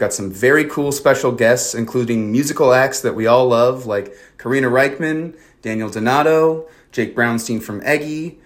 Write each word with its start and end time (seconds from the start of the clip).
Got 0.00 0.14
some 0.14 0.32
very 0.32 0.64
cool 0.64 0.92
special 0.92 1.30
guests, 1.30 1.74
including 1.74 2.32
musical 2.32 2.72
acts 2.72 3.02
that 3.02 3.14
we 3.14 3.26
all 3.26 3.48
love, 3.48 3.84
like 3.84 4.14
Karina 4.38 4.68
Rykman, 4.68 5.38
Daniel 5.60 5.90
Donato, 5.90 6.66
Jake 6.90 7.14
Brownstein 7.14 7.62
from 7.62 7.82
Eggy, 7.84 8.40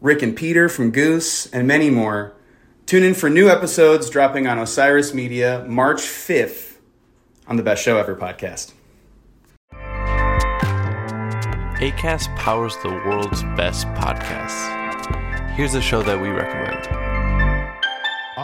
Rick 0.00 0.22
and 0.22 0.36
Peter 0.36 0.68
from 0.68 0.92
Goose, 0.92 1.46
and 1.46 1.66
many 1.66 1.90
more. 1.90 2.36
Tune 2.86 3.02
in 3.02 3.14
for 3.14 3.28
new 3.28 3.48
episodes 3.48 4.08
dropping 4.08 4.46
on 4.46 4.60
Osiris 4.60 5.12
Media 5.12 5.64
March 5.66 6.02
5th 6.02 6.76
on 7.48 7.56
the 7.56 7.64
Best 7.64 7.82
Show 7.82 7.98
Ever 7.98 8.14
podcast. 8.14 8.72
ACAST 11.80 12.36
powers 12.36 12.76
the 12.84 12.88
world's 12.88 13.42
best 13.56 13.88
podcasts. 13.88 15.56
Here's 15.56 15.74
a 15.74 15.80
show 15.80 16.04
that 16.04 16.20
we 16.20 16.28
recommend. 16.28 17.09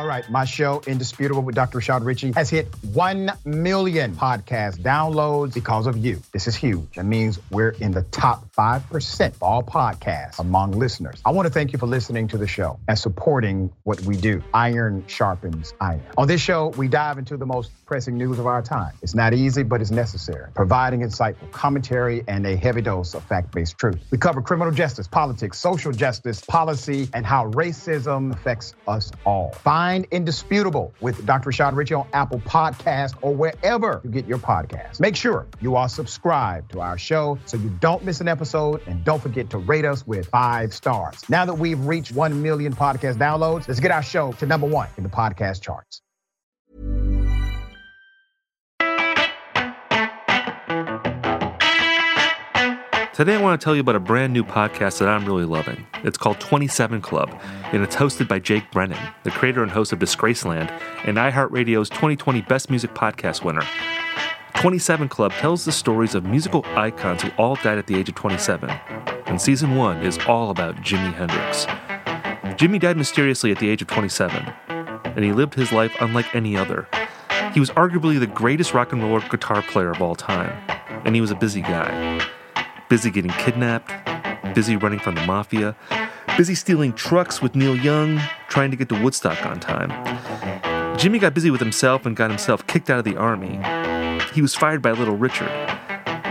All 0.06 0.10
right, 0.10 0.30
my 0.30 0.44
show, 0.44 0.80
Indisputable 0.86 1.42
with 1.42 1.56
Dr. 1.56 1.80
Rashad 1.80 2.04
Richey, 2.04 2.30
has 2.30 2.48
hit 2.48 2.68
1 2.92 3.28
million 3.44 4.14
podcast 4.14 4.78
downloads 4.78 5.52
because 5.52 5.88
of 5.88 5.96
you. 5.96 6.22
This 6.30 6.46
is 6.46 6.54
huge. 6.54 6.94
That 6.94 7.06
means 7.06 7.40
we're 7.50 7.70
in 7.70 7.90
the 7.90 8.02
top 8.02 8.45
5% 8.56 9.34
of 9.34 9.42
all 9.42 9.62
podcasts 9.62 10.38
among 10.38 10.72
listeners. 10.72 11.20
I 11.26 11.30
want 11.30 11.46
to 11.46 11.52
thank 11.52 11.74
you 11.74 11.78
for 11.78 11.86
listening 11.86 12.26
to 12.28 12.38
the 12.38 12.46
show 12.46 12.78
and 12.88 12.98
supporting 12.98 13.70
what 13.82 14.00
we 14.02 14.16
do. 14.16 14.42
Iron 14.54 15.04
sharpens 15.06 15.74
iron. 15.80 16.02
On 16.16 16.26
this 16.26 16.40
show, 16.40 16.68
we 16.78 16.88
dive 16.88 17.18
into 17.18 17.36
the 17.36 17.44
most 17.44 17.70
pressing 17.84 18.16
news 18.16 18.38
of 18.38 18.46
our 18.46 18.62
time. 18.62 18.94
It's 19.02 19.14
not 19.14 19.34
easy, 19.34 19.62
but 19.62 19.82
it's 19.82 19.90
necessary, 19.90 20.50
providing 20.54 21.00
insightful 21.00 21.50
commentary 21.52 22.24
and 22.28 22.46
a 22.46 22.56
heavy 22.56 22.80
dose 22.80 23.14
of 23.14 23.22
fact 23.24 23.52
based 23.52 23.76
truth. 23.76 24.00
We 24.10 24.16
cover 24.16 24.40
criminal 24.40 24.72
justice, 24.72 25.06
politics, 25.06 25.58
social 25.58 25.92
justice, 25.92 26.40
policy, 26.40 27.10
and 27.12 27.26
how 27.26 27.50
racism 27.50 28.32
affects 28.32 28.74
us 28.88 29.12
all. 29.26 29.52
Find 29.62 30.06
Indisputable 30.10 30.94
with 31.00 31.26
Dr. 31.26 31.50
Rashad 31.50 31.76
Richey 31.76 31.94
on 31.94 32.06
Apple 32.14 32.40
Podcast 32.40 33.16
or 33.20 33.34
wherever 33.34 34.00
you 34.02 34.10
get 34.10 34.26
your 34.26 34.38
podcasts. 34.38 34.98
Make 34.98 35.14
sure 35.14 35.46
you 35.60 35.76
are 35.76 35.88
subscribed 35.88 36.72
to 36.72 36.80
our 36.80 36.96
show 36.96 37.38
so 37.44 37.58
you 37.58 37.68
don't 37.80 38.02
miss 38.02 38.20
an 38.20 38.28
episode 38.28 38.45
and 38.54 39.04
don't 39.04 39.22
forget 39.22 39.50
to 39.50 39.58
rate 39.58 39.84
us 39.84 40.06
with 40.06 40.26
five 40.28 40.72
stars. 40.72 41.28
Now 41.28 41.44
that 41.44 41.54
we've 41.54 41.80
reached 41.80 42.12
1 42.12 42.42
million 42.42 42.74
podcast 42.74 43.16
downloads, 43.16 43.68
let's 43.68 43.80
get 43.80 43.90
our 43.90 44.02
show 44.02 44.32
to 44.32 44.46
number 44.46 44.66
one 44.66 44.88
in 44.96 45.02
the 45.02 45.10
podcast 45.10 45.62
charts. 45.62 46.02
Today, 53.16 53.36
I 53.36 53.40
want 53.40 53.58
to 53.58 53.64
tell 53.64 53.74
you 53.74 53.80
about 53.80 53.96
a 53.96 54.00
brand 54.00 54.34
new 54.34 54.44
podcast 54.44 54.98
that 54.98 55.08
I'm 55.08 55.24
really 55.24 55.46
loving. 55.46 55.86
It's 56.04 56.18
called 56.18 56.38
27 56.38 57.00
Club, 57.00 57.34
and 57.72 57.82
it's 57.82 57.96
hosted 57.96 58.28
by 58.28 58.38
Jake 58.38 58.70
Brennan, 58.70 58.98
the 59.24 59.30
creator 59.30 59.62
and 59.62 59.72
host 59.72 59.90
of 59.94 59.98
Disgraceland 59.98 60.70
and 61.06 61.16
iHeartRadio's 61.16 61.88
2020 61.88 62.42
Best 62.42 62.68
Music 62.68 62.92
Podcast 62.92 63.42
winner. 63.42 63.62
27 64.56 65.08
Club 65.08 65.32
tells 65.32 65.64
the 65.64 65.72
stories 65.72 66.14
of 66.14 66.24
musical 66.24 66.64
icons 66.74 67.22
who 67.22 67.30
all 67.36 67.56
died 67.56 67.76
at 67.76 67.86
the 67.86 67.94
age 67.94 68.08
of 68.08 68.14
27, 68.14 68.70
and 69.26 69.40
season 69.40 69.76
one 69.76 70.02
is 70.02 70.18
all 70.26 70.50
about 70.50 70.76
Jimi 70.76 71.12
Hendrix. 71.12 71.66
Jimi 72.56 72.80
died 72.80 72.96
mysteriously 72.96 73.52
at 73.52 73.58
the 73.58 73.68
age 73.68 73.82
of 73.82 73.88
27, 73.88 74.50
and 74.68 75.24
he 75.24 75.32
lived 75.32 75.54
his 75.54 75.72
life 75.72 75.94
unlike 76.00 76.34
any 76.34 76.56
other. 76.56 76.88
He 77.52 77.60
was 77.60 77.70
arguably 77.70 78.18
the 78.18 78.26
greatest 78.26 78.72
rock 78.72 78.92
and 78.92 79.02
roll 79.02 79.20
guitar 79.20 79.60
player 79.60 79.90
of 79.90 80.00
all 80.00 80.16
time, 80.16 80.52
and 81.04 81.14
he 81.14 81.20
was 81.20 81.30
a 81.30 81.36
busy 81.36 81.60
guy 81.60 82.26
busy 82.88 83.10
getting 83.10 83.32
kidnapped, 83.32 83.92
busy 84.54 84.76
running 84.76 85.00
from 85.00 85.16
the 85.16 85.26
mafia, 85.26 85.74
busy 86.36 86.54
stealing 86.54 86.92
trucks 86.92 87.42
with 87.42 87.56
Neil 87.56 87.76
Young, 87.76 88.20
trying 88.48 88.70
to 88.70 88.76
get 88.76 88.88
to 88.90 89.02
Woodstock 89.02 89.44
on 89.44 89.58
time. 89.58 89.90
Jimi 90.96 91.20
got 91.20 91.34
busy 91.34 91.50
with 91.50 91.60
himself 91.60 92.06
and 92.06 92.16
got 92.16 92.30
himself 92.30 92.66
kicked 92.66 92.88
out 92.88 93.00
of 93.00 93.04
the 93.04 93.16
army. 93.16 93.58
He 94.32 94.42
was 94.42 94.54
fired 94.54 94.82
by 94.82 94.92
Little 94.92 95.16
Richard, 95.16 95.50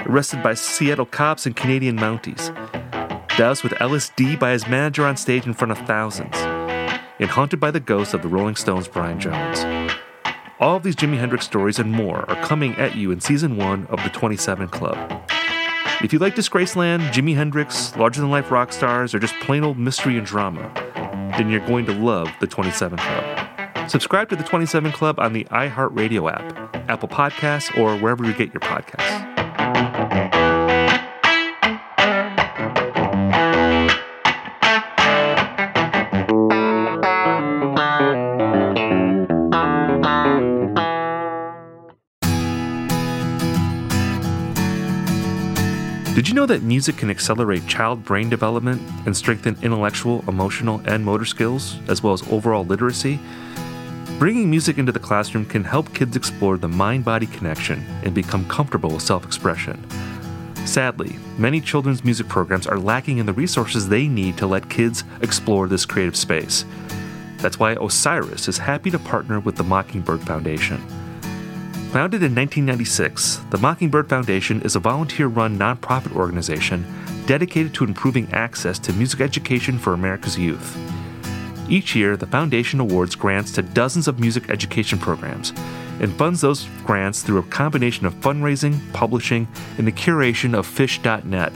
arrested 0.07 0.43
by 0.43 0.53
Seattle 0.53 1.05
cops 1.05 1.45
and 1.45 1.55
Canadian 1.55 1.97
Mounties, 1.97 2.53
doused 3.37 3.63
with 3.63 3.73
LSD 3.73 4.39
by 4.39 4.51
his 4.51 4.67
manager 4.67 5.05
on 5.05 5.17
stage 5.17 5.45
in 5.45 5.53
front 5.53 5.71
of 5.71 5.79
thousands, 5.79 6.35
and 7.19 7.29
haunted 7.29 7.59
by 7.59 7.71
the 7.71 7.79
ghost 7.79 8.13
of 8.13 8.21
the 8.21 8.27
Rolling 8.27 8.55
Stones' 8.55 8.87
Brian 8.87 9.19
Jones. 9.19 9.59
All 10.59 10.77
of 10.77 10.83
these 10.83 10.95
Jimi 10.95 11.17
Hendrix 11.17 11.45
stories 11.45 11.79
and 11.79 11.91
more 11.91 12.29
are 12.29 12.41
coming 12.45 12.75
at 12.75 12.95
you 12.95 13.11
in 13.11 13.19
season 13.19 13.57
one 13.57 13.87
of 13.87 14.01
the 14.03 14.09
27 14.09 14.69
Club. 14.69 14.97
If 16.01 16.13
you 16.13 16.19
like 16.19 16.35
Disgraceland, 16.35 17.11
Jimi 17.11 17.35
Hendrix, 17.35 17.95
larger 17.95 18.21
than 18.21 18.29
life 18.29 18.51
rock 18.51 18.71
stars, 18.71 19.13
or 19.13 19.19
just 19.19 19.35
plain 19.41 19.63
old 19.63 19.77
mystery 19.77 20.17
and 20.17 20.25
drama, 20.25 20.71
then 21.37 21.49
you're 21.49 21.65
going 21.65 21.85
to 21.87 21.93
love 21.93 22.29
the 22.39 22.47
27 22.47 22.97
Club. 22.97 23.44
Subscribe 23.87 24.29
to 24.29 24.35
the 24.35 24.43
27 24.43 24.91
Club 24.91 25.19
on 25.19 25.33
the 25.33 25.45
iHeartRadio 25.45 26.31
app, 26.31 26.75
Apple 26.89 27.07
Podcasts, 27.07 27.77
or 27.77 27.97
wherever 27.97 28.25
you 28.25 28.33
get 28.33 28.53
your 28.53 28.61
podcasts. 28.61 29.35
Did 46.15 46.29
you 46.29 46.33
know 46.33 46.45
that 46.45 46.63
music 46.63 46.97
can 46.97 47.09
accelerate 47.09 47.67
child 47.67 48.03
brain 48.03 48.29
development 48.29 48.81
and 49.05 49.15
strengthen 49.15 49.57
intellectual, 49.61 50.23
emotional, 50.27 50.81
and 50.85 51.03
motor 51.03 51.25
skills, 51.25 51.77
as 51.87 52.01
well 52.01 52.13
as 52.13 52.23
overall 52.31 52.65
literacy? 52.65 53.19
Bringing 54.17 54.49
music 54.49 54.77
into 54.77 54.93
the 54.93 54.99
classroom 54.99 55.45
can 55.45 55.65
help 55.65 55.93
kids 55.93 56.15
explore 56.15 56.57
the 56.57 56.69
mind 56.69 57.03
body 57.03 57.27
connection 57.27 57.85
and 58.05 58.13
become 58.13 58.47
comfortable 58.47 58.91
with 58.91 59.01
self 59.01 59.25
expression. 59.25 59.85
Sadly, 60.65 61.17
many 61.37 61.59
children's 61.59 62.05
music 62.05 62.29
programs 62.29 62.65
are 62.65 62.79
lacking 62.79 63.17
in 63.17 63.25
the 63.25 63.33
resources 63.33 63.89
they 63.89 64.07
need 64.07 64.37
to 64.37 64.47
let 64.47 64.69
kids 64.69 65.03
explore 65.21 65.67
this 65.67 65.85
creative 65.85 66.15
space. 66.15 66.63
That's 67.39 67.59
why 67.59 67.73
Osiris 67.73 68.47
is 68.47 68.57
happy 68.57 68.89
to 68.91 68.99
partner 68.99 69.41
with 69.41 69.57
the 69.57 69.65
Mockingbird 69.65 70.21
Foundation. 70.21 70.77
Founded 71.91 72.23
in 72.23 72.33
1996, 72.33 73.41
the 73.49 73.57
Mockingbird 73.57 74.07
Foundation 74.07 74.61
is 74.61 74.77
a 74.77 74.79
volunteer 74.79 75.27
run 75.27 75.59
nonprofit 75.59 76.15
organization 76.15 76.85
dedicated 77.25 77.73
to 77.73 77.83
improving 77.83 78.31
access 78.31 78.79
to 78.79 78.93
music 78.93 79.19
education 79.19 79.77
for 79.77 79.93
America's 79.93 80.39
youth. 80.39 80.94
Each 81.67 81.95
year, 81.95 82.15
the 82.15 82.27
foundation 82.27 82.79
awards 82.79 83.15
grants 83.15 83.51
to 83.53 83.63
dozens 83.63 84.07
of 84.07 84.19
music 84.19 84.49
education 84.49 84.99
programs 84.99 85.51
and 85.99 86.13
funds 86.13 86.41
those 86.41 86.67
grants 86.83 87.23
through 87.23 87.39
a 87.39 87.43
combination 87.43 88.05
of 88.05 88.13
fundraising, 88.15 88.79
publishing, 88.93 89.47
and 89.77 89.87
the 89.87 89.91
curation 89.91 90.53
of 90.53 90.67
Phish.net, 90.67 91.51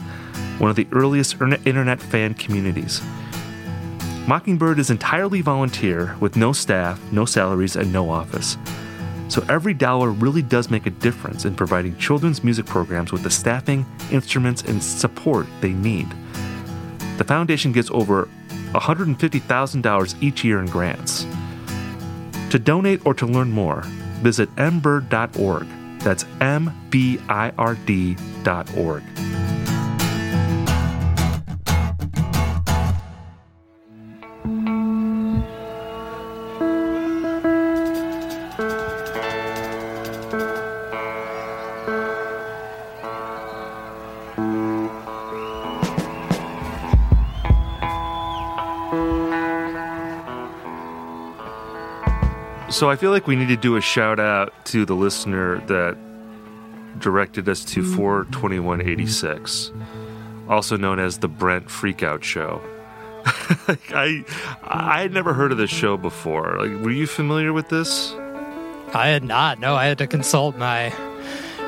one 0.57 0.69
of 0.69 0.75
the 0.75 0.87
earliest 0.91 1.35
internet 1.65 2.01
fan 2.01 2.33
communities. 2.33 3.01
Mockingbird 4.27 4.79
is 4.79 4.89
entirely 4.89 5.41
volunteer 5.41 6.15
with 6.19 6.35
no 6.35 6.53
staff, 6.53 6.99
no 7.11 7.25
salaries, 7.25 7.75
and 7.75 7.91
no 7.91 8.09
office. 8.09 8.57
So 9.27 9.45
every 9.47 9.75
dollar 9.75 10.09
really 10.09 10.41
does 10.41 10.71
make 10.71 10.87
a 10.87 10.91
difference 10.91 11.45
in 11.45 11.55
providing 11.55 11.97
children's 11.97 12.43
music 12.43 12.65
programs 12.65 13.11
with 13.11 13.21
the 13.21 13.29
staffing, 13.29 13.85
instruments, 14.11 14.63
and 14.63 14.83
support 14.83 15.45
they 15.61 15.73
need. 15.73 16.07
The 17.17 17.23
foundation 17.23 17.71
gets 17.71 17.91
over 17.91 18.27
$150,000 18.73 20.23
each 20.23 20.43
year 20.43 20.59
in 20.59 20.65
grants. 20.65 21.25
To 22.49 22.59
donate 22.59 23.05
or 23.05 23.13
to 23.13 23.25
learn 23.25 23.51
more, 23.51 23.81
visit 24.21 24.53
mbird.org. 24.55 25.67
That's 25.99 26.25
M 26.41 26.71
B 26.89 27.19
I 27.29 27.51
R 27.57 27.75
D.org. 27.75 29.03
So 52.79 52.89
I 52.89 52.95
feel 52.95 53.11
like 53.11 53.27
we 53.27 53.35
need 53.35 53.49
to 53.49 53.57
do 53.57 53.75
a 53.75 53.81
shout 53.81 54.21
out 54.21 54.53
to 54.67 54.85
the 54.85 54.93
listener 54.93 55.59
that 55.67 55.97
directed 57.01 57.49
us 57.49 57.65
to 57.65 57.81
mm. 57.81 57.95
42186, 57.97 59.73
also 60.47 60.77
known 60.77 60.97
as 60.97 61.17
the 61.17 61.27
Brent 61.27 61.67
Freakout 61.67 62.23
Show. 62.23 62.61
I 63.93 64.23
I 64.63 65.01
had 65.01 65.11
never 65.11 65.33
heard 65.33 65.51
of 65.51 65.57
this 65.57 65.69
show 65.69 65.97
before. 65.97 66.55
Like, 66.57 66.81
were 66.81 66.91
you 66.91 67.05
familiar 67.05 67.51
with 67.51 67.67
this? 67.67 68.13
I 68.93 69.09
had 69.09 69.25
not. 69.25 69.59
No, 69.59 69.75
I 69.75 69.87
had 69.87 69.97
to 69.97 70.07
consult 70.07 70.55
my 70.55 70.93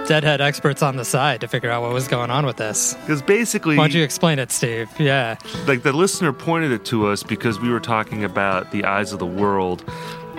deadhead 0.07 0.39
experts 0.39 0.81
on 0.81 0.95
the 0.95 1.05
side 1.05 1.41
to 1.41 1.47
figure 1.49 1.69
out 1.69 1.81
what 1.81 1.93
was 1.93 2.07
going 2.07 2.31
on 2.31 2.45
with 2.45 2.55
this. 2.55 2.93
Because 2.93 3.21
basically, 3.21 3.77
Why 3.77 3.83
don't 3.83 3.95
you 3.95 4.03
explain 4.03 4.39
it, 4.39 4.49
Steve? 4.49 4.89
Yeah. 4.97 5.37
like 5.67 5.83
the 5.83 5.91
listener 5.91 6.31
pointed 6.31 6.71
it 6.71 6.85
to 6.85 7.07
us 7.07 7.21
because 7.21 7.59
we 7.59 7.69
were 7.69 7.81
talking 7.81 8.23
about 8.23 8.71
the 8.71 8.85
eyes 8.85 9.11
of 9.11 9.19
the 9.19 9.25
world 9.25 9.83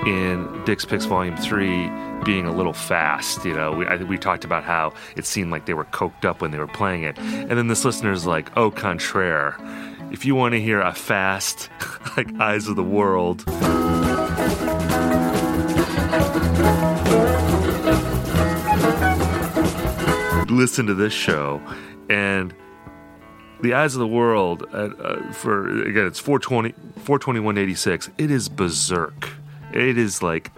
in 0.06 0.64
Dick's 0.64 0.84
Picks 0.84 1.04
Volume 1.04 1.37
Three 1.37 1.90
being 2.25 2.46
a 2.46 2.52
little 2.52 2.72
fast. 2.72 3.44
You 3.44 3.54
know, 3.54 3.72
we 3.72 3.87
I, 3.87 3.96
we 3.96 4.19
talked 4.19 4.44
about 4.44 4.64
how 4.64 4.93
it 5.16 5.26
seemed 5.26 5.50
like 5.50 5.66
they 5.66 5.75
were 5.75 5.84
coked 5.87 6.25
up 6.25 6.40
when 6.40 6.50
they 6.50 6.58
were 6.58 6.66
playing 6.66 7.04
it, 7.04 7.19
and 7.19 7.50
then 7.50 7.69
this 7.69 7.84
listener's 7.84 8.26
like, 8.26 8.56
"Au 8.56 8.70
contraire." 8.70 9.56
If 10.10 10.26
you 10.26 10.34
want 10.34 10.52
to 10.52 10.60
hear 10.60 10.82
a 10.82 10.93
fast, 10.93 11.70
like 12.19 12.38
Eyes 12.38 12.69
of 12.69 12.76
the 12.76 12.82
World, 12.82 13.46
listen 20.50 20.87
to 20.87 20.94
this 20.94 21.14
show, 21.14 21.62
and 22.10 22.55
the 23.62 23.75
eyes 23.75 23.94
of 23.94 24.00
the 24.00 24.06
world 24.06 24.64
uh, 24.72 24.76
uh, 24.76 25.32
for 25.32 25.82
again 25.87 26.05
it's 26.05 26.19
420 26.19 26.72
42186 27.05 28.10
it 28.19 28.31
is 28.31 28.48
berserk 28.48 29.31
it 29.74 29.98
is 29.98 30.22
like 30.22 30.50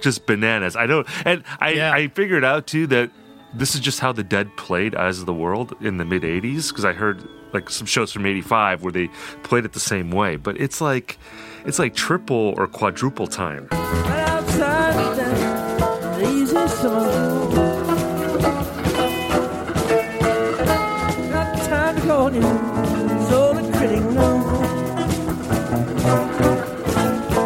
just 0.00 0.26
bananas. 0.26 0.74
I 0.76 0.86
don't 0.86 1.06
and 1.26 1.44
i 1.60 1.70
Yeah. 1.72 1.92
i 1.92 2.08
figured 2.08 2.44
out 2.44 2.66
too 2.66 2.86
that 2.88 3.10
this 3.54 3.74
is 3.74 3.80
just 3.80 4.00
how 4.00 4.10
the 4.12 4.24
dead 4.24 4.56
played 4.56 4.94
eyes 4.96 5.20
of 5.20 5.26
the 5.26 5.34
world 5.34 5.74
in 5.80 5.96
the 5.98 6.04
mid 6.04 6.22
80s 6.22 6.68
because 6.68 6.84
i 6.84 6.92
heard 6.92 7.22
like 7.52 7.70
some 7.70 7.86
shows 7.86 8.10
from 8.12 8.26
85 8.26 8.82
where 8.82 8.90
they 8.92 9.08
played 9.44 9.64
it 9.64 9.72
the 9.72 9.80
same 9.80 10.10
way 10.10 10.34
but 10.36 10.60
it's 10.60 10.80
like 10.80 11.18
it's 11.64 11.78
like 11.78 11.94
triple 11.94 12.54
or 12.56 12.66
quadruple 12.66 13.28
time 13.28 13.68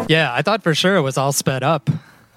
Yeah, 0.09 0.33
I 0.33 0.41
thought 0.41 0.63
for 0.63 0.73
sure 0.73 0.95
it 0.95 1.01
was 1.01 1.19
all 1.19 1.31
sped 1.31 1.61
up 1.61 1.87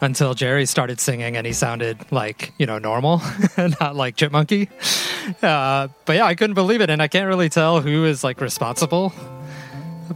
until 0.02 0.34
Jerry 0.34 0.66
started 0.66 1.00
singing 1.00 1.38
and 1.38 1.46
he 1.46 1.54
sounded 1.54 2.12
like, 2.12 2.52
you 2.58 2.66
know, 2.66 2.76
normal, 2.76 3.22
not 3.56 3.96
like 3.96 4.14
Chipmunky. 4.14 4.68
Uh, 5.42 5.88
but 6.04 6.16
yeah, 6.16 6.26
I 6.26 6.34
couldn't 6.34 6.52
believe 6.52 6.82
it. 6.82 6.90
And 6.90 7.00
I 7.00 7.08
can't 7.08 7.26
really 7.26 7.48
tell 7.48 7.80
who 7.80 8.04
is 8.04 8.22
like 8.22 8.42
responsible 8.42 9.10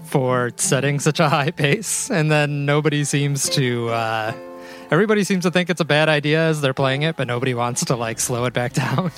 for 0.05 0.53
setting 0.57 1.01
such 1.01 1.19
a 1.19 1.31
high 1.31 1.51
pace. 1.51 2.11
And 2.11 2.31
then 2.31 2.67
nobody 2.67 3.05
seems 3.05 3.49
to, 3.51 3.89
uh, 3.89 4.35
everybody 4.91 5.25
seems 5.25 5.45
to 5.45 5.51
think 5.51 5.71
it's 5.71 5.81
a 5.81 5.87
bad 5.87 6.11
idea 6.11 6.47
as 6.47 6.61
they're 6.61 6.75
playing 6.75 7.03
it, 7.03 7.17
but 7.17 7.27
nobody 7.27 7.55
wants 7.55 7.87
to 7.87 7.97
like 7.97 8.21
slow 8.21 8.45
it 8.45 8.53
back 8.53 8.73
down. 8.75 9.11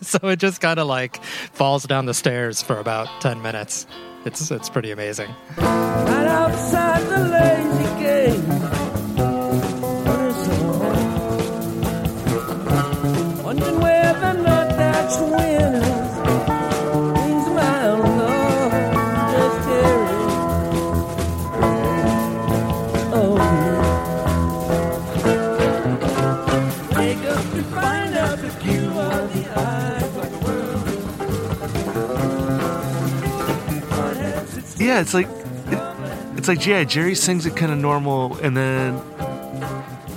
so 0.00 0.18
it 0.24 0.40
just 0.40 0.60
kind 0.60 0.80
of 0.80 0.88
like 0.88 1.22
falls 1.22 1.84
down 1.84 2.06
the 2.06 2.14
stairs 2.14 2.60
for 2.62 2.80
about 2.80 3.06
10 3.20 3.42
minutes. 3.42 3.86
It's, 4.26 4.50
it's 4.50 4.68
pretty 4.68 4.90
amazing. 4.90 5.30
Right 5.56 6.26
Yeah, 34.96 35.02
it's 35.02 35.12
like 35.12 35.28
it, 35.28 36.38
it's 36.38 36.48
like 36.48 36.64
yeah, 36.64 36.82
Jerry 36.84 37.14
sings 37.14 37.44
it 37.44 37.54
kind 37.54 37.70
of 37.70 37.76
normal, 37.76 38.34
and 38.38 38.56
then 38.56 38.94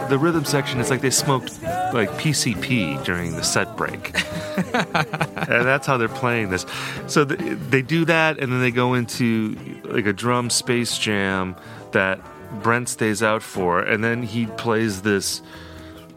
the 0.08 0.18
rhythm 0.18 0.46
section 0.46 0.80
is 0.80 0.90
like 0.90 1.02
they 1.02 1.10
smoked 1.10 1.62
like 1.94 2.10
PCP 2.12 3.04
during 3.04 3.36
the 3.36 3.44
set 3.44 3.76
break, 3.76 4.16
and 4.56 5.68
that's 5.68 5.86
how 5.86 5.98
they're 5.98 6.08
playing 6.08 6.50
this. 6.50 6.66
So 7.08 7.26
th 7.26 7.60
they 7.70 7.81
do 7.81 8.06
that, 8.06 8.40
and 8.40 8.54
then 8.54 8.62
they 8.62 8.72
go 8.72 8.94
into 8.94 9.58
like 9.84 10.06
a 10.06 10.14
drum 10.14 10.50
space 10.50 10.98
jam 10.98 11.58
that 11.92 12.22
Brent 12.63 12.88
stays 12.88 13.22
out 13.22 13.44
for, 13.44 13.82
and 13.82 14.01
then 14.01 14.24
he 14.24 14.46
plays 14.46 15.01
this 15.01 15.42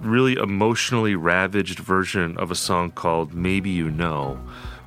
really 0.01 0.35
emotionally 0.35 1.17
ravaged 1.17 1.81
version 1.81 2.39
of 2.39 2.53
a 2.53 2.55
song 2.55 2.93
called 2.93 3.35
Maybe 3.35 3.71
You 3.71 3.91
Know, 3.91 4.39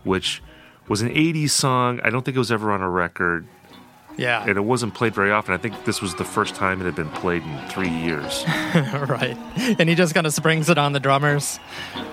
which 0.06 0.42
was 0.88 1.02
an 1.02 1.10
80s 1.10 1.50
song. 1.50 2.00
I 2.06 2.10
don't 2.10 2.24
think 2.24 2.36
it 2.36 2.40
was 2.40 2.54
ever 2.54 2.72
on 2.72 2.82
a 2.82 2.90
record, 2.90 3.46
Yeah. 4.18 4.42
and 4.48 4.58
it 4.58 4.62
wasn't 4.64 4.94
played 4.94 5.14
very 5.14 5.32
often. 5.32 5.54
I 5.54 5.58
think 5.58 5.84
this 5.86 6.02
was 6.02 6.16
the 6.16 6.24
first 6.24 6.56
time 6.56 6.80
it 6.82 6.86
had 6.86 6.96
been 6.96 7.10
played 7.10 7.44
in 7.44 7.68
three 7.70 7.90
years. 7.90 8.44
right. 9.10 9.38
And 9.80 9.90
he 9.90 9.96
just 9.96 10.14
kind 10.14 10.26
of 10.26 10.34
springs 10.34 10.70
it 10.70 10.78
on 10.78 10.94
the 10.94 11.00
drummers 11.00 11.60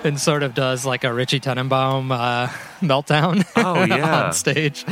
and 0.05 0.19
sort 0.21 0.43
of 0.43 0.55
does 0.55 0.85
like 0.85 1.05
a 1.05 1.13
Richie 1.13 1.39
Tenenbaum 1.41 2.11
uh, 2.11 2.47
meltdown 2.81 3.45
Oh, 3.57 3.85
yeah. 3.85 4.27
on 4.27 4.33
stage 4.33 4.85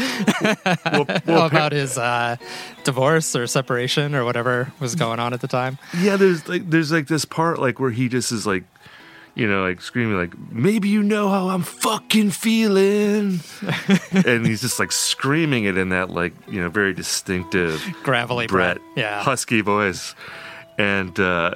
well, 0.92 1.06
well, 1.26 1.46
about 1.46 1.72
his 1.72 1.98
uh, 1.98 2.36
divorce 2.84 3.34
or 3.34 3.46
separation 3.46 4.14
or 4.14 4.24
whatever 4.24 4.72
was 4.80 4.94
going 4.94 5.18
on 5.18 5.32
at 5.32 5.40
the 5.40 5.48
time. 5.48 5.78
yeah, 5.98 6.16
there's 6.16 6.48
like 6.48 6.68
there's 6.70 6.92
like 6.92 7.06
this 7.08 7.24
part 7.24 7.58
like 7.58 7.80
where 7.80 7.90
he 7.90 8.08
just 8.08 8.30
is 8.32 8.46
like, 8.46 8.64
you 9.40 9.48
know, 9.48 9.62
like 9.62 9.80
screaming 9.80 10.16
like, 10.18 10.36
maybe 10.52 10.88
you 10.88 11.02
know 11.02 11.28
how 11.30 11.48
I'm 11.48 11.62
fucking 11.62 12.30
feeling, 12.30 13.40
and 14.26 14.46
he's 14.46 14.60
just 14.60 14.78
like 14.78 14.92
screaming 14.92 15.64
it 15.64 15.76
in 15.78 15.88
that 15.88 16.10
like 16.10 16.32
you 16.46 16.60
know 16.60 16.68
very 16.68 16.92
distinctive 16.92 17.82
Gravelly 18.04 18.46
Brent. 18.46 18.80
Yeah. 18.96 19.22
husky 19.22 19.62
voice, 19.62 20.14
and 20.78 21.18
uh, 21.18 21.54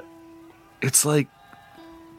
it's 0.82 1.04
like 1.04 1.28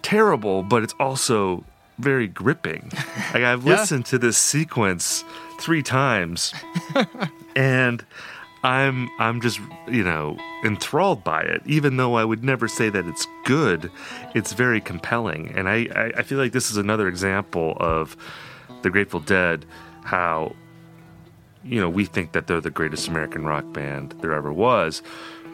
terrible, 0.04 0.62
but 0.64 0.84
it's 0.84 0.94
also 1.00 1.64
very 1.98 2.28
gripping. 2.28 2.92
Like 3.34 3.44
I've 3.44 3.64
Yeah. 3.68 3.80
listened 3.80 4.06
to 4.08 4.18
this 4.20 4.38
sequence 4.38 5.24
three 5.60 5.82
times, 5.82 6.54
and 7.56 8.06
I'm 8.66 9.10
I'm 9.20 9.42
just 9.42 9.60
you 9.88 10.04
know 10.04 10.38
enthralled 10.64 11.24
by 11.24 11.42
it. 11.42 11.62
Even 11.66 11.98
though 11.98 12.16
I 12.16 12.26
would 12.26 12.44
never 12.44 12.68
say 12.68 12.90
that 12.90 13.06
it's 13.06 13.28
good, 13.44 13.92
it's 14.34 14.54
very 14.54 14.82
compelling, 14.82 15.54
and 15.56 15.70
I 15.70 15.88
I, 15.96 16.12
I 16.18 16.24
feel 16.24 16.38
like 16.38 16.52
this 16.52 16.72
is 16.72 16.78
another 16.78 17.08
example 17.08 17.78
of 17.80 18.18
the 18.82 18.90
Grateful 18.90 19.20
Dead 19.20 19.66
how 20.04 20.56
you 21.66 21.82
know, 21.82 21.90
we 21.90 22.06
think 22.06 22.34
that 22.34 22.48
they're 22.48 22.62
the 22.62 22.70
greatest 22.70 23.08
American 23.08 23.46
rock 23.46 23.74
band 23.74 24.14
there 24.22 24.34
ever 24.34 24.54
was. 24.54 25.02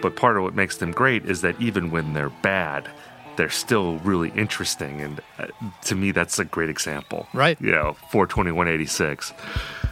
But 0.01 0.15
part 0.15 0.36
of 0.36 0.44
what 0.44 0.53
makes 0.53 0.77
them 0.77 0.91
great 0.91 1.25
is 1.25 1.41
that 1.41 1.60
even 1.62 1.89
when 1.89 2.13
they're 2.13 2.30
bad, 2.30 2.89
they're 3.41 3.50
still 3.50 3.98
really 4.03 4.29
interesting. 4.36 5.01
And 5.01 5.19
uh, 5.39 5.48
to 5.86 5.95
me, 5.95 6.12
that's 6.12 6.38
a 6.38 6.45
great 6.45 6.69
example. 6.69 7.27
Right. 7.33 7.60
You 7.60 7.71
know, 7.71 7.95
42186. 8.12 9.33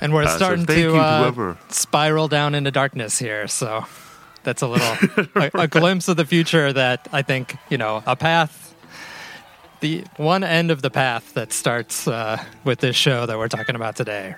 And 0.01 0.13
we're 0.13 0.25
Uh, 0.25 0.37
starting 0.37 0.67
thank 0.67 0.79
to 0.81 0.97
uh, 0.97 1.55
spiral 1.69 2.27
down 2.27 2.53
into 2.53 2.69
darkness 2.69 3.17
here. 3.17 3.47
So 3.47 3.85
that's 4.43 4.61
a 4.61 4.67
little 4.67 5.27
a, 5.35 5.63
a 5.63 5.67
glimpse 5.67 6.07
of 6.07 6.15
the 6.17 6.25
future 6.25 6.71
that 6.71 7.07
I 7.11 7.23
think 7.23 7.55
you 7.71 7.79
know 7.79 8.03
a 8.05 8.15
path. 8.15 8.75
The 9.79 10.03
one 10.17 10.43
end 10.43 10.69
of 10.69 10.83
the 10.83 10.91
path 10.91 11.33
that 11.33 11.51
starts 11.51 12.07
uh, 12.07 12.37
with 12.63 12.81
this 12.81 12.95
show 12.95 13.25
that 13.25 13.35
we're 13.39 13.47
talking 13.47 13.75
about 13.75 13.95
today. 13.95 14.35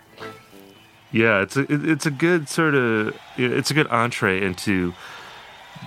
Yeah, 1.11 1.41
it's 1.41 1.57
a 1.57 1.65
it's 1.67 2.05
a 2.05 2.11
good 2.11 2.47
sort 2.47 2.75
of 2.75 3.13
it's 3.35 3.71
a 3.71 3.73
good 3.73 3.87
entree 3.87 4.41
into 4.41 4.93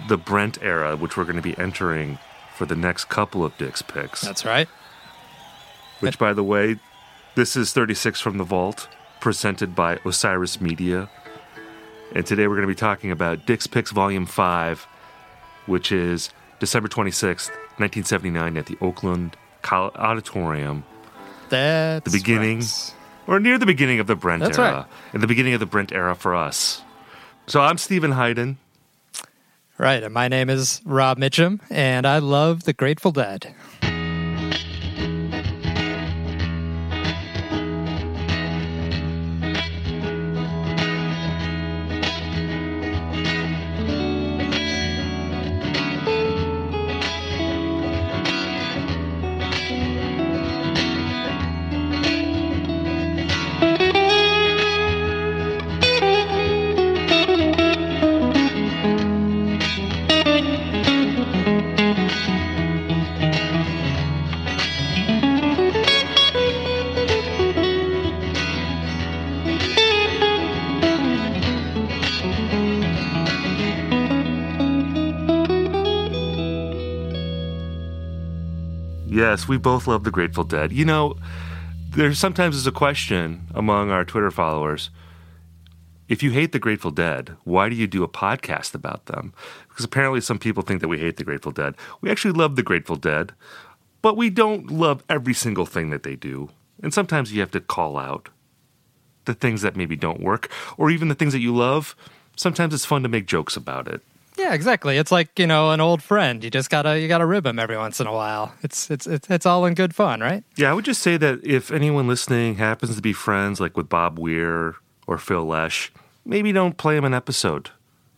the 0.09 0.19
Brent 0.19 0.59
era, 0.61 0.95
which 0.95 1.17
we're 1.17 1.25
going 1.25 1.37
to 1.37 1.43
be 1.43 1.57
entering 1.57 2.19
for 2.57 2.67
the 2.67 2.77
next 2.77 3.07
couple 3.07 3.45
of 3.45 3.57
Dick's 3.59 3.83
picks. 3.83 4.21
That's 4.21 4.45
right. 4.45 4.69
Which, 6.01 6.19
by 6.19 6.33
the 6.33 6.43
way, 6.43 6.77
this 7.35 7.57
is 7.57 7.73
36 7.73 8.21
from 8.21 8.39
the 8.39 8.45
Vault, 8.45 8.89
presented 9.21 9.75
by 9.75 9.99
Osiris 10.05 10.61
Media. 10.61 11.09
And 12.15 12.25
today 12.27 12.47
we're 12.47 12.55
going 12.57 12.67
to 12.69 12.73
be 12.73 12.75
talking 12.79 13.11
about 13.11 13.47
Dick's 13.47 13.67
Picks 13.67 13.91
Volume 13.91 14.27
5, 14.27 14.87
which 15.67 15.91
is 15.91 16.31
December 16.61 16.89
26th, 16.89 17.49
1979, 17.79 18.57
at 18.57 18.67
the 18.67 18.77
Oakland 18.81 19.37
Col- 19.63 19.91
Auditorium, 19.97 20.85
That's 21.49 22.05
the 22.05 22.17
beginning, 22.17 22.59
right. 22.59 22.95
or 23.27 23.41
near 23.41 23.59
the 23.59 23.67
beginning 23.67 23.99
of 23.99 24.07
the 24.07 24.15
Brent 24.15 24.43
That's 24.43 24.59
era. 24.59 24.73
right. 24.73 24.87
And 25.13 25.23
the 25.23 25.27
beginning 25.27 25.55
of 25.55 25.61
the 25.61 25.67
Brent 25.67 25.91
era 25.93 26.15
for 26.15 26.35
us. 26.35 26.83
So 27.47 27.61
I'm 27.61 27.79
Steven 27.79 28.13
Hyden. 28.13 28.59
Right, 29.77 30.05
and 30.05 30.15
my 30.15 30.29
name 30.29 30.51
is 30.51 30.81
Rob 30.85 31.19
Mitchum, 31.19 31.59
and 31.69 32.07
I 32.07 32.19
love 32.19 32.63
the 32.63 32.73
Grateful 32.73 33.11
Dead. 33.11 33.53
We 79.55 79.59
both 79.59 79.87
love 79.87 80.03
the 80.03 80.11
Grateful 80.11 80.43
Dead. 80.43 80.73
You 80.73 80.85
know, 80.85 81.15
there 81.91 82.13
sometimes 82.13 82.57
is 82.57 82.67
a 82.67 82.73
question 82.73 83.47
among 83.55 83.89
our 83.89 84.05
Twitter 84.05 84.33
followers. 84.33 84.91
If 86.09 86.25
you 86.25 86.33
hate 86.33 86.51
the 86.51 86.59
Grateful 86.59 86.91
Dead, 86.91 87.37
why 87.45 87.69
do 87.69 87.77
you 87.77 87.87
do 87.87 88.03
a 88.03 88.09
podcast 88.09 88.75
about 88.75 89.07
them? 89.07 89.33
Because 89.69 89.85
apparently 89.85 90.21
some 90.21 90.41
people 90.41 90.65
think 90.65 90.81
that 90.81 90.89
we 90.89 90.99
hate 90.99 91.19
the 91.19 91.25
Grateful 91.25 91.53
Dead. 91.53 91.77
We 92.01 92.11
actually 92.11 92.33
love 92.33 92.57
the 92.57 92.65
Grateful 92.65 92.97
Dead, 92.97 93.33
but 94.03 94.17
we 94.17 94.29
don't 94.29 94.73
love 94.73 95.05
every 95.09 95.35
single 95.35 95.67
thing 95.67 95.91
that 95.91 96.03
they 96.03 96.17
do. 96.17 96.51
And 96.83 96.93
sometimes 96.93 97.33
you 97.33 97.39
have 97.39 97.53
to 97.53 97.61
call 97.61 97.97
out 97.97 98.31
the 99.27 99.35
things 99.35 99.63
that 99.63 99.77
maybe 99.77 99.95
don't 99.95 100.21
work, 100.21 100.51
or 100.77 100.91
even 100.91 101.07
the 101.07 101.15
things 101.15 101.33
that 101.33 101.39
you 101.39 101.55
love. 101.55 101.95
Sometimes 102.35 102.75
it's 102.75 102.85
fun 102.85 103.05
to 103.05 103.09
make 103.09 103.27
jokes 103.27 103.57
about 103.57 103.87
it. 103.87 104.03
Yeah, 104.37 104.53
exactly. 104.53 104.97
It's 104.99 105.13
like 105.13 105.39
you 105.39 105.47
know 105.47 105.71
an 105.71 105.81
old 105.81 106.03
friend. 106.03 106.43
You 106.43 106.51
just 106.51 106.69
gotta 106.71 106.99
you 106.99 107.07
gotta 107.09 107.27
rib 107.27 107.47
him 107.47 107.59
every 107.59 107.77
once 107.77 108.01
in 108.01 108.07
a 108.07 108.13
while. 108.13 108.53
It's 108.63 108.91
it's 108.91 109.07
it's, 109.07 109.31
it's 109.31 109.47
all 109.47 109.65
in 109.67 109.75
good 109.75 109.95
fun, 109.95 110.21
right? 110.21 110.43
Yeah, 110.57 110.71
I 110.71 110.75
would 110.75 110.85
just 110.85 111.03
say 111.03 111.17
that 111.17 111.45
if 111.45 111.71
anyone 111.71 112.09
listening 112.09 112.57
happens 112.57 112.97
to 112.97 113.03
be 113.03 113.13
friends 113.13 113.61
like 113.61 113.77
with 113.77 113.89
Bob 113.89 114.19
Weir 114.19 114.75
or 115.07 115.19
Phil 115.19 115.45
Lesh, 115.45 115.93
maybe 116.25 116.51
don't 116.53 116.77
play 116.77 116.97
him 116.97 117.05
an 117.05 117.15
episode. 117.15 117.71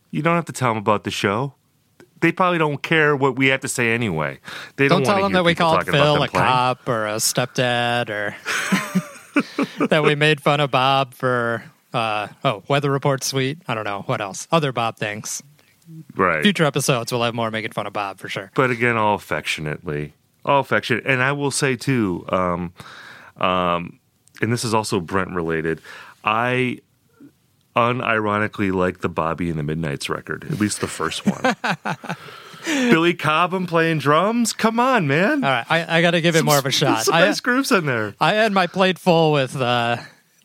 You 0.09 0.21
don't 0.21 0.35
have 0.35 0.45
to 0.45 0.53
tell 0.53 0.69
them 0.69 0.77
about 0.77 1.03
the 1.03 1.11
show. 1.11 1.53
They 2.19 2.31
probably 2.31 2.57
don't 2.57 2.81
care 2.81 3.15
what 3.15 3.35
we 3.35 3.47
have 3.47 3.59
to 3.61 3.67
say 3.67 3.91
anyway. 3.93 4.39
They 4.77 4.87
Don't 4.87 5.03
don't, 5.03 5.13
tell 5.13 5.21
them 5.21 5.33
that 5.33 5.43
we 5.45 5.53
called 5.53 5.85
Phil 5.85 6.15
a 6.15 6.27
playing. 6.27 6.31
cop 6.31 6.89
or 6.89 7.05
a 7.05 7.17
stepdad, 7.17 8.09
or 8.09 8.35
that 9.87 10.03
we 10.03 10.15
made 10.15 10.41
fun 10.41 10.59
of 10.59 10.71
Bob 10.71 11.13
for 11.13 11.63
uh, 11.93 12.27
oh 12.43 12.63
weather 12.67 12.89
report 12.89 13.23
suite. 13.23 13.59
I 13.67 13.75
don't 13.75 13.83
know 13.83 14.01
what 14.07 14.19
else. 14.19 14.47
Other 14.51 14.71
Bob 14.71 14.97
things. 14.97 15.43
Right. 16.15 16.43
Future 16.43 16.65
episodes 16.65 17.11
we'll 17.11 17.23
have 17.23 17.35
more 17.35 17.51
making 17.51 17.71
fun 17.71 17.87
of 17.87 17.93
Bob 17.93 18.19
for 18.19 18.29
sure. 18.29 18.51
but 18.55 18.71
again, 18.71 18.97
all 18.97 19.15
affectionately, 19.15 20.13
all 20.45 20.59
affectionate. 20.59 21.05
And 21.05 21.21
I 21.21 21.31
will 21.31 21.51
say 21.51 21.75
too, 21.75 22.25
um, 22.29 22.73
um, 23.37 23.99
and 24.41 24.51
this 24.51 24.63
is 24.63 24.73
also 24.73 24.99
Brent 24.99 25.31
related. 25.31 25.81
I 26.23 26.79
unironically 27.75 28.73
like 28.73 28.99
the 28.99 29.09
Bobby 29.09 29.49
and 29.49 29.57
the 29.59 29.63
Midnites 29.63 30.09
record, 30.09 30.45
at 30.45 30.59
least 30.59 30.81
the 30.81 30.87
first 30.87 31.25
one. 31.25 31.55
Billy 32.65 33.13
Cobham 33.13 33.65
playing 33.65 33.99
drums. 33.99 34.51
Come 34.51 34.79
on, 34.79 35.07
man. 35.07 35.43
All 35.43 35.49
right, 35.49 35.65
I, 35.69 35.99
I 35.99 36.01
got 36.01 36.11
to 36.11 36.21
give 36.21 36.35
it 36.35 36.43
more 36.43 36.57
of 36.57 36.65
a 36.65 36.71
shot. 36.71 37.05
Some 37.05 37.13
I, 37.13 37.21
nice 37.21 37.39
grooves 37.39 37.71
in 37.71 37.85
there. 37.85 38.13
I 38.19 38.33
had 38.33 38.51
my 38.51 38.67
plate 38.67 38.99
full 38.99 39.31
with 39.31 39.55
uh, 39.55 39.97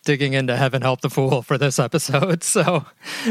digging 0.04 0.32
into 0.32 0.56
Heaven 0.56 0.82
Help 0.82 1.00
the 1.00 1.10
Fool 1.10 1.42
for 1.42 1.58
this 1.58 1.78
episode, 1.78 2.42
so 2.44 2.84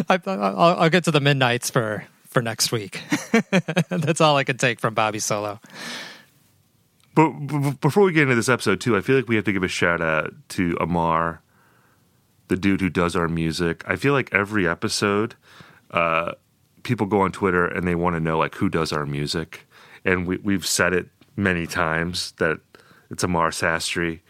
I, 0.09 0.19
I'll, 0.25 0.79
I'll 0.79 0.89
get 0.89 1.03
to 1.05 1.11
the 1.11 1.21
Midnites 1.21 1.69
for 1.69 2.05
for 2.27 2.41
next 2.41 2.71
week. 2.71 3.01
That's 3.89 4.21
all 4.21 4.37
I 4.37 4.45
can 4.45 4.57
take 4.57 4.79
from 4.79 4.93
Bobby 4.93 5.19
Solo. 5.19 5.59
But 7.13 7.29
before 7.81 8.03
we 8.03 8.13
get 8.13 8.23
into 8.23 8.35
this 8.35 8.47
episode, 8.47 8.79
too, 8.79 8.95
I 8.95 9.01
feel 9.01 9.17
like 9.17 9.27
we 9.27 9.35
have 9.35 9.43
to 9.43 9.51
give 9.51 9.63
a 9.63 9.67
shout 9.67 9.99
out 9.99 10.33
to 10.49 10.77
Amar, 10.79 11.41
the 12.47 12.55
dude 12.55 12.79
who 12.79 12.89
does 12.89 13.17
our 13.17 13.27
music. 13.27 13.83
I 13.85 13.97
feel 13.97 14.13
like 14.13 14.33
every 14.33 14.65
episode, 14.65 15.35
uh, 15.91 16.33
people 16.83 17.05
go 17.05 17.21
on 17.21 17.33
Twitter 17.33 17.65
and 17.65 17.85
they 17.85 17.95
want 17.95 18.15
to 18.15 18.21
know 18.21 18.37
like 18.37 18.55
who 18.55 18.69
does 18.69 18.93
our 18.93 19.05
music, 19.05 19.67
and 20.05 20.25
we, 20.25 20.37
we've 20.37 20.65
said 20.65 20.93
it 20.93 21.09
many 21.35 21.67
times 21.67 22.31
that 22.37 22.59
it's 23.09 23.23
Amar 23.23 23.49
Sastry, 23.49 24.21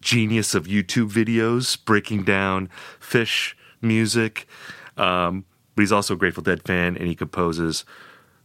genius 0.00 0.54
of 0.54 0.66
YouTube 0.66 1.10
videos 1.10 1.82
breaking 1.84 2.24
down 2.24 2.68
Phish 3.00 3.54
music. 3.80 4.46
Um, 4.96 5.44
but 5.74 5.82
he's 5.82 5.92
also 5.92 6.14
a 6.14 6.16
Grateful 6.16 6.42
Dead 6.42 6.62
fan, 6.62 6.96
and 6.96 7.06
he 7.06 7.14
composes 7.14 7.84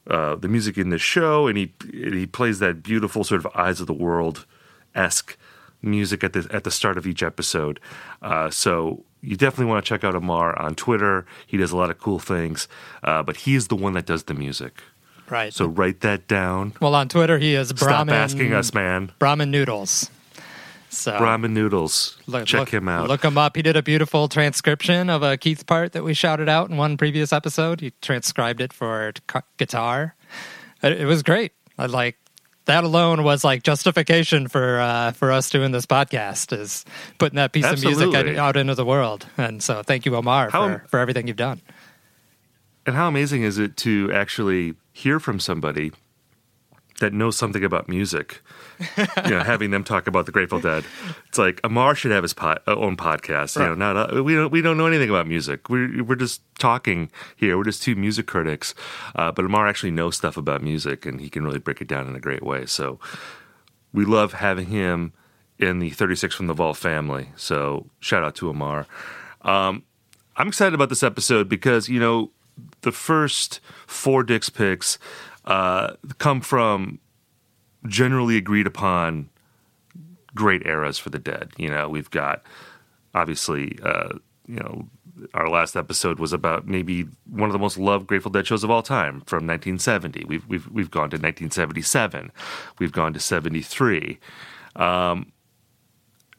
uh, 0.10 0.36
the 0.36 0.48
music 0.48 0.78
in 0.78 0.90
this 0.90 1.02
show, 1.02 1.48
and 1.48 1.58
he 1.58 1.74
he 1.92 2.28
plays 2.28 2.60
that 2.60 2.84
beautiful 2.84 3.24
sort 3.24 3.44
of 3.44 3.52
eyes 3.56 3.82
of 3.82 3.88
the 3.88 3.94
world 3.94 4.46
esque 4.94 5.38
music 5.82 6.24
at 6.24 6.34
the 6.34 6.48
at 6.52 6.64
the 6.64 6.72
start 6.72 6.98
of 6.98 7.08
each 7.08 7.24
episode. 7.24 7.80
Uh, 8.22 8.50
so 8.50 9.04
you 9.22 9.36
definitely 9.36 9.66
want 9.66 9.84
to 9.84 9.90
check 9.90 10.04
out 10.04 10.16
Amar 10.16 10.58
on 10.60 10.76
Twitter. 10.76 11.26
He 11.48 11.58
does 11.58 11.72
a 11.72 11.78
lot 11.78 11.90
of 11.90 12.00
cool 12.00 12.20
things, 12.20 12.68
uh, 13.04 13.24
but 13.24 13.38
he 13.38 13.56
is 13.56 13.68
the 13.68 13.76
one 13.76 13.94
that 13.94 14.06
does 14.06 14.24
the 14.24 14.34
music. 14.34 14.82
Right. 15.30 15.52
So 15.52 15.66
write 15.66 16.02
that 16.02 16.28
down. 16.28 16.74
well, 16.80 16.94
on 16.94 17.10
Twitter 17.10 17.40
he 17.40 17.56
is 17.56 17.70
Stop 17.70 18.10
asking 18.10 18.54
us, 18.54 18.74
man. 18.74 19.12
Brahmin 19.18 19.50
Noodles. 19.50 20.12
So 20.90 21.12
Ramen 21.14 21.52
Noodles. 21.52 22.18
look- 22.28 22.46
Check 22.46 22.60
look- 22.62 22.70
him 22.74 22.88
out. 22.88 23.08
Look 23.10 23.24
him 23.24 23.38
up. 23.38 23.56
He 23.56 23.62
did 23.62 23.76
a 23.76 23.84
beautiful 23.84 24.28
transcription 24.28 25.10
of 25.10 25.24
a 25.24 25.36
Keith 25.38 25.66
part 25.66 25.92
that 25.94 26.04
we 26.04 26.14
shouted 26.14 26.48
out 26.48 26.70
in 26.70 26.78
one 26.78 26.96
previous 26.98 27.34
episode. 27.34 27.82
He 27.82 27.92
transcribed 28.02 28.62
it 28.62 28.72
for 28.72 29.12
guitar. 29.58 30.16
It, 30.82 31.02
it 31.02 31.06
was 31.06 31.22
great. 31.24 31.52
I 31.78 31.88
like 31.88 32.18
that 32.66 32.84
alone 32.84 33.24
was 33.24 33.44
like 33.44 33.64
justification 33.64 34.48
for 34.48 34.80
uh, 34.80 35.12
for 35.12 35.32
us 35.32 35.50
doing 35.50 35.72
this 35.72 35.86
podcast 35.86 36.58
is 36.58 36.86
putting 37.18 37.36
that 37.36 37.52
piece 37.54 37.66
of 37.66 37.82
music 37.84 38.14
out, 38.14 38.28
out 38.38 38.58
into 38.58 38.74
the 38.76 38.86
world. 38.86 39.28
And 39.38 39.62
so 39.62 39.84
thank 39.84 40.06
you, 40.06 40.16
Amar, 40.16 40.50
How- 40.50 40.68
for, 40.80 40.86
for 40.88 41.00
everything 41.00 41.28
you've 41.28 41.38
done. 41.38 41.62
And 42.88 42.96
how 42.96 43.08
amazing 43.08 43.42
is 43.44 43.58
it 43.58 43.78
to 43.78 44.12
actually 44.14 44.76
hear 44.94 45.20
from 45.20 45.40
somebody 45.40 45.92
that 47.00 47.14
knows 47.14 47.36
something 47.36 47.64
about 47.64 47.90
music? 47.90 48.42
you 49.26 49.32
know, 49.32 49.42
having 49.42 49.72
them 49.72 49.84
talk 49.84 50.08
about 50.08 50.26
the 50.26 50.32
Grateful 50.32 50.60
Dead. 50.60 50.84
It's 51.28 51.38
like 51.38 51.60
Amar 51.64 51.96
should 51.96 52.12
have 52.12 52.24
his 52.24 52.36
uh, 52.38 52.58
own 52.68 52.98
podcast. 52.98 53.60
You 53.60 53.68
know, 53.68 53.76
not 53.76 54.16
uh, 54.16 54.24
we 54.24 54.36
don't 54.36 54.52
we 54.52 54.62
don't 54.62 54.78
know 54.78 54.86
anything 54.88 55.10
about 55.10 55.28
music. 55.28 55.70
We're 55.70 56.04
we're 56.04 56.16
just 56.16 56.42
talking 56.60 57.10
here. 57.36 57.58
We're 57.58 57.64
just 57.64 57.84
two 57.84 57.96
music 57.96 58.28
critics. 58.28 58.74
Uh, 59.16 59.32
but 59.32 59.46
Amar 59.46 59.68
actually 59.68 59.92
knows 59.92 60.16
stuff 60.18 60.38
about 60.38 60.62
music, 60.62 61.06
and 61.06 61.20
he 61.20 61.30
can 61.30 61.44
really 61.44 61.60
break 61.60 61.82
it 61.82 61.88
down 61.88 62.08
in 62.08 62.16
a 62.16 62.20
great 62.20 62.44
way. 62.44 62.66
So 62.66 63.00
we 63.94 64.06
love 64.06 64.34
having 64.34 64.68
him 64.68 65.14
in 65.58 65.80
the 65.80 65.90
36 65.90 66.36
from 66.36 66.48
the 66.48 66.54
Vault 66.54 66.78
family. 66.78 67.30
So 67.36 67.88
shout 68.00 68.24
out 68.24 68.36
to 68.36 68.50
Amar. 68.50 68.88
Um, 69.42 69.84
I'm 70.36 70.50
excited 70.50 70.74
about 70.74 70.90
this 70.90 71.04
episode 71.04 71.48
because 71.48 71.88
you 71.88 72.00
know 72.00 72.32
the 72.82 72.92
first 72.92 73.60
four 73.88 74.24
Dick's 74.24 74.50
picks 74.50 74.98
uh, 75.46 75.94
come 76.18 76.42
from 76.42 77.00
generally 77.88 78.38
agreed 78.38 78.68
upon 78.68 79.30
great 80.34 80.66
eras 80.66 80.98
for 80.98 81.10
the 81.10 81.20
dead. 81.20 81.52
You 81.58 81.70
know, 81.70 81.88
we've 81.90 82.10
got 82.12 82.44
obviously, 83.14 83.78
uh, 83.84 84.14
you 84.48 84.58
know, 84.58 84.88
our 85.34 85.50
last 85.50 85.76
episode 85.78 86.20
was 86.20 86.34
about 86.34 86.68
maybe 86.68 87.08
one 87.30 87.50
of 87.50 87.54
the 87.54 87.60
most 87.60 87.78
loved 87.78 88.06
Grateful 88.08 88.32
Dead 88.32 88.46
shows 88.46 88.64
of 88.66 88.70
all 88.70 88.84
time 88.84 89.22
from 89.22 89.48
1970. 89.48 90.26
We've 90.26 90.46
we've 90.48 90.68
we've 90.70 90.92
gone 90.92 91.10
to 91.12 91.16
1977. 91.16 92.32
We've 92.80 92.92
gone 92.92 93.14
to 93.14 93.20
73. 93.20 94.20
Um, 94.76 95.32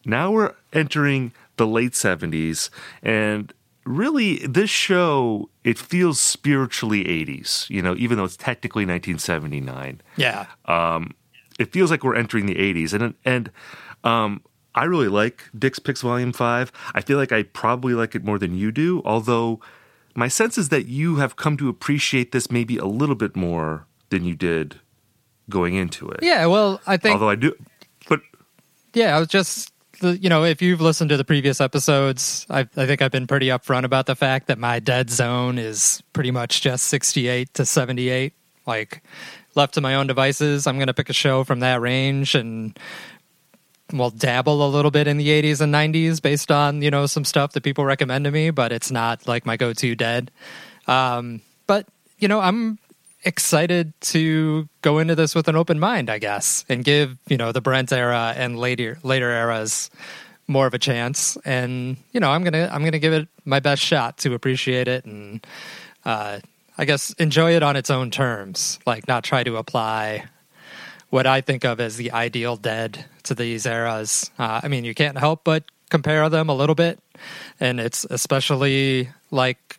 now 0.04 0.30
we're 0.30 0.54
entering 0.72 1.32
the 1.56 1.66
late 1.66 1.92
70s 1.92 2.68
and 3.02 3.52
really 3.84 4.38
this 4.46 4.68
show 4.68 5.48
it 5.64 5.78
feels 5.78 6.20
spiritually 6.20 7.02
80s 7.04 7.70
you 7.70 7.80
know 7.80 7.94
even 7.96 8.18
though 8.18 8.24
it's 8.24 8.36
technically 8.36 8.82
1979 8.84 10.02
Yeah. 10.16 10.46
It 11.58 11.72
feels 11.72 11.90
like 11.90 12.04
we're 12.04 12.14
entering 12.16 12.46
the 12.46 12.54
80s 12.54 12.92
and 12.92 13.14
and 13.24 13.50
um 14.04 14.42
I 14.74 14.84
really 14.84 15.08
like 15.08 15.44
Dick's 15.58 15.78
Picks 15.78 16.02
Volume 16.02 16.34
5. 16.34 16.70
I 16.94 17.00
feel 17.00 17.16
like 17.16 17.32
I 17.32 17.44
probably 17.44 17.94
like 17.94 18.14
it 18.14 18.22
more 18.22 18.38
than 18.38 18.54
you 18.54 18.70
do, 18.70 19.00
although 19.06 19.58
my 20.14 20.28
sense 20.28 20.58
is 20.58 20.68
that 20.68 20.84
you 20.84 21.16
have 21.16 21.36
come 21.36 21.56
to 21.56 21.70
appreciate 21.70 22.32
this 22.32 22.50
maybe 22.50 22.76
a 22.76 22.84
little 22.84 23.14
bit 23.14 23.34
more 23.34 23.86
than 24.10 24.24
you 24.24 24.34
did 24.34 24.80
going 25.48 25.74
into 25.74 26.08
it. 26.10 26.20
yeah. 26.22 26.44
Well, 26.46 26.80
I 26.86 26.96
think 26.98 27.14
Although 27.14 27.30
I 27.30 27.36
do 27.36 27.54
but 28.08 28.20
Yeah, 28.92 29.16
I 29.16 29.18
was 29.18 29.28
just, 29.28 29.72
you 30.02 30.28
know, 30.28 30.44
if 30.44 30.60
you've 30.60 30.80
listened 30.82 31.08
to 31.10 31.16
the 31.16 31.24
previous 31.24 31.60
episodes, 31.60 32.46
I, 32.50 32.60
I 32.76 32.86
think 32.86 33.00
I've 33.00 33.12
been 33.12 33.26
pretty 33.26 33.46
upfront 33.46 33.84
about 33.84 34.04
the 34.06 34.14
fact 34.14 34.46
that 34.48 34.58
my 34.58 34.78
dead 34.78 35.08
zone 35.08 35.56
is 35.58 36.02
pretty 36.12 36.30
much 36.30 36.60
just 36.60 36.84
68 36.88 37.54
to 37.54 37.64
78. 37.64 38.34
Like, 38.66 39.02
left 39.56 39.74
to 39.74 39.80
my 39.80 39.94
own 39.94 40.06
devices, 40.06 40.66
I'm 40.66 40.76
going 40.76 40.86
to 40.88 40.94
pick 40.94 41.08
a 41.08 41.14
show 41.14 41.44
from 41.44 41.60
that 41.60 41.80
range 41.80 42.34
and, 42.34 42.78
well, 43.92 44.10
dabble 44.10 44.66
a 44.66 44.68
little 44.68 44.90
bit 44.90 45.06
in 45.06 45.16
the 45.16 45.28
80s 45.28 45.60
and 45.60 45.74
90s 45.74 46.20
based 46.20 46.50
on, 46.52 46.82
you 46.82 46.90
know, 46.90 47.06
some 47.06 47.24
stuff 47.24 47.52
that 47.52 47.62
people 47.62 47.84
recommend 47.84 48.24
to 48.24 48.30
me, 48.30 48.50
but 48.50 48.72
it's 48.72 48.90
not 48.90 49.26
like 49.26 49.46
my 49.46 49.56
go 49.56 49.72
to 49.72 49.94
dead. 49.94 50.30
Um, 50.86 51.40
but, 51.66 51.86
you 52.18 52.28
know, 52.28 52.40
I'm 52.40 52.78
excited 53.24 53.92
to 54.00 54.68
go 54.82 54.98
into 54.98 55.14
this 55.14 55.34
with 55.34 55.48
an 55.48 55.56
open 55.56 55.78
mind, 55.78 56.08
I 56.08 56.18
guess, 56.18 56.64
and 56.68 56.84
give 56.84 57.18
you 57.28 57.36
know 57.36 57.52
the 57.52 57.60
Brent 57.60 57.92
era 57.92 58.32
and 58.36 58.58
later 58.58 58.98
later 59.02 59.30
eras 59.30 59.90
more 60.46 60.66
of 60.66 60.74
a 60.74 60.78
chance. 60.78 61.36
And 61.44 61.96
you 62.12 62.20
know, 62.20 62.30
I'm 62.30 62.44
gonna 62.44 62.70
I'm 62.72 62.84
gonna 62.84 62.98
give 62.98 63.12
it 63.12 63.28
my 63.44 63.60
best 63.60 63.82
shot 63.82 64.18
to 64.18 64.34
appreciate 64.34 64.88
it 64.88 65.04
and 65.04 65.44
uh, 66.04 66.38
I 66.78 66.84
guess 66.84 67.12
enjoy 67.14 67.56
it 67.56 67.62
on 67.62 67.76
its 67.76 67.90
own 67.90 68.10
terms, 68.10 68.78
like 68.86 69.08
not 69.08 69.24
try 69.24 69.42
to 69.44 69.56
apply 69.56 70.26
what 71.10 71.26
I 71.26 71.40
think 71.40 71.64
of 71.64 71.80
as 71.80 71.96
the 71.96 72.12
ideal 72.12 72.56
dead 72.56 73.04
to 73.24 73.34
these 73.34 73.66
eras. 73.66 74.30
Uh, 74.38 74.60
I 74.62 74.68
mean, 74.68 74.84
you 74.84 74.94
can't 74.94 75.18
help 75.18 75.44
but 75.44 75.64
compare 75.90 76.28
them 76.28 76.48
a 76.48 76.54
little 76.54 76.74
bit, 76.74 76.98
and 77.60 77.80
it's 77.80 78.04
especially 78.10 79.08
like 79.30 79.78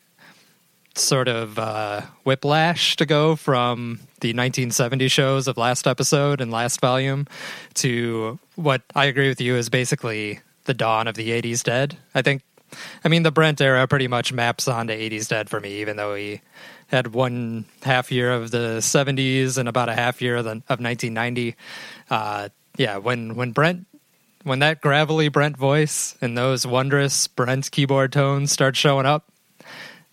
sort 0.96 1.28
of 1.28 1.60
uh, 1.60 2.02
whiplash 2.24 2.96
to 2.96 3.06
go 3.06 3.36
from 3.36 4.00
the 4.22 4.30
1970 4.30 5.08
shows 5.08 5.48
of 5.48 5.58
last 5.58 5.86
episode 5.86 6.42
and 6.42 6.52
last 6.52 6.82
volume 6.82 7.28
to 7.76 8.40
what 8.56 8.82
I 8.96 9.06
agree 9.06 9.28
with 9.28 9.40
you 9.40 9.56
is 9.56 9.70
basically 9.70 10.40
the 10.66 10.74
dawn 10.74 11.08
of 11.08 11.16
the 11.16 11.30
80s 11.30 11.64
dead. 11.64 11.98
I 12.16 12.24
think, 12.24 12.42
I 13.04 13.10
mean, 13.10 13.24
the 13.24 13.32
Brent 13.32 13.62
era 13.62 13.88
pretty 13.88 14.08
much 14.08 14.34
maps 14.34 14.68
onto 14.68 14.94
80s 14.94 15.28
dead 15.28 15.50
for 15.50 15.60
me, 15.60 15.82
even 15.82 15.98
though 15.98 16.16
he 16.16 16.42
had 16.88 17.14
one 17.14 17.66
half 17.84 18.12
year 18.12 18.32
of 18.32 18.52
the 18.52 18.78
70s 18.80 19.58
and 19.58 19.68
about 19.68 19.90
a 19.90 19.94
half 19.94 20.22
year 20.22 20.38
of, 20.38 20.46
the, 20.46 20.52
of 20.52 20.80
1990. 20.80 21.56
Uh, 22.10 22.50
yeah, 22.78 22.98
when 22.98 23.36
when 23.36 23.52
Brent 23.52 23.88
when 24.44 24.60
that 24.60 24.82
gravelly 24.82 25.30
Brent 25.30 25.58
voice 25.58 26.16
and 26.22 26.38
those 26.38 26.66
wondrous 26.66 27.28
Brent 27.28 27.70
keyboard 27.72 28.14
tones 28.14 28.52
start 28.52 28.76
showing 28.76 29.06
up, 29.06 29.32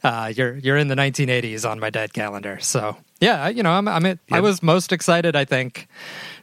uh, 0.03 0.33
you're 0.35 0.57
you're 0.57 0.77
in 0.77 0.89
the 0.89 0.95
1980s 0.95 1.69
on 1.69 1.79
my 1.79 1.91
dead 1.91 2.13
calendar. 2.13 2.59
So 2.61 2.97
yeah, 3.21 3.49
you 3.49 3.63
know, 3.63 3.71
I'm 3.71 3.87
I'm 3.87 4.19
I 4.31 4.41
was 4.41 4.63
most 4.63 4.93
excited, 4.93 5.37
I 5.37 5.45
think, 5.45 5.89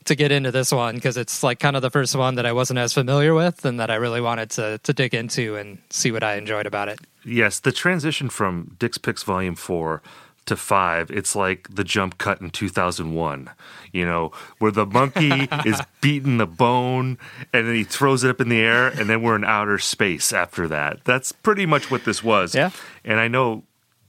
to 0.06 0.16
get 0.16 0.32
into 0.32 0.52
this 0.52 0.72
one 0.72 0.96
because 0.96 1.18
it's 1.18 1.44
like 1.44 1.60
kind 1.60 1.76
of 1.76 1.82
the 1.82 1.90
first 1.90 2.16
one 2.16 2.36
that 2.36 2.46
I 2.46 2.54
wasn't 2.54 2.80
as 2.80 2.94
familiar 2.94 3.34
with 3.34 3.66
and 3.66 3.80
that 3.80 3.92
I 3.92 3.96
really 3.96 4.22
wanted 4.22 4.50
to 4.52 4.80
to 4.80 4.94
dig 4.94 5.14
into 5.14 5.56
and 5.56 5.80
see 5.90 6.12
what 6.12 6.24
I 6.24 6.36
enjoyed 6.36 6.66
about 6.66 6.90
it. 6.90 7.00
Yes, 7.24 7.60
the 7.60 7.72
transition 7.72 8.30
from 8.30 8.76
Dick's 8.80 8.98
Picks 8.98 9.24
Volume 9.24 9.56
4 9.56 10.02
to 10.48 10.56
5, 10.56 11.12
it's 11.12 11.36
like 11.36 11.68
the 11.70 11.84
jump 11.84 12.18
cut 12.18 12.42
in 12.42 12.50
2001, 12.50 13.50
you 13.92 14.06
know, 14.06 14.32
where 14.58 14.72
the 14.72 14.86
monkey 14.86 15.48
is 15.66 15.80
beating 16.02 16.38
the 16.38 16.48
bone 16.48 17.18
and 17.54 17.68
then 17.68 17.76
he 17.76 17.84
throws 17.84 18.24
it 18.24 18.30
up 18.30 18.42
in 18.42 18.50
the 18.50 18.60
air 18.60 18.88
and 18.88 19.08
then 19.08 19.22
we're 19.22 19.36
in 19.36 19.44
outer 19.44 19.78
space 19.78 20.34
after 20.34 20.68
that. 20.68 21.04
That's 21.06 21.32
pretty 21.32 21.66
much 21.66 21.92
what 21.92 22.06
this 22.06 22.24
was. 22.24 22.56
Yeah. 22.56 22.72
And 23.06 23.20
I 23.20 23.28
know 23.28 23.64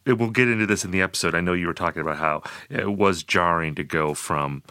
it, 0.07 0.15
we'll 0.15 0.31
get 0.31 0.49
into 0.49 0.67
this 0.67 0.85
in 0.85 0.91
the 0.91 1.03
episode. 1.03 1.35
I 1.35 1.41
know 1.41 1.53
you 1.53 1.67
were 1.67 1.75
talking 1.75 2.03
about 2.03 2.17
how 2.17 2.43
it 2.71 2.93
was 2.93 3.23
jarring 3.23 3.75
to 3.77 3.85
go 3.85 4.15
from 4.15 4.63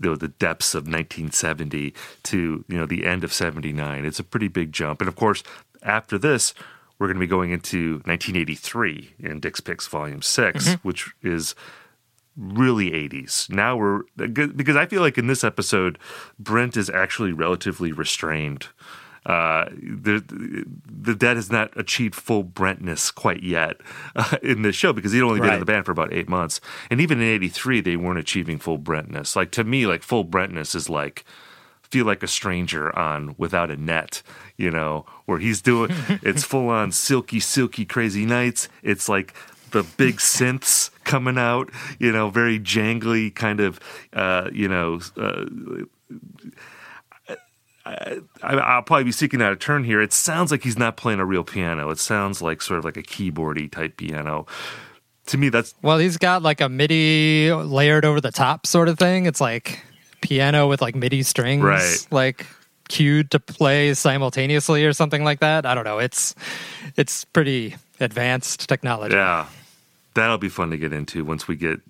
you 0.00 0.10
know, 0.10 0.16
the 0.16 0.28
depths 0.28 0.74
of 0.74 0.84
1970 0.84 1.94
to 2.24 2.64
you 2.68 2.78
know 2.78 2.86
the 2.86 3.04
end 3.04 3.24
of 3.24 3.32
79 3.32 4.04
it's 4.04 4.18
a 4.18 4.24
pretty 4.24 4.48
big 4.48 4.72
jump. 4.72 5.00
And 5.00 5.08
of 5.08 5.16
course 5.16 5.42
after 5.82 6.18
this 6.18 6.54
we're 6.98 7.06
going 7.06 7.16
to 7.16 7.20
be 7.20 7.26
going 7.26 7.50
into 7.50 7.94
1983 8.04 9.14
in 9.20 9.40
Dick's 9.40 9.60
Picks 9.60 9.86
Volume 9.86 10.22
6 10.22 10.68
mm-hmm. 10.68 10.74
which 10.86 11.10
is 11.22 11.54
really 12.36 12.90
80s 12.90 13.50
now 13.50 13.76
we're 13.76 14.02
because 14.16 14.76
i 14.76 14.86
feel 14.86 15.02
like 15.02 15.18
in 15.18 15.26
this 15.26 15.44
episode 15.44 15.98
brent 16.38 16.76
is 16.76 16.88
actually 16.88 17.32
relatively 17.32 17.92
restrained 17.92 18.68
uh, 19.26 19.66
the 19.70 20.64
the 20.86 21.14
dead 21.14 21.36
has 21.36 21.50
not 21.50 21.78
achieved 21.78 22.14
full 22.14 22.44
Brentness 22.44 23.14
quite 23.14 23.42
yet 23.42 23.76
uh, 24.16 24.36
in 24.42 24.62
this 24.62 24.76
show 24.76 24.92
because 24.92 25.12
he'd 25.12 25.22
only 25.22 25.40
been 25.40 25.54
in 25.54 25.60
the 25.60 25.66
band 25.66 25.86
for 25.86 25.92
about 25.92 26.12
eight 26.12 26.28
months, 26.28 26.60
and 26.90 27.00
even 27.00 27.20
in 27.20 27.28
'83 27.28 27.80
they 27.80 27.96
weren't 27.96 28.18
achieving 28.18 28.58
full 28.58 28.78
Brentness. 28.78 29.36
Like 29.36 29.50
to 29.52 29.64
me, 29.64 29.86
like 29.86 30.02
full 30.02 30.24
Brentness 30.24 30.74
is 30.74 30.88
like 30.88 31.24
feel 31.82 32.06
like 32.06 32.22
a 32.22 32.28
stranger 32.28 32.96
on 32.96 33.34
without 33.36 33.70
a 33.70 33.76
net, 33.76 34.22
you 34.56 34.70
know, 34.70 35.04
where 35.26 35.38
he's 35.38 35.60
doing 35.60 35.90
it's 36.22 36.44
full 36.44 36.68
on 36.68 36.92
silky, 36.92 37.40
silky, 37.40 37.84
crazy 37.84 38.24
nights. 38.24 38.68
It's 38.82 39.08
like 39.08 39.34
the 39.72 39.82
big 39.82 40.16
synths 40.16 40.90
coming 41.04 41.38
out, 41.38 41.70
you 41.98 42.12
know, 42.12 42.30
very 42.30 42.58
jangly 42.58 43.34
kind 43.34 43.60
of, 43.60 43.80
uh, 44.12 44.48
you 44.52 44.68
know. 44.68 45.00
Uh, 45.16 45.44
I, 47.84 48.18
I'll 48.42 48.82
probably 48.82 49.04
be 49.04 49.12
seeking 49.12 49.40
out 49.40 49.52
a 49.52 49.56
turn 49.56 49.84
here. 49.84 50.00
It 50.02 50.12
sounds 50.12 50.50
like 50.50 50.62
he's 50.62 50.78
not 50.78 50.96
playing 50.96 51.18
a 51.20 51.24
real 51.24 51.44
piano. 51.44 51.90
It 51.90 51.98
sounds 51.98 52.42
like 52.42 52.60
sort 52.62 52.78
of 52.78 52.84
like 52.84 52.96
a 52.96 53.02
keyboardy 53.02 53.70
type 53.70 53.96
piano. 53.96 54.46
To 55.26 55.38
me, 55.38 55.48
that's 55.48 55.74
Well, 55.82 55.98
he's 55.98 56.16
got 56.16 56.42
like 56.42 56.60
a 56.60 56.68
MIDI 56.68 57.52
layered 57.52 58.04
over 58.04 58.20
the 58.20 58.32
top 58.32 58.66
sort 58.66 58.88
of 58.88 58.98
thing. 58.98 59.26
It's 59.26 59.40
like 59.40 59.80
piano 60.20 60.68
with 60.68 60.80
like 60.82 60.94
MIDI 60.94 61.22
strings, 61.22 61.62
Right. 61.62 62.06
like 62.10 62.46
cued 62.88 63.30
to 63.30 63.38
play 63.40 63.94
simultaneously 63.94 64.84
or 64.84 64.92
something 64.92 65.22
like 65.24 65.40
that. 65.40 65.64
I 65.64 65.74
don't 65.74 65.84
know. 65.84 65.98
It's 65.98 66.34
it's 66.96 67.24
pretty 67.24 67.76
advanced 68.00 68.68
technology. 68.68 69.14
yeah, 69.14 69.46
that'll 70.14 70.38
be 70.38 70.48
fun 70.48 70.70
to 70.70 70.76
get 70.76 70.92
into 70.92 71.24
once 71.24 71.46
we 71.46 71.54
get 71.56 71.80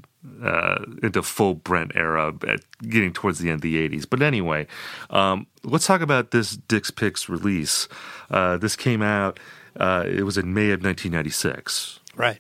uh, 0.42 0.85
into 1.02 1.22
full 1.22 1.54
Brent 1.54 1.92
era, 1.94 2.35
at 2.46 2.61
getting 2.83 3.12
towards 3.12 3.38
the 3.38 3.48
end 3.48 3.56
of 3.56 3.61
the 3.62 3.88
'80s. 3.88 4.06
But 4.09 4.22
anyway, 4.22 4.66
um, 5.11 5.46
let's 5.62 5.87
talk 5.87 6.00
about 6.00 6.30
this 6.30 6.56
Dick's 6.56 6.90
Picks 6.90 7.28
release. 7.28 7.88
Uh, 8.30 8.56
this 8.56 8.76
came 8.76 9.02
out. 9.02 9.38
Uh, 9.76 10.04
it 10.06 10.24
was 10.24 10.37
in 10.37 10.52
May 10.52 10.70
of 10.70 10.83
1996. 10.83 12.00
Right. 12.16 12.38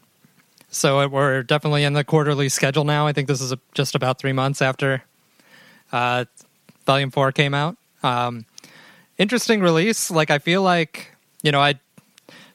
So 0.68 1.00
it, 1.00 1.10
we're 1.10 1.42
definitely 1.42 1.84
in 1.84 1.94
the 1.94 2.04
quarterly 2.04 2.48
schedule 2.48 2.84
now. 2.84 3.06
I 3.06 3.12
think 3.12 3.28
this 3.28 3.40
is 3.40 3.52
a, 3.52 3.58
just 3.74 3.94
about 3.94 4.18
three 4.18 4.32
months 4.32 4.62
after 4.62 5.02
uh, 5.92 6.26
Volume 6.86 7.10
Four 7.10 7.32
came 7.32 7.54
out. 7.54 7.76
Um, 8.02 8.46
interesting 9.18 9.60
release. 9.60 10.10
Like 10.10 10.30
I 10.30 10.38
feel 10.38 10.62
like 10.62 11.12
you 11.42 11.52
know 11.52 11.60
I 11.60 11.80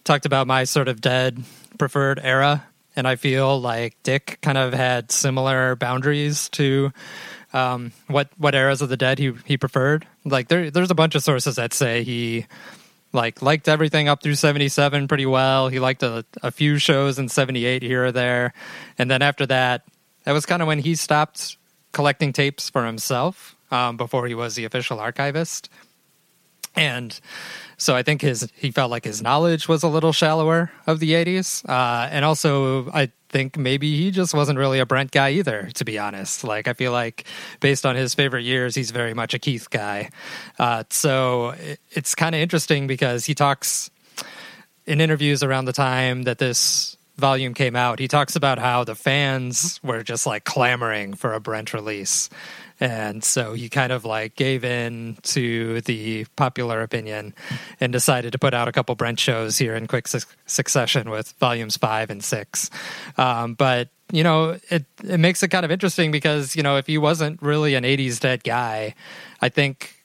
talked 0.04 0.26
about 0.26 0.48
my 0.48 0.64
sort 0.64 0.88
of 0.88 1.02
dead 1.02 1.44
preferred 1.78 2.20
era, 2.24 2.66
and 2.96 3.08
I 3.08 3.16
feel 3.16 3.60
like 3.60 3.96
Dick 4.04 4.40
kind 4.42 4.58
of 4.58 4.74
had 4.74 5.12
similar 5.12 5.76
boundaries 5.76 6.50
to 6.50 6.92
um, 7.54 7.92
what 8.08 8.30
what 8.38 8.56
eras 8.56 8.82
of 8.82 8.90
the 8.90 8.98
dead 8.98 9.20
he 9.20 9.34
he 9.46 9.58
preferred. 9.58 10.06
Like 10.24 10.48
there 10.48 10.70
there's 10.70 10.92
a 10.92 10.96
bunch 10.96 11.16
of 11.16 11.24
sources 11.24 11.56
that 11.56 11.74
say 11.74 12.04
he 12.04 12.46
like 13.14 13.42
liked 13.42 13.68
everything 13.70 14.10
up 14.10 14.22
through 14.22 14.36
77 14.36 15.08
pretty 15.08 15.26
well. 15.26 15.70
He 15.70 15.80
liked 15.80 16.04
a, 16.04 16.26
a 16.44 16.52
few 16.52 16.78
shows 16.78 17.18
in 17.18 17.30
78 17.30 17.82
here 17.82 18.06
or 18.06 18.12
there. 18.12 18.54
And 18.98 19.10
then 19.10 19.22
after 19.22 19.46
that 19.46 19.86
that 20.26 20.34
was 20.34 20.46
kind 20.46 20.62
of 20.62 20.68
when 20.68 20.80
he 20.80 20.96
stopped 20.96 21.58
collecting 21.94 22.34
tapes 22.34 22.70
for 22.70 22.86
himself 22.86 23.56
um, 23.72 23.96
before 23.96 24.28
he 24.28 24.36
was 24.36 24.56
the 24.56 24.66
official 24.66 25.00
archivist 25.00 25.70
and 26.76 27.20
so 27.78 27.96
i 27.96 28.04
think 28.04 28.22
his 28.22 28.48
he 28.56 28.72
felt 28.72 28.92
like 28.92 29.04
his 29.04 29.22
knowledge 29.22 29.68
was 29.68 29.84
a 29.84 29.88
little 29.88 30.14
shallower 30.14 30.72
of 30.88 31.00
the 31.00 31.12
80s 31.12 31.68
uh, 31.70 32.08
and 32.12 32.26
also 32.26 32.90
i 32.92 33.12
think 33.36 33.58
maybe 33.58 33.98
he 33.98 34.12
just 34.12 34.34
wasn't 34.34 34.58
really 34.58 34.80
a 34.80 34.86
Brent 34.86 35.12
guy 35.12 35.32
either, 35.32 35.70
to 35.74 35.84
be 35.84 36.00
honest. 36.00 36.46
Like, 36.46 36.70
I 36.70 36.74
feel 36.74 36.94
like 36.94 37.26
based 37.60 37.86
on 37.86 37.98
his 37.98 38.16
favorite 38.16 38.44
years, 38.44 38.76
he's 38.76 38.92
very 38.92 39.14
much 39.14 39.34
a 39.34 39.40
Keith 39.40 39.70
guy. 39.70 40.10
Uh, 40.58 40.86
so 40.90 41.50
it, 41.50 41.82
it's 41.92 42.16
kind 42.16 42.34
of 42.34 42.40
interesting 42.40 42.88
because 42.88 43.26
he 43.26 43.36
talks 43.36 43.92
in 44.86 45.02
interviews 45.02 45.44
around 45.44 45.66
the 45.66 45.74
time 45.74 46.24
that 46.24 46.38
this 46.38 46.96
volume 47.18 47.54
came 47.54 47.76
out, 47.76 48.00
he 48.00 48.08
talks 48.08 48.36
about 48.36 48.60
how 48.60 48.84
the 48.84 48.96
fans 48.96 49.80
were 49.84 50.04
just 50.04 50.26
like 50.26 50.44
clamoring 50.44 51.14
for 51.14 51.34
a 51.34 51.40
Brent 51.40 51.74
release. 51.74 52.30
And 52.80 53.24
so 53.24 53.54
he 53.54 53.70
kind 53.70 53.92
of 53.92 54.04
like 54.04 54.36
gave 54.36 54.66
in 54.66 55.18
to 55.24 55.82
the 55.82 56.26
popular 56.36 56.82
opinion 56.82 57.34
and 57.80 57.94
decided 57.94 58.32
to 58.34 58.40
put 58.40 58.54
out 58.54 58.68
a 58.68 58.72
couple 58.72 58.96
Brent 58.96 59.20
shows 59.20 59.58
here 59.58 59.76
in 59.76 59.88
quick 59.88 60.08
su- 60.08 60.20
succession 60.46 61.10
with 61.10 61.32
volumes 61.40 61.78
five 61.78 62.10
and 62.10 62.24
six. 62.24 62.70
Um, 63.18 63.54
but 63.54 63.90
you 64.12 64.24
know, 64.24 64.60
it 64.70 64.86
it 65.04 65.20
makes 65.20 65.42
it 65.42 65.48
kind 65.48 65.66
of 65.66 65.72
interesting 65.72 66.12
because 66.12 66.56
you 66.56 66.64
know 66.64 66.78
if 66.78 66.88
he 66.88 66.98
wasn't 66.98 67.42
really 67.42 67.76
an 67.76 67.84
'80s 67.84 68.20
dead 68.20 68.44
guy, 68.44 68.94
I 69.42 69.50
think 69.50 69.96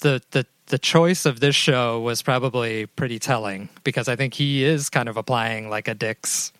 the 0.00 0.22
the 0.30 0.46
the 0.66 0.78
choice 0.78 1.24
of 1.24 1.40
this 1.40 1.56
show 1.56 2.00
was 2.00 2.22
probably 2.22 2.86
pretty 2.86 3.18
telling 3.18 3.68
because 3.84 4.08
I 4.08 4.16
think 4.16 4.34
he 4.34 4.64
is 4.64 4.90
kind 4.90 5.08
of 5.08 5.16
applying 5.16 5.70
like 5.70 5.88
a 5.88 5.94
Dick's 5.94 6.52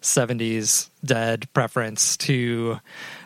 70s 0.00 0.90
dead 1.04 1.52
preference 1.52 2.16
to 2.16 2.80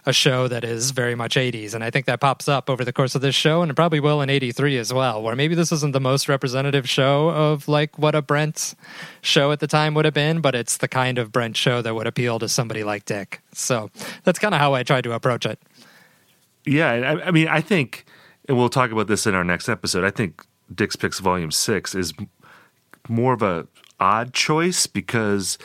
a 0.06 0.12
show 0.12 0.48
that 0.48 0.64
is 0.64 0.90
very 0.90 1.14
much 1.14 1.36
80s 1.36 1.74
and 1.74 1.84
I 1.84 1.90
think 1.90 2.06
that 2.06 2.20
pops 2.20 2.48
up 2.48 2.68
over 2.70 2.84
the 2.84 2.92
course 2.92 3.14
of 3.14 3.20
this 3.20 3.34
show 3.34 3.62
and 3.62 3.70
it 3.70 3.74
probably 3.74 4.00
will 4.00 4.20
in 4.22 4.30
83 4.30 4.78
as 4.78 4.92
well 4.92 5.22
where 5.22 5.36
maybe 5.36 5.54
this 5.54 5.70
isn't 5.72 5.92
the 5.92 6.00
most 6.00 6.28
representative 6.28 6.88
show 6.88 7.28
of 7.30 7.68
like 7.68 7.98
what 7.98 8.14
a 8.14 8.22
Brent 8.22 8.74
show 9.20 9.52
at 9.52 9.60
the 9.60 9.66
time 9.66 9.94
would 9.94 10.04
have 10.04 10.14
been 10.14 10.40
but 10.40 10.54
it's 10.54 10.78
the 10.78 10.88
kind 10.88 11.18
of 11.18 11.30
Brent 11.30 11.56
show 11.56 11.82
that 11.82 11.94
would 11.94 12.06
appeal 12.06 12.38
to 12.38 12.48
somebody 12.48 12.84
like 12.84 13.04
Dick 13.04 13.40
so 13.52 13.90
that's 14.24 14.38
kind 14.38 14.54
of 14.54 14.60
how 14.60 14.74
I 14.74 14.82
tried 14.82 15.04
to 15.04 15.12
approach 15.12 15.46
it 15.46 15.58
Yeah, 16.64 16.90
I, 16.90 17.28
I 17.28 17.30
mean, 17.30 17.48
I 17.48 17.60
think, 17.60 18.04
and 18.46 18.56
we'll 18.56 18.68
talk 18.68 18.90
about 18.90 19.06
this 19.06 19.26
in 19.26 19.34
our 19.34 19.44
next 19.44 19.68
episode. 19.68 20.04
I 20.04 20.10
think 20.10 20.44
Dick's 20.74 20.96
Picks 20.96 21.18
Volume 21.18 21.50
Six 21.50 21.94
is 21.94 22.12
more 23.08 23.32
of 23.32 23.42
a 23.42 23.66
odd 23.98 24.34
choice 24.34 24.86
because 24.86 25.58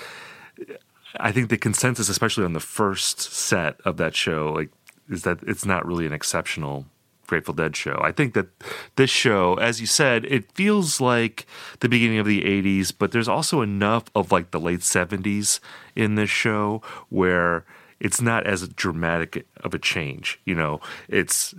I 1.20 1.32
think 1.32 1.50
the 1.50 1.58
consensus, 1.58 2.10
especially 2.10 2.46
on 2.46 2.54
the 2.54 2.60
first 2.60 3.22
set 3.22 3.80
of 3.86 3.98
that 3.98 4.16
show, 4.16 4.52
like 4.54 4.70
is 5.10 5.24
that 5.24 5.40
it's 5.44 5.66
not 5.66 5.86
really 5.86 6.06
an 6.06 6.14
exceptional 6.14 6.86
Grateful 7.28 7.54
Dead 7.54 7.76
show. 7.76 8.00
I 8.04 8.12
think 8.12 8.34
that 8.34 8.48
this 8.96 9.10
show, 9.10 9.56
as 9.56 9.80
you 9.80 9.88
said, 9.88 10.26
it 10.26 10.52
feels 10.52 11.00
like 11.00 11.46
the 11.80 11.90
beginning 11.90 12.20
of 12.20 12.26
the 12.26 12.42
80s, 12.42 12.94
but 12.98 13.12
there's 13.12 13.28
also 13.30 13.62
enough 13.62 14.06
of 14.14 14.32
like 14.32 14.52
the 14.52 14.60
late 14.60 14.82
70s 14.82 15.60
in 15.96 16.16
this 16.16 16.30
show 16.30 16.82
where 17.10 17.66
it's 18.00 18.22
not 18.22 18.46
as 18.46 18.68
dramatic 18.68 19.48
of 19.64 19.74
a 19.74 19.80
change. 19.80 20.40
You 20.46 20.56
know, 20.56 20.82
it's 21.08 21.56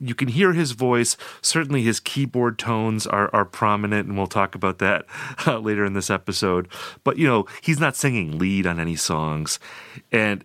you 0.00 0.14
can 0.14 0.28
hear 0.28 0.52
his 0.52 0.72
voice. 0.72 1.16
Certainly, 1.42 1.82
his 1.82 2.00
keyboard 2.00 2.58
tones 2.58 3.06
are, 3.06 3.28
are 3.34 3.44
prominent, 3.44 4.08
and 4.08 4.16
we'll 4.16 4.26
talk 4.26 4.54
about 4.54 4.78
that 4.78 5.04
uh, 5.46 5.58
later 5.58 5.84
in 5.84 5.92
this 5.92 6.10
episode. 6.10 6.68
But 7.04 7.18
you 7.18 7.26
know, 7.26 7.46
he's 7.60 7.78
not 7.78 7.96
singing 7.96 8.38
lead 8.38 8.66
on 8.66 8.80
any 8.80 8.96
songs, 8.96 9.58
and 10.10 10.44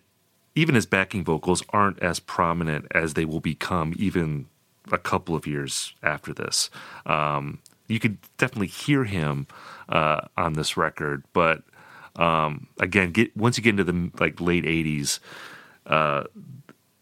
even 0.55 0.75
his 0.75 0.85
backing 0.85 1.23
vocals 1.23 1.63
aren't 1.69 2.01
as 2.01 2.19
prominent 2.19 2.87
as 2.91 3.13
they 3.13 3.25
will 3.25 3.39
become 3.41 3.93
even 3.97 4.47
a 4.91 4.97
couple 4.97 5.35
of 5.35 5.47
years 5.47 5.93
after 6.03 6.33
this. 6.33 6.69
Um, 7.05 7.59
you 7.87 7.99
could 7.99 8.17
definitely 8.37 8.67
hear 8.67 9.03
him 9.03 9.47
uh, 9.89 10.21
on 10.37 10.53
this 10.53 10.75
record, 10.75 11.23
but 11.33 11.63
um, 12.15 12.67
again, 12.79 13.11
get 13.11 13.35
once 13.37 13.57
you 13.57 13.63
get 13.63 13.79
into 13.79 13.83
the 13.83 14.11
like 14.19 14.41
late 14.41 14.63
'80s, 14.63 15.19
uh, 15.85 16.23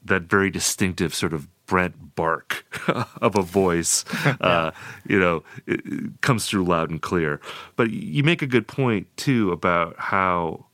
that 0.05 0.23
very 0.23 0.49
distinctive 0.49 1.13
sort 1.13 1.33
of 1.33 1.47
Brent 1.73 2.13
bark 2.13 2.67
of 3.19 3.35
a 3.35 3.41
voice, 3.41 4.05
uh, 4.41 4.69
you 5.07 5.19
know, 5.19 5.43
it, 5.65 5.81
it 5.83 6.21
comes 6.21 6.45
through 6.45 6.65
loud 6.65 6.91
and 6.91 7.01
clear. 7.01 7.41
But 7.75 7.89
you 7.89 8.23
make 8.23 8.43
a 8.43 8.45
good 8.45 8.67
point 8.67 9.07
too 9.17 9.51
about 9.51 9.95
how, 9.97 10.67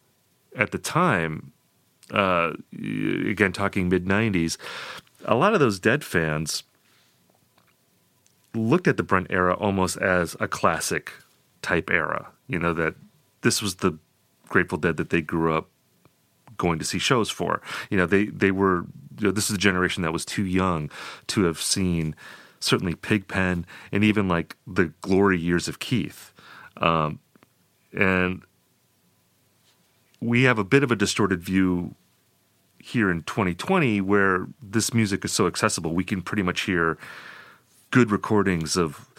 at 0.57 0.71
the 0.71 0.77
time, 0.77 1.53
uh, 2.11 2.51
again 2.73 3.53
talking 3.53 3.87
mid 3.87 4.07
'90s, 4.07 4.57
a 5.23 5.35
lot 5.35 5.53
of 5.53 5.61
those 5.61 5.79
Dead 5.79 6.03
fans 6.03 6.63
looked 8.53 8.89
at 8.89 8.97
the 8.97 9.03
Brent 9.03 9.27
era 9.29 9.53
almost 9.53 9.95
as 9.99 10.35
a 10.41 10.49
classic 10.49 11.13
type 11.61 11.89
era. 11.89 12.27
You 12.47 12.59
know 12.59 12.73
that 12.73 12.95
this 13.39 13.61
was 13.61 13.75
the 13.75 13.97
Grateful 14.49 14.77
Dead 14.77 14.97
that 14.97 15.11
they 15.11 15.21
grew 15.21 15.53
up 15.53 15.69
going 16.57 16.77
to 16.77 16.83
see 16.83 16.99
shows 16.99 17.29
for. 17.29 17.61
You 17.89 17.95
know, 17.95 18.05
they 18.05 18.25
they 18.25 18.51
were 18.51 18.85
you 19.19 19.27
know, 19.27 19.31
this 19.31 19.49
is 19.49 19.55
a 19.55 19.59
generation 19.59 20.03
that 20.03 20.13
was 20.13 20.25
too 20.25 20.45
young 20.45 20.89
to 21.27 21.43
have 21.43 21.61
seen 21.61 22.15
certainly 22.59 22.95
Pigpen 22.95 23.65
and 23.91 24.03
even 24.03 24.27
like 24.27 24.55
the 24.67 24.93
glory 25.01 25.39
years 25.39 25.67
of 25.67 25.79
Keith. 25.79 26.33
Um, 26.77 27.19
and 27.93 28.43
we 30.21 30.43
have 30.43 30.59
a 30.59 30.63
bit 30.63 30.83
of 30.83 30.91
a 30.91 30.95
distorted 30.95 31.41
view 31.41 31.95
here 32.79 33.11
in 33.11 33.23
2020 33.23 34.01
where 34.01 34.47
this 34.61 34.93
music 34.93 35.25
is 35.25 35.31
so 35.31 35.47
accessible. 35.47 35.93
We 35.93 36.03
can 36.03 36.21
pretty 36.21 36.43
much 36.43 36.61
hear 36.61 36.97
good 37.91 38.11
recordings 38.11 38.77
of 38.77 39.09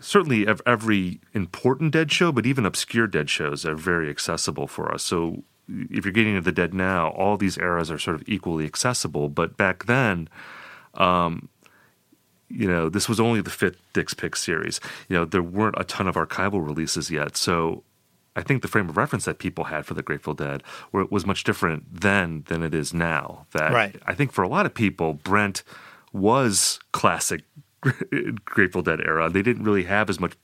certainly 0.00 0.46
every 0.64 1.20
important 1.32 1.92
dead 1.92 2.12
show, 2.12 2.32
but 2.32 2.46
even 2.46 2.64
obscure 2.64 3.06
dead 3.06 3.28
shows 3.28 3.64
are 3.64 3.74
very 3.74 4.08
accessible 4.08 4.66
for 4.66 4.92
us. 4.92 5.02
So 5.02 5.42
if 5.68 6.04
you're 6.04 6.12
getting 6.12 6.36
into 6.36 6.44
the 6.44 6.52
dead 6.52 6.72
now, 6.74 7.08
all 7.10 7.36
these 7.36 7.58
eras 7.58 7.90
are 7.90 7.98
sort 7.98 8.16
of 8.16 8.28
equally 8.28 8.64
accessible. 8.66 9.28
But 9.28 9.56
back 9.56 9.86
then, 9.86 10.28
um, 10.94 11.48
you 12.48 12.68
know, 12.68 12.88
this 12.88 13.08
was 13.08 13.18
only 13.18 13.40
the 13.40 13.50
fifth 13.50 13.80
Dick's 13.92 14.14
Pick 14.14 14.36
series. 14.36 14.80
You 15.08 15.16
know, 15.16 15.24
there 15.24 15.42
weren't 15.42 15.74
a 15.78 15.84
ton 15.84 16.06
of 16.06 16.14
archival 16.14 16.64
releases 16.64 17.10
yet. 17.10 17.36
So 17.36 17.82
I 18.36 18.42
think 18.42 18.62
the 18.62 18.68
frame 18.68 18.88
of 18.88 18.96
reference 18.96 19.24
that 19.24 19.38
people 19.38 19.64
had 19.64 19.86
for 19.86 19.94
the 19.94 20.02
Grateful 20.02 20.34
Dead 20.34 20.62
were, 20.92 21.06
was 21.06 21.26
much 21.26 21.42
different 21.42 22.00
then 22.00 22.44
than 22.48 22.62
it 22.62 22.74
is 22.74 22.94
now. 22.94 23.46
That 23.52 23.72
Right. 23.72 23.96
I 24.06 24.14
think 24.14 24.32
for 24.32 24.42
a 24.42 24.48
lot 24.48 24.66
of 24.66 24.74
people, 24.74 25.14
Brent 25.14 25.64
was 26.12 26.78
classic 26.92 27.42
Grateful 28.44 28.82
Dead 28.82 29.00
era. 29.00 29.30
They 29.30 29.42
didn't 29.42 29.64
really 29.64 29.84
have 29.84 30.10
as 30.10 30.20
much 30.20 30.34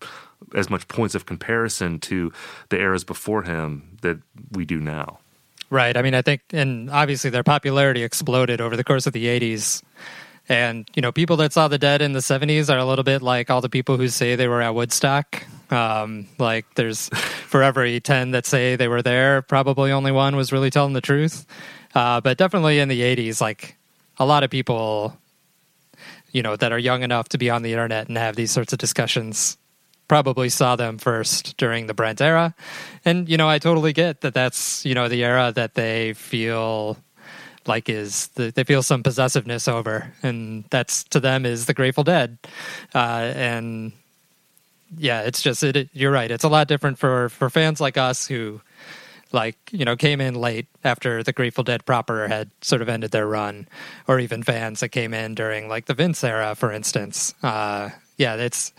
as 0.54 0.68
much 0.68 0.88
points 0.88 1.14
of 1.14 1.26
comparison 1.26 1.98
to 2.00 2.32
the 2.68 2.78
eras 2.78 3.04
before 3.04 3.42
him 3.42 3.96
that 4.02 4.18
we 4.50 4.64
do 4.64 4.80
now. 4.80 5.18
Right. 5.70 5.96
I 5.96 6.02
mean, 6.02 6.14
I 6.14 6.20
think, 6.20 6.42
and 6.52 6.90
obviously 6.90 7.30
their 7.30 7.42
popularity 7.42 8.02
exploded 8.02 8.60
over 8.60 8.76
the 8.76 8.84
course 8.84 9.06
of 9.06 9.14
the 9.14 9.24
80s. 9.24 9.82
And, 10.48 10.86
you 10.94 11.00
know, 11.00 11.12
people 11.12 11.36
that 11.38 11.52
saw 11.54 11.68
the 11.68 11.78
dead 11.78 12.02
in 12.02 12.12
the 12.12 12.20
70s 12.20 12.68
are 12.68 12.76
a 12.76 12.84
little 12.84 13.04
bit 13.04 13.22
like 13.22 13.48
all 13.48 13.62
the 13.62 13.70
people 13.70 13.96
who 13.96 14.08
say 14.08 14.36
they 14.36 14.48
were 14.48 14.60
at 14.60 14.74
Woodstock. 14.74 15.42
Um, 15.70 16.26
like, 16.38 16.66
there's 16.74 17.08
for 17.48 17.62
every 17.62 18.00
10 18.00 18.32
that 18.32 18.44
say 18.44 18.76
they 18.76 18.88
were 18.88 19.00
there, 19.00 19.40
probably 19.40 19.92
only 19.92 20.12
one 20.12 20.36
was 20.36 20.52
really 20.52 20.70
telling 20.70 20.92
the 20.92 21.00
truth. 21.00 21.46
Uh, 21.94 22.20
but 22.20 22.36
definitely 22.36 22.78
in 22.78 22.88
the 22.88 23.00
80s, 23.00 23.40
like, 23.40 23.78
a 24.18 24.26
lot 24.26 24.44
of 24.44 24.50
people, 24.50 25.16
you 26.32 26.42
know, 26.42 26.56
that 26.56 26.72
are 26.72 26.78
young 26.78 27.02
enough 27.02 27.28
to 27.30 27.38
be 27.38 27.50
on 27.50 27.62
the 27.62 27.72
internet 27.72 28.08
and 28.08 28.18
have 28.18 28.36
these 28.36 28.50
sorts 28.50 28.72
of 28.72 28.78
discussions 28.78 29.56
probably 30.08 30.48
saw 30.48 30.76
them 30.76 30.98
first 30.98 31.56
during 31.56 31.86
the 31.86 31.94
Brent 31.94 32.20
era. 32.20 32.54
And, 33.04 33.28
you 33.28 33.36
know, 33.36 33.48
I 33.48 33.58
totally 33.58 33.92
get 33.92 34.20
that 34.22 34.34
that's, 34.34 34.84
you 34.84 34.94
know, 34.94 35.08
the 35.08 35.24
era 35.24 35.52
that 35.54 35.74
they 35.74 36.12
feel 36.14 36.98
like 37.66 37.88
is 37.88 38.28
the, 38.28 38.50
they 38.50 38.64
feel 38.64 38.82
some 38.82 39.02
possessiveness 39.02 39.68
over. 39.68 40.12
And 40.22 40.64
that's 40.70 41.04
to 41.04 41.20
them 41.20 41.46
is 41.46 41.66
the 41.66 41.74
Grateful 41.74 42.04
Dead. 42.04 42.36
Uh, 42.94 43.32
and 43.34 43.92
yeah, 44.98 45.22
it's 45.22 45.40
just, 45.40 45.62
it, 45.62 45.76
it, 45.76 45.88
you're 45.92 46.10
right. 46.10 46.30
It's 46.30 46.44
a 46.44 46.48
lot 46.48 46.68
different 46.68 46.98
for, 46.98 47.28
for 47.30 47.48
fans 47.48 47.80
like 47.80 47.96
us 47.96 48.26
who, 48.26 48.60
like 49.32 49.56
you 49.70 49.84
know 49.84 49.96
came 49.96 50.20
in 50.20 50.34
late 50.34 50.66
after 50.84 51.22
the 51.22 51.32
Grateful 51.32 51.64
Dead 51.64 51.84
proper 51.84 52.28
had 52.28 52.50
sort 52.60 52.82
of 52.82 52.88
ended 52.88 53.10
their 53.10 53.26
run, 53.26 53.68
or 54.06 54.20
even 54.20 54.42
fans 54.42 54.80
that 54.80 54.90
came 54.90 55.14
in 55.14 55.34
during 55.34 55.68
like 55.68 55.86
the 55.86 55.94
Vince 55.94 56.22
era, 56.24 56.54
for 56.54 56.72
instance. 56.72 57.34
Uh, 57.42 57.90
yeah, 58.16 58.36
it's 58.36 58.72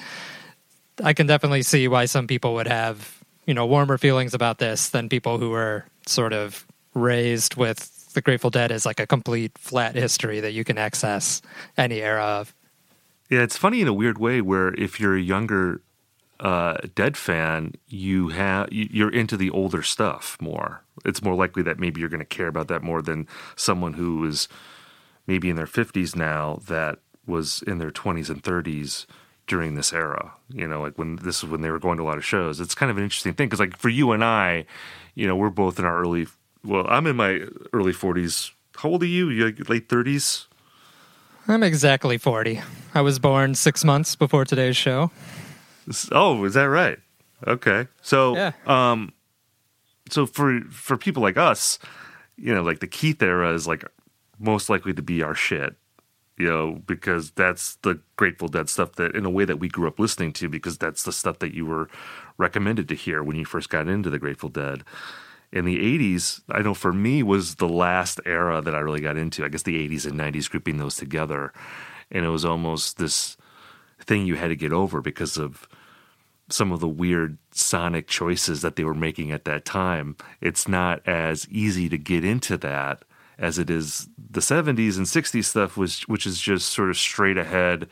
I 1.03 1.13
can 1.13 1.27
definitely 1.27 1.63
see 1.63 1.87
why 1.87 2.05
some 2.05 2.27
people 2.27 2.53
would 2.55 2.67
have 2.67 3.23
you 3.45 3.53
know 3.53 3.65
warmer 3.65 3.97
feelings 3.97 4.33
about 4.33 4.59
this 4.59 4.89
than 4.89 5.09
people 5.09 5.37
who 5.37 5.49
were 5.49 5.85
sort 6.05 6.33
of 6.33 6.65
raised 6.93 7.55
with 7.55 8.13
the 8.13 8.21
Grateful 8.21 8.49
Dead 8.49 8.71
as 8.71 8.85
like 8.85 8.99
a 8.99 9.07
complete 9.07 9.57
flat 9.57 9.95
history 9.95 10.39
that 10.39 10.51
you 10.51 10.63
can 10.63 10.77
access 10.77 11.41
any 11.77 12.01
era 12.01 12.23
of. 12.23 12.53
Yeah, 13.29 13.41
it's 13.41 13.57
funny 13.57 13.81
in 13.81 13.87
a 13.87 13.93
weird 13.93 14.19
way 14.19 14.41
where 14.41 14.73
if 14.75 14.99
you're 14.99 15.15
a 15.15 15.21
younger 15.21 15.81
uh, 16.39 16.77
Dead 16.95 17.15
fan, 17.17 17.73
you 17.87 18.29
have 18.29 18.71
you- 18.71 18.89
you're 18.91 19.11
into 19.11 19.37
the 19.37 19.49
older 19.49 19.81
stuff 19.81 20.37
more. 20.41 20.81
It's 21.05 21.21
more 21.21 21.35
likely 21.35 21.63
that 21.63 21.79
maybe 21.79 21.99
you're 21.99 22.09
going 22.09 22.19
to 22.19 22.25
care 22.25 22.47
about 22.47 22.67
that 22.67 22.83
more 22.83 23.01
than 23.01 23.27
someone 23.55 23.93
who 23.93 24.25
is 24.25 24.47
maybe 25.27 25.49
in 25.49 25.55
their 25.55 25.65
50s 25.67 26.15
now 26.15 26.59
that 26.67 26.99
was 27.25 27.61
in 27.65 27.77
their 27.77 27.91
20s 27.91 28.29
and 28.29 28.43
30s 28.43 29.05
during 29.47 29.75
this 29.75 29.93
era. 29.93 30.33
You 30.49 30.67
know, 30.67 30.81
like 30.81 30.97
when 30.97 31.17
this 31.17 31.43
is 31.43 31.49
when 31.49 31.61
they 31.61 31.69
were 31.71 31.79
going 31.79 31.97
to 31.97 32.03
a 32.03 32.05
lot 32.05 32.17
of 32.17 32.25
shows. 32.25 32.59
It's 32.59 32.75
kind 32.75 32.89
of 32.91 32.97
an 32.97 33.03
interesting 33.03 33.33
thing 33.33 33.47
because, 33.47 33.59
like, 33.59 33.77
for 33.77 33.89
you 33.89 34.11
and 34.11 34.23
I, 34.23 34.65
you 35.15 35.27
know, 35.27 35.35
we're 35.35 35.49
both 35.49 35.79
in 35.79 35.85
our 35.85 35.97
early. 35.99 36.27
Well, 36.65 36.85
I'm 36.89 37.07
in 37.07 37.15
my 37.15 37.41
early 37.73 37.93
40s. 37.93 38.51
How 38.77 38.89
old 38.89 39.03
are 39.03 39.05
you? 39.05 39.29
You 39.29 39.45
late 39.67 39.87
30s? 39.89 40.47
I'm 41.47 41.61
exactly 41.63 42.17
40. 42.17 42.61
I 42.95 43.01
was 43.01 43.19
born 43.19 43.53
six 43.55 43.83
months 43.83 44.15
before 44.15 44.45
today's 44.45 44.77
show. 44.77 45.11
Oh, 46.11 46.43
is 46.45 46.53
that 46.53 46.63
right? 46.63 46.99
Okay. 47.47 47.87
So, 48.01 48.35
Yeah. 48.35 48.51
um, 48.65 49.13
so 50.09 50.25
for 50.25 50.61
for 50.69 50.97
people 50.97 51.23
like 51.23 51.37
us, 51.37 51.79
you 52.37 52.53
know, 52.53 52.61
like 52.61 52.79
the 52.79 52.87
Keith 52.87 53.21
era 53.21 53.53
is 53.53 53.67
like 53.67 53.83
most 54.39 54.69
likely 54.69 54.93
to 54.93 55.01
be 55.01 55.21
our 55.21 55.35
shit, 55.35 55.75
you 56.37 56.47
know, 56.47 56.81
because 56.85 57.31
that's 57.31 57.75
the 57.83 57.99
Grateful 58.15 58.47
Dead 58.47 58.69
stuff 58.69 58.93
that, 58.93 59.15
in 59.15 59.25
a 59.25 59.29
way, 59.29 59.45
that 59.45 59.59
we 59.59 59.67
grew 59.69 59.87
up 59.87 59.99
listening 59.99 60.33
to, 60.33 60.49
because 60.49 60.77
that's 60.77 61.03
the 61.03 61.11
stuff 61.11 61.39
that 61.39 61.53
you 61.53 61.65
were 61.65 61.89
recommended 62.37 62.87
to 62.89 62.95
hear 62.95 63.23
when 63.23 63.35
you 63.37 63.45
first 63.45 63.69
got 63.69 63.87
into 63.87 64.09
the 64.09 64.19
Grateful 64.19 64.49
Dead. 64.49 64.83
In 65.51 65.65
the 65.65 65.77
80s, 65.77 66.41
I 66.49 66.61
know 66.63 66.73
for 66.73 66.91
me 66.91 67.21
was 67.21 67.55
the 67.55 67.69
last 67.69 68.19
era 68.25 68.59
that 68.61 68.73
I 68.73 68.79
really 68.79 69.01
got 69.01 69.17
into. 69.17 69.45
I 69.45 69.49
guess 69.49 69.61
the 69.63 69.87
80s 69.87 70.05
and 70.07 70.19
90s, 70.19 70.49
grouping 70.49 70.77
those 70.77 70.95
together. 70.95 71.53
And 72.09 72.25
it 72.25 72.29
was 72.29 72.43
almost 72.43 72.97
this 72.97 73.37
thing 74.05 74.25
you 74.25 74.35
had 74.35 74.49
to 74.49 74.55
get 74.55 74.73
over 74.73 75.01
because 75.01 75.37
of 75.37 75.67
some 76.49 76.71
of 76.71 76.79
the 76.79 76.87
weird 76.87 77.37
sonic 77.51 78.07
choices 78.07 78.61
that 78.61 78.75
they 78.75 78.83
were 78.83 78.93
making 78.93 79.31
at 79.31 79.45
that 79.45 79.65
time. 79.65 80.15
It's 80.41 80.67
not 80.67 81.01
as 81.07 81.47
easy 81.49 81.89
to 81.89 81.97
get 81.97 82.25
into 82.25 82.57
that 82.57 83.03
as 83.39 83.57
it 83.57 83.69
is 83.69 84.07
the 84.29 84.41
70s 84.41 84.95
and 84.97 85.07
60s 85.07 85.45
stuff 85.45 85.75
was 85.75 86.01
which 86.03 86.27
is 86.27 86.39
just 86.39 86.69
sort 86.69 86.91
of 86.91 86.95
straight 86.95 87.35
ahead 87.35 87.89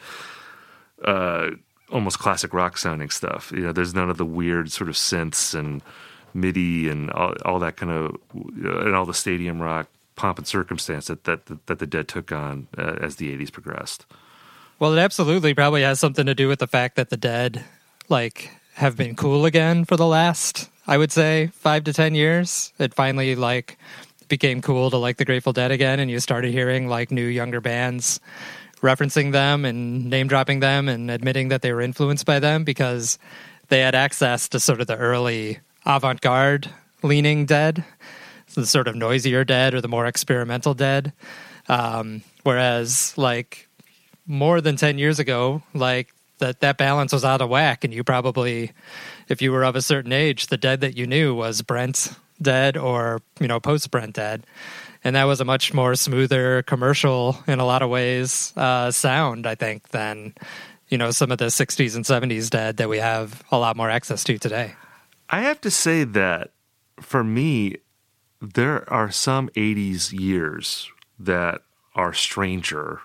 uh 1.04 1.50
almost 1.92 2.20
classic 2.20 2.54
rock 2.54 2.78
sounding 2.78 3.10
stuff. 3.10 3.52
You 3.52 3.62
know, 3.62 3.72
there's 3.72 3.94
none 3.94 4.10
of 4.10 4.18
the 4.18 4.26
weird 4.26 4.72
sort 4.72 4.90
of 4.90 4.96
synths 4.96 5.54
and 5.54 5.82
MIDI 6.34 6.90
and 6.90 7.12
all, 7.12 7.36
all 7.44 7.60
that 7.60 7.76
kind 7.78 7.92
of 7.92 8.18
and 8.34 8.96
all 8.96 9.06
the 9.06 9.14
stadium 9.14 9.62
rock 9.62 9.88
pomp 10.16 10.38
and 10.38 10.48
circumstance 10.48 11.08
that 11.08 11.26
that 11.26 11.46
that 11.68 11.80
the 11.80 11.88
Dead 11.88 12.08
took 12.08 12.32
on 12.32 12.68
uh, 12.78 12.98
as 13.02 13.18
the 13.18 13.36
80s 13.38 13.52
progressed. 13.52 14.06
Well, 14.82 14.98
it 14.98 15.00
absolutely 15.00 15.54
probably 15.54 15.84
has 15.84 16.00
something 16.00 16.26
to 16.26 16.34
do 16.34 16.48
with 16.48 16.58
the 16.58 16.66
fact 16.66 16.96
that 16.96 17.12
the 17.12 17.16
dead, 17.16 17.64
like, 18.10 18.50
have 18.74 18.98
been 18.98 19.16
cool 19.16 19.46
again 19.46 19.86
for 19.86 19.96
the 19.96 20.08
last, 20.08 20.72
I 20.88 20.98
would 20.98 21.12
say, 21.12 21.52
five 21.54 21.84
to 21.84 21.94
ten 21.94 22.16
years. 22.16 22.74
It 22.80 22.96
finally 22.96 23.36
like 23.36 23.78
became 24.28 24.60
cool 24.60 24.90
to 24.90 24.98
like 24.98 25.18
the 25.18 25.24
Grateful 25.24 25.54
Dead 25.54 25.70
again, 25.70 26.00
and 26.00 26.10
you 26.10 26.20
started 26.20 26.52
hearing 26.52 26.88
like 26.88 27.12
new 27.12 27.28
younger 27.28 27.62
bands 27.62 28.20
referencing 28.82 29.32
them 29.32 29.66
and 29.66 30.10
name 30.10 30.28
dropping 30.28 30.62
them 30.62 30.90
and 30.90 31.12
admitting 31.12 31.50
that 31.50 31.62
they 31.62 31.74
were 31.74 31.82
influenced 31.82 32.26
by 32.26 32.40
them 32.40 32.64
because 32.64 33.20
they 33.68 33.82
had 33.82 33.94
access 33.94 34.50
to 34.50 34.60
sort 34.60 34.82
of 34.82 34.88
the 34.88 34.98
early 34.98 35.60
avant 35.86 36.22
garde 36.22 36.72
leaning 37.04 37.46
dead, 37.46 37.86
the 38.56 38.66
sort 38.66 38.88
of 38.88 38.96
noisier 38.96 39.44
dead 39.44 39.76
or 39.76 39.82
the 39.82 39.88
more 39.88 40.08
experimental 40.08 40.74
dead. 40.74 41.14
Um, 41.70 42.24
whereas, 42.42 43.16
like, 43.16 43.68
more 44.26 44.62
than 44.62 44.76
10 44.76 44.98
years 44.98 45.20
ago, 45.20 45.64
like, 45.74 46.14
that, 46.42 46.60
that 46.60 46.78
balance 46.78 47.14
was 47.14 47.24
out 47.24 47.42
of 47.42 47.50
whack. 47.50 47.84
And 47.84 47.94
you 47.94 48.04
probably, 48.04 48.72
if 49.30 49.42
you 49.42 49.52
were 49.52 49.64
of 49.64 49.76
a 49.76 49.82
certain 49.82 50.12
age, 50.12 50.48
the 50.48 50.58
dead 50.58 50.82
that 50.82 50.98
you 50.98 51.08
knew 51.08 51.34
was 51.34 51.62
Brent 51.62 52.14
dead 52.42 52.76
or, 52.76 53.22
you 53.40 53.48
know, 53.48 53.60
post 53.60 53.90
Brent 53.92 54.16
dead. 54.16 54.46
And 55.04 55.16
that 55.16 55.24
was 55.24 55.40
a 55.40 55.46
much 55.46 55.74
more 55.74 55.96
smoother 55.96 56.64
commercial 56.64 57.38
in 57.48 57.60
a 57.60 57.66
lot 57.66 57.82
of 57.82 57.90
ways 57.90 58.54
uh, 58.56 58.92
sound, 58.92 59.48
I 59.48 59.56
think, 59.56 59.90
than, 59.90 60.34
you 60.90 60.98
know, 60.98 61.12
some 61.12 61.32
of 61.32 61.38
the 61.38 61.46
60s 61.46 61.96
and 61.96 62.06
70s 62.06 62.50
dead 62.50 62.78
that 62.78 62.90
we 62.90 63.00
have 63.00 63.44
a 63.52 63.58
lot 63.58 63.78
more 63.78 63.90
access 63.90 64.24
to 64.26 64.38
today. 64.38 64.76
I 65.30 65.42
have 65.42 65.62
to 65.62 65.72
say 65.72 66.04
that 66.04 66.52
for 67.00 67.24
me, 67.24 67.78
there 68.42 68.92
are 68.92 69.12
some 69.12 69.50
80s 69.50 70.12
years 70.12 70.92
that 71.20 71.62
are 71.96 72.14
stranger 72.14 73.02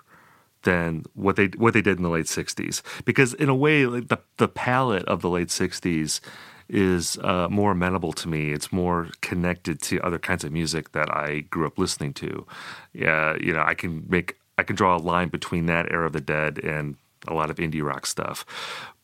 than 0.67 1.05
what 1.13 1.37
they 1.37 1.45
what 1.55 1.73
they 1.73 1.81
did 1.81 1.95
in 1.95 2.03
the 2.03 2.09
late 2.09 2.25
60s 2.25 2.81
because 3.05 3.33
in 3.35 3.47
a 3.47 3.55
way 3.55 3.85
like 3.85 4.09
the 4.09 4.19
the 4.35 4.49
palette 4.49 5.05
of 5.05 5.21
the 5.21 5.29
late 5.29 5.47
60s 5.47 6.19
is 6.67 7.17
uh, 7.19 7.47
more 7.49 7.71
amenable 7.71 8.11
to 8.11 8.27
me. 8.27 8.51
It's 8.51 8.73
more 8.73 9.07
connected 9.21 9.81
to 9.83 10.01
other 10.01 10.19
kinds 10.19 10.43
of 10.43 10.51
music 10.51 10.91
that 10.91 11.09
I 11.09 11.45
grew 11.49 11.65
up 11.65 11.79
listening 11.79 12.13
to. 12.15 12.45
Yeah 12.91 13.37
you 13.39 13.53
know 13.53 13.63
I 13.65 13.75
can 13.75 14.05
make 14.09 14.37
I 14.57 14.63
can 14.63 14.75
draw 14.75 14.97
a 14.97 14.99
line 14.99 15.29
between 15.29 15.67
that 15.67 15.89
era 15.89 16.07
of 16.07 16.11
the 16.11 16.19
dead 16.19 16.59
and 16.59 16.97
a 17.29 17.33
lot 17.33 17.49
of 17.49 17.55
indie 17.57 17.81
rock 17.81 18.05
stuff. 18.05 18.45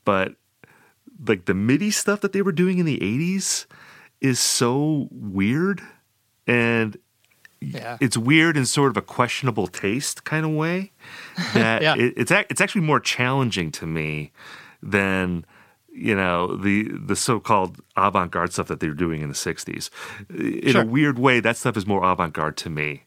But 0.04 0.36
like 1.26 1.45
the 1.45 1.54
MIDI 1.54 1.91
stuff 1.91 2.19
that 2.21 2.34
they 2.34 2.41
were 2.41 2.52
doing 2.52 2.78
in 2.78 2.86
the 2.86 2.99
80s 2.99 3.67
is 4.19 4.39
so 4.41 5.08
weird. 5.12 5.82
And 6.45 6.97
Yeah. 7.73 7.97
it's 8.02 8.17
weird 8.17 8.58
in 8.58 8.65
sort 8.65 8.89
of 8.91 8.97
a 8.97 9.02
questionable 9.02 9.67
taste 9.67 10.23
kind 10.23 10.45
of 10.45 10.52
way 10.52 10.91
that 11.54 11.82
Yeah. 11.82 11.95
it, 11.95 12.13
it's 12.17 12.32
it's 12.32 12.62
actually 12.62 12.82
more 12.82 12.99
challenging 12.99 13.71
to 13.73 13.86
me 13.86 14.32
than 14.82 15.45
you 15.95 16.15
know 16.15 16.56
the 16.58 16.89
the 16.91 17.15
so-called 17.15 17.78
avant-garde 17.95 18.52
stuff 18.52 18.67
that 18.67 18.80
they 18.80 18.88
were 18.88 18.95
doing 18.95 19.21
in 19.21 19.30
the 19.30 19.36
60s 19.36 19.91
in 20.63 20.71
Sure. 20.71 20.82
a 20.82 20.86
weird 20.86 21.19
way 21.19 21.39
that 21.39 21.56
stuff 21.56 21.78
is 21.78 21.86
more 21.86 22.04
avant-garde 22.04 22.58
to 22.58 22.69
me 22.71 23.04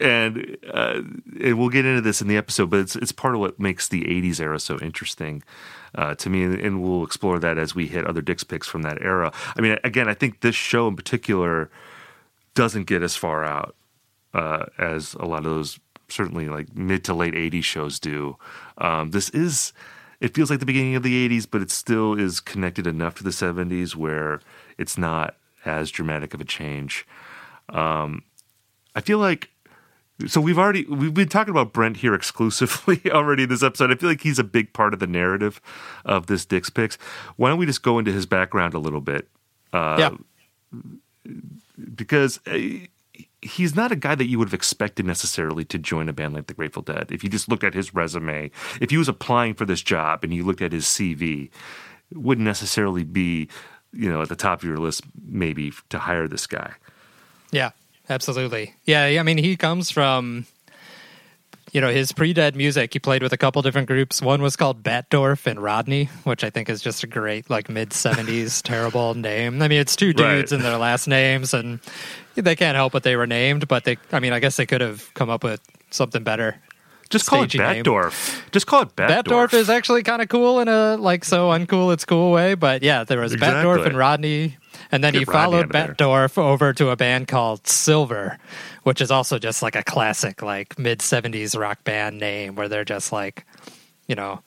and 0.00 0.56
uh, 0.72 1.02
and 1.40 1.56
we'll 1.58 1.68
get 1.68 1.84
into 1.86 2.00
this 2.00 2.20
in 2.20 2.26
the 2.26 2.36
episode 2.36 2.68
but 2.68 2.80
it's 2.80 2.96
it's 2.96 3.12
part 3.12 3.34
of 3.34 3.40
what 3.40 3.60
makes 3.60 3.86
the 3.86 4.02
80s 4.02 4.40
era 4.40 4.58
so 4.58 4.76
interesting 4.80 5.44
uh, 5.94 6.16
to 6.16 6.28
me 6.28 6.42
and, 6.42 6.54
and 6.60 6.82
we'll 6.82 7.04
explore 7.04 7.38
that 7.38 7.58
as 7.58 7.76
we 7.76 7.86
hit 7.86 8.04
other 8.04 8.20
dicks 8.22 8.42
picks 8.42 8.66
from 8.66 8.82
that 8.82 9.00
era 9.00 9.32
i 9.56 9.60
mean 9.60 9.78
again 9.84 10.08
i 10.08 10.14
think 10.14 10.40
this 10.40 10.56
show 10.56 10.88
in 10.88 10.96
particular 10.96 11.70
doesn't 12.54 12.84
get 12.88 13.02
as 13.04 13.14
far 13.16 13.44
out 13.44 13.76
uh, 14.36 14.66
as 14.76 15.14
a 15.14 15.24
lot 15.24 15.38
of 15.38 15.44
those 15.44 15.80
certainly 16.08 16.48
like 16.48 16.76
mid 16.76 17.02
to 17.04 17.14
late 17.14 17.34
80s 17.34 17.64
shows 17.64 17.98
do. 17.98 18.36
Um, 18.78 19.10
this 19.10 19.30
is, 19.30 19.72
it 20.20 20.34
feels 20.34 20.50
like 20.50 20.60
the 20.60 20.66
beginning 20.66 20.94
of 20.94 21.02
the 21.02 21.28
80s, 21.28 21.46
but 21.50 21.62
it 21.62 21.70
still 21.70 22.18
is 22.18 22.38
connected 22.40 22.86
enough 22.86 23.14
to 23.16 23.24
the 23.24 23.30
70s 23.30 23.96
where 23.96 24.40
it's 24.78 24.98
not 24.98 25.36
as 25.64 25.90
dramatic 25.90 26.34
of 26.34 26.40
a 26.40 26.44
change. 26.44 27.06
Um, 27.70 28.22
I 28.94 29.00
feel 29.00 29.18
like, 29.18 29.48
so 30.26 30.40
we've 30.40 30.58
already, 30.58 30.84
we've 30.84 31.14
been 31.14 31.28
talking 31.28 31.50
about 31.50 31.72
Brent 31.72 31.96
here 31.98 32.14
exclusively 32.14 33.00
already 33.10 33.44
in 33.44 33.48
this 33.48 33.62
episode. 33.62 33.90
I 33.90 33.96
feel 33.96 34.10
like 34.10 34.20
he's 34.20 34.38
a 34.38 34.44
big 34.44 34.74
part 34.74 34.92
of 34.92 35.00
the 35.00 35.06
narrative 35.06 35.62
of 36.04 36.26
this 36.26 36.44
Dick's 36.44 36.70
Picks. 36.70 36.96
Why 37.36 37.48
don't 37.48 37.58
we 37.58 37.66
just 37.66 37.82
go 37.82 37.98
into 37.98 38.12
his 38.12 38.26
background 38.26 38.74
a 38.74 38.78
little 38.78 39.00
bit? 39.00 39.28
Uh, 39.72 40.18
yeah. 41.24 41.32
because 41.94 42.38
uh, 42.46 42.86
he's 43.46 43.74
not 43.74 43.92
a 43.92 43.96
guy 43.96 44.14
that 44.14 44.26
you 44.26 44.38
would 44.38 44.48
have 44.48 44.54
expected 44.54 45.06
necessarily 45.06 45.64
to 45.66 45.78
join 45.78 46.08
a 46.08 46.12
band 46.12 46.34
like 46.34 46.46
the 46.46 46.54
Grateful 46.54 46.82
Dead. 46.82 47.08
If 47.10 47.22
you 47.24 47.30
just 47.30 47.48
looked 47.48 47.64
at 47.64 47.74
his 47.74 47.94
resume, 47.94 48.50
if 48.80 48.90
he 48.90 48.96
was 48.98 49.08
applying 49.08 49.54
for 49.54 49.64
this 49.64 49.82
job 49.82 50.24
and 50.24 50.32
you 50.34 50.44
looked 50.44 50.62
at 50.62 50.72
his 50.72 50.84
CV, 50.84 51.50
it 52.10 52.18
wouldn't 52.18 52.44
necessarily 52.44 53.04
be, 53.04 53.48
you 53.92 54.10
know, 54.10 54.22
at 54.22 54.28
the 54.28 54.36
top 54.36 54.60
of 54.60 54.68
your 54.68 54.78
list 54.78 55.02
maybe 55.26 55.72
to 55.88 55.98
hire 55.98 56.28
this 56.28 56.46
guy. 56.46 56.74
Yeah, 57.50 57.70
absolutely. 58.10 58.74
Yeah, 58.84 59.04
I 59.04 59.22
mean, 59.22 59.38
he 59.38 59.56
comes 59.56 59.90
from, 59.90 60.46
you 61.72 61.80
know, 61.80 61.90
his 61.90 62.12
pre-dead 62.12 62.56
music. 62.56 62.92
He 62.92 62.98
played 62.98 63.22
with 63.22 63.32
a 63.32 63.36
couple 63.36 63.60
different 63.62 63.88
groups. 63.88 64.22
One 64.22 64.40
was 64.42 64.56
called 64.56 64.82
Batdorf 64.82 65.46
and 65.46 65.62
Rodney, 65.62 66.06
which 66.24 66.42
I 66.44 66.50
think 66.50 66.68
is 66.70 66.80
just 66.80 67.02
a 67.02 67.06
great, 67.06 67.50
like, 67.50 67.68
mid 67.68 67.90
'70s 67.90 68.62
terrible 68.64 69.14
name. 69.14 69.60
I 69.62 69.68
mean, 69.68 69.80
it's 69.80 69.96
two 69.96 70.12
dudes 70.12 70.22
Right. 70.22 70.52
and 70.52 70.62
their 70.64 70.76
last 70.78 71.06
names, 71.06 71.52
and 71.54 71.80
they 72.36 72.56
can't 72.56 72.76
help 72.76 72.94
what 72.94 73.02
they 73.02 73.16
were 73.16 73.26
named. 73.26 73.68
But 73.68 73.84
they, 73.84 73.96
I 74.12 74.20
mean, 74.20 74.32
I 74.32 74.38
guess 74.40 74.56
they 74.56 74.66
could 74.66 74.80
have 74.80 75.12
come 75.14 75.30
up 75.30 75.42
with 75.44 75.60
something 75.90 76.22
better. 76.22 76.60
Just 77.08 77.28
call 77.28 77.44
it 77.44 77.50
Staging 77.50 77.62
name. 77.62 77.84
Batdorf. 77.84 78.50
Just 78.50 78.66
call 78.66 78.82
it 78.82 78.96
Batdorf. 78.96 79.22
Batdorf 79.22 79.54
is 79.54 79.70
actually 79.70 80.02
kind 80.02 80.20
of 80.20 80.28
cool 80.28 80.58
in 80.58 80.66
a 80.66 80.96
like 80.96 81.24
so 81.24 81.50
uncool 81.50 81.92
it's 81.92 82.04
cool 82.04 82.32
way, 82.32 82.54
but 82.54 82.82
yeah, 82.82 83.04
there 83.04 83.20
was 83.20 83.32
Exactly. 83.32 83.62
Batdorf 83.62 83.86
and 83.86 83.96
Rodney, 83.96 84.56
and 84.90 85.04
then 85.04 85.12
Get 85.12 85.20
he 85.20 85.24
followed. 85.24 85.68
Batdorf 85.68 86.36
over 86.36 86.72
to 86.72 86.88
a 86.90 86.96
band 86.96 87.28
called 87.28 87.64
Silver, 87.66 88.38
which 88.82 89.00
is 89.00 89.12
also 89.12 89.38
just 89.38 89.62
like 89.62 89.76
a 89.76 89.84
classic 89.84 90.42
like 90.42 90.78
mid 90.80 90.98
'70s 90.98 91.56
rock 91.56 91.84
band 91.84 92.18
name, 92.18 92.56
where 92.56 92.68
they're 92.68 92.84
just 92.84 93.12
like, 93.12 93.46
you 94.08 94.16
know. 94.16 94.40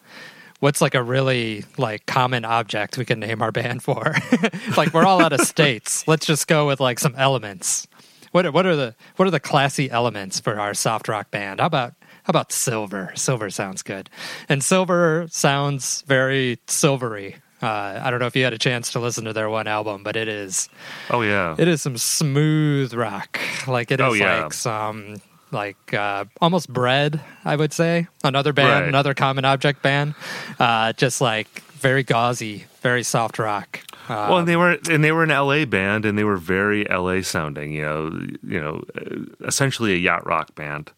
What's 0.60 0.82
like 0.82 0.96
a 0.96 1.04
really 1.04 1.64
like 1.78 2.06
common 2.06 2.44
object 2.46 2.98
we 2.98 3.06
can 3.06 3.20
name 3.20 3.42
our 3.42 3.52
band 3.52 3.82
for? 3.84 4.14
like 4.78 4.94
we're 4.94 5.06
all 5.06 5.22
out 5.22 5.34
of 5.34 5.42
states. 5.42 6.08
Let's 6.08 6.26
just 6.26 6.48
go 6.48 6.68
with 6.68 6.80
like 6.80 7.00
some 7.00 7.16
elements. 7.16 7.88
What 8.32 8.46
are, 8.46 8.52
what 8.52 8.66
are 8.66 8.76
the 8.76 8.96
what 9.16 9.28
are 9.28 9.32
the 9.32 9.40
classy 9.40 9.90
elements 9.90 10.40
for 10.40 10.60
our 10.60 10.74
soft 10.74 11.08
rock 11.08 11.32
band? 11.32 11.60
How 11.62 11.66
about 11.68 11.94
how 12.24 12.32
about 12.32 12.52
silver? 12.52 13.12
Silver 13.16 13.50
sounds 13.50 13.82
good, 13.82 14.10
and 14.50 14.64
silver 14.64 15.28
sounds 15.32 16.04
very 16.04 16.60
silvery. 16.68 17.38
Uh, 17.62 18.00
I 18.04 18.10
don't 18.12 18.20
know 18.20 18.28
if 18.28 18.36
you 18.38 18.44
had 18.46 18.54
a 18.54 18.58
chance 18.58 18.92
to 18.94 19.00
listen 19.00 19.26
to 19.26 19.34
their 19.34 19.50
one 19.50 19.68
album, 19.68 20.02
but 20.04 20.16
it 20.16 20.28
is 20.30 20.70
Oh, 21.10 21.22
yeah. 21.22 21.56
it 21.58 21.68
is 21.68 21.82
some 21.82 21.98
smooth 21.98 22.94
rock. 22.94 23.38
Like 23.68 23.92
it 23.92 24.00
is 24.00 24.06
Oh, 24.06 24.14
yeah. 24.14 24.44
like 24.44 24.54
some 24.54 25.18
like 25.52 25.94
uh, 25.94 26.26
almost 26.42 26.72
bread. 26.72 27.20
I 27.46 27.56
would 27.56 27.74
say 27.74 28.08
another 28.24 28.54
band, 28.54 28.70
Right. 28.70 28.88
another 28.88 29.14
common 29.14 29.46
object 29.46 29.82
band, 29.82 30.16
uh, 30.60 30.94
just 30.94 31.22
like 31.22 31.62
very 31.74 32.04
gauzy, 32.04 32.66
very 32.82 33.04
soft 33.04 33.40
rock. 33.40 33.80
well, 34.10 34.38
and 34.40 34.48
they 34.48 34.56
were 34.56 34.78
and 34.90 35.04
they 35.04 35.12
were 35.12 35.24
an 35.24 35.30
LA 35.30 35.66
band, 35.66 36.06
and 36.06 36.18
they 36.18 36.24
were 36.24 36.38
very 36.38 36.86
LA 36.90 37.22
sounding. 37.22 37.72
You 37.74 37.84
know, 37.84 38.20
you 38.44 38.60
know, 38.60 38.84
uh, 38.96 39.46
essentially 39.46 39.94
a 39.94 39.98
yacht 39.98 40.26
rock 40.26 40.56
band. 40.56 40.92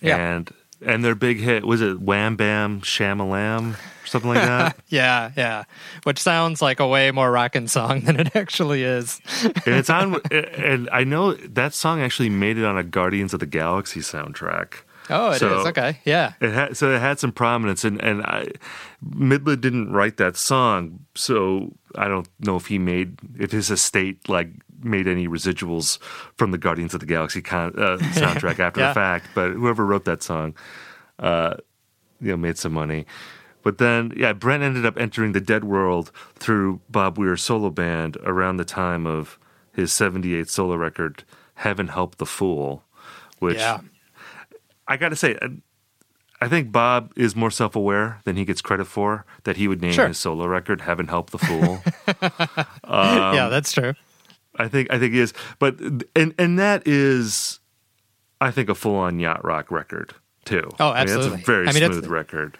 Yeah. 0.00 0.16
And 0.16 0.50
and 0.84 1.04
their 1.04 1.14
big 1.14 1.38
hit 1.38 1.64
was 1.66 1.80
it 1.80 2.00
Wham 2.00 2.36
Bam 2.36 2.80
Shamalam 2.82 3.74
or 3.74 4.06
something 4.06 4.30
like 4.30 4.42
that. 4.46 4.76
Yeah, 4.88 5.30
yeah. 5.36 5.64
Which 6.04 6.18
sounds 6.18 6.62
like 6.62 6.80
a 6.80 6.86
way 6.86 7.10
more 7.10 7.30
rockin' 7.30 7.68
song 7.68 8.00
than 8.02 8.18
it 8.18 8.34
actually 8.34 8.82
is. 8.84 9.20
and 9.44 9.74
it's 9.74 9.90
on. 9.90 10.16
And 10.30 10.88
I 10.92 11.04
know 11.04 11.34
that 11.34 11.74
song 11.74 12.00
actually 12.00 12.30
made 12.30 12.56
it 12.58 12.64
on 12.64 12.78
a 12.78 12.82
Guardians 12.84 13.34
of 13.34 13.40
the 13.40 13.46
Galaxy 13.46 14.00
soundtrack. 14.00 14.74
Oh, 15.10 15.30
it 15.30 15.34
is 15.34 15.38
So- 15.40 15.66
Okay. 15.68 15.98
Yeah. 16.04 16.32
It 16.40 16.52
had 16.52 16.76
so 16.76 16.90
it 16.94 17.00
had 17.00 17.18
some 17.18 17.32
prominence, 17.32 17.84
and 17.84 18.00
and 18.02 18.22
I, 18.22 18.48
Mydland 19.04 19.60
didn't 19.60 19.92
write 19.92 20.16
that 20.18 20.36
song, 20.36 21.00
so 21.14 21.72
I 21.94 22.08
don't 22.08 22.28
know 22.40 22.56
if 22.56 22.66
he 22.66 22.78
made 22.78 23.18
if 23.38 23.50
his 23.52 23.70
estate 23.70 24.28
like 24.28 24.50
made 24.82 25.06
any 25.08 25.26
residuals 25.28 25.98
from 26.36 26.50
the 26.50 26.58
Guardians 26.58 26.94
of 26.94 27.00
the 27.00 27.06
Galaxy 27.06 27.42
con, 27.42 27.72
uh, 27.76 27.96
soundtrack 28.12 28.58
after 28.60 28.80
Yeah. 28.80 28.88
the 28.88 28.94
fact. 28.94 29.26
But 29.34 29.52
whoever 29.52 29.84
wrote 29.84 30.04
that 30.04 30.22
song, 30.22 30.54
uh, 31.18 31.54
you 32.20 32.30
know, 32.30 32.36
made 32.36 32.58
some 32.58 32.72
money. 32.72 33.06
But 33.62 33.78
then, 33.78 34.12
yeah, 34.16 34.32
Brent 34.32 34.62
ended 34.62 34.86
up 34.86 34.96
entering 34.98 35.32
the 35.32 35.40
Dead 35.40 35.64
World 35.64 36.12
through 36.36 36.80
Bob 36.88 37.18
Weir's 37.18 37.42
solo 37.42 37.70
band 37.70 38.16
around 38.24 38.56
the 38.56 38.64
time 38.64 39.06
of 39.06 39.38
his 39.72 39.92
'78 39.92 40.48
solo 40.48 40.76
record, 40.76 41.24
"Heaven 41.54 41.88
Help 41.88 42.16
the 42.16 42.26
Fool," 42.26 42.84
which 43.40 43.58
yeah. 43.58 43.80
I 44.86 44.96
got 44.96 45.10
to 45.10 45.16
say, 45.16 45.36
I- 45.42 45.56
I 46.40 46.46
think 46.48 46.70
Bob 46.70 47.12
is 47.16 47.34
more 47.34 47.50
self 47.50 47.74
aware 47.74 48.20
than 48.24 48.36
he 48.36 48.44
gets 48.44 48.62
credit 48.62 48.84
for 48.84 49.26
that 49.42 49.56
he 49.56 49.66
would 49.66 49.82
name 49.82 49.92
Sure. 49.92 50.06
his 50.06 50.18
solo 50.18 50.46
record 50.46 50.82
"Heaven 50.82 51.08
Help 51.08 51.30
the 51.30 51.38
Fool." 51.38 51.82
yeah, 52.88 53.48
that's 53.50 53.72
true. 53.72 53.94
I 54.58 54.68
think 54.68 54.92
I 54.92 54.98
think 54.98 55.14
he 55.14 55.20
is, 55.20 55.32
but 55.58 55.78
and 56.14 56.34
and 56.38 56.58
that 56.58 56.86
is, 56.86 57.60
I 58.40 58.50
think, 58.50 58.68
a 58.68 58.74
full 58.74 58.96
on 58.96 59.18
yacht 59.18 59.44
rock 59.44 59.70
record 59.70 60.14
too. 60.44 60.68
Oh, 60.80 60.90
I 60.90 61.04
mean, 61.04 61.14
absolutely. 61.14 61.38
it's 61.38 61.42
a 61.42 61.52
very 61.52 61.68
I 61.68 61.72
mean, 61.72 61.84
smooth 61.84 62.06
record. 62.06 62.58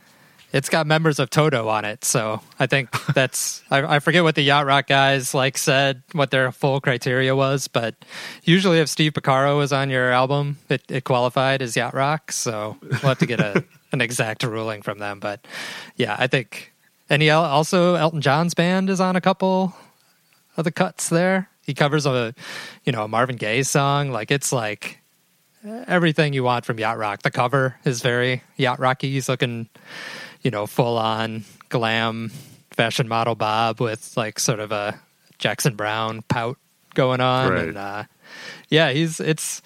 It's 0.50 0.70
got 0.70 0.86
members 0.86 1.18
of 1.18 1.28
Toto 1.28 1.68
on 1.68 1.84
it, 1.84 2.04
so 2.04 2.40
I 2.58 2.66
think 2.66 2.90
that's 3.14 3.62
I, 3.70 3.96
I 3.96 3.98
forget 3.98 4.22
what 4.22 4.34
the 4.34 4.42
yacht 4.42 4.64
rock 4.66 4.86
guys 4.86 5.34
like 5.34 5.58
said 5.58 6.02
what 6.12 6.30
their 6.30 6.52
full 6.52 6.80
criteria 6.80 7.34
was, 7.36 7.68
but 7.68 7.96
usually 8.44 8.78
if 8.78 8.88
Steve 8.88 9.12
Porcaro 9.12 9.58
was 9.58 9.72
on 9.72 9.90
your 9.90 10.10
album, 10.10 10.58
it, 10.68 10.82
it 10.88 11.04
qualified 11.04 11.60
as 11.60 11.76
yacht 11.76 11.94
rock. 11.94 12.32
So 12.32 12.76
we'll 12.82 12.98
have 13.00 13.18
to 13.18 13.26
get 13.26 13.40
a 13.40 13.64
an 13.92 14.00
exact 14.00 14.42
ruling 14.44 14.82
from 14.82 14.98
them. 14.98 15.20
But 15.20 15.46
yeah, 15.96 16.16
I 16.18 16.28
think 16.28 16.72
and 17.10 17.22
he 17.22 17.30
also 17.30 17.94
Elton 17.94 18.20
John's 18.20 18.54
band 18.54 18.90
is 18.90 19.00
on 19.00 19.16
a 19.16 19.20
couple 19.20 19.74
of 20.56 20.64
the 20.64 20.72
cuts 20.72 21.08
there. 21.08 21.50
He 21.68 21.74
covers 21.74 22.06
a 22.06 22.34
you 22.84 22.92
know 22.92 23.04
a 23.04 23.08
Marvin 23.08 23.36
Gaye 23.36 23.62
song, 23.62 24.10
like 24.10 24.30
it's 24.30 24.52
like 24.52 24.98
everything 25.86 26.32
you 26.32 26.42
want 26.42 26.64
from 26.64 26.80
yacht 26.80 26.96
rock. 26.96 27.22
The 27.22 27.30
cover 27.30 27.76
is 27.84 28.00
very 28.00 28.42
yacht 28.56 28.80
rocky. 28.80 29.10
He's 29.10 29.28
looking 29.28 29.68
you 30.42 30.50
know, 30.50 30.66
full 30.66 30.98
on 30.98 31.44
glam 31.68 32.30
fashion 32.70 33.08
model 33.08 33.34
Bob 33.34 33.80
with 33.80 34.16
like 34.16 34.38
sort 34.38 34.60
of 34.60 34.72
a 34.72 34.98
Jackson 35.38 35.74
Browne 35.74 36.22
pout 36.22 36.58
going 36.94 37.20
on. 37.20 37.52
Right. 37.52 37.68
And 37.68 37.78
uh 37.78 38.04
yeah, 38.68 38.90
he's 38.90 39.20
it's 39.20 39.62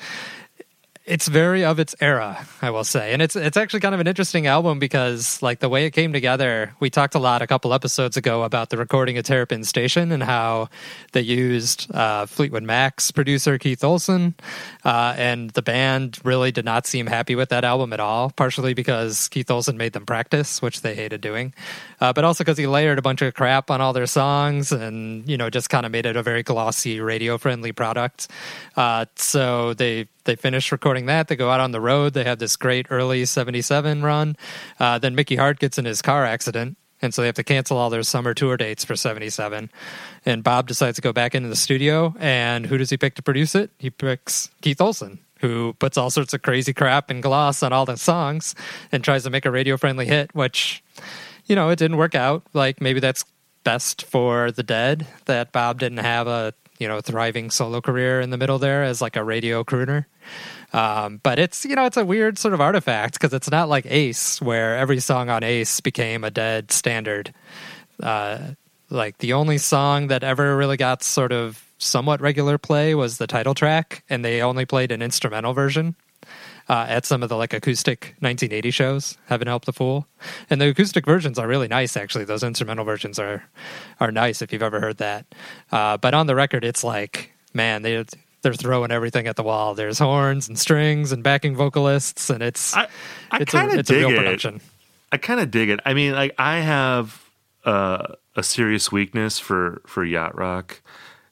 it's 1.05 1.27
very 1.27 1.65
of 1.65 1.81
its 1.81 1.97
era, 2.01 2.47
I 2.61 2.71
will 2.71 2.85
say. 2.85 3.13
And 3.13 3.21
it's 3.21 3.35
it's 3.35 3.57
actually 3.57 3.81
kind 3.81 3.95
of 3.95 4.01
an 4.01 4.07
interesting 4.07 4.47
album 4.47 4.79
because 4.79 5.43
like 5.43 5.59
the 5.59 5.69
way 5.69 5.85
it 5.85 5.91
came 5.91 6.13
together, 6.13 6.75
we 6.79 6.91
talked 6.91 7.17
a 7.17 7.19
lot 7.19 7.43
a 7.43 7.47
couple 7.47 7.75
episodes 7.75 8.17
ago 8.17 8.45
about 8.45 8.71
the 8.71 8.77
recording 8.77 9.19
of 9.19 9.25
Terrapin 9.25 9.65
Station 9.65 10.13
and 10.13 10.23
how 10.23 10.69
they 11.11 11.21
used 11.21 11.93
uh, 11.93 12.27
Fleetwood 12.27 12.63
Mac's 12.63 13.11
producer 13.11 13.59
Keith 13.59 13.83
Olsen, 13.83 14.35
uh, 14.85 15.15
and 15.17 15.51
the 15.51 15.63
band 15.63 16.19
really 16.23 16.53
did 16.53 16.65
not 16.65 16.87
seem 16.87 17.09
happy 17.09 17.35
with 17.35 17.49
that 17.49 17.65
album 17.65 17.93
at 17.93 18.01
all. 18.01 18.31
Partially 18.31 18.73
because 18.73 19.29
Keith 19.29 19.51
Olsen 19.51 19.77
made 19.77 19.95
them 19.95 20.07
practice, 20.07 20.63
which 20.63 20.83
they 20.83 20.95
hated 20.95 21.21
doing, 21.21 21.53
uh, 22.01 22.13
but 22.13 22.23
also 22.23 22.45
because 22.45 22.59
he 22.59 22.69
layered 22.69 22.99
a 22.99 23.03
bunch 23.03 23.23
of 23.23 23.35
crap 23.35 23.73
on 23.73 23.81
all 23.81 23.93
their 23.93 24.07
songs 24.07 24.71
and 24.71 25.29
you 25.29 25.37
know 25.37 25.51
just 25.51 25.69
kind 25.69 25.85
of 25.85 25.91
made 25.91 26.07
it 26.07 26.17
a 26.17 26.23
very 26.23 26.45
glossy, 26.45 27.01
radio 27.01 27.39
friendly 27.39 27.73
product. 27.73 28.29
Uh, 28.77 29.07
so 29.17 29.75
they 29.75 30.07
they 30.25 30.37
finish 30.37 30.71
recording 30.71 30.92
that. 31.07 31.29
They 31.29 31.37
go 31.37 31.51
out 31.51 31.61
on 31.61 31.73
the 31.73 31.81
road. 31.81 32.15
They 32.15 32.25
have 32.25 32.39
this 32.39 32.57
great 32.57 32.87
early 32.91 33.25
'77 33.25 34.03
run. 34.03 34.37
Uh, 34.79 34.99
then 34.99 35.15
Mickey 35.15 35.37
Hart 35.37 35.59
gets 35.59 35.79
in 35.79 35.85
his 35.85 36.03
car 36.03 36.25
accident. 36.25 36.77
And 37.03 37.13
so 37.13 37.21
they 37.21 37.27
have 37.27 37.35
to 37.35 37.45
cancel 37.45 37.77
all 37.77 37.91
their 37.91 38.05
summer 38.05 38.33
tour 38.33 38.57
dates 38.57 38.85
for 38.85 38.95
77. 38.95 39.71
And 40.25 40.45
Bob 40.45 40.69
decides 40.69 40.97
to 40.97 41.03
go 41.03 41.13
back 41.13 41.35
into 41.35 41.49
the 41.49 41.57
studio. 41.57 42.15
And 42.21 42.65
who 42.65 42.79
does 42.79 42.91
he 42.91 42.97
pick 42.97 43.17
to 43.17 43.23
produce 43.23 43.57
it? 43.57 43.73
He 43.79 43.91
picks 43.91 44.51
Keith 44.63 44.81
Olsen, 44.81 45.19
who 45.41 45.73
puts 45.75 45.99
all 45.99 46.11
sorts 46.11 46.33
of 46.33 46.43
crazy 46.43 46.73
crap 46.73 47.11
and 47.11 47.21
gloss 47.21 47.65
on 47.65 47.73
all 47.73 47.85
the 47.85 47.97
songs 47.97 48.55
and 48.93 49.03
tries 49.03 49.25
to 49.25 49.31
make 49.31 49.45
a 49.45 49.51
radio 49.51 49.77
friendly 49.77 50.07
hit, 50.07 50.33
which, 50.33 50.85
you 51.47 51.57
know, 51.57 51.71
it 51.71 51.79
didn't 51.81 51.97
work 51.97 52.15
out. 52.15 52.45
Like 52.53 52.81
maybe 52.81 53.01
that's 53.01 53.25
best 53.65 54.05
for 54.05 54.53
the 54.53 54.63
dead 54.63 55.07
that 55.27 55.51
Bob 55.51 55.81
didn't 55.81 55.99
have 55.99 56.29
a, 56.29 56.55
you 56.79 56.87
know, 56.87 57.01
thriving 57.01 57.51
solo 57.51 57.81
career 57.81 58.21
in 58.21 58.31
the 58.31 58.37
middle 58.37 58.61
there 58.61 58.85
as 58.85 59.03
like 59.03 59.17
a 59.17 59.25
radio 59.25 59.65
crooner. 59.65 60.07
Um, 60.73 61.21
but 61.23 61.39
it's 61.39 61.65
you 61.65 61.77
know 61.77 61.85
it's 61.85 61.97
a 61.97 62.05
weird 62.05 62.39
sort 62.39 62.55
of 62.55 62.61
artifact 62.61 63.15
because 63.15 63.33
it's 63.35 63.51
not 63.51 63.69
like 63.69 63.87
Ace 63.87 64.41
where 64.41 64.77
every 64.77 65.01
song 65.01 65.29
on 65.29 65.43
Ace 65.45 65.81
became 65.81 66.25
a 66.25 66.31
dead 66.31 66.73
standard. 66.73 67.35
Uh, 68.03 68.53
like 68.91 69.19
the 69.19 69.33
only 69.33 69.59
song 69.59 70.09
that 70.09 70.23
ever 70.23 70.57
really 70.57 70.77
got 70.77 71.03
sort 71.03 71.33
of 71.33 71.67
somewhat 71.79 72.21
regular 72.21 72.59
play 72.59 72.95
was 72.95 73.19
the 73.19 73.27
title 73.27 73.55
track, 73.55 74.05
and 74.09 74.25
they 74.25 74.43
only 74.43 74.65
played 74.65 74.93
an 74.93 75.03
instrumental 75.03 75.53
version 75.53 75.95
uh, 76.69 76.87
at 76.89 77.05
some 77.05 77.23
of 77.23 77.29
the 77.29 77.37
like 77.37 77.53
acoustic 77.53 78.15
1980 78.21 78.71
shows. 78.71 79.19
Heaven 79.27 79.49
help 79.49 79.65
the 79.65 79.73
fool, 79.73 80.07
and 80.49 80.61
the 80.61 80.69
acoustic 80.69 81.05
versions 81.05 81.39
are 81.39 81.49
really 81.49 81.69
nice. 81.69 81.97
Actually, 81.97 82.25
those 82.25 82.43
instrumental 82.43 82.85
versions 82.85 83.19
are 83.19 83.45
are 84.01 84.13
nice 84.13 84.41
if 84.43 84.53
you've 84.53 84.63
ever 84.63 84.81
heard 84.81 84.99
that. 84.99 85.27
Uh, 85.71 85.97
but 85.97 86.15
on 86.15 86.27
the 86.27 86.35
record, 86.35 86.65
it's 86.65 86.85
like 86.85 87.33
man, 87.55 87.83
they 87.83 88.05
they're 88.43 88.55
throwing 88.55 88.91
everything 88.91 89.27
at 89.27 89.37
the 89.37 89.43
wall. 89.43 89.75
There's 89.75 89.99
horns 89.99 90.49
and 90.49 90.59
strings 90.59 91.13
and 91.13 91.23
backing 91.23 91.57
vocalists, 91.57 92.31
and 92.31 92.43
it's 92.43 92.75
I, 92.75 92.89
I 93.31 93.39
it's 93.39 93.55
a, 93.55 93.57
kind 93.57 93.73
of 93.73 93.79
it's 93.79 93.91
a 93.91 93.95
real 93.95 94.11
it. 94.11 94.17
production. 94.17 94.61
I 95.11 95.17
kind 95.17 95.41
of 95.41 95.51
dig 95.51 95.69
it. 95.69 95.81
I 95.85 95.95
mean, 95.95 96.13
like 96.13 96.35
I 96.39 96.59
have 96.61 97.23
uh, 97.65 98.15
a 98.35 98.43
serious 98.43 98.91
weakness 98.91 99.39
for 99.39 99.83
for 99.87 100.05
yacht 100.05 100.37
rock, 100.37 100.83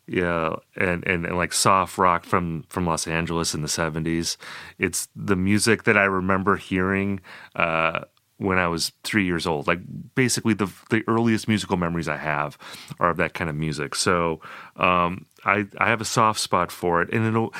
yeah, 0.06 0.56
and, 0.76 1.06
and 1.06 1.24
and 1.24 1.36
like 1.36 1.52
soft 1.52 1.98
rock 1.98 2.24
from 2.24 2.64
from 2.68 2.86
Los 2.86 3.06
Angeles 3.06 3.54
in 3.54 3.62
the 3.62 3.68
seventies. 3.68 4.36
It's 4.78 5.08
the 5.16 5.36
music 5.36 5.84
that 5.84 5.96
I 5.96 6.04
remember 6.04 6.56
hearing 6.56 7.20
uh, 7.56 8.02
when 8.36 8.58
I 8.58 8.68
was 8.68 8.92
three 9.04 9.24
years 9.24 9.46
old. 9.46 9.66
Like 9.66 9.80
basically 10.14 10.54
the 10.54 10.70
the 10.90 11.02
earliest 11.08 11.48
musical 11.48 11.76
memories 11.76 12.08
I 12.08 12.16
have 12.16 12.58
are 12.98 13.10
of 13.10 13.16
that 13.18 13.34
kind 13.34 13.48
of 13.48 13.56
music. 13.56 13.94
So 13.94 14.40
um, 14.76 15.26
I 15.44 15.66
I 15.78 15.88
have 15.88 16.00
a 16.00 16.04
soft 16.06 16.40
spot 16.40 16.70
for 16.70 17.02
it, 17.02 17.12
and 17.12 17.50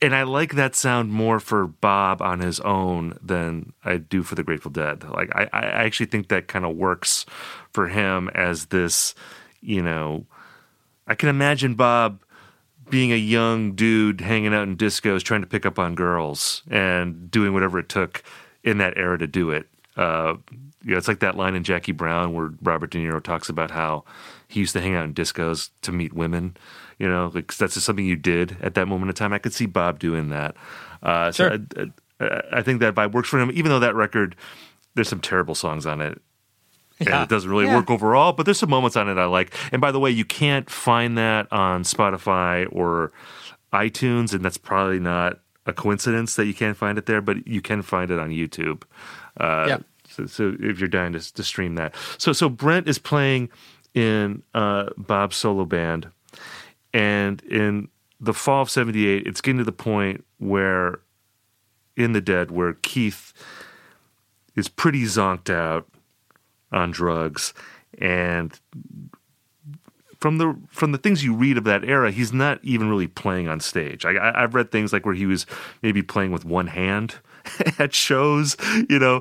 and 0.00 0.14
I 0.14 0.22
like 0.22 0.54
that 0.54 0.74
sound 0.74 1.12
more 1.12 1.40
for 1.40 1.66
Bob 1.66 2.20
on 2.22 2.40
his 2.40 2.60
own 2.60 3.18
than 3.22 3.72
I 3.84 3.98
do 3.98 4.22
for 4.22 4.34
the 4.34 4.42
Grateful 4.42 4.70
Dead. 4.70 5.04
Like 5.04 5.34
I, 5.34 5.48
I 5.52 5.62
actually 5.62 6.06
think 6.06 6.28
that 6.28 6.48
kind 6.48 6.64
of 6.64 6.76
works 6.76 7.26
for 7.72 7.88
him 7.88 8.28
as 8.34 8.66
this, 8.66 9.14
you 9.60 9.82
know, 9.82 10.26
I 11.06 11.14
can 11.14 11.28
imagine 11.28 11.74
Bob 11.74 12.20
being 12.90 13.12
a 13.12 13.16
young 13.16 13.72
dude 13.72 14.20
hanging 14.20 14.54
out 14.54 14.68
in 14.68 14.76
discos 14.76 15.22
trying 15.22 15.40
to 15.40 15.46
pick 15.46 15.64
up 15.64 15.78
on 15.78 15.94
girls 15.94 16.62
and 16.70 17.30
doing 17.30 17.52
whatever 17.52 17.78
it 17.78 17.88
took 17.88 18.22
in 18.62 18.78
that 18.78 18.96
era 18.96 19.18
to 19.18 19.26
do 19.26 19.50
it. 19.50 19.66
Uh, 19.96 20.34
you 20.82 20.90
know, 20.90 20.98
it's 20.98 21.08
like 21.08 21.20
that 21.20 21.36
line 21.36 21.54
in 21.54 21.64
Jackie 21.64 21.92
Brown 21.92 22.34
where 22.34 22.50
Robert 22.62 22.90
De 22.90 22.98
Niro 22.98 23.22
talks 23.22 23.48
about 23.48 23.70
how 23.70 24.04
he 24.48 24.60
used 24.60 24.74
to 24.74 24.80
hang 24.80 24.94
out 24.94 25.04
in 25.04 25.14
discos 25.14 25.70
to 25.82 25.92
meet 25.92 26.12
women. 26.12 26.56
You 26.98 27.08
know, 27.08 27.30
like 27.34 27.54
that's 27.56 27.74
just 27.74 27.86
something 27.86 28.04
you 28.06 28.16
did 28.16 28.56
at 28.62 28.74
that 28.74 28.86
moment 28.86 29.08
in 29.10 29.14
time. 29.14 29.32
I 29.32 29.38
could 29.38 29.52
see 29.52 29.66
Bob 29.66 29.98
doing 29.98 30.30
that. 30.30 30.54
Uh, 31.02 31.32
so 31.32 31.48
Sure. 31.48 31.58
I, 31.78 32.24
I, 32.24 32.40
I 32.58 32.62
think 32.62 32.80
that 32.80 32.94
vibe 32.94 33.12
works 33.12 33.28
for 33.28 33.38
him, 33.40 33.50
even 33.54 33.70
though 33.70 33.80
that 33.80 33.94
record, 33.94 34.36
there's 34.94 35.08
some 35.08 35.20
terrible 35.20 35.54
songs 35.54 35.86
on 35.86 36.00
it 36.00 36.22
and 37.00 37.08
it 37.08 37.28
doesn't 37.28 37.50
really 37.50 37.64
Yeah. 37.66 37.74
work 37.76 37.90
overall. 37.90 38.32
But 38.32 38.46
there's 38.46 38.58
some 38.60 38.70
moments 38.70 38.96
on 38.96 39.08
it 39.08 39.18
I 39.18 39.24
like. 39.24 39.52
And 39.72 39.80
by 39.80 39.90
the 39.90 39.98
way, 39.98 40.10
you 40.10 40.24
can't 40.24 40.70
find 40.70 41.18
that 41.18 41.52
on 41.52 41.82
Spotify 41.82 42.68
or 42.70 43.10
iTunes, 43.72 44.32
and 44.32 44.44
that's 44.44 44.56
probably 44.56 45.00
not 45.00 45.40
a 45.66 45.72
coincidence 45.72 46.36
that 46.36 46.46
you 46.46 46.54
can't 46.54 46.76
find 46.76 46.96
it 46.98 47.06
there. 47.06 47.20
But 47.20 47.46
you 47.48 47.60
can 47.60 47.82
find 47.82 48.10
it 48.12 48.18
on 48.20 48.30
YouTube. 48.30 48.82
Uh, 49.38 49.66
Yeah. 49.68 49.78
So, 50.08 50.26
so 50.26 50.54
if 50.60 50.78
you're 50.78 50.88
dying 50.88 51.12
to, 51.14 51.34
to 51.34 51.42
stream 51.42 51.74
that, 51.74 51.92
so 52.18 52.32
so 52.32 52.48
Brent 52.48 52.88
is 52.88 52.98
playing 52.98 53.48
in 53.94 54.42
uh, 54.54 54.90
Bob's 54.96 55.34
solo 55.34 55.64
band, 55.64 56.08
and 56.94 57.42
in 57.42 57.88
the 58.18 58.32
fall 58.32 58.62
of 58.62 58.70
'78, 58.70 59.26
it's 59.26 59.42
getting 59.42 59.58
to 59.58 59.64
the 59.64 59.72
point 59.72 60.24
where 60.38 61.00
in 61.96 62.12
the 62.12 62.22
Dead, 62.22 62.50
where 62.50 62.72
Keith 62.72 63.34
is 64.56 64.68
pretty 64.68 65.02
zonked 65.02 65.50
out 65.50 65.86
on 66.72 66.90
drugs 66.90 67.52
and 67.98 68.58
from 70.24 70.38
the 70.38 70.56
from 70.70 70.92
the 70.92 70.98
things 70.98 71.22
you 71.22 71.34
read 71.34 71.58
of 71.58 71.64
that 71.64 71.84
era, 71.84 72.10
he's 72.10 72.32
not 72.32 72.58
even 72.62 72.88
really 72.88 73.06
playing 73.06 73.46
on 73.46 73.60
stage. 73.60 74.06
I, 74.06 74.12
I, 74.12 74.42
I've 74.42 74.54
read 74.54 74.72
things 74.72 74.90
like 74.90 75.04
where 75.04 75.14
he 75.14 75.26
was 75.26 75.44
maybe 75.82 76.02
playing 76.02 76.32
with 76.32 76.46
one 76.46 76.68
hand 76.68 77.16
at 77.78 77.92
shows, 77.92 78.56
you 78.88 78.98
know, 78.98 79.20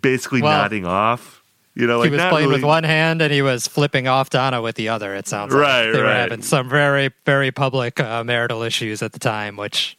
basically 0.00 0.42
Well, 0.42 0.50
nodding 0.50 0.84
off. 0.84 1.41
You 1.74 1.86
know, 1.86 1.98
like 1.98 2.10
he 2.10 2.16
was 2.16 2.24
playing 2.26 2.50
with 2.50 2.62
one 2.64 2.84
hand 2.84 3.22
and 3.22 3.32
he 3.32 3.40
was 3.40 3.66
flipping 3.66 4.06
off 4.06 4.28
Donna 4.28 4.60
with 4.60 4.76
the 4.76 4.90
other. 4.90 5.14
It 5.14 5.26
sounds 5.26 5.54
Right, 5.54 5.84
like 5.84 5.92
they 5.94 6.02
were 6.02 6.12
having 6.12 6.42
some 6.42 6.68
very, 6.68 7.10
very 7.24 7.50
public 7.50 7.98
uh, 7.98 8.22
marital 8.24 8.62
issues 8.62 9.02
at 9.02 9.12
the 9.12 9.18
time, 9.18 9.56
which 9.56 9.96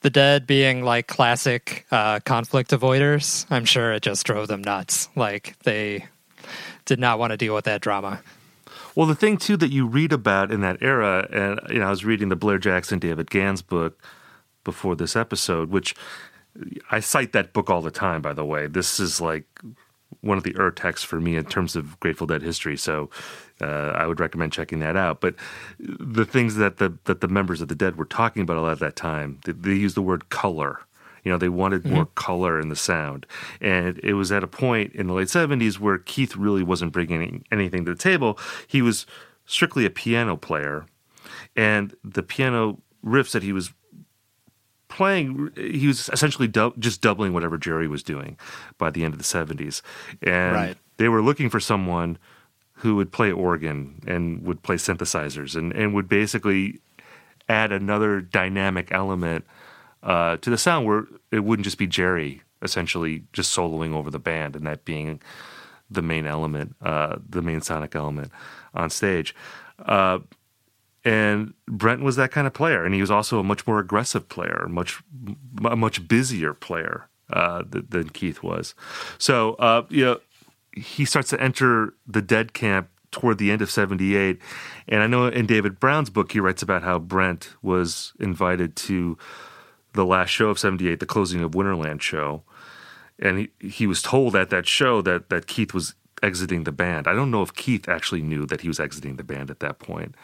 the 0.00 0.10
dead 0.10 0.46
being 0.48 0.82
like 0.82 1.06
classic 1.06 1.86
uh, 1.92 2.18
conflict 2.20 2.72
avoiders, 2.72 3.46
I'm 3.50 3.64
sure 3.64 3.92
it 3.92 4.02
just 4.02 4.26
drove 4.26 4.48
them 4.48 4.62
nuts. 4.62 5.08
Like 5.14 5.56
they 5.60 6.06
did 6.86 6.98
not 6.98 7.20
want 7.20 7.30
to 7.30 7.36
deal 7.36 7.54
with 7.54 7.66
that 7.66 7.80
drama. 7.82 8.20
Well, 8.96 9.06
the 9.06 9.14
thing 9.14 9.36
too 9.36 9.56
that 9.58 9.70
you 9.70 9.86
read 9.86 10.12
about 10.12 10.50
in 10.50 10.60
that 10.62 10.78
era, 10.82 11.28
and 11.30 11.60
you 11.70 11.78
know, 11.78 11.86
I 11.86 11.90
was 11.90 12.04
reading 12.04 12.30
the 12.30 12.36
Blair 12.36 12.58
Jackson 12.58 12.98
David 12.98 13.30
Gans 13.30 13.62
book 13.62 14.02
before 14.64 14.96
this 14.96 15.14
episode, 15.14 15.70
which 15.70 15.94
I 16.90 17.00
cite 17.00 17.32
that 17.32 17.52
book 17.52 17.70
all 17.70 17.82
the 17.82 17.90
time. 17.90 18.22
By 18.22 18.32
the 18.32 18.44
way, 18.44 18.66
this 18.66 18.98
is 18.98 19.20
like 19.20 19.44
one 20.20 20.38
of 20.38 20.44
the 20.44 20.56
ur 20.56 20.70
texts 20.70 21.04
for 21.04 21.20
me 21.20 21.36
in 21.36 21.44
terms 21.44 21.76
of 21.76 21.98
Grateful 22.00 22.26
Dead 22.26 22.42
history. 22.42 22.76
So 22.76 23.10
uh, 23.60 23.92
I 23.94 24.06
would 24.06 24.20
recommend 24.20 24.52
checking 24.52 24.80
that 24.80 24.96
out. 24.96 25.20
But 25.20 25.34
the 25.78 26.24
things 26.24 26.56
that 26.56 26.78
the 26.78 26.98
that 27.04 27.20
the 27.20 27.28
members 27.28 27.60
of 27.60 27.68
the 27.68 27.74
Dead 27.74 27.96
were 27.96 28.04
talking 28.04 28.42
about 28.42 28.56
a 28.56 28.60
lot 28.60 28.72
at 28.72 28.78
that 28.80 28.96
time, 28.96 29.40
they, 29.44 29.52
they 29.52 29.74
used 29.74 29.96
the 29.96 30.02
word 30.02 30.28
color. 30.28 30.80
You 31.24 31.32
know, 31.32 31.38
they 31.38 31.48
wanted 31.48 31.84
more 31.84 32.06
color 32.06 32.60
in 32.60 32.68
the 32.68 32.76
sound. 32.76 33.26
And 33.60 33.98
it 34.04 34.12
was 34.12 34.30
at 34.30 34.44
a 34.44 34.46
point 34.46 34.92
in 34.94 35.08
the 35.08 35.12
late 35.12 35.26
70s 35.26 35.80
where 35.80 35.98
Keith 35.98 36.36
really 36.36 36.62
wasn't 36.62 36.92
bringing 36.92 37.44
anything 37.50 37.84
to 37.84 37.94
the 37.94 38.00
table. 38.00 38.38
He 38.68 38.80
was 38.80 39.06
strictly 39.44 39.84
a 39.84 39.90
piano 39.90 40.36
player. 40.36 40.86
And 41.56 41.96
the 42.04 42.22
piano 42.22 42.80
riffs 43.04 43.32
that 43.32 43.42
he 43.42 43.52
was 43.52 43.72
playing, 44.96 45.50
he 45.56 45.86
was 45.86 46.08
essentially 46.08 46.48
just 46.78 47.02
doubling 47.02 47.34
whatever 47.34 47.58
Jerry 47.58 47.86
was 47.86 48.02
doing 48.02 48.38
by 48.78 48.88
the 48.88 49.04
end 49.04 49.12
of 49.12 49.18
the 49.18 49.24
70s. 49.24 49.82
And 50.22 50.54
Right. 50.54 50.76
they 50.96 51.08
were 51.10 51.20
looking 51.20 51.50
for 51.50 51.60
someone 51.60 52.16
who 52.80 52.96
would 52.96 53.12
play 53.12 53.30
organ 53.30 54.00
and 54.06 54.42
would 54.42 54.62
play 54.62 54.76
synthesizers 54.76 55.54
and, 55.54 55.72
and 55.74 55.92
would 55.94 56.08
basically 56.08 56.80
add 57.46 57.72
another 57.72 58.22
dynamic 58.22 58.88
element 58.90 59.44
uh, 60.02 60.38
to 60.38 60.48
the 60.48 60.58
sound 60.58 60.86
where 60.86 61.04
it 61.30 61.40
wouldn't 61.40 61.64
just 61.64 61.78
be 61.78 61.86
Jerry 61.86 62.42
essentially 62.62 63.22
just 63.34 63.54
soloing 63.54 63.92
over 63.94 64.10
the 64.10 64.18
band 64.18 64.56
and 64.56 64.66
that 64.66 64.84
being 64.86 65.20
the 65.90 66.02
main 66.02 66.26
element, 66.26 66.74
uh, 66.82 67.16
the 67.28 67.42
main 67.42 67.60
sonic 67.60 67.94
element 67.94 68.32
on 68.74 68.88
stage. 68.88 69.34
Uh, 69.84 70.20
and 71.06 71.54
Brent 71.68 72.02
was 72.02 72.16
that 72.16 72.32
kind 72.32 72.48
of 72.48 72.52
player, 72.52 72.84
and 72.84 72.92
he 72.92 73.00
was 73.00 73.12
also 73.12 73.38
a 73.38 73.44
much 73.44 73.64
more 73.64 73.78
aggressive 73.78 74.28
player, 74.28 74.66
much 74.68 75.00
a 75.64 75.76
much 75.76 76.06
busier 76.08 76.52
player 76.52 77.08
uh, 77.32 77.62
th- 77.62 77.84
than 77.88 78.08
Keith 78.10 78.42
was. 78.42 78.74
So, 79.16 79.54
uh, 79.54 79.84
you 79.88 80.04
know, 80.04 80.20
he 80.72 81.04
starts 81.04 81.30
to 81.30 81.40
enter 81.40 81.94
the 82.08 82.20
Dead 82.20 82.52
camp 82.54 82.88
toward 83.12 83.38
the 83.38 83.52
end 83.52 83.62
of 83.62 83.70
'78, 83.70 84.40
and 84.88 85.00
I 85.00 85.06
know 85.06 85.28
in 85.28 85.46
David 85.46 85.78
Browne's 85.78 86.10
book 86.10 86.32
he 86.32 86.40
writes 86.40 86.60
about 86.60 86.82
how 86.82 86.98
Brent 86.98 87.50
was 87.62 88.12
invited 88.18 88.74
to 88.76 89.16
the 89.92 90.04
last 90.04 90.30
show 90.30 90.48
of 90.48 90.58
'78, 90.58 90.98
the 90.98 91.06
closing 91.06 91.40
of 91.40 91.52
Winterland 91.52 92.00
show, 92.00 92.42
and 93.20 93.38
he, 93.38 93.48
he 93.60 93.86
was 93.86 94.02
told 94.02 94.34
at 94.34 94.50
that 94.50 94.66
show 94.66 95.02
that 95.02 95.30
that 95.30 95.46
Keith 95.46 95.72
was 95.72 95.94
exiting 96.22 96.64
the 96.64 96.72
band. 96.72 97.06
I 97.06 97.14
don't 97.14 97.30
know 97.30 97.42
if 97.42 97.54
Keith 97.54 97.88
actually 97.88 98.22
knew 98.22 98.46
that 98.46 98.60
he 98.60 98.68
was 98.68 98.80
exiting 98.80 99.16
the 99.16 99.24
band 99.24 99.50
at 99.50 99.60
that 99.60 99.78
point, 99.78 100.14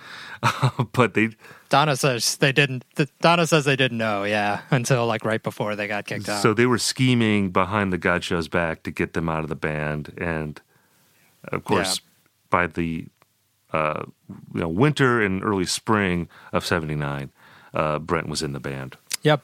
but 0.93 1.15
they 1.15 1.31
Donna 1.69 1.97
says 1.97 2.37
they 2.37 2.53
didn't. 2.53 2.85
Donna 3.21 3.47
says 3.47 3.65
they 3.65 3.77
didn't 3.77 3.99
know. 3.99 4.25
Yeah, 4.25 4.63
until 4.71 5.07
like 5.07 5.25
right 5.25 5.43
before 5.43 5.77
they 5.77 5.89
got 5.89 6.07
kicked 6.07 6.29
out. 6.29 6.43
so 6.43 6.55
they 6.55 6.67
were 6.67 6.79
scheming 6.79 7.51
behind 7.51 7.93
the 7.93 7.99
Godchaux's 7.99 8.49
back 8.49 8.83
to 8.85 8.91
get 8.91 9.13
them 9.13 9.29
out 9.29 9.43
of 9.43 9.49
the 9.49 9.57
band, 9.57 10.13
and 10.19 10.61
of 11.45 11.65
course, 11.65 12.01
by 12.51 12.67
the 12.67 13.07
uh, 13.73 14.05
you 14.55 14.61
know 14.61 14.69
winter 14.69 15.23
and 15.23 15.43
early 15.45 15.67
spring 15.67 16.29
of 16.53 16.65
'79, 16.65 17.31
uh, 17.75 17.99
Brent 17.99 18.29
was 18.29 18.43
in 18.43 18.53
the 18.53 18.61
band. 18.61 18.97
Yep. 19.23 19.43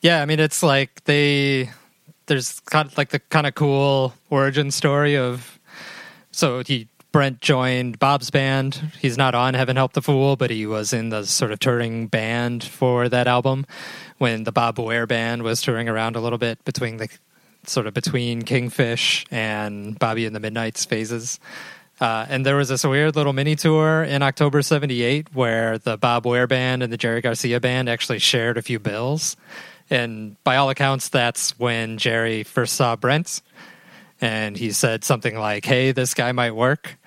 Yeah, 0.00 0.22
I 0.22 0.26
mean 0.26 0.40
it's 0.40 0.62
like 0.62 1.04
they 1.04 1.70
there's 2.26 2.60
kind 2.60 2.88
of 2.88 2.98
like 2.98 3.10
the 3.10 3.20
kind 3.20 3.46
of 3.46 3.54
cool 3.54 4.12
origin 4.30 4.70
story 4.70 5.16
of 5.16 5.55
so 6.36 6.62
he 6.62 6.88
Brent 7.12 7.40
joined 7.40 7.98
Bob's 7.98 8.30
band. 8.30 8.92
He's 9.00 9.16
not 9.16 9.34
on 9.34 9.54
Heaven 9.54 9.76
Help 9.76 9.94
the 9.94 10.02
Fool, 10.02 10.36
but 10.36 10.50
he 10.50 10.66
was 10.66 10.92
in 10.92 11.08
the 11.08 11.24
sort 11.24 11.50
of 11.50 11.58
touring 11.58 12.08
band 12.08 12.62
for 12.62 13.08
that 13.08 13.26
album 13.26 13.64
when 14.18 14.44
the 14.44 14.52
Bob 14.52 14.78
Weir 14.78 15.06
band 15.06 15.42
was 15.42 15.62
touring 15.62 15.88
around 15.88 16.14
a 16.14 16.20
little 16.20 16.36
bit 16.36 16.62
between 16.66 16.98
the 16.98 17.08
sort 17.64 17.86
of 17.86 17.94
between 17.94 18.42
Kingfish 18.42 19.24
and 19.30 19.98
Bobby 19.98 20.26
and 20.26 20.36
the 20.36 20.40
Midnites 20.40 20.84
phases. 20.84 21.40
Uh, 22.02 22.26
and 22.28 22.44
there 22.44 22.56
was 22.56 22.68
this 22.68 22.84
weird 22.84 23.16
little 23.16 23.32
mini 23.32 23.56
tour 23.56 24.02
in 24.02 24.22
October 24.22 24.60
78 24.60 25.34
where 25.34 25.78
the 25.78 25.96
Bob 25.96 26.26
Weir 26.26 26.46
band 26.46 26.82
and 26.82 26.92
the 26.92 26.98
Jerry 26.98 27.22
Garcia 27.22 27.60
band 27.60 27.88
actually 27.88 28.18
shared 28.18 28.58
a 28.58 28.62
few 28.62 28.78
bills. 28.78 29.36
And 29.88 30.36
by 30.44 30.56
all 30.56 30.68
accounts, 30.68 31.08
that's 31.08 31.58
when 31.58 31.96
Jerry 31.96 32.42
first 32.42 32.74
saw 32.74 32.94
Brent. 32.96 33.40
And 34.20 34.56
he 34.56 34.72
said 34.72 35.04
something 35.04 35.38
like, 35.38 35.64
hey, 35.64 35.92
this 35.92 36.14
guy 36.14 36.32
might 36.32 36.52
work. 36.52 36.98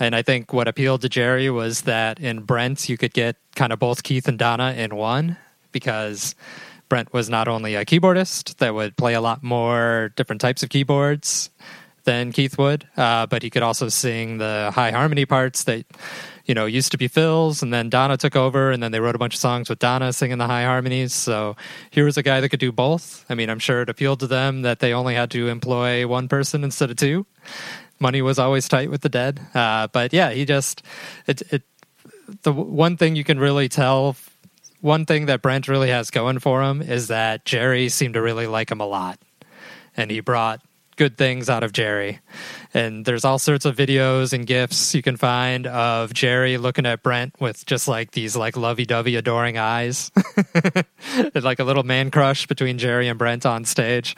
And 0.00 0.14
I 0.14 0.22
think 0.22 0.52
what 0.52 0.66
appealed 0.66 1.02
to 1.02 1.08
Jerry 1.08 1.50
was 1.50 1.82
that 1.82 2.18
in 2.18 2.40
Brent, 2.40 2.88
you 2.88 2.96
could 2.96 3.12
get 3.12 3.36
kind 3.54 3.72
of 3.72 3.78
both 3.78 4.02
Keith 4.02 4.26
and 4.26 4.38
Donna 4.38 4.72
in 4.76 4.96
one 4.96 5.36
because 5.72 6.34
Brent 6.88 7.12
was 7.12 7.30
not 7.30 7.48
only 7.48 7.74
a 7.74 7.84
keyboardist 7.84 8.56
that 8.56 8.74
would 8.74 8.96
play 8.96 9.14
a 9.14 9.20
lot 9.20 9.42
more 9.42 10.12
different 10.16 10.40
types 10.40 10.62
of 10.62 10.68
keyboards 10.68 11.50
than 12.04 12.32
Keith 12.32 12.58
would, 12.58 12.86
uh, 12.96 13.26
but 13.26 13.42
he 13.42 13.50
could 13.50 13.62
also 13.62 13.88
sing 13.88 14.38
the 14.38 14.70
high 14.74 14.90
harmony 14.90 15.26
parts 15.26 15.64
that 15.64 15.86
you 16.44 16.54
know 16.54 16.66
used 16.66 16.92
to 16.92 16.98
be 16.98 17.08
Phil's, 17.08 17.62
and 17.62 17.72
then 17.72 17.90
Donna 17.90 18.16
took 18.16 18.36
over, 18.36 18.70
and 18.70 18.82
then 18.82 18.92
they 18.92 19.00
wrote 19.00 19.14
a 19.14 19.18
bunch 19.18 19.34
of 19.34 19.40
songs 19.40 19.68
with 19.68 19.78
Donna 19.78 20.12
singing 20.12 20.38
the 20.38 20.46
high 20.46 20.64
harmonies. 20.64 21.12
So 21.12 21.56
here 21.90 22.04
was 22.04 22.16
a 22.16 22.22
guy 22.22 22.40
that 22.40 22.48
could 22.48 22.60
do 22.60 22.72
both. 22.72 23.24
I 23.28 23.34
mean, 23.34 23.50
I'm 23.50 23.58
sure 23.58 23.82
it 23.82 23.88
appealed 23.88 24.20
to 24.20 24.26
them 24.26 24.62
that 24.62 24.80
they 24.80 24.92
only 24.92 25.14
had 25.14 25.30
to 25.32 25.48
employ 25.48 26.06
one 26.06 26.28
person 26.28 26.64
instead 26.64 26.90
of 26.90 26.96
two. 26.96 27.26
Money 28.00 28.22
was 28.22 28.38
always 28.38 28.68
tight 28.68 28.90
with 28.90 29.02
the 29.02 29.08
dead, 29.08 29.40
uh, 29.54 29.86
but 29.88 30.12
yeah, 30.12 30.30
he 30.30 30.44
just 30.44 30.82
it 31.26 31.42
it 31.52 31.62
the 32.42 32.52
one 32.52 32.96
thing 32.96 33.16
you 33.16 33.24
can 33.24 33.38
really 33.38 33.68
tell 33.68 34.16
one 34.84 35.06
thing 35.06 35.24
that 35.26 35.40
Brent 35.40 35.66
really 35.66 35.88
has 35.88 36.10
going 36.10 36.38
for 36.40 36.62
him 36.62 36.82
is 36.82 37.08
that 37.08 37.46
Jerry 37.46 37.88
seemed 37.88 38.14
to 38.14 38.20
really 38.22 38.46
like 38.46 38.70
him 38.70 38.80
a 38.80 38.86
lot. 38.86 39.18
And 39.96 40.10
he 40.10 40.20
brought 40.20 40.60
good 40.96 41.16
things 41.16 41.48
out 41.48 41.62
of 41.62 41.72
Jerry. 41.72 42.20
And 42.72 43.04
there's 43.04 43.24
all 43.24 43.38
sorts 43.38 43.64
of 43.64 43.76
videos 43.76 44.32
and 44.32 44.46
gifs 44.46 44.94
you 44.94 45.02
can 45.02 45.16
find 45.16 45.66
of 45.66 46.12
Jerry 46.12 46.56
looking 46.58 46.86
at 46.86 47.02
Brent 47.02 47.34
with 47.40 47.64
just 47.66 47.88
like 47.88 48.12
these 48.12 48.36
like 48.36 48.56
lovey-dovey 48.56 49.16
adoring 49.16 49.58
eyes. 49.58 50.10
It's 51.14 51.44
like 51.44 51.58
a 51.58 51.64
little 51.64 51.84
man 51.84 52.10
crush 52.10 52.46
between 52.46 52.78
Jerry 52.78 53.08
and 53.08 53.18
Brent 53.18 53.46
on 53.46 53.64
stage. 53.64 54.16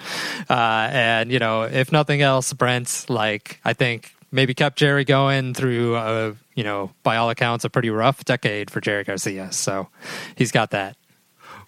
Uh, 0.48 0.88
and 0.90 1.30
you 1.30 1.38
know, 1.38 1.62
if 1.62 1.92
nothing 1.92 2.22
else, 2.22 2.52
Brent 2.52 3.06
like 3.08 3.60
I 3.64 3.72
think 3.72 4.14
maybe 4.30 4.54
kept 4.54 4.78
Jerry 4.78 5.04
going 5.04 5.54
through 5.54 5.96
a 5.96 6.34
you 6.56 6.64
know, 6.64 6.90
by 7.02 7.16
all 7.16 7.30
accounts, 7.30 7.64
a 7.64 7.70
pretty 7.70 7.90
rough 7.90 8.24
decade 8.24 8.70
for 8.70 8.80
Jerry 8.80 9.04
Garcia. 9.04 9.52
So 9.52 9.88
he's 10.34 10.50
got 10.50 10.70
that. 10.70 10.96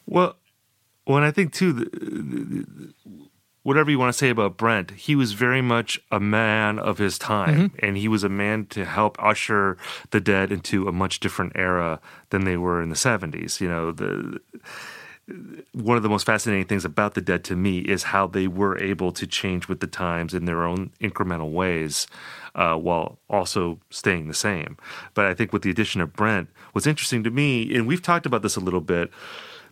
Well, 0.07 0.37
and 1.07 1.25
I 1.25 1.31
think 1.31 1.53
too, 1.53 1.73
the, 1.73 1.85
the, 1.85 2.95
whatever 3.69 3.91
you 3.91 3.99
want 3.99 4.11
to 4.11 4.17
say 4.17 4.31
about 4.31 4.57
Brent, 4.57 4.93
he 4.93 5.15
was 5.15 5.33
very 5.35 5.61
much 5.61 6.01
a 6.11 6.19
man 6.19 6.79
of 6.79 6.97
his 6.97 7.19
time, 7.19 7.71
and 7.81 7.99
he 7.99 8.09
was 8.09 8.25
a 8.25 8.29
man 8.31 8.65
to 8.71 8.87
help 8.87 9.23
usher 9.23 9.77
the 10.11 10.21
Dead 10.21 10.51
into 10.51 10.89
a 10.89 10.93
much 10.93 11.21
different 11.21 11.53
era 11.55 12.01
than 12.31 12.45
they 12.45 12.57
were 12.57 12.81
in 12.81 12.89
the 12.89 12.97
'70s. 12.97 13.61
You 13.61 13.69
know, 13.69 13.93
the 13.93 14.41
one 15.75 15.99
of 15.99 16.03
the 16.03 16.09
most 16.09 16.25
fascinating 16.25 16.65
things 16.65 16.87
about 16.87 17.13
the 17.13 17.21
Dead 17.21 17.45
to 17.45 17.57
me 17.57 17.81
is 17.81 18.05
how 18.05 18.27
they 18.27 18.47
were 18.47 18.79
able 18.79 19.13
to 19.13 19.27
change 19.27 19.69
with 19.69 19.81
the 19.81 19.87
times 19.87 20.33
in 20.33 20.47
their 20.47 20.65
own 20.65 20.91
incremental 20.99 21.53
ways. 21.53 22.07
Uh, 22.55 22.75
while 22.75 23.19
also 23.31 23.79
staying 23.91 24.27
the 24.27 24.35
same. 24.35 24.77
But 25.15 25.27
I 25.27 25.35
think 25.35 25.53
with 25.53 25.63
the 25.63 25.71
addition 25.71 26.01
of 26.01 26.15
Brent, 26.15 26.49
what's 26.73 26.89
interesting 26.89 27.23
to 27.23 27.31
me, 27.31 27.73
and 27.73 27.87
we've 27.87 28.03
talked 28.03 28.27
about 28.27 28.43
this 28.43 28.57
a 28.57 28.61
little 28.61 28.81
bit, 28.81 29.13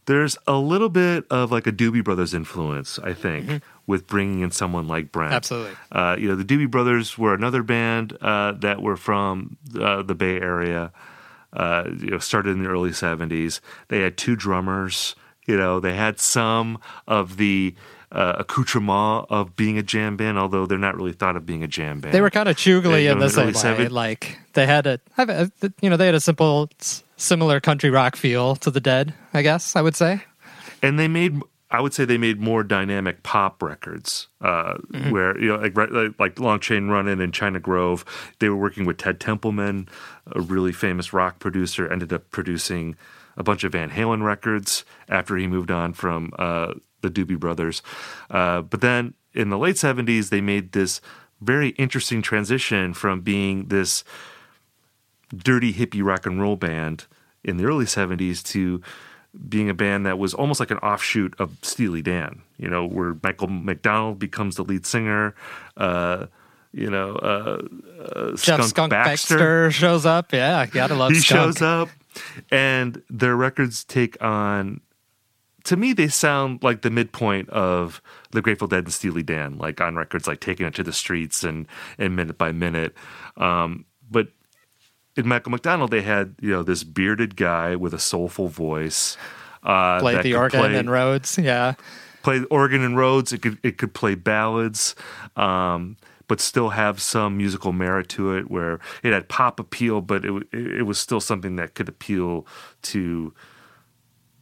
there's 0.07 0.39
a 0.47 0.57
little 0.57 0.89
bit 0.89 1.25
of 1.31 1.53
like 1.53 1.67
a 1.67 1.73
Doobie 1.73 2.03
Brothers 2.03 2.33
influence, 2.33 2.99
I 2.99 3.13
think, 3.13 3.63
with 3.87 4.07
bringing 4.07 4.41
in 4.41 4.51
someone 4.51 4.89
like 4.89 5.13
Brent. 5.13 5.33
Absolutely. 5.33 5.77
Uh, 5.93 6.17
you 6.19 6.29
know, 6.29 6.37
the 6.37 6.45
Doobie 6.45 6.71
Brothers 6.71 7.19
were 7.19 7.35
another 7.35 7.63
band 7.63 8.17
uh, 8.21 8.53
that 8.53 8.81
were 8.81 8.97
from 8.97 9.57
uh, 9.79 10.03
the 10.03 10.15
Bay 10.15 10.41
Area. 10.41 10.93
Uh, 11.53 11.85
you 11.99 12.11
know, 12.11 12.19
started 12.19 12.51
in 12.51 12.63
the 12.63 12.69
early 12.69 12.91
'70s. 12.91 13.61
They 13.89 14.01
had 14.01 14.17
two 14.17 14.37
drummers. 14.37 15.15
You 15.47 15.57
know, 15.57 15.81
they 15.81 15.95
had 15.95 16.19
some 16.19 16.79
of 17.07 17.37
the 17.37 17.75
uh, 18.13 18.35
accoutrement 18.39 19.27
of 19.31 19.57
being 19.57 19.79
a 19.79 19.83
jam 19.83 20.17
band, 20.17 20.39
although 20.39 20.67
they're 20.67 20.79
not 20.79 20.97
really 20.97 21.13
thought 21.13 21.37
of 21.37 21.47
being 21.47 21.63
a 21.63 21.69
jam 21.69 22.01
band. 22.01 22.15
They 22.15 22.21
were 22.21 22.31
kind 22.31 22.49
of 22.49 22.57
chugly 22.57 23.11
in 23.11 23.19
the 23.19 23.27
in 23.27 23.33
the 23.33 23.43
early 23.43 23.53
same 23.55 23.79
way. 23.79 23.89
Like 23.89 24.39
they 24.53 24.67
had 24.67 24.87
a, 24.87 25.01
you 25.81 25.91
know, 25.91 25.97
they 25.97 26.07
had 26.07 26.15
a 26.15 26.21
simple, 26.21 26.71
similar 27.17 27.61
country 27.61 27.91
rock 27.91 28.17
feel 28.17 28.57
to 28.57 28.71
the 28.71 28.81
Dead. 28.81 29.15
I 29.35 29.43
guess 29.43 29.77
I 29.77 29.83
would 29.83 29.97
say. 29.97 30.23
and 30.83 30.99
they 30.99 31.09
made 31.09 31.41
I 31.69 31.81
would 31.81 31.93
say 31.93 32.05
they 32.05 32.17
made 32.17 32.39
more 32.41 32.63
dynamic 32.63 33.25
pop 33.25 33.61
records, 33.61 34.29
uh, 34.41 34.75
where 35.11 35.37
you 35.39 35.49
know 35.49 35.57
like, 35.57 35.77
like 35.77 36.13
like 36.19 36.39
Long 36.39 36.61
Train 36.61 36.89
Runnin' 36.89 37.21
and 37.21 37.35
China 37.35 37.59
Grove. 37.59 38.05
They 38.39 38.49
were 38.49 38.57
working 38.57 38.85
with 38.85 38.99
Ted 38.99 39.19
Templeman, 39.19 39.89
a 40.31 40.41
really 40.41 40.73
famous 40.73 41.13
rock 41.13 41.41
producer. 41.41 41.91
Ended 41.91 42.13
up 42.13 42.31
producing 42.31 42.95
a 43.37 43.43
bunch 43.43 43.65
of 43.65 43.73
Van 43.73 43.91
Halen 43.91 44.23
records 44.23 44.85
after 45.09 45.37
he 45.37 45.49
moved 45.49 45.71
on 45.73 45.93
from 45.93 46.33
uh, 46.39 46.75
the 47.03 47.11
Doobie 47.11 47.39
Brothers. 47.39 47.83
Uh, 48.31 48.63
but 48.63 48.81
then 48.81 49.15
in 49.35 49.51
the 49.51 49.59
late 49.59 49.77
seventies, 49.77 50.31
they 50.31 50.41
made 50.41 50.71
this 50.71 51.01
very 51.41 51.71
interesting 51.71 52.23
transition 52.23 52.95
from 52.95 53.23
being 53.23 53.67
this 53.67 54.05
dirty 55.35 55.73
hippie 55.73 56.05
rock 56.05 56.27
and 56.27 56.41
roll 56.41 56.57
band 56.57 57.07
in 57.45 57.57
the 57.57 57.65
early 57.65 57.85
70s 57.85 58.43
to 58.43 58.81
being 59.49 59.69
a 59.69 59.75
band 59.75 60.07
that 60.07 60.19
was 60.19 60.33
almost 60.35 60.61
like 60.61 60.71
an 60.71 60.79
offshoot 60.79 61.35
of 61.39 61.57
Steely 61.63 62.01
Dan, 62.03 62.41
you 62.57 62.69
know, 62.69 62.87
where 62.87 63.17
Michael 63.23 63.49
McDonald 63.49 64.19
becomes 64.19 64.57
the 64.57 64.65
lead 64.65 64.87
singer, 64.87 65.35
uh, 65.77 66.27
you 66.73 66.89
know, 66.91 67.17
uh, 67.17 67.63
uh, 68.03 68.31
Jeff 68.31 68.41
Skunk, 68.41 68.65
Skunk 68.65 68.91
Baxter. 68.91 69.37
Baxter. 69.37 69.71
shows 69.73 70.07
up. 70.07 70.33
Yeah, 70.33 70.65
gotta 70.67 70.95
love 70.95 71.13
He 71.13 71.21
Skunk. 71.21 71.57
shows 71.57 71.63
up, 71.63 71.89
and 72.51 73.03
their 73.11 73.37
records 73.37 73.85
take 73.85 74.23
on. 74.23 74.81
To 75.65 75.77
me, 75.77 75.93
they 75.93 76.09
sound 76.09 76.63
like 76.63 76.83
the 76.83 76.91
midpoint 76.91 77.49
of 77.51 78.01
the 78.31 78.41
Grateful 78.41 78.69
Dead 78.69 78.85
and 78.85 78.93
Steely 78.93 79.23
Dan, 79.23 79.59
like 79.59 79.81
on 79.81 79.97
records 79.97 80.27
like 80.27 80.41
"Taking 80.41 80.67
It 80.67 80.75
to 80.75 80.83
the 80.83 80.93
Streets" 80.93 81.45
and 81.45 81.67
and 81.99 82.15
"Minute 82.17 82.39
by 82.39 82.53
Minute." 82.53 82.95
Um, 83.37 83.85
in 85.17 85.27
Michael 85.27 85.51
McDonald, 85.53 85.91
they 85.91 86.03
had 86.03 86.35
you 86.41 86.51
know 86.51 86.63
this 86.63 86.85
bearded 86.85 87.37
guy 87.37 87.77
with 87.77 87.95
a 87.95 87.99
soulful 87.99 88.49
voice. 88.49 89.17
Uh, 89.63 89.99
Played 90.01 90.23
the 90.23 90.35
organ 90.35 90.61
play- 90.61 90.77
and 90.79 90.91
Rhodes. 90.91 91.39
Yeah, 91.39 91.75
play 92.23 92.43
organ 92.51 92.83
and 92.83 92.97
Rhodes. 92.97 93.33
It 93.33 93.43
could 93.43 93.59
it 93.63 93.79
could 93.79 93.95
play 93.95 94.15
ballads, 94.15 94.95
um, 95.37 95.97
but 96.29 96.41
still 96.41 96.71
have 96.71 97.01
some 97.01 97.37
musical 97.37 97.73
merit 97.73 98.09
to 98.11 98.33
it. 98.37 98.51
Where 98.51 98.79
it 99.03 99.13
had 99.13 99.29
pop 99.29 99.59
appeal, 99.59 100.01
but 100.01 100.25
it 100.25 100.33
it 100.53 100.87
was 100.87 100.99
still 100.99 101.21
something 101.21 101.57
that 101.57 101.75
could 101.75 101.89
appeal 101.89 102.47
to 102.83 103.33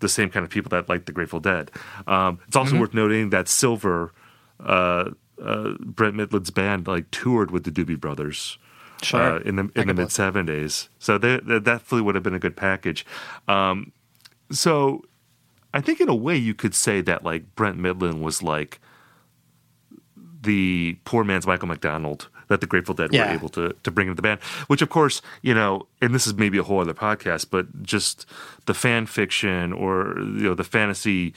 the 0.00 0.08
same 0.08 0.28
kind 0.28 0.44
of 0.44 0.50
people 0.50 0.68
that 0.70 0.88
like 0.88 1.06
the 1.06 1.12
Grateful 1.12 1.40
Dead. 1.40 1.70
Um, 2.06 2.38
it's 2.46 2.56
Mm-hmm. 2.56 2.58
also 2.58 2.78
worth 2.80 2.92
noting 2.94 3.30
that 3.30 3.48
Silver, 3.48 4.12
uh, 4.60 5.10
uh, 5.42 5.70
Brent 5.80 6.16
Mydland's 6.16 6.50
band, 6.50 6.86
like 6.86 7.10
toured 7.10 7.50
with 7.50 7.64
the 7.64 7.70
Doobie 7.70 7.98
Brothers. 7.98 8.58
Sure. 9.04 9.36
Uh, 9.36 9.38
in 9.40 9.56
the 9.56 9.70
in 9.76 9.86
the 9.88 9.94
mid 9.94 10.08
'70s. 10.08 10.88
so 10.98 11.18
they, 11.18 11.38
that 11.40 11.64
definitely 11.64 12.02
would 12.02 12.14
have 12.14 12.24
been 12.24 12.34
a 12.34 12.38
good 12.38 12.56
package. 12.56 13.04
Um, 13.48 13.92
so 14.50 15.04
I 15.72 15.80
think 15.80 16.00
in 16.00 16.08
a 16.08 16.14
way 16.14 16.36
you 16.36 16.54
could 16.54 16.74
say 16.74 17.00
that 17.02 17.24
like 17.24 17.54
Brent 17.56 17.78
Mydland 17.78 18.20
was 18.20 18.42
like 18.42 18.80
the 20.42 20.96
poor 21.04 21.24
man's 21.24 21.46
Michael 21.46 21.68
McDonald 21.68 22.28
that 22.48 22.60
the 22.60 22.66
Grateful 22.66 22.94
Dead 22.94 23.10
Yeah. 23.12 23.28
were 23.28 23.34
able 23.34 23.48
to 23.50 23.74
to 23.82 23.90
bring 23.90 24.08
into 24.08 24.16
the 24.16 24.22
band. 24.22 24.40
Which 24.66 24.82
of 24.82 24.90
course, 24.90 25.22
you 25.42 25.54
know, 25.54 25.86
and 26.02 26.14
this 26.14 26.26
is 26.26 26.34
maybe 26.34 26.58
a 26.58 26.62
whole 26.62 26.80
other 26.80 26.92
podcast, 26.94 27.46
but 27.50 27.82
just 27.82 28.26
the 28.66 28.74
fan 28.74 29.06
fiction 29.06 29.72
or 29.72 30.14
you 30.18 30.42
know 30.44 30.54
the 30.54 30.64
fantasy 30.64 31.32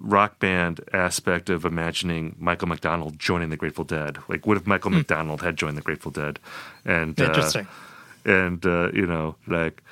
rock 0.00 0.38
band 0.38 0.80
aspect 0.92 1.50
of 1.50 1.64
imagining 1.64 2.36
Michael 2.38 2.68
McDonald 2.68 3.18
joining 3.18 3.50
the 3.50 3.56
Grateful 3.56 3.84
Dead. 3.84 4.18
Like 4.28 4.46
what 4.46 4.56
if 4.56 4.66
Michael 4.66 4.90
McDonald 4.90 5.42
had 5.42 5.56
joined 5.56 5.76
the 5.76 5.82
Grateful 5.82 6.10
Dead? 6.10 6.38
And 6.84 7.18
uh, 7.20 7.24
interesting. 7.24 7.66
and 8.24 8.64
uh, 8.66 8.90
you 8.92 9.06
know, 9.06 9.36
like 9.46 9.82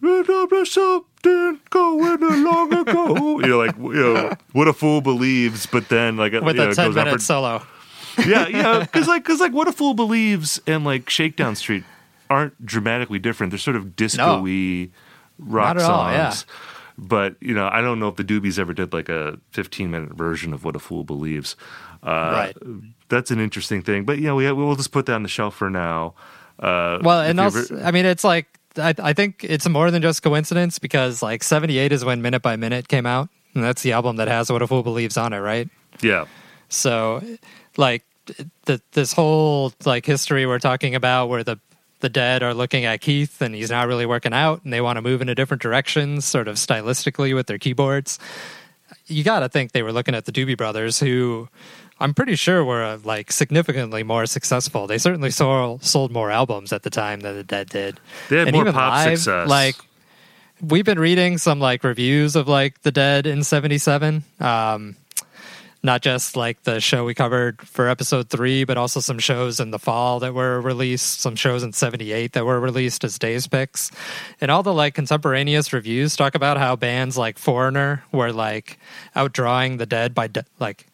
there's 0.00 0.72
something 0.72 1.60
going 1.70 2.44
long 2.44 2.72
ago. 2.72 3.40
you 3.40 3.46
know, 3.46 3.58
like 3.58 3.76
you 3.76 3.92
know, 3.94 4.32
what 4.52 4.68
a 4.68 4.72
fool 4.72 5.00
believes, 5.00 5.66
but 5.66 5.88
then 5.88 6.16
like 6.16 6.32
With 6.32 6.56
you 6.56 6.64
know, 6.64 6.70
a 6.70 6.74
ten 6.74 6.94
minute 6.94 7.20
solo. 7.20 7.62
yeah, 8.26 8.46
yeah, 8.48 8.78
because 8.92 9.08
like 9.08 9.24
because 9.24 9.40
like 9.40 9.52
what 9.52 9.68
a 9.68 9.72
fool 9.72 9.94
believes 9.94 10.60
and 10.66 10.84
like 10.84 11.08
Shakedown 11.10 11.56
Street 11.56 11.84
aren't 12.30 12.64
dramatically 12.64 13.18
different. 13.18 13.50
They're 13.50 13.58
sort 13.58 13.76
of 13.76 13.96
disco-y 13.96 14.90
rock 15.38 15.76
Not 15.76 15.78
at 15.78 15.90
all, 15.90 16.10
yeah. 16.10 16.34
Songs. 16.98 17.08
But 17.08 17.36
you 17.40 17.54
know, 17.54 17.68
I 17.72 17.80
don't 17.80 17.98
know 18.00 18.08
if 18.08 18.16
the 18.16 18.24
Doobies 18.24 18.58
ever 18.58 18.72
did 18.74 18.92
like 18.92 19.08
a 19.08 19.38
15 19.52 19.90
minute 19.90 20.12
version 20.14 20.52
of 20.52 20.64
What 20.64 20.76
a 20.76 20.78
Fool 20.78 21.04
Believes. 21.04 21.56
Uh, 22.02 22.08
Right. 22.32 22.56
That's 23.08 23.30
an 23.30 23.40
interesting 23.40 23.82
thing. 23.82 24.04
But 24.04 24.18
you 24.18 24.24
know, 24.24 24.36
we 24.36 24.50
we'll 24.52 24.76
just 24.76 24.92
put 24.92 25.06
that 25.06 25.14
on 25.14 25.22
the 25.22 25.28
shelf 25.28 25.54
for 25.56 25.70
now. 25.70 26.14
Uh, 26.58 26.98
Well, 27.02 27.20
and 27.20 27.38
also, 27.40 27.74
ever- 27.76 27.86
I 27.86 27.90
mean, 27.92 28.04
it's 28.04 28.24
like 28.24 28.46
I, 28.76 28.94
I 28.98 29.12
think 29.12 29.44
it's 29.44 29.68
more 29.68 29.90
than 29.90 30.02
just 30.02 30.22
coincidence 30.22 30.78
because 30.78 31.22
like 31.22 31.42
'78 31.42 31.92
is 31.92 32.04
when 32.04 32.20
Minute 32.22 32.42
by 32.42 32.56
Minute 32.56 32.88
came 32.88 33.06
out, 33.06 33.28
and 33.54 33.64
that's 33.64 33.82
the 33.82 33.92
album 33.92 34.16
that 34.16 34.28
has 34.28 34.50
"What 34.52 34.62
a 34.62 34.66
Fool 34.66 34.82
Believes" 34.82 35.16
on 35.16 35.32
it, 35.32 35.38
right? 35.38 35.68
yeah, 36.02 36.26
So, 36.68 37.22
like, 37.76 38.04
th- 38.66 38.80
this 38.92 39.12
whole 39.12 39.72
like 39.84 40.04
history 40.06 40.46
we're 40.46 40.58
talking 40.60 40.94
about, 40.94 41.28
where 41.28 41.42
the 41.42 41.58
the 42.00 42.08
dead 42.08 42.42
are 42.42 42.54
looking 42.54 42.84
at 42.84 43.00
Keith 43.00 43.40
and 43.40 43.54
he's 43.54 43.70
not 43.70 43.88
really 43.88 44.06
working 44.06 44.32
out, 44.32 44.62
and 44.64 44.72
they 44.72 44.80
want 44.80 44.96
to 44.96 45.02
move 45.02 45.20
in 45.20 45.28
a 45.28 45.34
different 45.34 45.62
direction, 45.62 46.20
sort 46.20 46.48
of 46.48 46.56
stylistically 46.56 47.34
with 47.34 47.46
their 47.46 47.58
keyboards. 47.58 48.18
You 49.06 49.24
got 49.24 49.40
to 49.40 49.48
think 49.48 49.72
they 49.72 49.82
were 49.82 49.92
looking 49.92 50.14
at 50.14 50.24
the 50.24 50.32
Doobie 50.32 50.56
Brothers, 50.56 51.00
who 51.00 51.48
I'm 52.00 52.14
pretty 52.14 52.36
sure 52.36 52.64
were 52.64 52.84
uh, 52.84 52.98
like 53.04 53.32
significantly 53.32 54.02
more 54.02 54.26
successful. 54.26 54.86
They 54.86 54.98
certainly 54.98 55.30
sold 55.30 55.84
sold 55.84 56.12
more 56.12 56.30
albums 56.30 56.72
at 56.72 56.82
the 56.82 56.90
time 56.90 57.20
than 57.20 57.36
the 57.36 57.44
Dead 57.44 57.68
did. 57.68 58.00
They 58.28 58.38
had 58.38 58.48
And 58.48 58.54
more 58.54 58.64
pop 58.66 58.92
live, 58.92 59.18
success. 59.18 59.48
Like 59.48 59.76
we've 60.60 60.84
been 60.84 60.98
reading 60.98 61.38
some 61.38 61.60
like 61.60 61.84
reviews 61.84 62.36
of 62.36 62.48
like 62.48 62.80
the 62.82 62.92
Dead 62.92 63.26
in 63.26 63.42
'77. 63.42 64.22
Um, 64.40 64.96
not 65.82 66.02
just 66.02 66.36
like 66.36 66.62
the 66.64 66.80
show 66.80 67.04
we 67.04 67.14
covered 67.14 67.62
for 67.62 67.88
episode 67.88 68.28
three, 68.28 68.64
but 68.64 68.76
also 68.76 69.00
some 69.00 69.18
shows 69.18 69.60
in 69.60 69.70
the 69.70 69.78
fall 69.78 70.20
that 70.20 70.34
were 70.34 70.60
released, 70.60 71.20
some 71.20 71.36
shows 71.36 71.62
in 71.62 71.72
78 71.72 72.32
that 72.32 72.44
were 72.44 72.60
released 72.60 73.04
as 73.04 73.18
Dave's 73.18 73.46
Picks. 73.46 73.90
And 74.40 74.50
all 74.50 74.62
the 74.62 74.74
like 74.74 74.94
contemporaneous 74.94 75.72
reviews 75.72 76.16
talk 76.16 76.34
about 76.34 76.56
how 76.56 76.76
bands 76.76 77.16
like 77.16 77.38
Foreigner 77.38 78.04
were 78.12 78.32
like 78.32 78.78
outdrawing 79.14 79.78
the 79.78 79.86
dead 79.86 80.14
by 80.14 80.26
de- 80.26 80.44
like 80.58 80.86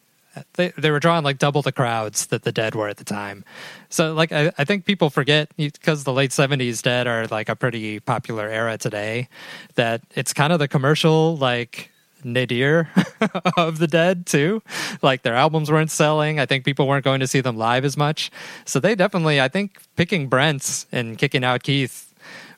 they, 0.53 0.71
they 0.77 0.91
were 0.91 0.99
drawing 0.99 1.23
like 1.23 1.37
double 1.37 1.61
the 1.61 1.71
crowds 1.71 2.27
that 2.27 2.43
the 2.43 2.51
dead 2.51 2.75
were 2.75 2.89
at 2.89 2.97
the 2.97 3.03
time. 3.03 3.43
So 3.89 4.13
like 4.13 4.31
I, 4.31 4.51
I 4.57 4.65
think 4.65 4.85
people 4.85 5.09
forget 5.09 5.49
because 5.57 6.03
the 6.03 6.13
late 6.13 6.31
70s 6.31 6.81
dead 6.81 7.07
are 7.07 7.27
like 7.27 7.49
a 7.49 7.55
pretty 7.55 7.99
popular 7.99 8.47
era 8.47 8.77
today 8.77 9.29
that 9.75 10.01
it's 10.15 10.33
kind 10.33 10.51
of 10.51 10.59
the 10.59 10.67
commercial 10.67 11.37
like 11.37 11.89
nadir 12.25 12.89
of 13.57 13.77
the 13.79 13.87
dead 13.87 14.25
too. 14.25 14.61
Like 15.01 15.21
their 15.21 15.35
albums 15.35 15.71
weren't 15.71 15.91
selling. 15.91 16.39
I 16.39 16.45
think 16.45 16.65
people 16.65 16.87
weren't 16.87 17.05
going 17.05 17.19
to 17.19 17.27
see 17.27 17.41
them 17.41 17.57
live 17.57 17.85
as 17.85 17.95
much. 17.95 18.31
So 18.65 18.79
they 18.79 18.95
definitely 18.95 19.39
i 19.39 19.47
think 19.47 19.79
picking 19.95 20.27
brent's 20.27 20.87
and 20.91 21.17
kicking 21.17 21.43
out 21.43 21.63
keith 21.63 22.13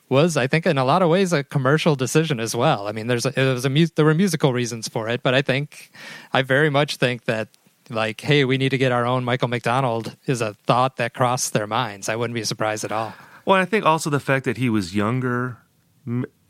was 0.09 0.37
i 0.37 0.47
think 0.47 0.65
in 0.65 0.77
a 0.77 0.85
lot 0.85 1.01
of 1.01 1.09
ways 1.09 1.33
a 1.33 1.43
commercial 1.43 1.95
decision 1.95 2.39
as 2.39 2.55
well. 2.55 2.87
I 2.87 2.91
mean 2.91 3.07
there's 3.07 3.25
a, 3.25 3.39
it 3.39 3.53
was 3.53 3.65
a 3.65 3.69
mu- 3.69 3.87
there 3.95 4.05
were 4.05 4.13
musical 4.13 4.53
reasons 4.53 4.87
for 4.87 5.09
it 5.09 5.21
but 5.21 5.33
i 5.33 5.41
think 5.41 5.91
i 6.33 6.41
very 6.41 6.69
much 6.69 6.95
think 6.97 7.25
that 7.25 7.49
like 7.89 8.21
hey 8.21 8.45
we 8.45 8.57
need 8.57 8.69
to 8.69 8.77
get 8.77 8.91
our 8.91 9.05
own 9.05 9.23
michael 9.23 9.47
mcdonald 9.47 10.15
is 10.25 10.41
a 10.41 10.53
thought 10.65 10.97
that 10.97 11.13
crossed 11.13 11.53
their 11.53 11.67
minds. 11.67 12.09
I 12.09 12.15
wouldn't 12.15 12.35
be 12.35 12.43
surprised 12.43 12.83
at 12.83 12.91
all. 12.91 13.13
Well, 13.45 13.61
I 13.61 13.65
think 13.65 13.85
also 13.85 14.09
the 14.09 14.19
fact 14.19 14.43
that 14.45 14.57
he 14.57 14.69
was 14.69 14.93
younger 14.93 15.57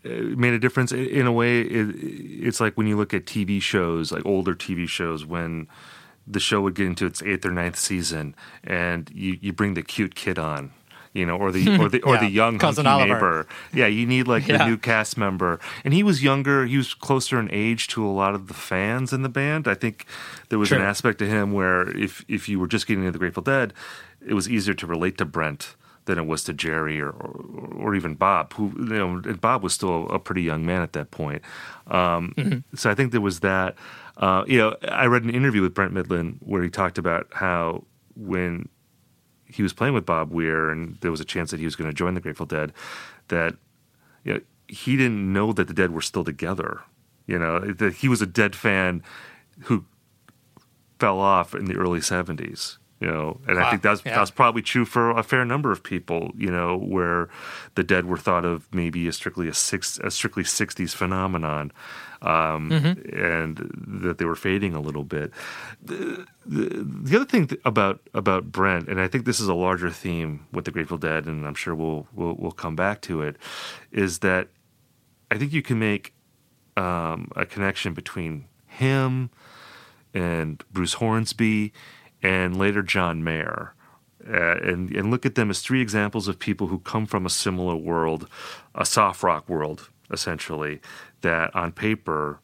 Uh, 0.05 0.09
made 0.37 0.53
a 0.53 0.59
difference. 0.59 0.91
In 0.91 1.25
a 1.27 1.31
way, 1.31 1.61
it, 1.61 1.95
it's 1.97 2.59
like 2.59 2.77
when 2.77 2.87
you 2.87 2.95
look 2.97 3.13
at 3.13 3.25
TV 3.25 3.61
shows, 3.61 4.11
like 4.11 4.25
older 4.25 4.53
TV 4.53 4.87
shows, 4.87 5.25
when 5.25 5.67
the 6.27 6.39
show 6.39 6.61
would 6.61 6.75
get 6.75 6.85
into 6.85 7.05
its 7.05 7.21
eighth 7.23 7.45
or 7.45 7.51
ninth 7.51 7.77
season, 7.77 8.35
and 8.63 9.09
you, 9.13 9.37
you 9.41 9.53
bring 9.53 9.73
the 9.73 9.81
cute 9.83 10.13
kid 10.15 10.37
on. 10.39 10.71
You 11.13 11.25
know, 11.25 11.35
or 11.37 11.51
the 11.51 11.77
or 11.81 11.89
the 11.89 12.01
or 12.03 12.13
Yeah, 12.15 12.19
the 12.21 12.29
young 12.29 12.59
Cousin 12.59 12.85
hunky 12.85 13.11
neighbor. 13.11 13.47
Yeah, 13.73 13.87
you 13.87 14.05
need 14.05 14.27
like 14.27 14.47
Yeah. 14.47 14.57
the 14.59 14.65
new 14.67 14.77
cast 14.77 15.17
member, 15.17 15.59
and 15.83 15.91
he 15.93 16.03
was 16.03 16.21
younger. 16.21 16.65
He 16.67 16.77
was 16.77 16.93
closer 16.93 17.39
in 17.39 17.49
age 17.51 17.87
to 17.89 18.05
a 18.05 18.11
lot 18.11 18.35
of 18.35 18.47
the 18.47 18.53
fans 18.53 19.11
in 19.13 19.23
the 19.23 19.29
band. 19.29 19.67
I 19.67 19.73
think 19.73 20.05
there 20.49 20.59
was 20.59 20.71
an 20.71 20.81
aspect 20.81 21.17
to 21.19 21.25
him 21.27 21.53
where 21.53 21.89
if 21.97 22.23
if 22.27 22.47
you 22.47 22.59
were 22.59 22.67
just 22.67 22.85
getting 22.85 23.01
into 23.03 23.13
the 23.13 23.19
Grateful 23.19 23.41
Dead, 23.41 23.73
it 24.23 24.35
was 24.35 24.47
easier 24.47 24.75
to 24.75 24.85
relate 24.85 25.17
to 25.17 25.25
Brent 25.25 25.75
than 26.07 26.17
it 26.17 26.25
was 26.25 26.43
to 26.45 26.53
Jerry 26.53 26.99
or 26.99 27.11
or, 27.11 27.69
or 27.77 27.95
even 27.95 28.15
Bob, 28.15 28.53
who 28.53 28.73
you 28.77 28.97
know, 28.97 29.21
and 29.23 29.39
Bob 29.39 29.61
was 29.61 29.73
still 29.73 30.09
a 30.09 30.19
pretty 30.19 30.41
young 30.41 30.65
man 30.65 30.81
at 30.81 30.93
that 30.93 31.11
point. 31.11 31.43
Um, 31.87 32.33
So 32.75 32.89
I 32.89 32.95
think 32.95 33.11
there 33.11 33.21
was 33.21 33.41
that. 33.41 33.75
Uh, 34.17 34.43
you 34.47 34.57
know, 34.57 34.75
I 34.89 35.05
read 35.05 35.23
an 35.23 35.29
interview 35.29 35.61
with 35.61 35.75
Brent 35.75 35.93
Mydland 35.93 36.37
where 36.39 36.63
he 36.63 36.69
talked 36.71 36.97
about 36.97 37.27
how 37.33 37.83
when 38.15 38.67
he 39.45 39.61
was 39.61 39.73
playing 39.73 39.93
with 39.93 40.05
Bob 40.07 40.31
Weir 40.31 40.69
and 40.71 40.97
there 41.01 41.11
was 41.11 41.21
a 41.21 41.25
chance 41.25 41.51
that 41.51 41.59
he 41.59 41.65
was 41.65 41.75
going 41.75 41.89
to 41.89 41.93
join 41.93 42.15
the 42.15 42.19
Grateful 42.19 42.47
Dead, 42.47 42.73
that 43.27 43.53
you 44.23 44.33
know, 44.33 44.41
he 44.67 44.97
didn't 44.97 45.31
know 45.31 45.53
that 45.53 45.67
the 45.67 45.73
Dead 45.73 45.91
were 45.91 46.01
still 46.01 46.23
together 46.25 46.81
You 47.27 47.37
know, 47.37 47.59
that 47.59 47.93
he 47.95 48.07
was 48.09 48.21
a 48.21 48.25
Dead 48.25 48.55
fan 48.55 49.03
who 49.65 49.85
fell 50.99 51.19
off 51.19 51.53
in 51.53 51.65
the 51.65 51.75
early 51.75 51.99
'70s. 51.99 52.77
You 52.99 53.07
know, 53.07 53.39
and 53.47 53.59
I 53.59 53.69
think 53.69 53.83
that's 53.83 54.01
yeah. 54.03 54.15
that's 54.15 54.31
probably 54.31 54.63
true 54.63 54.83
for 54.83 55.11
a 55.11 55.21
fair 55.21 55.45
number 55.45 55.71
of 55.71 55.83
people. 55.83 56.31
You 56.35 56.49
know, 56.49 56.77
where 56.77 57.29
the 57.75 57.83
Dead 57.83 58.05
were 58.05 58.17
thought 58.17 58.43
of 58.43 58.67
maybe 58.73 59.07
as 59.07 59.15
strictly 59.15 59.47
a 59.47 59.53
six 59.53 59.99
a 60.03 60.09
strictly 60.09 60.41
'60s 60.41 60.95
phenomenon, 60.95 61.71
um, 62.23 62.71
and 62.71 63.57
that 64.01 64.17
they 64.17 64.25
were 64.25 64.35
fading 64.35 64.73
a 64.73 64.79
little 64.79 65.03
bit. 65.03 65.31
The, 65.83 66.25
the, 66.43 66.85
the 67.03 67.15
other 67.15 67.25
thing 67.25 67.47
th- 67.47 67.61
about 67.65 68.01
about 68.15 68.51
Brent, 68.51 68.87
and 68.87 68.99
I 68.99 69.07
think 69.07 69.25
this 69.25 69.39
is 69.39 69.47
a 69.47 69.53
larger 69.53 69.91
theme 69.91 70.47
with 70.51 70.65
the 70.65 70.71
Grateful 70.71 70.97
Dead, 70.97 71.27
and 71.27 71.45
I'm 71.45 71.55
sure 71.55 71.75
we'll 71.75 72.07
we'll, 72.15 72.33
we'll 72.33 72.51
come 72.51 72.75
back 72.75 73.01
to 73.01 73.21
it, 73.21 73.35
is 73.91 74.19
that 74.19 74.47
I 75.29 75.37
think 75.37 75.53
you 75.53 75.61
can 75.61 75.77
make 75.77 76.15
um, 76.75 77.29
a 77.35 77.45
connection 77.45 77.93
between 77.93 78.45
him 78.65 79.29
and 80.13 80.63
Bruce 80.71 80.93
Hornsby 80.93 81.73
and 82.27 82.57
later 82.57 82.83
John 82.83 83.23
Mayer. 83.23 83.73
Uh, 84.27 84.57
and, 84.57 84.91
and 84.91 85.09
look 85.09 85.25
at 85.25 85.35
them 85.35 85.49
as 85.49 85.61
three 85.61 85.81
examples 85.81 86.27
of 86.27 86.37
people 86.37 86.67
who 86.67 86.79
come 86.79 87.05
from 87.05 87.25
a 87.25 87.29
similar 87.29 87.77
world, 87.77 88.27
a 88.75 88.85
soft 88.85 89.23
rock 89.23 89.47
world, 89.47 89.89
essentially, 90.11 90.81
that 91.21 91.55
on 91.55 91.71
paper 91.71 92.41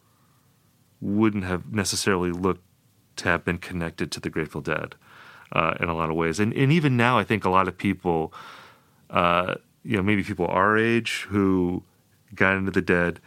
wouldn't 1.01 1.43
have 1.43 1.73
necessarily 1.73 2.31
looked 2.31 2.63
to 3.17 3.27
have 3.27 3.43
been 3.43 3.57
connected 3.57 4.09
to 4.13 4.21
the 4.21 4.29
Grateful 4.29 4.61
Dead 4.61 4.95
uh, 5.51 5.73
in 5.81 5.89
a 5.89 5.93
lot 5.93 6.09
of 6.09 6.15
ways. 6.15 6.39
And, 6.39 6.53
and 6.53 6.71
even 6.71 6.95
now, 6.95 7.19
I 7.19 7.25
think 7.25 7.43
a 7.43 7.49
lot 7.49 7.67
of 7.67 7.77
people, 7.77 8.33
uh, 9.09 9.55
you 9.83 9.97
know, 9.97 10.03
maybe 10.03 10.23
people 10.23 10.47
our 10.47 10.77
age 10.77 11.27
who 11.29 11.83
got 12.33 12.55
into 12.55 12.71
the 12.71 12.81
Dead 12.81 13.19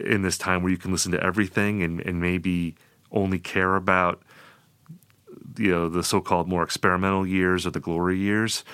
in 0.00 0.22
this 0.22 0.36
time 0.36 0.62
where 0.62 0.72
you 0.72 0.78
can 0.78 0.90
listen 0.90 1.12
to 1.12 1.22
everything 1.22 1.84
and, 1.84 2.00
and 2.00 2.20
maybe 2.20 2.74
only 3.12 3.38
care 3.38 3.76
about 3.76 4.22
you 5.58 5.70
know 5.70 5.88
the 5.88 6.02
so-called 6.02 6.48
more 6.48 6.62
experimental 6.62 7.26
years 7.26 7.66
or 7.66 7.70
the 7.70 7.80
glory 7.80 8.18
years 8.18 8.64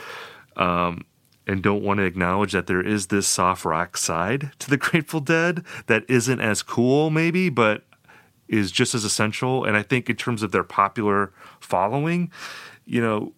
um, 0.56 1.04
and 1.46 1.62
don't 1.62 1.82
want 1.82 1.98
to 1.98 2.04
acknowledge 2.04 2.52
that 2.52 2.66
there 2.66 2.84
is 2.84 3.06
this 3.06 3.26
soft 3.26 3.64
rock 3.64 3.96
side 3.96 4.52
to 4.58 4.70
the 4.70 4.76
grateful 4.78 5.20
dead 5.20 5.64
that 5.86 6.04
isn't 6.08 6.40
as 6.40 6.62
cool 6.62 7.10
maybe 7.10 7.48
but 7.48 7.84
is 8.48 8.70
just 8.70 8.94
as 8.94 9.04
essential 9.04 9.64
and 9.64 9.76
i 9.76 9.82
think 9.82 10.08
in 10.08 10.16
terms 10.16 10.42
of 10.42 10.52
their 10.52 10.64
popular 10.64 11.32
following 11.60 12.30
you 12.84 13.00
know 13.00 13.32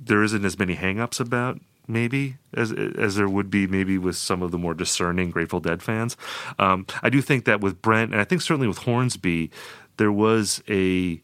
there 0.00 0.22
isn't 0.22 0.44
as 0.44 0.58
many 0.58 0.76
hangups 0.76 1.20
about 1.20 1.60
maybe 1.88 2.36
as 2.54 2.72
as 2.72 3.16
there 3.16 3.28
would 3.28 3.50
be 3.50 3.66
maybe 3.66 3.98
with 3.98 4.16
some 4.16 4.42
of 4.42 4.50
the 4.50 4.58
more 4.58 4.74
discerning 4.74 5.30
Grateful 5.30 5.60
Dead 5.60 5.82
fans. 5.82 6.16
Um, 6.58 6.86
I 7.02 7.10
do 7.10 7.20
think 7.20 7.44
that 7.44 7.60
with 7.60 7.82
Brent 7.82 8.12
and 8.12 8.20
I 8.20 8.24
think 8.24 8.42
certainly 8.42 8.68
with 8.68 8.78
Hornsby, 8.78 9.50
there 9.96 10.12
was 10.12 10.62
a 10.68 11.20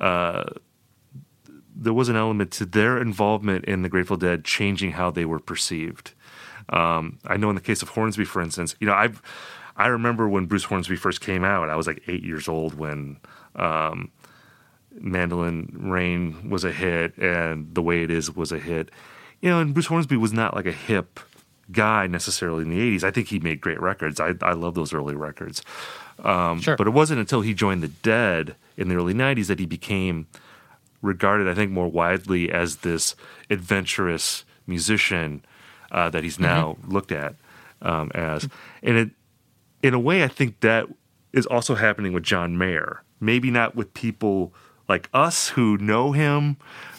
uh, 0.00 0.44
there 1.74 1.92
was 1.92 2.08
an 2.08 2.16
element 2.16 2.50
to 2.52 2.66
their 2.66 2.98
involvement 2.98 3.64
in 3.64 3.82
the 3.82 3.88
Grateful 3.88 4.16
Dead 4.16 4.44
changing 4.44 4.92
how 4.92 5.10
they 5.10 5.24
were 5.24 5.40
perceived. 5.40 6.12
Um, 6.68 7.18
I 7.24 7.36
know 7.36 7.50
in 7.50 7.56
the 7.56 7.60
case 7.60 7.82
of 7.82 7.90
Hornsby, 7.90 8.24
for 8.24 8.40
instance, 8.40 8.74
you 8.80 8.86
know 8.86 8.94
I've 8.94 9.20
I 9.76 9.88
remember 9.88 10.28
when 10.28 10.46
Bruce 10.46 10.64
Hornsby 10.64 10.96
first 10.96 11.20
came 11.20 11.44
out. 11.44 11.68
I 11.68 11.76
was 11.76 11.86
like 11.86 12.02
eight 12.06 12.22
years 12.22 12.48
old 12.48 12.74
when. 12.74 13.18
Um, 13.56 14.10
Mandolin 15.00 15.74
Rain 15.76 16.48
was 16.48 16.64
a 16.64 16.72
hit 16.72 17.16
and 17.18 17.74
The 17.74 17.82
Way 17.82 18.02
It 18.02 18.10
Is 18.10 18.34
was 18.34 18.52
a 18.52 18.58
hit. 18.58 18.90
You 19.40 19.50
know, 19.50 19.60
and 19.60 19.74
Bruce 19.74 19.86
Hornsby 19.86 20.16
was 20.16 20.32
not 20.32 20.54
like 20.54 20.66
a 20.66 20.72
hip 20.72 21.20
guy 21.70 22.06
necessarily 22.06 22.62
in 22.62 22.70
the 22.70 22.96
80s. 22.96 23.04
I 23.04 23.10
think 23.10 23.28
he 23.28 23.38
made 23.38 23.60
great 23.60 23.80
records. 23.80 24.20
I, 24.20 24.34
I 24.42 24.52
love 24.52 24.74
those 24.74 24.94
early 24.94 25.14
records. 25.14 25.62
Um, 26.24 26.60
Sure. 26.60 26.76
But 26.76 26.86
it 26.86 26.90
wasn't 26.90 27.20
until 27.20 27.42
he 27.42 27.54
joined 27.54 27.82
the 27.82 27.88
Dead 27.88 28.56
in 28.76 28.88
the 28.88 28.96
early 28.96 29.14
90s 29.14 29.46
that 29.46 29.58
he 29.58 29.66
became 29.66 30.26
regarded, 31.02 31.46
I 31.48 31.54
think, 31.54 31.70
more 31.70 31.88
widely 31.88 32.50
as 32.50 32.76
this 32.76 33.14
adventurous 33.50 34.44
musician 34.66 35.44
uh, 35.92 36.10
that 36.10 36.24
he's 36.24 36.40
now 36.40 36.76
looked 36.88 37.12
at 37.12 37.36
um, 37.82 38.10
as. 38.14 38.48
And 38.82 38.96
it, 38.96 39.10
in 39.82 39.94
a 39.94 40.00
way, 40.00 40.24
I 40.24 40.28
think 40.28 40.60
that 40.60 40.86
is 41.32 41.46
also 41.46 41.74
happening 41.74 42.12
with 42.12 42.22
John 42.22 42.56
Mayer. 42.56 43.02
Maybe 43.20 43.50
not 43.50 43.76
with 43.76 43.92
people 43.94 44.52
like 44.88 45.08
us 45.12 45.50
who 45.50 45.76
know 45.78 46.12
him 46.12 46.56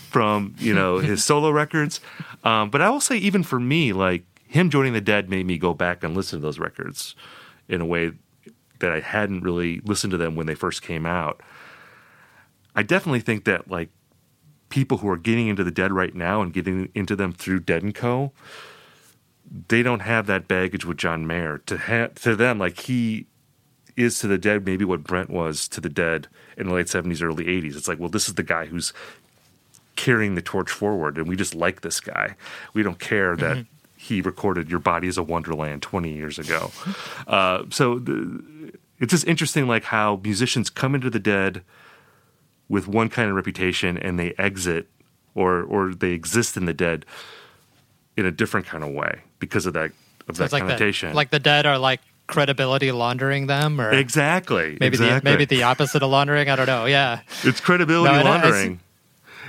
from 0.10 0.56
you 0.60 0.74
know 0.74 0.98
his 1.00 1.24
solo 1.24 1.50
records, 1.50 2.00
um, 2.44 2.70
but 2.70 2.82
I 2.82 2.90
will 2.90 3.02
say 3.02 3.18
even 3.18 3.44
for 3.44 3.60
me, 3.60 3.92
like 3.92 4.24
him 4.48 4.70
joining 4.70 4.94
the 4.94 5.02
Dead 5.02 5.30
made 5.30 5.46
me 5.46 5.58
go 5.58 5.74
back 5.74 6.04
and 6.04 6.16
listen 6.16 6.40
to 6.40 6.46
those 6.46 6.60
records 6.60 7.16
in 7.68 7.82
a 7.82 7.86
way 7.86 8.12
that 8.80 8.92
I 8.92 9.00
hadn't 9.00 9.42
really 9.42 9.80
listened 9.84 10.12
to 10.12 10.18
them 10.18 10.36
when 10.36 10.48
they 10.48 10.56
first 10.56 10.82
came 10.82 11.06
out. 11.06 11.42
I 12.76 12.84
definitely 12.84 13.22
think 13.22 13.46
that 13.46 13.70
like 13.70 13.90
people 14.70 14.98
who 14.98 15.10
are 15.10 15.18
getting 15.18 15.48
into 15.48 15.64
the 15.64 15.72
Dead 15.72 15.92
right 15.92 16.14
now 16.14 16.42
and 16.42 16.54
getting 16.54 16.90
into 16.94 17.16
them 17.16 17.32
through 17.32 17.62
Dead 17.62 17.84
and 17.84 17.96
Co 17.96 18.32
they 19.68 19.84
don't 19.84 20.02
have 20.02 20.28
that 20.28 20.48
baggage 20.48 20.86
with 20.86 20.98
John 20.98 21.28
Mayer. 21.28 21.60
To 21.60 21.78
ha- 21.78 22.10
to 22.16 22.36
them, 22.36 22.60
like 22.60 22.80
he 22.82 23.28
is 23.96 24.20
to 24.20 24.28
the 24.28 24.38
dead, 24.38 24.66
maybe 24.66 24.84
what 24.84 25.04
Brent 25.04 25.30
was 25.30 25.68
to 25.70 25.82
the 25.82 25.90
dead 25.90 26.28
in 26.58 26.68
the 26.68 26.74
late 26.74 26.90
seventies, 26.90 27.22
early 27.22 27.48
eighties. 27.48 27.76
It's 27.76 27.88
like, 27.88 28.00
well, 28.00 28.10
this 28.10 28.28
is 28.28 28.36
the 28.36 28.44
guy 28.44 28.66
who's 28.66 28.94
carrying 29.96 30.36
the 30.36 30.42
torch 30.42 30.70
forward, 30.70 31.18
and 31.18 31.28
we 31.28 31.36
just 31.36 31.56
like 31.56 31.82
this 31.82 32.00
guy. 32.00 32.36
We 32.74 32.84
don't 32.84 33.00
care 33.00 33.36
that 33.36 33.58
mm-hmm. 33.58 33.75
He 34.08 34.22
recorded 34.22 34.70
"Your 34.70 34.80
Body 34.80 35.08
Is 35.08 35.18
a 35.18 35.24
Wonderland" 35.24 35.82
twenty 35.82 36.14
years 36.14 36.38
ago. 36.38 36.72
Uh, 37.28 37.64
so 37.70 38.00
the, 38.00 38.72
it's 39.00 39.12
just 39.12 39.28
interesting, 39.28 39.68
like 39.68 39.86
how 39.86 40.20
musicians 40.24 40.70
come 40.70 40.96
into 40.96 41.10
the 41.10 41.20
dead 41.20 41.64
with 42.70 42.88
one 42.88 43.10
kind 43.10 43.30
of 43.30 43.36
reputation, 43.36 43.98
and 43.98 44.20
they 44.20 44.34
exit, 44.38 44.88
or 45.34 45.62
or 45.64 45.94
they 45.94 46.12
exist 46.12 46.56
in 46.56 46.66
the 46.66 46.74
dead 46.74 47.06
in 48.16 48.26
a 48.26 48.32
different 48.32 48.66
kind 48.66 48.84
of 48.84 48.92
way 48.92 49.22
because 49.40 49.66
of 49.66 49.74
that 49.74 49.92
of 50.28 50.36
So 50.38 50.44
that 50.44 50.46
it's 50.46 50.54
like 50.54 50.78
the, 50.78 51.12
like 51.14 51.30
the 51.32 51.40
dead 51.40 51.66
are 51.66 51.78
like 51.78 52.02
credibility 52.28 52.92
laundering 52.92 53.48
them, 53.48 53.80
or 53.82 53.92
exactly, 53.92 54.78
maybe 54.80 54.96
exactly. 54.96 55.20
the 55.20 55.24
maybe 55.24 55.46
the 55.46 55.64
opposite 55.64 56.02
of 56.04 56.10
laundering. 56.10 56.50
I 56.50 56.56
don't 56.56 56.68
know. 56.68 56.86
Yeah, 56.86 57.22
it's 57.44 57.60
credibility 57.60 58.14
No, 58.14 58.20
and 58.20 58.28
I- 58.28 58.32
I 58.32 58.42
laundering, 58.42 58.80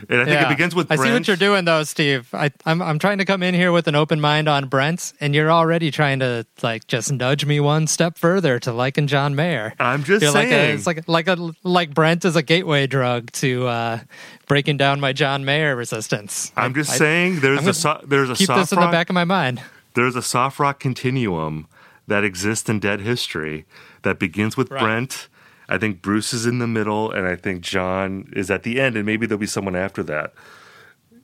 and 0.09 0.21
I 0.21 0.25
think 0.25 0.41
yeah. 0.41 0.47
it 0.47 0.49
begins 0.51 0.75
with. 0.75 0.91
I 0.91 0.97
see 0.97 1.11
what 1.13 1.27
you're 1.27 1.37
doing 1.37 1.65
though, 1.65 1.83
Steve. 1.85 2.29
I, 2.35 2.51
I'm 2.65 2.81
I'm 2.83 2.99
trying 2.99 3.19
to 3.19 3.25
come 3.25 3.43
in 3.43 3.55
here 3.55 3.73
with 3.73 3.87
an 3.89 3.95
open 3.95 4.21
mind 4.21 4.49
on 4.49 4.69
Brent, 4.69 5.13
and 5.21 5.35
you're 5.35 5.51
already 5.51 5.91
trying 5.91 6.19
to 6.21 6.47
like 6.63 6.87
just 6.87 7.13
nudge 7.13 7.45
me 7.47 7.61
one 7.61 7.87
step 7.87 8.19
further 8.19 8.59
to 8.61 8.73
liking 8.73 9.07
John 9.07 9.35
Mayer. 9.35 9.75
I'm 9.79 10.05
just 10.05 10.23
You're 10.23 10.33
like 10.33 10.49
a, 10.49 10.51
saying. 10.51 10.75
it's 10.77 10.87
like 10.87 11.09
like 11.09 11.29
a 11.29 11.37
like 11.63 11.95
Brent 11.95 12.25
is 12.25 12.37
a 12.37 12.43
gateway 12.43 12.87
drug 12.87 13.31
to 13.33 13.67
uh, 13.67 14.01
breaking 14.47 14.77
down 14.77 15.01
my 15.01 15.13
John 15.13 15.45
Mayer 15.45 15.75
resistance. 15.77 16.53
I'm 16.57 16.75
just 16.75 16.91
I- 16.93 16.97
saying 16.97 17.41
there's 17.41 17.67
a 17.67 17.75
so, 17.75 18.01
there's 18.07 18.31
a 18.31 18.35
keep 18.35 18.47
soft 18.47 18.61
this 18.61 18.73
in 18.73 18.79
rock 18.79 18.91
the 18.91 18.93
back 18.93 19.11
of 19.11 19.15
my 19.15 19.25
mind. 19.25 19.63
there's 19.95 20.17
a 20.17 20.23
soft 20.23 20.59
rock 20.59 20.79
continuum 20.81 21.67
that 22.07 22.23
exists 22.25 22.69
in 22.69 22.79
dead 22.79 23.01
history 23.01 23.65
that 24.03 24.19
begins 24.19 24.57
with 24.57 24.71
Right. 24.71 24.81
Brent. 24.81 25.29
I 25.69 25.79
think 25.79 26.01
Bruce 26.03 26.33
is 26.33 26.47
in 26.47 26.59
the 26.59 26.67
middle, 26.67 27.11
and 27.11 27.27
I 27.27 27.37
think 27.37 27.63
John 27.63 28.31
is 28.37 28.51
at 28.51 28.63
the 28.63 28.81
end, 28.81 28.97
and 28.97 29.05
maybe 29.05 29.27
there'll 29.27 29.41
be 29.41 29.47
someone 29.47 29.75
after 29.77 30.03
that, 30.05 30.33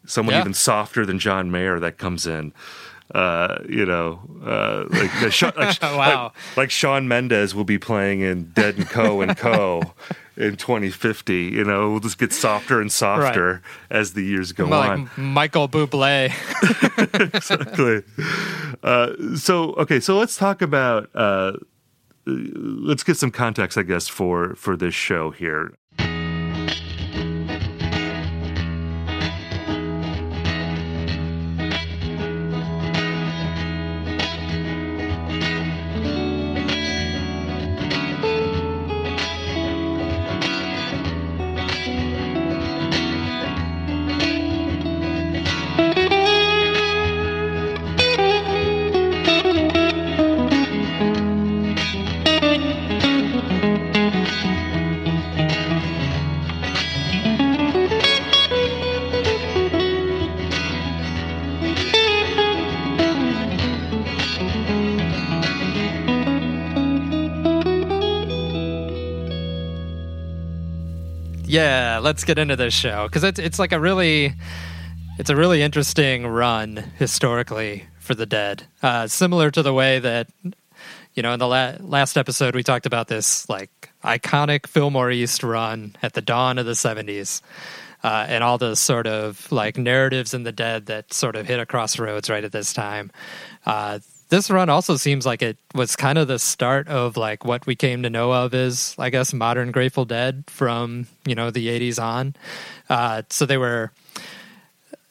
someone 0.06 0.34
Yeah. 0.34 0.40
even 0.40 0.54
softer 0.54 1.06
than 1.06 1.18
John 1.18 1.50
Mayer 1.50 1.78
that 1.80 1.98
comes 1.98 2.26
in. 2.26 2.52
Uh, 3.14 3.58
you 3.68 3.84
know, 3.84 4.20
uh, 4.42 4.84
like, 4.88 5.30
Sha- 5.32 5.52
like, 5.56 5.82
Wow. 5.82 6.32
like 6.32 6.56
like 6.56 6.70
Shawn 6.70 7.06
Mendes 7.08 7.54
will 7.54 7.64
be 7.64 7.76
playing 7.78 8.20
in 8.22 8.44
Dead 8.54 8.76
and 8.78 8.88
Co 8.88 9.20
and 9.20 9.36
Co 9.36 9.82
in 10.38 10.56
2050. 10.56 11.34
You 11.52 11.62
know, 11.64 11.90
we'll 11.90 12.00
just 12.00 12.16
get 12.16 12.32
softer 12.32 12.80
and 12.80 12.90
softer 12.90 13.60
as 13.90 14.14
the 14.14 14.22
years 14.22 14.52
go 14.52 14.64
like 14.66 14.90
on. 14.90 15.10
Michael 15.18 15.68
Bublé. 15.68 16.32
exactly. 17.34 18.02
Uh, 18.82 19.36
so 19.36 19.74
okay, 19.74 20.00
so 20.00 20.16
let's 20.18 20.36
talk 20.36 20.62
about. 20.62 21.10
Let's 22.26 23.02
get 23.02 23.16
some 23.16 23.30
context, 23.30 23.76
I 23.76 23.82
guess, 23.82 24.08
for 24.08 24.54
for 24.54 24.76
this 24.76 24.94
show 24.94 25.30
here. 25.30 25.74
Let's 72.12 72.24
get 72.24 72.38
into 72.38 72.56
this 72.56 72.74
show 72.74 73.08
because 73.08 73.24
it's 73.24 73.38
it's 73.38 73.58
like 73.58 73.72
a 73.72 73.80
really 73.80 74.34
it's 75.18 75.30
a 75.30 75.34
really 75.34 75.62
interesting 75.62 76.26
run 76.26 76.76
historically 76.98 77.86
for 78.00 78.14
the 78.14 78.26
Dead. 78.26 78.64
Uh, 78.82 79.06
similar 79.06 79.50
to 79.50 79.62
the 79.62 79.72
way 79.72 79.98
that 79.98 80.28
you 81.14 81.22
know 81.22 81.32
in 81.32 81.38
the 81.38 81.48
la- 81.48 81.76
last 81.80 82.18
episode 82.18 82.54
we 82.54 82.62
talked 82.62 82.84
about 82.84 83.08
this 83.08 83.48
like 83.48 83.88
iconic 84.04 84.66
Fillmore 84.66 85.10
East 85.10 85.42
run 85.42 85.96
at 86.02 86.12
the 86.12 86.20
dawn 86.20 86.58
of 86.58 86.66
the 86.66 86.74
seventies. 86.74 87.40
Uh, 88.04 88.26
and 88.28 88.42
all 88.42 88.58
the 88.58 88.74
sort 88.74 89.06
of 89.06 89.50
like 89.52 89.78
narratives 89.78 90.34
in 90.34 90.42
the 90.42 90.50
dead 90.50 90.86
that 90.86 91.14
sort 91.14 91.36
of 91.36 91.46
hit 91.46 91.60
a 91.60 91.64
crossroads 91.64 92.28
right 92.28 92.42
at 92.42 92.50
this 92.50 92.72
time. 92.72 93.12
Uh, 93.64 94.00
this 94.32 94.50
run 94.50 94.70
also 94.70 94.96
seems 94.96 95.26
like 95.26 95.42
it 95.42 95.58
was 95.74 95.94
kind 95.94 96.16
of 96.16 96.26
the 96.26 96.38
start 96.38 96.88
of 96.88 97.18
like 97.18 97.44
what 97.44 97.66
we 97.66 97.76
came 97.76 98.02
to 98.02 98.08
know 98.08 98.32
of 98.32 98.54
as 98.54 98.94
I 98.98 99.10
guess 99.10 99.34
modern 99.34 99.72
Grateful 99.72 100.06
Dead 100.06 100.44
from 100.46 101.06
you 101.26 101.34
know 101.34 101.50
the 101.50 101.68
80s 101.68 102.02
on. 102.02 102.34
Uh, 102.88 103.22
so 103.28 103.44
they 103.44 103.58
were 103.58 103.92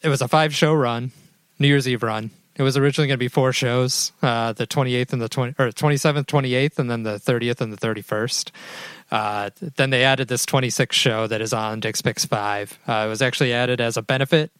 it 0.01 0.09
was 0.09 0.23
a 0.23 0.27
five 0.27 0.55
show 0.55 0.73
run, 0.73 1.11
New 1.59 1.67
Year's 1.67 1.87
Eve 1.87 2.01
run. 2.01 2.31
It 2.55 2.63
was 2.63 2.75
originally 2.77 3.07
going 3.07 3.17
to 3.17 3.23
be 3.23 3.27
four 3.27 3.53
shows, 3.53 4.11
uh, 4.23 4.53
the 4.53 4.65
28th 4.65 5.13
and 5.13 5.21
the 5.21 5.29
20 5.29 5.53
or 5.59 5.69
27th, 5.69 6.25
28th, 6.25 6.79
and 6.79 6.89
then 6.89 7.03
the 7.03 7.19
30th 7.19 7.61
and 7.61 7.71
the 7.71 7.77
31st. 7.77 8.49
Uh, 9.11 9.49
then 9.75 9.89
they 9.89 10.03
added 10.03 10.29
this 10.29 10.45
26 10.45 10.95
show 10.95 11.27
that 11.27 11.41
is 11.41 11.51
on 11.51 11.81
Dick's 11.81 12.01
Picks 12.01 12.23
5. 12.23 12.79
Uh, 12.87 13.03
it 13.05 13.09
was 13.09 13.21
actually 13.21 13.53
added 13.53 13.81
as 13.81 13.97
a 13.97 14.01
benefit 14.01 14.51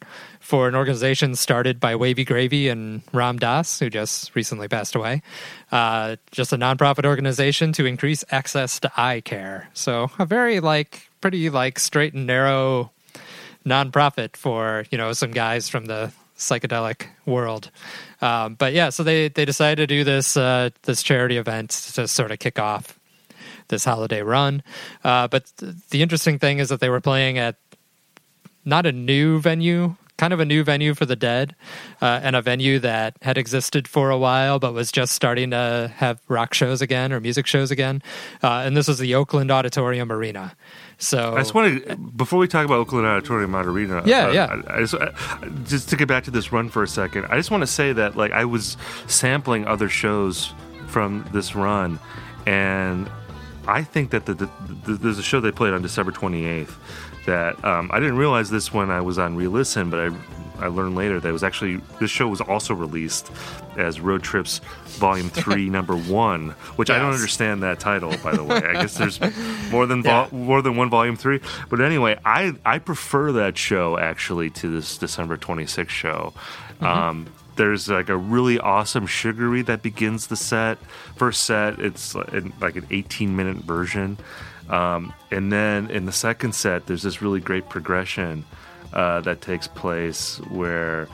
for 0.42 0.68
an 0.68 0.76
organization 0.76 1.36
started 1.36 1.80
by 1.80 1.96
Wavy 1.96 2.26
Gravy 2.26 2.68
and 2.68 3.02
Ram 3.14 3.38
Dass, 3.38 3.80
who 3.80 3.90
just 3.90 4.36
recently 4.36 4.68
passed 4.68 4.94
away. 4.94 5.22
Uh, 5.72 6.18
just 6.32 6.52
a 6.52 6.58
nonprofit 6.58 7.06
organization 7.06 7.72
to 7.74 7.86
increase 7.86 8.26
access 8.30 8.80
to 8.82 8.92
eye 8.98 9.22
care. 9.22 9.70
So 9.74 10.12
a 10.20 10.26
very 10.26 10.60
like 10.60 11.10
pretty 11.22 11.50
like 11.50 11.80
straight 11.80 12.14
and 12.14 12.28
narrow 12.28 12.92
nonprofit 13.66 14.36
for 14.36 14.86
you 14.92 14.98
know 14.98 15.14
some 15.14 15.32
guys 15.32 15.70
from 15.70 15.86
the 15.86 16.12
psychedelic 16.38 17.06
world. 17.26 17.70
Um, 18.22 18.56
but 18.56 18.74
yeah, 18.74 18.90
so 18.90 19.04
they 19.04 19.30
they 19.30 19.46
decided 19.46 19.88
to 19.88 19.96
do 19.96 20.04
this 20.04 20.36
uh, 20.36 20.72
this 20.84 21.04
charity 21.04 21.38
event 21.38 21.70
to 21.94 22.08
sort 22.08 22.32
of 22.32 22.40
kick 22.40 22.60
off 22.60 23.00
this 23.72 23.84
holiday 23.84 24.22
run. 24.22 24.62
Uh, 25.04 25.28
but 25.28 25.52
th- 25.58 25.74
the 25.90 26.04
interesting 26.04 26.38
thing 26.38 26.60
is 26.60 26.70
that 26.70 26.80
they 26.80 26.90
were 26.90 27.02
playing 27.02 27.40
at 27.40 27.56
not 28.64 28.86
a 28.86 28.92
new 28.92 29.40
venue, 29.40 29.96
kind 30.18 30.34
of 30.34 30.40
a 30.40 30.46
new 30.46 30.64
venue 30.64 30.94
for 30.94 31.08
the 31.08 31.16
dead, 31.16 31.56
uh, 32.00 32.20
and 32.22 32.36
a 32.36 32.44
venue 32.44 32.78
that 32.78 33.18
had 33.24 33.40
existed 33.40 33.88
for 33.88 34.12
a 34.12 34.18
while 34.20 34.60
but 34.60 34.72
was 34.72 34.92
just 34.92 35.14
starting 35.14 35.50
to 35.50 35.92
have 35.96 36.20
rock 36.28 36.54
shows 36.54 36.80
again 36.80 37.12
or 37.12 37.20
music 37.20 37.48
shows 37.48 37.72
again. 37.72 38.04
Uh, 38.44 38.62
and 38.64 38.78
this 38.78 38.88
was 38.88 39.00
the 39.00 39.16
Oakland 39.16 39.50
Auditorium 39.50 40.12
Arena. 40.12 40.56
So 41.00 41.34
I 41.34 41.40
just 41.40 41.56
wanted 41.56 42.16
before 42.16 42.38
we 42.38 42.48
talk 42.48 42.66
about 42.66 42.78
Oakland 42.78 43.08
Auditorium 43.08 43.56
Arena. 43.56 44.04
Yeah, 44.06 44.28
uh, 44.28 44.32
yeah. 44.32 44.62
I, 44.68 44.76
I 44.76 44.80
just, 44.82 44.94
uh, 44.94 45.12
just 45.66 45.90
to 45.90 45.96
get 45.96 46.08
back 46.08 46.26
to 46.26 46.32
this 46.32 46.52
run 46.52 46.70
for 46.70 46.84
a 46.84 46.88
second, 46.88 47.26
I 47.26 47.38
just 47.38 47.50
want 47.50 47.62
to 47.62 47.68
say 47.68 47.92
that 47.94 48.16
like 48.16 48.32
I 48.32 48.46
was 48.46 48.78
sampling 49.08 49.66
other 49.66 49.90
shows 49.90 50.54
from 50.86 51.28
this 51.34 51.56
run, 51.56 52.00
and 52.46 53.10
I 53.68 53.84
think 53.84 54.10
that 54.12 54.26
the, 54.26 54.34
the, 54.34 54.50
the, 54.86 54.94
there's 54.94 55.18
a 55.20 55.24
show 55.24 55.40
they 55.40 55.52
played 55.52 55.74
on 55.74 55.82
December 55.82 56.12
28th 56.12 56.72
that 57.26 57.64
um, 57.64 57.90
I 57.94 58.00
didn't 58.00 58.18
realize 58.18 58.50
this 58.50 58.74
when 58.74 58.90
I 58.90 59.02
was 59.02 59.20
on 59.20 59.36
re-listen, 59.36 59.90
but 59.90 60.00
I 60.12 60.16
I 60.60 60.68
learned 60.68 60.96
later 60.96 61.20
that 61.20 61.28
it 61.28 61.32
was 61.32 61.44
actually 61.44 61.78
this 62.00 62.12
show 62.12 62.28
was 62.28 62.40
also 62.40 62.76
released 62.76 63.32
as 63.78 64.00
Road 64.00 64.22
Trips 64.22 64.60
Volume 65.00 65.30
Three, 65.42 65.72
Number 65.72 65.96
One, 65.96 66.50
which 66.76 66.92
I 66.92 67.00
don't 67.00 67.14
understand 67.14 67.64
that 67.64 67.80
title. 67.80 68.14
By 68.24 68.36
the 68.36 68.44
way, 68.44 68.58
I 68.58 68.74
guess 68.74 68.96
there's 68.96 69.20
more 69.72 69.88
than 69.88 70.04
Yeah. 70.04 70.28
more 70.32 70.62
than 70.62 70.76
one 70.78 70.90
Volume 70.92 71.16
Three. 71.16 71.40
But 71.70 71.82
anyway, 71.82 72.20
I 72.26 72.54
I 72.64 72.78
prefer 72.78 73.32
that 73.34 73.58
show 73.58 73.98
actually 73.98 74.52
to 74.52 74.70
this 74.70 74.98
December 75.00 75.36
26th 75.36 75.90
show. 75.90 76.34
Um, 76.80 77.26
there's 77.56 77.90
like 77.90 78.10
a 78.10 78.18
really 78.18 78.60
awesome 78.60 79.06
Sugaree 79.06 79.62
that 79.64 79.82
begins 79.82 80.28
the 80.28 80.36
set. 80.36 80.78
First 81.16 81.44
set, 81.44 81.80
it's 81.80 82.16
like 82.16 82.76
an 82.76 82.88
18 82.90 83.36
minute 83.36 83.58
version. 83.58 84.18
Um, 84.70 85.14
and 85.32 85.52
then 85.52 85.90
in 85.90 86.06
the 86.06 86.12
second 86.12 86.56
set, 86.56 86.86
there's 86.86 87.04
this 87.04 87.22
really 87.22 87.40
great 87.40 87.68
progression 87.70 88.46
uh, 88.94 89.22
that 89.22 89.42
takes 89.42 89.68
place 89.68 90.38
where 90.50 91.08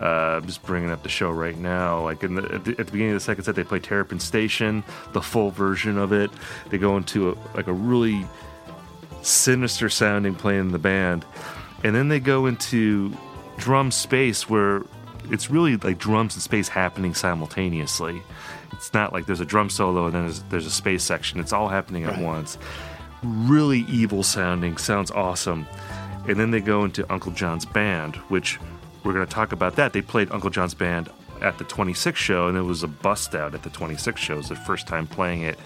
uh, 0.00 0.38
I'm 0.38 0.46
just 0.46 0.62
bringing 0.62 0.90
up 0.90 1.02
the 1.04 1.08
show 1.08 1.30
right 1.30 1.56
now. 1.56 2.02
Like 2.02 2.20
the, 2.20 2.48
at, 2.52 2.64
the, 2.64 2.70
at 2.72 2.86
the 2.86 2.92
beginning 2.92 3.10
of 3.10 3.16
the 3.16 3.20
second 3.20 3.44
set, 3.44 3.54
they 3.54 3.62
play 3.62 3.78
Terrapin 3.78 4.18
Station, 4.18 4.82
the 5.12 5.22
full 5.22 5.50
version 5.50 5.96
of 5.96 6.12
it. 6.12 6.30
They 6.70 6.78
go 6.78 6.96
into 6.96 7.30
a, 7.30 7.36
like 7.56 7.68
a 7.68 7.72
really 7.72 8.26
sinister 9.22 9.88
sounding 9.88 10.34
playing 10.34 10.60
in 10.60 10.72
the 10.72 10.78
band, 10.78 11.24
and 11.84 11.94
then 11.94 12.08
they 12.08 12.20
go 12.20 12.46
into 12.46 13.16
drum 13.56 13.92
space 13.92 14.48
where 14.48 14.82
it's 15.30 15.50
really 15.50 15.76
like 15.76 15.98
drums 15.98 16.34
and 16.34 16.42
space 16.42 16.68
happening 16.68 17.14
simultaneously. 17.14 18.22
It's 18.72 18.92
not 18.92 19.12
like 19.12 19.26
there's 19.26 19.40
a 19.40 19.46
drum 19.46 19.70
solo 19.70 20.06
and 20.06 20.14
then 20.14 20.22
there's, 20.24 20.42
there's 20.44 20.66
a 20.66 20.70
space 20.70 21.02
section. 21.02 21.40
It's 21.40 21.52
all 21.52 21.68
happening 21.68 22.04
at 22.04 22.18
once. 22.20 22.58
Really 23.22 23.80
evil 23.88 24.22
sounding, 24.22 24.76
sounds 24.76 25.10
awesome. 25.10 25.66
And 26.28 26.38
then 26.38 26.50
they 26.50 26.60
go 26.60 26.84
into 26.84 27.10
Uncle 27.12 27.32
John's 27.32 27.64
band, 27.64 28.16
which 28.28 28.58
we're 29.04 29.12
going 29.12 29.26
to 29.26 29.32
talk 29.32 29.52
about 29.52 29.76
that. 29.76 29.92
They 29.92 30.02
played 30.02 30.30
Uncle 30.30 30.50
John's 30.50 30.74
band 30.74 31.10
at 31.40 31.58
the 31.58 31.64
26 31.64 32.18
show, 32.18 32.48
and 32.48 32.56
it 32.56 32.62
was 32.62 32.82
a 32.82 32.88
bust 32.88 33.34
out 33.34 33.54
at 33.54 33.62
the 33.62 33.70
26 33.70 34.20
show. 34.20 34.34
It 34.34 34.38
was 34.38 34.48
their 34.48 34.56
first 34.58 34.86
time 34.86 35.06
playing 35.06 35.42
it 35.42 35.58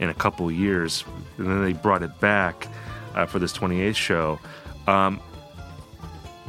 in 0.00 0.08
a 0.08 0.14
couple 0.14 0.50
years. 0.50 1.04
And 1.38 1.46
then 1.46 1.62
they 1.62 1.72
brought 1.72 2.02
it 2.02 2.18
back 2.20 2.68
uh, 3.14 3.26
for 3.26 3.38
this 3.38 3.52
28th 3.52 3.96
show. 3.96 4.38
Um, 4.86 5.20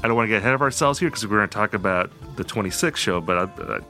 I 0.03 0.07
don't 0.07 0.15
want 0.15 0.27
to 0.27 0.29
get 0.29 0.37
ahead 0.37 0.53
of 0.53 0.61
ourselves 0.61 0.99
here 0.99 1.09
because 1.09 1.25
we're 1.25 1.37
going 1.37 1.49
to 1.49 1.53
talk 1.53 1.73
about 1.73 2.11
the 2.37 2.43
26th 2.43 2.95
show, 2.95 3.19
but 3.19 3.37
I, 3.37 3.41
uh, 3.61 3.81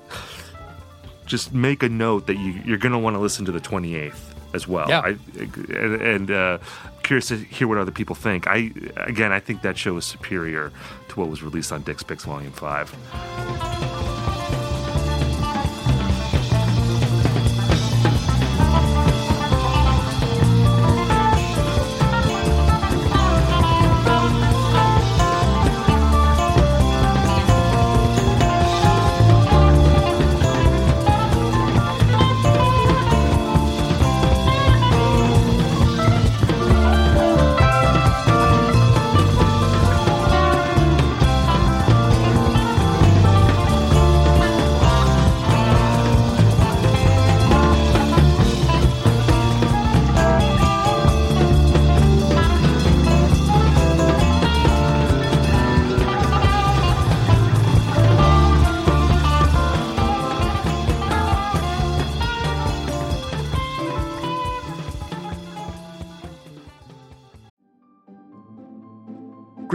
just 1.25 1.53
make 1.53 1.83
a 1.83 1.89
note 1.89 2.27
that 2.27 2.37
you, 2.37 2.59
you're 2.65 2.77
going 2.77 2.93
to 2.93 2.97
want 2.97 3.15
to 3.15 3.19
listen 3.19 3.45
to 3.45 3.51
the 3.51 3.59
28th 3.59 4.15
as 4.53 4.67
well. 4.67 4.89
Yeah. 4.89 5.01
I, 5.01 5.17
and 5.39 6.01
and 6.01 6.31
uh, 6.31 6.57
curious 7.03 7.27
to 7.27 7.37
hear 7.37 7.67
what 7.67 7.77
other 7.77 7.91
people 7.91 8.15
think. 8.15 8.47
I 8.47 8.71
again, 8.95 9.31
I 9.31 9.39
think 9.39 9.61
that 9.61 9.77
show 9.77 9.97
is 9.97 10.05
superior 10.05 10.71
to 11.09 11.19
what 11.19 11.29
was 11.29 11.43
released 11.43 11.71
on 11.71 11.83
Dick's 11.83 12.03
Picks 12.03 12.25
Volume 12.25 12.53
Five. 12.53 12.95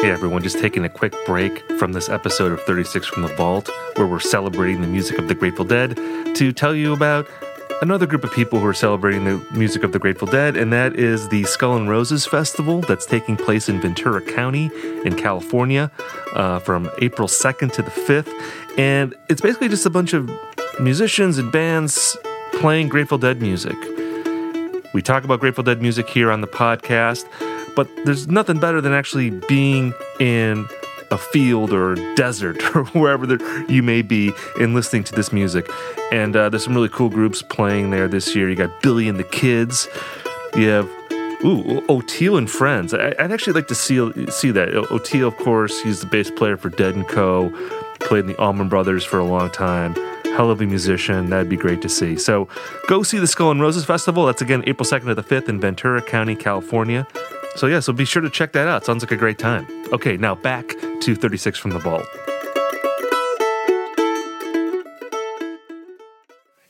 Hey 0.00 0.10
everyone, 0.10 0.42
just 0.42 0.58
taking 0.58 0.86
a 0.86 0.88
quick 0.88 1.14
break 1.26 1.60
from 1.78 1.92
this 1.92 2.08
episode 2.08 2.52
of 2.52 2.62
36 2.62 3.06
from 3.06 3.22
the 3.22 3.28
Vault, 3.34 3.68
where 3.96 4.06
we're 4.06 4.18
celebrating 4.18 4.80
the 4.80 4.86
music 4.86 5.18
of 5.18 5.28
the 5.28 5.34
Grateful 5.34 5.66
Dead, 5.66 5.94
to 6.36 6.52
tell 6.54 6.74
you 6.74 6.94
about 6.94 7.28
another 7.82 8.06
group 8.06 8.24
of 8.24 8.32
people 8.32 8.58
who 8.58 8.66
are 8.66 8.72
celebrating 8.72 9.24
the 9.24 9.36
music 9.52 9.84
of 9.84 9.92
the 9.92 9.98
Grateful 9.98 10.26
Dead, 10.26 10.56
and 10.56 10.72
that 10.72 10.96
is 10.96 11.28
the 11.28 11.44
Skull 11.44 11.76
and 11.76 11.90
Roses 11.90 12.24
Festival 12.24 12.80
that's 12.80 13.04
taking 13.04 13.36
place 13.36 13.68
in 13.68 13.78
Ventura 13.78 14.22
County 14.22 14.70
in 15.04 15.16
California 15.16 15.90
uh, 16.34 16.60
from 16.60 16.90
April 17.02 17.28
2nd 17.28 17.70
to 17.72 17.82
the 17.82 17.90
5th. 17.90 18.32
And 18.78 19.14
it's 19.28 19.42
basically 19.42 19.68
just 19.68 19.84
a 19.84 19.90
bunch 19.90 20.14
of 20.14 20.30
musicians 20.80 21.36
and 21.36 21.52
bands 21.52 22.16
playing 22.52 22.88
Grateful 22.88 23.18
Dead 23.18 23.42
music. 23.42 23.76
We 24.94 25.02
talk 25.02 25.24
about 25.24 25.40
Grateful 25.40 25.62
Dead 25.62 25.82
music 25.82 26.08
here 26.08 26.32
on 26.32 26.40
the 26.40 26.48
podcast, 26.48 27.26
but 27.80 28.04
there's 28.04 28.28
nothing 28.28 28.60
better 28.60 28.82
than 28.82 28.92
actually 28.92 29.30
being 29.30 29.94
in 30.18 30.68
a 31.10 31.16
field 31.16 31.72
or 31.72 31.94
a 31.94 32.14
desert 32.14 32.62
or 32.76 32.84
wherever 32.88 33.26
there 33.26 33.70
you 33.70 33.82
may 33.82 34.02
be 34.02 34.32
and 34.60 34.74
listening 34.74 35.02
to 35.02 35.14
this 35.14 35.32
music. 35.32 35.66
And 36.12 36.36
uh, 36.36 36.50
there's 36.50 36.62
some 36.62 36.74
really 36.74 36.90
cool 36.90 37.08
groups 37.08 37.40
playing 37.40 37.90
there 37.90 38.06
this 38.06 38.36
year. 38.36 38.50
You 38.50 38.56
got 38.56 38.82
Billy 38.82 39.08
and 39.08 39.18
the 39.18 39.24
Kids. 39.24 39.88
You 40.54 40.68
have 40.68 40.84
ooh 41.42 41.80
Oteil 41.88 42.36
and 42.36 42.50
Friends. 42.50 42.92
I, 42.92 43.14
would 43.18 43.32
actually 43.32 43.54
like 43.54 43.68
to 43.68 43.74
see 43.74 43.96
see 44.30 44.50
that. 44.50 44.68
Oteil, 44.90 45.28
of 45.28 45.38
course, 45.38 45.80
he's 45.80 46.00
the 46.00 46.06
bass 46.06 46.30
player 46.30 46.58
for 46.58 46.68
Dead 46.68 46.94
and 46.94 47.08
Co. 47.08 47.48
Played 48.00 48.20
in 48.20 48.26
the 48.26 48.36
Allman 48.36 48.68
Brothers 48.68 49.06
for 49.06 49.18
a 49.18 49.24
long 49.24 49.48
time. 49.48 49.94
Hell 50.36 50.50
of 50.50 50.60
a 50.60 50.66
musician. 50.66 51.30
That'd 51.30 51.48
be 51.48 51.56
great 51.56 51.80
to 51.80 51.88
see. 51.88 52.18
So 52.18 52.46
go 52.88 53.02
see 53.02 53.18
the 53.18 53.26
Skull 53.26 53.50
and 53.50 53.62
Roses 53.62 53.86
Festival. 53.86 54.26
That's 54.26 54.42
again 54.42 54.64
April 54.66 54.86
2nd 54.86 55.06
to 55.06 55.14
the 55.14 55.22
5th 55.22 55.48
in 55.48 55.58
Ventura 55.58 56.02
County, 56.02 56.36
California. 56.36 57.06
So 57.56 57.66
yeah, 57.66 57.80
so 57.80 57.92
be 57.92 58.04
sure 58.04 58.22
to 58.22 58.30
check 58.30 58.52
that 58.52 58.68
out. 58.68 58.84
Sounds 58.84 59.02
like 59.02 59.12
a 59.12 59.16
great 59.16 59.38
time. 59.38 59.66
Okay, 59.92 60.16
now 60.16 60.34
back 60.34 60.68
to 61.00 61.14
36 61.14 61.58
from 61.58 61.72
the 61.72 61.78
vault. 61.78 62.06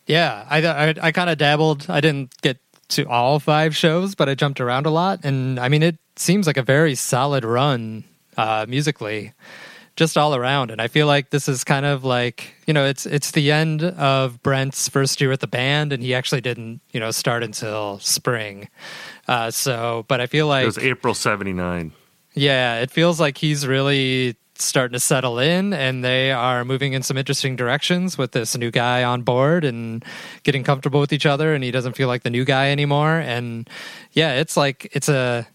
Yeah, 0.06 0.44
I 0.50 0.66
I, 0.66 0.94
I 1.00 1.12
kind 1.12 1.30
of 1.30 1.38
dabbled. 1.38 1.86
I 1.88 2.00
didn't 2.00 2.34
get 2.42 2.58
to 2.88 3.08
all 3.08 3.38
five 3.38 3.76
shows, 3.76 4.16
but 4.16 4.28
I 4.28 4.34
jumped 4.34 4.60
around 4.60 4.86
a 4.86 4.90
lot, 4.90 5.20
and 5.22 5.60
I 5.60 5.68
mean, 5.68 5.82
it 5.82 5.98
seems 6.16 6.46
like 6.46 6.56
a 6.56 6.62
very 6.62 6.96
solid 6.96 7.44
run 7.44 8.02
uh, 8.36 8.66
musically, 8.68 9.32
just 9.94 10.18
all 10.18 10.34
around. 10.34 10.72
And 10.72 10.80
I 10.80 10.88
feel 10.88 11.06
like 11.06 11.30
this 11.30 11.48
is 11.48 11.62
kind 11.62 11.86
of 11.86 12.02
like 12.04 12.54
you 12.66 12.74
know, 12.74 12.84
it's 12.84 13.06
it's 13.06 13.30
the 13.30 13.52
end 13.52 13.82
of 13.82 14.42
Brent's 14.42 14.88
first 14.88 15.20
year 15.20 15.30
at 15.30 15.40
the 15.40 15.46
band, 15.46 15.92
and 15.92 16.02
he 16.02 16.14
actually 16.14 16.40
didn't 16.40 16.80
you 16.92 16.98
know 16.98 17.12
start 17.12 17.44
until 17.44 18.00
spring. 18.00 18.68
Uh, 19.30 19.48
so, 19.48 20.04
but 20.08 20.20
I 20.20 20.26
feel 20.26 20.48
like 20.48 20.64
it 20.64 20.66
was 20.66 20.78
April 20.78 21.14
'79. 21.14 21.92
Yeah, 22.34 22.80
it 22.80 22.90
feels 22.90 23.20
like 23.20 23.38
he's 23.38 23.64
really 23.64 24.36
starting 24.58 24.92
to 24.92 25.00
settle 25.00 25.38
in 25.38 25.72
and 25.72 26.04
they 26.04 26.32
are 26.32 26.64
moving 26.64 26.92
in 26.92 27.02
some 27.02 27.16
interesting 27.16 27.56
directions 27.56 28.18
with 28.18 28.32
this 28.32 28.56
new 28.58 28.70
guy 28.70 29.02
on 29.04 29.22
board 29.22 29.64
and 29.64 30.04
getting 30.42 30.62
comfortable 30.62 31.00
with 31.00 31.12
each 31.12 31.24
other 31.24 31.54
and 31.54 31.64
he 31.64 31.70
doesn't 31.70 31.94
feel 31.94 32.08
like 32.08 32.24
the 32.24 32.30
new 32.30 32.44
guy 32.44 32.70
anymore 32.70 33.18
and 33.20 33.70
yeah 34.12 34.34
it's 34.34 34.58
like 34.58 34.90
it's 34.92 35.08
a 35.08 35.48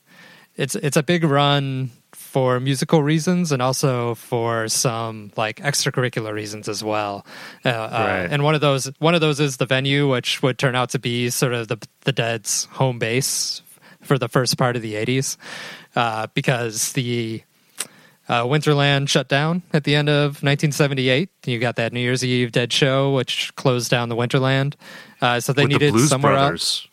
it's 0.55 0.73
it's 0.75 0.97
a 0.97 1.03
big 1.03 1.23
run 1.23 1.91
for 2.13 2.59
musical 2.59 3.03
reasons 3.03 3.51
and 3.51 3.61
also 3.61 4.15
for 4.15 4.67
some 4.67 5.31
like 5.37 5.57
extracurricular 5.57 6.33
reasons 6.33 6.67
as 6.67 6.83
well 6.83 7.25
uh, 7.63 7.69
uh 7.69 7.89
right. 7.91 8.25
uh, 8.25 8.27
and 8.31 8.43
one 8.43 8.55
of 8.55 8.61
those 8.61 8.91
one 8.99 9.13
of 9.13 9.21
those 9.21 9.39
is 9.39 9.57
the 9.57 9.67
venue 9.67 10.09
which 10.09 10.41
would 10.41 10.57
turn 10.57 10.75
out 10.75 10.89
to 10.89 10.97
be 10.97 11.29
sort 11.29 11.53
of 11.53 11.67
the 11.67 11.77
the 12.05 12.11
dead's 12.11 12.65
home 12.71 12.97
base 12.97 13.61
for 14.05 14.17
the 14.17 14.29
first 14.29 14.57
part 14.57 14.75
of 14.75 14.81
the 14.81 14.93
80s 14.93 15.37
uh, 15.95 16.27
because 16.33 16.93
the 16.93 17.41
uh, 18.27 18.43
Winterland 18.43 19.09
shut 19.09 19.27
down 19.27 19.63
at 19.73 19.83
the 19.83 19.95
end 19.95 20.09
of 20.09 20.41
1978. 20.43 21.29
You 21.45 21.59
got 21.59 21.75
that 21.75 21.93
New 21.93 21.99
Year's 21.99 22.23
Eve 22.23 22.51
Dead 22.51 22.71
show, 22.73 23.13
which 23.13 23.55
closed 23.55 23.91
down 23.91 24.09
the 24.09 24.15
Winterland. 24.15 24.75
Uh, 25.21 25.39
so 25.39 25.53
they 25.53 25.63
With 25.63 25.73
needed 25.73 25.87
the 25.89 25.91
Blues 25.93 26.09
somewhere 26.09 26.33
Brothers. 26.33 26.51
else. 26.51 26.87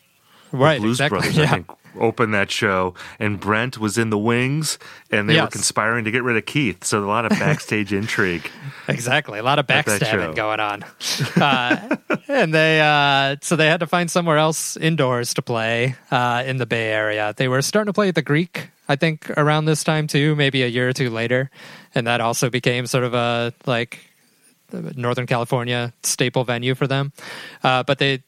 Right, 0.51 0.83
exactly. 0.83 1.19
Brothers, 1.19 1.37
yeah. 1.37 1.61
Opened 1.99 2.33
that 2.33 2.49
show, 2.51 2.93
and 3.19 3.39
Brent 3.39 3.77
was 3.77 3.97
in 3.97 4.09
the 4.09 4.17
wings, 4.17 4.79
and 5.11 5.29
they 5.29 5.35
Yes. 5.35 5.43
were 5.43 5.49
conspiring 5.51 6.05
to 6.05 6.11
get 6.11 6.23
rid 6.23 6.37
of 6.37 6.45
Keith. 6.45 6.83
So 6.83 7.03
a 7.03 7.05
lot 7.05 7.25
of 7.25 7.31
backstage 7.37 7.93
intrigue. 8.01 8.49
Exactly, 8.87 9.39
a 9.39 9.43
lot 9.43 9.59
of 9.59 9.67
backstabbing 9.67 10.35
going 10.35 10.59
on, 10.59 10.83
uh, 11.41 11.95
and 12.27 12.53
they 12.53 12.81
uh, 12.81 13.35
so 13.41 13.55
they 13.55 13.67
had 13.67 13.79
to 13.81 13.87
find 13.87 14.09
somewhere 14.09 14.37
else 14.37 14.75
indoors 14.77 15.33
to 15.35 15.41
play 15.41 15.95
uh, 16.11 16.43
in 16.45 16.57
the 16.57 16.65
Bay 16.65 16.87
Area. 16.91 17.33
They 17.37 17.47
were 17.47 17.61
starting 17.61 17.87
to 17.89 17.93
play 17.93 18.09
at 18.09 18.15
the 18.15 18.21
Greek, 18.21 18.69
I 18.89 18.95
think, 18.95 19.29
around 19.37 19.65
this 19.65 19.83
time 19.83 20.07
too, 20.07 20.35
maybe 20.35 20.63
a 20.63 20.67
year 20.67 20.89
or 20.89 20.93
two 20.93 21.09
later, 21.09 21.49
and 21.95 22.07
that 22.07 22.21
also 22.21 22.49
became 22.49 22.87
sort 22.87 23.03
of 23.03 23.13
a 23.13 23.53
like 23.65 23.99
Northern 24.71 25.27
California 25.27 25.93
staple 26.01 26.43
venue 26.43 26.73
for 26.73 26.87
them. 26.87 27.13
Uh, 27.63 27.83
but 27.83 27.99
they, 27.99 28.23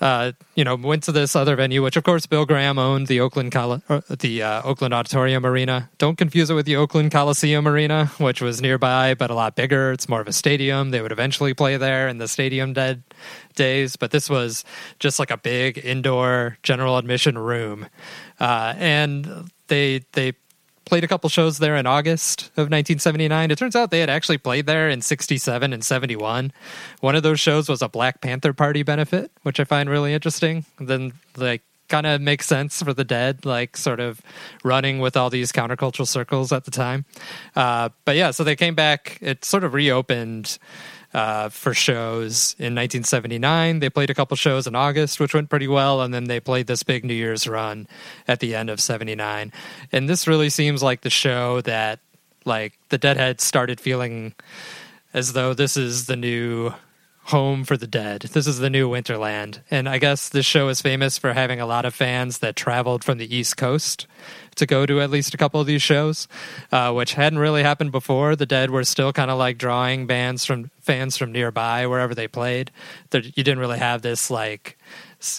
uh, 0.00 0.32
you 0.54 0.64
know, 0.64 0.74
went 0.74 1.02
to 1.04 1.12
this 1.12 1.34
other 1.34 1.56
venue, 1.56 1.82
which 1.82 1.96
of 1.96 2.04
course 2.04 2.26
Bill 2.26 2.44
Graham 2.44 2.78
owned, 2.78 3.06
the 3.06 3.20
Oakland 3.20 3.52
Col- 3.52 3.82
or 3.88 4.02
the 4.08 4.42
uh, 4.42 4.62
Oakland 4.62 4.92
Auditorium 4.92 5.46
Arena. 5.46 5.88
Don't 5.98 6.16
confuse 6.16 6.50
it 6.50 6.54
with 6.54 6.66
the 6.66 6.76
Oakland 6.76 7.12
Coliseum 7.12 7.66
Arena, 7.66 8.06
which 8.18 8.42
was 8.42 8.60
nearby 8.60 9.14
but 9.14 9.30
a 9.30 9.34
lot 9.34 9.56
bigger. 9.56 9.92
It's 9.92 10.08
more 10.08 10.20
of 10.20 10.28
a 10.28 10.32
stadium. 10.32 10.90
They 10.90 11.00
would 11.00 11.12
eventually 11.12 11.54
play 11.54 11.76
there 11.76 12.08
in 12.08 12.18
the 12.18 12.28
Stadium 12.28 12.72
Dead 12.72 13.02
days, 13.54 13.96
but 13.96 14.10
this 14.10 14.28
was 14.28 14.64
just 14.98 15.18
like 15.18 15.30
a 15.30 15.38
big 15.38 15.78
indoor 15.78 16.58
general 16.62 16.98
admission 16.98 17.38
room, 17.38 17.86
uh, 18.38 18.74
and 18.76 19.50
they 19.68 20.04
they 20.12 20.34
played 20.86 21.04
a 21.04 21.08
couple 21.08 21.28
shows 21.28 21.58
there 21.58 21.76
in 21.76 21.86
August 21.86 22.44
of 22.52 22.70
1979. 22.70 23.50
It 23.50 23.58
turns 23.58 23.76
out 23.76 23.90
they 23.90 24.00
had 24.00 24.08
actually 24.08 24.38
played 24.38 24.66
there 24.66 24.88
in 24.88 25.02
67 25.02 25.72
and 25.72 25.84
71. 25.84 26.52
One 27.00 27.16
of 27.16 27.22
those 27.22 27.40
shows 27.40 27.68
was 27.68 27.82
a 27.82 27.88
Black 27.88 28.20
Panther 28.20 28.52
Party 28.52 28.82
benefit, 28.82 29.30
which 29.42 29.60
I 29.60 29.64
find 29.64 29.90
really 29.90 30.14
interesting. 30.14 30.64
Then, 30.78 31.12
like, 31.36 31.62
kind 31.88 32.06
of 32.06 32.20
makes 32.20 32.46
sense 32.46 32.82
for 32.82 32.94
the 32.94 33.04
dead, 33.04 33.44
like, 33.44 33.76
sort 33.76 34.00
of 34.00 34.22
running 34.64 35.00
with 35.00 35.16
all 35.16 35.28
these 35.28 35.52
countercultural 35.52 36.06
circles 36.06 36.52
at 36.52 36.64
the 36.64 36.70
time. 36.70 37.04
Uh, 37.54 37.90
but 38.04 38.16
yeah, 38.16 38.30
so 38.30 38.44
they 38.44 38.56
came 38.56 38.74
back. 38.74 39.18
It 39.20 39.44
sort 39.44 39.64
of 39.64 39.74
reopened. 39.74 40.58
Uh, 41.16 41.48
for 41.48 41.72
shows 41.72 42.54
in 42.58 42.74
1979. 42.74 43.78
They 43.78 43.88
played 43.88 44.10
a 44.10 44.14
couple 44.14 44.36
shows 44.36 44.66
in 44.66 44.74
August, 44.74 45.18
which 45.18 45.32
went 45.32 45.48
pretty 45.48 45.66
well, 45.66 46.02
and 46.02 46.12
then 46.12 46.24
they 46.24 46.40
played 46.40 46.66
this 46.66 46.82
big 46.82 47.06
New 47.06 47.14
Year's 47.14 47.48
run 47.48 47.88
at 48.28 48.40
the 48.40 48.54
end 48.54 48.68
of 48.68 48.82
79. 48.82 49.50
And 49.92 50.10
this 50.10 50.28
really 50.28 50.50
seems 50.50 50.82
like 50.82 51.00
the 51.00 51.08
show 51.08 51.62
that, 51.62 52.00
like, 52.44 52.74
the 52.90 52.98
Deadheads 52.98 53.44
started 53.44 53.80
feeling 53.80 54.34
as 55.14 55.32
though 55.32 55.54
this 55.54 55.78
is 55.78 56.04
the 56.04 56.16
new 56.16 56.74
home 57.26 57.64
for 57.64 57.76
the 57.76 57.88
dead. 57.88 58.22
This 58.22 58.46
is 58.46 58.58
the 58.58 58.70
new 58.70 58.88
Winterland. 58.88 59.58
And 59.68 59.88
I 59.88 59.98
guess 59.98 60.28
this 60.28 60.46
show 60.46 60.68
is 60.68 60.80
famous 60.80 61.18
for 61.18 61.32
having 61.32 61.60
a 61.60 61.66
lot 61.66 61.84
of 61.84 61.92
fans 61.92 62.38
that 62.38 62.54
traveled 62.54 63.02
from 63.02 63.18
the 63.18 63.34
East 63.34 63.56
Coast 63.56 64.06
to 64.54 64.64
go 64.64 64.86
to 64.86 65.00
at 65.00 65.10
least 65.10 65.34
a 65.34 65.36
couple 65.36 65.60
of 65.60 65.66
these 65.66 65.82
shows, 65.82 66.28
uh, 66.70 66.92
which 66.92 67.14
hadn't 67.14 67.40
really 67.40 67.64
happened 67.64 67.90
before. 67.90 68.36
The 68.36 68.46
Dead 68.46 68.70
were 68.70 68.84
still 68.84 69.12
kind 69.12 69.30
of 69.30 69.38
like 69.38 69.58
drawing 69.58 70.06
bands 70.06 70.44
from 70.44 70.70
fans 70.80 71.16
from 71.16 71.32
nearby 71.32 71.86
wherever 71.88 72.14
they 72.14 72.28
played. 72.28 72.70
There, 73.10 73.22
you 73.22 73.42
didn't 73.42 73.58
really 73.58 73.78
have 73.78 74.02
this 74.02 74.30
like 74.30 74.78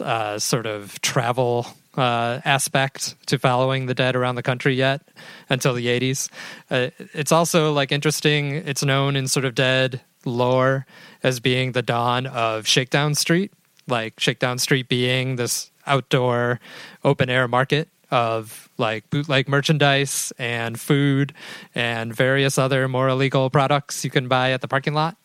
uh, 0.01 0.39
sort 0.39 0.65
of 0.65 0.99
travel 1.01 1.67
uh, 1.95 2.41
aspect 2.43 3.15
to 3.27 3.39
following 3.39 3.85
the 3.85 3.95
dead 3.95 4.15
around 4.15 4.35
the 4.35 4.43
country 4.43 4.75
yet 4.75 5.01
until 5.49 5.73
the 5.73 5.87
80s. 5.87 6.29
Uh, 6.69 6.89
it's 7.13 7.31
also 7.31 7.71
like 7.71 7.93
interesting. 7.93 8.51
It's 8.51 8.83
known 8.83 9.15
in 9.15 9.29
sort 9.29 9.45
of 9.45 9.55
dead 9.55 10.01
lore 10.27 10.85
as 11.23 11.39
being 11.39 11.71
the 11.71 11.81
dawn 11.81 12.25
of 12.27 12.67
Shakedown 12.67 13.15
Street, 13.15 13.51
like 13.87 14.19
Shakedown 14.19 14.59
Street 14.59 14.87
being 14.87 15.35
this 15.35 15.71
outdoor 15.85 16.59
open 17.03 17.29
air 17.29 17.47
market 17.47 17.89
of 18.11 18.69
like 18.77 19.09
bootleg 19.09 19.49
merchandise 19.49 20.31
and 20.37 20.79
food 20.79 21.33
and 21.75 22.15
various 22.15 22.57
other 22.57 22.87
more 22.87 23.09
illegal 23.09 23.49
products 23.49 24.03
you 24.03 24.09
can 24.09 24.27
buy 24.27 24.51
at 24.51 24.61
the 24.61 24.67
parking 24.67 24.93
lot. 24.93 25.17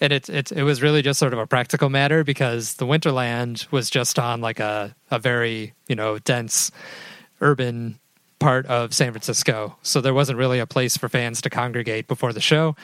and 0.00 0.12
it, 0.12 0.28
it 0.28 0.52
it 0.52 0.62
was 0.62 0.82
really 0.82 1.00
just 1.00 1.18
sort 1.18 1.32
of 1.32 1.38
a 1.38 1.46
practical 1.46 1.88
matter 1.88 2.24
because 2.24 2.74
the 2.74 2.86
Winterland 2.86 3.70
was 3.72 3.88
just 3.88 4.18
on 4.18 4.40
like 4.40 4.60
a 4.60 4.94
a 5.10 5.18
very 5.18 5.72
you 5.88 5.96
know 5.96 6.18
dense 6.18 6.70
urban 7.40 7.98
part 8.38 8.66
of 8.66 8.92
San 8.92 9.12
Francisco, 9.12 9.76
so 9.82 10.00
there 10.02 10.12
wasn't 10.12 10.38
really 10.38 10.58
a 10.58 10.66
place 10.66 10.96
for 10.96 11.08
fans 11.08 11.40
to 11.40 11.50
congregate 11.50 12.06
before 12.06 12.32
the 12.32 12.40
show. 12.40 12.76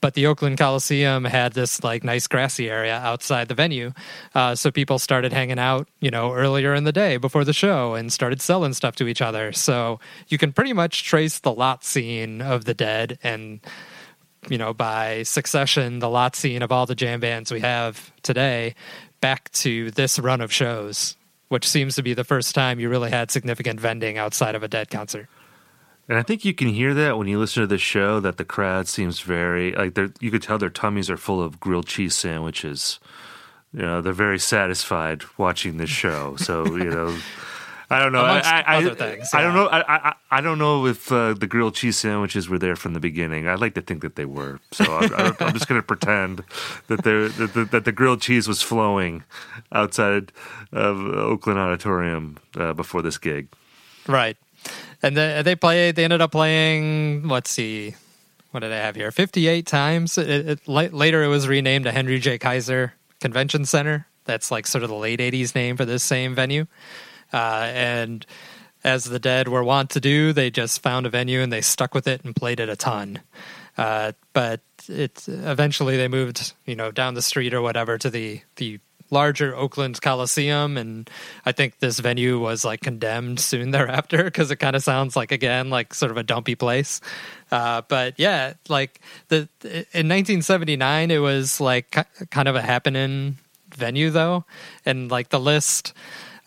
But 0.00 0.14
the 0.14 0.26
Oakland 0.26 0.58
Coliseum 0.58 1.24
had 1.24 1.52
this 1.52 1.82
like 1.82 2.04
nice 2.04 2.26
grassy 2.26 2.68
area 2.68 2.96
outside 2.96 3.48
the 3.48 3.54
venue, 3.54 3.92
uh, 4.34 4.54
so 4.54 4.70
people 4.70 4.98
started 4.98 5.32
hanging 5.32 5.58
out, 5.58 5.88
you 6.00 6.10
know, 6.10 6.32
earlier 6.32 6.74
in 6.74 6.84
the 6.84 6.92
day 6.92 7.16
before 7.16 7.44
the 7.44 7.52
show 7.52 7.94
and 7.94 8.12
started 8.12 8.40
selling 8.40 8.72
stuff 8.72 8.96
to 8.96 9.08
each 9.08 9.22
other. 9.22 9.52
So 9.52 10.00
you 10.28 10.38
can 10.38 10.52
pretty 10.52 10.72
much 10.72 11.04
trace 11.04 11.38
the 11.38 11.52
lot 11.52 11.84
scene 11.84 12.40
of 12.40 12.64
the 12.64 12.74
Dead 12.74 13.18
and 13.22 13.60
you 14.48 14.58
know, 14.58 14.74
by 14.74 15.22
succession, 15.22 16.00
the 16.00 16.10
lot 16.10 16.34
scene 16.34 16.62
of 16.62 16.72
all 16.72 16.86
the 16.86 16.94
jam 16.94 17.20
bands 17.20 17.52
we 17.52 17.60
have 17.60 18.12
today 18.22 18.74
back 19.20 19.50
to 19.52 19.90
this 19.92 20.18
run 20.18 20.40
of 20.40 20.52
shows, 20.52 21.16
which 21.48 21.68
seems 21.68 21.94
to 21.94 22.02
be 22.02 22.12
the 22.12 22.24
first 22.24 22.54
time 22.54 22.80
you 22.80 22.88
really 22.88 23.10
had 23.10 23.30
significant 23.30 23.78
vending 23.78 24.18
outside 24.18 24.54
of 24.54 24.62
a 24.62 24.68
dead 24.68 24.90
concert. 24.90 25.28
And 26.12 26.18
I 26.18 26.22
think 26.22 26.44
you 26.44 26.52
can 26.52 26.68
hear 26.68 26.92
that 26.92 27.16
when 27.16 27.26
you 27.26 27.38
listen 27.38 27.62
to 27.62 27.66
the 27.66 27.78
show 27.78 28.20
that 28.20 28.36
the 28.36 28.44
crowd 28.44 28.86
seems 28.86 29.20
very 29.20 29.72
like 29.72 29.94
they're 29.94 30.12
you 30.20 30.30
could 30.30 30.42
tell 30.42 30.58
their 30.58 30.68
tummies 30.68 31.08
are 31.08 31.16
full 31.16 31.42
of 31.42 31.58
grilled 31.58 31.86
cheese 31.86 32.14
sandwiches. 32.14 33.00
You 33.72 33.80
know, 33.80 34.02
they're 34.02 34.12
very 34.12 34.38
satisfied 34.38 35.22
watching 35.38 35.78
this 35.78 35.88
show. 35.88 36.36
So, 36.36 36.66
you 36.76 36.90
know, 36.90 37.16
I 37.88 37.98
don't 37.98 38.12
know. 38.12 38.20
I, 38.20 38.28
Amongst 38.28 38.52
I, 38.52 38.60
I, 38.60 38.76
other 38.76 38.94
things, 38.94 39.30
I 39.32 39.40
don't 39.40 39.54
know. 39.54 39.68
I, 39.68 40.10
I, 40.10 40.14
I 40.30 40.40
don't 40.42 40.58
know 40.58 40.84
if 40.84 41.10
uh, 41.10 41.32
the 41.32 41.46
grilled 41.46 41.76
cheese 41.76 41.96
sandwiches 41.96 42.46
were 42.46 42.58
there 42.58 42.76
from 42.76 42.92
the 42.92 43.00
beginning. 43.00 43.48
I'd 43.48 43.60
like 43.60 43.72
to 43.76 43.80
think 43.80 44.02
that 44.02 44.16
they 44.16 44.26
were. 44.26 44.60
So 44.72 44.84
I'm, 44.84 45.14
I'm 45.14 45.36
I'm 45.40 45.54
just 45.54 45.66
going 45.66 45.80
to 45.80 45.86
pretend 45.86 46.44
that, 46.88 47.04
that, 47.04 47.50
the, 47.54 47.64
that 47.70 47.86
the 47.86 47.92
grilled 47.92 48.20
cheese 48.20 48.46
was 48.46 48.60
flowing 48.60 49.24
outside 49.72 50.30
of 50.72 51.00
Oakland 51.00 51.58
Auditorium 51.58 52.36
uh, 52.54 52.74
before 52.74 53.00
this 53.00 53.16
gig. 53.16 53.48
Right. 54.06 54.36
And 55.02 55.16
they, 55.16 55.42
they 55.42 55.56
played, 55.56 55.96
they 55.96 56.04
ended 56.04 56.20
up 56.20 56.32
playing, 56.32 57.26
let's 57.26 57.50
see, 57.50 57.94
what 58.52 58.60
did 58.60 58.72
I 58.72 58.76
have 58.76 58.94
here? 58.94 59.10
58 59.10 59.66
times. 59.66 60.18
It, 60.18 60.28
it, 60.28 60.68
la- 60.68 60.82
later, 60.82 61.22
it 61.22 61.28
was 61.28 61.48
renamed 61.48 61.86
to 61.86 61.92
Henry 61.92 62.18
J. 62.18 62.38
Kaiser 62.38 62.94
Convention 63.20 63.64
Center. 63.64 64.06
That's 64.24 64.50
like 64.50 64.66
sort 64.66 64.84
of 64.84 64.90
the 64.90 64.96
late 64.96 65.20
80s 65.20 65.54
name 65.54 65.76
for 65.76 65.84
this 65.84 66.04
same 66.04 66.34
venue. 66.34 66.66
Uh, 67.32 67.70
and 67.72 68.26
as 68.84 69.04
the 69.04 69.18
Dead 69.18 69.48
were 69.48 69.64
wont 69.64 69.90
to 69.90 70.00
do, 70.00 70.32
they 70.32 70.50
just 70.50 70.82
found 70.82 71.06
a 71.06 71.10
venue 71.10 71.40
and 71.40 71.52
they 71.52 71.60
stuck 71.60 71.94
with 71.94 72.06
it 72.06 72.24
and 72.24 72.36
played 72.36 72.60
it 72.60 72.68
a 72.68 72.76
ton. 72.76 73.20
Uh, 73.78 74.12
but 74.32 74.60
it 74.88 75.24
eventually 75.28 75.96
they 75.96 76.08
moved, 76.08 76.52
you 76.66 76.76
know, 76.76 76.90
down 76.90 77.14
the 77.14 77.22
street 77.22 77.54
or 77.54 77.62
whatever 77.62 77.96
to 77.96 78.10
the 78.10 78.42
the 78.56 78.78
larger 79.12 79.54
Oakland 79.54 80.00
Coliseum, 80.00 80.76
and 80.76 81.08
I 81.44 81.52
think 81.52 81.78
this 81.78 82.00
venue 82.00 82.40
was 82.40 82.64
like 82.64 82.80
condemned 82.80 83.38
soon 83.38 83.70
thereafter 83.72 84.24
because 84.24 84.50
it 84.50 84.56
kind 84.56 84.74
of 84.74 84.82
sounds 84.82 85.14
like 85.14 85.30
again 85.30 85.70
like 85.70 85.94
sort 85.94 86.10
of 86.10 86.16
a 86.16 86.22
dumpy 86.22 86.54
place. 86.54 87.00
Uh, 87.50 87.82
but 87.86 88.14
yeah, 88.18 88.54
like 88.68 89.00
the 89.28 89.48
in 89.62 90.08
1979, 90.08 91.10
it 91.10 91.18
was 91.18 91.60
like 91.60 91.96
kind 92.30 92.48
of 92.48 92.56
a 92.56 92.62
happening 92.62 93.36
venue 93.74 94.10
though, 94.10 94.44
and 94.84 95.10
like 95.10 95.28
the 95.28 95.40
list 95.40 95.92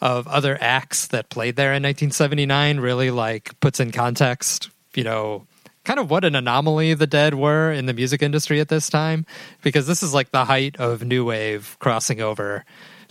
of 0.02 0.28
other 0.28 0.58
acts 0.60 1.08
that 1.08 1.30
played 1.30 1.56
there 1.56 1.70
in 1.70 1.82
1979 1.82 2.80
really 2.80 3.12
like 3.12 3.58
puts 3.60 3.80
in 3.80 3.92
context, 3.92 4.70
you 4.94 5.04
know, 5.04 5.48
kind 5.86 6.00
of 6.00 6.10
what 6.10 6.26
an 6.26 6.36
anomaly 6.36 6.94
the 6.96 7.08
Dead 7.08 7.36
were 7.36 7.72
in 7.72 7.86
the 7.86 7.94
music 7.94 8.22
industry 8.22 8.60
at 8.60 8.68
this 8.68 8.90
time, 8.90 9.26
because 9.62 9.88
this 9.88 10.04
is 10.04 10.14
like 10.14 10.32
the 10.32 10.46
height 10.46 10.76
of 10.78 11.04
new 11.04 11.26
wave 11.26 11.78
crossing 11.80 12.20
over 12.20 12.66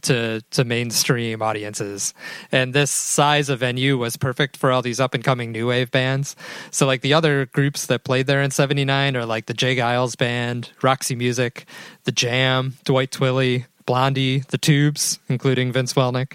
to 0.05 0.43
to 0.51 0.65
mainstream 0.65 1.43
audiences. 1.43 2.15
And 2.53 2.73
this 2.73 2.91
size 2.91 3.49
of 3.49 3.61
venue 3.61 3.99
was 3.99 4.17
perfect 4.17 4.57
for 4.57 4.71
all 4.71 4.83
these 4.83 5.01
up 5.01 5.15
and 5.15 5.25
coming 5.25 5.51
new 5.51 5.69
wave 5.69 5.91
bands. 5.91 6.37
So 6.71 6.87
like 6.87 7.01
the 7.01 7.15
other 7.15 7.47
groups 7.47 7.87
that 7.87 8.05
played 8.05 8.27
there 8.27 8.43
in 8.43 8.51
79 8.51 9.17
are 9.17 9.27
like 9.27 9.47
the 9.47 9.55
J. 9.55 9.77
Geils 9.77 10.17
band, 10.17 10.71
Roxy 10.83 11.17
Music, 11.17 11.67
The 12.05 12.13
Jam, 12.13 12.75
Dwight 12.85 13.11
Twilley, 13.11 13.67
Blondie, 13.87 14.41
The 14.41 14.59
Tubes, 14.59 15.19
including 15.29 15.73
Vince 15.73 15.95
Welnick. 15.95 16.35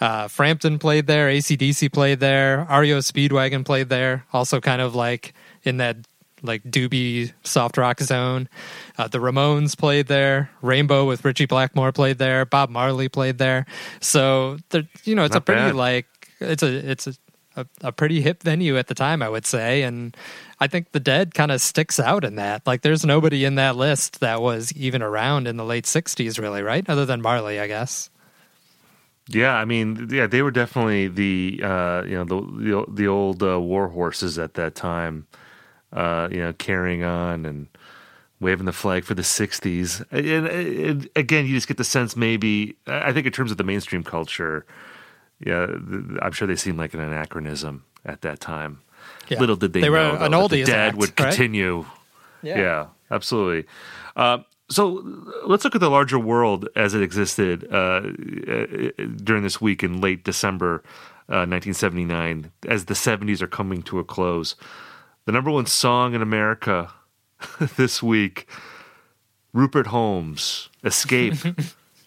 Uh, 0.00 0.28
Frampton 0.28 0.78
played 0.78 1.08
there, 1.08 1.28
ACDC 1.28 1.92
played 1.92 2.20
there, 2.20 2.66
REO 2.70 2.98
Speedwagon 2.98 3.64
played 3.64 3.88
there, 3.88 4.24
also 4.32 4.60
kind 4.60 4.80
of 4.80 4.94
like 4.94 5.34
in 5.64 5.78
that 5.78 5.96
like 6.42 6.62
doobie 6.64 7.32
soft 7.42 7.76
rock 7.76 8.00
zone. 8.00 8.48
Uh, 8.96 9.08
the 9.08 9.18
Ramones 9.18 9.76
played 9.76 10.06
there. 10.06 10.50
Rainbow 10.62 11.04
with 11.04 11.24
Ritchie 11.24 11.46
Blackmore 11.46 11.92
played 11.92 12.18
there. 12.18 12.44
Bob 12.44 12.70
Marley 12.70 13.08
played 13.08 13.38
there. 13.38 13.66
So 14.00 14.58
you 15.04 15.14
know, 15.14 15.24
it's 15.24 15.36
a 15.36 15.40
pretty 15.40 15.60
bad. 15.60 15.74
like 15.74 16.06
it's 16.40 16.62
a 16.62 16.90
it's 16.90 17.06
a, 17.06 17.14
a 17.56 17.66
a 17.82 17.92
pretty 17.92 18.20
hip 18.20 18.42
venue 18.42 18.76
at 18.76 18.86
the 18.86 18.94
time, 18.94 19.22
I 19.22 19.28
would 19.28 19.46
say, 19.46 19.82
and 19.82 20.16
I 20.60 20.66
think 20.66 20.92
the 20.92 21.00
Dead 21.00 21.34
kind 21.34 21.52
of 21.52 21.60
sticks 21.60 22.00
out 22.00 22.24
in 22.24 22.36
that. 22.36 22.66
Like, 22.66 22.82
there's 22.82 23.04
nobody 23.04 23.44
in 23.44 23.54
that 23.56 23.76
list 23.76 24.20
that 24.20 24.40
was 24.40 24.72
even 24.72 25.02
around 25.02 25.46
in 25.46 25.56
the 25.56 25.64
late 25.64 25.84
'60s, 25.84 26.40
really, 26.40 26.62
right? 26.62 26.88
Other 26.88 27.06
than 27.06 27.22
Marley, 27.22 27.60
I 27.60 27.66
guess. 27.66 28.10
Yeah, 29.28 29.54
I 29.54 29.66
mean, 29.66 30.08
yeah, 30.10 30.26
they 30.26 30.40
were 30.40 30.50
definitely 30.50 31.08
the 31.08 31.60
uh, 31.62 32.02
you 32.04 32.16
know 32.16 32.24
the 32.24 32.40
the, 32.40 32.92
the 32.92 33.08
old 33.08 33.42
uh, 33.42 33.60
war 33.60 33.88
horses 33.88 34.38
at 34.38 34.54
that 34.54 34.74
time. 34.74 35.26
Uh, 35.92 36.28
you 36.30 36.38
know, 36.38 36.52
carrying 36.52 37.02
on 37.02 37.46
and 37.46 37.66
waving 38.40 38.66
the 38.66 38.72
flag 38.72 39.04
for 39.04 39.14
the 39.14 39.22
'60s. 39.22 40.04
And, 40.10 40.46
and 40.46 41.08
again, 41.16 41.46
you 41.46 41.54
just 41.54 41.66
get 41.68 41.76
the 41.78 41.84
sense 41.84 42.14
maybe 42.14 42.76
I 42.86 43.12
think 43.12 43.26
in 43.26 43.32
terms 43.32 43.50
of 43.50 43.56
the 43.56 43.64
mainstream 43.64 44.04
culture, 44.04 44.66
yeah, 45.40 45.66
I'm 46.20 46.32
sure 46.32 46.46
they 46.46 46.56
seemed 46.56 46.78
like 46.78 46.94
an 46.94 47.00
anachronism 47.00 47.84
at 48.04 48.20
that 48.22 48.40
time. 48.40 48.80
Yeah. 49.28 49.40
Little 49.40 49.56
did 49.56 49.72
they, 49.72 49.80
They 49.80 49.88
know 49.88 50.16
an 50.16 50.30
though, 50.32 50.48
that 50.48 50.56
the 50.56 50.64
dead 50.64 50.88
act, 50.88 50.96
would 50.96 51.18
right? 51.20 51.28
continue. 51.30 51.84
Yeah. 52.42 52.58
Yeah, 52.58 52.86
absolutely. 53.10 53.66
Uh, 54.16 54.38
so 54.70 55.02
let's 55.46 55.64
look 55.64 55.74
at 55.74 55.80
the 55.80 55.90
larger 55.90 56.18
world 56.18 56.68
as 56.76 56.94
it 56.94 57.02
existed 57.02 57.66
uh, 57.72 57.76
uh, 57.76 58.02
during 59.24 59.42
this 59.42 59.60
week 59.60 59.82
in 59.82 60.00
late 60.00 60.24
December 60.24 60.82
uh, 61.30 61.48
1979, 61.48 62.50
as 62.66 62.84
the 62.84 62.94
70s 62.94 63.40
are 63.40 63.46
coming 63.46 63.82
to 63.82 63.98
a 63.98 64.04
close. 64.04 64.54
The 65.28 65.32
number 65.32 65.50
one 65.50 65.66
song 65.66 66.14
in 66.14 66.22
America 66.22 66.90
this 67.76 68.02
week, 68.02 68.48
Rupert 69.52 69.88
Holmes, 69.88 70.70
Escape. 70.82 71.34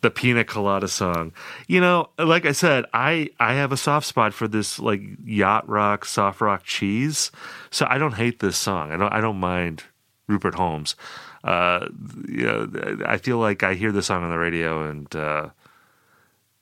The 0.02 0.10
pina 0.10 0.44
colada 0.44 0.88
song, 0.88 1.32
you 1.68 1.80
know, 1.80 2.10
like 2.18 2.48
I 2.48 2.54
said, 2.54 2.86
I 2.92 3.30
I 3.40 3.54
have 3.54 3.72
a 3.72 3.78
soft 3.78 4.08
spot 4.08 4.34
for 4.34 4.48
this 4.48 4.80
like 4.80 5.04
yacht 5.24 5.70
rock, 5.70 6.06
soft 6.06 6.42
rock 6.42 6.64
cheese. 6.64 7.30
So 7.70 7.86
I 7.88 8.00
don't 8.00 8.16
hate 8.16 8.40
this 8.40 8.58
song. 8.58 8.92
I 8.92 8.98
don't 8.98 9.14
I 9.14 9.22
don't 9.22 9.40
mind 9.40 9.84
Rupert 10.26 10.56
Holmes. 10.56 10.96
Uh, 11.44 11.90
you 12.28 12.48
know, 12.48 13.04
I 13.06 13.18
feel 13.18 13.38
like 13.38 13.62
I 13.62 13.76
hear 13.76 13.92
this 13.92 14.08
song 14.08 14.24
on 14.24 14.32
the 14.32 14.40
radio, 14.40 14.90
and 14.90 15.16
uh, 15.16 15.50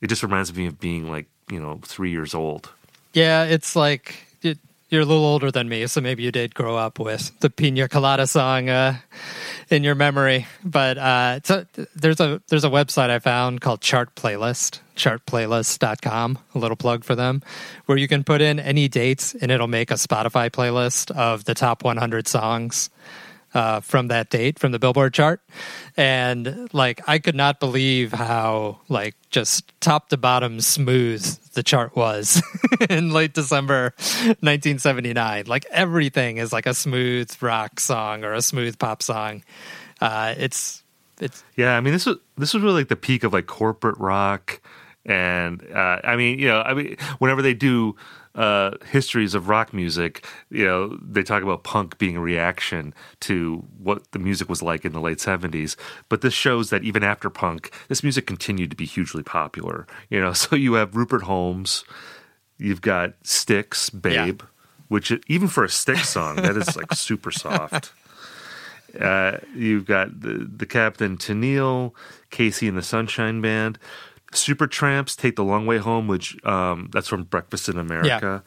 it 0.01 0.07
just 0.07 0.21
reminds 0.21 0.53
me 0.53 0.65
of 0.65 0.77
being 0.77 1.09
like 1.09 1.27
you 1.49 1.61
know 1.61 1.79
three 1.81 2.11
years 2.11 2.33
old. 2.35 2.73
Yeah, 3.13 3.45
it's 3.45 3.73
like 3.73 4.28
you're 4.89 5.03
a 5.03 5.05
little 5.05 5.25
older 5.25 5.51
than 5.51 5.69
me, 5.69 5.85
so 5.87 6.01
maybe 6.01 6.23
you 6.23 6.31
did 6.31 6.55
grow 6.55 6.75
up 6.75 6.99
with 6.99 7.37
the 7.39 7.49
Pina 7.49 7.87
Colada 7.87 8.25
song 8.25 8.69
uh, 8.69 8.97
in 9.69 9.83
your 9.83 9.95
memory. 9.95 10.47
But 10.63 10.97
uh, 10.97 11.39
there's 11.95 12.19
a 12.19 12.41
there's 12.47 12.63
a 12.63 12.69
website 12.69 13.09
I 13.09 13.19
found 13.19 13.61
called 13.61 13.81
Chart 13.81 14.13
Playlist, 14.15 14.79
chartplaylist.com, 14.95 16.39
a 16.55 16.57
little 16.57 16.77
plug 16.77 17.03
for 17.03 17.15
them, 17.15 17.43
where 17.85 17.97
you 17.97 18.07
can 18.07 18.23
put 18.23 18.41
in 18.41 18.59
any 18.59 18.87
dates 18.87 19.35
and 19.35 19.51
it'll 19.51 19.67
make 19.67 19.91
a 19.91 19.95
Spotify 19.95 20.49
playlist 20.49 21.11
of 21.11 21.45
the 21.45 21.53
top 21.53 21.83
100 21.83 22.27
songs 22.27 22.89
uh, 23.53 23.79
from 23.79 24.07
that 24.07 24.29
date 24.29 24.59
from 24.59 24.71
the 24.71 24.79
Billboard 24.79 25.13
chart, 25.13 25.41
and 25.97 26.69
like 26.73 27.01
I 27.07 27.19
could 27.19 27.35
not 27.35 27.59
believe 27.59 28.11
how 28.11 28.79
like 28.89 29.15
just 29.29 29.71
top 29.81 30.09
to 30.09 30.17
bottom 30.17 30.61
smooth 30.61 31.23
the 31.53 31.63
chart 31.63 31.95
was 31.95 32.41
in 32.89 33.11
late 33.11 33.33
December 33.33 33.93
1979. 33.97 35.45
Like 35.47 35.65
everything 35.71 36.37
is 36.37 36.53
like 36.53 36.65
a 36.65 36.73
smooth 36.73 37.31
rock 37.41 37.79
song 37.79 38.23
or 38.23 38.33
a 38.33 38.41
smooth 38.41 38.77
pop 38.77 39.01
song. 39.01 39.43
Uh, 39.99 40.35
it's 40.37 40.83
it's 41.19 41.43
Yeah, 41.55 41.75
I 41.75 41.81
mean 41.81 41.93
this 41.93 42.05
was 42.05 42.17
this 42.37 42.53
was 42.53 42.63
really 42.63 42.81
like 42.81 42.89
the 42.89 42.95
peak 42.95 43.23
of 43.23 43.33
like 43.33 43.47
corporate 43.47 43.97
rock, 43.97 44.61
and 45.05 45.65
uh, 45.73 45.99
I 46.03 46.15
mean 46.15 46.39
you 46.39 46.47
know 46.47 46.61
I 46.61 46.73
mean 46.73 46.97
whenever 47.17 47.41
they 47.41 47.53
do 47.53 47.95
uh, 48.39 48.71
histories 48.85 49.35
of 49.35 49.49
rock 49.49 49.73
music, 49.73 50.25
you 50.49 50.65
know 50.65 50.97
they 51.03 51.23
talk 51.23 51.43
about 51.43 51.65
punk 51.65 51.97
being 51.97 52.15
a 52.15 52.21
reaction 52.21 52.93
to 53.19 53.65
what 53.77 54.09
the 54.13 54.19
music 54.19 54.47
was 54.47 54.63
like 54.63 54.85
in 54.85 54.93
the 54.93 55.01
late 55.01 55.19
seventies. 55.19 55.75
But 56.07 56.21
this 56.21 56.33
shows 56.33 56.69
that 56.69 56.83
even 56.83 57.03
after 57.03 57.29
punk, 57.29 57.75
this 57.89 58.01
music 58.01 58.25
continued 58.25 58.69
to 58.69 58.77
be 58.77 58.85
hugely 58.85 59.23
popular. 59.23 59.85
You 60.09 60.21
know, 60.21 60.31
so 60.41 60.55
you 60.55 60.75
have 60.75 60.95
Rupert 60.95 61.23
Holmes, 61.23 61.83
you've 62.57 62.81
got 62.81 63.15
Styx, 63.23 63.89
Babe, 63.89 64.41
which 64.87 65.11
even 65.27 65.49
for 65.49 65.65
a 65.65 65.69
Styx 65.69 66.07
song 66.07 66.37
that 66.37 66.55
is 66.55 66.77
like 66.77 66.93
super 66.93 67.31
soft. 67.31 67.91
Uh, 68.99 69.37
you've 69.53 69.85
got 69.85 70.21
the, 70.21 70.49
the 70.55 70.65
Captain 70.65 71.17
Tennille, 71.17 71.93
KC 72.31 72.69
and 72.69 72.77
the 72.77 72.81
Sunshine 72.81 73.41
Band, 73.41 73.77
Supertramp's, 74.31 75.15
Take 75.15 75.35
the 75.35 75.43
Long 75.43 75.65
Way 75.65 75.77
Home, 75.77 76.07
which 76.07 76.43
um, 76.45 76.89
that's 76.93 77.07
from 77.07 77.23
Breakfast 77.23 77.69
in 77.69 77.77
America. 77.77 78.43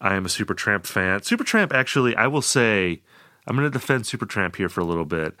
I 0.00 0.14
am 0.14 0.24
a 0.26 0.28
Supertramp 0.28 0.86
fan. 0.86 1.20
Supertramp, 1.20 1.72
actually, 1.72 2.14
I 2.16 2.26
will 2.26 2.42
say, 2.42 3.00
I'm 3.46 3.56
going 3.56 3.66
to 3.66 3.70
defend 3.70 4.04
Supertramp 4.04 4.56
here 4.56 4.68
for 4.68 4.80
a 4.80 4.84
little 4.84 5.04
bit. 5.04 5.34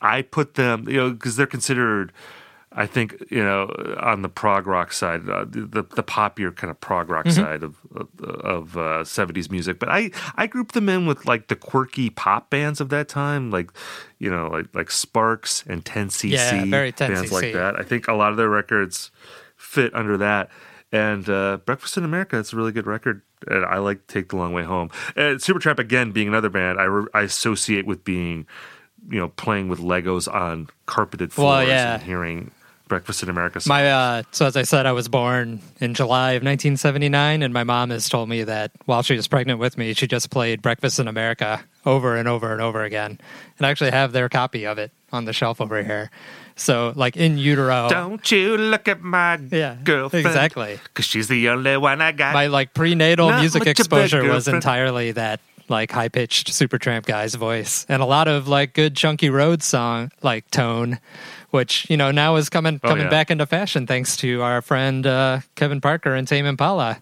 I 0.00 0.22
put 0.22 0.54
them, 0.54 0.88
you 0.88 0.96
know, 0.96 1.10
because 1.10 1.36
they're 1.36 1.46
considered, 1.46 2.12
I 2.74 2.86
think, 2.86 3.22
you 3.30 3.42
know, 3.44 3.66
on 4.00 4.22
the 4.22 4.28
prog 4.28 4.66
rock 4.66 4.92
side, 4.92 5.28
uh, 5.28 5.44
the 5.48 5.82
the 5.82 6.02
poppier 6.02 6.54
kind 6.56 6.70
of 6.70 6.80
prog 6.80 7.10
rock 7.10 7.26
Mm-hmm. 7.26 7.42
side 7.42 7.62
of 7.62 7.76
of, 8.44 8.76
uh, 8.76 9.04
70s 9.04 9.50
music. 9.50 9.78
But 9.78 9.88
I 9.90 10.10
I 10.36 10.46
group 10.46 10.72
them 10.72 10.88
in 10.88 11.06
with 11.06 11.26
like 11.26 11.48
the 11.48 11.56
quirky 11.56 12.08
pop 12.10 12.48
bands 12.50 12.80
of 12.80 12.88
that 12.88 13.08
time, 13.08 13.50
like 13.50 13.70
you 14.18 14.30
know, 14.30 14.48
like 14.48 14.66
like 14.74 14.90
Sparks 14.90 15.64
and 15.66 15.84
10cc, 15.84 16.30
Yeah, 16.30 16.64
very 16.64 16.90
bands 16.92 17.30
like 17.32 17.52
that. 17.52 17.76
I 17.78 17.82
think 17.82 18.08
a 18.08 18.14
lot 18.14 18.30
of 18.30 18.36
their 18.38 18.48
records 18.48 19.10
fit 19.56 19.94
under 19.94 20.16
that. 20.18 20.50
And 20.94 21.28
uh, 21.28 21.56
Breakfast 21.64 21.96
in 21.96 22.04
America, 22.04 22.38
it's 22.38 22.52
a 22.52 22.56
really 22.56 22.72
good 22.72 22.86
record. 22.86 23.22
And 23.48 23.64
I 23.64 23.78
like 23.78 24.06
Take 24.08 24.28
the 24.28 24.36
Long 24.36 24.52
Way 24.52 24.62
Home. 24.64 24.90
And 25.16 25.38
Supertramp, 25.38 25.78
again, 25.78 26.12
being 26.12 26.28
another 26.28 26.50
band, 26.50 26.78
I, 26.78 26.84
re- 26.84 27.06
I 27.14 27.22
associate 27.22 27.86
with 27.86 28.04
being, 28.04 28.46
you 29.10 29.18
know, 29.18 29.28
playing 29.28 29.68
with 29.68 29.78
Legos 29.80 30.32
on 30.32 30.68
carpeted 30.86 31.32
floors 31.32 31.66
Well, 31.66 31.66
yeah. 31.68 31.94
and 31.94 32.02
hearing 32.02 32.50
Breakfast 32.92 33.22
in 33.22 33.30
America. 33.30 33.58
songs. 33.60 33.68
My 33.68 33.90
uh, 33.90 34.22
so 34.32 34.44
as 34.44 34.54
I 34.56 34.62
said, 34.64 34.84
I 34.84 34.92
was 34.92 35.08
born 35.08 35.60
in 35.80 35.94
July 35.94 36.32
of 36.32 36.42
1979, 36.42 37.42
and 37.42 37.54
my 37.54 37.64
mom 37.64 37.88
has 37.90 38.08
told 38.08 38.28
me 38.28 38.44
that 38.44 38.70
while 38.84 39.02
she 39.02 39.16
was 39.16 39.26
pregnant 39.28 39.58
with 39.58 39.78
me, 39.78 39.94
she 39.94 40.06
just 40.06 40.30
played 40.30 40.60
Breakfast 40.60 40.98
in 40.98 41.08
America 41.08 41.62
over 41.86 42.16
and 42.16 42.28
over 42.28 42.52
and 42.52 42.60
over 42.60 42.82
again, 42.84 43.18
and 43.58 43.66
I 43.66 43.70
actually 43.70 43.92
have 43.92 44.12
their 44.12 44.28
copy 44.28 44.66
of 44.66 44.76
it 44.78 44.90
on 45.10 45.24
the 45.24 45.32
shelf 45.32 45.60
over 45.60 45.82
here. 45.82 46.10
So, 46.54 46.92
like 46.94 47.16
in 47.16 47.38
utero, 47.38 47.88
Don't 47.88 48.30
you 48.30 48.58
look 48.58 48.86
at 48.88 49.00
my 49.00 49.38
Yeah, 49.50 49.76
girlfriend. 49.82 50.26
exactly. 50.26 50.78
Because 50.84 51.06
she's 51.06 51.28
the 51.28 51.48
only 51.48 51.78
one 51.78 52.02
I 52.02 52.12
got. 52.12 52.34
my 52.34 52.48
like 52.48 52.74
prenatal 52.74 53.30
Not 53.30 53.40
music 53.40 53.60
much 53.60 53.66
of 53.68 53.68
a 53.68 53.70
exposure 53.70 54.24
was 54.28 54.48
entirely 54.48 55.12
that 55.12 55.40
like 55.68 55.90
high 55.90 56.08
pitched 56.10 56.48
Supertramp 56.52 57.06
guy's 57.06 57.34
voice, 57.36 57.86
and 57.88 58.02
a 58.02 58.04
lot 58.06 58.28
of 58.28 58.48
like 58.48 58.74
good 58.74 58.94
chunky 58.94 59.30
road 59.30 59.62
song 59.62 60.10
like 60.22 60.50
tone, 60.50 60.98
which 61.52 61.88
you 61.88 61.96
know 61.96 62.10
now 62.10 62.36
is 62.36 62.48
coming 62.50 62.80
Oh, 62.84 62.88
coming 62.88 63.04
yeah. 63.04 63.10
back 63.10 63.30
into 63.30 63.46
fashion 63.46 63.86
thanks 63.86 64.16
to 64.18 64.42
our 64.42 64.60
friend 64.60 65.06
uh, 65.06 65.40
Kevin 65.54 65.80
Parker 65.80 66.14
and 66.14 66.26
Tame 66.28 66.44
Impala. 66.44 67.00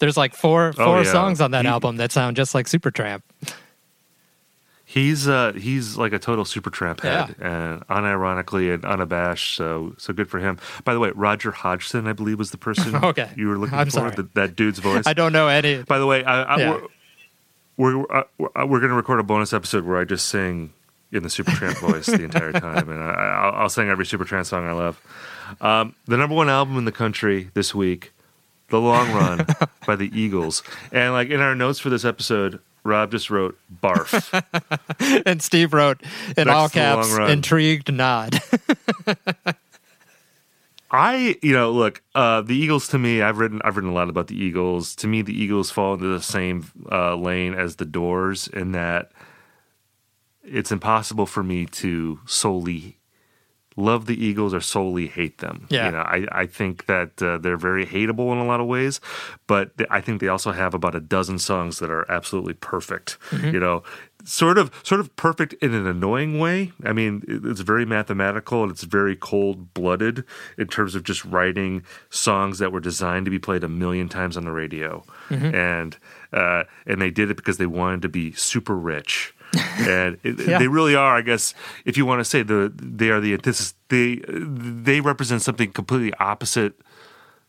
There's 0.00 0.16
like 0.16 0.34
four 0.34 0.74
Oh, 0.76 0.84
four 0.84 1.02
yeah. 1.04 1.12
songs 1.12 1.40
on 1.40 1.52
that 1.52 1.62
He- 1.64 1.68
album 1.70 1.96
that 1.98 2.10
sound 2.12 2.36
just 2.36 2.54
like 2.54 2.66
Supertramp. 2.66 3.22
He's 4.84 5.26
uh 5.26 5.52
he's 5.54 5.96
like 5.96 6.12
a 6.12 6.18
total 6.18 6.44
Supertramp 6.44 7.00
head 7.00 7.34
and 7.40 7.86
unironically 7.88 8.74
and 8.74 8.84
unabashed. 8.84 9.54
So 9.54 9.94
so 9.96 10.12
good 10.12 10.28
for 10.28 10.38
him. 10.38 10.58
By 10.84 10.92
the 10.92 11.00
way, 11.00 11.12
Roger 11.14 11.50
Hodgson, 11.50 12.06
I 12.06 12.12
believe, 12.12 12.38
was 12.38 12.50
the 12.50 12.58
person 12.58 12.96
Okay. 13.02 13.30
you 13.36 13.48
were 13.48 13.56
looking 13.56 13.78
I'm 13.78 13.86
for. 13.86 13.92
sorry. 13.92 14.14
That, 14.34 14.54
dude's 14.54 14.80
voice. 14.80 15.04
I 15.06 15.14
don't 15.14 15.32
know 15.32 15.48
any. 15.48 15.82
By 15.82 15.98
the 15.98 16.06
way, 16.06 16.24
I, 16.24 16.42
I, 16.42 16.58
Yeah. 16.58 16.70
we're 17.78 17.96
we're, 17.96 18.12
uh, 18.14 18.24
we're, 18.36 18.48
we're 18.66 18.80
going 18.80 18.90
to 18.90 18.96
record 18.96 19.18
a 19.18 19.22
bonus 19.22 19.54
episode 19.54 19.84
where 19.84 19.96
I 19.98 20.04
just 20.04 20.28
sing 20.28 20.74
in 21.12 21.22
the 21.22 21.28
Supertramp 21.28 21.78
voice 21.78 22.06
the 22.06 22.24
entire 22.24 22.52
time, 22.52 22.88
and 22.88 23.02
I, 23.02 23.12
I'll, 23.12 23.62
I'll 23.62 23.68
sing 23.68 23.88
every 23.88 24.04
Supertramp 24.04 24.46
song 24.46 24.66
I 24.66 24.72
love. 24.72 25.00
Um, 25.60 25.94
the 26.06 26.16
number 26.16 26.34
one 26.34 26.48
album 26.48 26.78
in 26.78 26.86
the 26.86 26.92
country 26.92 27.50
this 27.54 27.74
week, 27.74 28.12
"The 28.70 28.80
Long 28.80 29.12
Run" 29.12 29.46
by 29.86 29.96
the 29.96 30.10
Eagles, 30.18 30.62
and 30.90 31.12
like 31.12 31.28
in 31.28 31.40
our 31.40 31.54
notes 31.54 31.78
for 31.78 31.90
this 31.90 32.04
episode, 32.04 32.60
Rob 32.82 33.10
just 33.10 33.30
wrote 33.30 33.58
"barf." 33.82 34.32
and 35.26 35.42
Steve 35.42 35.74
wrote 35.74 36.02
in 36.36 36.48
all 36.48 36.68
to 36.68 36.74
the 36.74 36.94
long 36.94 37.04
caps, 37.04 37.30
intrigued 37.30 37.92
nod. 37.92 38.40
I, 40.94 41.36
you 41.40 41.54
know, 41.54 41.70
look, 41.70 42.02
uh, 42.14 42.42
the 42.42 42.54
Eagles 42.54 42.88
to 42.88 42.98
me, 42.98 43.22
I've 43.22 43.38
written, 43.38 43.62
I've 43.64 43.76
written 43.76 43.90
a 43.90 43.94
lot 43.94 44.10
about 44.10 44.26
the 44.26 44.36
Eagles. 44.36 44.94
To 44.96 45.06
me, 45.06 45.22
the 45.22 45.32
Eagles 45.32 45.70
fall 45.70 45.94
into 45.94 46.08
the 46.08 46.20
same 46.20 46.70
uh, 46.90 47.16
lane 47.16 47.54
as 47.54 47.76
the 47.76 47.86
Doors 47.86 48.46
in 48.46 48.72
that 48.72 49.10
it's 50.44 50.72
impossible 50.72 51.26
for 51.26 51.42
me 51.42 51.66
to 51.66 52.20
solely 52.26 52.98
love 53.74 54.04
the 54.04 54.22
Eagles 54.22 54.52
or 54.52 54.60
solely 54.60 55.06
hate 55.06 55.38
them. 55.38 55.66
Yeah. 55.70 55.86
You 55.86 55.92
know, 55.92 56.00
I, 56.00 56.26
I 56.42 56.46
think 56.46 56.84
that 56.86 57.22
uh, 57.22 57.38
they're 57.38 57.56
very 57.56 57.86
hateable 57.86 58.30
in 58.30 58.36
a 58.38 58.44
lot 58.44 58.60
of 58.60 58.66
ways, 58.66 59.00
but 59.46 59.78
th- 59.78 59.88
I 59.90 60.02
think 60.02 60.20
they 60.20 60.28
also 60.28 60.52
have 60.52 60.74
about 60.74 60.94
a 60.94 61.00
dozen 61.00 61.38
songs 61.38 61.78
that 61.78 61.90
are 61.90 62.04
absolutely 62.12 62.52
perfect. 62.52 63.16
You 63.32 63.58
know, 63.58 63.82
sort 64.24 64.58
of 64.58 64.70
sort 64.82 65.00
of 65.00 65.16
perfect 65.16 65.54
in 65.54 65.72
an 65.72 65.86
annoying 65.86 66.38
way. 66.38 66.72
I 66.84 66.92
mean, 66.92 67.22
it- 67.26 67.46
it's 67.46 67.60
very 67.62 67.86
mathematical 67.86 68.62
and 68.62 68.70
it's 68.70 68.82
very 68.84 69.16
cold 69.16 69.72
blooded 69.72 70.24
in 70.58 70.66
terms 70.66 70.94
of 70.94 71.02
just 71.02 71.24
writing 71.24 71.82
songs 72.10 72.58
that 72.58 72.72
were 72.72 72.80
designed 72.80 73.24
to 73.24 73.30
be 73.30 73.38
played 73.38 73.64
a 73.64 73.68
million 73.68 74.06
times 74.10 74.36
on 74.36 74.44
the 74.44 74.52
radio, 74.52 75.02
and 75.30 75.96
uh, 76.34 76.64
and 76.86 77.00
they 77.00 77.10
did 77.10 77.30
it 77.30 77.38
because 77.38 77.56
they 77.56 77.64
wanted 77.66 78.02
to 78.02 78.10
be 78.10 78.32
super 78.32 78.76
rich. 78.76 79.34
And 79.54 80.18
it, 80.22 80.38
Yeah. 80.48 80.58
they 80.58 80.68
really 80.68 80.94
are. 80.94 81.16
I 81.16 81.22
guess 81.22 81.54
if 81.84 81.96
you 81.96 82.06
want 82.06 82.20
to 82.20 82.24
say 82.24 82.42
the 82.42 82.72
they 82.74 83.10
are 83.10 83.20
the 83.20 83.32
antithesis, 83.32 83.74
they 83.88 84.20
they 84.26 85.00
represent 85.00 85.42
something 85.42 85.72
completely 85.72 86.12
opposite 86.18 86.74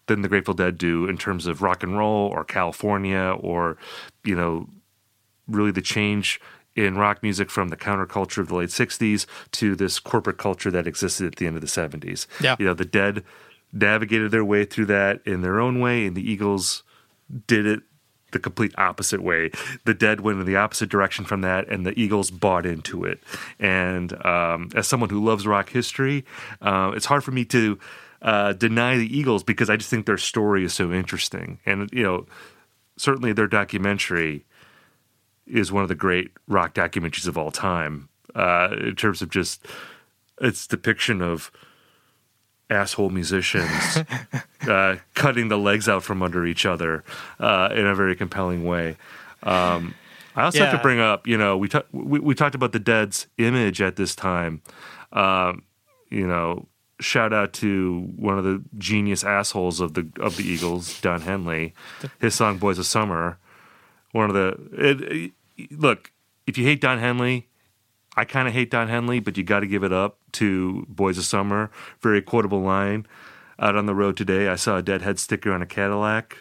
than 0.08 0.22
the 0.22 0.28
Grateful 0.28 0.54
Dead 0.54 0.78
do 0.78 1.08
in 1.08 1.18
terms 1.18 1.48
of 1.48 1.62
rock 1.62 1.82
and 1.84 1.98
roll 1.98 2.28
or 2.34 2.44
California 2.44 3.36
or 3.40 3.78
you 4.24 4.36
know 4.36 4.68
really 5.48 5.72
the 5.72 5.82
change 5.82 6.40
in 6.76 6.98
rock 6.98 7.22
music 7.22 7.50
from 7.52 7.70
the 7.70 7.78
counterculture 7.78 8.40
of 8.40 8.48
the 8.48 8.56
late 8.56 8.70
60s 8.70 9.26
to 9.52 9.76
this 9.76 10.00
corporate 10.00 10.38
culture 10.38 10.72
that 10.72 10.88
existed 10.88 11.28
at 11.28 11.36
the 11.36 11.46
end 11.46 11.56
of 11.56 11.62
the 11.62 11.68
70s. 11.68 12.26
Yeah. 12.42 12.56
You 12.58 12.66
know, 12.66 12.74
the 12.74 12.84
Dead 12.86 13.24
navigated 13.72 14.32
their 14.32 14.44
way 14.44 14.66
through 14.66 14.88
that 14.88 15.22
in 15.26 15.42
their 15.42 15.60
own 15.60 15.80
way 15.80 16.08
and 16.08 16.16
the 16.18 16.28
Eagles 16.32 16.82
did 17.46 17.66
it 17.68 17.82
the 18.34 18.40
complete 18.40 18.74
opposite 18.78 19.22
way. 19.22 19.52
The 19.86 19.94
Dead 19.94 20.22
went 20.22 20.40
in 20.40 20.46
the 20.46 20.58
opposite 20.58 20.90
direction 20.90 21.26
from 21.26 21.42
that, 21.42 21.70
and 21.70 21.86
the 21.86 21.98
Eagles 22.00 22.30
bought 22.30 22.66
into 22.66 23.06
it. 23.06 23.20
And 23.60 24.14
um, 24.26 24.70
as 24.76 24.88
someone 24.88 25.10
who 25.10 25.24
loves 25.24 25.48
rock 25.48 25.70
history, 25.70 26.26
uh, 26.62 26.92
it's 26.96 27.06
hard 27.06 27.24
for 27.24 27.32
me 27.32 27.46
to 27.46 27.80
uh, 28.22 28.54
deny 28.54 28.98
the 28.98 29.18
Eagles 29.18 29.44
because 29.44 29.70
I 29.70 29.78
just 29.78 29.90
think 29.90 30.06
their 30.06 30.18
story 30.18 30.64
is 30.64 30.74
so 30.74 30.92
interesting. 30.92 31.60
And 31.66 31.90
you 31.92 32.04
know, 32.04 32.26
certainly 32.98 33.34
their 33.34 33.48
documentary 33.48 34.46
is 35.46 35.72
one 35.72 35.84
of 35.84 35.90
the 35.90 35.96
great 35.96 36.32
rock 36.48 36.74
documentaries 36.74 37.28
of 37.28 37.38
all 37.38 37.52
time 37.52 38.10
uh, 38.36 38.76
in 38.80 38.96
terms 38.96 39.22
of 39.22 39.30
just 39.30 39.66
its 40.42 40.68
depiction 40.68 41.22
of 41.22 41.52
asshole 42.70 43.10
musicians 43.10 43.98
uh, 44.68 44.98
cutting 45.14 45.48
the 45.50 45.58
legs 45.58 45.88
out 45.90 46.04
from 46.04 46.22
under 46.22 46.46
each 46.46 46.66
other 46.66 47.04
uh, 47.40 47.70
in 47.72 47.86
a 47.86 47.94
very 47.96 48.16
compelling 48.16 48.64
way. 48.64 48.98
Um, 49.44 49.94
I 50.36 50.46
also 50.46 50.60
have 50.66 50.78
to 50.78 50.82
bring 50.82 51.00
up, 51.00 51.28
you 51.28 51.38
know, 51.38 51.58
we, 51.58 51.68
ta- 51.70 51.84
we 51.92 52.20
we 52.20 52.34
talked 52.34 52.56
about 52.56 52.72
the 52.72 52.80
Dead's 52.80 53.28
image 53.38 53.82
at 53.82 53.96
this 53.98 54.16
time. 54.16 54.62
Um, 55.12 55.64
you 56.10 56.26
know, 56.26 56.68
shout 57.00 57.34
out 57.34 57.54
to 57.54 58.10
one 58.16 58.38
of 58.40 58.44
the 58.44 58.64
genius 58.78 59.24
assholes 59.24 59.80
of 59.80 59.94
the 59.94 60.08
of 60.20 60.38
the 60.38 60.44
Eagles, 60.44 61.00
Don 61.02 61.22
Henley. 61.22 61.74
His 62.20 62.34
song 62.34 62.58
"Boys 62.58 62.80
of 62.80 62.86
Summer," 62.88 63.38
one 64.12 64.30
of 64.30 64.34
the 64.36 64.58
it, 64.90 65.02
it- 65.58 65.80
look. 65.80 66.12
If 66.48 66.58
you 66.58 66.66
hate 66.66 66.82
Don 66.82 66.98
Henley, 67.00 67.48
I 68.16 68.26
kind 68.26 68.48
of 68.48 68.54
hate 68.54 68.70
Don 68.70 68.88
Henley, 68.88 69.20
but 69.20 69.38
you 69.38 69.44
got 69.44 69.62
to 69.62 69.68
give 69.68 69.84
it 69.84 69.94
up 69.94 70.18
to 70.34 70.86
Boys 70.88 71.18
of 71.18 71.26
Summer. 71.26 71.72
Very 72.02 72.22
quotable 72.22 72.62
line. 72.62 73.08
Out 73.60 73.76
on 73.76 73.86
the 73.86 73.96
road 73.96 74.18
today, 74.18 74.48
I 74.48 74.56
saw 74.56 74.78
a 74.78 74.82
Deadhead 74.82 75.20
sticker 75.20 75.52
on 75.52 75.62
a 75.62 75.66
Cadillac. 75.66 76.38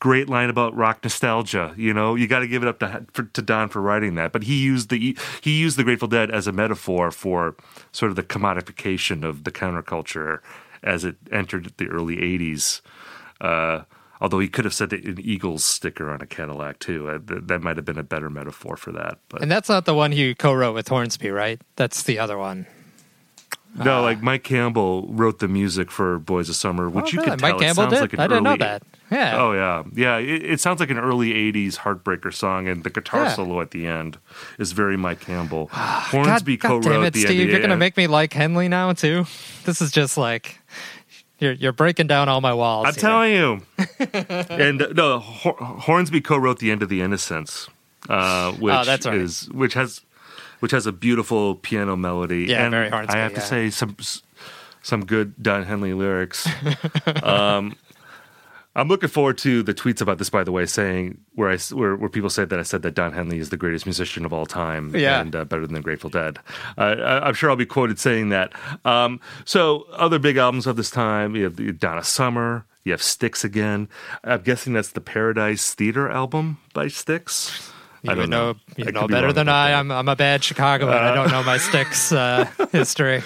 Great 0.00 0.28
line 0.28 0.48
about 0.48 0.76
rock 0.76 1.02
nostalgia. 1.02 1.74
You 1.76 1.92
know, 1.92 2.14
you 2.14 2.28
got 2.28 2.38
to 2.38 2.48
give 2.48 2.62
it 2.62 2.68
up 2.68 2.78
to 2.80 3.04
for, 3.12 3.24
to 3.24 3.42
Don 3.42 3.68
for 3.68 3.82
writing 3.82 4.14
that. 4.14 4.30
But 4.30 4.44
he 4.44 4.62
used 4.62 4.90
the 4.90 5.16
he 5.40 5.58
used 5.58 5.76
the 5.76 5.82
Grateful 5.82 6.06
Dead 6.06 6.30
as 6.30 6.46
a 6.46 6.52
metaphor 6.52 7.10
for 7.10 7.56
sort 7.90 8.10
of 8.10 8.16
the 8.16 8.22
commodification 8.22 9.24
of 9.24 9.42
the 9.42 9.50
counterculture 9.50 10.38
as 10.84 11.04
it 11.04 11.16
entered 11.32 11.72
the 11.78 11.88
early 11.88 12.16
'80s. 12.16 12.80
Uh, 13.40 13.82
although 14.20 14.38
he 14.38 14.48
could 14.48 14.64
have 14.64 14.74
said 14.74 14.92
an 14.92 15.18
Eagles 15.20 15.64
sticker 15.64 16.10
on 16.10 16.20
a 16.20 16.26
Cadillac 16.26 16.78
too. 16.78 17.08
Uh, 17.08 17.18
th- 17.18 17.42
that 17.46 17.62
might 17.62 17.76
have 17.76 17.84
been 17.84 17.98
a 17.98 18.02
better 18.02 18.30
metaphor 18.30 18.76
for 18.76 18.92
that. 18.92 19.18
But 19.28 19.42
and 19.42 19.50
that's 19.50 19.68
not 19.68 19.84
the 19.84 19.94
one 19.94 20.12
he 20.12 20.34
co-wrote 20.34 20.74
with 20.74 20.88
Hornsby, 20.88 21.30
right? 21.30 21.60
That's 21.76 22.02
the 22.02 22.18
other 22.18 22.38
one. 22.38 22.66
No, 23.84 24.00
like 24.02 24.22
Mike 24.22 24.42
Campbell 24.44 25.06
wrote 25.08 25.38
the 25.38 25.46
music 25.46 25.90
for 25.90 26.18
Boys 26.18 26.48
of 26.48 26.56
Summer, 26.56 26.88
which 26.88 27.04
Oh, 27.04 27.08
you 27.08 27.18
really? 27.18 27.30
can 27.30 27.38
tell. 27.38 27.50
Mike 27.52 27.60
it 27.60 27.64
Campbell 27.64 27.82
sounds 27.84 27.92
did? 27.94 28.00
Like 28.00 28.12
an 28.14 28.20
I 28.20 28.26
didn't 28.26 28.42
know 28.42 28.56
that. 28.56 28.82
Yeah. 29.10 29.40
Oh 29.40 29.52
yeah, 29.52 29.82
yeah. 29.94 30.16
It, 30.16 30.42
it 30.52 30.60
sounds 30.60 30.80
like 30.80 30.90
an 30.90 30.98
early 30.98 31.32
'80s 31.52 31.76
heartbreaker 31.76 32.32
song, 32.34 32.66
and 32.66 32.82
the 32.82 32.90
guitar 32.90 33.24
Yeah. 33.24 33.34
solo 33.34 33.60
at 33.60 33.70
the 33.70 33.86
end 33.86 34.18
is 34.58 34.72
very 34.72 34.96
Mike 34.96 35.20
Campbell. 35.20 35.66
God, 35.72 36.02
Hornsby 36.02 36.56
God 36.56 36.68
co-wrote 36.68 36.82
damn 36.82 37.04
it, 37.04 37.12
the 37.14 37.20
Steve! 37.20 37.48
You're 37.50 37.60
gonna 37.60 37.76
make 37.76 37.96
me 37.96 38.06
like 38.06 38.32
Henley 38.32 38.68
now 38.68 38.92
too. 38.94 39.26
This 39.64 39.80
is 39.80 39.92
just 39.92 40.16
like 40.18 40.58
you're 41.38 41.52
you're 41.52 41.72
breaking 41.72 42.06
down 42.06 42.28
all 42.28 42.40
my 42.40 42.52
walls. 42.54 42.86
I'm 42.86 42.94
here. 42.94 43.00
telling 43.00 43.32
you. 43.32 43.60
and 44.50 44.82
uh, 44.82 44.88
no, 44.94 45.18
Hor- 45.18 45.56
Hornsby 45.58 46.20
co-wrote 46.20 46.58
the 46.58 46.70
end 46.70 46.82
of 46.82 46.88
the 46.88 47.00
Innocence, 47.00 47.68
uh, 48.08 48.52
which 48.58 48.74
Oh, 48.74 48.84
that's 48.84 49.06
right. 49.06 49.16
is 49.16 49.48
which 49.50 49.74
has 49.74 50.00
which 50.60 50.72
has 50.72 50.86
a 50.86 50.92
beautiful 50.92 51.54
piano 51.54 51.96
melody. 51.96 52.46
Yeah, 52.48 52.62
and 52.64 52.72
very 52.72 52.90
Hornsby, 52.90 53.14
I 53.14 53.18
have 53.18 53.34
to 53.34 53.40
say 53.40 53.70
some 53.70 53.96
some 54.82 55.04
good 55.04 55.34
Don 55.42 55.64
Henley 55.64 55.92
lyrics. 55.94 56.48
um, 57.22 57.76
I'm 58.78 58.88
looking 58.88 59.08
forward 59.08 59.36
to 59.38 59.62
the 59.62 59.74
tweets 59.74 60.00
about 60.00 60.18
this, 60.18 60.30
by 60.30 60.44
the 60.44 60.52
way, 60.52 60.64
saying 60.66 61.18
where 61.34 61.50
I 61.50 61.58
where, 61.72 61.96
where 61.96 62.08
people 62.08 62.30
say 62.30 62.44
that 62.44 62.58
I 62.58 62.62
said 62.62 62.82
that 62.82 62.94
Don 62.94 63.12
Henley 63.12 63.38
is 63.38 63.50
the 63.50 63.56
greatest 63.56 63.86
musician 63.86 64.24
of 64.24 64.32
all 64.32 64.46
time 64.46 64.94
Yeah. 64.94 65.20
and 65.20 65.34
uh, 65.34 65.44
better 65.44 65.66
than 65.66 65.74
the 65.74 65.80
Grateful 65.80 66.10
Dead. 66.10 66.38
Uh, 66.76 66.80
I, 66.98 67.26
I'm 67.28 67.34
sure 67.34 67.50
I'll 67.50 67.56
be 67.56 67.66
quoted 67.66 67.98
saying 67.98 68.28
that. 68.30 68.52
Um, 68.84 69.20
so 69.44 69.86
other 69.92 70.18
big 70.18 70.36
albums 70.36 70.66
of 70.66 70.76
this 70.76 70.90
time, 70.90 71.34
you 71.36 71.44
have 71.44 71.56
the 71.56 71.72
Donna 71.72 72.04
Summer, 72.04 72.64
you 72.84 72.92
have 72.92 73.02
Styx 73.02 73.44
again. 73.44 73.88
I'm 74.24 74.42
guessing 74.42 74.72
that's 74.72 74.90
the 74.92 75.00
Paradise 75.00 75.74
Theater 75.74 76.08
album 76.08 76.58
by 76.72 76.88
Styx. 76.88 77.72
You 78.02 78.12
I 78.12 78.14
don't 78.14 78.30
know. 78.30 78.52
know, 78.52 78.58
you 78.76 78.84
I 78.86 78.90
know 78.92 79.00
could 79.00 79.08
be 79.08 79.14
better 79.14 79.32
than 79.32 79.48
I. 79.48 79.72
I'm, 79.74 79.90
I'm 79.90 80.08
a 80.08 80.14
bad 80.14 80.44
Chicagoan. 80.44 80.92
I 80.92 81.12
don't 81.14 81.32
know 81.32 81.42
my 81.42 81.58
Styx 81.58 82.12
uh, 82.12 82.48
history. 82.70 83.22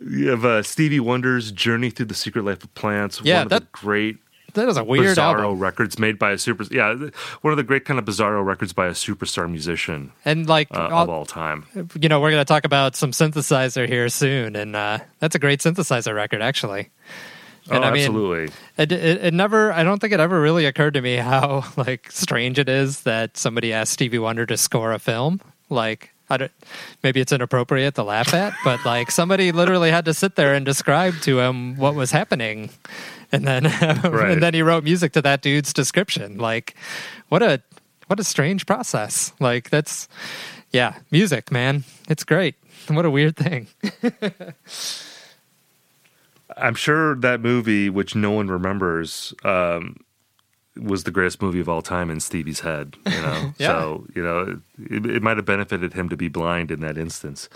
You 0.00 0.28
have 0.30 0.44
uh, 0.44 0.62
Stevie 0.62 1.00
Wonder's 1.00 1.52
Journey 1.52 1.90
Through 1.90 2.06
the 2.06 2.14
Secret 2.14 2.44
Life 2.44 2.64
of 2.64 2.74
Plants. 2.74 3.20
Yeah, 3.22 3.38
one 3.44 3.52
of 3.52 3.60
the 3.60 3.66
great 3.72 4.16
That 4.54 4.66
was 4.66 4.76
a 4.78 4.84
weird 4.84 5.16
bizarro 5.18 5.42
album. 5.42 5.58
records 5.58 5.98
made 5.98 6.18
by 6.18 6.30
a 6.32 6.38
super. 6.38 6.64
Yeah, 6.70 6.94
one 7.42 7.52
of 7.52 7.56
the 7.58 7.62
great 7.62 7.84
kind 7.84 7.98
of 7.98 8.04
bizarro 8.06 8.44
records 8.44 8.72
by 8.72 8.86
a 8.86 8.92
superstar 8.92 9.48
musician 9.50 10.12
And 10.24 10.48
like, 10.48 10.68
uh, 10.74 10.88
all- 10.90 11.02
of 11.04 11.08
all 11.10 11.24
time. 11.26 11.66
you 12.00 12.08
know, 12.08 12.18
we're 12.20 12.30
going 12.30 12.40
to 12.40 12.46
talk 12.48 12.64
about 12.64 12.96
some 12.96 13.10
synthesizer 13.12 13.86
here 13.86 14.08
soon, 14.08 14.56
and 14.56 14.74
uh, 14.74 14.98
that's 15.18 15.34
a 15.34 15.38
great 15.38 15.60
synthesizer 15.60 16.14
record, 16.14 16.40
actually. 16.40 16.88
And 17.70 17.84
oh, 17.84 17.88
I 17.88 17.92
mean, 17.92 18.06
absolutely. 18.06 18.54
It, 18.78 18.90
it, 18.90 19.24
it 19.26 19.34
never, 19.34 19.70
I 19.72 19.84
don't 19.84 20.00
think 20.00 20.14
it 20.14 20.18
ever 20.18 20.40
really 20.40 20.64
occurred 20.64 20.94
to 20.94 21.02
me 21.02 21.16
how 21.16 21.62
like 21.76 22.10
strange 22.10 22.58
it 22.58 22.68
is 22.70 23.02
that 23.02 23.36
somebody 23.36 23.72
asked 23.72 23.92
Stevie 23.92 24.18
Wonder 24.18 24.46
to 24.46 24.56
score 24.56 24.92
a 24.92 24.98
film. 24.98 25.40
Like, 25.68 26.10
I 26.30 26.36
don't, 26.36 26.52
maybe 27.02 27.20
it's 27.20 27.32
inappropriate 27.32 27.96
to 27.96 28.02
laugh 28.04 28.32
at, 28.32 28.54
but 28.64 28.84
like 28.86 29.10
somebody 29.10 29.50
literally 29.52 29.90
had 29.90 30.04
to 30.06 30.14
sit 30.14 30.36
there 30.36 30.54
and 30.54 30.64
describe 30.64 31.14
to 31.22 31.40
him 31.40 31.76
what 31.76 31.94
was 31.94 32.12
happening, 32.12 32.70
and 33.32 33.46
then 33.46 33.64
Right. 34.04 34.30
and 34.30 34.42
then 34.42 34.54
he 34.54 34.62
wrote 34.62 34.84
music 34.84 35.12
to 35.12 35.22
that 35.22 35.42
dude's 35.42 35.72
description. 35.72 36.38
Like, 36.38 36.74
what 37.28 37.42
a 37.42 37.60
what 38.06 38.20
a 38.20 38.24
strange 38.24 38.64
process. 38.66 39.32
Like 39.40 39.70
that's 39.70 40.08
yeah, 40.72 40.94
music, 41.10 41.50
man. 41.50 41.84
It's 42.08 42.24
great. 42.24 42.54
What 42.88 43.04
a 43.04 43.10
weird 43.10 43.36
thing. 43.36 43.66
I'm 46.56 46.74
sure 46.74 47.14
that 47.16 47.40
movie, 47.40 47.88
which 47.90 48.14
no 48.14 48.30
one 48.32 48.48
remembers, 48.48 49.32
um, 49.44 49.96
was 50.82 51.04
the 51.04 51.10
greatest 51.10 51.42
movie 51.42 51.60
of 51.60 51.68
all 51.68 51.82
time 51.82 52.10
in 52.10 52.20
Stevie's 52.20 52.60
head. 52.60 52.96
You 53.06 53.22
know, 53.22 53.52
Yeah. 53.58 53.66
so 53.68 54.06
you 54.14 54.22
know 54.22 54.60
it, 54.78 55.06
it 55.06 55.22
might 55.22 55.36
have 55.36 55.46
benefited 55.46 55.92
him 55.94 56.08
to 56.08 56.16
be 56.16 56.28
blind 56.28 56.70
in 56.70 56.80
that 56.80 56.96
instance. 56.96 57.48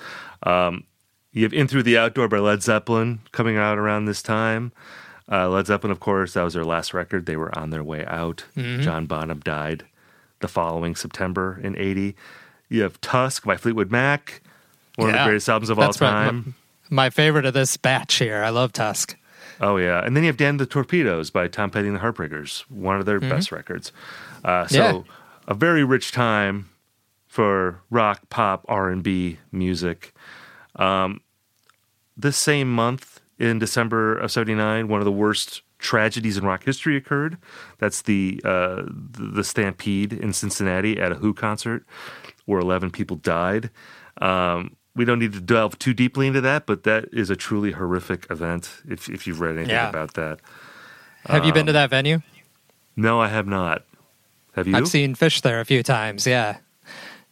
Um, 0.42 0.84
you 1.32 1.42
have 1.44 1.52
"In 1.52 1.66
Through 1.68 1.84
the 1.84 1.98
Outdoor" 1.98 2.28
by 2.28 2.38
Led 2.38 2.62
Zeppelin 2.62 3.20
coming 3.32 3.56
out 3.56 3.78
around 3.78 4.05
this 4.05 4.22
time. 4.22 4.72
Uh, 5.30 5.48
Led 5.48 5.66
Zeppelin, 5.66 5.90
of 5.90 6.01
course, 6.01 6.34
that 6.34 6.42
was 6.42 6.52
their 6.55 6.64
last 6.64 6.92
record. 6.92 7.24
They 7.26 7.36
were 7.36 7.56
on 7.59 7.70
their 7.70 7.82
way 7.82 8.05
out. 8.06 8.44
Mhm. 8.56 8.82
John 8.82 9.06
Bonham 9.06 9.40
died 9.40 9.84
the 10.40 10.48
following 10.48 10.94
September 10.94 11.59
in 11.62 11.76
'80. 11.78 12.14
You 12.68 12.82
have 12.82 13.01
"Tusk" 13.01 13.44
by 13.44 13.56
Fleetwood 13.56 13.90
Mac, 13.90 14.42
one 14.96 15.09
of 15.10 15.14
the 15.16 15.24
greatest 15.24 15.48
albums 15.48 15.70
of 15.70 15.78
That's 15.78 16.01
all 16.02 16.09
my- 16.12 16.24
time. 16.26 16.55
My 16.90 17.09
favorite 17.10 17.46
of 17.46 17.55
this 17.55 17.76
batch 17.78 18.16
here. 18.16 18.42
I 18.44 18.51
love 18.51 18.72
Tusk. 18.72 19.16
Oh 19.60 19.76
yeah, 19.76 20.05
and 20.05 20.16
then 20.16 20.24
you 20.24 20.28
have 20.28 20.36
Damn 20.36 20.56
the 20.59 20.66
Torpedoes 20.66 21.31
by 21.31 21.48
Tom 21.48 21.70
Petty 21.70 21.86
and 21.89 21.97
the 21.97 22.01
Heartbreakers, 22.01 22.60
one 22.70 22.98
of 22.98 23.06
their 23.06 23.20
Mhm. 23.20 23.28
best 23.31 23.52
records. 23.52 23.93
Uh, 24.44 24.66
so 24.66 25.05
Yeah. 25.06 25.12
a 25.48 25.55
very 25.55 25.85
rich 25.85 26.10
time 26.12 26.68
for 27.28 27.81
rock, 27.90 28.28
pop, 28.31 28.64
R 28.68 28.89
and 28.90 29.02
B 29.02 29.39
music. 29.52 30.12
Um, 30.76 31.20
this 32.16 32.36
same 32.36 32.72
month 32.72 33.20
in 33.39 33.59
December 33.59 34.16
of 34.18 34.31
'79, 34.31 34.89
one 34.89 35.01
of 35.01 35.05
the 35.05 35.12
worst 35.12 35.62
tragedies 35.78 36.36
in 36.39 36.44
rock 36.44 36.64
history 36.64 36.97
occurred. 36.97 37.36
That's 37.78 38.02
the 38.02 38.40
uh, 38.44 38.82
the 38.86 39.31
the 39.35 39.44
stampede 39.44 40.12
in 40.12 40.32
Cincinnati 40.32 40.98
at 41.01 41.12
a 41.12 41.16
Who 41.16 41.35
concert, 41.35 41.85
where 42.47 42.60
11 42.60 42.90
people 42.90 43.16
died. 43.16 43.70
Um, 44.20 44.76
we 44.97 45.05
don't 45.05 45.19
need 45.19 45.33
to 45.33 45.41
delve 45.41 45.79
too 45.79 45.93
deeply 45.95 46.27
into 46.27 46.41
that, 46.43 46.66
but 46.66 46.85
that 46.85 47.07
is 47.12 47.31
a 47.31 47.37
truly 47.37 47.73
horrific 47.73 48.27
event. 48.31 48.71
If 48.89 49.09
if 49.09 49.27
you've 49.27 49.41
read 49.41 49.57
anything 49.57 49.71
Yeah. 49.71 49.89
about 49.89 50.15
that, 50.15 50.41
Have 51.27 51.45
you 51.45 51.53
been 51.53 51.62
Um, 51.62 51.66
to 51.69 51.73
that 51.73 51.91
venue? 51.91 52.21
no, 52.97 53.21
I 53.21 53.29
have 53.29 53.47
not. 53.47 53.83
Have 54.55 54.69
you? 54.69 54.77
I've 54.77 54.89
seen 54.89 55.15
Phish 55.16 55.41
there 55.43 55.59
a 55.61 55.65
few 55.65 55.83
times. 55.83 56.27
Yeah. 56.27 56.59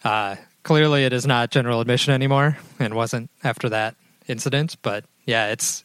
Uh, 0.02 0.36
clearly, 0.64 1.04
it 1.04 1.12
is 1.12 1.26
not 1.26 1.50
general 1.50 1.80
admission 1.80 2.12
anymore, 2.14 2.56
and 2.80 2.94
wasn't 2.94 3.30
after 3.44 3.68
that 3.68 3.94
incident. 4.26 4.76
But 4.82 5.04
yeah, 5.26 5.48
it's 5.48 5.82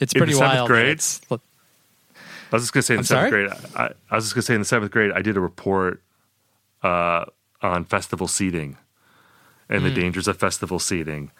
it's 0.00 0.12
In 0.14 0.18
pretty 0.18 0.32
the 0.32 0.38
seventh 0.38 0.56
wild. 0.56 0.68
grade? 0.68 0.88
It's- 0.98 1.20
I 1.30 2.56
was 2.56 2.62
just 2.64 2.72
gonna 2.72 2.82
say 2.82 2.94
in 2.94 2.98
I'm 2.98 3.02
the 3.02 3.06
seventh 3.06 3.30
sorry? 3.30 3.46
grade. 3.48 3.58
I, 3.76 3.90
I 4.10 4.14
was 4.16 4.24
just 4.24 4.34
gonna 4.34 4.42
say 4.42 4.54
in 4.54 4.60
the 4.60 4.64
seventh 4.64 4.90
grade, 4.92 5.12
I 5.12 5.22
did 5.22 5.36
a 5.36 5.40
report 5.40 6.02
uh, 6.82 7.24
on 7.62 7.84
festival 7.84 8.28
seating 8.28 8.76
and 9.68 9.84
the 9.84 9.90
Mm. 9.90 9.94
dangers 9.94 10.28
of 10.28 10.36
festival 10.36 10.78
seating. 10.78 11.30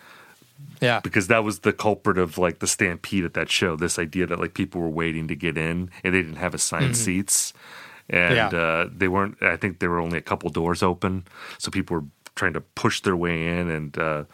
Yeah, 0.81 1.01
because 1.01 1.27
that 1.29 1.45
was 1.45 1.61
the 1.61 1.73
culprit 1.73 2.19
of 2.19 2.39
like 2.39 2.59
the 2.61 2.67
stampede 2.67 3.25
at 3.25 3.35
that 3.35 3.51
show. 3.51 3.77
This 3.77 3.99
idea 3.99 4.27
that 4.27 4.39
like 4.39 4.55
people 4.55 4.81
were 4.81 4.89
waiting 4.89 5.29
to 5.29 5.35
get 5.35 5.57
in 5.59 5.91
and 6.03 6.15
they 6.15 6.23
didn't 6.23 6.37
have 6.37 6.55
assigned 6.55 6.93
Mhm. 6.93 6.97
seats, 6.97 7.53
and 8.09 8.35
Yeah. 8.37 8.49
uh, 8.49 8.89
they 8.95 9.09
weren't. 9.09 9.43
I 9.43 9.57
think 9.57 9.79
there 9.79 9.91
were 9.91 10.01
only 10.01 10.19
a 10.19 10.23
couple 10.23 10.49
doors 10.51 10.83
open, 10.83 11.25
so 11.59 11.71
people 11.71 11.97
were 11.99 12.05
trying 12.37 12.53
to 12.55 12.61
push 12.61 13.01
their 13.01 13.17
way 13.17 13.47
in, 13.49 13.69
and 13.71 13.99
uh, 13.99 14.25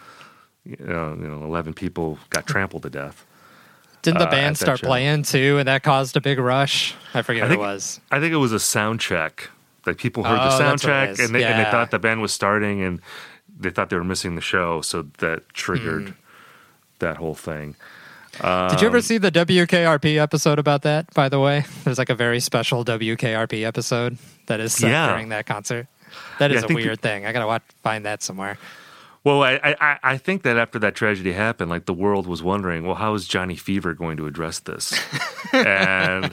you, 0.64 0.76
know, 0.80 1.16
you 1.20 1.28
know, 1.28 1.42
eleven 1.44 1.72
people 1.72 2.18
got 2.30 2.46
trampled 2.46 2.82
to 2.82 2.90
death. 2.90 3.24
Didn't 4.02 4.18
the 4.18 4.28
uh, 4.28 4.30
band 4.30 4.56
that 4.56 4.60
start 4.64 4.80
playing 4.82 5.22
too, 5.24 5.58
and 5.58 5.68
that 5.68 5.82
caused 5.82 6.16
a 6.16 6.20
big 6.20 6.38
rush? 6.38 6.94
I 7.14 7.22
forget 7.22 7.42
I 7.42 7.46
what 7.46 7.48
think 7.50 7.60
it 7.60 7.64
was. 7.64 8.00
I 8.10 8.20
think 8.20 8.32
it 8.32 8.38
was 8.38 8.52
a 8.52 8.60
sound 8.60 9.00
check. 9.00 9.50
Like 9.86 9.96
people 9.98 10.24
heard 10.24 10.38
Oh, 10.38 10.44
the 10.44 10.48
that's 10.50 10.58
sound 10.58 10.80
check 10.80 11.18
and 11.18 11.34
they, 11.34 11.44
and 11.44 11.58
they 11.58 11.70
thought 11.70 11.90
the 11.90 11.98
band 11.98 12.20
was 12.20 12.32
starting 12.32 12.82
and 12.82 13.00
they 13.60 13.70
thought 13.70 13.90
they 13.90 13.96
were 13.96 14.04
missing 14.04 14.34
the 14.34 14.40
show, 14.40 14.80
so 14.80 15.06
that 15.18 15.48
triggered 15.50 16.06
Mm. 16.08 16.14
that 17.00 17.16
whole 17.18 17.34
thing. 17.34 17.76
Did 18.32 18.80
you 18.80 18.86
ever 18.86 18.98
Um, 18.98 19.02
see 19.02 19.18
the 19.18 19.30
WKRP 19.30 20.16
episode 20.18 20.58
about 20.58 20.82
that? 20.82 21.12
By 21.14 21.28
the 21.28 21.40
way, 21.40 21.64
there's 21.84 21.98
like 21.98 22.10
a 22.10 22.14
very 22.14 22.38
special 22.40 22.84
WKRP 22.84 23.64
episode 23.64 24.18
that 24.46 24.60
is 24.60 24.72
set 24.72 24.90
Yeah. 24.90 25.08
during 25.08 25.30
that 25.30 25.46
concert. 25.46 25.88
That 26.38 26.50
is 26.50 26.54
Yeah, 26.54 26.58
is 26.58 26.62
I 26.62 26.64
a 26.64 26.68
think 26.68 26.80
weird 26.80 27.00
thing. 27.00 27.26
I 27.26 27.32
gotta 27.32 27.46
watch, 27.46 27.62
find 27.82 28.04
that 28.06 28.22
somewhere. 28.22 28.56
Well, 29.24 29.42
I, 29.42 29.60
I- 29.62 29.76
I, 29.80 29.98
I 30.12 30.16
think 30.16 30.42
that 30.42 30.56
after 30.56 30.78
that 30.78 30.94
tragedy 30.94 31.32
happened, 31.32 31.70
like 31.70 31.84
the 31.86 31.92
world 31.92 32.26
was 32.26 32.42
wondering, 32.42 32.86
well, 32.86 32.94
how 32.96 33.14
is 33.14 33.26
Johnny 33.28 33.56
Fever 33.56 33.92
going 33.94 34.16
to 34.16 34.26
address 34.26 34.58
this? 34.60 34.94
and 35.52 36.32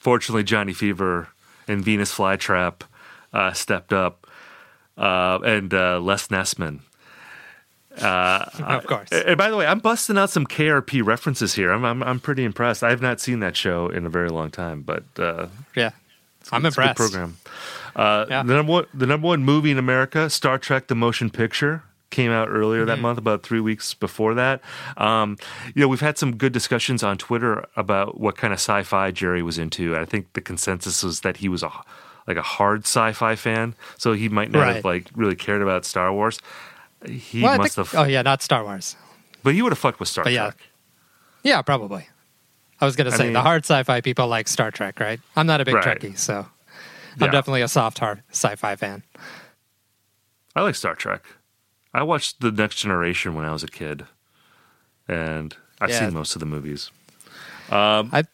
fortunately, 0.00 0.42
Johnny 0.42 0.72
Fever 0.72 1.28
and 1.68 1.84
Venus 1.84 2.12
Flytrap 2.16 2.80
uh, 3.32 3.52
stepped 3.52 3.92
up, 3.92 4.25
uh, 4.96 5.38
and 5.44 5.72
uh, 5.74 5.98
Les 6.00 6.28
Nessman. 6.28 6.80
Uh, 8.00 8.44
Of 8.58 8.86
course. 8.86 9.08
And 9.10 9.38
by 9.38 9.48
the 9.50 9.56
way, 9.56 9.66
I'm 9.66 9.78
busting 9.78 10.18
out 10.18 10.28
some 10.30 10.46
KRP 10.46 11.04
references 11.04 11.54
here. 11.54 11.72
I'm, 11.72 11.84
I'm 11.84 12.02
I'm 12.02 12.20
pretty 12.20 12.44
impressed. 12.44 12.82
I 12.82 12.90
have 12.90 13.00
not 13.00 13.20
seen 13.20 13.40
that 13.40 13.56
show 13.56 13.88
in 13.88 14.04
a 14.04 14.10
very 14.10 14.28
long 14.28 14.50
time, 14.50 14.82
but 14.82 15.04
uh, 15.18 15.46
Yeah, 15.74 15.90
I'm 16.52 16.66
it's 16.66 16.76
a 16.76 16.80
good 16.80 16.88
impressed. 16.90 16.96
program. 16.96 17.36
Uh, 17.94 18.26
Yeah. 18.28 18.42
The 18.42 18.54
number 18.54 18.72
one, 18.72 18.86
the 18.92 19.06
number 19.06 19.26
one 19.28 19.42
movie 19.44 19.70
in 19.70 19.78
America, 19.78 20.28
Star 20.28 20.58
Trek: 20.58 20.88
The 20.88 20.94
Motion 20.94 21.30
Picture, 21.30 21.84
came 22.10 22.30
out 22.30 22.48
earlier 22.50 22.84
that 22.84 22.98
Mhm. 22.98 23.02
month, 23.02 23.18
about 23.18 23.42
three 23.42 23.60
weeks 23.60 23.94
before 23.94 24.34
that. 24.34 24.60
Um, 24.98 25.38
you 25.74 25.80
know, 25.80 25.88
we've 25.88 26.00
had 26.02 26.18
some 26.18 26.36
good 26.36 26.52
discussions 26.52 27.02
on 27.02 27.16
Twitter 27.16 27.64
about 27.76 28.20
what 28.20 28.36
kind 28.36 28.52
of 28.52 28.58
sci-fi 28.58 29.10
Jerry 29.10 29.42
was 29.42 29.56
into. 29.56 29.96
I 29.96 30.04
think 30.04 30.34
the 30.34 30.42
consensus 30.42 31.02
was 31.02 31.20
that 31.20 31.38
he 31.38 31.48
was 31.48 31.62
a 31.62 31.70
like 32.26 32.36
a 32.36 32.42
hard 32.42 32.82
sci-fi 32.82 33.34
fan, 33.36 33.74
so 33.98 34.12
he 34.12 34.28
might 34.28 34.50
not 34.50 34.60
Right. 34.60 34.74
have 34.76 34.84
like 34.84 35.08
really 35.14 35.36
cared 35.36 35.62
about 35.62 35.84
Star 35.84 36.12
Wars. 36.12 36.38
He 37.06 37.42
Well, 37.42 37.56
must 37.58 37.74
think- 37.76 37.88
have, 37.90 38.00
Oh 38.00 38.04
yeah, 38.08 38.22
not 38.22 38.42
Star 38.42 38.64
Wars. 38.64 38.96
but 39.42 39.54
he 39.54 39.62
would 39.62 39.72
have 39.72 39.78
fucked 39.78 40.00
with 40.00 40.08
Star 40.08 40.24
But 40.24 40.32
yeah. 40.32 40.44
Trek. 40.50 40.58
Yeah, 41.42 41.62
probably. 41.62 42.08
I 42.80 42.84
was 42.84 42.96
gonna 42.96 43.10
I 43.10 43.16
say 43.16 43.24
mean- 43.24 43.32
the 43.34 43.42
hard 43.42 43.64
sci-fi 43.64 44.00
people 44.00 44.26
like 44.28 44.48
Star 44.48 44.70
Trek, 44.70 44.98
right? 45.00 45.20
I'm 45.36 45.46
not 45.46 45.60
a 45.60 45.64
big 45.64 45.74
Right. 45.76 45.84
Trekkie, 46.00 46.18
so 46.18 46.46
I'm 47.20 47.30
definitely 47.30 47.62
a 47.62 47.68
soft 47.68 47.98
hard 47.98 48.22
sci-fi 48.30 48.76
fan. 48.76 49.02
I 50.54 50.62
like 50.62 50.74
Star 50.74 50.94
Trek. 50.94 51.22
I 51.94 52.02
watched 52.02 52.40
The 52.40 52.50
Next 52.50 52.76
Generation 52.76 53.34
when 53.34 53.44
I 53.46 53.52
was 53.52 53.62
a 53.62 53.68
kid, 53.68 54.06
and 55.08 55.54
I've 55.80 55.90
Yeah. 55.90 56.00
seen 56.00 56.14
most 56.14 56.34
of 56.34 56.40
the 56.40 56.46
movies. 56.46 56.90
Um, 57.70 58.10
I 58.12 58.24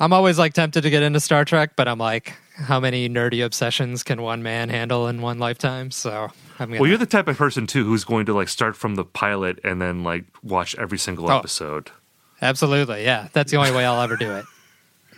I'm 0.00 0.12
always 0.12 0.38
like 0.38 0.54
tempted 0.54 0.82
to 0.82 0.90
get 0.90 1.02
into 1.04 1.20
Star 1.20 1.44
Trek, 1.44 1.72
but 1.76 1.86
I'm 1.86 1.98
like, 1.98 2.34
how 2.54 2.80
many 2.80 3.08
nerdy 3.08 3.44
obsessions 3.44 4.02
can 4.02 4.22
one 4.22 4.42
man 4.42 4.68
handle 4.68 5.06
in 5.08 5.20
one 5.20 5.38
lifetime? 5.38 5.90
So 5.90 6.28
I'm 6.58 6.68
gonna. 6.68 6.80
Well, 6.80 6.88
you're 6.88 6.98
the 6.98 7.06
type 7.06 7.28
of 7.28 7.36
person 7.36 7.66
too 7.66 7.84
who's 7.84 8.04
going 8.04 8.26
to 8.26 8.34
like 8.34 8.48
start 8.48 8.76
from 8.76 8.94
the 8.94 9.04
pilot 9.04 9.58
and 9.64 9.80
then 9.82 10.02
like 10.04 10.24
watch 10.42 10.74
every 10.76 10.98
single 10.98 11.30
Oh. 11.30 11.38
episode. 11.38 11.90
Absolutely, 12.42 13.04
yeah. 13.04 13.28
That's 13.32 13.50
the 13.50 13.56
only 13.58 13.72
way 13.72 13.84
I'll 13.86 14.00
ever 14.02 14.16
do 14.16 14.32
it. 14.32 14.44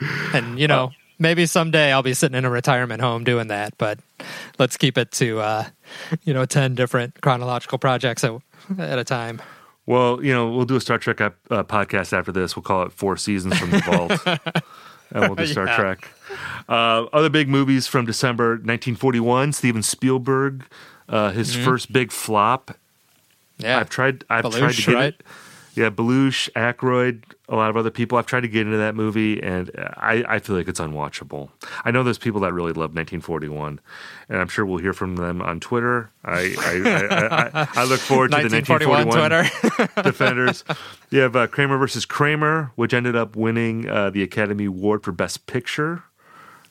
And 0.35 0.59
you 0.59 0.69
know, 0.69 0.91
maybe 1.19 1.47
someday 1.47 1.91
I'll 1.91 2.03
be 2.03 2.13
sitting 2.13 2.37
in 2.37 2.45
a 2.45 2.51
retirement 2.51 3.01
home 3.01 3.25
doing 3.25 3.49
that, 3.49 3.73
but 3.79 3.99
let's 4.59 4.77
keep 4.77 4.99
it 4.99 5.11
to 5.13 5.41
uh, 5.41 5.65
you 6.25 6.35
know 6.35 6.45
ten 6.45 6.75
different 6.75 7.21
chronological 7.23 7.79
projects 7.79 8.23
at, 8.23 8.33
at 8.79 8.99
a 8.99 9.05
time. 9.05 9.41
Well, 9.87 10.23
you 10.23 10.33
know, 10.35 10.51
we'll 10.51 10.67
do 10.67 10.77
a 10.77 10.81
Star 10.81 10.99
Trek 10.99 11.21
uh, 11.23 11.31
podcast 11.63 12.13
after 12.13 12.31
this. 12.33 12.57
We'll 12.57 12.63
call 12.65 12.83
it 12.83 12.93
Four 12.93 13.17
Seasons 13.17 13.57
from 13.59 13.71
the 13.71 13.79
Vault, 13.79 14.27
and 15.13 15.21
we'll 15.21 15.35
do 15.37 15.47
Star 15.47 15.67
Yeah. 15.67 15.77
Trek. 15.77 16.09
Uh, 16.69 17.07
other 17.13 17.31
big 17.31 17.49
movies 17.49 17.87
from 17.87 18.07
December 18.07 18.51
1941. 18.51 19.53
Steven 19.53 19.83
Spielberg, 19.83 20.65
uh, 21.09 21.31
his 21.33 21.55
first 21.55 21.93
big 21.93 22.13
flop. 22.13 22.77
Yeah, 23.59 23.79
I've 23.79 23.89
tried. 23.91 24.25
I've 24.29 24.51
tried 24.51 24.75
to 24.75 24.83
get 24.83 24.95
right? 24.95 25.15
it. 25.15 25.23
Yeah, 25.77 25.91
Belushi, 25.91 26.51
Aykroyd, 26.53 27.23
a 27.51 27.55
lot 27.55 27.69
of 27.69 27.77
other 27.77 27.91
people. 27.91 28.17
I've 28.17 28.25
tried 28.25 28.41
to 28.41 28.49
get 28.49 28.63
into 28.63 28.79
that 28.79 28.95
movie, 28.95 29.43
and 29.43 29.71
I, 29.77 30.25
I 30.27 30.39
feel 30.39 30.57
like 30.57 30.69
it's 30.69 30.81
unwatchable. 30.81 31.51
I 31.85 31.91
know 31.91 32.03
there's 32.03 32.17
people 32.17 32.41
that 32.41 32.55
really 32.55 32.73
love 32.73 32.95
1941, 32.95 33.79
and 34.31 34.41
I'm 34.41 34.49
sure 34.49 34.65
we'll 34.65 34.79
hear 34.79 34.95
from 34.95 35.17
them 35.17 35.43
on 35.43 35.61
Twitter. 35.61 36.11
I 36.25 36.55
I, 36.59 36.91
I, 36.91 37.63
I, 37.63 37.69
I 37.75 37.85
look 37.85 38.01
forward 38.01 38.31
to 38.31 38.39
the 38.39 38.49
1941 38.49 39.07
1941 39.07 39.69
Twitter. 39.69 40.03
defenders. 40.03 40.65
You 41.11 41.21
have 41.21 41.37
uh, 41.37 41.47
Kramer 41.47 41.77
versus 41.77 42.07
Kramer, 42.07 42.73
which 42.77 42.95
ended 42.95 43.15
up 43.15 43.37
winning 43.37 43.87
uh, 43.87 44.09
the 44.09 44.23
Academy 44.23 44.65
Award 44.65 45.03
for 45.03 45.13
Best 45.13 45.47
Picture, 45.47 46.05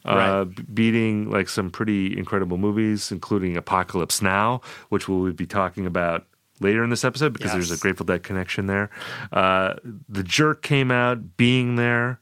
Right. 0.06 0.74
beating 0.76 1.30
like 1.32 1.50
some 1.50 1.70
pretty 1.72 2.18
incredible 2.18 2.58
movies, 2.58 3.12
including 3.12 3.58
Apocalypse 3.58 4.22
Now, 4.22 4.62
which 4.90 5.08
we'll 5.10 5.32
be 5.34 5.46
talking 5.48 5.86
about 5.86 6.26
later 6.62 6.84
in 6.84 6.90
this 6.90 7.04
episode 7.04 7.34
because 7.34 7.52
there's 7.52 7.72
a 7.72 7.78
Grateful 7.78 8.06
Dead 8.06 8.24
connection 8.24 8.68
there. 8.68 8.90
Uh, 9.32 9.74
the 10.08 10.24
Jerk 10.24 10.62
came 10.62 10.92
out, 10.92 11.36
Being 11.38 11.76
There, 11.76 12.20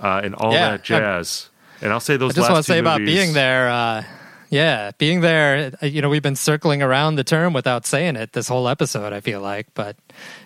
uh, 0.00 0.20
and 0.24 0.34
all 0.34 0.52
Yeah, 0.52 0.70
that 0.72 0.84
jazz. 0.84 1.50
And 1.82 1.92
I'll 1.92 2.00
say 2.00 2.16
those. 2.16 2.32
I 2.32 2.34
just 2.36 2.42
last 2.48 2.52
want 2.52 2.64
to 2.66 2.72
say 2.72 2.78
about 2.78 3.00
movies- 3.00 3.14
being 3.16 3.32
there. 3.34 3.68
Uh, 3.68 4.02
yeah, 4.48 4.92
being 4.96 5.20
there. 5.20 5.72
uh, 5.82 5.86
You 5.86 6.00
know, 6.00 6.08
we've 6.08 6.22
been 6.22 6.36
circling 6.36 6.80
around 6.80 7.16
the 7.16 7.24
term 7.24 7.52
without 7.52 7.84
saying 7.84 8.16
it 8.16 8.32
this 8.32 8.48
whole 8.48 8.68
episode. 8.68 9.12
I 9.12 9.20
feel 9.20 9.40
like, 9.40 9.66
but 9.74 9.96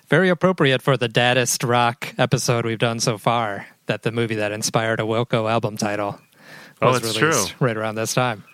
very 0.09 0.29
appropriate 0.29 0.83
for 0.83 0.97
the 0.97 1.07
daddest 1.07 1.63
rock 1.63 2.15
episode 2.19 2.65
we've 2.65 2.79
done 2.79 2.99
so 2.99 3.19
far. 3.19 3.67
That 3.87 4.03
the 4.03 4.11
movie 4.13 4.37
that 4.37 4.51
inspired 4.53 5.01
a 5.01 5.03
Wilco 5.05 5.51
album 5.51 5.77
title 5.77 6.19
Oh, 6.83 6.95
it's 6.95 7.15
true. 7.15 7.45
right 7.61 7.77
around 7.77 7.95
this 7.97 8.15
time. 8.15 8.45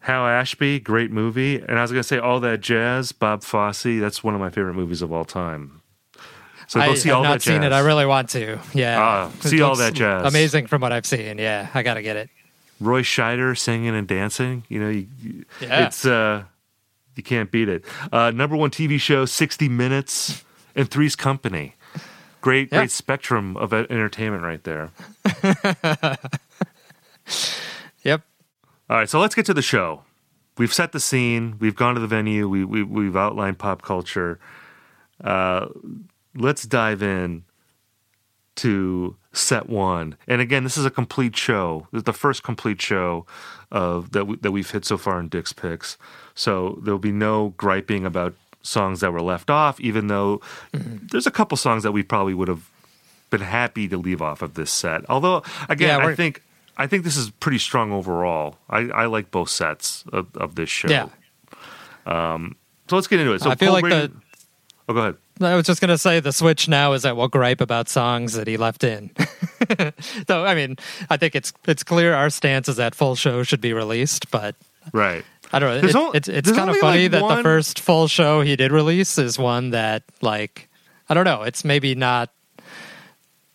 Hal 0.00 0.26
Ashby, 0.26 0.80
great 0.80 1.10
movie. 1.10 1.56
And 1.60 1.78
I 1.78 1.82
was 1.82 1.90
going 1.90 2.00
to 2.02 2.06
say 2.06 2.18
all 2.18 2.40
that 2.40 2.60
jazz, 2.60 3.12
Bob 3.12 3.42
Fosse. 3.42 3.84
That's 4.00 4.22
one 4.22 4.34
of 4.34 4.40
my 4.40 4.50
favorite 4.50 4.74
movies 4.74 5.00
of 5.02 5.12
all 5.12 5.24
time. 5.24 5.80
So 6.66 6.80
go 6.80 6.90
I 6.90 6.94
see 6.94 7.08
have 7.08 7.18
all 7.18 7.22
not 7.24 7.32
that 7.34 7.40
jazz. 7.42 7.54
seen 7.54 7.62
it. 7.62 7.72
I 7.72 7.80
really 7.80 8.06
want 8.06 8.28
to. 8.30 8.58
Yeah, 8.74 9.00
Ah, 9.00 9.30
see 9.40 9.60
all 9.62 9.76
that 9.76 9.94
jazz. 9.94 10.26
Amazing 10.26 10.66
from 10.66 10.80
what 10.82 10.92
I've 10.92 11.06
seen. 11.06 11.38
Yeah, 11.38 11.68
I 11.74 11.82
got 11.82 11.94
to 11.94 12.02
get 12.02 12.16
it. 12.16 12.28
Roy 12.80 13.02
Scheider 13.02 13.56
singing 13.56 13.94
and 13.94 14.06
dancing. 14.08 14.64
You 14.68 14.80
know, 14.80 14.88
you, 14.90 15.06
you- 15.22 15.44
Yeah. 15.60 15.86
it's 15.86 16.04
uh, 16.04 16.44
you 17.16 17.22
can't 17.22 17.50
beat 17.50 17.68
it. 17.68 17.84
Uh, 18.12 18.30
number 18.30 18.56
one 18.56 18.70
TV 18.70 18.98
show, 18.98 19.24
60 19.24 19.68
Minutes, 19.68 20.42
and 20.74 20.90
Three's 20.90 21.14
Company. 21.16 21.76
Great, 22.40 22.68
Yeah. 22.72 22.78
great 22.80 22.90
spectrum 22.90 23.56
of 23.56 23.72
entertainment 23.72 24.42
right 24.42 24.62
there. 24.64 24.90
Yep. 28.04 28.20
All 28.90 28.98
right, 28.98 29.08
so 29.08 29.18
let's 29.18 29.34
get 29.34 29.46
to 29.46 29.54
the 29.54 29.62
show. 29.62 30.02
We've 30.58 30.74
set 30.74 30.92
the 30.92 31.00
scene. 31.00 31.56
We've 31.58 31.74
gone 31.74 31.94
to 31.94 32.00
the 32.00 32.06
venue. 32.06 32.48
We, 32.48 32.62
we 32.62 32.82
we've 32.82 33.16
outlined 33.16 33.58
pop 33.58 33.80
culture. 33.80 34.38
Uh, 35.22 35.68
let's 36.34 36.64
dive 36.64 37.02
in 37.02 37.44
to 38.56 39.16
set 39.32 39.68
one. 39.68 40.16
And 40.28 40.40
again, 40.40 40.64
this 40.64 40.76
is 40.76 40.84
a 40.84 40.90
complete 40.90 41.34
show. 41.34 41.88
This 41.92 42.00
is 42.00 42.04
the 42.04 42.12
first 42.12 42.42
complete 42.42 42.80
show 42.80 43.26
of 43.72 44.12
that 44.12 44.26
we, 44.26 44.36
that 44.36 44.52
we've 44.52 44.70
hit 44.70 44.84
so 44.84 44.98
far 44.98 45.18
in 45.18 45.28
Dick's 45.28 45.52
picks. 45.52 45.96
So 46.34 46.78
there'll 46.82 46.98
be 46.98 47.10
no 47.10 47.54
griping 47.56 48.04
about 48.04 48.34
songs 48.62 49.00
that 49.00 49.12
were 49.12 49.22
left 49.22 49.50
off, 49.50 49.80
even 49.80 50.08
though 50.08 50.40
there's 50.72 51.26
a 51.26 51.30
couple 51.32 51.56
songs 51.56 51.82
that 51.84 51.92
we 51.92 52.02
probably 52.02 52.34
would 52.34 52.48
have 52.48 52.68
been 53.30 53.40
happy 53.40 53.88
to 53.88 53.96
leave 53.96 54.22
off 54.22 54.42
of 54.42 54.54
this 54.54 54.70
set. 54.70 55.08
Although, 55.08 55.42
again, 55.68 56.00
Yeah, 56.00 56.06
I 56.06 56.14
think 56.14 56.42
I 56.76 56.86
think 56.86 57.04
this 57.04 57.16
is 57.16 57.30
pretty 57.30 57.58
strong 57.58 57.92
overall. 57.92 58.56
I, 58.68 58.80
I 58.90 59.06
like 59.06 59.30
both 59.30 59.48
sets 59.48 60.04
of, 60.12 60.26
of 60.36 60.54
this 60.56 60.68
show. 60.70 60.88
Yeah. 60.88 61.08
Um, 62.06 62.56
So 62.88 62.96
let's 62.96 63.06
get 63.08 63.20
into 63.20 63.32
it. 63.32 63.42
So 63.42 63.50
I 63.50 63.54
feel 63.54 63.72
like 63.72 63.84
the- 63.84 64.12
Oh, 64.86 64.92
go 64.92 65.00
ahead. 65.00 65.16
I 65.40 65.54
was 65.56 65.66
just 65.66 65.80
gonna 65.80 65.96
say 65.98 66.20
the 66.20 66.30
switch 66.32 66.68
now 66.68 66.92
is 66.92 67.02
that 67.02 67.16
we'll 67.16 67.28
gripe 67.28 67.60
about 67.62 67.88
songs 67.88 68.34
that 68.34 68.46
he 68.46 68.56
left 68.58 68.84
in. 68.84 69.10
so 70.28 70.44
I 70.44 70.54
mean, 70.54 70.76
I 71.10 71.16
think 71.16 71.34
it's 71.34 71.52
it's 71.66 71.82
clear 71.82 72.12
our 72.14 72.28
stance 72.30 72.68
is 72.68 72.76
that 72.76 72.94
full 72.94 73.16
show 73.16 73.42
should 73.42 73.60
be 73.62 73.72
released, 73.72 74.30
but 74.30 74.54
Right. 74.92 75.24
I 75.52 75.58
don't 75.58 75.82
know. 75.82 75.88
It, 75.88 75.94
on- 75.96 76.14
it's 76.14 76.28
it's 76.28 76.52
kind 76.52 76.68
of 76.70 76.76
funny 76.76 77.04
like, 77.04 77.10
that 77.12 77.22
one- 77.22 77.36
the 77.38 77.42
first 77.42 77.80
full 77.80 78.06
show 78.08 78.42
he 78.42 78.56
did 78.56 78.70
release 78.72 79.16
is 79.18 79.38
one 79.38 79.70
that 79.70 80.02
like 80.20 80.68
I 81.08 81.14
don't 81.14 81.24
know. 81.24 81.42
It's 81.42 81.64
maybe 81.64 81.94
not 81.94 82.30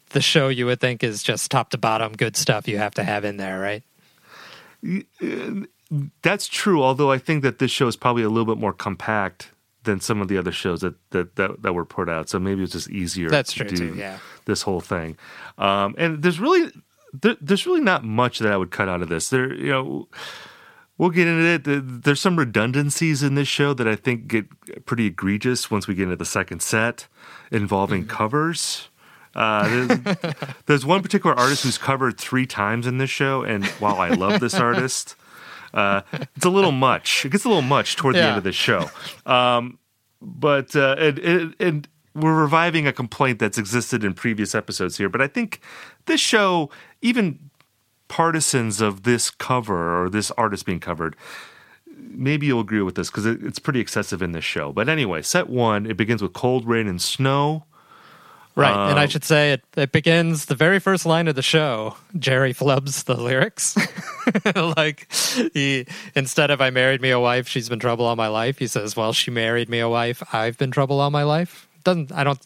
the 0.10 0.22
show 0.22 0.48
you 0.50 0.66
would 0.66 0.80
think 0.80 1.04
is 1.04 1.24
just 1.24 1.52
top 1.52 1.70
to 1.72 1.78
bottom 1.78 2.14
good 2.14 2.36
stuff 2.36 2.68
you 2.68 2.78
have 2.78 2.94
to 2.96 3.04
have 3.04 3.26
in 3.26 3.38
there, 3.38 3.60
right? 3.60 3.84
That's 6.22 6.48
true. 6.48 6.84
Although 6.84 7.12
I 7.12 7.18
think 7.18 7.44
that 7.44 7.60
this 7.60 7.72
show 7.72 7.88
is 7.88 7.96
probably 7.96 8.24
a 8.24 8.30
little 8.30 8.46
bit 8.46 8.60
more 8.60 8.74
compact 8.74 9.52
than 9.84 10.00
some 10.02 10.22
of 10.22 10.28
the 10.28 10.38
other 10.38 10.52
shows 10.52 10.82
that 10.82 10.96
that 11.12 11.36
that, 11.36 11.62
that 11.64 11.74
were 11.74 11.86
put 11.86 12.10
out. 12.10 12.30
So 12.30 12.40
maybe 12.40 12.64
it's 12.64 12.74
just 12.74 12.90
easier. 12.90 13.30
That's 13.30 13.54
to 13.54 13.66
true, 13.66 13.70
do 13.70 13.92
too, 13.92 13.98
yeah. 13.98 14.20
This 14.46 14.62
whole 14.62 14.82
thing, 14.82 15.18
um, 15.58 15.96
and 15.98 16.22
there's 16.22 16.40
really 16.40 16.72
there, 17.14 17.38
there's 17.42 17.66
really 17.66 17.82
not 17.82 18.04
much 18.04 18.40
that 18.40 18.52
I 18.52 18.58
would 18.58 18.72
cut 18.72 18.88
out 18.90 19.02
of 19.02 19.10
this. 19.10 19.30
There, 19.30 19.54
you 19.54 19.72
know. 19.72 20.08
We'll 20.98 21.12
get 21.12 21.30
into 21.30 21.46
it. 21.46 22.04
There's 22.04 22.20
some 22.20 22.38
redundancies 22.38 23.24
in 23.24 23.36
this 23.36 23.48
show 23.48 23.74
that 23.74 23.88
I 23.88 23.96
think 23.96 24.28
get 24.28 24.86
pretty 24.86 25.06
egregious 25.06 25.72
once 25.72 25.88
we 25.88 25.96
get 25.96 26.04
into 26.04 26.18
the 26.18 26.26
second 26.26 26.62
set 26.62 27.08
involving 27.52 28.02
Mm-hmm. 28.02 28.18
covers. 28.18 28.89
Uh, 29.40 29.86
there's, 29.86 30.18
there's 30.66 30.86
one 30.86 31.02
particular 31.02 31.36
artist 31.36 31.64
who's 31.64 31.78
covered 31.78 32.18
three 32.18 32.46
times 32.46 32.86
in 32.86 32.98
this 32.98 33.10
show, 33.10 33.42
and 33.44 33.66
while 33.80 34.00
I 34.00 34.10
love 34.10 34.42
this 34.42 34.54
artist, 34.70 35.16
uh, 35.74 36.02
it's 36.36 36.46
a 36.46 36.50
little 36.50 36.74
much. 36.74 37.26
It 37.26 37.32
gets 37.32 37.46
a 37.46 37.48
little 37.48 37.64
much 37.64 37.96
toward 37.96 38.16
the 38.16 38.24
end 38.24 38.38
of 38.38 38.44
the 38.44 38.52
show. 38.52 38.90
Um, 39.26 39.80
but 40.22 40.76
uh, 40.76 40.96
and, 41.00 41.20
and, 41.20 41.56
and 41.60 41.88
we're 42.14 42.42
reviving 42.42 42.86
a 42.86 42.92
complaint 42.92 43.40
that's 43.40 43.58
existed 43.58 44.04
in 44.04 44.14
previous 44.14 44.54
episodes 44.54 44.98
here. 44.98 45.08
But 45.08 45.22
I 45.22 45.28
think 45.28 45.62
this 46.06 46.20
show, 46.20 46.70
even 47.02 47.50
partisans 48.10 48.82
of 48.82 49.04
this 49.04 49.30
cover 49.30 50.04
or 50.04 50.10
this 50.10 50.32
artist 50.32 50.66
being 50.66 50.82
covered, 50.82 51.16
maybe 51.88 52.48
you'll 52.48 52.60
agree 52.60 52.82
with 52.82 52.96
this 52.96 53.10
because 53.10 53.26
it, 53.26 53.42
it's 53.44 53.60
pretty 53.60 53.80
excessive 53.80 54.22
in 54.22 54.34
this 54.34 54.44
show. 54.44 54.74
But 54.74 54.90
anyway, 54.90 55.22
set 55.22 55.50
one, 55.50 55.86
it 55.86 55.96
begins 55.96 56.22
with 56.22 56.34
cold 56.34 56.68
rain 56.68 56.88
and 56.88 57.02
snow. 57.02 57.64
Right. 58.56 58.90
and 58.90 59.00
I 59.00 59.04
Um, 59.04 59.10
should 59.10 59.24
say 59.24 59.54
it, 59.54 59.64
it 59.78 59.92
begins 59.94 60.46
the 60.46 60.56
very 60.56 60.80
first 60.80 61.06
line 61.06 61.28
of 61.30 61.36
the 61.36 61.42
show. 61.42 61.96
Jerry 62.18 62.54
flubs 62.54 63.06
the 63.06 63.16
lyrics. 63.16 63.78
like 64.78 65.08
he 65.54 65.86
instead 66.16 66.52
of 66.52 66.60
I 66.60 66.70
married 66.70 67.02
me 67.02 67.10
a 67.12 67.20
wife, 67.20 67.48
she's 67.48 67.70
been 67.70 67.80
trouble 67.80 68.06
all 68.06 68.16
my 68.18 68.28
life, 68.28 68.58
he 68.60 68.68
says, 68.68 68.96
Well, 68.98 69.14
she 69.14 69.32
married 69.32 69.70
me 69.70 69.80
a 69.80 69.88
wife, 69.88 70.22
I've 70.34 70.58
been 70.58 70.72
trouble 70.72 71.00
all 71.00 71.10
my 71.12 71.24
life. 71.24 71.68
Doesn't 71.84 72.12
I 72.12 72.24
don't 72.24 72.40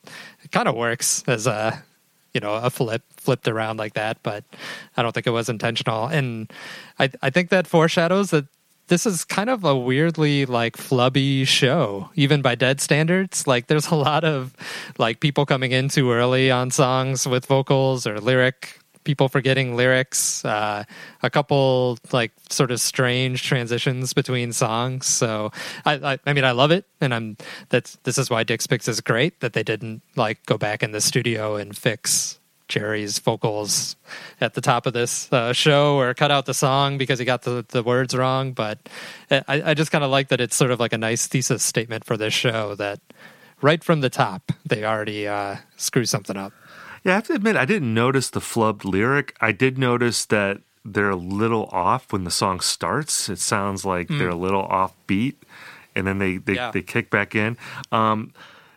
it 0.44 0.52
kind 0.52 0.68
of 0.68 0.76
works 0.76 1.24
as 1.28 1.48
a 1.48 1.84
you 2.34 2.42
know, 2.42 2.56
a 2.56 2.70
flip 2.70 3.04
flipped 3.18 3.48
around 3.48 3.78
like 3.78 3.94
that, 3.94 4.18
but 4.24 4.44
I 4.98 5.04
don't 5.04 5.14
think 5.14 5.28
it 5.28 5.32
was 5.32 5.50
intentional. 5.50 6.06
And 6.08 6.52
I 7.00 7.10
I 7.22 7.30
think 7.32 7.50
that 7.50 7.66
foreshadows 7.68 8.30
that 8.32 8.46
this 8.94 9.08
is 9.08 9.26
kind 9.26 9.50
of 9.50 9.64
a 9.64 9.76
weirdly 9.76 10.46
like 10.46 10.78
flubby 10.78 11.48
show, 11.48 12.12
even 12.14 12.44
by 12.44 12.54
dead 12.54 12.80
standards. 12.80 13.48
Like 13.48 13.66
there's 13.66 13.88
a 13.88 13.96
lot 13.96 14.24
of 14.24 14.54
like 15.00 15.20
people 15.20 15.48
coming 15.48 15.72
in 15.72 15.90
too 15.90 16.12
early 16.12 16.52
on 16.52 16.70
songs 16.70 17.28
with 17.28 17.48
vocals 17.48 18.06
or 18.06 18.20
lyric 18.20 18.80
people 19.04 19.28
forgetting 19.28 19.76
lyrics 19.76 20.46
uh, 20.46 20.84
a 21.24 21.30
couple 21.30 21.98
like 22.12 22.32
sort 22.50 22.70
of 22.70 22.80
strange 22.80 23.42
transitions 23.42 24.14
between 24.14 24.54
songs 24.54 25.06
so 25.06 25.52
I, 25.84 26.14
I 26.14 26.20
i 26.26 26.32
mean 26.32 26.46
i 26.46 26.52
love 26.52 26.72
it 26.72 26.86
and 27.02 27.14
i'm 27.14 27.36
that's 27.68 27.98
this 28.04 28.18
is 28.18 28.30
why 28.30 28.46
dick's 28.46 28.66
picks 28.66 28.88
is 28.88 29.02
great 29.02 29.42
that 29.42 29.52
they 29.52 29.64
didn't 29.64 30.04
like 30.16 30.46
go 30.46 30.58
back 30.58 30.84
in 30.84 30.94
the 30.94 31.02
studio 31.02 31.58
and 31.58 31.76
fix 31.76 32.40
Jerry's 32.74 33.20
vocals 33.20 33.96
at 34.42 34.56
the 34.56 34.62
top 34.62 34.88
of 34.88 34.94
this 34.94 35.32
uh, 35.32 35.54
show 35.54 35.96
or 36.00 36.14
cut 36.16 36.32
out 36.32 36.48
the 36.48 36.56
song 36.56 36.98
because 36.98 37.20
he 37.20 37.26
got 37.26 37.44
the, 37.44 37.64
the 37.70 37.84
words 37.84 38.16
wrong. 38.16 38.52
But 38.52 38.90
I, 39.30 39.44
I 39.48 39.74
just 39.76 39.92
kind 39.92 40.04
of 40.04 40.10
like 40.10 40.30
that 40.30 40.42
it's 40.42 40.56
sort 40.56 40.72
of 40.72 40.80
like 40.80 40.92
a 40.92 40.98
nice 40.98 41.28
thesis 41.28 41.62
statement 41.64 42.04
for 42.04 42.18
this 42.18 42.34
show 42.34 42.74
that 42.76 43.00
right 43.62 43.84
from 43.84 44.02
the 44.02 44.10
top, 44.10 44.52
they 44.66 44.84
already 44.84 45.28
uh, 45.28 45.58
screw 45.78 46.06
something 46.06 46.36
up. 46.36 46.52
Yeah, 47.04 47.12
I 47.12 47.16
have 47.16 47.28
to 47.28 47.34
admit, 47.34 47.58
I 47.58 47.66
didn't 47.66 47.94
notice 47.94 48.32
the 48.32 48.40
flubbed 48.40 48.86
lyric. 48.86 49.36
I 49.40 49.52
did 49.52 49.78
notice 49.78 50.26
that 50.26 50.62
they're 50.84 51.12
a 51.12 51.16
little 51.16 51.66
off 51.72 52.12
when 52.12 52.24
the 52.24 52.32
song 52.32 52.60
starts. 52.60 53.30
It 53.30 53.40
sounds 53.40 53.86
like 53.86 54.08
they're 54.08 54.30
a 54.30 54.36
little 54.36 54.64
off 54.64 54.94
beat, 55.06 55.42
and 55.96 56.08
then 56.08 56.18
they 56.18 56.38
they, 56.38 56.56
Yeah. 56.56 56.72
they 56.72 56.82
kick 56.82 57.10
back 57.12 57.36
in. 57.36 57.56
Um, 57.92 58.34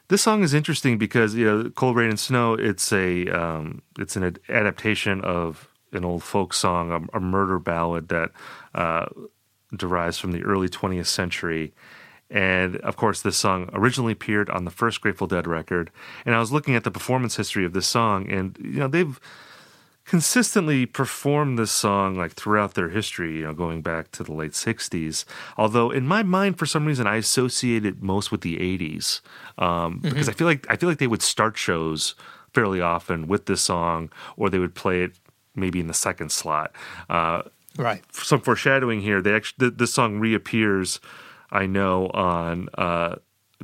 this 0.09 0.23
song 0.23 0.43
is 0.43 0.55
interesting 0.55 0.99
because 0.99 1.35
you 1.35 1.45
know, 1.45 1.71
"Cold 1.71 1.97
Rain 1.97 2.11
and 2.11 2.21
Snow." 2.21 2.55
It's 2.55 2.93
a 2.93 3.27
um, 3.29 3.83
it's 3.99 4.17
an 4.17 4.25
ad- 4.25 4.41
adaptation 4.49 5.21
of 5.23 5.69
an 5.93 6.05
old 6.05 6.23
folk 6.23 6.53
song, 6.53 6.91
a, 6.91 7.17
a 7.17 7.21
murder 7.21 7.59
ballad 7.59 8.09
that 8.09 8.31
uh, 8.75 9.07
derives 9.75 10.19
from 10.19 10.33
the 10.33 10.43
early 10.43 10.69
20th 10.69 11.07
century. 11.07 11.73
And 12.29 12.77
of 12.79 12.97
course, 12.97 13.23
this 13.23 13.37
song 13.37 13.71
originally 13.73 14.13
appeared 14.13 14.51
on 14.51 14.65
the 14.65 14.71
first 14.71 15.01
Grateful 15.01 15.29
Dead 15.29 15.47
record. 15.47 15.91
And 16.25 16.35
I 16.35 16.41
was 16.41 16.51
looking 16.51 16.75
at 16.75 16.83
the 16.85 16.91
performance 16.91 17.37
history 17.37 17.65
of 17.65 17.73
this 17.73 17.87
song, 17.87 18.29
and 18.29 18.59
you 18.61 18.81
know 18.81 18.89
they've 18.89 19.21
consistently 20.07 20.87
performed 20.87 21.59
this 21.59 21.73
song 21.73 22.17
like 22.17 22.33
throughout 22.33 22.75
their 22.75 22.89
history, 22.89 23.39
you 23.39 23.43
know, 23.43 23.53
going 23.53 23.83
back 23.83 24.11
to 24.13 24.23
the 24.23 24.33
late 24.33 24.53
60s. 24.53 25.25
Although 25.59 25.91
in 25.91 26.07
my 26.07 26.23
mind, 26.23 26.59
for 26.59 26.65
some 26.67 26.87
reason, 26.87 27.07
I 27.07 27.17
associate 27.17 27.85
it 27.85 28.01
most 28.03 28.31
with 28.33 28.41
the 28.41 28.57
80s 28.57 29.21
um, 29.59 29.67
Mm-hmm. 30.01 30.09
because 30.09 30.29
I 30.29 30.33
feel 30.33 30.47
like 30.47 30.67
I 30.71 30.77
feel 30.77 30.89
like 30.89 30.99
they 30.99 31.07
would 31.07 31.23
start 31.23 31.59
shows 31.59 32.15
fairly 32.55 32.81
often 32.81 33.27
with 33.27 33.47
this 33.47 33.61
song, 33.61 34.11
or 34.37 34.49
they 34.49 34.59
would 34.59 34.75
play 34.75 35.03
it 35.03 35.19
maybe 35.55 35.81
in 35.81 35.89
the 35.89 35.95
second 35.95 36.31
slot. 36.33 36.73
Uh, 37.11 37.43
Right. 37.79 38.03
some 38.11 38.41
foreshadowing 38.41 39.03
here. 39.03 39.21
They 39.21 39.35
actually 39.35 39.69
th- 39.69 39.79
this 39.79 39.93
song 39.93 40.19
reappears, 40.19 40.99
I 41.51 41.67
know, 41.67 42.09
on 42.15 42.71
uh, 42.79 43.17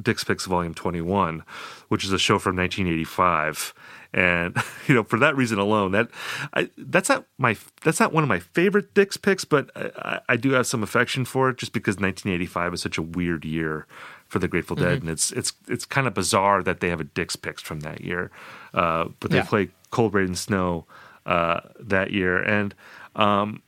Dick's 0.02 0.22
Picks 0.22 0.44
Volume 0.44 0.74
Twenty 0.74 1.00
One, 1.00 1.44
which 1.88 2.04
is 2.04 2.12
a 2.12 2.18
show 2.18 2.38
from 2.38 2.54
1985. 2.56 3.72
And 4.14 4.56
you 4.88 4.94
know, 4.94 5.04
for 5.04 5.18
that 5.18 5.36
reason 5.36 5.58
alone, 5.58 5.92
that 5.92 6.08
I, 6.54 6.68
that's 6.76 7.08
not 7.08 7.24
my 7.38 7.56
that's 7.82 7.98
not 8.00 8.12
one 8.12 8.22
of 8.22 8.28
my 8.28 8.38
favorite 8.40 8.92
Dick's 8.94 9.16
picks, 9.16 9.44
but 9.44 9.70
I, 9.74 9.90
I- 9.96 10.20
I 10.30 10.36
do 10.36 10.50
have 10.52 10.66
some 10.66 10.82
affection 10.82 11.24
for 11.24 11.48
it 11.50 11.58
just 11.58 11.72
because 11.72 11.96
1985 11.96 12.74
is 12.74 12.82
such 12.82 12.98
a 12.98 13.02
weird 13.02 13.44
year 13.44 13.86
for 14.28 14.38
the 14.38 14.48
Grateful 14.48 14.76
Dead, 14.76 15.00
and 15.02 15.10
it's 15.10 15.30
it's 15.32 15.52
it's 15.68 15.84
kind 15.84 16.06
of 16.06 16.14
bizarre 16.14 16.62
that 16.62 16.80
they 16.80 16.88
have 16.88 17.00
a 17.00 17.04
Dick's 17.04 17.36
picks 17.36 17.60
from 17.62 17.80
that 17.80 18.00
year, 18.02 18.30
uh, 18.74 19.08
but 19.20 19.30
they 19.30 19.38
Yeah. 19.38 19.44
play 19.44 19.68
Cold 19.90 20.14
Rain 20.14 20.26
and 20.28 20.38
Snow 20.38 20.86
uh, 21.26 21.60
that 21.80 22.12
year, 22.12 22.38
and 22.42 22.74
um, 23.14 23.60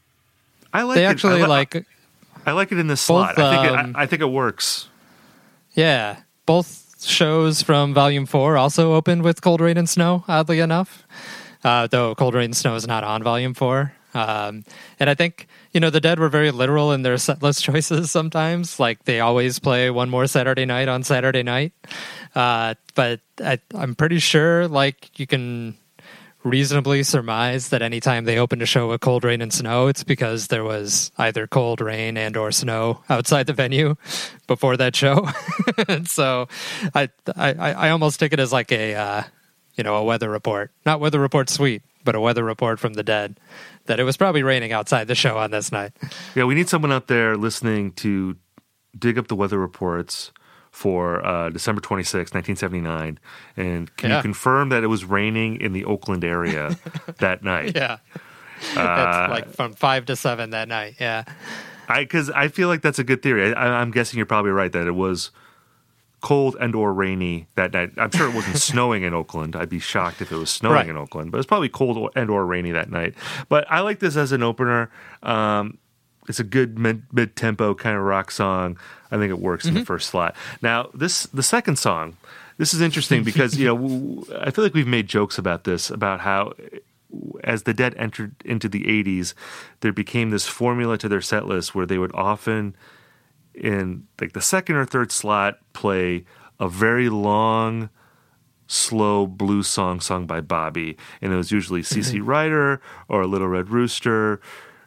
I 0.72 0.82
like 0.82 0.96
They 0.96 1.04
it. 1.04 1.08
actually 1.08 1.34
I 1.40 1.42
li- 1.42 1.48
like 1.48 1.86
I 2.46 2.52
like 2.52 2.72
it 2.72 2.78
in 2.78 2.86
this 2.86 3.06
both, 3.06 3.34
slot. 3.34 3.38
I 3.38 3.56
think 3.62 3.78
um, 3.78 3.90
it, 3.90 3.96
I, 3.96 4.02
I 4.02 4.06
think 4.06 4.22
it 4.22 4.26
works. 4.26 4.88
Yeah, 5.74 6.20
both 6.46 6.83
shows 7.08 7.62
from 7.62 7.94
Volume 7.94 8.26
Four 8.26 8.56
also 8.56 8.94
opened 8.94 9.22
with 9.22 9.42
Cold 9.42 9.60
Rain 9.60 9.76
and 9.76 9.88
Snow. 9.88 10.24
Oddly 10.28 10.60
enough, 10.60 11.06
uh, 11.62 11.86
though 11.86 12.14
Cold 12.14 12.34
Rain 12.34 12.46
and 12.46 12.56
Snow 12.56 12.74
is 12.74 12.86
not 12.86 13.04
on 13.04 13.22
Volume 13.22 13.54
Four. 13.54 13.92
Um, 14.14 14.64
and 15.00 15.10
I 15.10 15.14
think 15.14 15.48
you 15.72 15.80
know 15.80 15.90
the 15.90 16.00
Dead 16.00 16.18
were 16.18 16.28
very 16.28 16.50
literal 16.50 16.92
in 16.92 17.02
their 17.02 17.18
set 17.18 17.42
list 17.42 17.62
choices. 17.64 18.10
Sometimes, 18.10 18.78
like 18.78 19.04
they 19.04 19.20
always 19.20 19.58
play 19.58 19.90
one 19.90 20.08
more 20.08 20.26
Saturday 20.26 20.64
night 20.64 20.88
on 20.88 21.02
Saturday 21.02 21.42
night. 21.42 21.72
Uh, 22.34 22.74
but 22.94 23.20
I, 23.40 23.58
I'm 23.74 23.94
pretty 23.94 24.18
sure, 24.18 24.68
like 24.68 25.18
you 25.18 25.26
can 25.26 25.76
reasonably 26.44 27.02
surmise 27.02 27.70
that 27.70 27.82
anytime 27.82 28.26
they 28.26 28.38
opened 28.38 28.62
a 28.62 28.66
show 28.66 28.90
with 28.90 29.00
cold 29.00 29.24
rain 29.24 29.40
and 29.40 29.52
snow 29.52 29.86
it's 29.86 30.04
because 30.04 30.48
there 30.48 30.62
was 30.62 31.10
either 31.16 31.46
cold 31.46 31.80
rain 31.80 32.16
and 32.16 32.36
or 32.36 32.52
snow 32.52 33.02
outside 33.08 33.46
the 33.46 33.52
venue 33.52 33.96
before 34.46 34.76
that 34.76 34.94
show. 34.94 35.28
So 36.06 36.48
I, 36.94 37.08
I 37.36 37.52
i 37.54 37.90
almost 37.90 38.20
take 38.20 38.32
it 38.32 38.40
as 38.40 38.52
like 38.52 38.70
a 38.72 38.94
uh, 38.94 39.22
you 39.74 39.84
know 39.84 39.96
a 39.96 40.04
weather 40.04 40.28
report. 40.28 40.70
Not 40.84 41.00
weather 41.00 41.18
report 41.18 41.48
sweet 41.48 41.82
but 42.04 42.14
a 42.14 42.20
weather 42.20 42.44
report 42.44 42.78
from 42.78 42.92
the 42.94 43.02
dead 43.02 43.40
that 43.86 43.98
it 43.98 44.04
was 44.04 44.16
probably 44.16 44.42
raining 44.42 44.72
outside 44.72 45.08
the 45.08 45.14
show 45.14 45.38
on 45.38 45.50
this 45.50 45.72
night. 45.72 45.92
Yeah, 46.34 46.44
we 46.44 46.54
need 46.54 46.68
someone 46.68 46.92
out 46.92 47.08
there 47.08 47.36
listening 47.36 47.92
to 47.92 48.36
dig 48.96 49.18
up 49.18 49.28
the 49.28 49.34
weather 49.34 49.58
reports 49.58 50.30
for 50.74 51.24
uh, 51.24 51.50
December 51.50 51.80
26, 51.80 52.34
1979. 52.34 53.20
And 53.56 53.96
can 53.96 54.10
Yeah. 54.10 54.16
you 54.16 54.22
confirm 54.22 54.70
that 54.70 54.82
it 54.82 54.88
was 54.88 55.04
raining 55.04 55.60
in 55.60 55.72
the 55.72 55.84
Oakland 55.84 56.24
area 56.24 56.76
that 57.20 57.44
night? 57.44 57.76
yeah 57.76 57.98
Uh, 58.76 58.84
that's 58.96 59.30
like 59.30 59.48
from 59.54 59.72
five 59.74 60.06
to 60.06 60.16
seven 60.16 60.50
that 60.50 60.66
night 60.68 60.94
yeah 60.98 61.22
I 61.88 62.02
because 62.02 62.28
I 62.30 62.48
feel 62.48 62.66
like 62.68 62.80
that's 62.82 62.98
a 62.98 63.04
good 63.04 63.22
theory. 63.22 63.54
I, 63.54 63.80
I'm 63.80 63.90
guessing 63.92 64.16
you're 64.16 64.26
probably 64.26 64.50
right 64.52 64.72
that 64.72 64.86
it 64.86 64.94
was 64.96 65.30
cold 66.22 66.56
and 66.58 66.74
or 66.74 66.92
rainy 66.94 67.46
that 67.54 67.72
night. 67.74 67.90
I'm 67.98 68.10
sure 68.10 68.26
it 68.28 68.34
wasn't 68.34 68.56
snowing 68.72 69.02
in 69.02 69.12
Oakland. 69.12 69.54
I'd 69.54 69.68
be 69.68 69.78
shocked 69.78 70.22
if 70.22 70.32
it 70.32 70.36
was 70.36 70.48
snowing 70.50 70.74
Right. 70.76 70.88
in 70.88 70.96
Oakland, 70.96 71.30
but 71.30 71.38
it's 71.38 71.46
probably 71.46 71.68
cold 71.68 72.10
and 72.16 72.30
or 72.30 72.46
rainy 72.46 72.70
that 72.72 72.90
night. 72.90 73.14
But 73.50 73.66
I 73.70 73.80
like 73.80 73.98
this 74.00 74.16
as 74.16 74.32
an 74.32 74.42
opener. 74.42 74.90
Um, 75.22 75.76
it's 76.28 76.40
a 76.40 76.44
good 76.44 76.78
mid 76.78 77.36
tempo 77.36 77.74
kind 77.74 77.96
of 77.96 78.02
rock 78.02 78.30
song. 78.30 78.78
I 79.10 79.16
think 79.16 79.30
it 79.30 79.38
works 79.38 79.64
in 79.64 79.74
the 79.74 79.80
mm-hmm. 79.80 79.86
first 79.86 80.10
slot. 80.10 80.34
Now 80.62 80.90
this 80.94 81.24
the 81.24 81.42
second 81.42 81.76
song. 81.78 82.16
This 82.56 82.72
is 82.72 82.80
interesting 82.80 83.24
because 83.30 83.56
you 83.56 83.66
know 83.66 84.24
I 84.38 84.50
feel 84.50 84.64
like 84.64 84.74
we've 84.74 84.86
made 84.86 85.06
jokes 85.06 85.38
about 85.38 85.64
this 85.64 85.90
about 85.90 86.20
how 86.20 86.52
eh, 86.58 86.78
as 87.44 87.62
the 87.62 87.74
Dead 87.74 87.94
entered 87.96 88.34
into 88.44 88.68
the 88.68 88.82
80s, 88.84 89.34
there 89.80 89.92
became 89.92 90.30
this 90.30 90.46
formula 90.46 90.98
to 90.98 91.08
their 91.08 91.20
set 91.20 91.46
list 91.46 91.74
where 91.74 91.86
they 91.86 91.98
would 91.98 92.12
often, 92.12 92.74
in 93.54 94.06
like 94.20 94.32
the 94.32 94.40
second 94.40 94.76
or 94.76 94.84
third 94.84 95.12
slot, 95.12 95.58
play 95.72 96.24
a 96.58 96.68
very 96.68 97.08
long, 97.08 97.88
slow 98.66 99.26
blues 99.26 99.68
song 99.68 100.00
sung 100.00 100.26
by 100.26 100.40
Bobby. 100.40 100.96
And 101.20 101.32
it 101.32 101.36
was 101.36 101.52
usually 101.52 101.82
mm-hmm. 101.82 102.00
CC 102.00 102.20
Ryder 102.24 102.80
or 103.08 103.26
Little 103.26 103.48
Red 103.48 103.68
Rooster. 103.68 104.40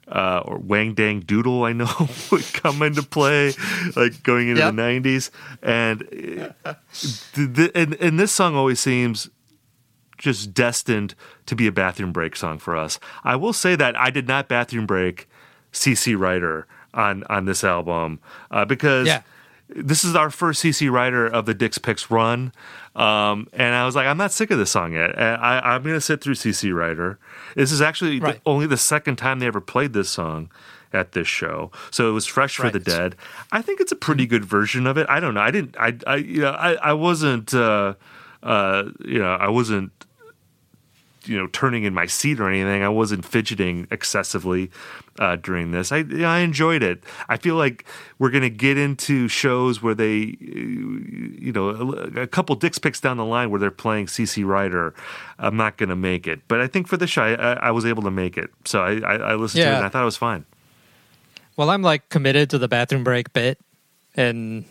Uh, 0.09 0.41
or 0.45 0.57
Wang 0.57 0.93
Dang 0.93 1.19
Doodle, 1.19 1.65
I 1.65 1.73
know 1.73 1.89
would 2.31 2.45
come 2.53 2.81
into 2.81 3.03
play, 3.03 3.51
like 3.95 4.23
going 4.23 4.47
into 4.47 4.61
Yep. 4.61 4.75
the 4.75 4.81
'90s, 4.81 5.29
and, 5.61 6.53
uh, 6.63 6.73
th- 7.33 7.53
th- 7.55 7.71
and 7.75 7.93
and 7.95 8.17
this 8.17 8.31
song 8.31 8.55
always 8.55 8.79
seems 8.79 9.29
just 10.17 10.53
destined 10.53 11.13
to 11.45 11.55
be 11.57 11.67
a 11.67 11.71
bathroom 11.73 12.13
break 12.13 12.35
song 12.37 12.57
for 12.57 12.75
us. 12.75 12.99
I 13.25 13.35
will 13.35 13.51
say 13.53 13.75
that 13.75 13.99
I 13.99 14.09
did 14.09 14.27
not 14.29 14.47
bathroom 14.47 14.85
break 14.85 15.27
CC 15.73 16.17
Ryder 16.17 16.67
on 16.93 17.23
on 17.25 17.43
this 17.43 17.63
album 17.65 18.19
uh, 18.49 18.63
because 18.63 19.07
Yeah. 19.07 19.21
this 19.67 20.03
is 20.05 20.15
our 20.15 20.29
first 20.31 20.63
CC 20.63 20.89
Ryder 20.89 21.27
of 21.27 21.45
the 21.45 21.53
Dick's 21.53 21.77
Picks 21.77 22.09
run, 22.09 22.53
um, 22.97 23.47
and 23.53 23.75
I 23.75 23.85
was 23.85 23.95
like, 23.95 24.07
I'm 24.07 24.17
not 24.17 24.31
sick 24.31 24.49
of 24.51 24.57
this 24.57 24.71
song 24.71 24.93
yet. 24.93 25.17
I, 25.19 25.59
I'm 25.75 25.83
going 25.83 25.95
to 25.95 26.01
sit 26.01 26.19
through 26.21 26.33
CC 26.33 26.73
Ryder. 26.73 27.19
This 27.55 27.71
is 27.71 27.81
actually 27.81 28.19
the- 28.19 28.41
only 28.45 28.65
the 28.67 28.77
second 28.77 29.17
time 29.17 29.39
they 29.39 29.45
ever 29.47 29.61
played 29.61 29.93
this 29.93 30.09
song 30.09 30.49
at 30.93 31.11
this 31.11 31.27
show, 31.27 31.69
so 31.91 32.09
it 32.09 32.13
was 32.13 32.25
fresh 32.25 32.55
for 32.55 32.69
the 32.71 32.79
Dead. 32.79 33.15
I 33.51 33.61
think 33.61 33.81
it's 33.81 33.91
a 33.91 33.95
pretty 33.95 34.25
good 34.25 34.43
version 34.45 34.87
of 34.87 34.97
it. 34.97 35.05
I 35.09 35.19
don't 35.19 35.33
know. 35.33 35.41
I 35.41 35.51
didn't. 35.51 35.75
I. 35.77 35.97
I. 36.07 36.15
You 36.15 36.41
know. 36.41 36.51
I. 36.51 36.73
I 36.75 36.93
wasn't. 36.93 37.53
Uh, 37.53 37.93
uh, 38.41 38.83
you 39.03 39.19
know. 39.19 39.33
I 39.35 39.49
wasn't 39.49 39.91
you 41.27 41.37
know 41.37 41.47
turning 41.47 41.83
in 41.83 41.93
my 41.93 42.05
seat 42.05 42.39
or 42.39 42.49
anything. 42.49 42.83
I 42.83 42.89
wasn't 42.89 43.25
fidgeting 43.25 43.87
excessively 43.91 44.71
uh, 45.19 45.35
during 45.35 45.71
this. 45.71 45.91
I 45.91 46.05
I 46.19 46.39
enjoyed 46.39 46.83
it. 46.83 47.03
I 47.29 47.37
feel 47.37 47.55
like 47.55 47.85
we're 48.19 48.29
gonna 48.29 48.49
get 48.49 48.77
into 48.77 49.27
shows 49.27 49.81
where 49.81 49.95
they, 49.95 50.37
you 50.39 51.51
know, 51.53 51.69
a, 51.69 52.21
a 52.21 52.27
couple 52.27 52.55
Dick's 52.55 52.79
Picks 52.79 52.99
down 52.99 53.17
the 53.17 53.25
line 53.25 53.49
where 53.49 53.59
they're 53.59 53.71
playing 53.71 54.07
CC 54.07 54.45
Ryder. 54.45 54.93
I'm 55.39 55.57
not 55.57 55.77
gonna 55.77 55.95
make 55.95 56.27
it, 56.27 56.41
but 56.47 56.61
I 56.61 56.67
think 56.67 56.87
for 56.87 56.97
the 56.97 57.07
show, 57.07 57.23
I, 57.23 57.33
I, 57.33 57.53
I 57.53 57.71
was 57.71 57.85
able 57.85 58.03
to 58.03 58.11
make 58.11 58.37
it. 58.37 58.49
So 58.65 58.81
I, 58.81 58.99
I, 58.99 59.15
I 59.15 59.35
listened 59.35 59.63
to 59.63 59.69
it 59.69 59.75
and 59.75 59.85
I 59.85 59.89
thought 59.89 60.01
it 60.01 60.05
was 60.05 60.17
fine. 60.17 60.45
Well, 61.55 61.71
I'm 61.71 61.81
like 61.81 62.09
committed 62.09 62.51
to 62.51 62.59
the 62.59 62.67
bathroom 62.67 63.03
break 63.03 63.33
bit 63.33 63.57
and 64.15 64.63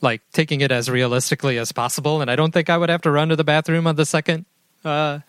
like 0.00 0.20
taking 0.32 0.60
it 0.60 0.72
as 0.72 0.90
realistically 0.90 1.58
as 1.58 1.72
possible. 1.72 2.20
And 2.20 2.30
I 2.30 2.36
don't 2.36 2.52
think 2.52 2.68
I 2.68 2.76
would 2.76 2.88
have 2.88 3.02
to 3.02 3.10
run 3.10 3.28
to 3.28 3.36
the 3.36 3.44
bathroom 3.44 3.86
on 3.86 3.96
the 3.96 4.04
second 4.04 4.46
uh, 4.84 5.20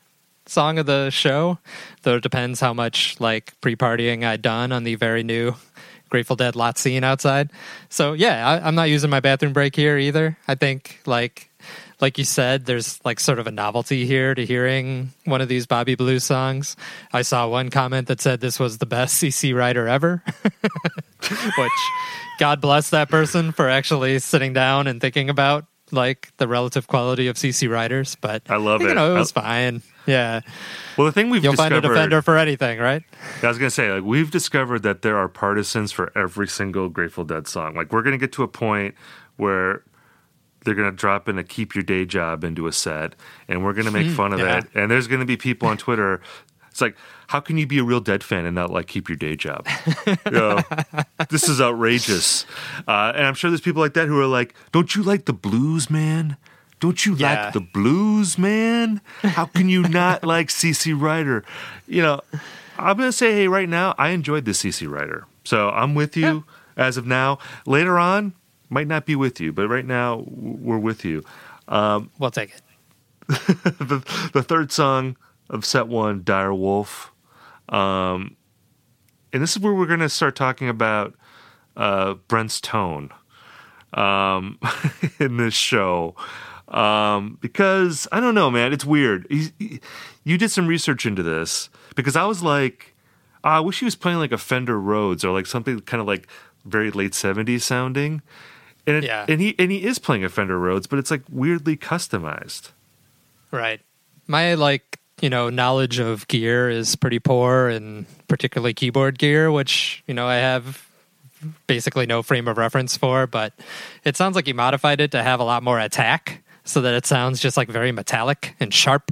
song 0.49 0.79
of 0.79 0.85
the 0.85 1.09
show, 1.09 1.59
though 2.03 2.15
it 2.15 2.23
depends 2.23 2.59
how 2.59 2.73
much 2.73 3.19
like 3.19 3.59
pre 3.61 3.75
partying 3.75 4.23
I'd 4.25 4.41
done 4.41 4.71
on 4.71 4.83
the 4.83 4.95
very 4.95 5.23
new 5.23 5.55
Grateful 6.09 6.35
Dead 6.35 6.55
lot 6.55 6.77
scene 6.77 7.03
outside. 7.03 7.51
So 7.89 8.13
yeah, 8.13 8.47
I, 8.47 8.67
I'm 8.67 8.75
not 8.75 8.89
using 8.89 9.09
my 9.09 9.19
bathroom 9.19 9.53
break 9.53 9.75
here 9.75 9.97
either. 9.97 10.37
I 10.47 10.55
think 10.55 10.99
like 11.05 11.49
like 11.99 12.17
you 12.17 12.23
said, 12.23 12.65
there's 12.65 13.03
like 13.03 13.19
sort 13.19 13.39
of 13.39 13.47
a 13.47 13.51
novelty 13.51 14.05
here 14.05 14.35
to 14.35 14.45
hearing 14.45 15.11
one 15.25 15.41
of 15.41 15.47
these 15.47 15.65
Bobby 15.65 15.95
Blue 15.95 16.19
songs. 16.19 16.75
I 17.11 17.23
saw 17.23 17.47
one 17.47 17.69
comment 17.69 18.07
that 18.07 18.21
said 18.21 18.39
this 18.39 18.59
was 18.59 18.77
the 18.77 18.85
best 18.85 19.21
CC 19.21 19.55
Rider 19.55 19.87
ever, 19.87 20.23
which 21.57 21.71
God 22.39 22.61
bless 22.61 22.91
that 22.91 23.09
person 23.09 23.51
for 23.51 23.67
actually 23.67 24.19
sitting 24.19 24.53
down 24.53 24.87
and 24.87 25.01
thinking 25.01 25.29
about 25.29 25.65
like 25.91 26.31
the 26.37 26.47
relative 26.47 26.87
quality 26.87 27.27
of 27.27 27.35
CC 27.35 27.69
Riders. 27.69 28.15
But 28.19 28.43
I 28.49 28.57
love 28.57 28.81
you 28.81 28.89
it. 28.89 28.95
know, 28.95 29.15
it 29.15 29.19
was 29.19 29.33
I- 29.35 29.41
fine. 29.41 29.81
Yeah, 30.05 30.39
Well, 30.95 31.05
the 31.05 31.11
thing 31.11 31.29
we've 31.29 31.43
you'll 31.43 31.57
find 31.57 31.73
a 31.73 31.81
discovered, 31.81 31.95
defender 31.95 32.21
for 32.21 32.37
anything, 32.37 32.79
right? 32.79 33.03
I 33.43 33.47
was 33.49 33.57
gonna 33.57 33.69
say, 33.69 33.91
like, 33.91 34.05
we've 34.05 34.31
discovered 34.31 34.83
that 34.83 35.01
there 35.01 35.17
are 35.17 35.27
partisans 35.27 35.91
for 35.91 36.17
every 36.17 36.47
single 36.47 36.87
Grateful 36.87 37.25
Dead 37.25 37.45
song. 37.45 37.75
Like, 37.75 37.91
we're 37.91 38.03
gonna 38.03 38.17
get 38.17 38.31
to 38.33 38.43
a 38.43 38.47
point 38.47 38.95
where 39.35 39.83
they're 40.63 40.75
gonna 40.75 40.93
drop 40.93 41.27
in 41.27 41.37
a 41.37 41.43
"Keep 41.43 41.75
Your 41.75 41.83
Day 41.83 42.05
Job" 42.05 42.45
into 42.45 42.67
a 42.67 42.71
set, 42.71 43.15
and 43.49 43.65
we're 43.65 43.73
gonna 43.73 43.91
make 43.91 44.07
hmm, 44.07 44.13
fun 44.13 44.31
of 44.31 44.39
yeah. 44.39 44.59
it. 44.59 44.67
And 44.73 44.89
there's 44.89 45.07
gonna 45.07 45.25
be 45.25 45.35
people 45.35 45.67
on 45.67 45.75
Twitter. 45.75 46.21
It's 46.77 46.81
like, 46.83 46.95
how 47.25 47.39
can 47.39 47.57
you 47.57 47.65
be 47.65 47.79
a 47.79 47.83
real 47.83 47.99
Dead 48.01 48.23
fan 48.23 48.45
and 48.45 48.53
not 48.53 48.69
like 48.69 48.85
"Keep 48.85 49.09
Your 49.09 49.15
Day 49.15 49.35
Job"? 49.35 49.65
You 50.27 50.31
know, 50.31 50.61
this 51.27 51.49
is 51.49 51.59
outrageous. 51.59 52.45
Uh, 52.87 53.13
and 53.15 53.25
I'm 53.25 53.33
sure 53.33 53.49
there's 53.49 53.61
people 53.61 53.81
like 53.81 53.95
that 53.95 54.07
who 54.07 54.21
are 54.21 54.27
like, 54.27 54.53
"Don't 54.71 54.95
you 54.95 55.01
like 55.01 55.25
the 55.25 55.33
blues, 55.33 55.89
man?" 55.89 56.37
Don't 56.79 57.03
you 57.03 57.15
Yeah. 57.15 57.45
like 57.45 57.53
the 57.53 57.61
blues, 57.61 58.37
man? 58.37 59.01
How 59.23 59.45
can 59.45 59.69
you 59.69 59.81
not 59.89 60.23
like 60.33 60.49
CC 60.49 60.93
Ryder? 60.93 61.43
You 61.87 62.03
know, 62.03 62.21
I'm 62.77 62.95
gonna 62.95 63.11
say, 63.11 63.31
hey, 63.33 63.47
right 63.47 63.67
now, 63.67 63.95
I 63.97 64.09
enjoyed 64.09 64.45
the 64.45 64.51
CC 64.51 64.87
Rider, 64.87 65.25
so 65.45 65.71
I'm 65.71 65.95
with 65.95 66.15
you 66.15 66.43
as 66.77 66.95
of 66.95 67.07
now. 67.07 67.39
Later 67.65 67.97
on, 67.97 68.33
might 68.69 68.85
not 68.87 69.07
be 69.07 69.15
with 69.15 69.39
you, 69.41 69.51
but 69.51 69.67
right 69.67 69.85
now 69.85 70.23
we're 70.27 70.77
with 70.77 71.03
you. 71.03 71.23
Um, 71.67 72.11
we'll 72.19 72.29
take 72.29 72.51
it. 72.53 72.61
the, 73.79 74.29
the 74.33 74.43
third 74.43 74.71
song 74.71 75.17
of 75.49 75.65
set 75.65 75.87
one, 75.87 76.23
Dire 76.23 76.53
Wolf, 76.53 77.11
um, 77.69 78.35
and 79.33 79.41
this 79.43 79.51
is 79.55 79.59
where 79.59 79.73
we're 79.73 79.85
gonna 79.85 80.09
start 80.09 80.35
talking 80.35 80.69
about 80.69 81.13
uh, 81.75 82.15
Brent's 82.27 82.59
tone 82.61 83.11
um, 83.93 84.59
in 85.19 85.37
this 85.37 85.53
show. 85.53 86.15
Um, 86.67 87.37
because 87.39 88.07
I 88.11 88.19
don't 88.19 88.35
know, 88.35 88.51
man, 88.51 88.73
it's 88.73 88.83
weird. 88.85 89.25
He's, 89.29 89.53
he, 89.57 89.79
you 90.25 90.37
did 90.37 90.51
some 90.51 90.67
research 90.67 91.05
into 91.05 91.23
this 91.23 91.69
because 91.95 92.15
I 92.17 92.25
was 92.25 92.43
like, 92.43 92.93
oh, 93.43 93.49
I 93.49 93.59
wish 93.61 93.79
he 93.79 93.85
was 93.85 93.95
playing 93.95 94.17
like 94.17 94.33
a 94.33 94.37
Fender 94.37 94.79
Rhodes 94.79 95.23
or 95.23 95.31
like 95.33 95.45
something 95.45 95.79
kind 95.81 96.01
of 96.01 96.07
like 96.07 96.27
very 96.65 96.91
late 96.91 97.13
'70s 97.13 97.61
sounding. 97.61 98.21
And 98.85 98.97
it, 98.97 99.03
Yeah. 99.05 99.25
and 99.29 99.39
he 99.39 99.55
and 99.57 99.71
he 99.71 99.83
is 99.85 99.97
playing 99.99 100.23
a 100.25 100.29
Fender 100.29 100.59
Rhodes, 100.59 100.87
but 100.87 100.99
it's 100.99 101.11
like 101.11 101.23
weirdly 101.29 101.77
customized. 101.77 102.71
Right. 103.51 103.79
My 104.27 104.53
like, 104.55 104.96
you 105.21 105.29
know, 105.29 105.49
knowledge 105.49 105.99
of 105.99 106.27
gear 106.27 106.69
is 106.69 106.95
pretty 106.95 107.19
poor 107.19 107.67
and 107.69 108.05
particularly 108.27 108.73
keyboard 108.73 109.17
gear, 109.17 109.51
which, 109.51 110.03
you 110.07 110.13
know, 110.13 110.27
I 110.27 110.35
have 110.35 110.85
basically 111.67 112.05
no 112.05 112.21
frame 112.23 112.47
of 112.47 112.57
reference 112.57 112.97
for, 112.97 113.27
but 113.27 113.53
it 114.03 114.15
sounds 114.17 114.35
like 114.35 114.45
he 114.47 114.53
modified 114.53 114.99
it 115.01 115.11
to 115.11 115.23
have 115.23 115.39
a 115.39 115.43
lot 115.43 115.63
more 115.63 115.79
attack 115.79 116.43
so 116.65 116.81
that 116.81 116.93
it 116.93 117.05
sounds 117.05 117.39
just 117.39 117.57
like 117.57 117.69
very 117.69 117.91
metallic 117.91 118.55
and 118.59 118.73
sharp. 118.73 119.11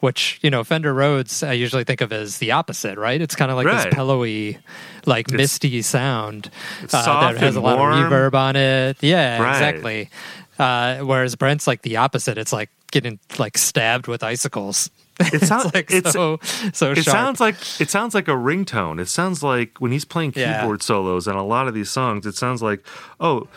Which, 0.00 0.38
you 0.42 0.50
know, 0.50 0.62
Fender 0.62 0.94
Rhodes 0.94 1.42
I 1.42 1.54
usually 1.54 1.82
think 1.82 2.00
of 2.00 2.12
as 2.12 2.38
the 2.38 2.52
opposite, 2.52 2.96
right? 2.98 3.20
It's 3.20 3.34
kind 3.34 3.50
of 3.50 3.56
like 3.56 3.66
Right. 3.66 3.84
this 3.86 3.92
pillowy, 3.94 4.58
like 5.06 5.26
It's- 5.26 5.36
misty 5.36 5.82
sound 5.82 6.50
uh, 6.92 7.32
that 7.32 7.38
has 7.38 7.56
a 7.56 7.60
lot 7.60 7.78
warm. 7.78 7.94
of 7.94 8.12
reverb 8.12 8.34
on 8.34 8.54
it. 8.54 8.96
Yeah, 9.00 9.42
Right. 9.42 9.50
exactly. 9.54 10.10
Uh, 10.56 10.98
whereas 10.98 11.34
Brent's 11.34 11.66
like 11.66 11.82
the 11.82 11.96
opposite. 11.96 12.38
It's 12.38 12.52
like 12.52 12.70
getting 12.92 13.18
like 13.38 13.58
stabbed 13.58 14.06
with 14.06 14.22
icicles. 14.22 14.88
It 15.32 15.42
sounds 15.42 15.74
like 15.74 15.90
it's, 15.90 16.12
so 16.12 16.38
so 16.72 16.92
it 16.92 17.02
sharp. 17.02 17.06
sounds 17.16 17.40
like 17.40 17.56
it 17.80 17.90
sounds 17.90 18.14
like 18.14 18.28
a 18.28 18.32
ringtone. 18.32 19.00
It 19.00 19.08
sounds 19.08 19.42
like 19.42 19.78
when 19.78 19.90
he's 19.92 20.04
playing 20.04 20.32
Yeah. 20.36 20.60
keyboard 20.60 20.82
solos 20.82 21.26
on 21.26 21.34
a 21.36 21.44
lot 21.44 21.66
of 21.68 21.74
these 21.74 21.90
songs. 21.90 22.24
It 22.26 22.36
sounds 22.36 22.62
like 22.62 22.84
oh, 23.18 23.48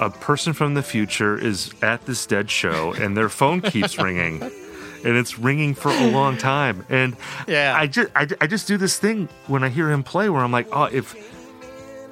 a 0.00 0.10
person 0.10 0.52
from 0.52 0.74
the 0.74 0.82
future 0.82 1.38
is 1.38 1.72
at 1.82 2.04
this 2.06 2.26
dead 2.26 2.50
show 2.50 2.92
and 2.94 3.16
their 3.16 3.28
phone 3.28 3.60
keeps 3.62 3.98
ringing, 4.06 4.42
and 4.42 5.16
it's 5.16 5.38
ringing 5.38 5.74
for 5.74 5.90
a 5.90 6.10
long 6.10 6.36
time. 6.36 6.84
And 6.90 7.16
Yeah. 7.46 7.74
I 7.76 7.86
just 7.86 8.10
I, 8.14 8.26
I 8.40 8.46
just 8.46 8.68
do 8.68 8.76
this 8.76 8.98
thing 8.98 9.28
when 9.46 9.64
I 9.64 9.68
hear 9.70 9.90
him 9.90 10.02
play 10.02 10.28
where 10.28 10.42
I'm 10.42 10.52
like 10.52 10.68
oh 10.72 10.84
if 10.84 11.14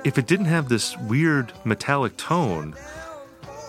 if 0.04 0.16
it 0.16 0.26
didn't 0.26 0.46
have 0.46 0.68
this 0.70 0.96
weird 0.98 1.52
metallic 1.64 2.16
tone. 2.16 2.74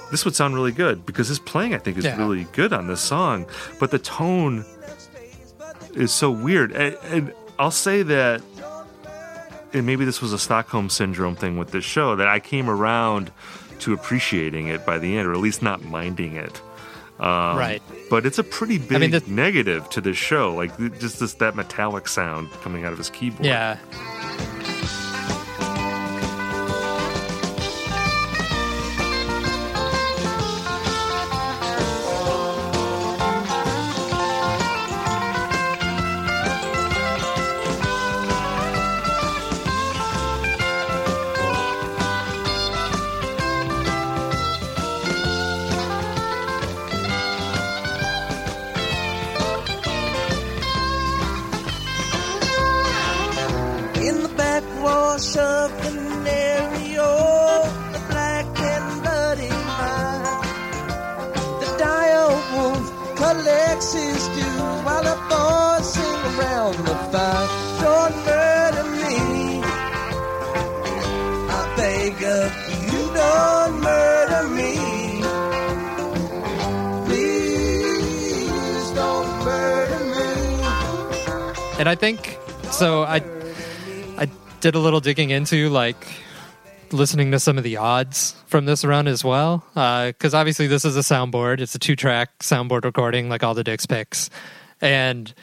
This 0.10 0.26
would 0.26 0.36
sound 0.36 0.56
really 0.56 0.74
good 0.74 1.06
because 1.06 1.30
his 1.30 1.40
playing, 1.40 1.74
I 1.74 1.78
think, 1.78 1.98
is 1.98 2.04
Yeah. 2.06 2.18
really 2.18 2.46
good 2.52 2.74
on 2.74 2.88
this 2.88 3.00
song. 3.02 3.46
But 3.80 3.92
the 3.92 4.00
tone 4.00 4.66
is 5.96 6.12
so 6.12 6.32
weird. 6.32 6.72
And, 6.72 6.96
and 7.06 7.34
I'll 7.60 7.72
say 7.72 8.04
that, 8.04 8.42
and 9.74 9.86
maybe 9.86 10.06
this 10.06 10.22
was 10.22 10.34
a 10.34 10.40
Stockholm 10.40 10.90
syndrome 10.90 11.36
thing 11.36 11.58
with 11.58 11.72
this 11.72 11.86
show, 11.86 12.16
that 12.16 12.28
I 12.28 12.40
came 12.40 12.70
around 12.70 13.32
to 13.80 13.94
appreciating 13.94 14.68
it 14.68 14.86
by 14.86 14.98
the 15.00 15.18
end, 15.18 15.28
or 15.28 15.34
at 15.34 15.40
least 15.40 15.62
not 15.62 15.84
minding 15.84 16.36
it. 16.36 16.62
Um, 17.20 17.58
Right. 17.58 17.82
But 18.10 18.26
it's 18.26 18.40
a 18.40 18.44
pretty 18.44 18.78
big 18.78 19.00
mean, 19.00 19.12
the- 19.12 19.24
negative 19.28 19.90
to 19.92 20.02
this 20.02 20.18
show, 20.18 20.54
like 20.56 20.76
just 21.00 21.20
this 21.20 21.34
that 21.36 21.56
metallic 21.56 22.08
sound 22.08 22.50
coming 22.64 22.84
out 22.84 22.92
of 22.92 22.98
his 22.98 23.10
keyboard. 23.10 23.46
yeah. 23.46 23.78
His 64.12 64.26
dues 64.36 64.80
while 64.86 65.04
the 65.04 65.18
boys 65.30 65.86
sing 65.94 66.20
around 66.32 66.76
the 66.90 66.96
fire. 67.12 67.48
Don't 67.84 68.16
murder 68.26 68.86
me. 69.02 69.18
I 71.58 71.62
beg 71.78 72.16
of 72.40 72.50
you, 72.92 73.02
don't 73.20 73.74
murder 73.82 74.44
me. 74.60 74.74
Please 77.08 78.92
don't 78.92 79.30
murder 79.46 80.02
me. 80.16 80.30
And 81.80 81.88
I 81.90 81.96
think 81.96 82.38
so. 82.72 83.04
I 83.04 83.18
I 84.18 84.26
did 84.60 84.76
a 84.76 84.80
little 84.80 85.00
digging 85.00 85.30
into 85.32 85.70
like 85.70 86.08
listening 86.94 87.32
to 87.32 87.40
some 87.40 87.58
of 87.58 87.64
the 87.64 87.78
odds 87.78 88.36
from 88.48 88.66
this 88.66 88.84
run 88.84 89.08
as 89.08 89.24
well, 89.24 89.66
uh, 89.76 90.08
because 90.08 90.34
obviously 90.34 90.68
this 90.68 90.86
is 90.86 90.98
a 90.98 91.02
soundboard. 91.02 91.60
It's 91.60 91.76
a 91.76 91.80
two-track 91.80 92.40
soundboard 92.40 92.84
recording, 92.84 93.30
like 93.30 93.44
all 93.44 93.54
the 93.54 93.64
Dick's 93.64 93.86
Picks. 93.86 94.30
And 94.82 95.34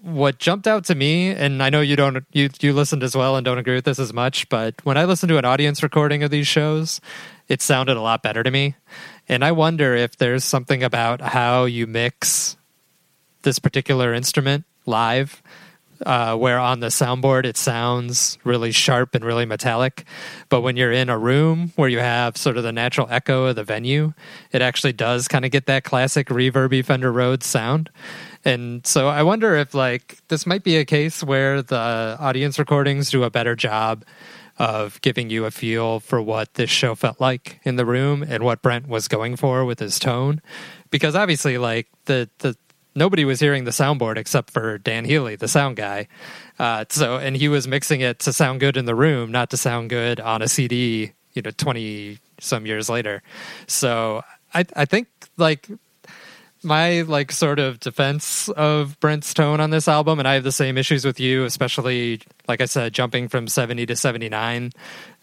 what 0.00 0.38
jumped 0.38 0.66
out 0.66 0.84
to 0.84 0.94
me, 0.94 1.30
and 1.30 1.62
I 1.62 1.70
know 1.70 1.80
you 1.80 1.96
don't, 1.96 2.24
you 2.32 2.48
you 2.60 2.72
listened 2.72 3.02
as 3.02 3.16
well 3.16 3.36
and 3.36 3.44
don't 3.44 3.58
agree 3.58 3.74
with 3.74 3.84
this 3.84 3.98
as 3.98 4.12
much, 4.12 4.48
but 4.48 4.74
when 4.84 4.96
I 4.96 5.04
listened 5.04 5.30
to 5.30 5.38
an 5.38 5.44
audience 5.44 5.82
recording 5.82 6.22
of 6.22 6.30
these 6.30 6.46
shows, 6.46 7.00
it 7.48 7.62
sounded 7.62 7.96
a 7.96 8.00
lot 8.00 8.22
better 8.22 8.42
to 8.42 8.50
me. 8.50 8.76
And 9.28 9.44
I 9.44 9.52
wonder 9.52 9.94
if 9.94 10.16
there's 10.16 10.44
something 10.44 10.82
about 10.82 11.20
how 11.20 11.64
you 11.64 11.86
mix 11.86 12.56
this 13.42 13.58
particular 13.58 14.14
instrument 14.14 14.64
live 14.86 15.42
uh, 16.04 16.36
where 16.36 16.58
on 16.58 16.80
the 16.80 16.88
soundboard 16.88 17.44
it 17.44 17.56
sounds 17.56 18.38
really 18.44 18.72
sharp 18.72 19.14
and 19.14 19.24
really 19.24 19.46
metallic. 19.46 20.04
But 20.48 20.60
when 20.60 20.76
you're 20.76 20.92
in 20.92 21.08
a 21.08 21.18
room 21.18 21.72
where 21.76 21.88
you 21.88 21.98
have 21.98 22.36
sort 22.36 22.56
of 22.56 22.62
the 22.62 22.72
natural 22.72 23.06
echo 23.10 23.46
of 23.46 23.56
the 23.56 23.64
venue, 23.64 24.12
it 24.52 24.62
actually 24.62 24.92
does 24.92 25.28
kind 25.28 25.44
of 25.44 25.50
get 25.50 25.66
that 25.66 25.84
classic 25.84 26.28
reverby 26.28 26.84
Fender 26.84 27.12
Rhodes 27.12 27.46
sound. 27.46 27.90
And 28.44 28.86
so 28.86 29.08
I 29.08 29.22
wonder 29.22 29.56
if 29.56 29.74
like 29.74 30.18
this 30.28 30.46
might 30.46 30.62
be 30.62 30.76
a 30.76 30.84
case 30.84 31.22
where 31.22 31.62
the 31.62 32.16
audience 32.20 32.58
recordings 32.58 33.10
do 33.10 33.24
a 33.24 33.30
better 33.30 33.56
job 33.56 34.04
of 34.58 35.00
giving 35.02 35.28
you 35.28 35.44
a 35.44 35.50
feel 35.50 36.00
for 36.00 36.22
what 36.22 36.54
this 36.54 36.70
show 36.70 36.94
felt 36.94 37.20
like 37.20 37.60
in 37.64 37.76
the 37.76 37.84
room 37.84 38.22
and 38.22 38.42
what 38.42 38.62
Brent 38.62 38.88
was 38.88 39.08
going 39.08 39.36
for 39.36 39.64
with 39.64 39.80
his 39.80 39.98
tone. 39.98 40.40
Because 40.90 41.14
obviously 41.14 41.58
like 41.58 41.88
the 42.06 42.30
the 42.38 42.56
nobody 42.96 43.24
was 43.24 43.38
hearing 43.38 43.64
the 43.64 43.70
soundboard 43.70 44.16
except 44.16 44.50
for 44.50 44.78
Dan 44.78 45.04
Healy, 45.04 45.36
the 45.36 45.48
sound 45.48 45.76
guy. 45.76 46.08
Uh, 46.58 46.84
so, 46.88 47.18
and 47.18 47.36
he 47.36 47.48
was 47.48 47.68
mixing 47.68 48.00
it 48.00 48.18
to 48.20 48.32
sound 48.32 48.60
good 48.60 48.76
in 48.76 48.86
the 48.86 48.94
room, 48.94 49.30
not 49.30 49.50
to 49.50 49.56
sound 49.56 49.90
good 49.90 50.18
on 50.18 50.42
a 50.42 50.48
CD. 50.48 51.12
You 51.34 51.42
know, 51.42 51.50
twenty 51.50 52.18
some 52.40 52.64
years 52.64 52.88
later. 52.88 53.22
So, 53.66 54.24
I 54.54 54.64
I 54.74 54.86
think 54.86 55.08
like 55.36 55.68
my 56.62 57.02
like 57.02 57.30
sort 57.30 57.58
of 57.58 57.78
defense 57.78 58.48
of 58.50 58.98
Brent's 59.00 59.32
tone 59.34 59.60
on 59.60 59.70
this 59.70 59.86
album, 59.86 60.18
and 60.18 60.26
I 60.26 60.34
have 60.34 60.44
the 60.44 60.52
same 60.52 60.78
issues 60.78 61.04
with 61.04 61.20
you, 61.20 61.44
especially 61.44 62.20
like 62.48 62.60
I 62.60 62.64
said, 62.64 62.94
jumping 62.94 63.28
from 63.28 63.48
seventy 63.48 63.86
to 63.86 63.96
seventy 63.96 64.28
nine, 64.28 64.72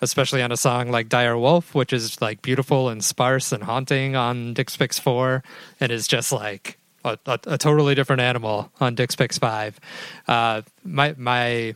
especially 0.02 0.42
on 0.42 0.52
a 0.52 0.58
song 0.58 0.92
like 0.92 1.10
Dire 1.10 1.38
Wolf, 1.38 1.74
which 1.74 1.92
is 1.94 2.22
like 2.22 2.42
beautiful 2.42 2.90
and 2.90 3.04
sparse 3.04 3.52
and 3.52 3.64
haunting 3.64 4.16
on 4.16 4.54
Dick's 4.54 4.78
Picks 4.78 5.00
four, 5.00 5.44
and 5.80 5.92
is 5.92 6.08
just 6.08 6.32
like 6.32 6.78
a, 7.04 7.18
a, 7.26 7.40
a 7.48 7.58
totally 7.58 7.96
different 7.96 8.22
animal 8.22 8.72
on 8.80 8.96
Dick's 8.96 9.16
Picks 9.16 9.38
five. 9.38 9.80
Uh, 10.28 10.62
my 10.84 11.16
my 11.18 11.76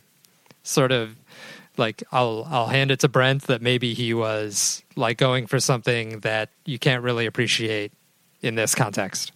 sort 0.64 0.91
of 0.91 1.16
like 1.78 2.04
I'll 2.12 2.48
I'll 2.49 2.68
hand 2.68 2.91
it 2.91 2.99
to 3.02 3.08
Brent 3.08 3.44
that 3.44 3.62
maybe 3.62 3.94
he 3.94 4.14
was 4.14 4.84
like 4.95 5.18
going 5.18 5.48
for 5.48 5.60
something 5.60 6.20
that 6.22 6.49
you 6.66 6.80
can't 6.80 7.04
really 7.04 7.26
appreciate 7.26 7.91
in 8.41 8.56
this 8.56 8.76
context. 8.76 9.32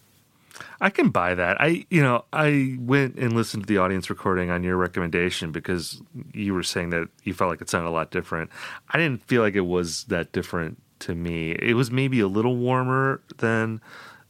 I 0.79 0.89
can 0.89 1.09
buy 1.09 1.35
that. 1.35 1.61
I, 1.61 1.85
you 1.89 2.01
know, 2.01 2.25
I 2.33 2.75
went 2.79 3.15
and 3.15 3.33
listened 3.33 3.63
to 3.63 3.67
the 3.67 3.77
audience 3.77 4.09
recording 4.09 4.49
on 4.49 4.63
your 4.63 4.77
recommendation 4.77 5.51
because 5.51 6.01
you 6.33 6.53
were 6.53 6.63
saying 6.63 6.89
that 6.89 7.07
you 7.23 7.33
felt 7.33 7.49
like 7.49 7.61
it 7.61 7.69
sounded 7.69 7.89
a 7.89 7.91
lot 7.91 8.11
different. 8.11 8.49
I 8.89 8.97
didn't 8.97 9.23
feel 9.27 9.41
like 9.41 9.55
it 9.55 9.61
was 9.61 10.05
that 10.05 10.31
different 10.31 10.81
to 11.01 11.15
me. 11.15 11.51
It 11.51 11.75
was 11.75 11.91
maybe 11.91 12.19
a 12.19 12.27
little 12.27 12.55
warmer 12.55 13.21
than 13.37 13.81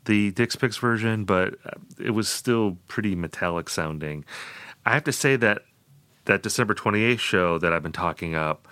the 0.05 0.31
Dick's 0.31 0.55
Picks 0.55 0.77
version, 0.77 1.25
but 1.25 1.55
it 1.99 2.11
was 2.11 2.27
still 2.27 2.77
pretty 2.87 3.15
metallic 3.15 3.69
sounding. 3.69 4.25
I 4.85 4.93
have 4.93 5.03
to 5.05 5.11
say 5.11 5.35
that 5.37 5.63
that 6.25 6.43
December 6.43 6.75
28th 6.75 7.19
show 7.19 7.57
that 7.57 7.73
I've 7.73 7.83
been 7.83 7.91
talking 7.91 8.35
up, 8.35 8.67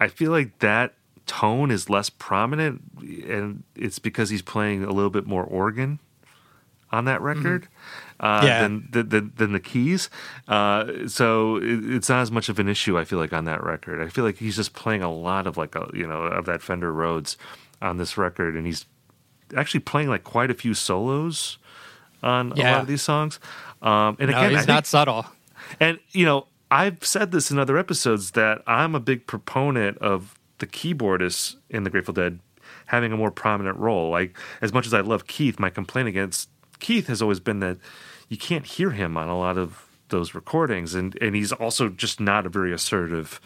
I 0.00 0.08
feel 0.08 0.30
like 0.30 0.58
that 0.60 0.94
tone 1.26 1.70
is 1.70 1.90
less 1.90 2.10
prominent, 2.10 2.82
and 3.00 3.64
it's 3.74 3.98
because 3.98 4.30
he's 4.30 4.42
playing 4.42 4.84
a 4.84 4.92
little 4.92 5.10
bit 5.10 5.26
more 5.26 5.44
organ 5.44 5.98
on 6.90 7.04
that 7.06 7.20
record. 7.20 7.62
Mm-hmm. 7.62 7.72
Uh, 8.18 8.46
yeah. 8.46 8.62
than, 8.62 8.88
than, 8.90 9.32
than 9.36 9.52
the 9.52 9.60
keys. 9.60 10.08
Uh, 10.48 11.06
so 11.06 11.56
it, 11.56 11.84
it's 11.84 12.08
not 12.08 12.22
as 12.22 12.30
much 12.30 12.48
of 12.48 12.58
an 12.58 12.66
issue. 12.66 12.98
I 12.98 13.04
feel 13.04 13.18
like 13.18 13.34
on 13.34 13.44
that 13.44 13.62
record, 13.62 14.00
I 14.00 14.08
feel 14.08 14.24
like 14.24 14.38
he's 14.38 14.56
just 14.56 14.72
playing 14.72 15.02
a 15.02 15.12
lot 15.12 15.46
of 15.46 15.58
like 15.58 15.74
a, 15.74 15.90
you 15.92 16.06
know 16.06 16.22
of 16.22 16.46
that 16.46 16.62
Fender 16.62 16.92
Rhodes 16.92 17.36
on 17.82 17.98
this 17.98 18.16
record, 18.16 18.56
and 18.56 18.64
he's 18.64 18.86
actually 19.56 19.80
playing 19.80 20.08
like 20.08 20.24
quite 20.24 20.50
a 20.50 20.54
few 20.54 20.72
solos 20.74 21.58
on 22.22 22.52
a 22.52 22.54
lot 22.56 22.80
of 22.82 22.86
these 22.86 23.02
songs. 23.02 23.38
Um, 23.82 24.16
and 24.18 24.30
No, 24.30 24.38
again, 24.38 24.50
he's 24.50 24.56
I 24.58 24.60
think- 24.62 24.68
not 24.68 24.86
subtle. 24.86 25.26
and 25.80 25.98
you 26.12 26.24
know, 26.24 26.46
I've 26.70 27.04
said 27.04 27.30
this 27.30 27.50
in 27.50 27.58
other 27.58 27.78
episodes 27.78 28.32
that 28.32 28.62
I'm 28.66 28.94
a 28.94 29.00
big 29.00 29.26
proponent 29.26 29.98
of 29.98 30.38
the 30.58 30.66
keyboardists 30.66 31.56
in 31.70 31.84
the 31.84 31.90
Grateful 31.90 32.14
Dead 32.14 32.40
having 32.86 33.12
a 33.12 33.16
more 33.16 33.30
prominent 33.30 33.76
role. 33.78 34.10
Like 34.10 34.36
as 34.62 34.72
much 34.72 34.86
as 34.86 34.94
I 34.94 35.00
love 35.00 35.26
Keith, 35.26 35.58
my 35.60 35.70
complaint 35.70 36.08
against 36.08 36.48
Keith 36.80 37.06
has 37.08 37.20
always 37.22 37.40
been 37.40 37.60
that 37.60 37.78
you 38.28 38.36
can't 38.36 38.64
hear 38.66 38.90
him 38.90 39.16
on 39.16 39.28
a 39.28 39.38
lot 39.38 39.58
of 39.58 39.84
those 40.08 40.34
recordings 40.34 40.94
and 40.94 41.16
and 41.20 41.34
he's 41.36 41.52
also 41.52 41.88
just 41.88 42.18
not 42.20 42.46
a 42.46 42.48
very 42.48 42.72
assertive 42.72 43.40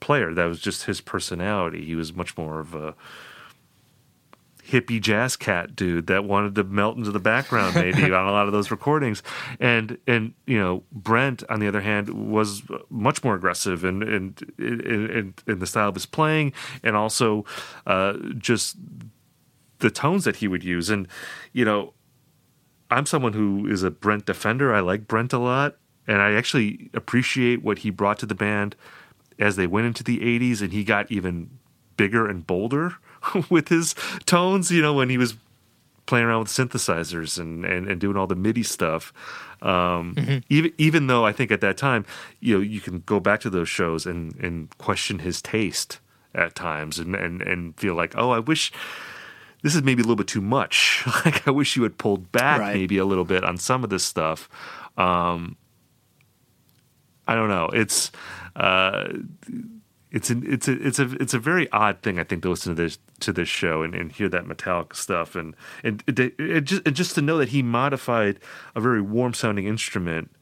player. 0.00 0.32
That 0.34 0.46
was 0.46 0.60
just 0.60 0.84
his 0.84 1.00
personality. 1.00 1.84
He 1.84 1.94
was 1.94 2.14
much 2.14 2.36
more 2.36 2.60
of 2.60 2.74
a 2.74 2.94
hippie 4.70 5.00
jazz 5.00 5.36
cat 5.36 5.74
dude 5.74 6.06
that 6.08 6.24
wanted 6.24 6.54
to 6.54 6.64
melt 6.64 6.96
into 6.96 7.10
the 7.10 7.18
background 7.18 7.74
maybe 7.74 8.02
on 8.12 8.26
a 8.26 8.32
lot 8.32 8.46
of 8.46 8.52
those 8.52 8.70
recordings. 8.70 9.22
And 9.60 9.98
and 10.06 10.34
you 10.46 10.58
know 10.58 10.82
Brent 10.92 11.42
on 11.48 11.60
the 11.60 11.68
other 11.68 11.80
hand 11.80 12.10
was 12.10 12.62
much 12.90 13.24
more 13.24 13.34
aggressive 13.34 13.84
and 13.84 14.02
and 14.02 14.52
in, 14.58 14.80
in, 15.10 15.34
in 15.46 15.58
the 15.58 15.66
style 15.66 15.88
of 15.88 15.94
his 15.94 16.06
playing 16.06 16.52
and 16.82 16.96
also 16.96 17.44
uh, 17.86 18.14
just 18.36 18.76
the 19.78 19.90
tones 19.90 20.24
that 20.24 20.36
he 20.36 20.48
would 20.48 20.64
use. 20.64 20.90
And 20.90 21.08
you 21.52 21.64
know 21.64 21.94
I'm 22.90 23.06
someone 23.06 23.32
who 23.32 23.66
is 23.66 23.82
a 23.82 23.90
Brent 23.90 24.26
defender. 24.26 24.74
I 24.74 24.80
like 24.80 25.08
Brent 25.08 25.32
a 25.32 25.38
lot 25.38 25.76
and 26.06 26.20
I 26.20 26.32
actually 26.32 26.90
appreciate 26.94 27.62
what 27.62 27.78
he 27.78 27.90
brought 27.90 28.18
to 28.20 28.26
the 28.26 28.34
band 28.34 28.76
as 29.38 29.56
they 29.56 29.66
went 29.66 29.86
into 29.86 30.02
the 30.02 30.18
80s 30.18 30.60
and 30.60 30.72
he 30.72 30.84
got 30.84 31.10
even 31.12 31.58
bigger 31.96 32.26
and 32.26 32.46
bolder 32.46 32.96
with 33.50 33.68
his 33.68 33.94
tones, 34.26 34.70
you 34.70 34.82
know, 34.82 34.94
when 34.94 35.08
he 35.10 35.18
was 35.18 35.34
playing 36.06 36.24
around 36.26 36.40
with 36.40 36.48
synthesizers 36.48 37.38
and, 37.38 37.64
and, 37.64 37.86
and 37.86 38.00
doing 38.00 38.16
all 38.16 38.26
the 38.26 38.34
MIDI 38.34 38.62
stuff. 38.62 39.12
Um, 39.60 40.14
even 40.48 40.72
even 40.78 41.06
though 41.08 41.26
I 41.26 41.32
think 41.32 41.50
at 41.50 41.60
that 41.60 41.76
time, 41.76 42.06
you 42.40 42.54
know, 42.54 42.60
you 42.62 42.80
can 42.80 43.00
go 43.06 43.18
back 43.20 43.40
to 43.40 43.50
those 43.50 43.68
shows 43.68 44.06
and, 44.06 44.34
and 44.36 44.76
question 44.78 45.18
his 45.18 45.42
taste 45.42 45.98
at 46.34 46.54
times 46.54 46.98
and, 46.98 47.14
and, 47.16 47.42
and 47.42 47.76
feel 47.76 47.94
like, 47.94 48.14
oh, 48.16 48.30
I 48.30 48.38
wish 48.38 48.72
this 49.62 49.74
is 49.74 49.82
maybe 49.82 50.00
a 50.00 50.04
little 50.04 50.16
bit 50.16 50.28
too 50.28 50.40
much. 50.40 51.02
like 51.24 51.46
I 51.48 51.50
wish 51.50 51.74
you 51.76 51.82
had 51.82 51.98
pulled 51.98 52.30
back 52.30 52.60
Right. 52.60 52.74
maybe 52.74 52.98
a 52.98 53.04
little 53.04 53.24
bit 53.24 53.42
on 53.44 53.56
some 53.58 53.82
of 53.82 53.90
this 53.90 54.04
stuff. 54.04 54.48
Um, 54.96 55.56
I 57.26 57.34
don't 57.34 57.48
know. 57.48 57.66
It's 57.72 58.12
uh, 58.56 59.08
it's 60.18 60.30
an, 60.30 60.42
it's 60.44 60.66
a 60.66 60.72
it's 60.72 60.98
a 60.98 61.10
it's 61.20 61.32
a 61.32 61.38
very 61.38 61.70
odd 61.70 62.02
thing 62.02 62.18
I 62.18 62.24
think 62.24 62.42
to 62.42 62.50
listen 62.50 62.74
to 62.74 62.82
this 62.82 62.98
to 63.20 63.32
this 63.32 63.48
show 63.48 63.84
and, 63.84 63.94
and 63.94 64.10
hear 64.10 64.28
that 64.28 64.48
metallic 64.48 64.96
stuff 64.96 65.36
and 65.36 65.54
and 65.84 66.02
it, 66.08 66.34
it 66.40 66.60
just 66.62 66.82
and 66.84 66.96
just 66.96 67.14
to 67.14 67.22
know 67.22 67.38
that 67.38 67.50
he 67.50 67.62
modified 67.62 68.40
a 68.74 68.80
very 68.80 69.00
warm 69.00 69.32
sounding 69.32 69.68
instrument 69.68 70.32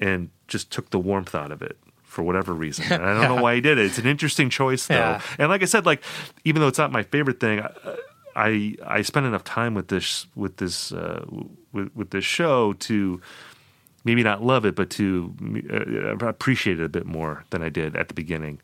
and 0.00 0.30
just 0.48 0.70
took 0.70 0.88
the 0.90 0.98
warmth 0.98 1.34
out 1.34 1.52
of 1.52 1.60
it 1.60 1.76
for 2.02 2.22
whatever 2.22 2.54
reason. 2.54 2.86
And 2.90 3.04
I 3.04 3.12
don't 3.12 3.36
know 3.36 3.42
why 3.42 3.56
he 3.56 3.60
did 3.60 3.76
it. 3.76 3.84
It's 3.84 3.98
an 3.98 4.06
interesting 4.06 4.48
choice 4.48 4.86
though. 4.86 4.94
Yeah. 4.94 5.20
And 5.38 5.50
like 5.50 5.60
I 5.60 5.66
said, 5.66 5.84
like 5.84 6.02
even 6.44 6.62
though 6.62 6.68
it's 6.68 6.78
not 6.78 6.90
my 6.90 7.02
favorite 7.02 7.38
thing, 7.38 7.60
I 7.60 7.96
I, 8.34 8.76
I 8.86 9.02
spent 9.02 9.26
enough 9.26 9.44
time 9.44 9.74
with 9.74 9.88
this 9.88 10.26
with 10.34 10.56
this 10.56 10.90
uh, 10.90 11.24
with 11.72 11.94
with 11.94 12.10
this 12.10 12.24
show 12.24 12.72
to 12.74 13.20
maybe 14.06 14.22
not 14.22 14.42
love 14.42 14.64
it, 14.64 14.74
but 14.74 14.88
to 14.90 15.34
uh, 15.70 16.26
appreciate 16.26 16.80
it 16.80 16.84
a 16.84 16.88
bit 16.88 17.04
more 17.04 17.44
than 17.50 17.62
I 17.62 17.68
did 17.68 17.96
at 17.96 18.08
the 18.08 18.14
beginning 18.14 18.60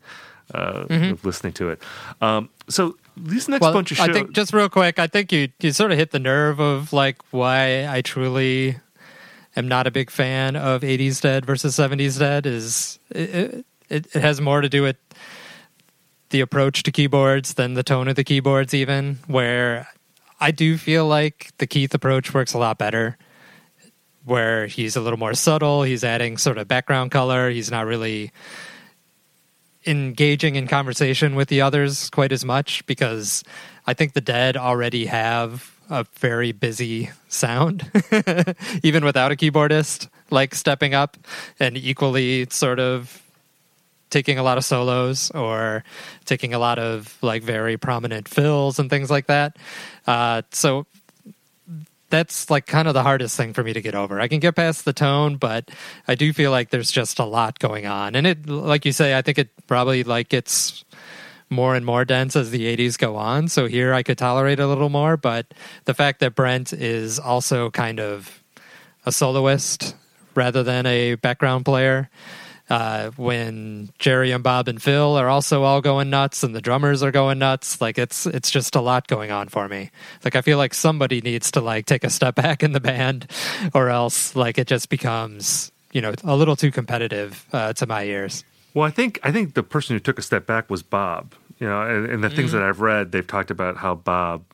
uh, 0.55 0.87
of 0.89 1.25
listening 1.25 1.53
to 1.55 1.71
it. 1.71 1.83
Um, 2.21 2.49
so 2.69 2.97
these 3.17 3.49
next 3.49 3.61
well, 3.61 3.73
bunch 3.73 3.91
of 3.91 3.99
shows, 3.99 4.09
I 4.09 4.13
think 4.13 4.33
just 4.33 4.55
real 4.55 4.69
quick, 4.69 4.99
I 4.99 5.09
think 5.09 5.33
you 5.33 5.49
you 5.61 5.73
sort 5.73 5.93
of 5.93 5.99
hit 5.99 6.13
the 6.13 6.19
nerve 6.19 6.61
of 6.61 6.93
like 6.93 7.19
why 7.31 7.87
I 7.89 8.01
truly 8.01 8.77
am 9.57 9.69
not 9.69 9.87
a 9.87 9.91
big 9.91 10.11
fan 10.11 10.57
of 10.57 10.83
80s 10.83 11.21
Dead 11.21 11.45
versus 11.45 11.77
70s 11.77 12.19
Dead 12.19 12.47
is 12.47 12.99
it, 13.11 13.65
it, 13.91 14.07
it 14.15 14.23
has 14.23 14.41
more 14.41 14.61
to 14.63 14.69
do 14.69 14.83
with 14.83 14.97
the 16.31 16.41
approach 16.41 16.85
to 16.85 16.93
keyboards 16.93 17.55
than 17.55 17.75
the 17.75 17.83
tone 17.83 18.09
of 18.09 18.17
the 18.17 18.25
keyboards 18.25 18.73
even 18.73 19.19
where 19.27 19.89
I 20.41 20.51
do 20.51 20.79
feel 20.79 21.07
like 21.07 21.53
the 21.59 21.67
Keith 21.67 21.93
approach 21.93 22.33
works 22.33 22.55
a 22.55 22.59
lot 22.59 22.79
better 22.79 23.19
where 24.25 24.67
he's 24.67 24.97
a 24.97 25.01
little 25.01 25.19
more 25.19 25.35
subtle, 25.35 25.83
he's 25.83 26.05
adding 26.05 26.39
sort 26.39 26.59
of 26.59 26.69
background 26.69 27.11
color, 27.11 27.51
he's 27.51 27.71
not 27.71 27.87
really 27.87 28.33
engaging 29.87 30.55
in 30.57 30.69
conversation 30.69 31.35
with 31.35 31.49
the 31.49 31.61
others 31.61 32.09
quite 32.11 32.33
as 32.33 32.45
much 32.45 32.87
because 32.87 33.43
I 33.87 33.95
think 33.95 34.13
the 34.13 34.21
dead 34.21 34.57
already 34.57 35.07
have 35.07 35.77
a 35.91 36.07
very 36.19 36.53
busy 36.53 37.11
sound, 37.29 37.91
even 38.83 39.05
without 39.05 39.33
a 39.33 39.37
keyboardist, 39.37 40.09
like 40.31 40.55
stepping 40.55 40.95
up 40.95 41.17
and 41.59 41.77
equally 41.77 42.47
sort 42.51 42.79
of 42.79 43.23
taking 44.09 44.39
a 44.39 44.43
lot 44.43 44.59
of 44.59 44.65
solos 44.65 45.31
or 45.33 45.83
taking 46.27 46.55
a 46.55 46.59
lot 46.59 46.79
of 46.79 47.17
like 47.23 47.43
very 47.43 47.77
prominent 47.77 48.29
fills 48.29 48.79
and 48.79 48.89
things 48.89 49.11
like 49.11 49.27
that. 49.27 49.57
Uh, 50.07 50.43
so 50.53 50.87
that's 52.13 52.51
like 52.51 52.67
kind 52.67 52.87
of 52.87 52.95
the 52.95 53.03
hardest 53.03 53.37
thing 53.37 53.55
for 53.55 53.65
me 53.65 53.73
to 53.73 53.81
get 53.81 53.95
over. 53.95 54.21
I 54.21 54.29
can 54.29 54.39
get 54.39 54.55
past 54.55 54.85
the 54.85 54.93
tone, 54.93 55.37
but 55.37 55.71
I 56.07 56.15
do 56.15 56.33
feel 56.35 56.51
like 56.51 56.69
there's 56.69 56.93
just 56.93 57.19
a 57.19 57.25
lot 57.25 57.59
going 57.59 57.87
on. 57.87 58.15
And 58.15 58.27
it, 58.27 58.47
like 58.47 58.85
you 58.85 58.93
say, 58.93 59.17
I 59.17 59.23
think 59.23 59.39
it 59.39 59.49
probably 59.67 60.05
like 60.05 60.29
gets 60.29 60.85
more 61.49 61.75
and 61.75 61.85
more 61.87 62.05
dense 62.05 62.37
as 62.37 62.51
the 62.51 62.77
80s 62.77 62.99
go 62.99 63.17
on. 63.17 63.49
So 63.49 63.67
here 63.67 63.95
I 63.95 64.03
could 64.03 64.19
tolerate 64.19 64.61
a 64.61 64.67
little 64.67 64.91
more, 64.91 65.17
but 65.17 65.47
the 65.87 65.95
fact 65.95 66.21
that 66.21 66.35
Brent 66.35 66.75
is 66.75 67.19
also 67.19 67.71
kind 67.71 67.99
of 67.99 68.43
a 69.07 69.11
soloist 69.11 69.97
rather 70.35 70.63
than 70.63 70.85
a 70.85 71.15
background 71.17 71.65
player. 71.65 72.11
Uh, 72.71 73.11
when 73.17 73.91
Jerry 73.99 74.31
and 74.31 74.43
Bob 74.43 74.67
and 74.69 74.81
Phil 74.81 75.17
are 75.17 75.29
also 75.29 75.63
all 75.63 75.81
going 75.81 76.09
nuts 76.11 76.43
and 76.43 76.55
the 76.55 76.61
drummers 76.61 77.03
are 77.03 77.11
going 77.11 77.39
nuts, 77.39 77.81
like 77.81 77.99
it's 77.99 78.25
it's 78.25 78.51
just 78.51 78.77
a 78.77 78.81
lot 78.81 79.09
going 79.09 79.31
on 79.31 79.49
for 79.49 79.69
me. 79.69 79.91
Like 80.25 80.37
I 80.37 80.41
feel 80.41 80.59
like 80.59 80.73
somebody 80.73 81.21
needs 81.21 81.51
to 81.53 81.61
like 81.61 81.87
take 81.87 82.05
a 82.05 82.11
step 82.11 82.35
back 82.37 82.63
in 82.63 82.73
the 82.73 82.81
band, 82.81 83.31
or 83.75 83.91
else 83.91 84.35
like 84.37 84.59
it 84.59 84.69
just 84.69 84.89
becomes 84.89 85.71
you 85.93 86.01
know 86.01 86.15
a 86.25 86.37
little 86.37 86.57
too 86.57 86.71
competitive 86.71 87.45
uh, 87.53 87.73
to 87.75 87.87
my 87.87 88.05
ears. 88.05 88.45
Well, 88.75 88.87
I 88.87 88.91
think 88.91 89.19
I 89.23 89.33
think 89.33 89.53
the 89.55 89.63
person 89.63 89.95
who 89.97 90.01
took 90.01 90.19
a 90.19 90.23
step 90.23 90.47
back 90.47 90.71
was 90.71 90.83
Bob. 90.83 91.35
You 91.59 91.69
know, 91.69 91.83
and, 91.83 92.07
and 92.11 92.25
the 92.25 92.31
things 92.31 92.51
Mm-hmm. 92.53 92.61
that 92.61 92.69
I've 92.69 92.81
read, 92.81 93.13
they've 93.13 93.27
talked 93.27 93.51
about 93.51 93.77
how 93.77 93.95
Bob. 93.95 94.45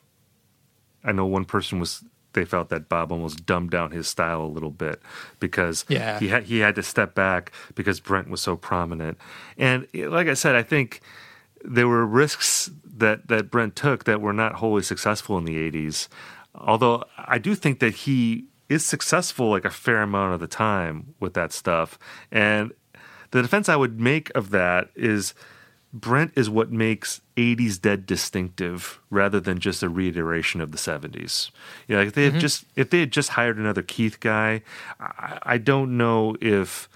I 1.03 1.11
know 1.13 1.25
one 1.25 1.45
person 1.45 1.79
was. 1.79 2.03
They 2.33 2.45
felt 2.45 2.69
that 2.69 2.89
Bob 2.89 3.11
almost 3.11 3.45
dumbed 3.45 3.71
down 3.71 3.91
his 3.91 4.07
style 4.07 4.41
a 4.43 4.45
little 4.47 4.69
bit 4.71 5.01
because 5.39 5.85
Yeah. 5.89 6.19
he 6.19 6.27
had 6.27 6.43
he 6.43 6.59
had 6.59 6.75
to 6.75 6.83
step 6.83 7.15
back 7.15 7.51
because 7.75 7.99
Brent 7.99 8.29
was 8.29 8.41
so 8.41 8.55
prominent. 8.55 9.17
And 9.57 9.87
eh, 9.93 10.07
like 10.07 10.27
I 10.27 10.35
said, 10.35 10.55
I 10.55 10.63
think 10.63 11.01
there 11.63 11.87
were 11.87 12.05
risks 12.05 12.69
that 12.97 13.27
that 13.27 13.49
Brent 13.51 13.75
took 13.75 14.03
that 14.05 14.21
were 14.21 14.33
not 14.33 14.55
wholly 14.55 14.83
successful 14.83 15.37
in 15.37 15.45
the 15.45 15.55
'80s. 15.57 16.07
Although 16.55 17.03
I 17.17 17.37
do 17.37 17.55
think 17.55 17.79
that 17.79 17.93
he 17.95 18.45
is 18.69 18.85
successful 18.85 19.49
like 19.49 19.65
a 19.65 19.69
fair 19.71 20.01
amount 20.03 20.33
of 20.35 20.39
the 20.39 20.47
time 20.47 21.15
with 21.19 21.33
that 21.33 21.51
stuff. 21.51 21.97
And 22.31 22.71
the 23.31 23.41
defense 23.41 23.67
I 23.69 23.75
would 23.75 23.99
make 23.99 24.29
of 24.35 24.51
that 24.51 24.89
is 24.95 25.33
Brent 25.91 26.33
is 26.35 26.49
what 26.49 26.71
makes 26.71 27.21
80s 27.35 27.81
Dead 27.81 28.05
distinctive 28.05 28.99
rather 29.09 29.39
than 29.39 29.59
just 29.59 29.81
a 29.81 29.89
reiteration 29.89 30.61
of 30.61 30.71
the 30.71 30.77
70s. 30.77 31.49
You 31.87 31.95
know, 31.95 32.01
like 32.01 32.09
if 32.09 32.13
they 32.13 32.25
had 32.25 32.39
just 32.39 32.65
if 32.75 32.89
they 32.89 32.99
had 32.99 33.11
just 33.11 33.29
hired 33.29 33.57
another 33.57 33.81
Keith 33.81 34.19
guy, 34.19 34.61
I, 34.99 35.39
I 35.43 35.57
don't 35.57 35.97
know 35.97 36.35
if 36.41 36.87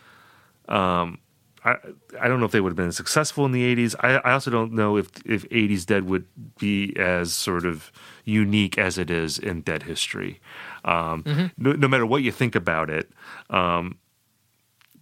um 0.68 1.18
I, 1.66 1.78
I 2.20 2.28
don't 2.28 2.40
know 2.40 2.46
if 2.46 2.52
they 2.52 2.60
would 2.60 2.72
have 2.72 2.78
been 2.78 2.92
successful 2.92 3.46
in 3.46 3.52
the 3.52 3.76
80s. 3.76 3.96
I, 4.02 4.16
I 4.18 4.34
also 4.34 4.52
don't 4.52 4.74
know 4.74 4.98
if 4.98 5.10
if 5.26 5.48
80s 5.50 5.86
Dead 5.86 6.06
would 6.06 6.26
be 6.60 6.94
as 6.98 7.34
sort 7.34 7.66
of 7.66 7.92
unique 8.26 8.78
as 8.78 8.98
it 8.98 9.10
is 9.10 9.40
in 9.40 9.62
Dead 9.62 9.84
history. 9.84 10.40
Um, 10.86 11.52
no, 11.58 11.72
no 11.72 11.88
matter 11.88 12.06
what 12.06 12.22
you 12.22 12.32
think 12.32 12.54
about 12.56 12.90
it, 12.90 13.10
um, 13.50 13.98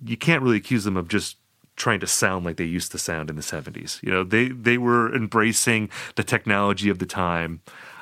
you 0.06 0.18
can't 0.18 0.42
really 0.44 0.58
accuse 0.58 0.84
them 0.84 0.98
of 0.98 1.08
just 1.08 1.38
trying 1.82 2.00
to 2.00 2.08
sound 2.08 2.46
like 2.46 2.58
they 2.58 2.64
used 2.64 2.92
to 2.92 3.00
sound 3.00 3.30
in 3.30 3.36
the 3.36 3.42
70s. 3.42 4.02
You 4.04 4.12
know, 4.12 4.24
they 4.24 4.50
they 4.50 4.78
were 4.78 5.14
embracing 5.14 5.90
the 6.16 6.24
technology 6.24 6.90
of 6.90 7.00
the 7.00 7.08
time. 7.08 7.62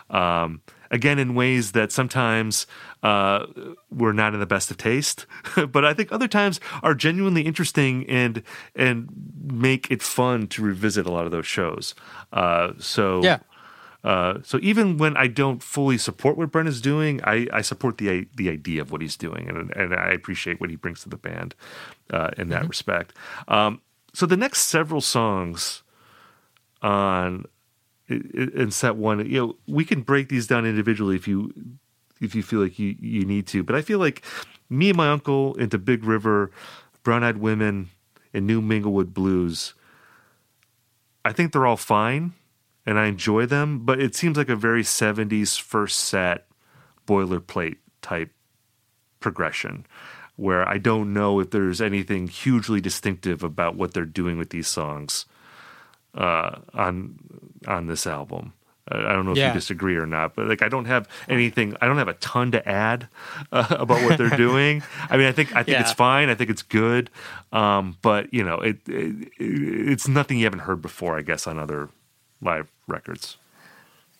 Um, 0.09 0.61
again 0.91 1.19
in 1.19 1.35
ways 1.35 1.71
that 1.73 1.91
sometimes 1.91 2.65
uh, 3.03 3.45
we're 3.91 4.11
not 4.11 4.33
in 4.33 4.39
the 4.39 4.45
best 4.45 4.71
of 4.71 4.77
taste, 4.77 5.25
but 5.71 5.85
I 5.85 5.93
think 5.93 6.11
other 6.11 6.27
times 6.27 6.59
are 6.81 6.95
genuinely 6.95 7.43
interesting 7.43 8.09
and 8.09 8.43
and 8.75 9.07
make 9.43 9.89
it 9.91 10.01
fun 10.01 10.47
to 10.47 10.63
revisit 10.63 11.05
a 11.05 11.11
lot 11.11 11.25
of 11.25 11.31
those 11.31 11.47
shows. 11.47 11.95
Uh, 12.33 12.73
so 12.79 13.23
Yeah. 13.23 13.39
Uh, 14.03 14.39
so 14.43 14.59
even 14.61 14.97
when 14.97 15.17
I 15.17 15.27
don't 15.27 15.61
fully 15.61 15.97
support 15.97 16.37
what 16.37 16.51
Brent 16.51 16.69
is 16.69 16.79
doing, 16.79 17.19
I, 17.23 17.47
I 17.51 17.61
support 17.61 17.97
the 17.97 18.27
the 18.35 18.49
idea 18.49 18.81
of 18.81 18.91
what 18.91 19.01
he's 19.01 19.17
doing, 19.17 19.49
and 19.49 19.75
and 19.75 19.93
I 19.93 20.11
appreciate 20.11 20.61
what 20.61 20.69
he 20.69 20.77
brings 20.77 21.01
to 21.03 21.09
the 21.09 21.17
band 21.17 21.53
uh, 22.09 22.31
in 22.37 22.49
that 22.49 22.67
respect. 22.67 23.13
Um, 23.47 23.81
so 24.13 24.25
the 24.25 24.37
next 24.37 24.67
several 24.67 25.01
songs 25.01 25.83
on 26.81 27.45
in 28.07 28.71
set 28.71 28.95
one, 28.95 29.29
you 29.29 29.39
know, 29.39 29.55
we 29.67 29.83
can 29.83 30.01
break 30.01 30.29
these 30.29 30.47
down 30.47 30.65
individually 30.65 31.15
if 31.15 31.27
you 31.27 31.53
if 32.21 32.33
you 32.33 32.41
feel 32.41 32.61
like 32.61 32.79
you 32.79 32.95
you 32.99 33.25
need 33.25 33.47
to. 33.47 33.63
But 33.63 33.75
I 33.75 33.81
feel 33.81 33.99
like 33.99 34.23
me 34.69 34.89
and 34.89 34.97
my 34.97 35.09
uncle 35.09 35.55
into 35.55 35.77
Big 35.77 36.05
River, 36.05 36.51
Brown 37.03 37.23
Eyed 37.25 37.37
Women, 37.37 37.89
and 38.33 38.47
New 38.47 38.61
Minglewood 38.61 39.13
Blues. 39.13 39.73
I 41.25 41.33
think 41.33 41.51
they're 41.51 41.65
all 41.65 41.75
fine 41.75 42.33
and 42.89 42.97
I 42.97 43.05
enjoy 43.05 43.45
them, 43.45 43.85
but 43.85 43.99
it 44.01 44.15
seems 44.15 44.35
like 44.37 44.49
a 44.49 44.55
very 44.55 44.81
70s 44.83 45.59
first 45.61 45.99
set 45.99 46.47
boilerplate 47.07 47.77
type 48.01 48.31
progression 49.19 49.85
where 50.35 50.67
I 50.67 50.77
don't 50.77 51.13
know 51.13 51.39
if 51.39 51.51
there's 51.51 51.81
anything 51.81 52.27
hugely 52.29 52.79
distinctive 52.81 53.43
about 53.43 53.75
what 53.75 53.93
they're 53.93 54.05
doing 54.05 54.37
with 54.37 54.49
these 54.49 54.67
songs 54.67 55.25
uh, 56.15 56.59
on 56.73 57.19
on 57.67 57.87
this 57.87 58.07
album. 58.07 58.53
I 58.91 59.13
don't 59.13 59.25
know 59.25 59.33
if 59.33 59.37
Yeah. 59.37 59.49
you 59.49 59.53
disagree 59.53 59.97
or 59.97 60.07
not, 60.07 60.33
but 60.35 60.47
like 60.47 60.63
I 60.63 60.69
don't 60.69 60.85
have 60.85 61.07
anything. 61.27 61.75
I 61.81 61.85
don't 61.87 61.97
have 61.97 62.07
a 62.07 62.15
ton 62.15 62.51
to 62.53 62.67
add 62.67 63.07
uh, 63.51 63.67
about 63.71 64.01
what 64.03 64.17
they're 64.17 64.35
doing. 64.47 64.81
I 65.09 65.17
mean, 65.17 65.27
I 65.27 65.31
think 65.31 65.51
I 65.55 65.61
think 65.63 65.75
Yeah. 65.77 65.81
it's 65.81 65.91
fine. 65.93 66.29
I 66.29 66.35
think 66.35 66.49
it's 66.49 66.63
good, 66.63 67.11
um, 67.51 67.97
but 68.01 68.33
you 68.33 68.43
know, 68.43 68.55
it, 68.69 68.79
it 68.87 69.27
it's 69.37 70.07
nothing 70.07 70.39
you 70.39 70.45
haven't 70.45 70.61
heard 70.61 70.81
before. 70.81 71.17
I 71.19 71.21
guess 71.21 71.45
on 71.45 71.59
other 71.59 71.89
live 72.41 72.71
records. 72.89 73.37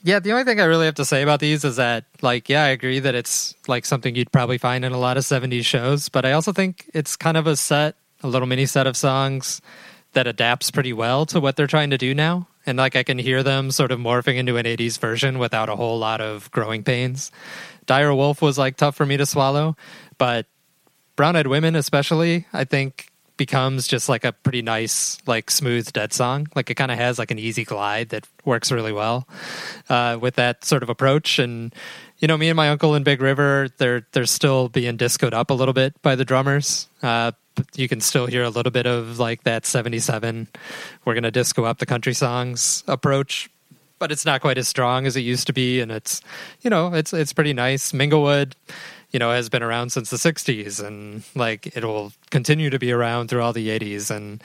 Yeah, 0.02 0.20
the 0.20 0.32
only 0.32 0.46
thing 0.46 0.62
I 0.62 0.66
really 0.66 0.86
have 0.86 0.96
to 0.96 1.06
say 1.06 1.22
about 1.22 1.41
these 1.41 1.66
is 1.66 1.76
that, 1.76 2.06
like, 2.22 2.48
yeah, 2.48 2.64
I 2.64 2.70
agree 2.70 3.00
that 3.00 3.16
it's 3.16 3.54
like 3.68 3.86
something 3.86 4.16
you'd 4.16 4.32
probably 4.32 4.58
find 4.58 4.86
in 4.86 4.94
a 4.94 4.98
lot 4.98 5.18
of 5.18 5.24
70s 5.24 5.66
shows, 5.66 6.08
but 6.08 6.26
I 6.26 6.32
also 6.32 6.54
think 6.54 6.90
it's 6.94 7.18
kind 7.18 7.36
of 7.36 7.48
a 7.48 7.58
set, 7.58 7.96
a 8.24 8.28
little 8.28 8.48
mini 8.48 8.66
set 8.66 8.88
of 8.88 8.96
songs 8.96 9.62
that 10.14 10.26
adapts 10.26 10.72
pretty 10.72 10.94
well 10.94 11.26
to 11.26 11.41
what 11.41 11.58
they're 11.58 11.68
trying 11.68 11.90
to 11.90 11.98
do 11.98 12.16
now. 12.16 12.48
And 12.66 12.78
like, 12.78 12.96
I 12.96 13.04
can 13.04 13.18
hear 13.18 13.44
them 13.44 13.72
sort 13.72 13.91
of 13.91 14.00
morphing 14.00 14.36
into 14.36 14.56
an 14.56 14.66
80s 14.66 14.98
version 15.00 15.38
without 15.38 15.68
a 15.68 15.76
whole 15.76 16.00
lot 16.00 16.22
of 16.22 16.50
growing 16.52 16.84
pains. 16.84 17.30
Dire 17.86 18.14
Wolf 18.14 18.41
was 18.41 18.58
like 18.58 18.78
tough 18.78 18.96
for 18.96 19.06
me 19.06 19.18
to 19.18 19.26
swallow, 19.26 19.76
but 20.18 20.46
Brown 21.18 21.36
Eyed 21.36 21.48
Women, 21.48 21.76
especially, 21.76 22.48
I 22.54 22.64
think 22.64 23.09
becomes 23.40 23.88
just 23.88 24.10
like 24.10 24.24
a 24.24 24.34
pretty 24.34 24.61
nice, 24.61 25.18
like 25.26 25.49
smooth 25.49 25.91
dead 25.94 26.14
song. 26.14 26.48
Like 26.56 26.70
it 26.70 26.76
kind 26.76 26.91
of 26.91 26.99
has 26.99 27.18
like 27.18 27.32
an 27.32 27.40
easy 27.40 27.64
glide 27.64 28.10
that 28.10 28.28
works 28.45 28.72
really 28.72 28.91
well 28.91 29.28
uh, 29.90 30.20
with 30.22 30.36
that 30.36 30.64
sort 30.66 30.84
of 30.84 30.90
approach. 30.90 31.40
And 31.40 31.74
you 32.20 32.28
know, 32.28 32.38
me 32.38 32.49
and 32.49 32.57
my 32.57 32.70
uncle 32.70 32.94
in 32.94 33.03
Big 33.03 33.22
River, 33.22 33.70
they're 33.78 34.06
they're 34.11 34.28
still 34.28 34.70
being 34.70 34.98
discoed 34.98 35.34
up 35.34 35.49
a 35.49 35.56
little 35.56 35.74
bit 35.74 35.99
by 36.03 36.16
the 36.16 36.26
drummers. 36.26 36.88
Uh, 37.02 37.32
you 37.76 37.88
can 37.88 38.02
still 38.02 38.28
hear 38.28 38.44
a 38.44 38.49
little 38.49 38.72
bit 38.72 38.86
of 38.86 39.18
like 39.18 39.44
that 39.44 39.66
'77. 39.66 40.48
We're 41.06 41.16
gonna 41.16 41.32
disco 41.32 41.64
up 41.64 41.80
the 41.80 41.88
country 41.88 42.14
songs 42.14 42.84
approach. 42.88 43.49
But 43.99 44.14
it's 44.14 44.26
not 44.26 44.40
quite 44.40 44.57
as 44.57 44.66
strong 44.66 45.06
as 45.06 45.18
it 45.18 45.22
used 45.22 45.48
to 45.48 45.53
be, 45.53 45.82
and 45.82 45.91
it's, 45.91 46.22
you 46.61 46.70
know, 46.70 46.94
it's 46.94 47.11
it's 47.11 47.34
pretty 47.34 47.52
nice. 47.52 47.91
Minglewood, 47.91 48.53
you 49.11 49.19
know, 49.19 49.31
has 49.31 49.49
been 49.49 49.64
around 49.64 49.91
since 49.91 50.10
the 50.10 50.18
60s 50.18 50.86
and 50.86 51.23
like 51.36 51.76
it'll 51.76 52.14
continue 52.30 52.69
to 52.69 52.80
be 52.80 52.91
around 52.91 53.30
through 53.30 53.41
all 53.41 53.53
the 53.53 53.69
80s 53.69 54.11
and 54.11 54.44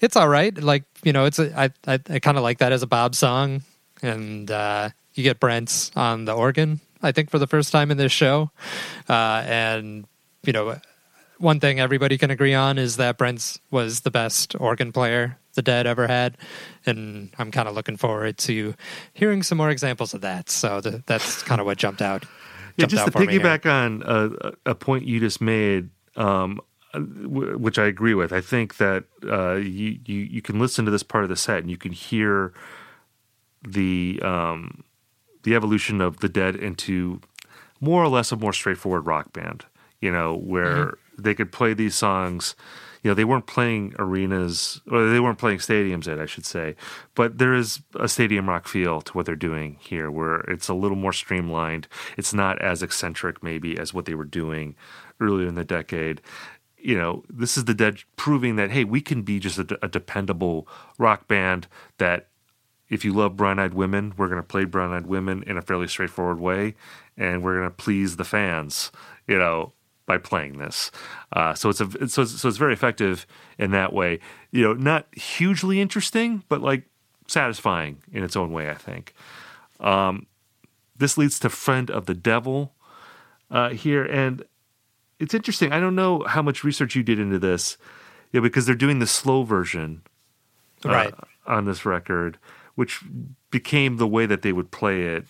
it's 0.00 0.16
all 0.16 0.28
right. 0.28 0.56
Like, 0.56 0.84
you 1.02 1.12
know, 1.12 1.24
it's 1.26 1.38
a, 1.38 1.58
I 1.58 1.70
I, 1.86 2.00
I 2.08 2.18
kind 2.18 2.36
of 2.36 2.42
like 2.42 2.58
that 2.58 2.72
as 2.72 2.82
a 2.82 2.86
Bob 2.86 3.14
song 3.14 3.62
and 4.02 4.50
uh 4.50 4.90
you 5.14 5.22
get 5.22 5.40
Brent's 5.40 5.90
on 5.96 6.26
the 6.26 6.32
organ, 6.34 6.80
I 7.02 7.12
think 7.12 7.30
for 7.30 7.38
the 7.38 7.46
first 7.46 7.72
time 7.72 7.90
in 7.90 7.96
this 7.96 8.12
show. 8.12 8.50
Uh 9.08 9.42
and 9.46 10.06
you 10.44 10.52
know, 10.52 10.78
one 11.38 11.60
thing 11.60 11.80
everybody 11.80 12.16
can 12.16 12.30
agree 12.30 12.54
on 12.54 12.78
is 12.78 12.96
that 12.96 13.18
Brent's 13.18 13.58
was 13.70 14.00
the 14.00 14.10
best 14.10 14.54
organ 14.58 14.92
player 14.92 15.38
the 15.54 15.62
Dead 15.62 15.86
ever 15.86 16.06
had, 16.06 16.36
and 16.84 17.30
I'm 17.38 17.50
kind 17.50 17.66
of 17.66 17.74
looking 17.74 17.96
forward 17.96 18.38
to 18.38 18.74
hearing 19.14 19.42
some 19.42 19.58
more 19.58 19.70
examples 19.70 20.14
of 20.14 20.20
that. 20.20 20.50
So 20.50 20.80
the, 20.80 21.02
that's 21.06 21.42
kind 21.42 21.60
of 21.60 21.66
what 21.66 21.78
jumped 21.78 22.02
out. 22.02 22.24
Yeah, 22.76 22.86
just 22.86 23.04
to 23.06 23.10
piggyback 23.40 23.66
on 23.70 24.02
a, 24.04 24.70
a 24.70 24.74
point 24.74 25.06
you 25.06 25.20
just 25.20 25.40
made, 25.40 25.88
um, 26.16 26.60
w- 26.92 27.56
which 27.58 27.78
I 27.78 27.86
agree 27.86 28.14
with. 28.14 28.32
I 28.32 28.40
think 28.40 28.76
that 28.76 29.04
uh, 29.24 29.54
you, 29.54 29.98
you 30.04 30.20
you 30.20 30.42
can 30.42 30.58
listen 30.58 30.84
to 30.84 30.90
this 30.90 31.02
part 31.02 31.24
of 31.24 31.30
the 31.30 31.36
set 31.36 31.58
and 31.58 31.70
you 31.70 31.78
can 31.78 31.92
hear 31.92 32.52
the 33.66 34.20
um, 34.22 34.84
the 35.42 35.54
evolution 35.54 36.00
of 36.00 36.20
the 36.20 36.28
Dead 36.28 36.56
into 36.56 37.20
more 37.80 38.02
or 38.02 38.08
less 38.08 38.32
a 38.32 38.36
more 38.36 38.52
straightforward 38.52 39.06
rock 39.06 39.32
band. 39.32 39.64
You 40.00 40.12
know, 40.12 40.36
where 40.36 40.98
they 41.18 41.34
could 41.34 41.50
play 41.52 41.72
these 41.72 41.94
songs. 41.94 42.54
You 43.06 43.12
know, 43.12 43.14
they 43.14 43.24
weren't 43.24 43.46
playing 43.46 43.94
arenas, 44.00 44.80
or 44.90 45.08
they 45.08 45.20
weren't 45.20 45.38
playing 45.38 45.58
stadiums 45.58 46.08
yet, 46.08 46.18
I 46.18 46.26
should 46.26 46.44
say. 46.44 46.74
But 47.14 47.38
there 47.38 47.54
is 47.54 47.80
a 47.94 48.08
stadium 48.08 48.48
rock 48.48 48.66
feel 48.66 49.00
to 49.00 49.12
what 49.12 49.26
they're 49.26 49.36
doing 49.36 49.76
here, 49.78 50.10
where 50.10 50.40
it's 50.40 50.66
a 50.66 50.74
little 50.74 50.96
more 50.96 51.12
streamlined. 51.12 51.86
It's 52.16 52.34
not 52.34 52.60
as 52.60 52.82
eccentric, 52.82 53.44
maybe, 53.44 53.78
as 53.78 53.94
what 53.94 54.06
they 54.06 54.16
were 54.16 54.24
doing 54.24 54.74
earlier 55.20 55.46
in 55.46 55.54
the 55.54 55.64
decade. 55.64 56.20
You 56.78 56.98
know, 56.98 57.22
this 57.30 57.56
is 57.56 57.66
the 57.66 57.74
Dead 57.74 57.98
proving 58.16 58.56
that, 58.56 58.72
hey, 58.72 58.82
we 58.82 59.00
can 59.00 59.22
be 59.22 59.38
just 59.38 59.60
a, 59.60 59.78
a 59.80 59.86
dependable 59.86 60.66
rock 60.98 61.28
band 61.28 61.68
that 61.98 62.26
if 62.88 63.04
you 63.04 63.12
love 63.12 63.36
brown 63.36 63.60
eyed 63.60 63.74
women, 63.74 64.14
we're 64.16 64.26
going 64.26 64.42
to 64.42 64.42
play 64.42 64.64
brown 64.64 64.92
eyed 64.92 65.06
women 65.06 65.44
in 65.44 65.56
a 65.56 65.62
fairly 65.62 65.86
straightforward 65.86 66.40
way, 66.40 66.74
and 67.16 67.44
we're 67.44 67.56
going 67.56 67.70
to 67.70 67.76
please 67.76 68.16
the 68.16 68.24
fans, 68.24 68.90
you 69.28 69.38
know, 69.38 69.74
by 70.06 70.18
playing 70.18 70.58
this. 70.58 70.90
Uh, 71.32 71.52
so 71.54 71.68
it's 71.68 71.80
a 71.80 72.08
so 72.08 72.22
it's, 72.22 72.40
so 72.40 72.48
it's 72.48 72.56
very 72.58 72.72
effective 72.72 73.26
in 73.58 73.72
that 73.72 73.92
way. 73.92 74.20
You 74.52 74.62
know, 74.64 74.72
not 74.74 75.06
hugely 75.14 75.80
interesting, 75.80 76.44
but 76.48 76.62
like 76.62 76.84
satisfying 77.26 77.98
in 78.12 78.22
its 78.24 78.36
own 78.36 78.52
way. 78.52 78.70
I 78.70 78.74
think. 78.74 79.12
Um, 79.80 80.26
this 80.96 81.18
leads 81.18 81.38
to 81.40 81.50
"Friend 81.50 81.90
of 81.90 82.06
the 82.06 82.14
Devil" 82.14 82.72
uh, 83.50 83.70
here, 83.70 84.04
and 84.04 84.44
it's 85.18 85.34
interesting. 85.34 85.72
I 85.72 85.80
don't 85.80 85.94
know 85.96 86.22
how 86.26 86.40
much 86.42 86.64
research 86.64 86.94
you 86.96 87.02
did 87.02 87.18
into 87.18 87.38
this, 87.38 87.76
yeah, 88.32 88.40
because 88.40 88.64
they're 88.66 88.74
doing 88.74 88.98
the 89.00 89.06
slow 89.06 89.42
version 89.42 90.02
uh, 90.84 90.88
Right. 90.90 91.14
on 91.46 91.64
this 91.66 91.84
record, 91.84 92.38
which 92.74 93.02
became 93.50 93.96
the 93.96 94.06
way 94.06 94.24
that 94.26 94.42
they 94.42 94.52
would 94.52 94.70
play 94.70 95.02
it 95.02 95.26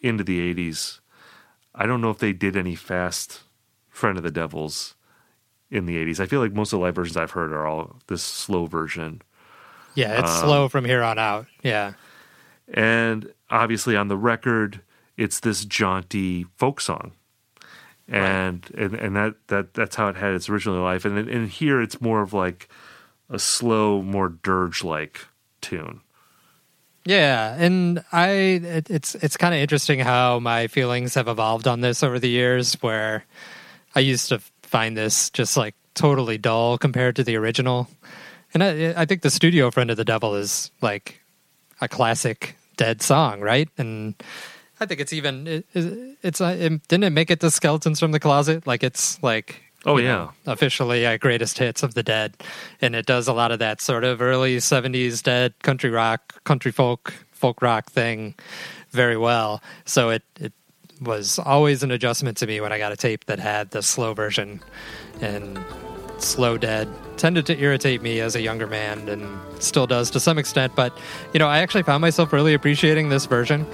into 0.00 0.24
the 0.24 0.54
80s. 0.54 1.00
I 1.74 1.86
don't 1.86 2.00
know 2.00 2.10
if 2.10 2.18
they 2.18 2.32
did 2.32 2.56
any 2.56 2.74
fast 2.74 3.42
Friend 3.94 4.16
of 4.18 4.24
the 4.24 4.30
Devils 4.32 4.96
in 5.70 5.86
the 5.86 5.96
80s. 5.96 6.18
I 6.18 6.26
feel 6.26 6.40
like 6.40 6.52
most 6.52 6.72
of 6.72 6.78
the 6.80 6.84
live 6.84 6.96
versions 6.96 7.16
I've 7.16 7.30
heard 7.30 7.52
are 7.52 7.64
all 7.64 7.96
this 8.08 8.22
slow 8.22 8.66
version. 8.66 9.22
Yeah, 9.94 10.18
it's 10.20 10.30
Um, 10.32 10.44
slow 10.44 10.68
from 10.68 10.84
here 10.84 11.02
on 11.02 11.18
out. 11.18 11.46
Yeah. 11.62 11.92
And 12.72 13.32
obviously 13.50 13.96
on 13.96 14.08
the 14.08 14.16
record, 14.16 14.80
it's 15.16 15.38
this 15.40 15.64
jaunty 15.64 16.46
folk 16.56 16.80
song. 16.80 17.12
And, 18.08 18.68
and 18.76 18.94
and 18.94 19.16
that, 19.16 19.34
that 19.46 19.72
that's 19.74 19.96
how 19.96 20.08
it 20.08 20.16
had 20.16 20.34
its 20.34 20.48
original 20.50 20.82
life. 20.82 21.04
And 21.06 21.16
and 21.16 21.48
here 21.48 21.80
it's 21.80 22.00
more 22.02 22.20
of 22.20 22.32
like 22.34 22.68
a 23.30 23.38
slow, 23.38 24.02
more 24.02 24.28
dirge 24.28 24.84
like 24.84 25.26
tune. 25.62 26.00
Yeah, 27.06 27.54
and 27.58 28.04
I 28.12 28.28
it, 28.28 28.90
it's 28.90 29.14
it's 29.16 29.36
kind 29.38 29.54
of 29.54 29.60
interesting 29.60 30.00
how 30.00 30.38
my 30.38 30.66
feelings 30.66 31.14
have 31.14 31.28
evolved 31.28 31.66
on 31.66 31.80
this 31.80 32.02
over 32.02 32.18
the 32.18 32.28
years 32.28 32.74
where 32.82 33.24
I 33.94 34.00
used 34.00 34.28
to 34.30 34.40
find 34.62 34.96
this 34.96 35.30
just 35.30 35.56
like 35.56 35.74
totally 35.94 36.38
dull 36.38 36.78
compared 36.78 37.16
to 37.16 37.24
the 37.24 37.36
original. 37.36 37.88
And 38.52 38.62
I 38.62 38.94
I 38.96 39.04
think 39.04 39.22
the 39.22 39.30
studio 39.30 39.70
friend 39.70 39.90
of 39.90 39.96
the 39.96 40.04
devil 40.04 40.34
is 40.34 40.70
like 40.80 41.20
a 41.80 41.88
classic 41.88 42.56
dead 42.76 43.02
song, 43.02 43.40
right? 43.40 43.68
And 43.78 44.14
I 44.80 44.86
think 44.86 45.00
it's 45.00 45.12
even 45.12 45.46
it, 45.46 45.66
it, 45.74 46.18
it's 46.22 46.40
uh, 46.40 46.56
it, 46.58 46.88
didn't 46.88 47.04
it 47.04 47.10
make 47.10 47.30
it 47.30 47.40
to 47.40 47.50
Skeletons 47.50 48.00
from 48.00 48.12
the 48.12 48.20
Closet? 48.20 48.66
Like 48.66 48.82
it's 48.82 49.22
like 49.22 49.60
Oh, 49.86 49.98
yeah. 49.98 50.08
know, 50.08 50.32
officially 50.46 51.04
uh, 51.06 51.18
greatest 51.18 51.58
hits 51.58 51.82
of 51.82 51.92
the 51.92 52.02
Dead, 52.02 52.34
and 52.80 52.96
it 52.96 53.04
does 53.04 53.28
a 53.28 53.34
lot 53.34 53.52
of 53.52 53.58
that 53.58 53.82
sort 53.82 54.02
of 54.02 54.22
early 54.22 54.56
'70s 54.56 55.22
Dead 55.22 55.54
country 55.62 55.90
rock, 55.90 56.42
country 56.44 56.72
folk, 56.72 57.12
folk 57.32 57.60
rock 57.60 57.90
thing 57.90 58.34
very 58.90 59.16
well. 59.16 59.62
So 59.84 60.08
it 60.08 60.22
it 60.40 60.52
was 61.04 61.38
always 61.38 61.82
an 61.82 61.90
adjustment 61.90 62.36
to 62.38 62.46
me 62.46 62.60
when 62.60 62.72
I 62.72 62.78
got 62.78 62.92
a 62.92 62.96
tape 62.96 63.26
that 63.26 63.38
had 63.38 63.70
the 63.70 63.82
slow 63.82 64.14
version, 64.14 64.60
and 65.20 65.58
slow 66.18 66.56
Dead 66.56 66.88
tended 67.16 67.46
to 67.46 67.58
irritate 67.58 68.02
me 68.02 68.20
as 68.20 68.34
a 68.34 68.40
younger 68.40 68.66
man, 68.66 69.08
and 69.08 69.38
still 69.62 69.86
does 69.86 70.10
to 70.10 70.20
some 70.20 70.38
extent. 70.38 70.74
But 70.74 70.96
you 71.32 71.38
know, 71.38 71.48
I 71.48 71.58
actually 71.58 71.82
found 71.84 72.00
myself 72.00 72.32
really 72.32 72.54
appreciating 72.54 73.08
this 73.08 73.26
version. 73.26 73.66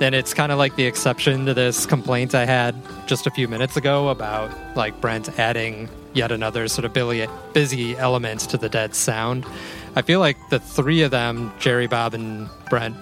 and 0.00 0.14
it's 0.14 0.34
kind 0.34 0.52
of 0.52 0.58
like 0.58 0.76
the 0.76 0.84
exception 0.84 1.46
to 1.46 1.54
this 1.54 1.86
complaint 1.86 2.34
I 2.34 2.44
had 2.44 2.74
just 3.06 3.26
a 3.26 3.30
few 3.30 3.48
minutes 3.48 3.76
ago 3.76 4.08
about 4.08 4.50
like 4.76 5.00
Brent 5.00 5.38
adding 5.38 5.88
yet 6.12 6.32
another 6.32 6.68
sort 6.68 6.84
of 6.84 6.92
busy, 7.54 7.96
element 7.96 8.40
to 8.40 8.58
the 8.58 8.68
Dead 8.68 8.94
sound. 8.94 9.46
I 9.94 10.02
feel 10.02 10.20
like 10.20 10.36
the 10.50 10.58
three 10.58 11.02
of 11.02 11.10
them, 11.10 11.52
Jerry, 11.58 11.86
Bob, 11.86 12.12
and 12.14 12.48
Brent, 12.68 12.96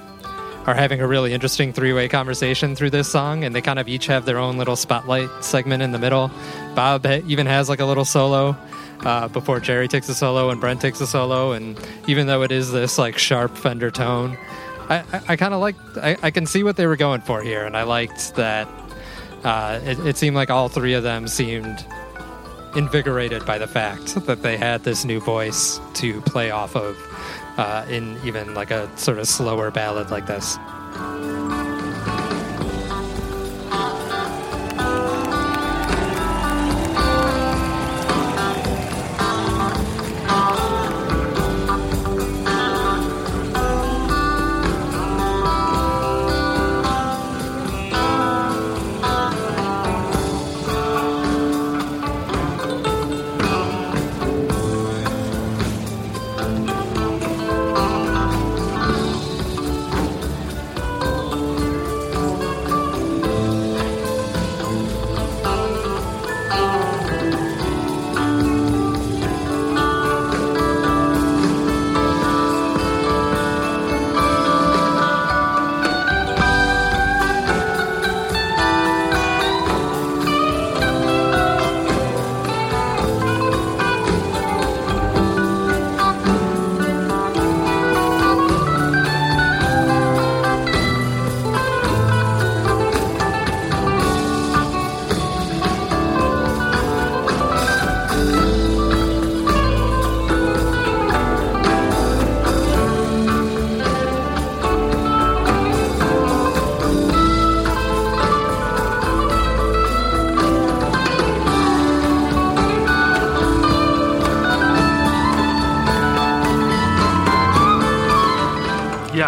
are 0.67 0.75
having 0.75 1.01
a 1.01 1.07
really 1.07 1.33
interesting 1.33 1.73
three-way 1.73 2.09
conversation 2.09 2.75
through 2.75 2.91
this 2.91 3.11
song, 3.11 3.45
and 3.45 3.55
they 3.55 3.61
kind 3.61 3.79
of 3.79 3.89
each 3.89 4.07
have 4.07 4.25
their 4.25 4.39
own 4.39 4.57
little 4.57 4.77
spotlight 4.77 5.29
segment 5.45 5.83
in 5.83 5.93
the 5.93 5.99
middle. 5.99 6.31
Bob 6.75 7.07
even 7.27 7.47
has 7.47 7.69
like 7.69 7.81
a 7.81 7.85
little 7.85 8.05
solo 8.05 8.57
uh, 9.01 9.29
before 9.29 9.61
Jerry 9.61 9.89
takes 9.89 10.09
a 10.09 10.15
solo 10.15 10.51
and 10.51 10.61
Brent 10.61 10.81
takes 10.81 11.01
a 11.01 11.07
solo, 11.07 11.53
and 11.53 11.79
even 12.07 12.27
though 12.27 12.43
it 12.43 12.53
is 12.53 12.73
this 12.73 12.99
like 12.99 13.19
sharp 13.19 13.57
Fender 13.57 13.91
tone, 13.91 14.39
I, 14.89 14.99
I, 15.13 15.23
I 15.29 15.37
kind 15.37 15.55
of 15.55 15.61
like 15.61 15.77
I, 15.97 16.17
I 16.23 16.31
can 16.31 16.47
see 16.47 16.63
what 16.63 16.77
they 16.77 16.87
were 16.87 16.97
going 16.97 17.21
for 17.21 17.43
here, 17.43 17.65
and 17.65 17.77
I 17.77 17.83
liked 17.83 18.35
that. 18.37 18.69
Uh, 19.43 19.79
it, 19.85 19.99
it 20.07 20.17
seemed 20.17 20.35
like 20.35 20.49
all 20.49 20.71
three 20.71 20.95
of 20.95 21.03
them 21.03 21.29
seemed 21.29 21.85
invigorated 22.75 23.45
by 23.45 23.59
the 23.59 23.67
fact 23.67 24.15
that 24.27 24.43
they 24.43 24.57
had 24.57 24.83
this 24.85 25.05
new 25.05 25.21
voice 25.21 25.79
to 25.93 26.21
play 26.23 26.51
off 26.51 26.75
of 26.75 26.97
uh, 27.57 27.85
in 27.89 28.19
even 28.25 28.55
like 28.55 28.71
a 28.71 28.89
sort 28.99 29.19
of 29.19 29.29
slower 29.29 29.71
ballad 29.71 30.11
like 30.11 30.27
this. 30.27 30.57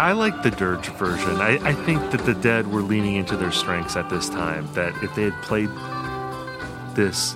I 0.07 0.13
like 0.13 0.41
the 0.41 0.51
Dirge 0.51 0.87
version. 0.91 1.41
I, 1.41 1.59
I 1.67 1.73
think 1.73 1.99
that 2.11 2.25
the 2.25 2.33
Dead 2.33 2.71
were 2.71 2.81
leaning 2.81 3.15
into 3.15 3.35
their 3.35 3.51
strengths 3.51 3.97
at 3.97 4.09
this 4.09 4.29
time. 4.29 4.65
That 4.71 4.95
if 5.03 5.13
they 5.15 5.23
had 5.23 5.33
played 5.41 5.69
this 6.95 7.35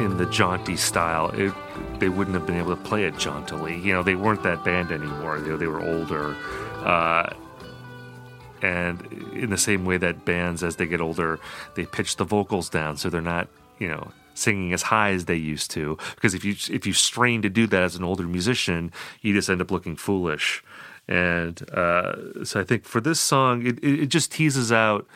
in 0.00 0.16
the 0.16 0.26
jaunty 0.26 0.74
style, 0.74 1.30
it, 1.30 1.54
they 2.00 2.08
wouldn't 2.08 2.34
have 2.34 2.44
been 2.44 2.56
able 2.56 2.74
to 2.74 2.82
play 2.82 3.04
it 3.04 3.16
jauntily. 3.18 3.78
You 3.78 3.92
know, 3.92 4.02
they 4.02 4.16
weren't 4.16 4.42
that 4.42 4.64
band 4.64 4.90
anymore. 4.90 5.38
They, 5.38 5.54
they 5.54 5.68
were 5.68 5.80
older. 5.80 6.34
Uh, 6.84 7.32
and 8.62 9.00
in 9.32 9.50
the 9.50 9.56
same 9.56 9.84
way 9.84 9.96
that 9.98 10.24
bands, 10.24 10.64
as 10.64 10.74
they 10.74 10.88
get 10.88 11.00
older, 11.00 11.38
they 11.76 11.86
pitch 11.86 12.16
the 12.16 12.24
vocals 12.24 12.68
down 12.68 12.96
so 12.96 13.10
they're 13.10 13.20
not, 13.20 13.46
you 13.78 13.86
know, 13.86 14.10
singing 14.34 14.72
as 14.72 14.82
high 14.82 15.10
as 15.10 15.26
they 15.26 15.36
used 15.36 15.70
to. 15.70 15.96
Because 16.16 16.34
if 16.34 16.44
you 16.44 16.56
if 16.68 16.84
you 16.84 16.94
strain 16.94 17.42
to 17.42 17.48
do 17.48 17.68
that 17.68 17.82
as 17.84 17.94
an 17.94 18.02
older 18.02 18.26
musician, 18.26 18.90
you 19.20 19.34
just 19.34 19.48
end 19.48 19.60
up 19.60 19.70
looking 19.70 19.94
foolish. 19.94 20.64
And 21.08 21.68
uh, 21.70 22.44
so 22.44 22.60
I 22.60 22.64
think 22.64 22.84
for 22.84 23.00
this 23.00 23.18
song, 23.18 23.66
it, 23.66 23.82
it, 23.82 24.06
just 24.08 24.30
teases 24.30 24.70
out 24.70 25.06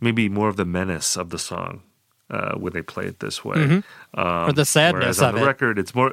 maybe 0.00 0.28
more 0.28 0.48
of 0.48 0.56
the 0.56 0.66
menace 0.66 1.16
of 1.16 1.30
the 1.30 1.38
song 1.38 1.82
uh, 2.28 2.52
when 2.56 2.72
they 2.74 2.82
play 2.82 3.06
it 3.06 3.20
this 3.20 3.42
way, 3.44 3.56
Mhm. 3.56 3.84
um, 4.14 4.50
Or 4.50 4.52
the 4.52 4.64
sadness 4.66 5.20
on 5.20 5.30
of 5.30 5.34
the 5.36 5.42
it. 5.42 5.46
record, 5.46 5.78
it's 5.78 5.94
more 5.94 6.12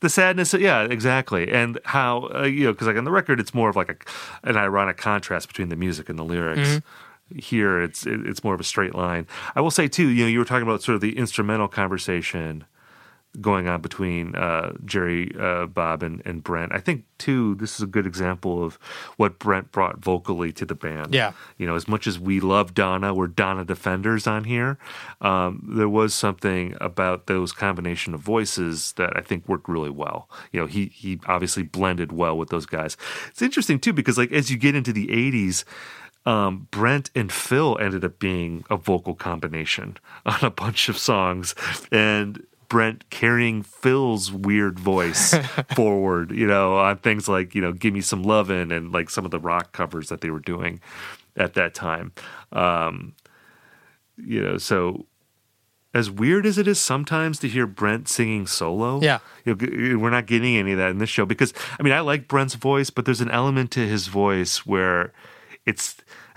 the 0.00 0.08
sadness. 0.08 0.52
Yeah, 0.54 0.82
exactly. 0.82 1.50
And 1.52 1.78
how 1.84 2.28
uh, 2.34 2.42
you 2.44 2.64
know 2.64 2.72
because 2.72 2.88
like 2.88 2.96
on 2.96 3.04
the 3.04 3.10
record, 3.12 3.38
it's 3.38 3.54
more 3.54 3.68
of 3.68 3.76
like 3.76 3.90
a, 4.44 4.48
an 4.48 4.56
ironic 4.56 4.96
contrast 4.96 5.46
between 5.46 5.68
the 5.68 5.76
music 5.76 6.08
and 6.08 6.18
the 6.18 6.24
lyrics. 6.24 6.68
Mhm. 6.68 6.82
Here, 7.40 7.80
it's 7.80 8.04
it, 8.06 8.26
it's 8.26 8.42
more 8.42 8.54
of 8.54 8.60
a 8.60 8.64
straight 8.64 8.94
line. 8.96 9.28
I 9.54 9.60
will 9.60 9.70
say 9.70 9.86
too, 9.86 10.08
you 10.08 10.24
know, 10.24 10.28
you 10.28 10.40
were 10.40 10.44
talking 10.44 10.64
about 10.66 10.82
sort 10.82 10.96
of 10.96 11.00
the 11.00 11.16
instrumental 11.16 11.68
conversation 11.68 12.64
going 13.40 13.68
on 13.68 13.80
between 13.80 14.34
uh, 14.34 14.72
Jerry, 14.84 15.32
uh, 15.38 15.66
Bob, 15.66 16.02
and, 16.02 16.20
and 16.24 16.42
Brent. 16.42 16.72
I 16.72 16.78
think 16.78 17.04
too, 17.18 17.54
this 17.56 17.76
is 17.76 17.82
a 17.82 17.86
good 17.86 18.06
example 18.06 18.64
of 18.64 18.74
what 19.18 19.38
Brent 19.38 19.70
brought 19.70 19.98
vocally 19.98 20.52
to 20.52 20.64
the 20.64 20.74
band. 20.74 21.14
Yeah. 21.14 21.32
you 21.56 21.66
know, 21.66 21.76
as 21.76 21.86
much 21.86 22.06
as 22.06 22.18
we 22.18 22.40
love 22.40 22.74
Donna, 22.74 23.14
we're 23.14 23.28
Donna 23.28 23.64
defenders 23.64 24.26
on 24.26 24.44
here. 24.44 24.78
Um, 25.20 25.64
there 25.76 25.88
was 25.88 26.12
something 26.14 26.76
about 26.80 27.26
those 27.26 27.52
combination 27.52 28.14
of 28.14 28.20
voices 28.20 28.92
that 28.92 29.16
I 29.16 29.20
think 29.20 29.48
worked 29.48 29.68
really 29.68 29.90
well. 29.90 30.28
You 30.50 30.60
know, 30.60 30.66
he 30.66 30.86
he 30.86 31.20
obviously 31.26 31.62
blended 31.62 32.10
well 32.10 32.36
with 32.36 32.48
those 32.48 32.66
guys. 32.66 32.96
It's 33.28 33.42
interesting 33.42 33.78
too 33.78 33.92
because 33.92 34.18
like 34.18 34.32
as 34.32 34.50
you 34.50 34.56
get 34.56 34.74
into 34.74 34.92
the 34.92 35.06
'80s. 35.08 35.64
Um, 36.26 36.68
Brent 36.70 37.10
and 37.14 37.32
Phil 37.32 37.78
ended 37.80 38.04
up 38.04 38.18
being 38.18 38.62
a 38.68 38.76
vocal 38.76 39.14
combination 39.14 39.96
on 40.26 40.38
a 40.42 40.50
bunch 40.50 40.90
of 40.90 40.98
songs, 40.98 41.54
and 41.90 42.44
Brent 42.70 43.10
carrying 43.10 43.62
Phil's 43.62 44.32
weird 44.32 44.78
voice 44.78 45.34
forward, 45.76 46.30
you 46.30 46.46
know, 46.46 46.78
on 46.78 46.96
things 46.98 47.28
like, 47.28 47.54
you 47.54 47.60
know, 47.60 47.72
Give 47.72 47.92
Me 47.92 48.00
Some 48.00 48.22
Lovin' 48.22 48.72
and 48.72 48.92
like 48.92 49.10
some 49.10 49.26
of 49.26 49.30
the 49.32 49.38
rock 49.40 49.72
covers 49.72 50.08
that 50.08 50.22
they 50.22 50.30
were 50.30 50.38
doing 50.40 50.80
at 51.36 51.52
that 51.54 51.74
time. 51.74 52.12
Um, 52.52 53.14
you 54.16 54.40
know, 54.42 54.56
so 54.56 55.04
as 55.92 56.08
weird 56.10 56.46
as 56.46 56.58
it 56.58 56.68
is 56.68 56.78
sometimes 56.80 57.40
to 57.40 57.48
hear 57.48 57.66
Brent 57.66 58.08
singing 58.08 58.46
solo, 58.46 59.00
Yeah. 59.02 59.18
you 59.44 59.54
know, 59.56 59.98
we're 59.98 60.10
not 60.10 60.26
getting 60.26 60.56
any 60.56 60.70
of 60.72 60.78
that 60.78 60.90
in 60.92 60.98
this 60.98 61.10
show 61.10 61.26
because 61.26 61.52
I 61.78 61.82
mean, 61.82 61.92
I 61.92 62.00
like 62.00 62.28
Brent's 62.28 62.54
voice, 62.54 62.88
but 62.90 63.04
there's 63.04 63.20
an 63.20 63.30
element 63.32 63.72
to 63.72 63.80
his 63.80 64.06
voice 64.06 64.64
where 64.64 65.12
it's 65.66 65.96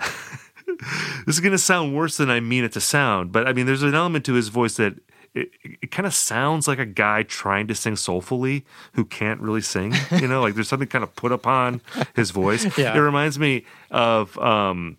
this 1.26 1.36
is 1.36 1.40
going 1.40 1.52
to 1.52 1.58
sound 1.58 1.94
worse 1.94 2.16
than 2.16 2.28
I 2.30 2.40
mean 2.40 2.64
it 2.64 2.72
to 2.72 2.80
sound, 2.80 3.30
but 3.30 3.46
I 3.46 3.52
mean, 3.52 3.66
there's 3.66 3.84
an 3.84 3.94
element 3.94 4.24
to 4.24 4.34
his 4.34 4.48
voice 4.48 4.74
that 4.78 4.94
it, 5.34 5.50
it 5.62 5.90
kind 5.90 6.06
of 6.06 6.14
sounds 6.14 6.68
like 6.68 6.78
a 6.78 6.86
guy 6.86 7.24
trying 7.24 7.66
to 7.66 7.74
sing 7.74 7.96
soulfully 7.96 8.64
who 8.92 9.04
can't 9.04 9.40
really 9.40 9.60
sing. 9.60 9.92
You 10.12 10.28
know, 10.28 10.40
like 10.40 10.54
there's 10.54 10.68
something 10.68 10.88
kind 10.88 11.02
of 11.02 11.14
put 11.16 11.32
upon 11.32 11.80
his 12.14 12.30
voice. 12.30 12.64
Yeah. 12.78 12.96
It 12.96 13.00
reminds 13.00 13.38
me 13.38 13.64
of 13.90 14.36
um, 14.38 14.96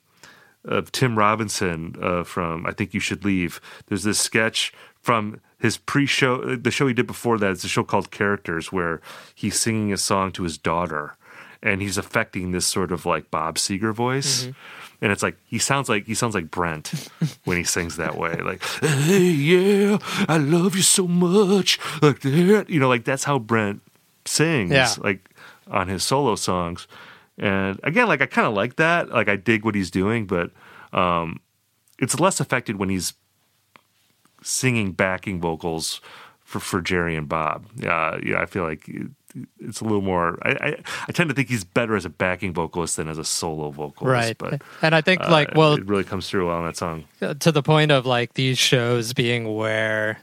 of 0.63 0.91
Tim 0.91 1.17
Robinson 1.17 1.95
uh, 2.01 2.23
from 2.23 2.65
I 2.65 2.71
Think 2.71 2.93
You 2.93 2.99
Should 2.99 3.23
Leave. 3.25 3.59
There's 3.87 4.03
this 4.03 4.19
sketch 4.19 4.73
from 5.01 5.41
his 5.59 5.77
pre-show, 5.77 6.55
the 6.55 6.71
show 6.71 6.87
he 6.87 6.93
did 6.93 7.07
before 7.07 7.37
that. 7.37 7.51
It's 7.51 7.63
a 7.63 7.67
show 7.67 7.83
called 7.83 8.11
Characters, 8.11 8.71
where 8.71 9.01
he's 9.33 9.59
singing 9.59 9.91
a 9.93 9.97
song 9.97 10.31
to 10.33 10.43
his 10.43 10.57
daughter, 10.57 11.15
and 11.61 11.81
he's 11.81 11.97
affecting 11.97 12.51
this 12.51 12.65
sort 12.65 12.91
of 12.91 13.05
like 13.05 13.29
Bob 13.31 13.55
Seger 13.55 13.93
voice. 13.93 14.47
And 15.05 15.11
it's 15.11 15.21
like 15.21 15.37
he 15.45 15.59
sounds 15.59 15.87
like 15.87 16.07
he 16.07 16.15
sounds 16.15 16.33
like 16.33 16.49
Brent 16.49 16.87
when 17.45 17.57
he 17.57 17.63
sings 17.63 17.97
that 17.97 18.17
way, 18.17 18.33
like 18.41 18.63
"Hey, 18.81 19.29
yeah, 19.29 19.99
I 20.27 20.37
love 20.37 20.75
you 20.75 20.81
so 20.81 21.07
much," 21.07 21.77
like 22.01 22.21
that. 22.21 22.65
You 22.69 22.79
know, 22.79 22.89
like 22.89 23.03
that's 23.05 23.23
how 23.23 23.37
Brent 23.37 23.83
sings, 24.25 24.71
Yeah. 24.71 24.89
like 24.97 25.29
on 25.69 25.89
his 25.89 26.03
solo 26.03 26.33
songs. 26.35 26.87
And 27.37 27.79
again, 27.83 28.07
like 28.07 28.21
I 28.21 28.25
kind 28.25 28.47
of 28.47 28.55
like 28.55 28.77
that. 28.77 29.09
Like 29.09 29.29
I 29.29 29.35
dig 29.35 29.63
what 29.63 29.75
he's 29.75 29.91
doing, 29.91 30.25
but 30.25 30.49
um, 30.91 31.39
it's 31.99 32.19
less 32.19 32.39
affected 32.39 32.77
when 32.77 32.89
he's 32.89 33.13
singing 34.41 34.91
backing 34.91 35.39
vocals 35.39 36.01
for, 36.43 36.59
for 36.59 36.81
Jerry 36.81 37.15
and 37.15 37.29
Bob. 37.29 37.67
Uh, 37.83 38.17
yeah, 38.23 38.39
I 38.41 38.45
feel 38.47 38.63
like 38.63 38.89
it's 39.59 39.81
a 39.81 39.83
little 39.83 40.01
more. 40.01 40.39
I, 40.43 40.51
I, 40.51 40.83
I 41.07 41.11
tend 41.11 41.29
to 41.29 41.35
think 41.35 41.49
he's 41.49 41.63
better 41.63 41.95
as 41.95 42.05
a 42.05 42.09
backing 42.09 42.53
vocalist 42.53 42.97
than 42.97 43.09
as 43.09 43.17
a 43.17 43.23
solo 43.23 43.71
vocalist. 43.71 44.11
Right. 44.11 44.37
But 44.37 44.61
And 44.81 44.95
I 44.95 45.01
think, 45.01 45.21
uh, 45.21 45.31
like, 45.31 45.55
well, 45.55 45.73
it 45.73 45.85
really 45.85 46.03
comes 46.03 46.29
through 46.29 46.47
well 46.47 46.59
in 46.59 46.65
that 46.65 46.77
song. 46.77 47.05
to 47.39 47.51
the 47.51 47.63
point 47.63 47.91
of 47.91 48.05
like 48.05 48.33
these 48.33 48.57
shows 48.57 49.13
being 49.13 49.53
where 49.55 50.19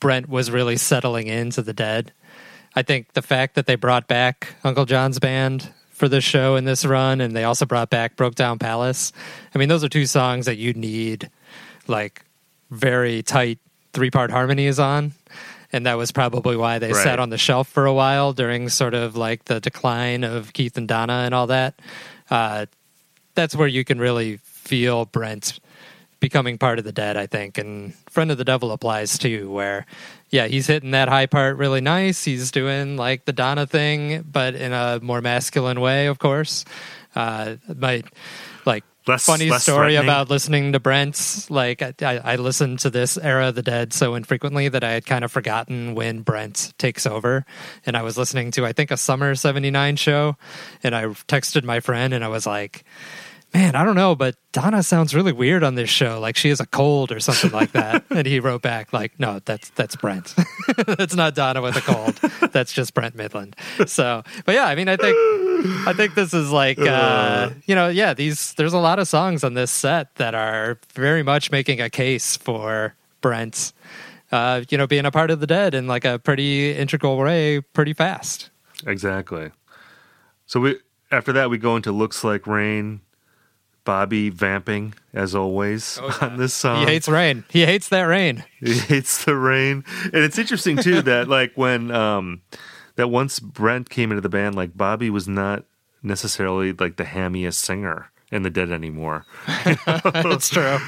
Brent 0.00 0.28
was 0.28 0.50
really 0.50 0.76
settling 0.76 1.28
into 1.28 1.62
the 1.62 1.72
dead. 1.72 2.12
I 2.74 2.82
think 2.82 3.12
the 3.12 3.22
fact 3.22 3.54
that 3.54 3.66
they 3.66 3.74
brought 3.74 4.08
back 4.08 4.54
Uncle 4.64 4.86
John's 4.86 5.18
band 5.18 5.72
for 5.90 6.08
this 6.08 6.24
show 6.24 6.56
in 6.56 6.64
this 6.64 6.84
run, 6.84 7.20
and 7.20 7.36
they 7.36 7.44
also 7.44 7.66
brought 7.66 7.90
back 7.90 8.16
Brokedown 8.16 8.58
Palace. 8.58 9.12
I 9.54 9.58
mean, 9.58 9.68
those 9.68 9.84
are 9.84 9.88
two 9.88 10.06
songs 10.06 10.46
that 10.46 10.56
you 10.56 10.72
need 10.72 11.30
like 11.86 12.24
very 12.70 13.22
tight 13.22 13.58
three 13.92 14.10
part 14.10 14.30
harmonies 14.30 14.78
on. 14.78 15.12
And 15.72 15.86
that 15.86 15.96
was 15.96 16.12
probably 16.12 16.56
why 16.56 16.78
they 16.78 16.92
Right. 16.92 17.02
sat 17.02 17.18
on 17.18 17.30
the 17.30 17.38
shelf 17.38 17.66
for 17.68 17.86
a 17.86 17.94
while 17.94 18.32
during 18.32 18.68
sort 18.68 18.94
of 18.94 19.16
like 19.16 19.46
the 19.46 19.58
decline 19.60 20.22
of 20.24 20.52
Keith 20.52 20.76
and 20.76 20.86
Donna 20.86 21.22
and 21.24 21.34
all 21.34 21.46
that. 21.46 21.74
Uh, 22.30 22.66
that's 23.34 23.56
where 23.56 23.68
you 23.68 23.84
can 23.84 23.98
really 23.98 24.38
feel 24.44 25.06
Brent 25.06 25.58
becoming 26.20 26.56
part 26.56 26.78
of 26.78 26.84
the 26.84 26.92
dead, 26.92 27.16
I 27.16 27.26
think. 27.26 27.58
And 27.58 27.94
Friend 28.10 28.30
of 28.30 28.38
the 28.38 28.44
Devil 28.44 28.70
applies 28.70 29.18
too, 29.18 29.50
where, 29.50 29.86
yeah, 30.30 30.46
he's 30.46 30.66
hitting 30.68 30.92
that 30.92 31.08
high 31.08 31.26
part 31.26 31.56
really 31.56 31.80
nice. 31.80 32.22
He's 32.24 32.50
doing 32.52 32.96
like 32.96 33.24
the 33.24 33.32
Donna 33.32 33.66
thing, 33.66 34.24
but 34.30 34.54
in 34.54 34.72
a 34.72 35.00
more 35.02 35.20
masculine 35.20 35.80
way, 35.80 36.06
of 36.06 36.18
course. 36.18 36.64
Uh, 37.16 37.56
my, 37.76 38.02
like, 38.64 38.84
Less- 39.06 39.26
funny 39.26 39.50
less 39.50 39.62
story 39.62 39.96
about 39.96 40.30
listening 40.30 40.72
to 40.72 40.80
Brent's. 40.80 41.50
Like, 41.50 41.82
I, 41.82 41.94
I 42.00 42.32
I 42.32 42.36
listened 42.36 42.78
to 42.80 42.90
this 42.90 43.18
era 43.18 43.48
of 43.48 43.54
the 43.54 43.62
dead 43.62 43.92
so 43.92 44.14
infrequently 44.14 44.68
that 44.68 44.84
I 44.84 44.92
had 44.92 45.06
kind 45.06 45.24
of 45.24 45.32
forgotten 45.32 45.94
when 45.94 46.22
Brent 46.22 46.72
takes 46.78 47.06
over. 47.06 47.44
And 47.84 47.96
I 47.96 48.02
was 48.02 48.16
listening 48.16 48.50
to, 48.52 48.64
I 48.64 48.72
think, 48.72 48.90
a 48.90 48.96
summer 48.96 49.34
79 49.34 49.96
show. 49.96 50.36
And 50.82 50.94
I 50.94 51.04
texted 51.06 51.64
my 51.64 51.80
friend 51.80 52.14
and 52.14 52.24
I 52.24 52.28
was 52.28 52.46
like, 52.46 52.84
man, 53.54 53.74
I 53.74 53.84
don't 53.84 53.94
know, 53.94 54.14
but 54.14 54.36
Donna 54.52 54.82
sounds 54.82 55.14
really 55.14 55.32
weird 55.32 55.62
on 55.62 55.74
this 55.74 55.90
show. 55.90 56.18
Like 56.20 56.36
she 56.36 56.48
has 56.48 56.60
a 56.60 56.66
cold 56.66 57.12
or 57.12 57.20
something 57.20 57.50
like 57.50 57.72
that. 57.72 58.04
and 58.10 58.26
he 58.26 58.40
wrote 58.40 58.62
back 58.62 58.92
like, 58.92 59.18
no, 59.18 59.40
that's 59.44 59.70
that's 59.70 59.96
Brent. 59.96 60.34
that's 60.86 61.14
not 61.14 61.34
Donna 61.34 61.60
with 61.60 61.76
a 61.76 61.80
cold. 61.80 62.14
That's 62.52 62.72
just 62.72 62.94
Brent 62.94 63.16
Mydland. 63.16 63.54
So, 63.88 64.22
but 64.44 64.54
yeah, 64.54 64.66
I 64.66 64.74
mean, 64.74 64.88
I 64.88 64.96
think 64.96 65.16
I 65.86 65.92
think 65.92 66.14
this 66.14 66.34
is 66.34 66.50
like, 66.50 66.78
uh, 66.78 67.50
you 67.66 67.74
know, 67.74 67.88
yeah, 67.88 68.14
these 68.14 68.54
there's 68.54 68.72
a 68.72 68.78
lot 68.78 68.98
of 68.98 69.08
songs 69.08 69.44
on 69.44 69.54
this 69.54 69.70
set 69.70 70.14
that 70.16 70.34
are 70.34 70.78
very 70.94 71.22
much 71.22 71.50
making 71.50 71.80
a 71.80 71.90
case 71.90 72.36
for 72.36 72.94
Brent. 73.20 73.72
Uh, 74.30 74.62
you 74.70 74.78
know, 74.78 74.86
being 74.86 75.04
a 75.04 75.10
part 75.10 75.30
of 75.30 75.40
the 75.40 75.46
dead 75.46 75.74
in 75.74 75.86
like 75.86 76.06
a 76.06 76.18
pretty 76.18 76.72
integral 76.72 77.18
way, 77.18 77.60
pretty 77.60 77.92
fast. 77.92 78.48
Exactly. 78.86 79.50
So 80.46 80.60
we 80.60 80.78
after 81.10 81.32
that 81.34 81.50
we 81.50 81.58
go 81.58 81.76
into 81.76 81.92
looks 81.92 82.24
like 82.24 82.46
rain. 82.46 83.00
Bobby 83.84 84.30
vamping 84.30 84.94
as 85.12 85.34
always 85.34 85.98
on 86.20 86.36
this 86.36 86.54
song. 86.54 86.80
He 86.80 86.86
hates 86.86 87.08
rain. 87.08 87.44
He 87.50 87.66
hates 87.66 87.88
that 87.88 88.02
rain. 88.02 88.44
He 88.60 88.74
hates 88.78 89.24
the 89.24 89.34
rain. 89.34 89.84
And 90.04 90.22
it's 90.22 90.38
interesting 90.38 90.76
too 90.76 91.02
that 91.02 91.28
like 91.28 91.52
when 91.56 91.90
um 91.90 92.42
that 92.96 93.08
once 93.08 93.40
Brent 93.40 93.90
came 93.90 94.12
into 94.12 94.20
the 94.20 94.28
band, 94.28 94.54
like 94.54 94.76
Bobby 94.76 95.10
was 95.10 95.26
not 95.26 95.64
necessarily 96.02 96.72
like 96.72 96.96
the 96.96 97.04
hammiest 97.04 97.54
singer 97.54 98.10
in 98.30 98.42
the 98.42 98.50
Dead 98.50 98.70
anymore. 98.70 99.26
That's 100.04 100.48
true. 100.48 100.78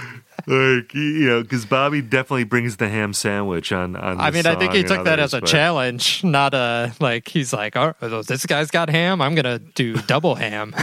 Like 0.47 0.95
you 0.95 1.29
know, 1.29 1.43
because 1.43 1.65
Bobby 1.65 2.03
definitely 2.03 2.45
brings 2.45 2.77
the 2.77 2.89
ham 2.89 3.13
sandwich 3.13 3.73
on. 3.73 3.97
on 3.97 4.21
I 4.21 4.31
mean, 4.31 4.47
I 4.47 4.55
think 4.57 4.73
he 4.73 4.83
took 4.83 5.05
that 5.05 5.19
as 5.19 5.35
a 5.35 5.41
but- 5.41 5.49
challenge, 5.49 6.23
not 6.25 6.55
a 6.55 6.93
like. 7.01 7.29
He's 7.29 7.53
like, 7.53 7.77
oh, 7.77 7.95
this 8.27 8.47
guy's 8.47 8.71
got 8.71 8.91
ham. 8.91 9.21
I'm 9.23 9.35
gonna 9.35 9.59
do 9.59 9.95
double 10.03 10.35
ham, 10.35 10.75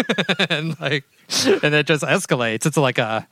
and 0.50 0.78
like, 0.80 1.04
and 1.62 1.74
it 1.74 1.86
just 1.86 2.02
escalates. 2.04 2.66
It's 2.66 2.76
like 2.76 2.98
a 2.98 3.26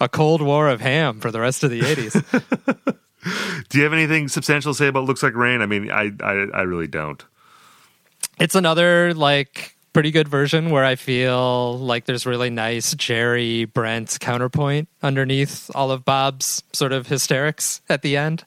a 0.00 0.08
cold 0.08 0.42
war 0.42 0.68
of 0.68 0.80
ham 0.80 1.20
for 1.20 1.30
the 1.30 1.40
rest 1.40 1.64
of 1.64 1.70
the 1.70 1.80
'80s. 1.80 2.96
Do 3.68 3.78
you 3.78 3.84
have 3.84 3.92
anything 3.92 4.26
substantial 4.28 4.72
to 4.72 4.76
say 4.76 4.88
about 4.88 5.04
"Looks 5.04 5.22
Like 5.22 5.34
Rain"? 5.34 5.62
I 5.62 5.66
mean, 5.66 5.90
I 5.90 6.10
I, 6.22 6.46
I 6.54 6.62
really 6.62 6.88
don't. 6.88 7.24
it's 8.40 8.54
another 8.56 9.14
like 9.14 9.76
pretty 9.92 10.10
good 10.10 10.26
version 10.28 10.70
where 10.70 10.84
I 10.84 10.94
feel 10.96 11.78
like 11.78 12.06
there's 12.06 12.24
really 12.24 12.48
nice 12.50 12.94
Jerry 12.94 13.66
Brent 13.66 14.18
counterpoint 14.20 14.88
underneath 15.02 15.70
all 15.74 15.90
of 15.90 16.04
Bob's 16.04 16.62
sort 16.72 16.92
of 16.92 17.06
hysterics 17.08 17.80
at 17.88 18.02
the 18.02 18.16
end. 18.16 18.44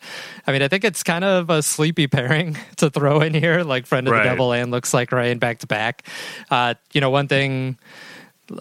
I 0.47 0.51
mean, 0.51 0.61
I 0.63 0.67
think 0.67 0.83
it's 0.83 1.03
kind 1.03 1.23
of 1.23 1.49
a 1.49 1.61
sleepy 1.61 2.07
pairing 2.07 2.57
to 2.77 2.89
throw 2.89 3.21
in 3.21 3.33
here, 3.33 3.63
like 3.63 3.85
Friend 3.85 4.07
of 4.07 4.11
Right. 4.11 4.23
the 4.23 4.29
Devil 4.29 4.53
and 4.53 4.71
Looks 4.71 4.93
Like 4.93 5.11
Rain 5.11 5.37
back 5.37 5.59
to 5.59 5.67
back. 5.67 6.07
Uh, 6.49 6.73
you 6.93 7.01
know, 7.01 7.09
one 7.11 7.27
thing 7.27 7.77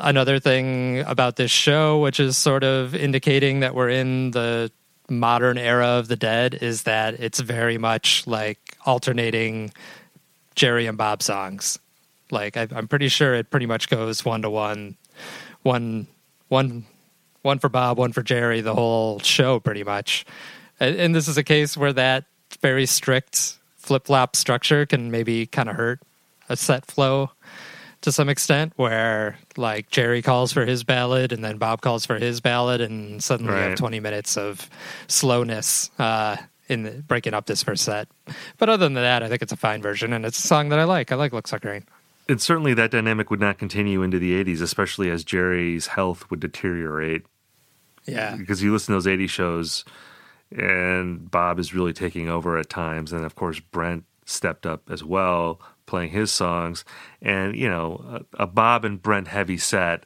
another 0.01 0.39
thing 0.39 1.01
about 1.01 1.37
this 1.37 1.51
show, 1.51 2.01
which 2.01 2.19
is 2.21 2.37
sort 2.37 2.65
of 2.65 2.95
indicating 2.95 3.61
that 3.61 3.75
we're 3.75 3.91
in 3.91 4.31
the 4.33 4.71
modern 5.11 5.59
era 5.59 5.87
of 5.87 6.09
the 6.09 6.17
dead, 6.17 6.55
is 6.55 6.85
that 6.85 7.15
it's 7.15 7.41
very 7.41 7.77
much 7.79 8.27
like 8.27 8.59
alternating 8.87 9.71
Jerry 10.55 10.87
and 10.87 10.97
Bob 10.97 11.23
songs. 11.23 11.79
Like 12.35 12.57
I, 12.57 12.69
I'm 12.75 12.89
pretty 12.89 13.09
sure 13.09 13.35
it 13.35 13.51
pretty 13.51 13.67
much 13.67 13.89
goes 13.89 14.25
one 14.25 14.43
to 14.43 14.51
one, 14.51 14.97
one, 15.63 16.07
one, 16.49 16.85
one 17.43 17.59
for 17.59 17.71
Bob, 17.71 17.97
one 17.97 18.13
for 18.13 18.23
Jerry, 18.23 18.61
the 18.61 18.75
whole 18.75 19.19
show 19.21 19.61
pretty 19.61 19.85
much. 19.85 20.27
And, 20.79 20.97
and 20.97 21.15
this 21.15 21.29
is 21.29 21.39
a 21.39 21.45
case 21.45 21.77
where 21.77 21.93
that 21.95 22.25
very 22.61 22.85
strict 22.87 23.57
flip 23.77 24.07
flop 24.07 24.37
structure 24.37 24.85
can 24.85 25.11
maybe 25.11 25.47
kind 25.47 25.69
of 25.69 25.77
hurt 25.77 26.01
a 26.49 26.57
set 26.57 26.85
flow 26.87 27.31
to 28.03 28.13
some 28.13 28.29
extent 28.29 28.73
where 28.77 29.39
like 29.57 29.91
Jerry 29.91 30.21
calls 30.21 30.53
for 30.53 30.67
his 30.67 30.85
ballad 30.85 31.33
and 31.33 31.43
then 31.43 31.57
Bob 31.57 31.81
calls 31.81 32.05
for 32.05 32.19
his 32.19 32.41
ballad 32.41 32.83
and 32.83 33.23
suddenly 33.23 33.55
you 33.55 33.59
have 33.71 33.79
20 33.79 33.99
minutes 34.01 34.37
of 34.37 34.69
slowness 35.07 35.91
uh, 35.99 36.37
in 36.69 36.83
the, 36.83 36.91
breaking 36.91 37.33
up 37.33 37.47
this 37.47 37.63
first 37.63 37.83
set. 37.85 38.09
But 38.59 38.69
other 38.69 38.85
than 38.85 38.95
that, 38.95 39.23
I 39.23 39.29
think 39.29 39.41
it's 39.41 39.53
a 39.53 39.57
fine 39.57 39.81
version 39.81 40.13
and 40.13 40.27
it's 40.27 40.43
a 40.43 40.47
song 40.47 40.69
that 40.69 40.79
I 40.79 40.85
like. 40.85 41.13
I 41.13 41.15
like 41.15 41.33
Looks 41.33 41.53
Like 41.53 41.65
Rain. 41.65 41.85
And 42.29 42.41
certainly 42.41 42.73
that 42.75 42.91
dynamic 42.91 43.31
would 43.31 43.41
not 43.41 43.59
continue 43.59 44.03
into 44.03 44.19
the 44.19 44.43
80s, 44.43 44.63
especially 44.63 45.11
as 45.11 45.25
Jerry's 45.25 45.89
health 45.89 46.31
would 46.31 46.41
deteriorate. 46.41 47.27
Yeah. 48.07 48.37
Because 48.37 48.63
you 48.63 48.73
listen 48.73 48.93
to 48.93 48.97
those 48.97 49.07
80 49.07 49.27
shows 49.27 49.85
and 50.57 51.31
Bob 51.31 51.59
is 51.59 51.75
really 51.75 51.93
taking 51.93 52.29
over 52.29 52.57
at 52.59 52.69
times. 52.69 53.13
And 53.13 53.25
of 53.25 53.35
course, 53.35 53.61
Brent 53.61 54.05
stepped 54.25 54.67
up 54.67 54.89
as 54.91 55.03
well, 55.03 55.61
playing 55.87 56.11
his 56.11 56.31
songs. 56.31 56.85
And, 57.21 57.57
you 57.57 57.69
know, 57.69 58.25
a, 58.39 58.45
a 58.45 58.47
Bob 58.47 58.85
and 58.85 59.03
Brent 59.03 59.29
heavy 59.29 59.59
set, 59.59 60.05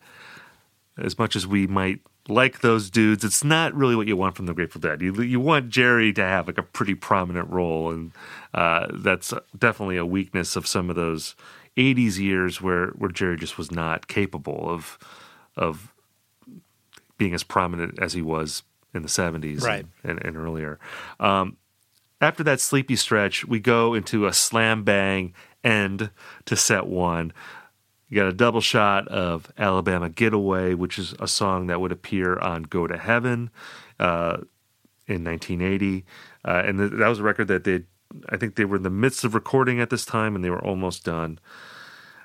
as 0.97 1.19
much 1.19 1.37
as 1.37 1.47
we 1.47 1.67
might 1.67 2.01
like 2.29 2.61
those 2.61 2.91
dudes, 2.91 3.25
it's 3.25 3.45
not 3.45 3.75
really 3.75 3.97
what 3.97 4.07
you 4.07 4.17
want 4.17 4.37
from 4.37 4.47
the 4.47 4.55
Grateful 4.55 4.81
Dead. 4.81 5.01
You, 5.01 5.15
you 5.23 5.41
want 5.41 5.71
Jerry 5.71 6.13
to 6.15 6.23
have 6.23 6.47
like 6.47 6.59
a 6.59 6.63
pretty 6.63 6.95
prominent 6.95 7.51
role. 7.51 7.91
And 7.91 8.13
uh, 8.55 8.87
that's 8.93 9.33
definitely 9.57 9.97
a 9.97 10.07
weakness 10.07 10.57
of 10.57 10.67
some 10.67 10.91
of 10.91 10.97
those 10.97 11.35
80s 11.79 12.19
years 12.19 12.61
where, 12.61 12.89
where 12.89 13.11
Jerry 13.11 13.37
just 13.37 13.57
was 13.57 13.71
not 13.71 14.09
capable 14.09 14.69
of, 14.69 14.99
of 15.57 15.95
being 17.17 17.35
as 17.35 17.43
prominent 17.43 17.99
as 18.01 18.13
he 18.13 18.23
was 18.23 18.63
in 18.95 19.03
the 19.03 19.09
70s 19.09 19.63
Right. 19.63 19.87
and, 20.03 20.19
and, 20.19 20.25
and 20.27 20.37
earlier. 20.37 20.79
Um, 21.21 21.57
after 22.21 22.43
that 22.45 22.61
sleepy 22.61 22.97
stretch, 22.97 23.47
we 23.47 23.61
go 23.61 23.95
into 23.95 24.27
a 24.27 24.33
slam 24.33 24.83
bang 24.83 25.35
end 25.63 26.11
to 26.47 26.57
set 26.57 26.87
one. 26.87 27.33
You 28.09 28.17
got 28.17 28.27
a 28.27 28.33
double 28.33 28.61
shot 28.61 29.07
of 29.09 29.53
Alabama 29.59 30.09
Getaway, 30.09 30.75
which 30.75 30.99
is 30.99 31.15
a 31.21 31.29
song 31.29 31.67
that 31.69 31.81
would 31.81 31.93
appear 31.93 32.39
on 32.39 32.63
Go 32.65 32.87
to 32.87 32.97
Heaven 32.97 33.51
uh, 34.01 34.39
in 35.07 35.23
1980. 35.25 36.05
Uh, 36.45 36.63
and 36.67 36.79
th- 36.79 36.93
that 36.93 37.09
was 37.09 37.21
a 37.21 37.23
record 37.23 37.49
that 37.49 37.65
they, 37.65 37.83
I 38.29 38.37
think 38.37 38.55
they 38.55 38.65
were 38.65 38.77
in 38.77 38.83
the 38.83 38.91
midst 38.91 39.25
of 39.25 39.35
recording 39.35 39.81
at 39.81 39.91
this 39.91 40.05
time 40.05 40.35
and 40.35 40.45
they 40.45 40.51
were 40.51 40.65
almost 40.65 41.05
done. 41.05 41.39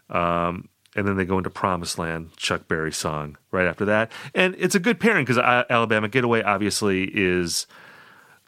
Um, 0.10 0.70
and 0.96 1.08
then 1.08 1.18
they 1.18 1.26
go 1.26 1.38
into 1.38 1.50
Promised 1.50 1.98
Land, 1.98 2.36
Chuck 2.38 2.68
Berry 2.68 2.92
song 2.92 3.38
right 3.52 3.66
after 3.66 3.86
that. 3.86 4.12
And 4.36 4.56
it's 4.58 4.76
a 4.76 4.80
good 4.80 5.00
pairing 5.00 5.26
because 5.26 5.38
Alabama 5.38 6.08
Getaway 6.08 6.44
obviously 6.44 7.06
is 7.14 7.66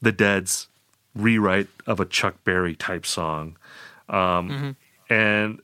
the 0.02 0.12
Dead's 0.12 0.68
rewrite 1.16 1.68
of 1.88 2.00
a 2.00 2.06
Chuck 2.06 2.44
Berry 2.44 2.76
type 2.76 3.06
song. 3.06 3.58
Um, 4.10 4.76
And 5.10 5.60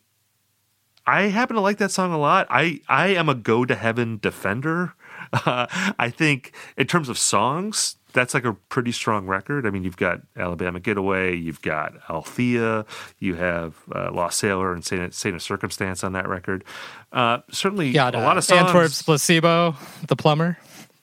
I 1.05 1.23
happen 1.23 1.55
to 1.55 1.61
like 1.61 1.77
that 1.77 1.91
song 1.91 2.13
a 2.13 2.17
lot. 2.17 2.47
I, 2.49 2.81
I 2.87 3.07
am 3.07 3.29
a 3.29 3.35
Go 3.35 3.65
to 3.65 3.75
Heaven 3.75 4.17
defender. 4.21 4.93
Uh, 5.33 5.67
I 5.99 6.09
think 6.09 6.53
in 6.77 6.87
terms 6.87 7.09
of 7.09 7.17
songs, 7.17 7.95
that's 8.13 8.33
like 8.33 8.45
a 8.45 8.53
pretty 8.53 8.91
strong 8.91 9.25
record. 9.27 9.65
I 9.65 9.69
mean, 9.69 9.83
you've 9.83 9.97
got 9.97 10.21
Alabama 10.35 10.79
Getaway, 10.79 11.35
you've 11.35 11.61
got 11.61 11.93
Althea, 12.09 12.85
you 13.19 13.35
have 13.35 13.75
uh, 13.93 14.11
Lost 14.11 14.39
Sailor 14.39 14.73
and 14.73 14.83
Saint, 14.83 15.13
Saint 15.13 15.35
of 15.35 15.41
Circumstance 15.41 16.03
on 16.03 16.13
that 16.13 16.27
record. 16.27 16.63
Uh, 17.11 17.39
certainly, 17.51 17.91
Got 17.91 18.15
a 18.15 18.19
lot 18.19 18.37
of 18.37 18.43
songs. 18.43 18.61
Antwerp's 18.67 19.01
Placebo, 19.01 19.75
The 20.07 20.15
Plumber. 20.15 20.57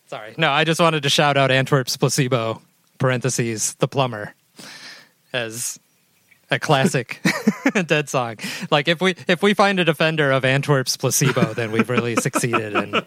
Sorry. 0.06 0.34
No, 0.38 0.50
I 0.50 0.64
just 0.64 0.80
wanted 0.80 1.02
to 1.02 1.08
shout 1.10 1.36
out 1.36 1.50
Antwerp's 1.50 1.96
Placebo, 1.96 2.62
parentheses, 2.98 3.74
The 3.74 3.88
Plumber, 3.88 4.34
as 5.32 5.78
a 6.50 6.58
classic 6.58 7.20
Dead 7.86 8.08
song. 8.08 8.36
Like 8.70 8.88
if 8.88 9.00
we 9.00 9.14
if 9.26 9.42
we 9.42 9.52
find 9.54 9.78
a 9.78 9.84
defender 9.84 10.30
of 10.30 10.44
Antwerp's 10.44 10.96
placebo, 10.96 11.52
then 11.52 11.70
we've 11.70 11.88
really 11.88 12.16
succeeded 12.20 12.74
in 12.74 13.02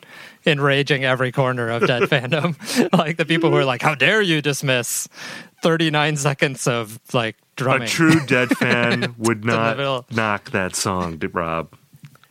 enraging 0.46 1.04
every 1.04 1.32
corner 1.32 1.70
of 1.70 1.88
Dead 1.88 2.04
fandom. 2.04 2.56
like 2.98 3.18
the 3.18 3.26
people 3.26 3.50
who 3.50 3.58
are 3.58 3.66
like, 3.66 3.82
"How 3.82 3.96
dare 3.96 4.22
you 4.22 4.42
dismiss 4.42 5.08
39 5.64 6.18
seconds 6.18 6.68
of 6.68 7.00
like 7.14 7.38
drumming?" 7.56 7.84
A 7.84 7.88
true 7.88 8.26
Dead 8.26 8.56
fan 8.58 9.16
would 9.18 9.44
not 9.44 10.12
knock 10.12 10.52
that 10.52 10.76
song, 10.76 11.20
Rob. 11.34 11.76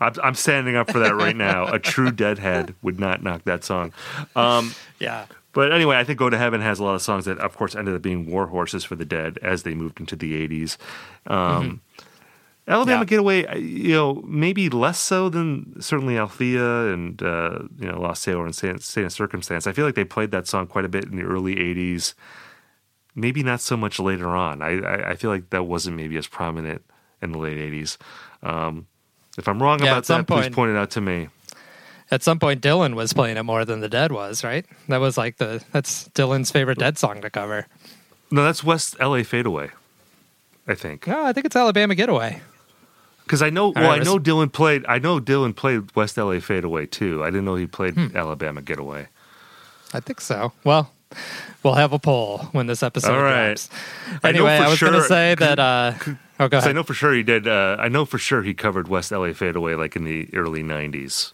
I'm, 0.00 0.14
I'm 0.22 0.34
standing 0.34 0.76
up 0.76 0.90
for 0.90 1.00
that 1.00 1.14
right 1.14 1.36
now. 1.36 1.66
A 1.66 1.78
true 1.78 2.10
Deadhead 2.10 2.74
would 2.82 2.98
not 2.98 3.22
knock 3.22 3.44
that 3.44 3.64
song. 3.64 3.92
Um, 4.34 4.74
yeah. 4.98 5.26
But 5.52 5.72
anyway, 5.72 5.96
I 5.96 6.04
think 6.04 6.18
Go 6.18 6.30
to 6.30 6.38
Heaven 6.38 6.60
has 6.60 6.78
a 6.78 6.84
lot 6.84 6.94
of 6.94 7.02
songs 7.02 7.24
that, 7.24 7.38
of 7.38 7.56
course, 7.56 7.74
ended 7.74 7.94
up 7.94 8.02
being 8.02 8.30
war 8.30 8.46
horses 8.46 8.84
for 8.84 8.94
the 8.94 9.04
Dead 9.04 9.38
as 9.42 9.64
they 9.64 9.74
moved 9.74 9.98
into 9.98 10.14
the 10.14 10.46
80s. 10.48 10.76
Um, 11.26 11.80
Alabama 12.68 13.00
Yeah. 13.00 13.04
Getaway, 13.04 13.58
you 13.58 13.94
know, 13.94 14.22
maybe 14.26 14.68
less 14.68 15.00
so 15.00 15.28
than 15.28 15.80
certainly 15.82 16.16
Althea 16.16 16.92
and, 16.92 17.20
uh, 17.20 17.60
you 17.80 17.90
know, 17.90 18.00
Lost 18.00 18.22
Sailor 18.22 18.44
and 18.44 18.54
Saint, 18.54 18.80
Saint 18.82 19.06
of 19.06 19.12
Circumstance. 19.12 19.66
I 19.66 19.72
feel 19.72 19.84
like 19.84 19.96
they 19.96 20.04
played 20.04 20.30
that 20.30 20.46
song 20.46 20.68
quite 20.68 20.84
a 20.84 20.88
bit 20.88 21.04
in 21.06 21.16
the 21.16 21.24
early 21.24 21.56
80s. 21.56 22.14
Maybe 23.16 23.42
not 23.42 23.60
so 23.60 23.76
much 23.76 23.98
later 23.98 24.28
on. 24.28 24.62
I, 24.62 24.78
I, 24.80 25.10
I 25.10 25.14
feel 25.16 25.30
like 25.30 25.50
that 25.50 25.64
wasn't 25.64 25.96
maybe 25.96 26.16
as 26.16 26.28
prominent 26.28 26.82
in 27.20 27.32
the 27.32 27.38
late 27.38 27.58
80s. 27.58 27.96
Um, 28.44 28.86
if 29.36 29.48
I'm 29.48 29.60
wrong 29.60 29.80
Yeah, 29.82 29.92
about 29.92 30.04
that, 30.06 30.26
please 30.28 30.42
point- 30.42 30.54
point 30.54 30.70
it 30.70 30.76
out 30.76 30.90
to 30.92 31.00
me. 31.00 31.28
At 32.10 32.22
some 32.22 32.38
point, 32.40 32.60
Dylan 32.60 32.94
was 32.94 33.12
playing 33.12 33.36
it 33.36 33.42
more 33.44 33.64
than 33.64 33.80
the 33.80 33.88
Dead 33.88 34.10
was, 34.10 34.42
right? 34.42 34.66
That 34.88 34.98
was 34.98 35.16
like 35.16 35.36
the 35.36 35.62
that's 35.72 36.08
Dylan's 36.08 36.50
favorite 36.50 36.78
Dead 36.78 36.98
song 36.98 37.20
to 37.22 37.30
cover. 37.30 37.66
No, 38.30 38.44
that's 38.44 38.62
West 38.64 38.98
LA 39.00 39.22
Fadeaway, 39.22 39.70
I 40.66 40.74
think. 40.74 41.06
No, 41.06 41.24
I 41.24 41.32
think 41.32 41.46
it's 41.46 41.56
Alabama 41.56 41.94
Getaway. 41.94 42.42
Because 43.24 43.42
I 43.42 43.50
know, 43.50 43.68
well, 43.68 43.84
right, 43.90 44.00
I 44.00 44.04
know 44.04 44.18
Dylan 44.18 44.52
played. 44.52 44.84
I 44.88 44.98
know 44.98 45.20
Dylan 45.20 45.54
played 45.54 45.94
West 45.94 46.16
LA 46.16 46.40
Fadeaway 46.40 46.86
too. 46.86 47.22
I 47.22 47.26
didn't 47.26 47.44
know 47.44 47.54
he 47.54 47.66
played 47.66 47.94
Hmm. 47.94 48.16
Alabama 48.16 48.60
Getaway. 48.60 49.06
I 49.94 50.00
think 50.00 50.20
so. 50.20 50.52
Well, 50.64 50.92
we'll 51.62 51.74
have 51.74 51.92
a 51.92 51.98
poll 52.00 52.38
when 52.52 52.66
this 52.66 52.82
episode 52.82 53.12
All 53.14 53.22
right. 53.22 53.46
drops. 53.56 53.68
Anyway, 54.24 54.56
for 54.58 54.64
I, 54.64 54.68
was 54.68 54.80
going 54.80 54.92
to 54.94 55.02
say 55.02 55.34
that. 55.36 55.58
Uh, 55.60 55.92
oh, 56.40 56.48
I 56.52 56.72
know 56.72 56.82
for 56.82 56.94
sure 56.94 57.12
he 57.12 57.22
did. 57.22 57.46
Uh, 57.46 57.76
I 57.78 57.88
know 57.88 58.04
for 58.04 58.18
sure 58.18 58.42
he 58.42 58.54
covered 58.54 58.88
West 58.88 59.12
LA 59.12 59.32
Fadeaway 59.32 59.74
like 59.74 59.94
in 59.96 60.02
the 60.04 60.28
early 60.34 60.62
'90s, 60.62 61.32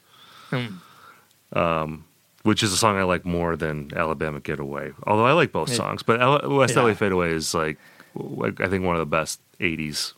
Hmm. 0.51 1.59
um, 1.59 2.05
which 2.43 2.62
is 2.62 2.73
a 2.73 2.77
song 2.77 2.97
I 2.97 3.02
like 3.02 3.24
more 3.24 3.56
than 3.56 3.90
Alabama 3.97 4.40
Getaway. 4.40 4.93
Although 5.05 5.27
I 5.27 5.32
like 5.32 5.51
both 5.52 5.68
Yeah. 5.70 5.77
songs, 5.77 6.02
but 6.02 6.48
West 6.48 6.74
Yeah. 6.77 6.82
LA 6.82 6.94
Fadeaway 6.94 7.32
is 7.32 7.55
like, 7.55 7.78
like 8.14 8.60
I 8.60 8.68
think 8.68 8.85
one 8.85 8.94
of 8.94 9.01
the 9.01 9.06
best 9.06 9.40
'80s 9.60 10.12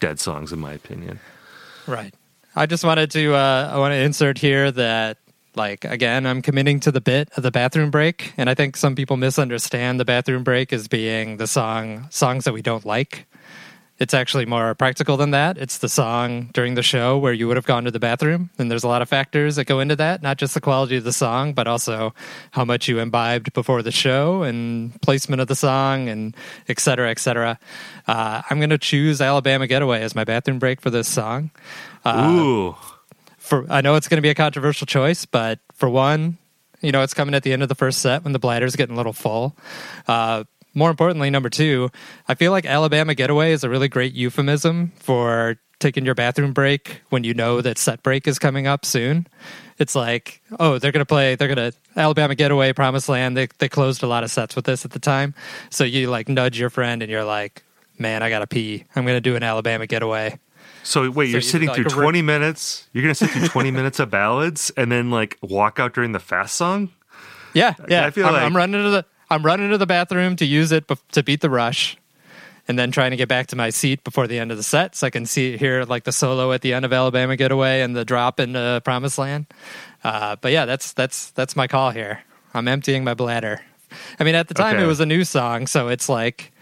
Dead 0.00 0.20
songs 0.20 0.52
in 0.52 0.58
my 0.60 0.72
opinion. 0.72 1.18
Right. 1.86 2.14
I 2.54 2.66
just 2.66 2.84
wanted 2.84 3.10
to. 3.12 3.34
Uh, 3.34 3.70
I 3.72 3.78
want 3.78 3.92
to 3.92 3.96
insert 3.98 4.38
here 4.38 4.70
that. 4.72 5.18
Like 5.56 5.84
again, 5.84 6.24
I'm 6.24 6.40
committing 6.40 6.78
to 6.80 6.92
the 6.92 7.00
bit 7.00 7.30
of 7.36 7.42
the 7.42 7.50
bathroom 7.50 7.90
break, 7.90 8.32
and 8.36 8.48
I 8.48 8.54
think 8.54 8.76
some 8.76 8.94
people 8.94 9.16
misunderstand 9.16 9.98
the 9.98 10.04
bathroom 10.04 10.44
break 10.44 10.72
as 10.72 10.86
being 10.86 11.38
the 11.38 11.48
song 11.48 12.06
songs 12.10 12.44
that 12.44 12.52
we 12.54 12.62
don't 12.62 12.84
like. 12.86 13.26
It's 13.98 14.14
actually 14.14 14.46
more 14.46 14.76
practical 14.76 15.16
than 15.16 15.32
that. 15.32 15.58
It's 15.58 15.78
the 15.78 15.88
song 15.88 16.50
during 16.52 16.74
the 16.74 16.84
show 16.84 17.18
where 17.18 17.32
you 17.32 17.48
would 17.48 17.56
have 17.56 17.66
gone 17.66 17.84
to 17.84 17.90
the 17.90 17.98
bathroom. 17.98 18.50
And 18.56 18.70
there's 18.70 18.84
a 18.84 18.88
lot 18.88 19.02
of 19.02 19.08
factors 19.08 19.56
that 19.56 19.64
go 19.64 19.80
into 19.80 19.96
that, 19.96 20.22
not 20.22 20.38
just 20.38 20.54
the 20.54 20.60
quality 20.60 20.96
of 20.96 21.02
the 21.02 21.12
song, 21.12 21.52
but 21.52 21.66
also 21.66 22.14
how 22.52 22.64
much 22.64 22.86
you 22.86 23.00
imbibed 23.00 23.52
before 23.52 23.82
the 23.82 23.90
show 23.90 24.44
and 24.44 25.00
placement 25.02 25.42
of 25.42 25.48
the 25.48 25.56
song 25.56 26.08
and 26.08 26.36
et 26.68 26.78
cetera, 26.78 27.10
et 27.10 27.18
cetera. 27.18 27.58
Uh, 28.06 28.42
I'm 28.48 28.58
going 28.58 28.70
to 28.70 28.78
choose 28.78 29.20
Alabama 29.20 29.66
Getaway 29.66 30.00
as 30.02 30.14
my 30.14 30.22
bathroom 30.22 30.60
break 30.60 30.80
for 30.80 30.90
this 30.90 31.08
song. 31.08 31.50
Uh, 32.04 32.30
Ooh, 32.30 32.76
For 33.38 33.66
I 33.68 33.80
know 33.80 33.96
it's 33.96 34.06
going 34.06 34.18
to 34.18 34.22
be 34.22 34.30
a 34.30 34.34
controversial 34.34 34.86
choice, 34.86 35.24
but 35.24 35.58
for 35.74 35.88
one, 35.88 36.38
you 36.80 36.92
know, 36.92 37.02
it's 37.02 37.14
coming 37.14 37.34
at 37.34 37.42
the 37.42 37.52
end 37.52 37.64
of 37.64 37.68
the 37.68 37.74
first 37.74 37.98
set 37.98 38.22
when 38.22 38.32
the 38.32 38.38
bladder's 38.38 38.76
getting 38.76 38.94
a 38.94 38.96
little 38.96 39.12
full. 39.12 39.56
Uh, 40.06 40.44
more 40.78 40.90
importantly, 40.90 41.28
number 41.30 41.50
two, 41.50 41.90
I 42.28 42.34
feel 42.34 42.52
like 42.52 42.64
Alabama 42.64 43.14
Getaway 43.14 43.52
is 43.52 43.64
a 43.64 43.68
really 43.68 43.88
great 43.88 44.14
euphemism 44.14 44.92
for 45.00 45.56
taking 45.80 46.04
your 46.04 46.14
bathroom 46.14 46.52
break 46.52 47.02
when 47.10 47.22
you 47.24 47.34
know 47.34 47.60
that 47.60 47.78
set 47.78 48.02
break 48.02 48.26
is 48.26 48.38
coming 48.38 48.66
up 48.66 48.84
soon. 48.84 49.26
It's 49.78 49.94
like, 49.94 50.42
oh, 50.58 50.78
they're 50.78 50.90
going 50.92 51.02
to 51.02 51.06
play, 51.06 51.34
they're 51.36 51.54
going 51.54 51.70
to 51.72 51.78
Alabama 51.96 52.34
Getaway, 52.34 52.72
Promised 52.72 53.08
Land. 53.08 53.36
They, 53.36 53.46
they 53.58 53.68
closed 53.68 54.02
a 54.02 54.06
lot 54.08 54.24
of 54.24 54.30
sets 54.30 54.56
with 54.56 54.64
this 54.64 54.84
at 54.84 54.90
the 54.90 54.98
time. 54.98 55.34
So 55.70 55.84
you 55.84 56.10
like 56.10 56.28
nudge 56.28 56.58
your 56.58 56.70
friend 56.70 57.02
and 57.02 57.10
you're 57.10 57.22
like, 57.24 57.62
man, 57.98 58.22
I 58.22 58.28
got 58.30 58.40
to 58.40 58.46
pee. 58.48 58.84
I'm 58.96 59.04
going 59.04 59.16
to 59.16 59.20
do 59.20 59.36
an 59.36 59.42
Alabama 59.44 59.86
Getaway. 59.86 60.38
so 60.82 61.08
wait, 61.10 61.26
So 61.26 61.30
you're 61.30 61.36
you 61.36 61.40
sitting 61.42 61.68
like 61.68 61.76
through 61.76 61.84
a 61.86 61.96
rip- 61.96 62.02
20 62.04 62.22
minutes. 62.22 62.88
You're 62.92 63.02
gonna 63.02 63.14
sit 63.14 63.30
through 63.30 63.46
20 63.48 63.70
minutes 63.78 64.00
of 64.00 64.10
ballads 64.10 64.70
and 64.76 64.90
then 64.90 65.10
like 65.10 65.38
walk 65.42 65.78
out 65.78 65.94
during 65.94 66.10
the 66.12 66.18
fast 66.20 66.56
song. 66.56 66.90
Yeah, 67.54 67.74
yeah. 67.88 68.04
I 68.06 68.10
feel 68.10 68.26
I'm, 68.26 68.32
like- 68.32 68.42
I'm 68.42 68.56
running 68.56 68.82
to 68.82 68.90
the 68.90 69.04
I'm 69.30 69.44
running 69.44 69.70
to 69.70 69.78
the 69.78 69.86
bathroom 69.86 70.36
to 70.36 70.44
use 70.46 70.72
it 70.72 70.86
bef- 70.86 71.00
to 71.12 71.22
beat 71.22 71.40
the 71.40 71.50
rush, 71.50 71.96
and 72.66 72.78
then 72.78 72.90
trying 72.90 73.10
to 73.12 73.16
get 73.16 73.28
back 73.28 73.46
to 73.48 73.56
my 73.56 73.70
seat 73.70 74.04
before 74.04 74.26
the 74.26 74.38
end 74.38 74.50
of 74.50 74.56
the 74.56 74.62
set, 74.62 74.94
so 74.96 75.06
I 75.06 75.10
can 75.10 75.26
see 75.26 75.56
hear 75.56 75.84
like 75.84 76.04
the 76.04 76.12
solo 76.12 76.52
at 76.52 76.60
the 76.62 76.72
end 76.74 76.84
of 76.84 76.92
Alabama 76.92 77.36
Getaway 77.36 77.80
and 77.82 77.94
the 77.96 78.04
drop 78.04 78.40
in 78.40 78.56
uh, 78.56 78.80
Promised 78.80 79.18
Land. 79.18 79.46
Uh, 80.04 80.36
but 80.40 80.52
yeah, 80.52 80.64
that's 80.64 80.92
that's 80.92 81.30
that's 81.32 81.56
my 81.56 81.66
call 81.66 81.90
here. 81.90 82.22
I'm 82.54 82.68
emptying 82.68 83.04
my 83.04 83.14
bladder. 83.14 83.60
I 84.20 84.24
mean, 84.24 84.34
at 84.34 84.48
the 84.48 84.54
time 84.54 84.76
Okay. 84.76 84.84
it 84.84 84.86
was 84.86 85.00
a 85.00 85.06
new 85.06 85.24
song, 85.24 85.66
so 85.66 85.88
it's 85.88 86.08
like. 86.08 86.52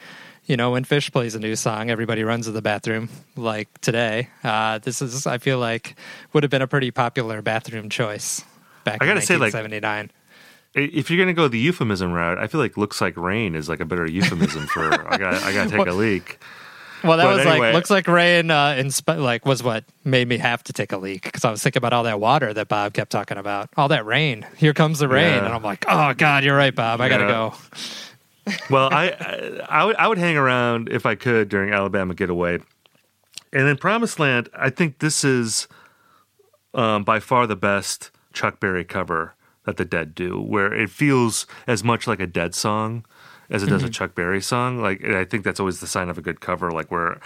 You 0.49 0.57
know, 0.57 0.71
when 0.71 0.85
Phish 0.85 1.11
plays 1.11 1.35
a 1.35 1.41
new 1.41 1.57
song, 1.57 1.91
everybody 1.91 2.23
runs 2.23 2.47
to 2.47 2.53
the 2.53 2.63
bathroom. 2.63 3.09
Like 3.35 3.67
today, 3.81 4.29
uh, 4.45 4.79
this 4.79 5.03
is 5.03 5.27
I 5.27 5.39
feel 5.39 5.59
like 5.59 5.97
would 6.33 6.45
have 6.45 6.51
been 6.51 6.63
a 6.63 6.69
pretty 6.69 6.93
popular 6.93 7.43
bathroom 7.43 7.89
choice 7.89 8.45
back 8.85 9.03
I 9.03 9.07
in 9.07 9.11
gotta 9.11 9.27
say, 9.27 9.35
like, 9.39 9.53
1979. 9.55 10.13
If 10.77 11.11
you're 11.11 11.19
gonna 11.19 11.33
go 11.35 11.49
the 11.49 11.59
euphemism 11.59 12.13
route, 12.13 12.39
I 12.39 12.47
feel 12.47 12.61
like 12.61 12.77
"looks 12.77 13.01
like 13.01 13.17
rain" 13.17 13.55
is 13.55 13.69
like 13.69 13.81
a 13.81 13.85
better 13.85 14.07
euphemism 14.07 14.67
for 14.67 14.93
I 15.13 15.17
got 15.17 15.35
I 15.43 15.53
got 15.53 15.65
to 15.65 15.71
take 15.71 15.79
What- 15.79 15.89
a 15.89 15.95
leak. 15.95 16.39
Well, 17.05 17.19
that 17.19 17.25
But 17.25 17.37
was 17.37 17.47
anyway- 17.47 17.67
like 17.69 17.75
looks 17.75 17.91
like 17.91 18.09
rain. 18.09 18.51
Uh, 18.51 18.75
insp- 18.79 19.21
like 19.21 19.45
was 19.47 19.63
what 19.63 19.85
made 20.05 20.27
me 20.29 20.39
have 20.39 20.65
to 20.65 20.73
take 20.73 20.93
a 20.93 20.97
leak 20.97 21.23
because 21.25 21.45
I 21.45 21.51
was 21.51 21.63
thinking 21.63 21.79
about 21.79 21.93
all 21.93 22.03
that 22.05 22.19
water 22.21 22.53
that 22.55 22.69
Bob 22.69 22.95
kept 22.95 23.11
talking 23.13 23.37
about. 23.39 23.69
All 23.77 23.89
that 23.89 24.07
rain. 24.07 24.47
Here 24.57 24.73
comes 24.75 24.99
the 24.99 25.07
rain, 25.09 25.35
Yeah. 25.35 25.45
and 25.45 25.55
I'm 25.55 25.63
like, 25.63 25.85
oh 25.89 26.15
god, 26.15 26.43
you're 26.43 26.57
right, 26.57 26.75
Bob. 26.75 27.01
I 27.01 27.09
gotta 27.09 27.25
Yeah. 27.25 27.31
go. 27.31 27.55
Well, 28.71 28.89
I, 28.93 29.09
I 29.11 29.67
I 29.81 29.85
would 29.85 29.97
I 29.97 30.07
would 30.09 30.19
hang 30.19 30.37
around 30.37 30.89
if 30.89 31.05
I 31.05 31.17
could 31.17 31.49
during 31.49 31.73
Alabama 31.73 32.15
Getaway, 32.15 32.55
and 33.53 33.67
then 33.69 33.77
Promised 33.77 34.19
Land. 34.21 34.49
I 34.57 34.71
think 34.71 34.99
this 35.01 35.25
is 35.25 35.67
um, 36.75 37.03
by 37.05 37.19
far 37.21 37.47
the 37.47 37.57
best 37.57 38.11
Chuck 38.33 38.61
Berry 38.61 38.85
cover 38.85 39.35
that 39.67 39.77
the 39.77 39.85
Dead 39.85 40.15
do, 40.15 40.41
where 40.41 40.73
it 40.73 40.89
feels 40.89 41.47
as 41.67 41.85
much 41.85 42.07
like 42.07 42.21
a 42.21 42.27
Dead 42.27 42.55
song 42.55 43.05
as 43.51 43.63
it 43.63 43.67
does 43.67 43.83
a 43.83 43.91
Chuck 43.91 44.15
Berry 44.15 44.43
song. 44.43 44.81
Like, 44.81 45.01
and 45.03 45.15
I 45.15 45.25
think 45.25 45.45
that's 45.45 45.61
always 45.61 45.81
the 45.81 45.87
sign 45.87 46.09
of 46.09 46.19
a 46.19 46.23
good 46.23 46.41
cover. 46.41 46.71
Like 46.71 46.91
where 46.91 47.21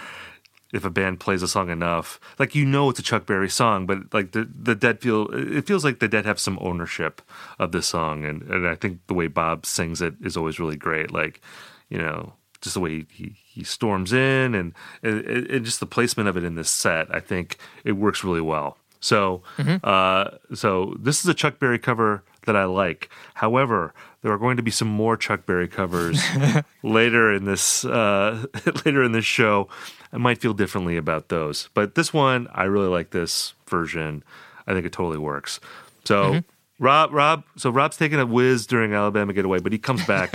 if 0.73 0.85
a 0.85 0.89
band 0.89 1.19
plays 1.19 1.41
a 1.41 1.47
song 1.47 1.69
enough, 1.69 2.19
like 2.39 2.55
you 2.55 2.65
know 2.65 2.89
it's 2.89 2.99
a 2.99 3.03
Chuck 3.03 3.25
Berry 3.25 3.49
song, 3.49 3.85
but 3.85 4.13
like 4.13 4.31
the 4.31 4.49
the 4.53 4.75
Dead 4.75 5.01
feel 5.01 5.27
it 5.31 5.65
feels 5.65 5.83
like 5.83 5.99
the 5.99 6.07
Dead 6.07 6.25
have 6.25 6.39
some 6.39 6.57
ownership 6.61 7.21
of 7.59 7.71
the 7.71 7.81
song, 7.81 8.25
and 8.25 8.41
and 8.43 8.67
I 8.67 8.75
think 8.75 8.99
the 9.07 9.13
way 9.13 9.27
Bob 9.27 9.65
sings 9.65 10.01
it 10.01 10.15
is 10.21 10.37
always 10.37 10.59
really 10.59 10.77
great. 10.77 11.11
Like 11.11 11.41
you 11.89 11.97
know 11.97 12.33
just 12.61 12.75
the 12.75 12.79
way 12.79 13.05
he 13.11 13.35
he, 13.43 13.63
storms 13.63 14.13
in, 14.13 14.55
and, 14.55 14.73
and 15.03 15.25
and 15.25 15.65
just 15.65 15.79
the 15.79 15.85
placement 15.85 16.29
of 16.29 16.37
it 16.37 16.43
in 16.43 16.55
this 16.55 16.69
set, 16.69 17.13
I 17.13 17.19
think 17.19 17.57
it 17.83 17.93
works 17.93 18.23
really 18.23 18.41
well. 18.41 18.77
So 18.99 19.41
uh, 19.83 20.29
so 20.53 20.95
this 20.99 21.19
is 21.19 21.25
a 21.27 21.33
Chuck 21.33 21.59
Berry 21.59 21.79
cover 21.79 22.23
that 22.45 22.55
I 22.55 22.65
like. 22.65 23.09
However, 23.35 23.93
there 24.21 24.31
are 24.31 24.37
going 24.37 24.57
to 24.57 24.63
be 24.63 24.71
some 24.71 24.87
more 24.87 25.17
Chuck 25.17 25.45
Berry 25.45 25.67
covers 25.67 26.21
later 26.83 27.33
in 27.33 27.45
this 27.45 27.85
uh, 27.85 28.45
later 28.85 29.03
in 29.03 29.11
this 29.11 29.25
show. 29.25 29.67
I 30.13 30.17
might 30.17 30.39
feel 30.39 30.53
differently 30.53 30.97
about 30.97 31.29
those, 31.29 31.69
but 31.73 31.95
this 31.95 32.13
one 32.13 32.47
I 32.53 32.65
really 32.65 32.89
like 32.89 33.11
this 33.11 33.53
version. 33.67 34.23
I 34.67 34.73
think 34.73 34.85
it 34.85 34.91
totally 34.91 35.17
works. 35.17 35.59
So 36.05 36.41
Rob, 36.79 37.13
Rob, 37.13 37.43
so 37.57 37.69
Rob's 37.69 37.97
taking 37.97 38.19
a 38.19 38.25
whiz 38.25 38.65
during 38.67 38.93
Alabama 38.93 39.33
Getaway, 39.33 39.59
but 39.59 39.71
he 39.71 39.77
comes 39.77 40.05
back 40.05 40.33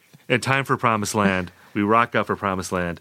in 0.28 0.40
time 0.40 0.64
for 0.64 0.76
Promised 0.76 1.14
Land. 1.14 1.50
We 1.74 1.82
rock 1.82 2.14
out 2.14 2.26
for 2.26 2.36
Promised 2.36 2.72
Land 2.72 3.00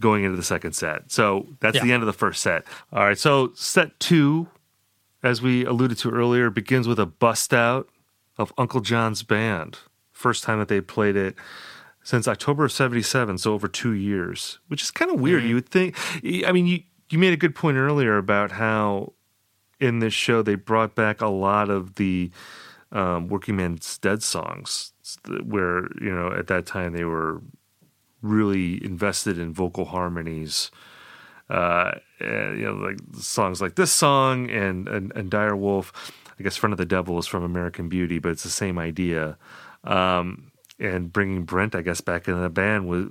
going 0.00 0.24
into 0.24 0.36
the 0.36 0.42
second 0.42 0.72
set. 0.72 1.10
So 1.12 1.46
that's 1.60 1.76
Yeah. 1.76 1.84
the 1.84 1.92
end 1.92 2.02
of 2.02 2.06
the 2.08 2.12
first 2.12 2.42
set. 2.42 2.64
All 2.92 3.04
right, 3.04 3.18
so 3.18 3.52
set 3.54 3.98
two, 4.00 4.48
as 5.22 5.40
we 5.40 5.64
alluded 5.64 5.98
to 5.98 6.10
earlier, 6.10 6.50
begins 6.50 6.88
with 6.88 6.98
a 6.98 7.06
bust 7.06 7.54
out 7.54 7.88
of 8.38 8.52
Uncle 8.58 8.80
John's 8.80 9.22
band. 9.22 9.78
First 10.10 10.44
time 10.44 10.58
that 10.58 10.68
they 10.68 10.80
played 10.80 11.16
it 11.16 11.36
since 12.02 12.26
October 12.26 12.64
of 12.64 12.72
77, 12.72 13.38
so 13.38 13.52
over 13.52 13.68
two 13.68 13.92
years, 13.92 14.58
which 14.68 14.82
is 14.82 14.90
kind 14.90 15.10
of 15.10 15.20
weird. 15.20 15.44
You 15.44 15.54
would 15.54 15.68
think, 15.68 15.96
I 16.46 16.52
mean, 16.52 16.66
you, 16.66 16.82
you 17.10 17.18
made 17.18 17.32
a 17.32 17.36
good 17.36 17.54
point 17.54 17.76
earlier 17.76 18.18
about 18.18 18.52
how 18.52 19.12
in 19.80 20.00
this 20.00 20.14
show 20.14 20.42
they 20.42 20.54
brought 20.54 20.94
back 20.94 21.20
a 21.20 21.28
lot 21.28 21.70
of 21.70 21.96
the 21.96 22.30
um, 22.90 23.28
Working 23.28 23.56
Man's 23.56 23.98
Dead 23.98 24.22
songs, 24.22 24.92
where, 25.44 25.82
you 26.00 26.14
know, 26.14 26.32
at 26.32 26.48
that 26.48 26.66
time 26.66 26.92
they 26.92 27.04
were 27.04 27.40
really 28.20 28.84
invested 28.84 29.38
in 29.38 29.52
vocal 29.52 29.86
harmonies. 29.86 30.70
Uh, 31.52 31.92
you 32.18 32.64
know, 32.64 32.72
like 32.74 32.96
songs 33.20 33.60
like 33.60 33.74
this 33.74 33.92
song 33.92 34.48
and, 34.50 34.88
and 34.88 35.12
and 35.14 35.30
Dire 35.30 35.54
Wolf. 35.54 35.92
I 36.38 36.42
guess 36.42 36.56
"Friend 36.56 36.72
of 36.72 36.78
the 36.78 36.86
Devil" 36.86 37.18
is 37.18 37.26
from 37.26 37.44
American 37.44 37.88
Beauty, 37.88 38.18
but 38.18 38.30
it's 38.30 38.42
the 38.42 38.48
same 38.48 38.78
idea. 38.78 39.36
Um, 39.84 40.50
and 40.78 41.12
bringing 41.12 41.44
Brent, 41.44 41.74
I 41.74 41.82
guess, 41.82 42.00
back 42.00 42.26
in 42.26 42.40
the 42.40 42.48
band 42.48 42.88
was 42.88 43.06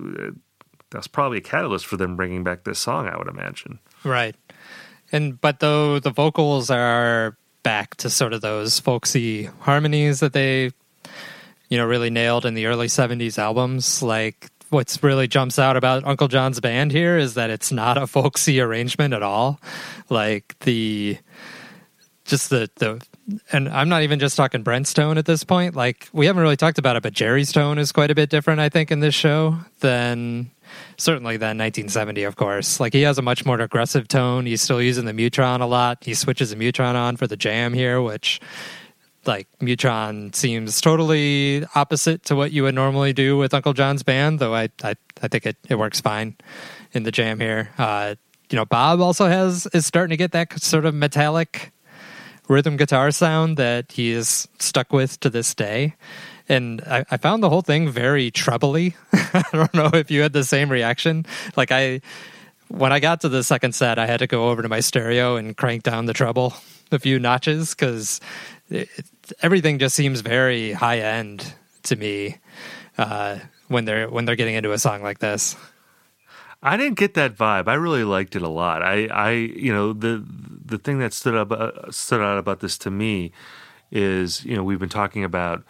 that's 0.90 1.06
probably 1.06 1.38
a 1.38 1.42
catalyst 1.42 1.86
for 1.86 1.96
them 1.96 2.16
bringing 2.16 2.42
back 2.42 2.64
this 2.64 2.78
song. 2.78 3.08
I 3.08 3.16
would 3.16 3.28
imagine. 3.28 3.78
Right. 4.04 4.34
And 5.12 5.40
but 5.40 5.60
though 5.60 5.98
the 5.98 6.10
vocals 6.10 6.70
are 6.70 7.36
back 7.62 7.94
to 7.96 8.10
sort 8.10 8.32
of 8.32 8.40
those 8.40 8.80
folksy 8.80 9.44
harmonies 9.60 10.20
that 10.20 10.32
they 10.32 10.72
you 11.68 11.78
know 11.78 11.86
really 11.86 12.10
nailed 12.10 12.44
in 12.44 12.54
the 12.54 12.66
early 12.66 12.88
70s 12.88 13.38
albums 13.38 14.02
like 14.02 14.50
what's 14.72 15.02
really 15.02 15.28
jumps 15.28 15.58
out 15.58 15.76
about 15.76 16.04
Uncle 16.04 16.28
John's 16.28 16.60
band 16.60 16.92
here 16.92 17.18
is 17.18 17.34
that 17.34 17.50
it's 17.50 17.72
not 17.72 17.98
a 17.98 18.06
folksy 18.06 18.60
arrangement 18.60 19.14
at 19.14 19.22
all 19.22 19.60
like 20.08 20.58
the 20.60 21.18
just 22.24 22.50
the 22.50 22.70
the 22.76 23.00
and 23.52 23.68
I'm 23.68 23.88
not 23.88 24.02
even 24.02 24.18
just 24.18 24.36
talking 24.36 24.62
Brent's 24.62 24.92
tone 24.94 25.18
at 25.18 25.26
this 25.26 25.44
point 25.44 25.76
like 25.76 26.08
we 26.12 26.26
haven't 26.26 26.42
really 26.42 26.56
talked 26.56 26.78
about 26.78 26.96
it 26.96 27.02
but 27.02 27.12
Jerry's 27.12 27.52
tone 27.52 27.78
is 27.78 27.92
quite 27.92 28.10
a 28.10 28.14
bit 28.14 28.30
different 28.30 28.60
I 28.60 28.68
think 28.68 28.90
in 28.90 29.00
this 29.00 29.14
show 29.14 29.58
than 29.80 30.50
certainly 30.96 31.36
than 31.36 31.58
1970, 31.58 32.24
of 32.24 32.36
course. 32.36 32.80
Like 32.80 32.92
he 32.92 33.02
has 33.02 33.18
a 33.18 33.22
much 33.22 33.44
more 33.44 33.60
aggressive 33.60 34.08
tone. 34.08 34.46
He's 34.46 34.62
still 34.62 34.82
using 34.82 35.04
the 35.04 35.12
Mutron 35.12 35.60
a 35.60 35.66
lot. 35.66 36.04
He 36.04 36.14
switches 36.14 36.50
the 36.50 36.56
Mutron 36.56 36.94
on 36.94 37.16
for 37.16 37.26
the 37.26 37.36
jam 37.36 37.72
here, 37.72 38.00
which 38.00 38.40
like 39.26 39.48
Mutron 39.60 40.34
seems 40.34 40.80
totally 40.80 41.64
opposite 41.74 42.24
to 42.24 42.36
what 42.36 42.52
you 42.52 42.64
would 42.64 42.74
normally 42.74 43.12
do 43.12 43.36
with 43.36 43.54
Uncle 43.54 43.72
John's 43.72 44.02
band, 44.02 44.38
though 44.38 44.54
I 44.54 44.68
I, 44.82 44.94
I 45.22 45.28
think 45.28 45.46
it, 45.46 45.56
it 45.68 45.78
works 45.78 46.00
fine 46.00 46.36
in 46.92 47.04
the 47.04 47.12
jam 47.12 47.40
here. 47.40 47.70
Uh, 47.78 48.14
you 48.50 48.56
know, 48.56 48.64
Bob 48.64 49.00
also 49.00 49.26
has 49.26 49.66
is 49.68 49.86
starting 49.86 50.10
to 50.10 50.16
get 50.16 50.32
that 50.32 50.60
sort 50.60 50.84
of 50.84 50.94
metallic 50.94 51.72
rhythm 52.48 52.76
guitar 52.76 53.10
sound 53.10 53.56
that 53.56 53.92
he 53.92 54.10
is 54.10 54.48
stuck 54.58 54.92
with 54.92 55.18
to 55.20 55.30
this 55.30 55.54
day 55.54 55.94
and 56.48 56.82
I, 56.82 57.04
I, 57.10 57.16
found 57.16 57.42
the 57.42 57.48
whole 57.48 57.62
thing 57.62 57.88
very 57.88 58.30
trebly. 58.30 58.94
I 59.12 59.44
don't 59.52 59.74
know 59.74 59.90
if 59.94 60.10
you 60.10 60.22
had 60.22 60.32
the 60.32 60.44
same 60.44 60.70
reaction. 60.70 61.24
Like 61.56 61.70
I, 61.70 62.00
when 62.68 62.92
I 62.92 63.00
got 63.00 63.20
to 63.22 63.28
the 63.28 63.44
second 63.44 63.74
set, 63.74 63.98
I 63.98 64.06
had 64.06 64.18
to 64.18 64.26
go 64.26 64.50
over 64.50 64.62
to 64.62 64.68
my 64.68 64.80
stereo 64.80 65.36
and 65.36 65.56
crank 65.56 65.82
down 65.82 66.06
the 66.06 66.12
treble 66.12 66.54
a 66.90 66.98
few 66.98 67.18
notches 67.18 67.74
because 67.74 68.20
everything 69.42 69.78
just 69.78 69.94
seems 69.94 70.20
very 70.20 70.72
high 70.72 71.00
end 71.00 71.54
to 71.84 71.96
me 71.96 72.38
uh, 72.98 73.38
when 73.68 73.84
they're 73.84 74.08
when 74.08 74.24
they're 74.24 74.36
getting 74.36 74.54
into 74.54 74.72
a 74.72 74.78
song 74.78 75.02
like 75.02 75.18
this. 75.18 75.56
I 76.62 76.76
didn't 76.76 76.96
get 76.96 77.14
that 77.14 77.36
vibe. 77.36 77.66
I 77.66 77.74
really 77.74 78.04
liked 78.04 78.36
it 78.36 78.42
a 78.42 78.48
lot. 78.48 78.82
I, 78.82 79.06
I, 79.06 79.30
you 79.32 79.72
know, 79.72 79.92
the 79.92 80.24
the 80.64 80.78
thing 80.78 80.98
that 81.00 81.12
stood 81.12 81.34
up 81.34 81.50
uh, 81.50 81.90
stood 81.90 82.20
out 82.20 82.38
about 82.38 82.60
this 82.60 82.78
to 82.78 82.90
me 82.90 83.32
is, 83.90 84.44
you 84.44 84.54
know, 84.56 84.62
we've 84.62 84.78
been 84.78 84.88
talking 84.88 85.24
about 85.24 85.64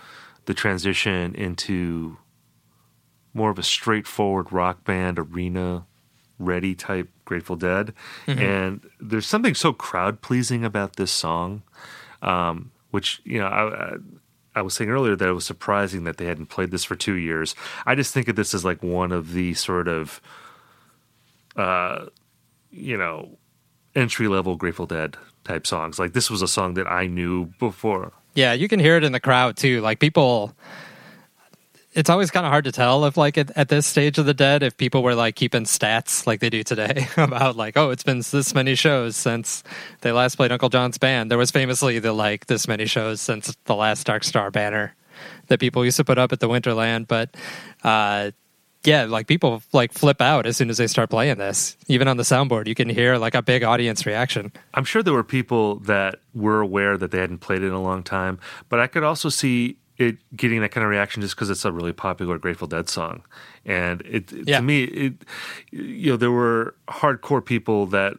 the 0.44 0.54
transition 0.54 1.34
into 1.34 2.18
more 3.34 3.50
of 3.50 3.58
a 3.58 3.62
straightforward 3.62 4.52
rock 4.52 4.84
band 4.84 5.18
arena 5.18 5.86
ready 6.38 6.74
type 6.74 7.08
Grateful 7.24 7.56
Dead. 7.56 7.94
Mm-hmm. 8.26 8.38
And 8.38 8.90
there's 9.00 9.26
something 9.26 9.54
so 9.54 9.72
crowd 9.72 10.20
pleasing 10.20 10.64
about 10.64 10.96
this 10.96 11.10
song, 11.10 11.62
um, 12.20 12.72
which, 12.92 13.20
you 13.24 13.40
know, 13.40 13.46
I, 13.46 13.96
I, 14.54 14.62
was 14.62 14.74
saying 14.74 14.90
earlier 14.90 15.16
that 15.16 15.28
it 15.28 15.32
was 15.32 15.44
surprising 15.44 16.04
that 16.04 16.18
they 16.18 16.26
hadn't 16.26 16.46
played 16.46 16.70
this 16.70 16.84
for 16.84 16.94
two 16.94 17.14
years. 17.14 17.56
I 17.84 17.94
just 17.94 18.14
think 18.14 18.28
of 18.28 18.36
this 18.36 18.54
as 18.54 18.64
like 18.64 18.82
one 18.82 19.10
of 19.10 19.32
the 19.32 19.54
sort 19.54 19.88
of, 19.88 20.20
uh, 21.56 22.06
you 22.70 22.96
know, 22.96 23.38
entry 23.94 24.28
level 24.28 24.56
Grateful 24.56 24.86
Dead 24.86 25.16
type 25.44 25.66
songs. 25.66 25.98
Like 25.98 26.12
this 26.12 26.30
was 26.30 26.42
a 26.42 26.48
song 26.48 26.74
that 26.74 26.86
I 26.86 27.06
knew 27.06 27.46
before. 27.58 28.12
Yeah, 28.34 28.52
you 28.52 28.68
can 28.68 28.80
hear 28.80 28.96
it 28.96 29.04
in 29.04 29.12
the 29.12 29.20
crowd 29.20 29.56
too. 29.56 29.80
Like 29.80 29.98
people 29.98 30.54
it's 31.94 32.08
always 32.08 32.30
kind 32.30 32.46
of 32.46 32.50
hard 32.50 32.64
to 32.64 32.72
tell 32.72 33.04
if 33.04 33.16
like 33.16 33.36
at, 33.36 33.50
at, 33.56 33.68
this 33.68 33.86
stage 33.86 34.18
of 34.18 34.26
the 34.26 34.34
dead 34.34 34.62
if 34.62 34.76
people 34.76 35.02
were 35.02 35.14
like 35.14 35.34
keeping 35.34 35.64
stats 35.64 36.26
like 36.26 36.40
they 36.40 36.50
do 36.50 36.62
today 36.62 37.06
about 37.16 37.56
like 37.56 37.76
oh 37.76 37.90
it's 37.90 38.02
been 38.02 38.22
this 38.30 38.54
many 38.54 38.74
shows 38.74 39.16
since 39.16 39.62
they 40.00 40.12
last 40.12 40.36
played 40.36 40.52
uncle 40.52 40.68
john's 40.68 40.98
band 40.98 41.30
there 41.30 41.38
was 41.38 41.50
famously 41.50 41.98
the 41.98 42.12
like 42.12 42.46
this 42.46 42.66
many 42.66 42.86
shows 42.86 43.20
since 43.20 43.56
the 43.64 43.74
last 43.74 44.06
dark 44.06 44.24
star 44.24 44.50
banner 44.50 44.94
that 45.48 45.60
people 45.60 45.84
used 45.84 45.96
to 45.96 46.04
put 46.04 46.18
up 46.18 46.32
at 46.32 46.40
the 46.40 46.48
winterland 46.48 47.06
but 47.06 47.34
uh 47.84 48.30
yeah, 48.84 49.04
like 49.04 49.26
people 49.26 49.62
like 49.72 49.92
flip 49.92 50.20
out 50.20 50.46
as 50.46 50.56
soon 50.56 50.68
as 50.68 50.76
they 50.76 50.86
start 50.86 51.10
playing 51.10 51.38
this. 51.38 51.76
Even 51.86 52.08
on 52.08 52.16
the 52.16 52.24
soundboard, 52.24 52.66
you 52.66 52.74
can 52.74 52.88
hear 52.88 53.16
like 53.16 53.34
a 53.34 53.42
big 53.42 53.62
audience 53.62 54.06
reaction. 54.06 54.52
I'm 54.74 54.84
sure 54.84 55.02
there 55.02 55.14
were 55.14 55.22
people 55.22 55.76
that 55.80 56.16
were 56.34 56.60
aware 56.60 56.96
that 56.96 57.10
they 57.10 57.18
hadn't 57.18 57.38
played 57.38 57.62
it 57.62 57.66
in 57.66 57.72
a 57.72 57.82
long 57.82 58.02
time, 58.02 58.40
but 58.68 58.80
I 58.80 58.88
could 58.88 59.04
also 59.04 59.28
see 59.28 59.76
it 60.02 60.36
getting 60.36 60.60
that 60.60 60.70
kind 60.70 60.84
of 60.84 60.90
reaction 60.90 61.22
just 61.22 61.34
because 61.34 61.50
it's 61.50 61.64
a 61.64 61.72
really 61.72 61.92
popular 61.92 62.38
Grateful 62.38 62.66
Dead 62.66 62.88
song. 62.88 63.22
And 63.64 64.02
it, 64.02 64.32
yeah. 64.32 64.58
to 64.58 64.62
me, 64.62 64.84
it 64.84 65.14
you 65.70 66.10
know 66.10 66.16
there 66.16 66.30
were 66.30 66.74
hardcore 66.88 67.44
people 67.44 67.86
that 67.86 68.14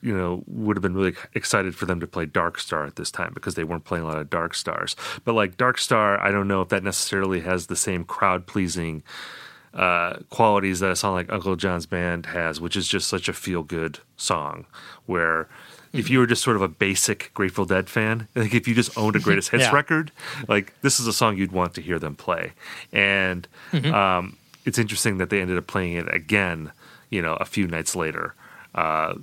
you 0.00 0.16
know 0.16 0.42
would 0.46 0.76
have 0.76 0.82
been 0.82 0.94
really 0.94 1.14
excited 1.34 1.74
for 1.74 1.86
them 1.86 2.00
to 2.00 2.06
play 2.06 2.26
Dark 2.26 2.58
Star 2.58 2.84
at 2.86 2.96
this 2.96 3.10
time 3.10 3.32
because 3.34 3.54
they 3.54 3.64
weren't 3.64 3.84
playing 3.84 4.04
a 4.04 4.06
lot 4.06 4.18
of 4.18 4.30
Dark 4.30 4.54
Stars. 4.54 4.96
But 5.24 5.34
like 5.34 5.56
Dark 5.56 5.78
Star, 5.78 6.20
I 6.20 6.30
don't 6.30 6.48
know 6.48 6.62
if 6.62 6.68
that 6.68 6.82
necessarily 6.82 7.40
has 7.40 7.66
the 7.66 7.76
same 7.76 8.04
crowd 8.04 8.46
pleasing 8.46 9.02
uh, 9.74 10.18
qualities 10.30 10.80
that 10.80 10.90
a 10.90 10.96
song 10.96 11.14
like 11.14 11.30
Uncle 11.32 11.56
John's 11.56 11.86
Band 11.86 12.26
has, 12.26 12.60
which 12.60 12.76
is 12.76 12.88
just 12.88 13.08
such 13.08 13.28
a 13.28 13.32
feel 13.32 13.62
good 13.62 13.98
song. 14.16 14.66
Where 15.06 15.48
if 15.92 16.10
you 16.10 16.18
were 16.18 16.26
just 16.26 16.42
sort 16.42 16.56
of 16.56 16.62
a 16.62 16.68
basic 16.68 17.32
Grateful 17.34 17.64
Dead 17.64 17.88
fan, 17.88 18.28
like 18.34 18.54
if 18.54 18.68
you 18.68 18.74
just 18.74 18.96
owned 18.96 19.16
a 19.16 19.20
greatest 19.20 19.50
hits 19.50 19.64
yeah. 19.64 19.72
record, 19.72 20.12
like 20.48 20.74
this 20.82 21.00
is 21.00 21.06
a 21.06 21.12
song 21.12 21.36
you'd 21.36 21.52
want 21.52 21.74
to 21.74 21.82
hear 21.82 21.98
them 21.98 22.14
play. 22.14 22.52
And 22.92 23.46
mm-hmm. 23.72 23.94
um, 23.94 24.36
it's 24.64 24.78
interesting 24.78 25.18
that 25.18 25.30
they 25.30 25.40
ended 25.40 25.58
up 25.58 25.66
playing 25.66 25.94
it 25.94 26.12
again, 26.14 26.72
you 27.10 27.22
know, 27.22 27.34
a 27.34 27.44
few 27.44 27.66
nights 27.66 27.96
later. 27.96 28.34
Uh, 28.74 29.14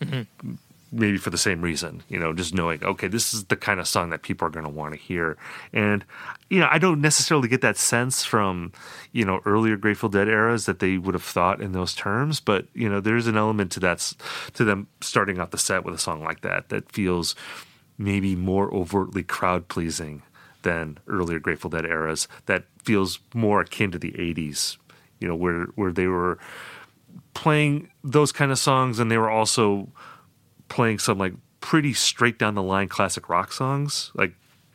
mm-hmm 0.00 0.54
maybe 0.92 1.16
for 1.16 1.30
the 1.30 1.38
same 1.38 1.62
reason, 1.62 2.02
you 2.08 2.18
know, 2.18 2.34
just 2.34 2.54
knowing, 2.54 2.84
okay, 2.84 3.08
this 3.08 3.32
is 3.32 3.44
the 3.46 3.56
kind 3.56 3.80
of 3.80 3.88
song 3.88 4.10
that 4.10 4.20
people 4.20 4.46
are 4.46 4.50
going 4.50 4.66
to 4.66 4.70
want 4.70 4.92
to 4.92 5.00
hear. 5.00 5.38
And, 5.72 6.04
you 6.50 6.60
know, 6.60 6.68
I 6.70 6.78
don't 6.78 7.00
necessarily 7.00 7.48
get 7.48 7.62
that 7.62 7.78
sense 7.78 8.24
from, 8.24 8.72
you 9.10 9.24
know, 9.24 9.40
earlier 9.46 9.76
Grateful 9.76 10.10
Dead 10.10 10.28
eras 10.28 10.66
that 10.66 10.80
they 10.80 10.98
would 10.98 11.14
have 11.14 11.22
thought 11.22 11.62
in 11.62 11.72
those 11.72 11.94
terms, 11.94 12.40
but, 12.40 12.66
you 12.74 12.90
know, 12.90 13.00
there's 13.00 13.26
an 13.26 13.38
element 13.38 13.72
to 13.72 13.80
that, 13.80 14.12
to 14.52 14.64
them 14.64 14.86
starting 15.00 15.40
off 15.40 15.50
the 15.50 15.58
set 15.58 15.82
with 15.82 15.94
a 15.94 15.98
song 15.98 16.22
like 16.22 16.42
that, 16.42 16.68
that 16.68 16.92
feels 16.92 17.34
maybe 17.96 18.36
more 18.36 18.72
overtly 18.72 19.22
crowd 19.22 19.68
pleasing 19.68 20.22
than 20.60 20.98
earlier 21.08 21.38
Grateful 21.38 21.70
Dead 21.70 21.86
eras 21.86 22.28
that 22.46 22.64
feels 22.82 23.18
more 23.34 23.62
akin 23.62 23.90
to 23.92 23.98
the 23.98 24.12
80s, 24.12 24.76
you 25.20 25.26
know, 25.26 25.34
where, 25.34 25.64
where 25.74 25.92
they 25.92 26.06
were 26.06 26.38
playing 27.32 27.90
those 28.04 28.30
kind 28.30 28.52
of 28.52 28.58
songs 28.58 28.98
and 28.98 29.10
they 29.10 29.16
were 29.16 29.30
also, 29.30 29.88
playing 30.72 30.98
some 30.98 31.18
like 31.18 31.34
pretty 31.60 31.92
straight 31.92 32.38
down 32.38 32.54
the 32.54 32.62
line 32.62 32.88
classic 32.88 33.28
rock 33.28 33.52
songs, 33.52 34.10
like 34.14 34.32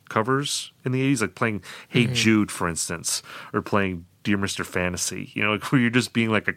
covers 0.10 0.72
in 0.86 0.92
the 0.92 1.02
80s, 1.14 1.22
like 1.22 1.36
playing 1.36 1.64
Hey 1.90 2.06
mm-hmm. 2.06 2.14
Jude, 2.14 2.52
for 2.52 2.70
instance, 2.70 3.24
or 3.52 3.64
playing 3.64 4.06
Dear 4.22 4.38
Mr. 4.38 4.64
Fantasy, 4.64 5.32
you 5.34 5.42
know, 5.42 5.54
like 5.54 5.72
where 5.72 5.82
you're 5.82 5.90
just 5.90 6.14
being 6.14 6.30
like 6.30 6.48
a, 6.48 6.54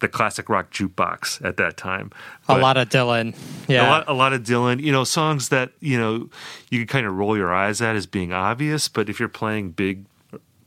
the 0.00 0.06
classic 0.06 0.48
rock 0.48 0.70
jukebox 0.70 1.44
at 1.44 1.56
that 1.56 1.76
time. 1.76 2.12
But 2.46 2.60
a 2.60 2.62
lot 2.62 2.76
of 2.76 2.88
Dylan. 2.88 3.34
Yeah. 3.66 3.88
A 3.88 3.90
lot, 3.90 4.04
a 4.08 4.12
lot 4.12 4.32
of 4.32 4.42
Dylan, 4.44 4.80
you 4.80 4.92
know, 4.92 5.02
songs 5.02 5.48
that, 5.48 5.72
you 5.80 5.98
know, 5.98 6.30
you 6.70 6.78
can 6.78 6.86
kind 6.86 7.06
of 7.06 7.14
roll 7.14 7.36
your 7.36 7.52
eyes 7.52 7.80
at 7.80 7.96
as 7.96 8.06
being 8.06 8.32
obvious, 8.32 8.86
but 8.86 9.08
if 9.08 9.18
you're 9.18 9.28
playing 9.28 9.72
big 9.72 10.06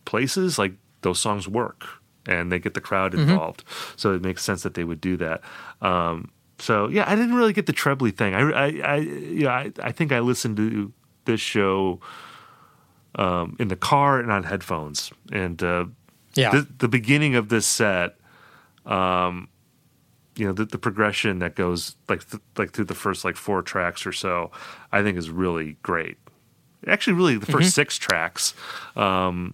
places, 0.03 0.59
like 0.59 0.73
those 1.01 1.21
songs 1.21 1.47
work 1.47 1.85
and 2.27 2.51
they 2.51 2.59
get 2.59 2.73
the 2.73 2.81
crowd 2.81 3.13
mm-hmm. 3.13 3.29
involved. 3.29 3.65
Mm-hmm. 3.65 3.93
So 3.95 4.13
it 4.13 4.21
makes 4.21 4.43
sense 4.43 4.63
that 4.63 4.73
they 4.73 4.83
would 4.83 4.99
do 4.99 5.15
that. 5.17 5.41
Um, 5.81 6.31
so 6.61 6.87
yeah, 6.87 7.05
I 7.07 7.15
didn't 7.15 7.35
really 7.35 7.53
get 7.53 7.65
the 7.65 7.73
trebly 7.73 8.11
thing. 8.11 8.33
I, 8.33 8.41
I, 8.51 8.65
I 8.83 8.95
you 8.97 9.43
know, 9.43 9.49
I, 9.49 9.71
I 9.81 9.91
think 9.91 10.11
I 10.11 10.19
listened 10.19 10.57
to 10.57 10.91
this 11.25 11.39
show 11.39 11.99
um, 13.15 13.55
in 13.59 13.67
the 13.67 13.75
car 13.75 14.19
and 14.19 14.31
on 14.31 14.43
headphones, 14.43 15.11
and 15.31 15.61
uh, 15.63 15.85
yeah, 16.35 16.51
the, 16.51 16.67
the, 16.77 16.87
beginning 16.87 17.35
of 17.35 17.49
this 17.49 17.65
set, 17.65 18.17
um, 18.85 19.49
you 20.35 20.45
know, 20.45 20.53
the, 20.53 20.65
the 20.65 20.77
progression 20.77 21.39
that 21.39 21.55
goes 21.55 21.95
like 22.07 22.27
th- 22.29 22.43
like 22.57 22.71
through 22.71 22.85
the 22.85 22.95
first 22.95 23.25
like 23.25 23.35
four 23.35 23.61
tracks 23.61 24.05
or 24.05 24.11
so, 24.11 24.51
I 24.91 25.01
think 25.01 25.17
is 25.17 25.29
really 25.29 25.77
great. 25.81 26.17
Actually, 26.87 27.13
really, 27.13 27.37
the 27.37 27.45
1st 27.45 27.53
mm-hmm. 27.53 27.63
six 27.63 27.97
tracks, 27.97 28.53
um, 28.95 29.53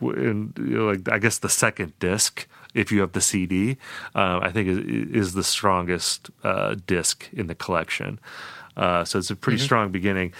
and 0.00 0.52
you 0.58 0.78
know, 0.78 0.86
like 0.86 1.08
I 1.10 1.18
guess 1.18 1.38
the 1.38 1.48
second 1.48 1.98
disc 1.98 2.46
if 2.74 2.92
you 2.92 3.00
have 3.00 3.12
the 3.12 3.20
CD, 3.20 3.78
uh, 4.14 4.40
I 4.42 4.50
think 4.50 4.68
is, 4.68 4.78
is 4.78 5.34
the 5.34 5.44
strongest 5.44 6.30
uh, 6.44 6.76
disc 6.86 7.28
in 7.32 7.46
the 7.46 7.54
collection. 7.54 8.18
Uh, 8.76 9.04
so 9.04 9.18
it's 9.18 9.30
a 9.30 9.36
pretty 9.36 9.58
mm-hmm. 9.58 9.64
strong 9.64 9.90
beginning. 9.90 10.32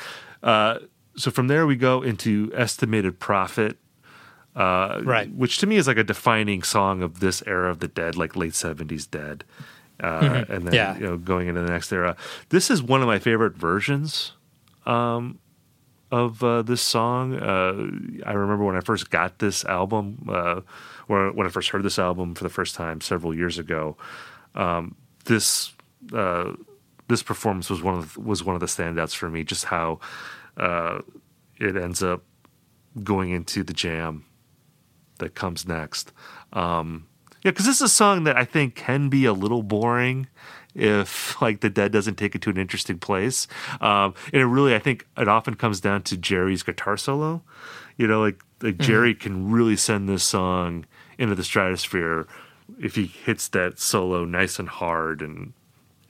Uh, 0.43 0.79
so 1.17 1.31
from 1.31 1.49
there 1.49 1.67
we 1.67 1.77
go 1.77 2.03
into 2.03 2.51
estimated 2.55 3.19
prophet. 3.19 3.77
Uh, 4.55 5.01
Right. 5.05 5.33
Which 5.33 5.59
to 5.59 5.67
me 5.67 5.77
is 5.77 5.87
like 5.87 5.99
a 5.99 6.05
defining 6.05 6.63
song 6.63 7.03
of 7.03 7.21
this 7.21 7.43
era 7.47 7.71
of 7.71 7.81
the 7.81 7.89
Dead, 7.89 8.17
like 8.17 8.37
late 8.37 8.55
seventies 8.55 9.07
Dead, 9.07 9.45
uh, 10.01 10.21
Mhm. 10.21 10.49
and 10.49 10.67
then 10.67 10.75
Yeah. 10.75 10.97
you 10.97 11.05
know 11.05 11.17
going 11.17 11.49
into 11.49 11.61
the 11.63 11.71
next 11.71 11.93
era. 11.93 12.17
This 12.51 12.71
is 12.71 12.83
one 12.83 13.01
of 13.01 13.07
my 13.07 13.19
favorite 13.19 13.57
versions 13.57 14.33
um, 14.87 15.39
of 16.11 16.43
uh, 16.43 16.63
this 16.63 16.81
song. 16.81 17.35
Uh, 17.35 17.75
I 18.27 18.33
remember 18.33 18.65
when 18.65 18.77
I 18.77 18.81
first 18.81 19.11
got 19.11 19.39
this 19.39 19.65
album, 19.65 20.29
uh, 20.29 20.61
or 21.09 21.33
when 21.33 21.47
I 21.47 21.51
first 21.51 21.71
heard 21.71 21.83
this 21.83 21.99
album 21.99 22.35
for 22.35 22.45
the 22.45 22.51
first 22.51 22.75
time 22.75 23.01
several 23.01 23.35
years 23.35 23.59
ago. 23.59 23.97
Um, 24.55 24.95
this 25.25 25.73
uh, 26.13 26.53
this 27.09 27.23
performance 27.23 27.71
was 27.71 27.83
one 27.83 27.95
of 27.95 28.15
the, 28.15 28.21
was 28.21 28.45
one 28.45 28.55
of 28.55 28.61
the 28.61 28.67
standouts 28.67 29.15
for 29.15 29.29
me. 29.29 29.45
Just 29.45 29.65
how 29.67 30.01
uh, 30.57 31.01
it 31.59 31.77
ends 31.77 32.03
up 32.03 32.23
going 33.03 33.31
into 33.31 33.63
the 33.63 33.73
jam 33.73 34.25
that 35.19 35.35
comes 35.35 35.67
next. 35.67 36.13
Um, 36.53 37.07
yeah, 37.43 37.53
because 37.53 37.67
this 37.67 37.77
is 37.77 37.83
a 37.83 37.89
song 37.89 38.25
that 38.25 38.37
I 38.37 38.45
think 38.45 38.75
can 38.75 39.09
be 39.09 39.25
a 39.25 39.33
little 39.33 39.63
boring 39.63 40.29
if 40.75 41.41
like 41.43 41.61
the 41.61 41.71
dead 41.71 41.93
doesn't 41.93 42.17
take 42.17 42.35
it 42.35 42.43
to 42.43 42.51
an 42.51 42.57
interesting 42.57 42.99
place. 42.99 43.47
Um, 43.81 44.15
and 44.33 44.43
it 44.43 44.47
really, 44.47 44.75
I 44.75 44.79
think, 44.79 45.07
it 45.17 45.29
often 45.29 45.55
comes 45.55 45.81
down 45.81 46.03
to 46.03 46.17
Jerry's 46.17 46.63
guitar 46.63 46.97
solo. 46.97 47.43
You 47.97 48.07
know, 48.07 48.21
like 48.21 48.43
like 48.63 48.75
Mm-hmm. 48.75 48.83
Jerry 48.83 49.15
can 49.15 49.51
really 49.51 49.77
send 49.77 50.09
this 50.09 50.25
song 50.25 50.85
into 51.19 51.35
the 51.35 51.45
stratosphere 51.45 52.27
if 52.81 52.95
he 52.95 53.07
hits 53.07 53.49
that 53.49 53.79
solo 53.79 54.25
nice 54.25 54.59
and 54.59 54.69
hard 54.69 55.23
and 55.23 55.53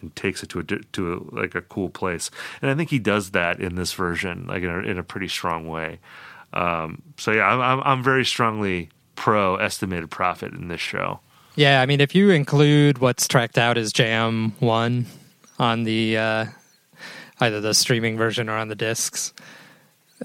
and 0.01 0.15
takes 0.15 0.43
it 0.43 0.49
to 0.51 0.61
a 0.61 0.65
to 0.65 1.13
a, 1.13 1.35
like 1.35 1.55
a 1.55 1.63
cool 1.63 1.89
place. 1.89 2.31
And 2.63 2.71
I 2.71 2.75
think 2.75 2.91
he 2.91 2.99
does 2.99 3.33
that 3.33 3.61
in 3.61 3.75
this 3.75 3.93
version, 3.93 4.47
like 4.47 4.63
in 4.63 4.71
a, 4.71 4.79
in 4.79 4.99
a 4.99 5.03
pretty 5.03 5.29
strong 5.29 5.67
way. 5.67 5.99
Um, 6.53 7.03
so 7.17 7.33
yeah, 7.33 7.47
I'm, 7.47 7.81
I'm 7.81 8.03
very 8.03 8.25
strongly 8.25 8.91
pro 9.17 9.57
estimated 9.57 10.11
prophet 10.11 10.53
in 10.53 10.69
this 10.69 10.81
show. 10.81 11.21
Yeah, 11.57 11.83
I 11.83 11.87
mean, 11.87 12.01
if 12.01 12.15
you 12.15 12.31
include 12.31 12.99
what's 12.99 13.27
tracked 13.27 13.59
out 13.59 13.77
as 13.77 13.93
Jam 13.93 14.53
One 14.61 15.07
on 15.59 15.83
the 15.83 16.17
uh, 16.17 16.47
either 17.41 17.61
the 17.61 17.75
streaming 17.75 18.17
version 18.17 18.49
or 18.49 18.57
on 18.57 18.69
the 18.69 18.77
discs, 18.77 19.33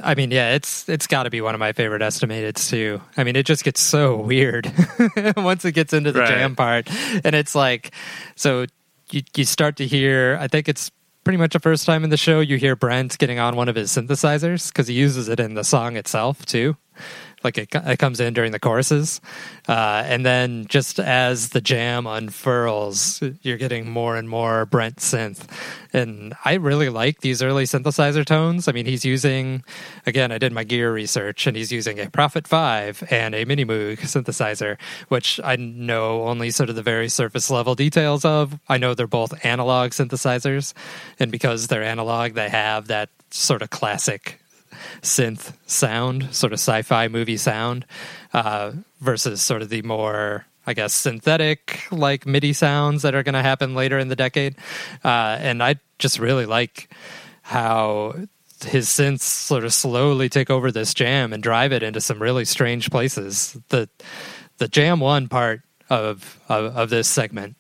I 0.02 0.15
mean, 0.15 0.32
yeah, 0.32 0.53
it's 0.56 0.88
it's 0.90 1.06
got 1.07 1.24
to 1.24 1.30
be 1.30 1.41
one 1.41 1.53
of 1.53 1.60
my 1.60 1.72
favorite 1.74 2.02
estimateds 2.02 2.70
too. 2.70 3.02
I 3.18 3.24
mean, 3.24 3.36
it 3.36 3.45
just 3.45 3.64
gets 3.64 3.80
so 3.82 4.18
weird 4.18 4.72
once 5.38 5.65
it 5.65 5.74
gets 5.74 5.94
into 5.94 6.11
the 6.11 6.22
Right. 6.22 6.30
jam 6.30 6.56
part, 6.56 6.88
and 7.24 7.36
it's 7.36 7.53
like, 7.56 7.91
so 8.36 8.65
you 9.11 9.22
you 9.36 9.45
start 9.45 9.76
to 9.78 9.86
hear. 9.88 10.38
I 10.41 10.48
think 10.48 10.68
it's 10.68 10.90
pretty 11.24 11.38
much 11.38 11.53
the 11.53 11.60
first 11.60 11.86
time 11.86 12.03
in 12.03 12.10
the 12.10 12.18
show 12.18 12.40
you 12.40 12.57
hear 12.57 12.76
Brent 12.76 13.18
getting 13.18 13.40
on 13.40 13.56
one 13.56 13.70
of 13.70 13.76
his 13.76 13.91
synthesizers 13.91 14.70
because 14.70 14.88
he 14.88 14.94
uses 14.95 15.30
it 15.30 15.40
in 15.40 15.53
the 15.53 15.64
song 15.64 15.95
itself 15.95 16.45
too. 16.45 16.76
Like 17.44 17.57
it, 17.57 17.70
it 17.74 17.99
comes 17.99 18.20
in 18.20 18.34
during 18.34 18.52
the 18.52 18.60
choruses, 18.60 19.20
uh, 19.68 20.03
and 20.06 20.26
then 20.26 20.65
just 20.68 20.99
as 20.99 21.49
the 21.49 21.61
jam 21.61 22.07
unfurls, 22.07 23.22
you're 23.41 23.57
getting 23.57 23.90
more 23.90 24.15
and 24.15 24.30
more 24.30 24.65
Brent 24.65 24.98
synth, 24.98 25.49
and 25.91 26.34
I 26.45 26.56
really 26.56 26.90
like 26.90 27.22
these 27.22 27.41
early 27.41 27.65
synthesizer 27.65 28.26
tones. 28.26 28.68
I 28.68 28.72
mean, 28.72 28.86
he's 28.86 29.03
using, 29.06 29.64
again, 30.06 30.32
I 30.32 30.38
did 30.38 30.53
my 30.53 30.64
gear 30.64 30.94
research, 30.94 31.45
and 31.48 31.57
he's 31.57 31.72
using 31.72 31.99
a 31.99 32.10
Prophet 32.10 32.48
Five 32.48 33.03
and 33.10 33.36
a 33.36 33.45
Mini 33.45 33.65
Moog 33.65 33.99
synthesizer, 33.99 34.78
which 35.10 35.40
I 35.44 35.56
know 35.56 36.24
only 36.24 36.52
sort 36.52 36.70
of 36.70 36.76
the 36.76 36.82
very 36.82 37.10
surface 37.10 37.49
level 37.49 37.76
details 37.76 38.24
of. 38.26 38.60
I 38.70 38.78
know 38.78 38.94
they're 38.94 39.07
both 39.07 39.45
analog 39.45 39.91
synthesizers, 39.91 40.74
and 41.20 41.32
because 41.32 41.68
they're 41.68 41.84
analog, 41.84 42.34
they 42.34 42.49
have 42.49 42.88
that 42.88 43.10
sort 43.32 43.61
of 43.61 43.70
classic 43.70 44.40
synth 45.01 45.53
sound, 45.65 46.34
sort 46.34 46.53
of 46.53 46.60
sci-fi 46.60 47.07
movie 47.07 47.38
sound, 47.38 47.85
uh, 48.34 48.72
versus 48.99 49.41
sort 49.41 49.61
of 49.61 49.69
the 49.69 49.81
more, 49.81 50.45
I 50.65 50.73
guess, 50.73 50.93
synthetic 50.93 51.84
like 51.91 52.26
MIDI 52.26 52.53
sounds 52.53 53.01
that 53.01 53.15
are 53.15 53.23
going 53.23 53.34
to 53.34 53.41
happen 53.41 53.76
later 53.76 53.99
in 53.99 54.07
the 54.07 54.15
decade. 54.15 54.55
Uh, 55.03 55.38
and 55.39 55.61
I 55.61 55.76
just 55.99 56.19
really 56.19 56.45
like 56.45 56.89
how 57.41 58.15
his 58.65 58.88
synths 58.88 59.22
sort 59.22 59.65
of 59.65 59.73
slowly 59.73 60.30
take 60.30 60.49
over 60.49 60.72
this 60.72 60.93
jam 60.93 61.34
and 61.34 61.43
drive 61.43 61.73
it 61.73 61.84
into 61.84 62.01
some 62.01 62.22
really 62.22 62.45
strange 62.45 62.89
places. 62.89 63.57
The 63.69 63.89
the 64.57 64.68
jam 64.68 64.99
one 64.99 65.27
part 65.27 65.61
of 65.89 66.39
of, 66.49 66.76
of 66.77 66.89
this 66.89 67.07
segment 67.07 67.55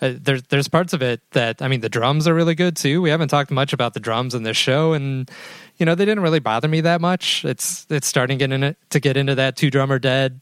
uh, 0.00 0.14
there's 0.16 0.42
there's 0.44 0.68
parts 0.68 0.92
of 0.92 1.02
it 1.02 1.20
that 1.32 1.60
I 1.62 1.68
mean 1.68 1.80
the 1.80 1.88
drums 1.88 2.26
are 2.26 2.34
really 2.34 2.54
good 2.54 2.76
too. 2.76 3.02
We 3.02 3.10
haven't 3.10 3.28
talked 3.28 3.50
much 3.50 3.72
about 3.72 3.94
the 3.94 4.00
drums 4.00 4.34
in 4.34 4.42
this 4.42 4.56
show, 4.56 4.92
and 4.92 5.30
you 5.76 5.86
know 5.86 5.94
they 5.94 6.04
didn't 6.04 6.22
really 6.22 6.38
bother 6.38 6.68
me 6.68 6.80
that 6.82 7.00
much. 7.00 7.44
It's 7.44 7.86
it's 7.90 8.06
starting 8.06 8.38
to 8.38 8.42
get 8.44 8.52
in 8.52 8.62
it 8.62 8.76
to 8.90 9.00
get 9.00 9.16
into 9.16 9.34
that 9.34 9.56
two 9.56 9.70
drummer 9.70 9.98
dead 9.98 10.40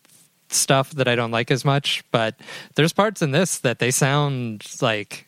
stuff 0.50 0.90
that 0.92 1.08
I 1.08 1.14
don't 1.14 1.30
like 1.30 1.50
as 1.50 1.64
much. 1.64 2.04
But 2.10 2.36
there's 2.74 2.92
parts 2.92 3.22
in 3.22 3.32
this 3.32 3.58
that 3.58 3.78
they 3.78 3.90
sound 3.90 4.64
like 4.80 5.26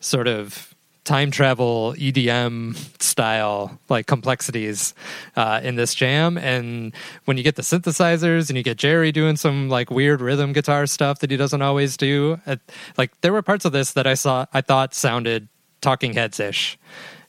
sort 0.00 0.28
of 0.28 0.67
time 1.08 1.30
travel 1.30 1.94
EDM 1.96 2.76
style 3.02 3.80
like 3.88 4.06
complexities 4.06 4.92
uh, 5.36 5.58
in 5.64 5.74
this 5.76 5.94
jam. 5.94 6.36
And 6.36 6.94
when 7.24 7.38
you 7.38 7.42
get 7.42 7.56
the 7.56 7.62
synthesizers 7.62 8.50
and 8.50 8.56
you 8.58 8.62
get 8.62 8.76
Jerry 8.76 9.10
doing 9.10 9.36
some 9.36 9.68
like 9.70 9.90
weird 9.90 10.20
rhythm 10.20 10.52
guitar 10.52 10.86
stuff 10.86 11.20
that 11.20 11.30
he 11.30 11.36
doesn't 11.38 11.62
always 11.62 11.96
do, 11.96 12.38
uh, 12.46 12.56
like 12.98 13.18
there 13.22 13.32
were 13.32 13.40
parts 13.42 13.64
of 13.64 13.72
this 13.72 13.92
that 13.92 14.06
I 14.06 14.14
saw 14.14 14.44
I 14.52 14.60
thought 14.60 14.94
sounded 14.94 15.48
Talking 15.80 16.12
Heads 16.12 16.38
ish. 16.40 16.78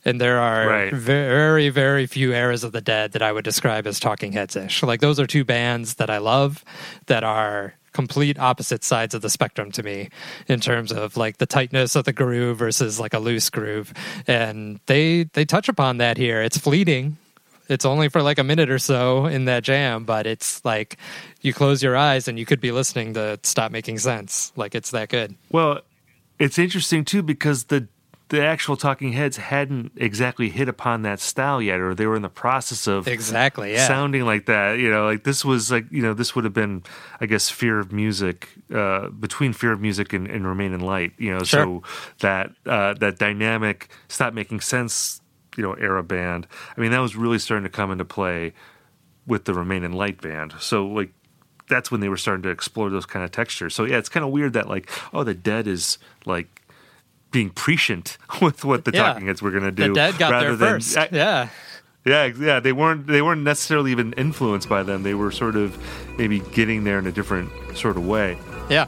And 0.06 0.20
there 0.20 0.40
are 0.40 0.68
Right. 0.68 0.94
very, 0.94 1.70
very 1.70 2.06
few 2.06 2.34
eras 2.34 2.64
of 2.64 2.72
the 2.72 2.82
Dead 2.82 3.12
that 3.14 3.22
I 3.22 3.32
would 3.32 3.44
describe 3.46 3.86
as 3.88 4.00
Talking 4.00 4.32
Heads 4.34 4.56
ish. 4.56 4.84
Like 4.84 5.00
those 5.02 5.20
are 5.20 5.28
two 5.28 5.44
bands 5.46 5.96
that 5.96 6.10
I 6.10 6.18
love 6.20 6.64
that 7.08 7.24
are 7.24 7.76
complete 8.00 8.40
opposite 8.40 8.86
sides 8.86 9.14
of 9.14 9.22
the 9.22 9.30
spectrum 9.30 9.72
to 9.74 9.84
me 9.84 10.08
in 10.48 10.62
terms 10.62 10.94
of 10.94 11.18
like 11.18 11.38
the 11.38 11.46
tightness 11.46 11.98
of 11.98 12.06
the 12.06 12.14
groove 12.14 12.58
versus 12.58 12.98
like 12.98 13.14
a 13.14 13.20
loose 13.20 13.50
groove. 13.50 13.92
And 14.26 14.80
they 14.86 15.24
they 15.34 15.44
touch 15.44 15.68
upon 15.68 15.98
that 15.98 16.16
here. 16.16 16.42
It's 16.42 16.58
fleeting. 16.58 17.18
It's 17.68 17.84
only 17.84 18.08
for 18.08 18.22
like 18.22 18.40
a 18.40 18.44
minute 18.44 18.70
or 18.70 18.80
so 18.80 19.26
in 19.26 19.46
that 19.46 19.64
jam, 19.64 20.06
but 20.06 20.26
it's 20.26 20.64
like 20.64 20.96
you 21.42 21.54
close 21.54 21.84
your 21.84 21.98
eyes 21.98 22.30
and 22.30 22.40
you 22.40 22.46
could 22.46 22.62
be 22.62 22.72
listening 22.72 23.16
to 23.16 23.38
Stop 23.44 23.74
Making 23.74 24.00
Sense. 24.00 24.54
Like 24.56 24.76
it's 24.76 24.92
that 24.92 25.10
good. 25.10 25.36
Well, 25.52 25.82
it's 26.40 26.58
interesting 26.58 27.04
too 27.04 27.22
because 27.22 27.66
the 27.66 27.90
the 28.30 28.44
actual 28.44 28.78
Talking 28.78 29.14
Heads 29.14 29.38
hadn't 29.38 29.92
exactly 29.96 30.50
hit 30.50 30.70
upon 30.70 31.02
that 31.02 31.20
style 31.20 31.62
yet, 31.62 31.80
or 31.80 31.94
they 31.96 32.06
were 32.06 32.16
in 32.16 32.22
the 32.22 32.30
process 32.30 32.88
of 32.88 33.08
Exactly, 33.08 33.74
yeah. 33.74 33.88
sounding 33.88 34.26
like 34.26 34.46
that. 34.46 34.80
You 34.80 34.90
know, 34.90 35.06
like 35.06 35.24
this 35.24 35.44
was 35.44 35.72
like 35.72 35.86
you 35.92 36.02
know 36.02 36.14
this 36.14 36.36
would 36.36 36.44
have 36.44 36.54
been, 36.54 36.84
I 37.20 37.26
guess, 37.26 37.50
Fear 37.50 37.80
of 37.80 37.92
Music 37.92 38.50
uh, 38.74 39.10
between 39.10 39.54
Fear 39.54 39.74
of 39.74 39.82
Music 39.82 40.14
and, 40.14 40.28
and 40.28 40.48
Remain 40.48 40.74
in 40.74 40.80
Light. 40.80 41.14
You 41.18 41.34
know, 41.34 41.44
Sure. 41.44 41.64
so 41.64 41.84
that 42.20 42.52
uh, 42.66 42.94
that 42.96 43.18
dynamic 43.20 43.90
stop 44.08 44.34
making 44.34 44.62
sense. 44.62 45.22
You 45.58 45.64
know, 45.64 45.74
era 45.74 46.04
band. 46.04 46.48
I 46.78 46.80
mean, 46.80 46.92
that 46.92 47.00
was 47.00 47.16
really 47.18 47.40
starting 47.40 47.64
to 47.64 47.70
come 47.70 47.92
into 47.92 48.06
play 48.06 48.54
with 49.28 49.46
the 49.46 49.54
Remain 49.54 49.84
in 49.84 49.92
Light 49.92 50.22
band. 50.22 50.54
So 50.60 50.86
like 50.88 51.12
that's 51.68 51.92
when 51.92 52.00
they 52.02 52.10
were 52.10 52.18
starting 52.18 52.44
to 52.44 52.50
explore 52.50 52.90
those 52.90 53.06
kind 53.06 53.26
of 53.26 53.32
textures. 53.32 53.76
So 53.76 53.84
yeah, 53.86 53.98
it's 53.98 54.10
kind 54.10 54.24
of 54.26 54.32
weird 54.32 54.54
that 54.54 54.70
like 54.70 54.90
oh 55.12 55.24
the 55.24 55.34
dead 55.34 55.68
is 55.68 55.98
like 56.26 56.59
being 57.32 57.50
prescient 57.52 58.18
with 58.42 58.64
what 58.66 58.86
the 58.86 58.92
Yeah. 58.94 59.04
talking 59.14 59.28
heads 59.28 59.42
were 59.42 59.52
going 59.52 59.64
to 59.64 59.72
do. 59.72 59.90
The 59.90 59.94
Dead 59.94 60.18
got 60.18 60.32
rather 60.32 60.56
there 60.56 60.70
than- 60.72 60.80
first. 60.80 60.98
I- 60.98 61.10
yeah. 61.12 61.50
yeah, 62.06 62.26
yeah. 62.40 62.60
They 62.60 62.72
weren't 62.74 63.08
they 63.08 63.22
weren't 63.22 63.44
necessarily 63.44 63.92
even 63.92 64.14
influenced 64.14 64.68
by 64.70 64.84
them. 64.84 65.04
They 65.04 65.14
were 65.14 65.32
sort 65.32 65.56
of 65.56 65.78
maybe 66.18 66.40
getting 66.40 66.84
there 66.84 66.98
in 67.00 67.08
a 67.08 67.12
different 67.12 67.50
sort 67.76 67.98
of 67.98 68.06
way. 68.08 68.38
Yeah. 68.70 68.86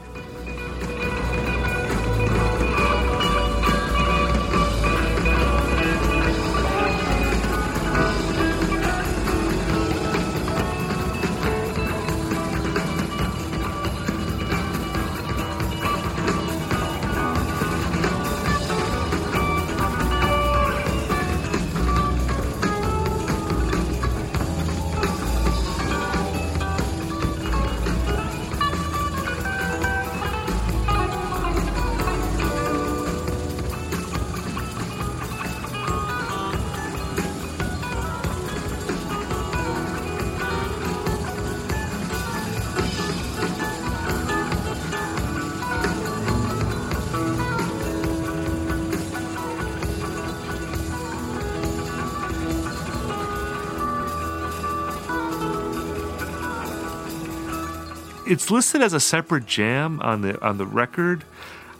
Listed 58.52 58.82
as 58.82 58.92
a 58.92 59.00
separate 59.00 59.46
jam 59.46 59.98
on 60.00 60.20
the 60.20 60.38
on 60.44 60.58
the 60.58 60.66
record. 60.66 61.24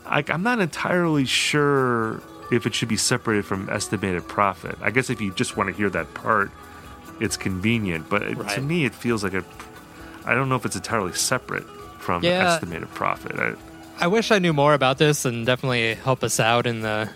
Like 0.05 0.31
I'm 0.31 0.41
not 0.41 0.59
entirely 0.59 1.25
sure 1.25 2.23
if 2.51 2.65
it 2.65 2.73
should 2.73 2.89
be 2.89 2.97
separated 2.97 3.45
from 3.45 3.69
estimated 3.69 4.27
prophet. 4.27 4.75
I 4.81 4.89
guess 4.89 5.11
if 5.11 5.21
you 5.21 5.31
just 5.35 5.55
want 5.55 5.69
to 5.69 5.75
hear 5.75 5.91
that 5.91 6.11
part, 6.15 6.49
it's 7.19 7.37
convenient. 7.37 8.09
But 8.09 8.23
it, 8.23 8.49
to 8.49 8.61
me, 8.61 8.85
it 8.85 8.95
feels 8.95 9.23
like 9.23 9.35
a. 9.35 9.45
I 10.25 10.33
don't 10.33 10.49
know 10.49 10.55
if 10.55 10.65
it's 10.65 10.75
entirely 10.75 11.13
separate 11.13 11.63
from 11.99 12.23
Yeah. 12.23 12.53
estimated 12.55 12.89
prophet. 12.89 13.33
I, 13.37 13.53
I 13.99 14.07
wish 14.07 14.31
I 14.31 14.39
knew 14.39 14.51
more 14.51 14.73
about 14.73 14.97
this 14.97 15.25
and 15.25 15.45
definitely 15.45 15.93
help 15.93 16.23
us 16.23 16.39
out 16.39 16.65
in 16.65 16.81
the 16.81 17.07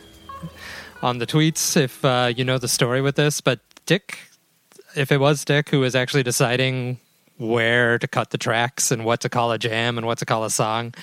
on 1.01 1.17
the 1.17 1.25
tweets 1.25 1.75
if 1.75 2.05
uh, 2.05 2.31
you 2.35 2.43
know 2.43 2.59
the 2.59 2.67
story 2.67 3.01
with 3.01 3.15
this. 3.15 3.41
But 3.41 3.59
Dick, 3.88 4.19
if 4.95 5.11
it 5.11 5.19
was 5.19 5.43
Dick 5.43 5.69
who 5.69 5.79
was 5.79 5.95
actually 5.95 6.21
deciding 6.23 6.99
where 7.38 7.99
to 7.99 8.07
cut 8.07 8.31
the 8.31 8.38
tracks 8.38 8.91
and 8.91 9.05
what 9.05 9.22
to 9.22 9.30
call 9.30 9.51
a 9.51 9.57
jam 9.57 9.97
and 9.97 10.07
what 10.07 10.18
to 10.19 10.26
call 10.26 10.43
a 10.43 10.49
song, 10.49 10.93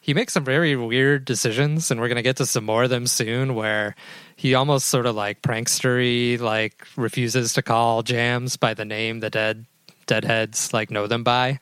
he 0.00 0.12
makes 0.12 0.32
some 0.32 0.44
very 0.44 0.76
weird 0.76 1.24
decisions, 1.24 1.90
and 1.90 2.00
we're 2.00 2.08
gonna 2.08 2.22
get 2.22 2.36
to 2.36 2.46
some 2.46 2.64
more 2.64 2.84
of 2.84 2.90
them 2.90 3.06
soon. 3.06 3.54
Where 3.54 3.94
he 4.36 4.54
almost 4.54 4.88
sort 4.88 5.06
of 5.06 5.14
like 5.14 5.42
prankstery, 5.42 6.36
like 6.38 6.86
refuses 6.96 7.54
to 7.54 7.62
call 7.62 8.02
jams 8.02 8.56
by 8.56 8.74
the 8.74 8.84
name 8.84 9.20
the 9.20 9.30
dead 9.30 9.64
deadheads 10.06 10.72
like 10.72 10.90
know 10.90 11.06
them 11.06 11.24
by. 11.24 11.58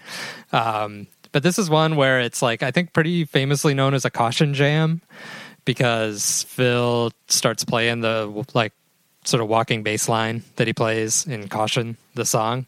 Um, 0.52 1.06
but 1.30 1.42
this 1.42 1.58
is 1.58 1.70
one 1.70 1.96
where 1.96 2.20
it's 2.20 2.42
like 2.42 2.62
I 2.62 2.70
think 2.70 2.92
pretty 2.92 3.24
famously 3.24 3.74
known 3.74 3.94
as 3.94 4.04
a 4.04 4.10
caution 4.10 4.54
jam 4.54 5.00
because 5.64 6.44
Phil 6.48 7.12
starts 7.28 7.64
playing 7.64 8.00
the 8.00 8.44
like 8.54 8.72
sort 9.24 9.40
of 9.40 9.48
walking 9.48 9.82
bass 9.82 10.08
line 10.08 10.42
that 10.56 10.66
he 10.66 10.72
plays 10.72 11.26
in 11.26 11.48
Caution, 11.48 11.96
the 12.14 12.24
song. 12.24 12.66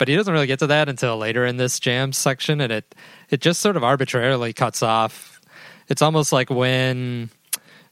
But 0.00 0.08
he 0.08 0.16
doesn't 0.16 0.32
really 0.32 0.46
get 0.46 0.60
to 0.60 0.66
that 0.68 0.88
until 0.88 1.18
later 1.18 1.44
in 1.44 1.58
this 1.58 1.78
jam 1.78 2.14
section 2.14 2.62
and 2.62 2.72
it 2.72 2.94
it 3.28 3.42
just 3.42 3.60
sort 3.60 3.76
of 3.76 3.84
arbitrarily 3.84 4.54
cuts 4.54 4.82
off. 4.82 5.42
It's 5.88 6.00
almost 6.00 6.32
like 6.32 6.48
when 6.48 7.28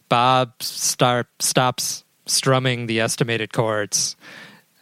Bob 0.09 0.55
start 0.63 1.27
stops 1.39 2.05
strumming 2.25 2.87
the 2.87 3.01
estimated 3.01 3.53
chords 3.53 4.17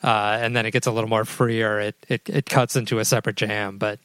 uh, 0.04 0.38
and 0.40 0.54
then 0.54 0.66
it 0.66 0.70
gets 0.70 0.86
a 0.86 0.92
little 0.92 1.10
more 1.10 1.24
freer. 1.24 1.80
It, 1.80 1.96
it 2.08 2.22
it 2.28 2.46
cuts 2.46 2.76
into 2.76 3.00
a 3.00 3.04
separate 3.04 3.34
jam. 3.34 3.76
But 3.76 3.98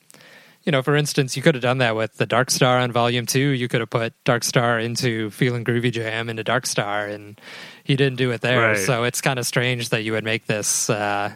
you 0.64 0.72
know, 0.72 0.82
for 0.82 0.96
instance, 0.96 1.38
you 1.38 1.44
could 1.44 1.54
have 1.54 1.62
done 1.62 1.78
that 1.78 1.96
with 1.96 2.16
the 2.16 2.26
Dark 2.26 2.50
Star 2.50 2.80
on 2.80 2.92
Volume 2.92 3.28
Two. 3.28 3.50
You 3.50 3.68
could 3.68 3.82
have 3.82 3.92
put 3.92 4.16
Dark 4.24 4.44
Star 4.44 4.80
into 4.80 5.30
Feeling 5.30 5.64
Groovy 5.64 5.92
Jam 5.92 6.28
into 6.28 6.44
Dark 6.44 6.66
Star, 6.66 7.06
and 7.06 7.40
he 7.84 7.96
didn't 7.96 8.18
do 8.18 8.32
it 8.32 8.42
there. 8.42 8.70
Right. 8.70 8.78
So 8.80 9.04
it's 9.04 9.22
kind 9.22 9.38
of 9.38 9.46
strange 9.46 9.90
that 9.90 10.04
you 10.04 10.14
would 10.14 10.24
make 10.24 10.48
this 10.48 10.90
uh, 10.90 11.36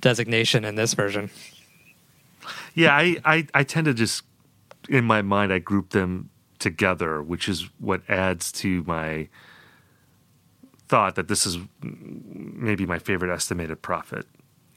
designation 0.00 0.64
in 0.64 0.74
this 0.74 0.94
version. 0.94 1.30
Yeah, 2.74 2.94
I, 2.96 3.16
I, 3.24 3.46
I 3.54 3.64
tend 3.64 3.84
to 3.86 3.94
just, 3.94 4.22
in 4.88 5.04
my 5.04 5.22
mind, 5.22 5.52
I 5.52 5.58
group 5.58 5.90
them 5.90 6.30
together, 6.58 7.22
which 7.22 7.48
is 7.48 7.68
what 7.78 8.02
adds 8.08 8.52
to 8.52 8.82
my 8.86 9.28
thought 10.88 11.14
that 11.14 11.28
this 11.28 11.46
is 11.46 11.58
maybe 11.82 12.84
my 12.86 12.98
favorite 12.98 13.32
estimated 13.32 13.80
prophet. 13.82 14.26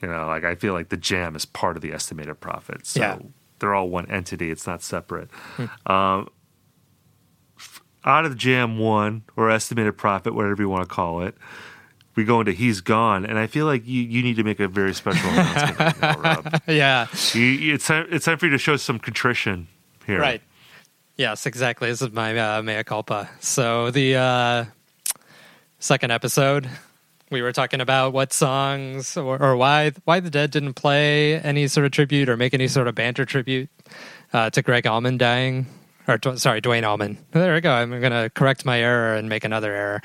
You 0.02 0.08
know, 0.10 0.28
like 0.28 0.44
I 0.44 0.56
feel 0.56 0.74
like 0.74 0.90
the 0.90 0.98
jam 0.98 1.36
is 1.36 1.46
part 1.46 1.76
of 1.76 1.82
the 1.82 1.94
estimated 1.94 2.40
prophet. 2.40 2.86
So 2.86 3.00
Yeah. 3.00 3.18
they're 3.60 3.74
all 3.74 3.90
one 3.90 4.06
entity, 4.12 4.52
it's 4.52 4.68
not 4.68 4.82
separate. 4.82 5.30
Um, 5.86 6.28
out 8.06 8.26
of 8.26 8.32
the 8.32 8.38
jam 8.38 8.78
one 8.78 9.24
or 9.38 9.50
estimated 9.50 9.98
profit, 9.98 10.34
whatever 10.36 10.62
you 10.62 10.70
want 10.70 10.84
to 10.88 10.94
call 10.94 11.22
it, 11.22 11.36
we 12.16 12.26
go 12.26 12.40
into 12.40 12.52
He's 12.52 12.82
Gone. 12.82 13.26
And 13.26 13.38
I 13.38 13.48
feel 13.48 13.66
like 13.66 13.86
you, 13.88 14.02
you 14.02 14.24
need 14.24 14.36
to 14.36 14.44
make 14.44 14.60
a 14.60 14.68
very 14.68 14.94
special 14.94 15.30
announcement 15.30 15.80
right 15.80 16.02
now, 16.02 16.20
Rob. 16.20 16.62
yeah. 16.68 17.08
You, 17.34 17.74
it's 17.74 17.88
time, 17.88 18.08
it's 18.10 18.26
time 18.26 18.38
for 18.38 18.46
you 18.46 18.52
to 18.52 18.58
show 18.58 18.78
some 18.78 19.00
contrition 19.00 19.68
here. 20.06 20.20
Right. 20.20 20.42
Yes, 21.16 21.46
exactly. 21.46 21.90
This 21.90 22.02
is 22.02 22.12
my 22.12 22.38
uh, 22.38 22.62
mea 22.64 22.84
culpa. 22.84 23.30
So 23.40 23.92
the 23.92 24.16
uh, 24.16 24.66
second 25.80 26.12
episode, 26.12 26.68
we 27.30 27.42
were 27.42 27.52
talking 27.52 27.82
about 27.82 28.14
what 28.14 28.34
songs 28.34 29.16
or, 29.16 29.42
or 29.42 29.56
why 29.56 29.92
why 30.06 30.20
the 30.20 30.30
Dead 30.30 30.50
didn't 30.50 30.74
play 30.74 31.40
any 31.40 31.68
sort 31.68 31.86
of 31.86 31.92
tribute 31.92 32.30
or 32.30 32.38
make 32.38 32.54
any 32.54 32.68
sort 32.68 32.88
of 32.88 32.96
banter 32.96 33.26
tribute 33.26 33.70
uh, 34.34 34.50
to 34.52 34.62
Gregg 34.62 34.88
Allman 34.88 35.18
dying. 35.18 35.68
Or 36.08 36.20
sorry, 36.36 36.60
Duane 36.60 36.84
Allman. 36.84 37.18
There 37.32 37.54
we 37.54 37.62
go. 37.62 37.72
I'm 37.72 37.90
going 37.90 38.12
to 38.12 38.30
correct 38.34 38.66
my 38.66 38.80
error 38.82 39.16
and 39.16 39.30
make 39.30 39.44
another 39.44 39.74
error. 39.74 40.02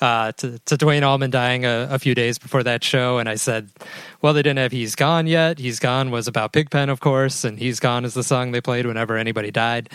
Uh, 0.00 0.32
to, 0.32 0.58
to 0.60 0.76
Duane 0.76 1.02
Allman 1.02 1.30
dying 1.30 1.64
a, 1.64 1.88
a 1.90 1.98
few 1.98 2.14
days 2.14 2.38
before 2.38 2.62
that 2.62 2.84
show, 2.84 3.18
and 3.18 3.28
I 3.28 3.34
said, 3.34 3.70
"Well, 4.22 4.32
they 4.32 4.42
didn't 4.42 4.58
have 4.58 4.72
He's 4.72 4.94
Gone 4.94 5.26
yet. 5.26 5.58
He's 5.58 5.78
Gone 5.78 6.10
was 6.10 6.28
about 6.28 6.52
Pigpen, 6.52 6.88
of 6.88 7.00
course, 7.00 7.44
and 7.44 7.58
He's 7.58 7.80
Gone 7.80 8.04
is 8.04 8.14
the 8.14 8.22
song 8.22 8.52
they 8.52 8.60
played 8.60 8.86
whenever 8.86 9.16
anybody 9.16 9.50
died. 9.50 9.88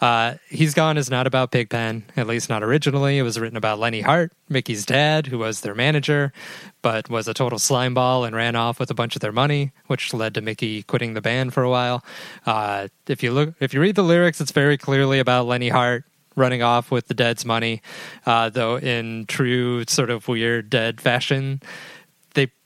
Uh, 0.00 0.34
He's 0.48 0.74
Gone 0.74 0.96
is 0.96 1.10
not 1.10 1.26
about 1.26 1.50
Pigpen, 1.50 2.04
at 2.16 2.26
least 2.26 2.48
not 2.48 2.62
originally. 2.62 3.18
It 3.18 3.22
was 3.22 3.38
written 3.38 3.56
about 3.56 3.78
Lenny 3.78 4.00
Hart, 4.00 4.32
Mickey's 4.48 4.86
dad, 4.86 5.26
who 5.26 5.38
was 5.38 5.60
their 5.60 5.74
manager, 5.74 6.32
but 6.80 7.10
was 7.10 7.28
a 7.28 7.34
total 7.34 7.58
slimeball 7.58 8.26
and 8.26 8.34
ran 8.34 8.56
off 8.56 8.78
with 8.78 8.90
a 8.90 8.94
bunch 8.94 9.16
of 9.16 9.20
their 9.20 9.32
money, 9.32 9.72
which 9.86 10.14
led 10.14 10.34
to 10.34 10.40
Mickey 10.40 10.82
quitting 10.82 11.14
the 11.14 11.20
band 11.20 11.54
for 11.54 11.62
a 11.62 11.70
while. 11.70 12.04
Uh, 12.46 12.88
if 13.08 13.22
you 13.22 13.32
look, 13.32 13.54
if 13.60 13.74
you 13.74 13.80
read 13.80 13.94
the 13.94 14.02
lyrics, 14.02 14.40
it's 14.40 14.52
very 14.52 14.78
clearly 14.78 15.18
about 15.18 15.46
Lenny 15.46 15.68
Hart 15.68 16.04
running 16.34 16.62
off 16.62 16.90
with 16.90 17.08
the 17.08 17.14
Dead's 17.14 17.44
money, 17.44 17.82
uh, 18.26 18.48
though 18.48 18.78
in 18.78 19.26
true 19.26 19.84
sort 19.86 20.10
of 20.10 20.28
weird 20.28 20.70
Dead 20.70 21.00
fashion 21.00 21.60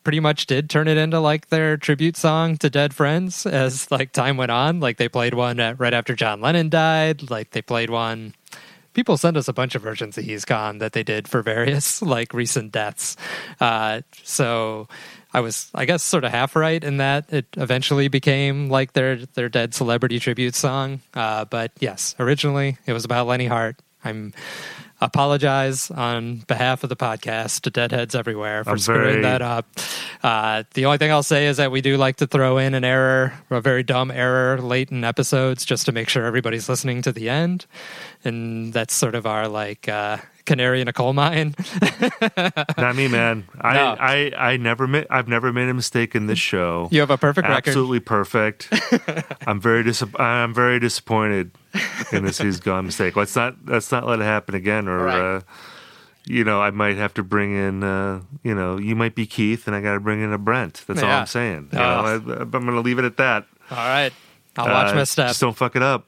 pretty 0.07 0.21
much 0.21 0.47
did 0.47 0.71
turn 0.71 0.87
it 0.87 0.97
into 0.97 1.19
like 1.19 1.49
their 1.49 1.77
tribute 1.77 2.17
song 2.17 2.57
to 2.57 2.71
dead 2.71 2.95
friends 2.95 3.45
as 3.45 3.91
like 3.91 4.13
time 4.13 4.37
went 4.37 4.53
on. 4.53 4.79
Like 4.79 4.99
they 4.99 5.09
played 5.09 5.35
one 5.35 5.59
at, 5.59 5.81
right 5.81 5.93
after 5.93 6.15
john 6.15 6.41
lennon 6.41 6.69
died. 6.69 7.29
Like 7.29 7.51
they 7.51 7.61
played 7.61 7.91
one. 7.91 8.33
People 8.93 9.17
send 9.17 9.37
us 9.37 9.49
a 9.49 9.53
bunch 9.53 9.75
of 9.75 9.83
versions 9.83 10.17
of 10.17 10.23
he's 10.23 10.45
gone 10.45 10.79
that 10.79 10.93
they 10.93 11.03
did 11.03 11.27
for 11.27 11.43
various 11.43 12.01
like 12.17 12.33
recent 12.33 12.71
deaths. 12.71 13.17
Uh, 13.59 14.03
so 14.23 14.87
i 15.35 15.41
was 15.41 15.73
i 15.75 15.85
guess 15.85 16.05
sort 16.05 16.23
of 16.23 16.31
half 16.31 16.55
right 16.55 16.85
in 16.85 16.99
that 16.99 17.31
it 17.33 17.47
eventually 17.57 18.07
became 18.07 18.71
like 18.71 18.93
their 18.93 19.17
their 19.35 19.49
dead 19.49 19.75
celebrity 19.75 20.21
tribute 20.21 20.55
song. 20.55 21.01
Uh, 21.15 21.45
but 21.47 21.73
yes 21.81 22.15
originally 22.21 22.79
it 22.87 22.93
was 22.93 23.05
about 23.05 23.27
lenny 23.27 23.49
hart. 23.49 23.75
I'm 24.05 24.35
apologize 25.01 25.91
on 25.91 26.37
behalf 26.47 26.83
of 26.83 26.89
the 26.89 26.97
podcast 26.97 27.61
to 27.63 27.71
deadheads 27.71 28.15
everywhere 28.15 28.65
for 28.65 28.71
I'm 28.71 28.79
screwing 28.79 29.03
very- 29.05 29.23
that 29.23 29.43
up. 29.43 29.67
Uh, 30.23 30.63
the 30.75 30.87
only 30.87 30.99
thing 30.99 31.11
I'll 31.11 31.23
say 31.23 31.47
is 31.47 31.59
that 31.59 31.71
we 31.71 31.81
do 31.81 31.97
like 31.97 32.17
to 32.17 32.27
throw 32.27 32.59
in 32.59 32.75
an 32.75 32.85
error, 32.85 33.35
a 33.51 33.61
very 33.61 33.83
dumb 33.83 34.11
error, 34.11 34.61
late 34.61 34.91
in 34.91 35.05
episodes, 35.05 35.65
just 35.65 35.87
to 35.87 35.93
make 35.93 36.09
sure 36.09 36.25
everybody's 36.25 36.69
listening 36.69 37.03
to 37.03 37.13
the 37.13 37.29
end, 37.29 37.67
and 38.25 38.73
that's 38.73 38.95
sort 38.95 39.15
of 39.15 39.27
our 39.27 39.47
like 39.49 39.89
uh, 39.89 40.17
canary 40.47 40.81
in 40.81 40.89
a 40.89 40.93
coal 40.93 41.13
mine. 41.13 41.55
Not 42.79 42.97
me, 42.97 43.09
man. 43.09 43.47
I, 43.61 43.75
No. 43.75 43.97
I, 43.99 44.33
I 44.37 44.57
never 44.57 44.87
made, 44.87 45.07
I've 45.11 45.29
never 45.29 45.53
made 45.53 45.69
a 45.69 45.75
mistake 45.75 46.15
in 46.15 46.27
this 46.27 46.39
show. 46.39 46.89
You 46.91 47.01
have 47.01 47.11
a 47.11 47.19
perfect 47.19 47.49
record. 47.49 47.69
Absolutely 47.69 48.01
perfect. 48.01 48.69
I'm 49.47 49.61
very 49.61 49.83
dis- 49.83 50.03
I'm 50.19 50.55
very 50.55 50.79
disappointed 50.81 51.51
in 52.13 52.25
this 52.25 52.39
He's 52.39 52.61
Gone 52.61 52.87
mistake. 52.87 53.17
Let's 53.17 53.37
not 53.37 53.57
let's 53.67 53.91
not 53.93 54.07
let 54.07 54.21
it 54.21 54.25
happen 54.25 54.55
again, 54.55 54.89
or 54.89 55.05
Right. 55.05 55.37
uh, 55.37 55.41
you 56.29 56.43
know, 56.43 56.61
I 56.61 56.71
might 56.71 56.97
have 56.97 57.15
to 57.15 57.23
bring 57.23 57.55
in, 57.55 57.85
uh, 57.85 58.21
you 58.43 58.53
know, 58.55 58.79
you 58.79 58.97
might 58.97 59.15
be 59.15 59.27
Keith, 59.27 59.67
and 59.69 59.77
I 59.77 59.81
got 59.81 59.95
to 59.95 60.01
bring 60.01 60.23
in 60.23 60.33
a 60.33 60.39
Brent. 60.39 60.83
That's 60.89 61.01
all 61.03 61.09
I'm 61.11 61.27
saying. 61.27 61.69
You 61.73 61.79
Oh. 61.79 61.83
know, 62.19 62.35
I, 62.35 62.43
I'm 62.43 62.51
going 62.51 62.67
to 62.67 62.81
leave 62.81 62.99
it 62.99 63.05
at 63.05 63.17
that. 63.19 63.47
All 63.71 63.77
right, 63.77 64.13
I'll 64.57 64.67
watch 64.67 64.93
Uh, 64.93 64.97
my 64.97 65.05
step. 65.05 65.29
Just 65.29 65.41
don't 65.41 65.57
fuck 65.57 65.77
it 65.77 65.83
up. 65.83 66.07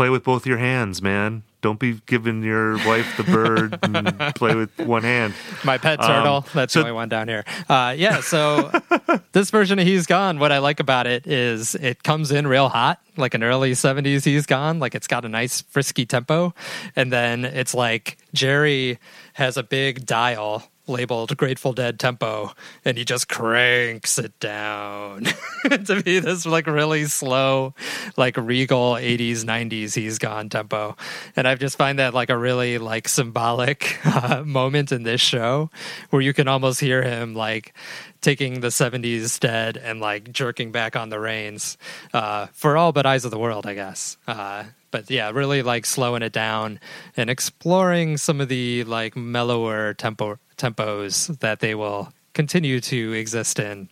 Play 0.00 0.08
with 0.08 0.24
both 0.24 0.46
your 0.46 0.56
hands, 0.56 1.02
man. 1.02 1.42
Don't 1.60 1.78
be 1.78 2.00
giving 2.06 2.42
your 2.42 2.78
wife 2.86 3.18
the 3.18 3.22
bird 3.22 3.78
and 3.82 4.16
play 4.34 4.54
with 4.54 4.70
one 4.78 5.02
hand. 5.02 5.34
My 5.62 5.76
pet 5.76 6.00
Um, 6.00 6.06
turtle. 6.06 6.46
That's 6.54 6.72
so- 6.72 6.78
the 6.80 6.86
only 6.86 6.94
one 6.94 7.10
down 7.10 7.28
here. 7.28 7.44
Uh, 7.68 7.94
yeah. 7.98 8.22
So 8.22 8.70
this 9.32 9.50
version 9.50 9.78
of 9.78 9.86
He's 9.86 10.06
Gone, 10.06 10.38
what 10.38 10.52
I 10.52 10.58
like 10.58 10.80
about 10.80 11.06
it 11.06 11.26
is 11.26 11.74
it 11.74 12.02
comes 12.02 12.30
in 12.32 12.46
real 12.46 12.70
hot, 12.70 12.98
like 13.18 13.34
an 13.34 13.42
early 13.42 13.72
70s 13.72 14.24
He's 14.24 14.46
Gone. 14.46 14.78
Like 14.78 14.94
it's 14.94 15.06
got 15.06 15.26
a 15.26 15.28
nice 15.28 15.60
frisky 15.60 16.06
tempo. 16.06 16.54
And 16.96 17.12
then 17.12 17.44
it's 17.44 17.74
like 17.74 18.16
Jerry 18.32 18.98
has 19.34 19.58
a 19.58 19.62
big 19.62 20.06
dial 20.06 20.62
labeled 20.90 21.36
Grateful 21.36 21.72
Dead 21.72 21.98
tempo 21.98 22.52
and 22.84 22.98
he 22.98 23.04
just 23.04 23.28
cranks 23.28 24.18
it 24.18 24.38
down 24.40 25.24
to 25.86 26.02
be 26.02 26.18
this 26.18 26.44
like 26.44 26.66
really 26.66 27.04
slow, 27.06 27.74
like 28.16 28.36
regal 28.36 28.94
80s, 28.94 29.44
90s 29.44 29.94
He's 29.94 30.18
Gone 30.18 30.48
tempo. 30.48 30.96
And 31.36 31.48
I 31.48 31.54
just 31.54 31.78
find 31.78 31.98
that 31.98 32.12
like 32.12 32.28
a 32.28 32.36
really 32.36 32.78
like 32.78 33.08
symbolic 33.08 34.04
uh, 34.06 34.42
moment 34.44 34.92
in 34.92 35.04
this 35.04 35.20
show 35.20 35.70
where 36.10 36.20
you 36.20 36.34
can 36.34 36.48
almost 36.48 36.80
hear 36.80 37.02
him 37.02 37.34
like 37.34 37.74
taking 38.20 38.60
the 38.60 38.68
70s 38.68 39.40
dead 39.40 39.76
and 39.76 40.00
like 40.00 40.32
jerking 40.32 40.72
back 40.72 40.96
on 40.96 41.08
the 41.08 41.18
reins 41.18 41.78
uh, 42.12 42.46
for 42.52 42.76
all 42.76 42.92
but 42.92 43.06
eyes 43.06 43.24
of 43.24 43.30
the 43.30 43.38
world, 43.38 43.66
I 43.66 43.74
guess. 43.74 44.18
Uh, 44.26 44.64
but 44.90 45.10
yeah, 45.10 45.30
really 45.30 45.62
like 45.62 45.86
slowing 45.86 46.22
it 46.22 46.32
down 46.32 46.80
and 47.16 47.30
exploring 47.30 48.16
some 48.16 48.40
of 48.40 48.48
the 48.48 48.84
like 48.84 49.16
mellower 49.16 49.94
tempo 49.94 50.38
tempos 50.60 51.38
that 51.40 51.60
they 51.60 51.74
will 51.74 52.12
continue 52.34 52.80
to 52.80 53.12
exist 53.12 53.58
in 53.58 53.88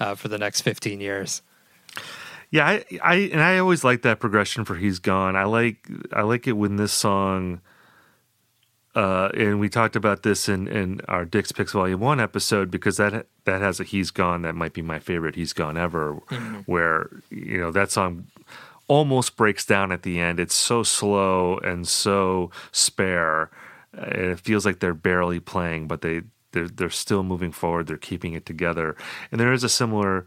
uh, 0.00 0.14
for 0.14 0.28
the 0.28 0.38
next 0.38 0.62
15 0.62 1.00
years. 1.00 1.42
Yeah, 2.50 2.66
I, 2.66 2.84
I 3.02 3.14
and 3.32 3.42
I 3.42 3.58
always 3.58 3.82
like 3.82 4.02
that 4.02 4.20
progression 4.20 4.64
for 4.64 4.76
"He's 4.76 4.98
Gone." 5.00 5.34
I 5.34 5.44
like 5.44 5.88
I 6.12 6.22
like 6.22 6.46
it 6.46 6.52
when 6.52 6.76
this 6.76 6.92
song, 6.92 7.60
uh, 8.94 9.30
and 9.34 9.58
we 9.58 9.68
talked 9.68 9.96
about 9.96 10.22
this 10.22 10.48
in 10.48 10.68
in 10.68 11.00
our 11.08 11.24
Dick's 11.24 11.50
Picks 11.50 11.72
Volume 11.72 12.00
One 12.00 12.20
episode 12.20 12.70
because 12.70 12.98
that 12.98 13.26
that 13.46 13.60
has 13.60 13.80
a 13.80 13.84
"He's 13.84 14.12
Gone" 14.12 14.42
that 14.42 14.54
might 14.54 14.74
be 14.74 14.82
my 14.82 15.00
favorite 15.00 15.34
"He's 15.34 15.52
Gone" 15.52 15.76
ever, 15.76 16.12
where 16.66 17.10
you 17.30 17.58
know 17.58 17.72
that 17.72 17.90
song 17.90 18.28
almost 18.86 19.36
breaks 19.36 19.66
down 19.66 19.90
at 19.90 20.02
the 20.02 20.20
end. 20.20 20.38
It's 20.38 20.54
so 20.54 20.84
slow 20.84 21.58
and 21.58 21.86
so 21.88 22.52
spare. 22.70 23.50
It 23.96 24.40
feels 24.40 24.66
like 24.66 24.80
they're 24.80 24.94
barely 24.94 25.40
playing, 25.40 25.88
but 25.88 26.02
they 26.02 26.22
they're 26.52 26.68
they're 26.68 26.90
still 26.90 27.22
moving 27.22 27.52
forward. 27.52 27.86
They're 27.86 27.96
keeping 27.96 28.32
it 28.32 28.46
together, 28.46 28.96
and 29.30 29.40
there 29.40 29.52
is 29.52 29.64
a 29.64 29.68
similar 29.68 30.26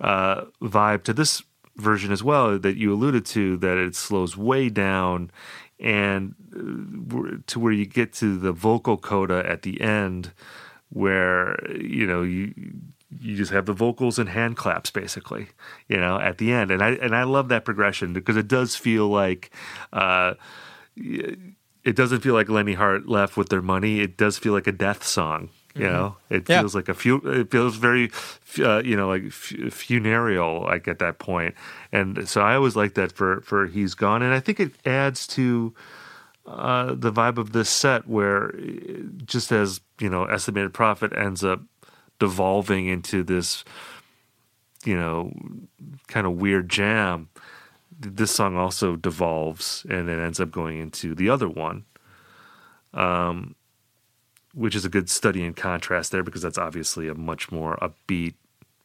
uh, 0.00 0.44
vibe 0.62 1.04
to 1.04 1.12
this 1.12 1.42
version 1.76 2.12
as 2.12 2.22
well 2.22 2.58
that 2.58 2.76
you 2.76 2.92
alluded 2.92 3.24
to. 3.26 3.56
That 3.58 3.78
it 3.78 3.94
slows 3.94 4.36
way 4.36 4.68
down, 4.68 5.30
and 5.78 6.34
uh, 6.54 7.38
to 7.46 7.60
where 7.60 7.72
you 7.72 7.86
get 7.86 8.12
to 8.14 8.36
the 8.38 8.52
vocal 8.52 8.96
coda 8.96 9.44
at 9.46 9.62
the 9.62 9.80
end, 9.80 10.32
where 10.90 11.58
you 11.74 12.06
know 12.06 12.22
you 12.22 12.54
you 13.20 13.36
just 13.36 13.52
have 13.52 13.66
the 13.66 13.72
vocals 13.72 14.18
and 14.18 14.28
hand 14.28 14.56
claps 14.56 14.90
basically 14.90 15.46
you 15.88 15.96
know 15.96 16.18
at 16.18 16.38
the 16.38 16.52
end 16.52 16.70
and 16.72 16.82
i 16.82 16.90
and 16.90 17.14
i 17.14 17.22
love 17.22 17.48
that 17.48 17.64
progression 17.64 18.12
because 18.12 18.36
it 18.36 18.48
does 18.48 18.74
feel 18.74 19.08
like 19.08 19.50
uh 19.92 20.34
it 21.86 21.96
doesn't 21.96 22.20
feel 22.20 22.34
like 22.34 22.48
lenny 22.50 22.74
hart 22.74 23.08
left 23.08 23.36
with 23.38 23.48
their 23.48 23.62
money. 23.62 24.00
It 24.00 24.16
does 24.18 24.36
feel 24.36 24.52
like 24.52 24.66
a 24.66 24.72
death 24.72 25.02
song 25.04 25.48
you 25.74 25.82
know? 25.84 26.16
It 26.30 26.48
Yeah. 26.48 26.60
feels 26.60 26.74
like 26.74 26.88
a 26.88 26.94
few 26.94 27.16
it 27.18 27.50
feels 27.50 27.76
very 27.76 28.10
uh, 28.58 28.80
you 28.82 28.96
know 28.96 29.08
like 29.08 29.24
f- 29.26 29.72
funereal 29.72 30.62
like 30.62 30.88
at 30.88 30.98
that 31.00 31.18
point. 31.18 31.54
And 31.92 32.26
so 32.26 32.40
i 32.40 32.54
always 32.54 32.76
like 32.76 32.94
that 32.94 33.12
for 33.12 33.42
for 33.42 33.66
he's 33.66 33.94
gone. 33.94 34.22
And 34.22 34.32
i 34.32 34.40
think 34.40 34.58
it 34.58 34.72
adds 34.86 35.26
to 35.36 35.74
uh, 36.46 36.94
the 36.94 37.12
vibe 37.12 37.36
of 37.38 37.52
this 37.52 37.68
set 37.68 38.08
where 38.08 38.54
uh, 38.54 39.02
just 39.26 39.52
as 39.52 39.80
you 40.00 40.08
know 40.08 40.24
estimated 40.24 40.72
prophet 40.72 41.12
ends 41.14 41.44
up 41.44 41.60
devolving 42.18 42.86
into 42.86 43.22
this 43.22 43.62
you 44.86 44.96
know 44.96 45.30
kind 46.08 46.26
of 46.26 46.32
weird 46.40 46.70
jam 46.70 47.28
this 47.98 48.30
song 48.30 48.56
also 48.56 48.96
devolves 48.96 49.86
and 49.88 50.08
then 50.08 50.20
ends 50.20 50.40
up 50.40 50.50
going 50.50 50.78
into 50.78 51.14
the 51.14 51.28
other 51.28 51.48
one 51.48 51.84
um 52.94 53.54
which 54.54 54.74
is 54.74 54.84
a 54.84 54.88
good 54.88 55.10
study 55.10 55.44
in 55.44 55.52
contrast 55.52 56.12
there 56.12 56.22
because 56.22 56.42
that's 56.42 56.58
obviously 56.58 57.08
a 57.08 57.14
much 57.14 57.50
more 57.52 57.76
upbeat 57.82 58.34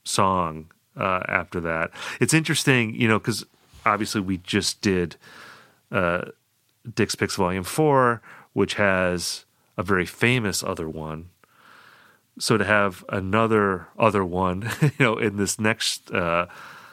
song 0.03 0.69
uh, 0.97 1.21
after 1.27 1.59
that 1.59 1.91
it's 2.19 2.33
interesting 2.33 2.93
you 2.95 3.07
know 3.07 3.19
because 3.19 3.45
obviously 3.85 4.21
we 4.21 4.37
just 4.37 4.81
did 4.81 5.15
uh, 5.91 6.23
Dick's 6.95 7.15
Picks 7.15 7.35
Volume 7.35 7.63
4, 7.63 8.21
which 8.53 8.75
has 8.75 9.45
a 9.77 9.83
very 9.83 10.05
famous 10.05 10.63
other 10.63 10.89
one. 10.89 11.29
So 12.39 12.57
to 12.57 12.63
have 12.63 13.03
another 13.09 13.87
other 13.97 14.23
one, 14.23 14.69
you 14.81 14.91
know, 14.99 15.17
in 15.17 15.37
this 15.37 15.59
next 15.59 16.11
uh, 16.11 16.47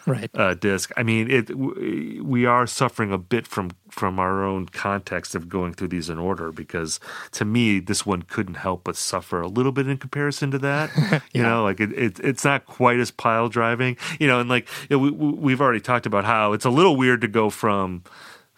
Right. 0.08 0.30
uh, 0.34 0.54
disc, 0.54 0.90
I 0.96 1.02
mean, 1.02 1.30
it 1.30 1.48
w- 1.48 2.22
we 2.24 2.46
are 2.46 2.66
suffering 2.66 3.12
a 3.12 3.18
bit 3.18 3.46
from 3.46 3.70
from 3.90 4.18
our 4.18 4.42
own 4.44 4.66
context 4.66 5.34
of 5.34 5.48
going 5.48 5.74
through 5.74 5.88
these 5.88 6.08
in 6.08 6.18
order 6.18 6.50
because 6.50 6.98
to 7.32 7.44
me, 7.44 7.78
this 7.80 8.06
one 8.06 8.22
couldn't 8.22 8.54
help 8.54 8.84
but 8.84 8.96
suffer 8.96 9.40
a 9.40 9.48
little 9.48 9.72
bit 9.72 9.86
in 9.86 9.98
comparison 9.98 10.50
to 10.52 10.58
that. 10.60 10.90
You 11.34 11.42
know, 11.42 11.62
like 11.62 11.78
it, 11.80 11.92
it 11.92 12.20
it's 12.20 12.44
not 12.44 12.64
quite 12.66 12.98
as 12.98 13.10
pile 13.10 13.48
driving. 13.48 13.96
You 14.18 14.26
know, 14.28 14.40
and 14.40 14.48
like 14.48 14.66
you 14.88 14.96
know, 14.96 15.02
we, 15.02 15.10
we- 15.10 15.32
we've 15.32 15.60
already 15.60 15.80
talked 15.80 16.06
about 16.06 16.24
how 16.24 16.54
it's 16.54 16.64
a 16.64 16.70
little 16.70 16.96
weird 16.96 17.20
to 17.20 17.28
go 17.28 17.50
from 17.50 18.02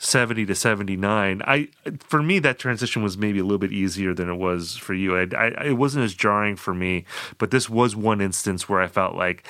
70 0.03 0.47
to 0.47 0.55
79 0.55 1.43
i 1.45 1.69
for 1.99 2.23
me 2.23 2.39
that 2.39 2.59
transition 2.59 3.03
was 3.03 3.19
maybe 3.19 3.39
a 3.39 3.43
little 3.43 3.59
bit 3.59 3.71
easier 3.71 4.15
than 4.15 4.31
it 4.31 4.37
was 4.37 4.75
for 4.79 4.95
you 4.95 5.15
I, 5.15 5.27
I, 5.37 5.47
it 5.67 5.77
wasn't 5.77 6.07
as 6.07 6.15
jarring 6.15 6.57
for 6.57 6.73
me 6.73 7.05
but 7.37 7.51
this 7.51 7.69
was 7.69 7.95
one 7.95 8.23
instance 8.23 8.67
where 8.67 8.81
i 8.81 8.87
felt 8.87 9.15
like 9.15 9.47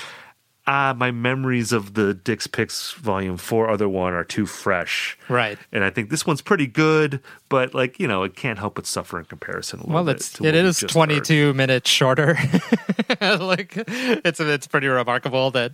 ah 0.72 0.94
my 0.96 1.10
memories 1.10 1.72
of 1.72 1.94
the 1.94 2.14
dick's 2.14 2.46
picks 2.46 2.92
volume 2.92 3.36
4 3.36 3.68
other 3.70 3.88
one 3.88 4.12
are 4.12 4.22
too 4.24 4.46
fresh 4.46 5.18
Right. 5.28 5.58
and 5.72 5.82
i 5.82 5.90
think 5.90 6.10
this 6.10 6.24
one's 6.24 6.42
pretty 6.42 6.66
good 6.68 7.18
but 7.48 7.74
like 7.74 7.98
you 7.98 8.06
know 8.06 8.22
it 8.22 8.36
can't 8.36 8.58
help 8.58 8.76
but 8.76 8.86
suffer 8.86 9.18
in 9.18 9.24
comparison 9.24 9.80
Well, 9.84 10.08
it's 10.08 10.40
it 10.40 10.54
is 10.54 10.78
just 10.80 10.92
22 10.94 11.52
minutes 11.54 11.90
shorter. 11.90 12.38
like 13.20 13.72
it's 13.86 14.38
it's 14.38 14.66
pretty 14.68 14.86
remarkable 14.86 15.50
that 15.52 15.72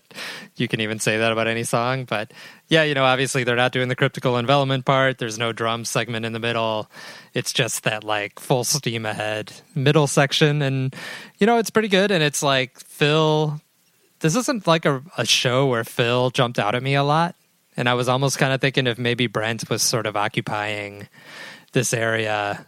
you 0.56 0.68
can 0.68 0.80
even 0.80 0.98
say 0.98 1.18
that 1.18 1.32
about 1.32 1.46
any 1.46 1.64
song. 1.64 2.04
But 2.04 2.32
yeah, 2.68 2.82
you 2.82 2.94
know, 2.94 3.04
obviously 3.04 3.44
they're 3.44 3.56
not 3.56 3.72
doing 3.72 3.88
the 3.88 3.94
cryptical 3.96 4.38
envelopment 4.38 4.86
part. 4.86 5.18
There's 5.18 5.38
no 5.38 5.52
drum 5.52 5.84
segment 5.84 6.24
in 6.24 6.32
the 6.32 6.38
middle. 6.40 6.90
It's 7.34 7.52
just 7.52 7.84
that 7.84 8.02
like 8.04 8.40
full 8.40 8.64
steam 8.64 9.04
ahead 9.04 9.52
middle 9.74 10.06
section, 10.06 10.62
and 10.62 10.96
you 11.38 11.46
know 11.46 11.58
it's 11.58 11.70
pretty 11.70 11.88
good. 11.88 12.10
And 12.10 12.22
it's 12.22 12.42
like 12.42 12.78
Phil. 12.80 13.60
This 14.20 14.36
isn't 14.36 14.66
like 14.66 14.84
a, 14.84 15.02
a 15.18 15.24
show 15.24 15.66
where 15.66 15.84
Phil 15.84 16.30
jumped 16.30 16.58
out 16.58 16.74
at 16.74 16.82
me 16.82 16.94
a 16.94 17.02
lot. 17.02 17.34
And 17.76 17.88
I 17.88 17.94
was 17.94 18.08
almost 18.08 18.38
kind 18.38 18.52
of 18.52 18.60
thinking 18.60 18.86
if 18.86 18.98
maybe 18.98 19.26
Brent 19.26 19.68
was 19.68 19.82
sort 19.82 20.06
of 20.06 20.16
occupying 20.16 21.08
this 21.72 21.92
area 21.92 22.66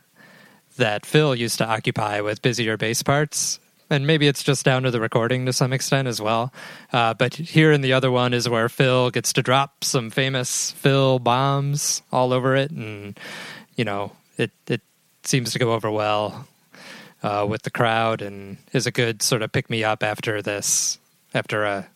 that 0.76 1.06
Phil 1.06 1.34
used 1.34 1.58
to 1.58 1.66
occupy 1.66 2.20
with 2.20 2.42
busier 2.42 2.76
bass 2.76 3.02
parts. 3.02 3.58
And 3.90 4.06
maybe 4.06 4.28
it's 4.28 4.42
just 4.42 4.66
down 4.66 4.82
to 4.82 4.90
the 4.90 5.00
recording 5.00 5.46
to 5.46 5.52
some 5.54 5.72
extent 5.72 6.08
as 6.08 6.20
well. 6.20 6.52
Uh, 6.92 7.14
but 7.14 7.34
here 7.34 7.72
in 7.72 7.80
the 7.80 7.94
other 7.94 8.10
one 8.10 8.34
is 8.34 8.46
where 8.46 8.68
Phil 8.68 9.10
gets 9.10 9.32
to 9.32 9.42
drop 9.42 9.82
some 9.82 10.10
famous 10.10 10.72
Phil 10.72 11.18
bombs 11.18 12.02
all 12.12 12.34
over 12.34 12.54
it. 12.54 12.70
And, 12.70 13.18
you 13.76 13.84
know, 13.86 14.12
it, 14.36 14.50
it 14.66 14.82
seems 15.22 15.52
to 15.54 15.58
go 15.58 15.72
over 15.72 15.90
well 15.90 16.46
uh, 17.22 17.46
with 17.48 17.62
the 17.62 17.70
crowd 17.70 18.20
and 18.20 18.58
is 18.74 18.86
a 18.86 18.90
good 18.90 19.22
sort 19.22 19.40
of 19.40 19.52
pick 19.52 19.70
me 19.70 19.84
up 19.84 20.02
after 20.02 20.42
this, 20.42 20.98
after 21.34 21.64
a, 21.64 21.88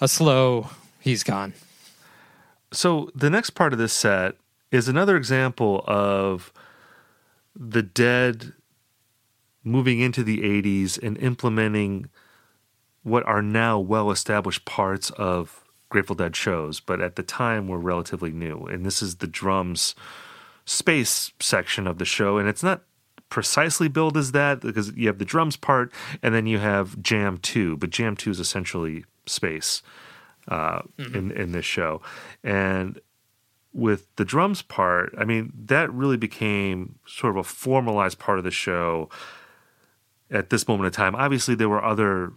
a 0.00 0.08
slow, 0.08 0.70
he's 1.00 1.22
gone. 1.22 1.54
so 2.72 3.10
the 3.14 3.30
next 3.30 3.50
part 3.50 3.72
of 3.72 3.78
this 3.78 3.92
set 3.92 4.34
is 4.70 4.88
another 4.88 5.16
example 5.16 5.84
of 5.86 6.52
the 7.54 7.82
dead 7.82 8.52
moving 9.64 10.00
into 10.00 10.22
the 10.22 10.38
80s 10.38 11.02
and 11.02 11.16
implementing 11.18 12.08
what 13.02 13.24
are 13.24 13.42
now 13.42 13.78
well 13.78 14.10
established 14.10 14.64
parts 14.64 15.10
of 15.10 15.64
Grateful 15.88 16.16
Dead 16.16 16.34
shows, 16.34 16.80
but 16.80 17.00
at 17.00 17.16
the 17.16 17.22
time 17.22 17.68
were 17.68 17.78
relatively 17.78 18.32
new. 18.32 18.64
And 18.66 18.84
this 18.84 19.00
is 19.00 19.16
the 19.16 19.26
drums 19.26 19.94
space 20.64 21.32
section 21.40 21.86
of 21.86 21.98
the 21.98 22.04
show. 22.04 22.38
And 22.38 22.48
it's 22.48 22.62
not 22.62 22.82
precisely 23.28 23.88
billed 23.88 24.16
as 24.16 24.32
that 24.32 24.60
because 24.60 24.92
you 24.92 25.06
have 25.08 25.18
the 25.18 25.24
drums 25.24 25.56
part 25.56 25.92
and 26.22 26.34
then 26.34 26.46
you 26.46 26.58
have 26.58 27.00
Jam 27.02 27.38
2, 27.38 27.76
but 27.76 27.90
Jam 27.90 28.16
2 28.16 28.30
is 28.30 28.40
essentially 28.40 29.04
space 29.26 29.82
uh, 30.48 30.82
in, 30.98 31.32
in 31.32 31.52
this 31.52 31.64
show. 31.64 32.00
And 32.44 33.00
with 33.72 34.14
the 34.16 34.24
drums 34.24 34.62
part, 34.62 35.14
I 35.18 35.24
mean, 35.24 35.52
that 35.66 35.92
really 35.92 36.16
became 36.16 36.98
sort 37.06 37.32
of 37.32 37.36
a 37.36 37.44
formalized 37.44 38.18
part 38.18 38.38
of 38.38 38.44
the 38.44 38.50
show 38.50 39.10
at 40.30 40.50
this 40.50 40.66
moment 40.66 40.86
in 40.86 40.92
time. 40.92 41.14
Obviously, 41.14 41.54
there 41.54 41.68
were 41.68 41.84
other, 41.84 42.32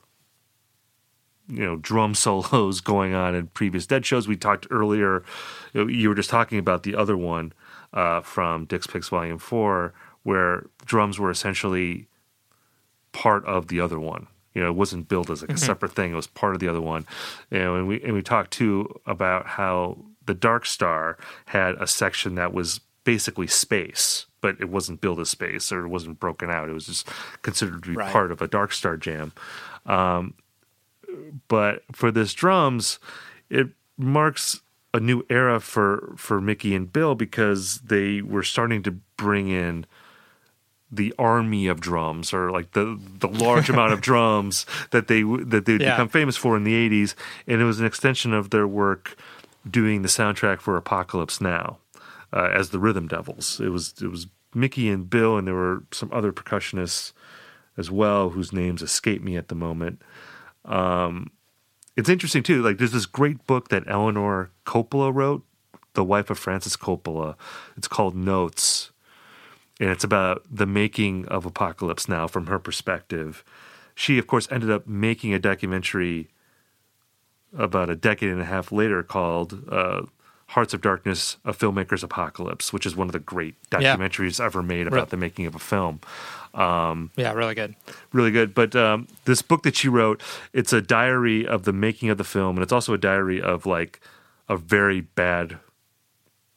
you 1.47 1.63
know, 1.63 1.77
drum 1.77 2.13
solos 2.15 2.81
going 2.81 3.13
on 3.13 3.35
in 3.35 3.47
previous 3.47 3.85
Dead 3.85 4.05
shows. 4.05 4.27
We 4.27 4.35
talked 4.35 4.67
earlier, 4.69 5.23
you, 5.73 5.85
know, 5.85 5.87
you 5.87 6.09
were 6.09 6.15
just 6.15 6.29
talking 6.29 6.59
about 6.59 6.83
the 6.83 6.95
other 6.95 7.15
one 7.15 7.53
uh, 7.93 8.21
from 8.21 8.65
Dick's 8.65 8.87
Picks 8.87 9.09
Volume 9.09 9.39
4, 9.39 9.93
where 10.23 10.65
drums 10.85 11.19
were 11.19 11.31
essentially 11.31 12.07
part 13.11 13.45
of 13.45 13.67
the 13.67 13.79
other 13.79 13.99
one. 13.99 14.27
You 14.53 14.63
know, 14.63 14.69
it 14.69 14.75
wasn't 14.75 15.07
built 15.07 15.29
as 15.29 15.41
like 15.41 15.51
a 15.51 15.57
separate 15.57 15.93
thing. 15.93 16.11
It 16.11 16.15
was 16.15 16.27
part 16.27 16.53
of 16.53 16.59
the 16.59 16.67
other 16.67 16.81
one. 16.81 17.05
You 17.51 17.59
know, 17.59 17.75
and 17.75 17.87
we 17.87 18.01
and 18.03 18.13
we 18.13 18.21
talked 18.21 18.51
too 18.51 18.99
about 19.05 19.45
how 19.47 19.97
the 20.25 20.33
Dark 20.33 20.65
Star 20.65 21.17
had 21.45 21.75
a 21.75 21.87
section 21.87 22.35
that 22.35 22.53
was 22.53 22.81
basically 23.03 23.47
space, 23.47 24.25
but 24.41 24.57
it 24.59 24.69
wasn't 24.69 25.01
built 25.01 25.19
as 25.19 25.29
space 25.29 25.71
or 25.71 25.85
it 25.85 25.89
wasn't 25.89 26.19
broken 26.19 26.49
out. 26.49 26.67
It 26.69 26.73
was 26.73 26.87
just 26.87 27.07
considered 27.41 27.83
to 27.83 27.89
be 27.89 27.95
Right. 27.95 28.11
part 28.11 28.31
of 28.31 28.41
a 28.41 28.47
Dark 28.47 28.73
Star 28.73 28.97
jam. 28.97 29.31
Um, 29.85 30.33
but 31.47 31.83
for 31.91 32.11
this 32.11 32.33
drums, 32.33 32.99
it 33.49 33.69
marks 33.97 34.61
a 34.93 34.99
new 34.99 35.23
era 35.29 35.59
for 35.59 36.13
for 36.17 36.41
Mickey 36.41 36.75
and 36.75 36.91
Bill 36.91 37.15
because 37.15 37.79
they 37.81 38.21
were 38.21 38.43
starting 38.43 38.81
to 38.83 38.91
bring 39.17 39.49
in 39.49 39.85
the 40.91 41.13
army 41.19 41.67
of 41.67 41.79
drums 41.79 42.33
or 42.33 42.49
like 42.51 42.71
the 42.71 42.99
the 43.19 43.27
large 43.27 43.69
amount 43.69 43.93
of 43.93 44.01
drums 44.09 44.65
that 44.91 45.07
they 45.07 45.21
that 45.23 45.65
they 45.65 45.73
would 45.73 45.81
Yeah. 45.81 45.91
become 45.91 46.09
famous 46.09 46.35
for 46.35 46.57
in 46.57 46.63
the 46.63 46.73
80s 46.89 47.13
and 47.47 47.61
it 47.61 47.65
was 47.65 47.79
an 47.79 47.85
extension 47.85 48.33
of 48.33 48.49
their 48.49 48.67
work 48.67 49.15
doing 49.69 50.01
the 50.01 50.07
soundtrack 50.07 50.61
for 50.61 50.75
Apocalypse 50.77 51.39
Now 51.39 51.77
uh, 52.33 52.49
as 52.53 52.69
the 52.71 52.79
Rhythm 52.79 53.07
Devils 53.07 53.59
it 53.59 53.69
was 53.69 53.93
it 54.01 54.07
was 54.09 54.27
Mickey 54.55 54.89
and 54.89 55.07
Bill 55.09 55.37
and 55.37 55.47
there 55.47 55.53
were 55.53 55.83
some 55.91 56.09
other 56.11 56.31
percussionists 56.33 57.13
as 57.77 57.91
well 57.91 58.31
whose 58.31 58.51
names 58.51 58.81
escape 58.81 59.21
me 59.21 59.37
at 59.37 59.47
the 59.49 59.55
moment 59.55 60.01
um 60.65 61.31
it's 61.95 62.07
interesting 62.09 62.43
too. 62.43 62.61
Like 62.61 62.77
there's 62.77 62.93
this 62.93 63.05
great 63.05 63.45
book 63.45 63.67
that 63.69 63.83
Eleanor 63.85 64.51
Coppola 64.65 65.13
wrote, 65.13 65.43
the 65.95 66.03
wife 66.03 66.29
of 66.29 66.39
Francis 66.39 66.77
Coppola. 66.77 67.35
It's 67.75 67.89
called 67.89 68.15
Notes, 68.15 68.91
and 69.79 69.89
it's 69.89 70.03
about 70.03 70.43
the 70.49 70.65
making 70.65 71.25
of 71.27 71.45
Apocalypse 71.45 72.07
Now 72.09 72.27
from 72.27 72.47
her 72.47 72.59
perspective. 72.59 73.43
She, 73.95 74.17
of 74.17 74.27
course, 74.27 74.47
ended 74.51 74.69
up 74.71 74.87
making 74.87 75.33
a 75.33 75.39
documentary 75.39 76.29
about 77.57 77.89
a 77.89 77.95
decade 77.95 78.29
and 78.29 78.41
a 78.41 78.45
half 78.45 78.71
later 78.71 79.01
called 79.03 79.63
uh, 79.71 80.03
Hearts 80.47 80.73
of 80.73 80.81
Darkness, 80.81 81.37
A 81.45 81.51
Filmmaker's 81.53 82.03
Apocalypse, 82.03 82.71
which 82.71 82.85
is 82.85 82.95
one 82.95 83.07
of 83.07 83.13
the 83.13 83.19
great 83.19 83.55
Yeah. 83.71 83.95
documentaries 83.95 84.39
ever 84.43 84.61
made 84.63 84.87
about 84.87 85.09
the 85.09 85.17
making 85.17 85.45
of 85.47 85.55
a 85.55 85.59
film. 85.59 85.99
Um, 86.53 87.11
Yeah, 87.15 87.33
really 87.33 87.55
good. 87.55 87.75
really 88.13 88.31
good. 88.31 88.53
But 88.55 88.75
um, 88.75 89.07
this 89.25 89.41
book 89.41 89.63
that 89.63 89.75
she 89.75 89.87
wrote, 89.89 90.21
it's 90.53 90.73
a 90.73 90.81
diary 90.81 91.45
of 91.47 91.63
the 91.63 91.73
making 91.73 92.09
of 92.09 92.17
the 92.17 92.23
film, 92.23 92.55
and 92.57 92.63
it's 92.63 92.73
also 92.73 92.93
a 92.93 92.97
diary 92.97 93.41
of 93.41 93.65
like 93.65 93.99
a 94.47 94.57
very 94.57 95.01
bad 95.01 95.57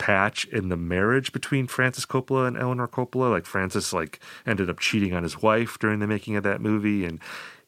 patch 0.02 0.46
in 0.46 0.68
the 0.68 0.76
marriage 0.76 1.30
between 1.30 1.68
Francis 1.68 2.04
Coppola 2.04 2.48
and 2.48 2.58
Eleanor 2.58 2.88
Coppola. 2.88 3.30
Like 3.30 3.46
Francis 3.46 3.92
like 3.92 4.18
ended 4.44 4.68
up 4.68 4.80
cheating 4.80 5.14
on 5.14 5.22
his 5.22 5.40
wife 5.40 5.78
during 5.78 6.00
the 6.00 6.08
making 6.08 6.34
of 6.34 6.42
that 6.42 6.60
movie, 6.60 7.04
and 7.04 7.20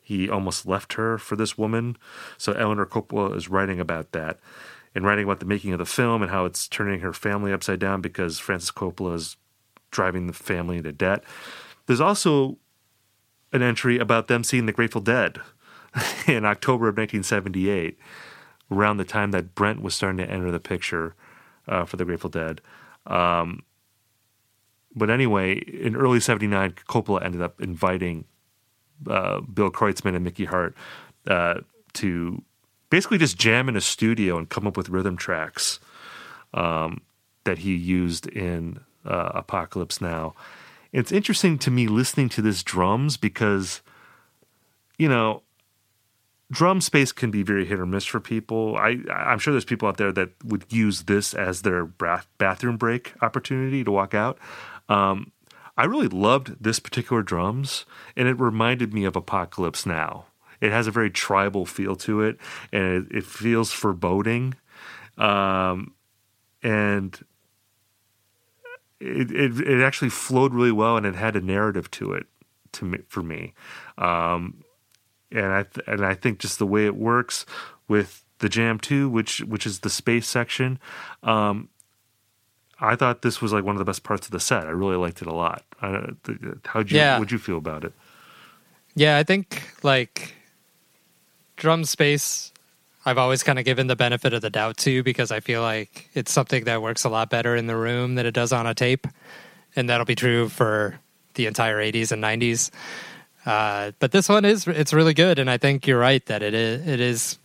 he 0.02 0.28
almost 0.28 0.66
left 0.66 0.94
her 0.94 1.16
for 1.16 1.36
this 1.36 1.56
woman. 1.56 1.96
So 2.36 2.52
Eleanor 2.52 2.86
Coppola 2.86 3.36
is 3.36 3.48
writing 3.48 3.78
about 3.78 4.10
that. 4.12 4.40
And 4.96 5.04
writing 5.04 5.24
about 5.24 5.38
the 5.38 5.46
making 5.46 5.72
of 5.72 5.78
the 5.78 5.84
film 5.84 6.22
and 6.22 6.30
how 6.30 6.44
it's 6.44 6.66
turning 6.66 7.00
her 7.00 7.12
family 7.12 7.52
upside 7.52 7.78
down 7.78 8.00
because 8.00 8.40
Francis 8.40 8.70
Coppola 8.72 9.14
is 9.14 9.36
driving 9.92 10.26
the 10.26 10.32
family 10.32 10.78
into 10.78 10.92
debt. 10.92 11.22
There's 11.86 12.00
also 12.00 12.58
an 13.52 13.62
entry 13.62 13.98
about 13.98 14.26
them 14.26 14.42
seeing 14.42 14.66
the 14.66 14.72
Grateful 14.72 15.00
Dead 15.00 15.38
in 16.26 16.44
October 16.44 16.88
of 16.88 16.96
1978, 16.96 17.96
around 18.70 18.96
the 18.96 19.04
time 19.04 19.30
that 19.32 19.54
Brent 19.54 19.82
was 19.82 19.94
starting 19.94 20.18
to 20.18 20.30
enter 20.30 20.50
the 20.50 20.60
picture 20.60 21.14
uh, 21.68 21.84
for 21.84 21.96
the 21.96 22.04
Grateful 22.04 22.30
Dead. 22.30 22.60
Um, 23.06 23.62
but 24.94 25.10
anyway, 25.10 25.54
in 25.54 25.96
early 25.96 26.20
79, 26.20 26.74
Coppola 26.88 27.24
ended 27.24 27.42
up 27.42 27.60
inviting 27.60 28.24
uh, 29.08 29.40
Bill 29.40 29.70
Kreutzmann 29.70 30.14
and 30.14 30.24
Mickey 30.24 30.44
Hart 30.44 30.76
uh, 31.26 31.60
to 31.94 32.42
basically 32.90 33.18
just 33.18 33.36
jam 33.36 33.68
in 33.68 33.76
a 33.76 33.80
studio 33.80 34.38
and 34.38 34.48
come 34.48 34.66
up 34.66 34.76
with 34.76 34.88
rhythm 34.88 35.16
tracks 35.16 35.80
um, 36.52 37.00
that 37.44 37.58
he 37.58 37.74
used 37.74 38.26
in 38.28 38.80
uh, 39.04 39.32
Apocalypse 39.34 40.00
Now. 40.00 40.34
It's 40.92 41.10
interesting 41.10 41.58
to 41.58 41.70
me 41.70 41.88
listening 41.88 42.28
to 42.30 42.42
this 42.42 42.62
drums 42.62 43.16
because, 43.16 43.82
you 44.96 45.08
know, 45.08 45.42
drum 46.54 46.80
space 46.80 47.12
can 47.12 47.30
be 47.30 47.42
very 47.42 47.66
hit 47.66 47.80
or 47.80 47.86
miss 47.86 48.04
for 48.04 48.20
people. 48.20 48.76
I 48.76 48.98
I'm 49.12 49.38
sure 49.38 49.52
there's 49.52 49.64
people 49.64 49.88
out 49.88 49.96
there 49.96 50.12
that 50.12 50.30
would 50.44 50.64
use 50.72 51.02
this 51.02 51.34
as 51.34 51.62
their 51.62 51.84
bathroom 52.38 52.76
break 52.76 53.12
opportunity 53.20 53.84
to 53.84 53.90
walk 53.90 54.14
out. 54.14 54.38
Um, 54.88 55.32
I 55.76 55.84
really 55.84 56.08
loved 56.08 56.62
this 56.62 56.78
particular 56.78 57.22
drums, 57.22 57.84
and 58.16 58.28
it 58.28 58.38
reminded 58.38 58.94
me 58.94 59.04
of 59.04 59.16
Apocalypse 59.16 59.84
Now. 59.84 60.26
It 60.60 60.70
has 60.70 60.86
a 60.86 60.92
very 60.92 61.10
tribal 61.10 61.66
feel 61.66 61.96
to 61.96 62.22
it, 62.22 62.38
and 62.72 63.06
it, 63.10 63.18
it 63.18 63.24
feels 63.24 63.72
foreboding. 63.72 64.54
Um, 65.18 65.94
and 66.62 67.18
it, 69.00 69.30
it 69.30 69.60
it 69.60 69.82
actually 69.82 70.10
flowed 70.10 70.54
really 70.54 70.72
well, 70.72 70.96
and 70.96 71.04
it 71.04 71.16
had 71.16 71.34
a 71.34 71.40
narrative 71.40 71.90
to 71.92 72.12
it 72.12 72.26
to 72.72 72.84
me 72.84 72.98
for 73.08 73.22
me. 73.22 73.54
Um, 73.98 74.63
and 75.34 75.46
I 75.52 75.62
th- 75.64 75.86
and 75.86 76.04
I 76.04 76.14
think 76.14 76.38
just 76.38 76.58
the 76.58 76.66
way 76.66 76.86
it 76.86 76.96
works 76.96 77.44
with 77.88 78.24
the 78.38 78.48
Jam 78.48 78.78
Two, 78.78 79.08
which 79.08 79.40
which 79.40 79.66
is 79.66 79.80
the 79.80 79.90
space 79.90 80.26
section. 80.26 80.78
Um, 81.22 81.68
I 82.80 82.96
thought 82.96 83.22
this 83.22 83.40
was 83.40 83.52
like 83.52 83.64
one 83.64 83.74
of 83.74 83.78
the 83.78 83.84
best 83.84 84.02
parts 84.02 84.26
of 84.26 84.32
the 84.32 84.40
set. 84.40 84.66
I 84.66 84.70
really 84.70 84.96
liked 84.96 85.22
it 85.22 85.28
a 85.28 85.34
lot. 85.34 85.64
Uh, 85.80 86.08
how'd 86.66 86.90
you 86.90 86.98
Yeah. 86.98 87.18
what'd 87.18 87.32
you 87.32 87.38
feel 87.38 87.58
about 87.58 87.84
it? 87.84 87.92
Yeah, 88.94 89.16
I 89.18 89.22
think 89.22 89.74
like 89.82 90.34
drum 91.56 91.84
space 91.84 92.52
I've 93.06 93.18
always 93.18 93.42
kind 93.42 93.58
of 93.58 93.66
given 93.66 93.86
the 93.86 93.96
benefit 93.96 94.32
of 94.32 94.40
the 94.40 94.48
doubt 94.48 94.78
to 94.78 95.02
because 95.02 95.30
I 95.30 95.40
feel 95.40 95.60
like 95.60 96.08
it's 96.14 96.32
something 96.32 96.64
that 96.64 96.80
works 96.80 97.04
a 97.04 97.10
lot 97.10 97.28
better 97.28 97.54
in 97.54 97.66
the 97.66 97.76
room 97.76 98.14
than 98.14 98.24
it 98.24 98.32
does 98.32 98.50
on 98.50 98.66
a 98.66 98.72
tape. 98.74 99.06
And 99.76 99.90
that'll 99.90 100.06
be 100.06 100.14
true 100.14 100.48
for 100.48 100.98
the 101.34 101.44
entire 101.44 101.76
80s 101.78 102.12
and 102.12 102.22
90s. 102.24 102.70
Uh, 103.46 103.92
but 103.98 104.12
this 104.12 104.28
one 104.28 104.44
is 104.44 104.66
it's 104.66 104.92
really 104.92 105.14
good 105.14 105.38
and 105.38 105.50
I 105.50 105.58
think 105.58 105.86
you're 105.86 105.98
right 105.98 106.24
that 106.26 106.42
it 106.42 106.54
is 106.54 106.86
it 106.86 106.98
is 106.98 107.38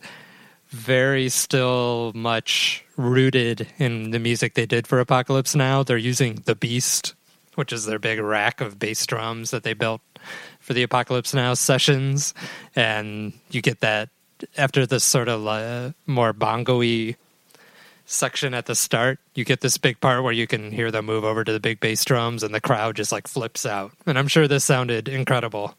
very 0.70 1.28
still 1.28 2.12
much 2.14 2.84
rooted 2.96 3.66
in 3.78 4.12
the 4.12 4.18
music 4.18 4.54
they 4.54 4.66
did 4.66 4.86
for 4.86 5.00
Apocalypse 5.00 5.54
Now. 5.54 5.82
They're 5.82 5.98
using 5.98 6.42
the 6.44 6.54
Beast, 6.54 7.14
which 7.56 7.72
is 7.72 7.86
their 7.86 7.98
big 7.98 8.20
rack 8.20 8.60
of 8.60 8.78
bass 8.78 9.04
drums 9.04 9.50
that 9.50 9.64
they 9.64 9.74
built 9.74 10.00
for 10.60 10.72
the 10.72 10.82
Apocalypse 10.82 11.34
Now 11.34 11.54
sessions, 11.54 12.34
and 12.76 13.32
you 13.50 13.60
get 13.60 13.80
that 13.80 14.10
after 14.56 14.86
this 14.86 15.04
sort 15.04 15.28
of 15.28 15.46
uh, 15.46 15.90
more 16.06 16.32
bongo-y 16.32 17.16
section 18.06 18.54
at 18.54 18.66
the 18.66 18.74
start. 18.74 19.18
You 19.34 19.44
get 19.44 19.60
this 19.60 19.78
big 19.78 20.00
part 20.00 20.22
where 20.22 20.32
you 20.32 20.46
can 20.46 20.72
hear 20.72 20.90
them 20.90 21.06
move 21.06 21.24
over 21.24 21.44
to 21.44 21.52
the 21.52 21.60
big 21.60 21.80
bass 21.80 22.04
drums, 22.04 22.42
and 22.42 22.54
the 22.54 22.60
crowd 22.60 22.96
just 22.96 23.12
like 23.12 23.26
flips 23.26 23.66
out. 23.66 23.92
And 24.06 24.18
I'm 24.18 24.28
sure 24.28 24.46
this 24.46 24.64
sounded 24.64 25.08
incredible 25.08 25.74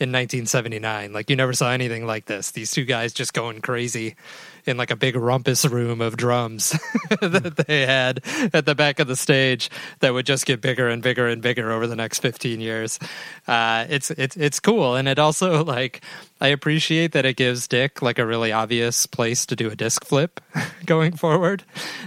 in 0.00 0.08
1979. 0.08 1.12
Like 1.12 1.28
you 1.28 1.36
never 1.36 1.52
saw 1.52 1.70
anything 1.70 2.06
like 2.06 2.24
this. 2.24 2.52
These 2.52 2.70
two 2.70 2.86
guys 2.86 3.12
just 3.12 3.34
going 3.34 3.60
crazy 3.60 4.16
in 4.64 4.78
like 4.78 4.90
a 4.90 4.96
big 4.96 5.14
rumpus 5.14 5.66
room 5.66 6.00
of 6.00 6.16
drums 6.16 6.70
that 7.20 7.64
they 7.66 7.84
had 7.84 8.20
at 8.54 8.64
the 8.64 8.74
back 8.74 8.98
of 8.98 9.08
the 9.08 9.16
stage 9.16 9.70
that 9.98 10.14
would 10.14 10.24
just 10.24 10.46
get 10.46 10.62
bigger 10.62 10.88
and 10.88 11.02
bigger 11.02 11.28
and 11.28 11.42
bigger 11.42 11.70
over 11.70 11.86
the 11.86 11.96
next 11.96 12.20
15 12.20 12.60
years. 12.60 12.98
Uh, 13.46 13.84
it's 13.90 14.10
it's 14.12 14.36
it's 14.38 14.58
cool, 14.58 14.96
and 14.96 15.06
it 15.06 15.18
also 15.18 15.62
like 15.64 16.00
I 16.40 16.48
appreciate 16.48 17.12
that 17.12 17.26
it 17.26 17.36
gives 17.36 17.68
Dick 17.68 18.00
like 18.00 18.18
a 18.18 18.26
really 18.26 18.52
obvious 18.52 19.04
place 19.04 19.44
to 19.46 19.56
do 19.56 19.68
a 19.68 19.76
disc 19.76 20.04
flip 20.06 20.40
going 20.86 21.12
forward. 21.12 21.62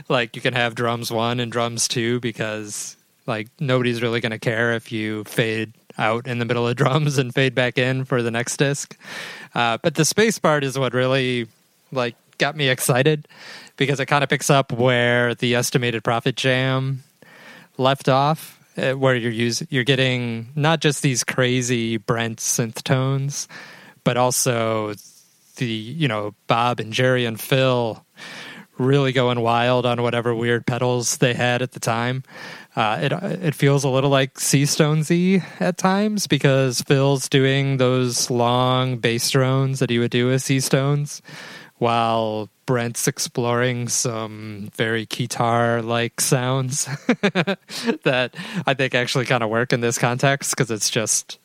Like 0.09 0.35
you 0.35 0.41
can 0.41 0.55
have 0.55 0.73
drums 0.73 1.11
one 1.11 1.39
and 1.39 1.51
drums 1.51 1.87
two 1.87 2.19
because 2.21 2.97
like 3.27 3.49
nobody's 3.59 4.01
really 4.01 4.19
going 4.19 4.31
to 4.31 4.39
care 4.39 4.73
if 4.73 4.91
you 4.91 5.23
fade 5.25 5.73
out 5.97 6.27
in 6.27 6.39
the 6.39 6.45
middle 6.45 6.67
of 6.67 6.75
drums 6.75 7.17
and 7.17 7.33
fade 7.33 7.55
back 7.55 7.77
in 7.77 8.05
for 8.05 8.21
the 8.21 8.31
next 8.31 8.57
disc. 8.57 8.97
Uh, 9.53 9.77
but 9.81 9.95
the 9.95 10.05
space 10.05 10.39
part 10.39 10.63
is 10.63 10.77
what 10.77 10.93
really 10.93 11.47
like 11.91 12.15
got 12.37 12.55
me 12.55 12.69
excited 12.69 13.27
because 13.77 13.99
it 13.99 14.07
kind 14.07 14.23
of 14.23 14.29
picks 14.29 14.49
up 14.49 14.71
where 14.71 15.35
the 15.35 15.55
estimated 15.55 16.03
prophet 16.03 16.35
jam 16.35 17.03
left 17.77 18.09
off, 18.09 18.59
uh, 18.77 18.93
where 18.93 19.15
you're 19.15 19.31
using 19.31 19.67
you're 19.69 19.83
getting 19.83 20.49
not 20.55 20.79
just 20.79 21.01
these 21.01 21.23
crazy 21.23 21.97
Brent 21.97 22.39
synth 22.39 22.83
tones, 22.83 23.47
but 24.03 24.17
also 24.17 24.93
the 25.57 25.65
you 25.65 26.07
know 26.07 26.33
Bob 26.47 26.79
and 26.79 26.93
Jerry 26.93 27.25
and 27.25 27.39
Phil 27.39 28.03
really 28.77 29.11
going 29.11 29.39
wild 29.39 29.85
on 29.85 30.01
whatever 30.01 30.33
weird 30.33 30.65
pedals 30.65 31.17
they 31.17 31.33
had 31.33 31.61
at 31.61 31.73
the 31.73 31.79
time. 31.79 32.23
Uh, 32.75 32.99
it 33.01 33.11
it 33.11 33.55
feels 33.55 33.83
a 33.83 33.89
little 33.89 34.09
like 34.09 34.35
Seastonesy 34.35 35.43
at 35.59 35.77
times 35.77 36.25
because 36.25 36.81
Phil's 36.81 37.29
doing 37.29 37.77
those 37.77 38.31
long 38.31 38.97
bass 38.97 39.29
drones 39.29 39.79
that 39.79 39.91
he 39.91 39.99
would 39.99 40.09
do 40.09 40.27
with 40.27 40.41
Seastones, 40.41 41.21
while 41.77 42.49
Brent's 42.65 43.07
exploring 43.07 43.89
some 43.89 44.71
very 44.73 45.05
guitar 45.05 45.81
like 45.81 46.19
sounds 46.19 46.85
that 48.03 48.35
I 48.65 48.73
think 48.73 48.95
actually 48.95 49.25
kind 49.25 49.43
of 49.43 49.49
work 49.49 49.71
in 49.73 49.81
this 49.81 49.97
context 49.97 50.51
because 50.51 50.71
it's 50.71 50.89
just 50.89 51.37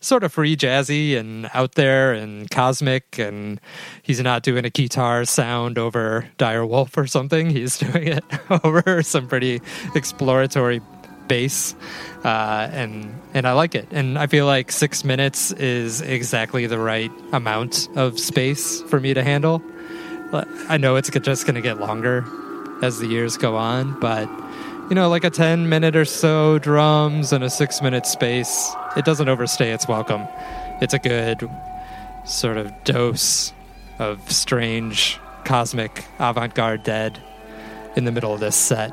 sort 0.00 0.24
of 0.24 0.32
free 0.32 0.56
jazzy 0.56 1.16
and 1.16 1.48
out 1.54 1.74
there 1.74 2.12
and 2.12 2.50
cosmic 2.50 3.18
and 3.18 3.60
he's 4.02 4.20
not 4.20 4.42
doing 4.42 4.64
a 4.64 4.70
guitar 4.70 5.24
sound 5.24 5.78
over 5.78 6.28
dire 6.38 6.64
wolf 6.64 6.96
or 6.96 7.06
something. 7.06 7.50
He's 7.50 7.78
doing 7.92 8.08
it 8.08 8.24
over 8.64 9.02
some 9.02 9.28
pretty 9.28 9.60
exploratory 9.94 10.80
bass 11.26 11.74
uh, 12.24 12.68
and 12.72 13.20
and 13.34 13.46
i 13.46 13.52
like 13.52 13.74
it. 13.74 13.86
And 13.90 14.18
i 14.18 14.26
feel 14.26 14.46
like 14.46 14.72
six 14.72 15.04
minutes 15.04 15.52
is 15.52 16.00
exactly 16.00 16.66
the 16.66 16.78
right 16.78 17.10
amount 17.32 17.88
of 17.96 18.18
space 18.18 18.80
for 18.82 18.98
me 18.98 19.14
to 19.14 19.22
handle. 19.22 19.62
I 20.68 20.76
know 20.76 20.96
it's 20.96 21.08
just 21.08 21.46
going 21.46 21.54
to 21.54 21.62
get 21.62 21.80
longer 21.80 22.24
as 22.82 22.98
the 22.98 23.06
years 23.06 23.36
go 23.36 23.56
on 23.56 23.98
but 23.98 24.28
you 24.88 24.94
know, 24.94 25.10
like 25.10 25.24
a 25.24 25.30
10 25.30 25.68
minute 25.68 25.96
or 25.96 26.06
so 26.06 26.58
drums 26.58 27.32
and 27.32 27.44
a 27.44 27.50
six 27.50 27.82
minute 27.82 28.06
space, 28.06 28.72
it 28.96 29.04
doesn't 29.04 29.28
overstay 29.28 29.72
its 29.72 29.86
welcome. 29.86 30.26
It's 30.80 30.94
a 30.94 30.98
good 30.98 31.48
sort 32.24 32.56
of 32.56 32.72
dose 32.84 33.52
of 33.98 34.30
strange, 34.30 35.18
cosmic, 35.44 36.04
avant 36.18 36.54
garde 36.54 36.82
dead 36.82 37.18
in 37.96 38.04
the 38.04 38.12
middle 38.12 38.32
of 38.32 38.40
this 38.40 38.56
set. 38.56 38.92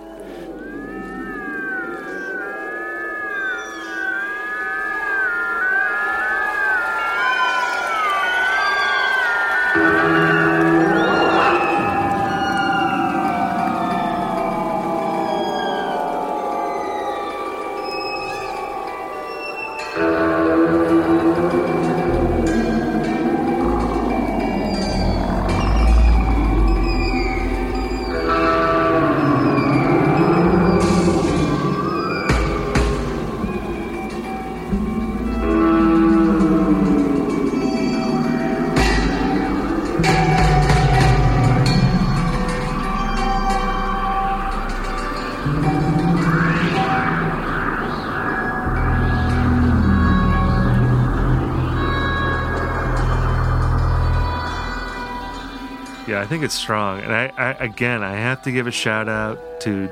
I 56.26 56.28
think 56.28 56.44
it's 56.44 56.56
strong. 56.56 57.02
And 57.02 57.14
I, 57.14 57.32
I 57.38 57.52
again, 57.64 58.02
I 58.02 58.14
have 58.14 58.42
to 58.42 58.52
give 58.52 58.66
a 58.66 58.72
shout 58.72 59.08
out 59.08 59.62
to 59.62 59.86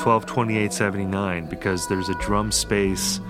122879 0.00 1.44
because 1.44 1.86
there's 1.88 2.08
a 2.08 2.14
drum 2.14 2.50
space 2.50 3.20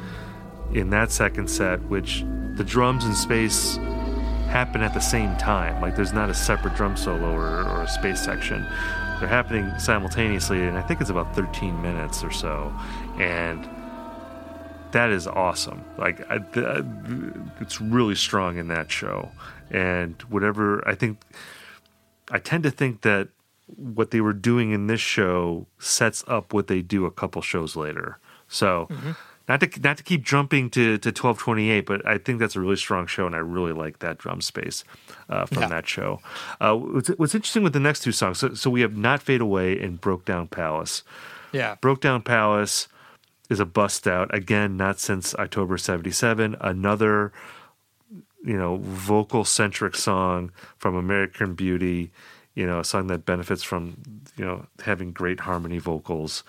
in 0.73 0.91
that 0.91 1.11
second 1.11 1.51
set, 1.51 1.83
which 1.87 2.25
the 2.55 2.63
drums 2.63 3.05
and 3.05 3.17
space 3.17 3.75
happen 4.47 4.83
at 4.83 4.95
the 4.95 5.01
same 5.01 5.37
time. 5.37 5.83
Like 5.83 5.97
there's 5.97 6.13
not 6.13 6.31
a 6.31 6.35
separate 6.35 6.77
drum 6.77 6.97
solo 6.97 7.33
or, 7.33 7.65
or 7.65 7.83
a 7.83 7.89
space 7.89 8.23
section. 8.23 8.63
They're 9.19 9.27
happening 9.27 9.77
simultaneously, 9.81 10.63
and 10.63 10.79
I 10.79 10.83
think 10.83 11.01
it's 11.01 11.11
about 11.11 11.35
13 11.35 11.83
minutes 11.83 12.23
or 12.23 12.31
so. 12.31 12.73
And 13.19 13.69
that 14.93 15.11
is 15.11 15.27
awesome. 15.27 15.85
Like 15.99 16.21
I, 16.31 16.39
it's 17.61 17.81
really 17.81 18.15
strong 18.15 18.59
in 18.59 18.69
that 18.69 18.93
show, 18.93 19.29
and 19.73 20.23
whatever 20.29 20.87
I 20.89 20.95
think, 20.95 21.19
I 22.31 22.39
tend 22.39 22.63
to 22.65 22.71
think 22.71 23.03
that 23.03 23.29
what 23.77 24.11
they 24.11 24.21
were 24.21 24.33
doing 24.33 24.71
in 24.73 24.87
this 24.87 25.01
show 25.01 25.67
sets 25.79 26.23
up 26.27 26.53
what 26.53 26.67
they 26.67 26.83
do 26.83 27.07
a 27.07 27.11
couple 27.11 27.43
shows 27.43 27.77
later. 27.77 28.19
So. 28.49 28.89
Not 29.49 29.59
to 29.61 29.81
not 29.81 29.97
to 29.97 30.05
keep 30.05 30.23
jumping 30.25 30.71
to, 30.71 30.99
to 30.99 31.11
twelve 31.11 31.37
twenty 31.37 31.69
eight, 31.69 31.85
but 31.85 32.07
I 32.07 32.17
think 32.17 32.39
that's 32.39 32.55
a 32.55 32.61
really 32.61 32.77
strong 32.77 33.09
show, 33.09 33.27
and 33.27 33.35
I 33.35 33.39
really 33.41 33.73
like 33.73 33.99
that 33.99 34.17
drum 34.17 34.41
space 34.41 34.85
uh, 35.29 35.47
from 35.47 35.63
Yeah. 35.63 35.69
that 35.69 35.89
show. 35.89 36.21
Uh, 36.61 36.77
what's, 36.77 37.09
what's 37.09 37.35
interesting 37.35 37.65
with 37.65 37.73
the 37.73 37.81
next 37.81 38.05
two 38.05 38.13
songs? 38.13 38.39
So, 38.39 38.55
so 38.55 38.71
we 38.71 38.83
have 38.83 38.97
"Not 38.97 39.21
Fade 39.21 39.41
Away" 39.41 39.81
and 39.81 40.01
"Brokedown 40.01 40.49
Palace." 40.49 41.03
Yeah. 41.51 41.75
Brokedown 41.83 42.25
Palace 42.25 42.87
is 43.51 43.59
a 43.59 43.67
bust 43.67 44.07
out 44.07 44.33
again, 44.33 44.77
not 44.77 45.01
since 45.01 45.35
October 45.35 45.77
'77. 45.77 46.55
Another, 46.61 47.33
you 48.45 48.57
know, 48.57 48.77
vocal 48.77 49.45
centric 49.45 49.97
song 49.97 50.51
from 50.79 50.95
American 50.95 51.55
Beauty. 51.55 52.11
You 52.55 52.67
know, 52.67 52.81
a 52.81 52.85
song 52.85 53.07
that 53.07 53.25
benefits 53.25 53.63
from 53.63 53.97
you 54.37 54.45
know 54.45 54.67
having 54.85 55.13
great 55.13 55.41
harmony 55.41 55.79
vocals. 55.79 56.45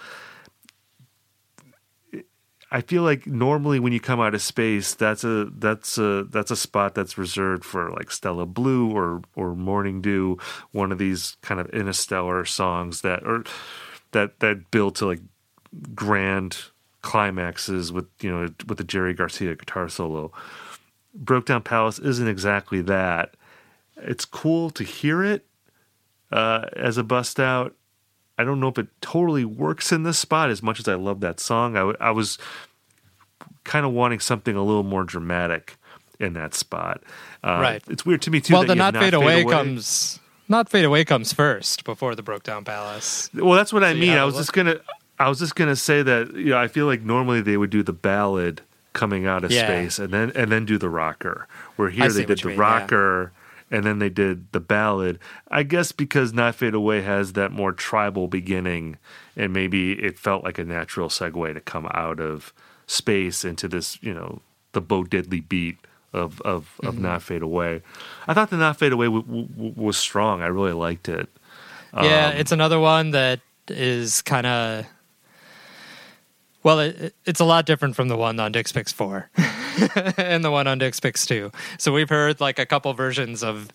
I 2.74 2.82
feel 2.82 3.04
like 3.04 3.28
normally 3.28 3.80
when 3.80 3.94
you 3.94 4.00
come 4.00 4.20
out 4.20 4.34
of 4.34 4.42
space, 4.42 4.96
that's 4.96 5.24
a 5.24 5.46
that's 5.46 6.00
a 6.00 6.24
that's 6.24 6.50
a 6.50 6.56
spot 6.56 6.96
that's 6.96 7.20
reserved 7.20 7.64
for 7.64 7.92
like 7.92 8.10
Stella 8.10 8.48
Blue 8.48 8.92
or 8.92 9.22
or 9.36 9.56
Morning 9.56 10.02
Dew, 10.02 10.40
one 10.72 10.92
of 10.92 10.98
these 10.98 11.38
kind 11.44 11.62
of 11.62 11.70
interstellar 11.70 12.46
songs 12.46 13.02
that 13.02 13.24
or 13.24 13.44
that 14.12 14.40
that 14.40 14.72
build 14.72 14.96
to 14.96 15.06
like 15.06 15.22
grand 15.94 16.58
climaxes 17.04 17.92
with 17.92 18.08
you 18.22 18.32
know 18.32 18.50
with 18.68 18.80
the 18.80 18.84
Jerry 18.84 19.14
Garcia 19.14 19.56
guitar 19.56 19.88
solo. 19.88 20.32
Brokedown 21.22 21.64
Palace 21.64 22.00
isn't 22.00 22.28
exactly 22.28 22.82
that. 22.82 23.36
It's 23.98 24.26
cool 24.26 24.70
to 24.72 24.84
hear 24.84 25.24
it 25.24 25.46
uh, 26.32 26.66
as 26.76 26.98
a 26.98 27.04
bust 27.04 27.40
out. 27.40 27.76
I 28.38 28.44
don't 28.44 28.60
know 28.60 28.68
if 28.70 28.78
it 28.80 28.88
totally 29.02 29.46
works 29.46 29.92
in 29.92 30.04
this 30.04 30.18
spot 30.18 30.50
as 30.50 30.64
much 30.64 30.80
as 30.80 30.88
I 30.88 30.96
love 30.96 31.20
that 31.20 31.40
song. 31.40 31.76
I, 31.76 31.80
w- 31.82 31.98
I 32.00 32.10
was 32.12 32.40
kind 33.64 33.86
of 33.86 33.92
wanting 33.94 34.20
something 34.20 34.56
a 34.56 34.64
little 34.64 34.84
more 34.84 35.04
dramatic 35.04 35.78
in 36.20 36.34
that 36.34 36.54
spot. 36.56 37.04
Uh, 37.44 37.60
Right. 37.62 37.84
It's 37.88 38.06
weird 38.06 38.22
to 38.24 38.32
me 38.32 38.42
too. 38.42 38.54
well, 38.54 38.64
that 38.64 38.70
the 38.70 38.76
not 38.76 38.96
fade 38.96 39.14
away, 39.14 39.44
comes. 39.46 40.20
Not 40.50 40.68
fade 40.70 40.84
away 40.86 41.06
comes 41.06 41.32
first 41.32 41.84
before 41.84 42.16
the 42.16 42.24
brokedown 42.24 42.66
palace. 42.66 43.30
Well, 43.34 43.54
that's 43.54 43.72
what 43.72 43.84
I 43.84 43.92
So 43.92 43.96
you 43.98 44.02
mean. 44.02 44.18
I 44.18 44.26
was 44.26 44.36
just 44.36 44.52
gonna, 44.54 44.80
I 45.20 45.30
was 45.30 45.40
just 45.40 45.56
gonna 45.56 45.76
say 45.76 46.02
that. 46.02 46.34
You 46.34 46.46
know, 46.52 46.58
I 46.58 46.68
feel 46.68 46.86
like 46.88 47.02
normally 47.04 47.42
they 47.42 47.56
would 47.58 47.70
do 47.70 47.84
the 47.84 47.94
ballad 47.94 48.62
coming 48.94 49.26
out 49.26 49.44
of 49.44 49.52
Yeah. 49.52 49.66
space, 49.66 50.00
and 50.00 50.12
then 50.14 50.32
and 50.36 50.52
then 50.52 50.66
do 50.66 50.78
the 50.78 50.90
rocker. 50.90 51.48
Where 51.76 51.90
here 51.90 52.10
they 52.12 52.26
did 52.26 52.40
the 52.40 52.48
mean, 52.50 52.56
yeah. 52.58 52.62
rocker, 52.62 53.32
and 53.72 53.84
then 53.84 54.00
they 54.00 54.10
did 54.10 54.52
the 54.52 54.60
ballad. 54.60 55.20
I 55.50 55.64
guess 55.64 55.92
because 55.92 56.32
Not 56.34 56.56
Fade 56.56 56.74
Away 56.76 57.02
has 57.02 57.34
that 57.34 57.52
more 57.52 57.72
tribal 57.72 58.28
beginning, 58.28 58.98
and 59.36 59.52
maybe 59.54 59.94
it 59.94 60.18
felt 60.20 60.44
like 60.44 60.58
a 60.60 60.64
natural 60.64 61.10
segue 61.10 61.54
to 61.54 61.60
come 61.60 61.88
out 61.94 62.20
of 62.20 62.54
space 62.88 63.44
into 63.46 63.68
this, 63.68 63.98
you 64.02 64.14
know, 64.14 64.42
the 64.74 64.82
Bo 64.82 65.04
Diddley 65.04 65.48
beat 65.48 65.78
of 66.14 66.40
of, 66.42 66.80
of 66.84 66.96
Mhm. 66.96 67.00
Not 67.00 67.24
Fade 67.24 67.42
Away. 67.42 67.82
I 68.28 68.34
thought 68.36 68.50
the 68.52 68.58
Not 68.58 68.78
Fade 68.78 68.92
Away 68.94 69.08
w- 69.08 69.24
w- 69.24 69.74
was 69.76 69.98
strong. 69.98 70.42
I 70.44 70.48
really 70.48 70.74
liked 70.74 71.10
it. 71.10 71.28
yeah, 71.96 72.28
Um, 72.30 72.38
it's 72.38 72.52
another 72.52 72.80
one 72.80 73.12
that 73.12 73.40
is 73.70 74.22
kind 74.22 74.46
of. 74.46 74.86
Well, 76.64 76.80
it, 76.80 77.14
it's 77.26 77.42
a 77.42 77.46
lot 77.46 77.66
different 77.66 77.96
from 77.96 78.08
the 78.08 78.16
one 78.16 78.40
on 78.40 78.52
Dick's 78.54 78.72
Picks 78.72 78.92
4 78.94 79.30
and 80.18 80.44
the 80.44 80.52
one 80.52 80.66
on 80.66 80.78
Dick's 80.80 81.00
Picks 81.00 81.26
2. 81.26 81.52
So 81.78 81.92
we've 81.92 82.10
heard 82.10 82.40
like 82.40 82.58
a 82.58 82.66
couple 82.66 82.94
versions 82.94 83.44
of 83.44 83.70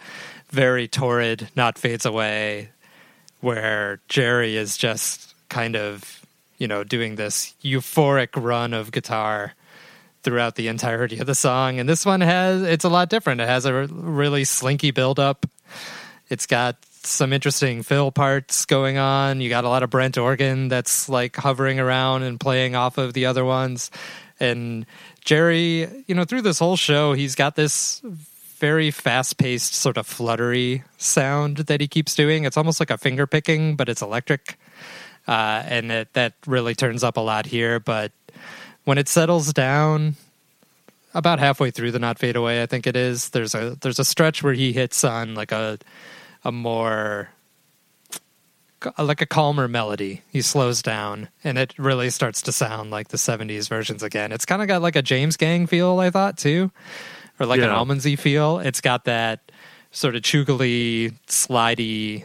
very 0.49 0.89
torrid, 0.89 1.51
not 1.55 1.79
fades 1.79 2.07
away, 2.07 2.71
where 3.41 4.01
Jerry 4.09 4.57
is 4.57 4.77
just 4.77 5.35
kind 5.51 5.77
of, 5.77 6.25
you 6.57 6.67
know, 6.67 6.83
doing 6.83 7.17
this 7.17 7.55
euphoric 7.63 8.43
run 8.43 8.73
of 8.73 8.91
guitar 8.91 9.53
throughout 10.23 10.57
the 10.57 10.69
entirety 10.69 11.19
of 11.19 11.27
the 11.27 11.35
song. 11.35 11.79
And 11.79 11.89
this 11.89 12.05
one 12.05 12.23
has, 12.23 12.63
it's 12.63 12.85
a 12.85 12.89
lot 12.89 13.11
different. 13.11 13.41
It 13.41 13.49
has 13.49 13.67
a 13.67 13.87
really 13.87 14.45
slinky 14.45 14.91
build 14.91 15.21
up. 15.21 15.47
It's 16.29 16.47
got 16.47 16.77
some 17.07 17.33
interesting 17.33 17.83
fill 17.83 18.11
parts 18.11 18.65
going 18.65 18.99
on. 18.99 19.41
You 19.41 19.49
got 19.49 19.65
a 19.65 19.69
lot 19.69 19.83
of 19.83 19.91
Brent 19.91 20.19
organ 20.19 20.69
that's 20.69 21.09
like 21.09 21.37
hovering 21.37 21.81
around 21.81 22.23
and 22.23 22.39
playing 22.39 22.75
off 22.75 22.99
of 22.99 23.13
the 23.13 23.27
other 23.27 23.45
ones. 23.45 23.91
And 24.41 24.87
Jerry, 25.25 26.05
you 26.07 26.15
know, 26.15 26.25
through 26.25 26.43
this 26.43 26.59
whole 26.59 26.77
show, 26.77 27.13
he's 27.13 27.35
got 27.35 27.57
this 27.57 28.01
very 28.59 28.91
fast 28.91 29.39
paced, 29.39 29.75
sort 29.75 29.97
of 29.97 30.07
fluttery 30.07 30.83
sound 30.97 31.59
that 31.59 31.81
he 31.81 31.89
keeps 31.89 32.15
doing. 32.15 32.45
It's 32.45 32.57
almost 32.57 32.81
like 32.81 32.91
a 32.91 32.99
finger 32.99 33.27
picking, 33.27 33.77
but 33.77 33.89
it's 33.89 34.03
electric. 34.03 34.59
Uh, 35.27 35.63
and 35.67 35.93
it, 35.93 36.13
that 36.15 36.35
really 36.47 36.75
turns 36.75 37.05
up 37.05 37.17
a 37.17 37.21
lot 37.21 37.47
here. 37.47 37.79
But 37.79 38.13
when 38.85 38.99
it 38.99 39.09
settles 39.09 39.53
down, 39.53 40.17
about 41.15 41.39
halfway 41.39 41.71
through 41.71 41.91
the 41.91 41.99
not 41.99 42.19
fade 42.19 42.37
away, 42.37 42.63
I 42.63 42.67
think 42.67 42.87
it 42.87 42.97
is. 42.97 43.31
There's 43.31 43.55
a 43.55 43.77
there's 43.81 43.99
a 43.99 44.05
stretch 44.05 44.43
where 44.43 44.53
he 44.53 44.73
hits 44.73 45.05
on 45.05 45.35
like 45.35 45.53
a 45.53 45.79
a 46.49 46.53
more 46.53 47.29
like 48.97 49.21
a 49.21 49.27
calmer 49.27 49.67
melody. 49.69 50.23
He 50.31 50.41
slows 50.41 50.83
down 50.83 51.29
and 51.43 51.59
it 51.59 51.75
really 51.79 52.11
starts 52.11 52.43
to 52.43 52.53
sound 52.53 52.91
like 52.91 53.09
the 53.09 53.17
70s 53.17 53.69
versions 53.69 54.03
again. 54.03 54.31
It's 54.33 54.45
kind 54.47 54.63
of 54.63 54.69
got 54.69 54.83
like 54.83 54.97
a 54.97 55.03
James 55.03 55.37
Gang 55.37 55.67
feel, 55.67 55.99
I 55.99 56.11
thought 56.11 56.39
too, 56.39 56.71
or 57.41 57.47
like 57.47 57.59
an 57.61 57.67
Yeah. 57.67 57.75
Allmansy 57.75 58.19
feel. 58.19 58.61
It's 58.61 58.81
got 58.81 59.05
that 59.05 59.51
sort 59.91 60.15
of 60.15 60.23
chugly, 60.23 61.15
slidey 61.27 62.25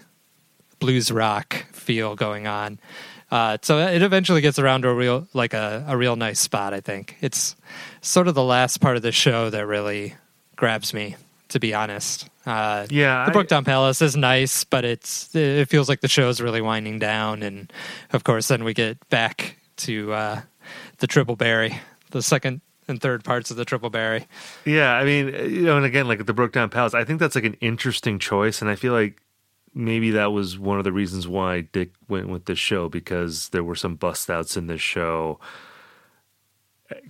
blues 0.79 1.11
rock 1.11 1.65
feel 1.71 2.15
going 2.15 2.45
on. 2.45 2.79
Uh, 3.31 3.57
so 3.63 3.79
it 3.79 4.03
eventually 4.03 4.41
gets 4.41 4.59
around 4.59 4.83
to 4.83 4.89
a 4.89 4.93
real, 4.93 5.27
like 5.33 5.53
a, 5.55 5.83
a 5.87 5.97
real 5.97 6.15
nice 6.15 6.39
spot. 6.39 6.71
I 6.73 6.81
think 6.81 7.17
it's 7.19 7.55
sort 8.01 8.27
of 8.27 8.35
the 8.35 8.43
last 8.43 8.79
part 8.79 8.95
of 8.95 9.01
the 9.01 9.11
show 9.11 9.49
that 9.49 9.65
really 9.65 10.13
grabs 10.55 10.93
me, 10.93 11.15
to 11.49 11.59
be 11.59 11.73
honest. 11.73 12.29
Uh, 12.45 12.85
Yeah, 12.89 13.29
the 13.29 13.39
I- 13.57 13.61
Palace 13.61 14.01
is 14.01 14.15
nice, 14.15 14.63
but 14.63 14.83
it's 14.85 15.33
it 15.35 15.69
feels 15.69 15.87
like 15.89 16.01
the 16.01 16.07
show's 16.07 16.41
really 16.41 16.61
winding 16.61 16.99
down, 16.99 17.43
and 17.43 17.71
of 18.11 18.23
course, 18.23 18.47
then 18.47 18.63
we 18.63 18.73
get 18.73 18.97
back 19.09 19.57
to 19.77 20.13
uh, 20.13 20.41
the 20.99 21.07
Triple 21.07 21.35
Berry, 21.35 21.79
the 22.11 22.21
second 22.21 22.61
and 22.87 23.01
third 23.01 23.23
parts 23.23 23.49
of 23.49 23.55
the 23.57 23.63
Triple 23.65 23.89
Berry. 23.89 24.27
Yeah, 24.65 24.93
I 24.93 25.05
mean, 25.05 25.27
you 25.27 25.61
know, 25.63 25.77
and 25.77 25.85
again, 25.85 26.07
like 26.07 26.25
the 26.25 26.33
Brokedown 26.33 26.69
Palace, 26.69 26.93
I 26.93 27.05
think 27.05 27.19
that's 27.19 27.35
like 27.35 27.45
an 27.45 27.55
interesting 27.61 28.19
choice, 28.19 28.61
and 28.61 28.69
I 28.69 28.75
feel 28.75 28.91
like 28.93 29.21
maybe 29.73 30.11
that 30.11 30.31
was 30.33 30.59
one 30.59 30.77
of 30.77 30.83
the 30.83 30.91
reasons 30.91 31.27
why 31.27 31.61
Dick 31.61 31.91
went 32.09 32.27
with 32.29 32.45
this 32.45 32.59
show 32.59 32.89
because 32.89 33.49
there 33.49 33.63
were 33.63 33.73
some 33.75 33.95
bust 33.95 34.29
outs 34.29 34.55
in 34.57 34.67
this 34.67 34.81
show 34.81 35.39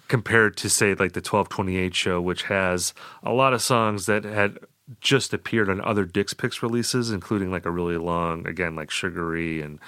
compared 0.07 0.57
to 0.57 0.69
say 0.69 0.89
like 0.89 1.13
the 1.13 1.19
1228 1.19 1.95
show 1.95 2.21
which 2.21 2.43
has 2.43 2.93
a 3.23 3.31
lot 3.31 3.53
of 3.53 3.61
songs 3.61 4.05
that 4.05 4.23
had 4.23 4.57
just 4.99 5.33
appeared 5.33 5.69
on 5.69 5.79
other 5.81 6.05
Dick's 6.05 6.33
Picks 6.33 6.61
releases 6.61 7.11
including 7.11 7.51
like 7.51 7.65
a 7.65 7.71
really 7.71 7.97
long 7.97 8.47
again 8.47 8.75
like 8.75 8.91
Sugaree 8.91 9.61
and 9.61 9.79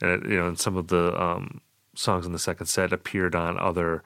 and 0.00 0.24
you 0.24 0.38
know 0.38 0.48
and 0.48 0.58
some 0.58 0.76
of 0.76 0.88
the 0.88 1.20
um 1.20 1.60
songs 1.94 2.26
in 2.26 2.32
the 2.32 2.38
second 2.38 2.66
set 2.66 2.92
appeared 2.92 3.34
on 3.34 3.58
other 3.58 4.02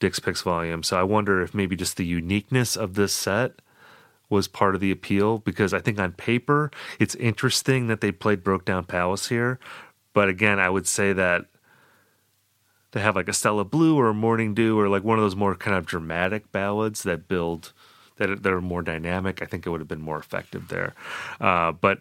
Dick's 0.00 0.20
Picks 0.20 0.42
volume. 0.42 0.82
So 0.82 0.98
I 0.98 1.02
wonder 1.02 1.42
if 1.42 1.54
maybe 1.54 1.76
just 1.76 1.96
the 1.96 2.06
uniqueness 2.06 2.76
of 2.76 2.94
this 2.94 3.12
set 3.12 3.60
was 4.30 4.46
part 4.46 4.74
of 4.74 4.80
the 4.80 4.90
appeal 4.90 5.38
because 5.38 5.72
I 5.72 5.80
think 5.80 5.98
on 5.98 6.12
paper 6.12 6.70
it's 6.98 7.14
interesting 7.16 7.86
that 7.88 8.00
they 8.00 8.12
played 8.12 8.44
Brokedown 8.44 8.86
Palace 8.86 9.28
here. 9.28 9.58
But 10.12 10.28
again, 10.28 10.58
I 10.60 10.70
would 10.70 10.86
say 10.86 11.12
that 11.12 11.46
to 12.92 13.00
have 13.00 13.16
like 13.16 13.28
a 13.28 13.32
Stella 13.32 13.64
Blue 13.64 13.96
or 13.96 14.08
a 14.08 14.14
Morning 14.14 14.54
Dew 14.54 14.78
or 14.78 14.88
like 14.88 15.04
one 15.04 15.18
of 15.18 15.24
those 15.24 15.36
more 15.36 15.54
kind 15.54 15.76
of 15.76 15.86
dramatic 15.86 16.50
ballads 16.52 17.02
that 17.02 17.28
build 17.28 17.72
that 18.16 18.42
that 18.42 18.52
are 18.52 18.60
more 18.60 18.82
dynamic, 18.82 19.42
I 19.42 19.46
think 19.46 19.66
it 19.66 19.70
would 19.70 19.80
have 19.80 19.88
been 19.88 20.00
more 20.00 20.18
effective 20.18 20.68
there. 20.68 20.94
Uh, 21.40 21.72
but 21.72 22.00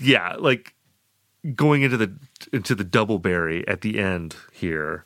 yeah, 0.00 0.34
like 0.38 0.74
going 1.54 1.82
into 1.82 1.96
the 1.96 2.12
into 2.52 2.74
the 2.74 2.84
double 2.84 3.18
berry 3.18 3.66
at 3.66 3.80
the 3.80 3.98
end 3.98 4.36
here. 4.52 5.04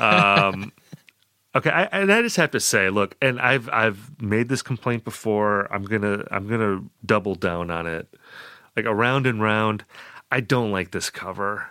Um, 0.00 0.72
okay, 1.54 1.70
I, 1.70 1.84
and 1.84 2.12
I 2.12 2.22
just 2.22 2.36
have 2.36 2.50
to 2.52 2.60
say, 2.60 2.90
look, 2.90 3.16
and 3.22 3.40
I've 3.40 3.68
I've 3.70 4.20
made 4.20 4.48
this 4.48 4.62
complaint 4.62 5.04
before. 5.04 5.72
I'm 5.72 5.84
gonna 5.84 6.24
I'm 6.30 6.48
gonna 6.48 6.82
double 7.04 7.34
down 7.34 7.70
on 7.70 7.86
it. 7.86 8.08
like 8.76 8.86
around 8.86 9.26
and 9.26 9.42
round. 9.42 9.84
I 10.30 10.40
don't 10.40 10.72
like 10.72 10.92
this 10.92 11.10
cover. 11.10 11.68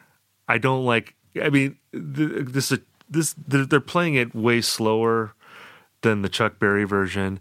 I 0.47 0.57
don't 0.57 0.85
like. 0.85 1.15
I 1.41 1.49
mean, 1.49 1.77
th- 1.93 2.47
this 2.47 2.71
is 2.71 2.79
this 3.09 3.35
they're, 3.47 3.79
playing 3.79 4.15
it 4.15 4.33
way 4.33 4.61
slower 4.61 5.33
than 6.01 6.21
the 6.21 6.29
Chuck 6.29 6.59
Berry 6.59 6.83
version. 6.85 7.39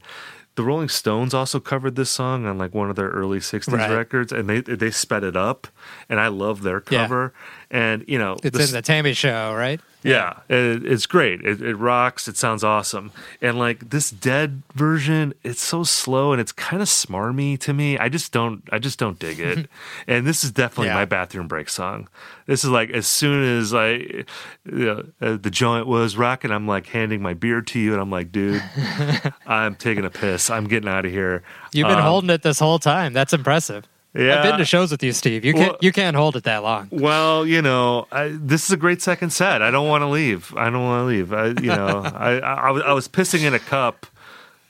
The 0.57 0.65
Rolling 0.65 0.89
Stones 0.89 1.33
also 1.33 1.61
covered 1.61 1.95
this 1.95 2.11
song 2.11 2.45
on 2.45 2.59
like 2.59 2.75
one 2.75 2.91
of 2.91 2.97
their 2.97 3.09
early 3.09 3.39
'60s 3.39 3.73
Right. 3.73 3.91
records, 3.91 4.33
and 4.33 4.49
they 4.49 4.61
they 4.61 4.91
sped 4.91 5.25
it 5.25 5.37
up, 5.37 5.69
and 6.09 6.19
I 6.21 6.29
love 6.29 6.63
their 6.63 6.81
cover. 6.81 7.33
And 7.71 8.05
you 8.09 8.19
know, 8.19 8.37
It's 8.43 8.57
this- 8.59 8.71
in 8.71 8.75
the 8.77 8.83
T.A.M.I. 8.83 9.13
show, 9.13 9.55
right? 9.55 9.81
yeah, 10.03 10.39
it, 10.49 10.85
it's 10.87 11.05
great. 11.05 11.43
It, 11.45 11.61
it 11.61 11.77
rocks. 11.77 12.27
It 12.27 12.39
sounds 12.39 12.65
awesome. 12.65 13.13
And 13.43 13.59
like 13.59 13.91
this 13.91 14.11
dead 14.11 14.63
version, 14.75 15.35
it's 15.45 15.61
so 15.63 15.85
slow 15.85 16.33
and 16.33 16.41
it's 16.41 16.53
kind 16.53 16.81
of 16.83 16.89
smarmy 16.89 17.59
to 17.61 17.75
me. 17.75 17.99
I 17.99 18.09
just 18.09 18.33
don't. 18.33 18.63
I 18.73 18.79
just 18.79 18.99
don't 18.99 19.19
dig 19.19 19.39
it. 19.39 19.69
and 20.09 20.27
this 20.27 20.43
is 20.43 20.51
definitely 20.53 20.87
Yeah. 20.89 20.95
my 20.95 21.05
bathroom 21.05 21.47
break 21.49 21.69
song. 21.69 22.09
This 22.47 22.65
is 22.65 22.71
like 22.71 22.91
as 22.91 23.07
soon 23.07 23.59
as 23.59 23.73
I, 23.75 23.91
you 23.93 24.25
know, 24.65 25.05
uh, 25.21 25.37
the 25.37 25.51
joint 25.51 25.87
was 25.87 26.17
rocking, 26.17 26.51
I'm 26.51 26.67
like 26.67 26.87
handing 26.87 27.21
my 27.23 27.35
beer 27.35 27.61
to 27.61 27.79
you, 27.79 27.93
and 27.93 28.01
I'm 28.01 28.11
like, 28.11 28.33
dude, 28.33 28.63
I'm 29.47 29.77
taking 29.77 30.05
a 30.05 30.11
piss. 30.11 30.49
I'm 30.51 30.67
getting 30.67 30.89
out 30.89 31.05
of 31.05 31.13
here. 31.13 31.43
You've 31.73 31.87
been 31.89 31.99
Um, 31.99 32.03
holding 32.05 32.31
it 32.31 32.43
this 32.43 32.59
whole 32.59 32.79
time. 32.79 33.13
That's 33.13 33.33
impressive. 33.33 33.87
Yeah. 34.15 34.39
I've 34.39 34.43
been 34.43 34.59
to 34.59 34.65
shows 34.65 34.91
with 34.91 35.03
you, 35.03 35.13
Steve. 35.13 35.45
You 35.45 35.53
can't 35.55 35.69
Well- 35.73 35.79
you 35.81 35.93
can't 35.93 36.17
hold 36.17 36.35
it 36.37 36.43
that 36.45 36.63
long. 36.65 36.89
Well, 36.91 37.47
you 37.47 37.63
know, 37.63 38.07
I, 38.11 38.29
this 38.35 38.65
is 38.65 38.73
a 38.73 38.77
great 38.77 39.01
second 39.03 39.31
set. 39.31 39.63
I 39.63 39.71
don't 39.71 39.89
want 39.89 40.03
to 40.03 40.09
leave. 40.09 40.53
I 40.57 40.69
don't 40.71 40.83
want 40.83 41.03
to 41.03 41.07
leave. 41.07 41.33
I, 41.33 41.47
you 41.63 41.69
know, 41.69 42.03
I, 42.15 42.39
I, 42.41 42.71
I 42.71 42.93
was- 42.93 43.07
pissing 43.09 43.45
in 43.45 43.55
a 43.55 43.59
cup, 43.61 44.07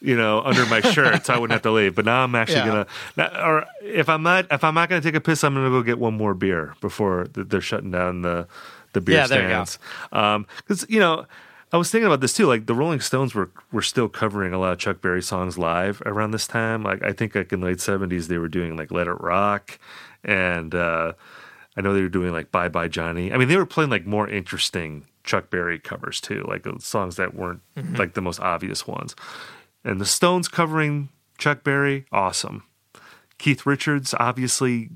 you 0.02 0.16
know, 0.16 0.40
under 0.42 0.66
my 0.66 0.80
shirt, 0.80 1.24
so 1.26 1.34
I 1.34 1.38
wouldn't 1.38 1.52
have 1.54 1.62
to 1.62 1.70
leave. 1.70 1.94
But 1.94 2.04
now 2.04 2.22
I'm 2.22 2.34
actually 2.34 2.58
Yeah. 2.58 2.84
gonna, 3.16 3.46
or 3.46 3.66
if 3.82 4.08
I'm 4.10 4.22
not, 4.22 4.46
if 4.50 4.62
I'm 4.62 4.74
not 4.74 4.88
gonna 4.90 5.00
take 5.00 5.14
a 5.14 5.20
piss, 5.20 5.42
I'm 5.44 5.54
gonna 5.54 5.70
go 5.70 5.82
get 5.82 5.98
one 5.98 6.14
more 6.14 6.34
beer 6.34 6.74
before 6.80 7.26
they're 7.32 7.60
shutting 7.62 7.90
down 7.90 8.22
the 8.22 8.46
the 8.92 9.00
beer 9.00 9.16
Yeah, 9.16 9.22
you 9.22 9.26
stands. 9.28 9.78
Um, 10.12 10.46
because 10.58 10.84
you 10.88 11.00
know. 11.00 11.26
I 11.72 11.76
was 11.76 11.90
thinking 11.90 12.06
about 12.06 12.20
this 12.20 12.32
too. 12.32 12.46
Like 12.46 12.66
the 12.66 12.74
Rolling 12.74 13.00
Stones 13.00 13.34
were 13.34 13.50
were 13.70 13.82
still 13.82 14.08
covering 14.08 14.52
a 14.52 14.58
lot 14.58 14.72
of 14.72 14.78
Chuck 14.78 15.00
Berry 15.00 15.22
songs 15.22 15.56
live 15.56 16.02
around 16.04 16.32
this 16.32 16.46
time. 16.46 16.82
Like 16.82 17.02
I 17.02 17.12
think 17.12 17.34
like 17.34 17.52
in 17.52 17.60
the 17.60 17.66
late 17.66 17.80
seventies 17.80 18.28
they 18.28 18.38
were 18.38 18.48
doing 18.48 18.76
like 18.76 18.90
Let 18.90 19.06
It 19.06 19.20
Rock, 19.20 19.78
and 20.24 20.74
uh, 20.74 21.12
I 21.76 21.80
know 21.80 21.94
they 21.94 22.02
were 22.02 22.08
doing 22.08 22.32
like 22.32 22.50
Bye 22.50 22.68
Bye 22.68 22.88
Johnny. 22.88 23.32
I 23.32 23.38
mean 23.38 23.48
they 23.48 23.56
were 23.56 23.66
playing 23.66 23.90
like 23.90 24.06
more 24.06 24.28
interesting 24.28 25.06
Chuck 25.22 25.50
Berry 25.50 25.78
covers 25.78 26.20
too, 26.20 26.44
like 26.48 26.66
uh, 26.66 26.78
songs 26.78 27.16
that 27.16 27.34
weren't 27.34 27.60
like 27.98 28.14
the 28.14 28.22
most 28.22 28.40
obvious 28.40 28.86
ones. 28.86 29.14
And 29.84 30.00
the 30.00 30.06
Stones 30.06 30.48
covering 30.48 31.08
Chuck 31.38 31.62
Berry, 31.62 32.04
awesome. 32.12 32.64
Keith 33.38 33.64
Richards, 33.64 34.14
obviously, 34.18 34.90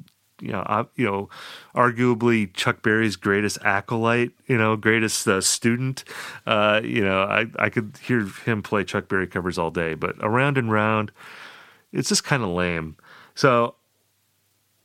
you 0.44 0.52
know, 0.52 0.88
you 0.94 1.06
know, 1.06 1.28
arguably 1.74 2.52
Chuck 2.52 2.82
Berry's 2.82 3.16
greatest 3.16 3.58
acolyte, 3.64 4.32
you 4.46 4.58
know, 4.58 4.76
greatest 4.76 5.26
uh, 5.26 5.40
student. 5.40 6.04
Uh, 6.46 6.80
you 6.84 7.02
know, 7.02 7.22
I 7.22 7.46
I 7.58 7.70
could 7.70 7.98
hear 8.02 8.26
him 8.44 8.62
play 8.62 8.84
Chuck 8.84 9.08
Berry 9.08 9.26
covers 9.26 9.58
all 9.58 9.70
day, 9.70 9.94
but 9.94 10.16
around 10.20 10.58
and 10.58 10.70
round, 10.70 11.12
it's 11.92 12.10
just 12.10 12.24
kind 12.24 12.42
of 12.42 12.50
lame. 12.50 12.96
So 13.34 13.76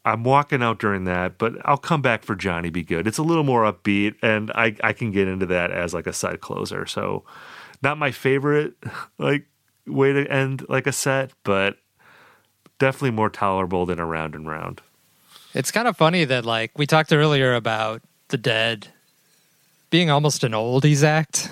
I'm 0.06 0.24
walking 0.24 0.64
out 0.64 0.80
during 0.80 1.04
that, 1.04 1.38
but 1.38 1.54
I'll 1.66 1.78
come 1.78 2.02
back 2.02 2.24
for 2.24 2.36
Johnny 2.36 2.70
B. 2.70 2.84
Goode. 2.84 3.06
It's 3.06 3.18
a 3.18 3.24
little 3.24 3.44
more 3.44 3.72
upbeat, 3.72 4.16
and 4.22 4.52
I 4.52 4.76
I 4.82 4.94
can 4.94 5.12
get 5.12 5.28
into 5.28 5.46
that 5.48 5.72
as 5.72 5.94
like 5.94 6.08
a 6.08 6.14
side 6.14 6.40
closer. 6.40 6.86
So, 6.86 7.26
not 7.84 7.98
my 7.98 8.12
favorite 8.12 8.76
like 9.18 9.46
way 9.86 10.14
to 10.14 10.26
end 10.32 10.66
like 10.70 10.88
a 10.88 10.94
set, 10.94 11.32
but 11.44 11.78
definitely 12.80 13.12
more 13.12 13.30
tolerable 13.30 13.86
than 13.86 14.00
a 14.00 14.06
round 14.06 14.36
and 14.36 14.48
round. 14.48 14.82
It's 15.54 15.72
kind 15.72 15.88
of 15.88 15.98
funny 15.98 16.26
that 16.26 16.46
like 16.46 16.78
we 16.78 16.86
talked 16.86 17.12
earlier 17.12 17.56
about 17.56 18.02
the 18.28 18.38
dead 18.38 18.88
being 19.90 20.12
almost 20.12 20.44
an 20.44 20.52
oldies 20.52 21.04
act 21.04 21.50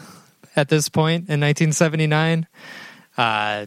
at 0.55 0.69
this 0.69 0.87
point 0.89 1.29
in 1.29 1.41
1979. 1.41 2.47
Uh, 3.17 3.65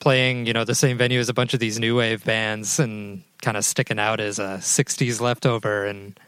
playing, 0.00 0.46
you 0.46 0.52
know, 0.52 0.64
the 0.64 0.74
same 0.74 0.98
venue 0.98 1.20
as 1.20 1.28
a 1.28 1.34
bunch 1.34 1.54
of 1.54 1.60
these 1.60 1.78
new 1.78 1.96
wave 1.96 2.24
bands 2.24 2.78
and 2.78 3.22
kind 3.42 3.56
of 3.56 3.64
sticking 3.64 3.98
out 3.98 4.20
as 4.20 4.38
a 4.38 4.58
60s 4.60 5.20
leftover 5.20 5.86
and 5.86 6.18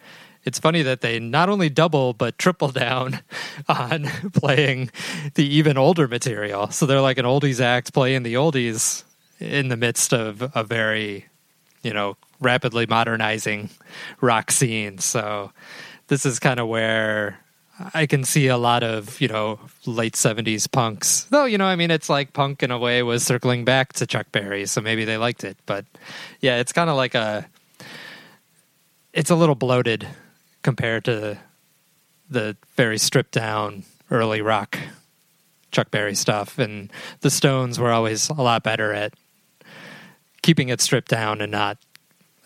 it's 0.45 0.59
funny 0.59 0.83
that 0.83 1.03
they 1.03 1.19
not 1.19 1.49
only 1.49 1.69
double 1.69 2.13
but 2.13 2.39
triple 2.39 2.69
down 2.69 3.21
on 3.69 4.05
playing 4.33 4.91
the 5.35 5.45
even 5.45 5.77
older 5.77 6.09
material. 6.09 6.71
So 6.71 6.87
they're 6.87 7.01
like 7.01 7.19
an 7.19 7.27
oldies 7.27 7.61
act 7.61 7.93
playing 7.93 8.23
the 8.23 8.35
oldies 8.35 9.05
in 9.39 9.69
the 9.69 9.77
midst 9.77 10.15
of 10.15 10.51
a 10.55 10.65
very, 10.65 11.27
you 11.83 11.93
know, 11.93 12.17
rapidly 12.41 12.87
modernizing 12.87 13.71
rock 14.21 14.51
scene. 14.51 14.99
So 14.99 15.53
this 16.09 16.27
is 16.27 16.39
kind 16.39 16.59
of 16.59 16.69
where 16.69 17.39
I 17.95 18.07
can 18.07 18.25
see 18.25 18.49
a 18.49 18.59
lot 18.59 18.83
of, 18.83 19.21
you 19.21 19.29
know, 19.29 19.59
late 19.87 20.15
70s 20.15 20.71
punks. 20.71 21.25
Though, 21.25 21.47
you 21.47 21.57
know, 21.57 21.65
I 21.65 21.77
mean, 21.77 21.91
it's 21.91 22.09
like 22.09 22.33
punk 22.33 22.63
in 22.63 22.71
a 22.71 22.79
way 22.79 23.03
was 23.03 23.25
circling 23.25 23.65
back 23.65 23.95
to 23.95 24.07
Chuck 24.07 24.27
Berry, 24.33 24.67
so 24.67 24.81
maybe 24.81 25.05
they 25.05 25.17
liked 25.17 25.45
it. 25.45 25.57
But 25.67 25.87
yeah, 26.41 26.59
it's 26.59 26.73
kind 26.73 26.91
of 26.91 26.97
like 26.97 27.15
a, 27.15 27.49
it's 29.13 29.31
a 29.31 29.35
little 29.35 29.55
bloated 29.55 30.07
compared 30.63 31.05
to 31.07 31.39
the 32.29 32.57
very 32.77 32.99
stripped 32.99 33.33
down 33.33 33.85
early 34.11 34.43
rock 34.43 34.79
Chuck 35.71 35.91
Berry 35.91 36.15
stuff. 36.15 36.59
And 36.59 36.93
the 37.21 37.31
Stones 37.31 37.79
were 37.79 37.93
always 37.93 38.29
a 38.29 38.35
lot 38.35 38.63
better 38.63 38.93
at 38.93 39.15
keeping 40.43 40.69
it 40.69 40.81
stripped 40.81 41.09
down 41.09 41.41
and 41.41 41.53
not 41.53 41.79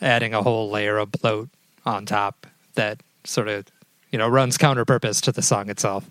adding 0.00 0.34
a 0.34 0.42
whole 0.42 0.70
layer 0.70 0.98
of 0.98 1.10
bloat 1.12 1.48
on 1.86 2.06
top 2.06 2.47
that 2.74 3.02
sort 3.24 3.48
of, 3.48 3.66
you 4.10 4.18
know, 4.18 4.28
runs 4.28 4.56
counter 4.58 4.84
purpose 4.84 5.20
to 5.23 5.32
the 5.32 5.42
song 5.42 5.68
itself. 5.70 6.10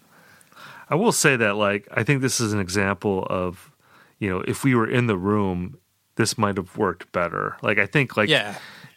I 0.89 0.95
will 0.95 1.11
say 1.11 1.35
that, 1.37 1.55
like, 1.55 1.87
I 1.91 2.03
think 2.03 2.21
this 2.21 2.39
is 2.39 2.53
an 2.53 2.59
example 2.59 3.25
of, 3.29 3.71
you 4.19 4.29
know, 4.29 4.41
if 4.41 4.63
we 4.63 4.75
were 4.75 4.87
in 4.89 5.07
the 5.07 5.17
room, 5.17 5.77
this 6.15 6.37
might 6.37 6.57
have 6.57 6.77
worked 6.77 7.11
better. 7.11 7.57
Like, 7.61 7.79
I 7.79 7.85
think, 7.85 8.15
like, 8.17 8.29
Yeah. 8.29 8.55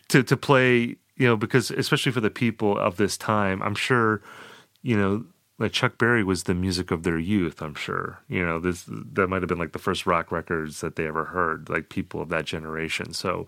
to 0.09 0.23
to 0.23 0.37
play, 0.37 0.97
you 1.17 1.27
know, 1.27 1.37
because 1.37 1.71
especially 1.71 2.13
for 2.13 2.21
the 2.21 2.31
people 2.31 2.77
of 2.79 2.97
this 2.97 3.17
time, 3.17 3.63
I'm 3.63 3.75
sure, 3.75 4.21
you 4.83 4.97
know, 4.97 5.25
like 5.59 5.73
Chuck 5.73 5.97
Berry 5.97 6.23
was 6.23 6.43
the 6.43 6.55
music 6.55 6.91
of 6.91 7.03
their 7.03 7.19
youth. 7.19 7.63
I'm 7.63 7.75
sure, 7.75 8.21
you 8.29 8.45
know, 8.45 8.59
this 8.61 8.85
that 8.89 9.29
might 9.29 9.41
have 9.43 9.49
been 9.49 9.59
like 9.59 9.73
the 9.73 9.79
first 9.79 10.05
rock 10.07 10.31
records 10.31 10.81
that 10.83 10.97
they 10.97 11.07
ever 11.07 11.27
heard, 11.27 11.69
like 11.71 11.89
people 11.89 12.21
of 12.21 12.29
that 12.29 12.45
generation. 12.45 13.15
So 13.15 13.47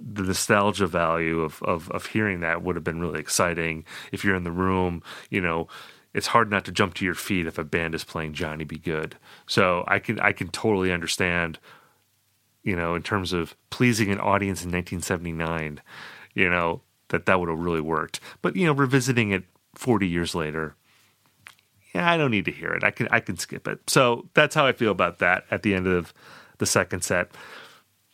the 0.00 0.22
nostalgia 0.22 0.86
value 0.86 1.40
of, 1.40 1.62
of 1.62 1.90
of 1.90 2.06
hearing 2.06 2.40
that 2.40 2.62
would 2.62 2.76
have 2.76 2.84
been 2.84 3.00
really 3.00 3.20
exciting. 3.20 3.84
If 4.12 4.24
you're 4.24 4.36
in 4.36 4.44
the 4.44 4.52
room 4.52 5.02
you 5.30 5.40
know 5.40 5.68
it's 6.14 6.28
hard 6.28 6.50
not 6.50 6.64
to 6.64 6.72
jump 6.72 6.94
to 6.94 7.04
your 7.04 7.14
feet 7.14 7.46
if 7.46 7.58
a 7.58 7.64
band 7.64 7.94
is 7.94 8.04
playing 8.04 8.32
johnny 8.32 8.64
b. 8.64 8.78
goode. 8.78 9.16
So 9.46 9.84
i 9.88 9.98
can 9.98 10.18
i 10.20 10.32
can 10.32 10.48
totally 10.48 10.92
understand 10.92 11.58
you 12.62 12.76
know 12.76 12.94
in 12.94 13.02
terms 13.02 13.32
of 13.32 13.56
pleasing 13.70 14.10
an 14.10 14.18
audience 14.18 14.62
in 14.62 14.70
1979 14.70 15.80
you 16.34 16.48
know 16.48 16.82
that 17.08 17.26
that 17.26 17.40
would 17.40 17.48
have 17.48 17.58
really 17.58 17.80
worked. 17.80 18.20
But 18.42 18.56
you 18.56 18.66
know 18.66 18.72
revisiting 18.72 19.30
it 19.32 19.44
40 19.74 20.06
years 20.06 20.34
later 20.34 20.74
yeah 21.94 22.10
i 22.10 22.16
don't 22.16 22.30
need 22.30 22.44
to 22.44 22.52
hear 22.52 22.72
it. 22.72 22.84
I 22.84 22.90
can 22.90 23.08
i 23.10 23.20
can 23.20 23.36
skip 23.36 23.66
it. 23.66 23.80
So 23.88 24.28
that's 24.34 24.54
how 24.54 24.66
i 24.66 24.72
feel 24.72 24.92
about 24.92 25.18
that 25.18 25.44
at 25.50 25.62
the 25.62 25.74
end 25.74 25.86
of 25.86 26.12
the 26.58 26.66
second 26.66 27.02
set 27.02 27.30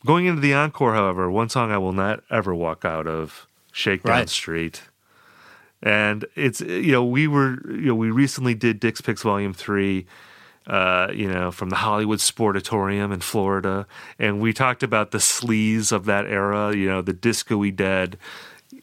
Going 0.05 0.26
into 0.26 0.41
the 0.41 0.52
encore, 0.55 0.94
however, 0.94 1.31
one 1.31 1.49
song 1.49 1.70
I 1.73 1.78
will 1.78 1.92
not 1.92 2.23
ever 2.31 2.55
walk 2.55 2.84
out 2.84 3.07
of, 3.07 3.47
Shakedown 3.73 4.12
Right. 4.12 4.28
Street. 4.28 4.83
And 5.83 6.24
it's 6.34 6.60
you 6.60 6.92
know, 6.92 7.05
we 7.05 7.26
were 7.26 7.58
you 7.70 7.86
know, 7.86 7.94
we 7.94 8.10
recently 8.10 8.55
did 8.55 8.81
Dick's 8.81 9.00
Picks 9.00 9.23
Volume 9.23 9.52
Three, 9.52 10.07
uh, 10.66 11.08
you 11.12 11.28
know, 11.31 11.50
from 11.50 11.70
the 11.70 11.76
Hollywood 11.76 12.20
Sportatorium 12.20 13.12
in 13.12 13.20
Florida. 13.20 13.86
And 14.18 14.41
we 14.41 14.52
talked 14.52 14.83
about 14.83 15.10
the 15.10 15.18
sleaze 15.18 15.92
of 15.92 16.05
that 16.07 16.26
era, 16.26 16.74
you 16.74 16.86
know, 16.86 17.02
the 17.02 17.12
disco-y 17.12 17.70
dead, 17.70 18.16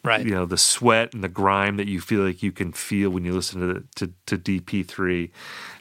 Right. 0.04 0.24
you 0.26 0.32
know, 0.32 0.46
the 0.46 0.58
sweat 0.58 1.14
and 1.14 1.24
the 1.24 1.30
grime 1.30 1.78
that 1.78 1.88
you 1.88 2.02
feel 2.02 2.22
like 2.22 2.44
you 2.44 2.52
can 2.52 2.72
feel 2.72 3.10
when 3.10 3.26
you 3.26 3.34
listen 3.34 3.62
to 3.62 3.68
the, 3.74 3.84
to, 3.96 4.38
to 4.38 4.62
DP3. 4.62 5.30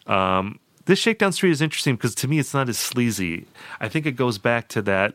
Um, 0.06 0.58
this 0.90 0.98
Shakedown 0.98 1.30
Street 1.30 1.52
is 1.52 1.62
interesting 1.62 1.94
because 1.94 2.16
to 2.16 2.26
me 2.26 2.40
it's 2.40 2.52
not 2.52 2.68
as 2.68 2.76
sleazy. 2.76 3.46
I 3.78 3.88
think 3.88 4.06
it 4.06 4.16
goes 4.16 4.38
back 4.38 4.66
to 4.70 4.82
that 4.82 5.14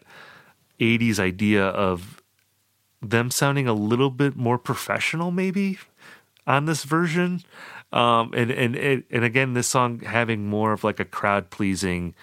80s 0.79 1.19
idea 1.19 1.65
of 1.65 2.23
them 3.01 3.29
sounding 3.29 3.67
a 3.67 3.73
little 3.73 4.09
bit 4.09 4.37
more 4.37 4.57
professional 4.57 5.31
maybe 5.31 5.77
on 6.47 6.63
this 6.63 6.85
version. 6.85 7.43
Um, 7.91 8.31
and, 8.33 8.51
and, 8.51 9.03
and, 9.11 9.25
again, 9.25 9.53
this 9.53 9.67
song 9.67 9.99
having 9.99 10.47
more 10.47 10.71
of 10.71 10.85
like 10.85 11.01
a 11.01 11.05
crowd 11.05 11.49
pleasing 11.49 12.15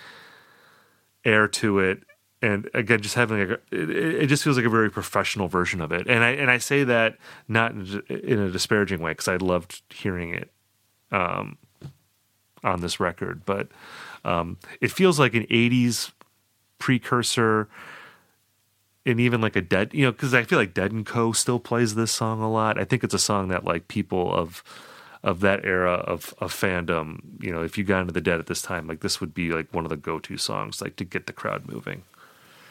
air 1.23 1.47
to 1.49 1.79
it. 1.79 2.05
And 2.41 2.71
again, 2.73 3.03
just 3.03 3.17
having 3.17 3.39
like 3.39 3.61
a, 3.71 3.77
it, 3.77 3.91
it 4.23 4.27
just 4.29 4.45
feels 4.45 4.57
like 4.57 4.67
a 4.67 4.71
very 4.71 4.91
professional 4.91 5.49
version 5.49 5.83
of 5.83 5.93
it. 5.93 6.07
And 6.09 6.25
I, 6.25 6.31
and 6.31 6.51
I 6.51 6.57
say 6.57 6.85
that 6.85 7.19
not 7.49 7.73
in 7.73 8.03
a- 8.09 8.15
in 8.15 8.39
a 8.39 8.51
disparaging 8.51 9.01
way 9.01 9.11
because 9.11 9.29
I 9.29 9.37
loved 9.37 9.83
hearing 9.91 10.35
it 10.35 10.51
um, 11.11 11.59
on 12.63 12.81
this 12.81 13.01
record, 13.01 13.43
but 13.45 13.69
um, 14.25 14.59
it 14.81 14.91
feels 14.91 15.19
like 15.19 15.35
an 15.35 15.45
'80s 15.45 16.13
precursor 16.79 17.69
and 19.07 19.21
even 19.21 19.41
like 19.41 19.55
a 19.55 19.61
dead 19.61 19.93
you 19.95 20.05
know 20.05 20.13
because 20.13 20.35
i 20.35 20.43
feel 20.43 20.59
like 20.59 20.75
dead 20.75 20.91
and 20.91 21.07
co 21.07 21.33
still 21.33 21.61
plays 21.61 21.95
this 21.95 22.11
song 22.11 22.41
a 22.41 22.51
lot. 22.51 22.79
I 22.79 22.85
think 22.85 23.05
it's 23.05 23.15
a 23.15 23.19
song 23.19 23.49
that 23.49 23.65
like 23.65 23.89
people 23.89 24.35
of 24.35 24.63
of 25.23 25.39
that 25.41 25.65
era 25.65 25.93
of, 25.93 26.35
of 26.41 26.53
fandom 26.53 27.21
you 27.41 27.53
know 27.53 27.63
if 27.63 27.79
you 27.79 27.85
got 27.85 28.01
into 28.01 28.13
the 28.13 28.21
dead 28.21 28.41
at 28.41 28.47
this 28.47 28.63
time 28.63 28.89
like 28.89 29.01
this 29.01 29.21
would 29.21 29.33
be 29.33 29.51
like 29.51 29.73
one 29.73 29.85
of 29.85 29.91
the 29.91 29.97
go-to 29.97 30.37
songs 30.37 30.81
like 30.81 30.97
to 30.97 31.05
get 31.05 31.27
the 31.27 31.33
crowd 31.33 31.69
moving. 31.69 32.03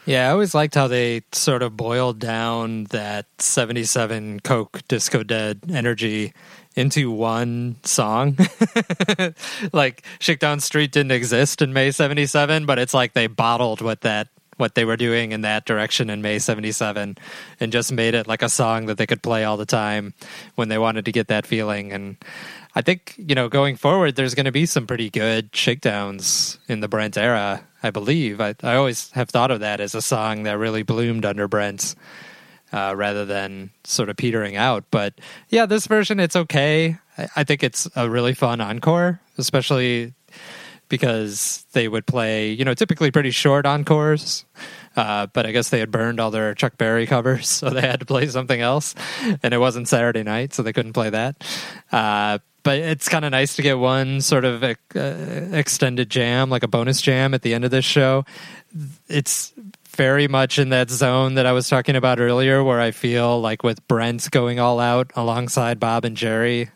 Yeah, 0.04 0.28
I 0.28 0.32
always 0.32 0.52
liked 0.52 0.74
how 0.74 0.88
they 0.88 1.22
sort 1.30 1.62
of 1.62 1.76
boiled 1.76 2.18
down 2.18 2.84
that 2.90 3.26
77 3.38 4.40
Coke 4.40 4.82
Disco 4.88 5.22
Dead 5.22 5.60
energy 5.72 6.32
into 6.76 7.10
one 7.10 7.76
song. 7.82 8.36
like 9.72 10.04
Shakedown 10.18 10.60
Street 10.60 10.92
didn't 10.92 11.12
exist 11.12 11.62
in 11.62 11.72
May 11.72 11.90
77, 11.90 12.66
but 12.66 12.78
it's 12.78 12.94
like 12.94 13.12
they 13.12 13.26
bottled 13.26 13.80
what 13.80 14.02
that 14.02 14.28
what 14.58 14.74
they 14.74 14.84
were 14.84 14.96
doing 14.96 15.32
in 15.32 15.40
that 15.40 15.64
direction 15.64 16.10
in 16.10 16.22
May 16.22 16.38
77 16.38 17.16
and 17.58 17.72
just 17.72 17.90
made 17.90 18.14
it 18.14 18.28
like 18.28 18.42
a 18.42 18.48
song 18.48 18.86
that 18.86 18.96
they 18.96 19.06
could 19.06 19.22
play 19.22 19.44
all 19.44 19.56
the 19.56 19.66
time 19.66 20.14
when 20.54 20.68
they 20.68 20.78
wanted 20.78 21.04
to 21.06 21.10
get 21.12 21.28
that 21.28 21.46
feeling 21.46 21.90
and 21.90 22.16
I 22.74 22.80
think, 22.80 23.14
you 23.18 23.34
know, 23.34 23.48
going 23.48 23.76
forward 23.76 24.14
there's 24.14 24.34
going 24.34 24.46
to 24.46 24.52
be 24.52 24.66
some 24.66 24.86
pretty 24.86 25.10
good 25.10 25.50
shakedowns 25.54 26.58
in 26.68 26.80
the 26.80 26.88
Brent 26.88 27.16
era, 27.16 27.64
I 27.82 27.90
believe. 27.90 28.40
I 28.40 28.54
I 28.62 28.76
always 28.76 29.10
have 29.12 29.30
thought 29.30 29.50
of 29.50 29.60
that 29.60 29.80
as 29.80 29.94
a 29.94 30.02
song 30.02 30.44
that 30.44 30.58
really 30.58 30.82
bloomed 30.82 31.24
under 31.24 31.48
Brent 31.48 31.94
uh, 32.72 32.94
rather 32.96 33.24
than 33.24 33.70
sort 33.84 34.08
of 34.08 34.16
petering 34.16 34.56
out. 34.56 34.84
But 34.90 35.14
yeah, 35.48 35.66
this 35.66 35.86
version 35.86 36.20
it's 36.20 36.36
okay. 36.36 36.98
I, 37.18 37.28
I 37.36 37.44
think 37.44 37.62
it's 37.62 37.88
a 37.94 38.08
really 38.08 38.34
fun 38.34 38.60
encore, 38.60 39.20
especially 39.38 40.14
because 40.88 41.64
they 41.72 41.88
would 41.88 42.06
play, 42.06 42.52
you 42.52 42.66
know, 42.66 42.74
typically 42.74 43.10
pretty 43.10 43.30
short 43.30 43.64
encores. 43.64 44.44
Uh, 44.94 45.26
but 45.26 45.46
I 45.46 45.52
guess 45.52 45.70
they 45.70 45.78
had 45.78 45.90
burned 45.90 46.20
all 46.20 46.30
their 46.30 46.54
Chuck 46.54 46.76
Berry 46.76 47.06
covers, 47.06 47.48
so 47.60 47.70
they 47.70 47.80
had 47.80 48.00
to 48.00 48.06
play 48.06 48.26
something 48.26 48.60
else. 48.60 48.94
And 49.42 49.54
it 49.54 49.58
wasn't 49.58 49.88
Saturday 49.88 50.22
night, 50.22 50.52
so 50.52 50.62
they 50.62 50.74
couldn't 50.74 50.92
play 50.92 51.08
that. 51.08 51.42
Uh, 51.90 52.40
but 52.62 52.78
it's 52.78 53.08
kind 53.08 53.24
of 53.24 53.30
nice 53.30 53.56
to 53.56 53.62
get 53.62 53.78
one 53.78 54.20
sort 54.20 54.44
of 54.44 54.62
uh, 54.62 54.74
extended 54.94 56.10
jam, 56.10 56.50
like 56.50 56.62
a 56.62 56.68
bonus 56.68 57.00
jam 57.00 57.34
at 57.34 57.42
the 57.42 57.54
end 57.54 57.64
of 57.64 57.70
this 57.70 57.84
show. 57.84 58.24
It's 59.08 59.52
very 59.96 60.28
much 60.28 60.58
in 60.58 60.70
that 60.70 60.90
zone 60.90 61.34
that 61.34 61.46
I 61.46 61.52
was 61.52 61.68
talking 61.68 61.96
about 61.96 62.20
earlier, 62.20 62.62
where 62.64 62.80
I 62.80 62.90
feel 62.90 63.40
like 63.40 63.62
with 63.62 63.86
Brent 63.88 64.30
going 64.30 64.58
all 64.58 64.80
out 64.80 65.10
alongside 65.14 65.78
Bob 65.78 66.04
and 66.04 66.16
Jerry, 66.16 66.70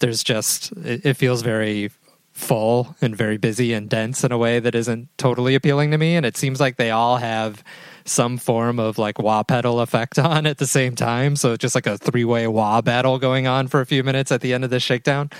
there's 0.00 0.22
just, 0.22 0.72
it, 0.72 1.04
it 1.04 1.14
feels 1.14 1.42
very 1.42 1.90
full 2.32 2.96
and 3.00 3.14
very 3.16 3.36
busy 3.36 3.72
and 3.72 3.88
dense 3.88 4.24
in 4.24 4.32
a 4.32 4.38
way 4.38 4.58
that 4.58 4.74
isn't 4.74 5.08
totally 5.18 5.54
appealing 5.54 5.90
to 5.90 5.98
me. 5.98 6.16
And 6.16 6.24
it 6.24 6.36
seems 6.36 6.60
like 6.60 6.76
they 6.76 6.90
all 6.90 7.18
have 7.18 7.62
some 8.04 8.36
form 8.38 8.78
of 8.78 8.98
like 8.98 9.18
wah 9.18 9.42
pedal 9.42 9.80
effect 9.80 10.18
on 10.18 10.46
at 10.46 10.58
the 10.58 10.66
same 10.66 10.94
time. 10.94 11.36
So 11.36 11.56
just 11.56 11.74
like 11.74 11.86
a 11.86 11.98
three 11.98 12.24
way 12.24 12.46
wah 12.46 12.80
battle 12.80 13.18
going 13.18 13.46
on 13.46 13.68
for 13.68 13.80
a 13.80 13.86
few 13.86 14.02
minutes 14.04 14.32
at 14.32 14.40
the 14.40 14.52
end 14.54 14.64
of 14.64 14.70
this 14.70 14.82
shakedown. 14.82 15.30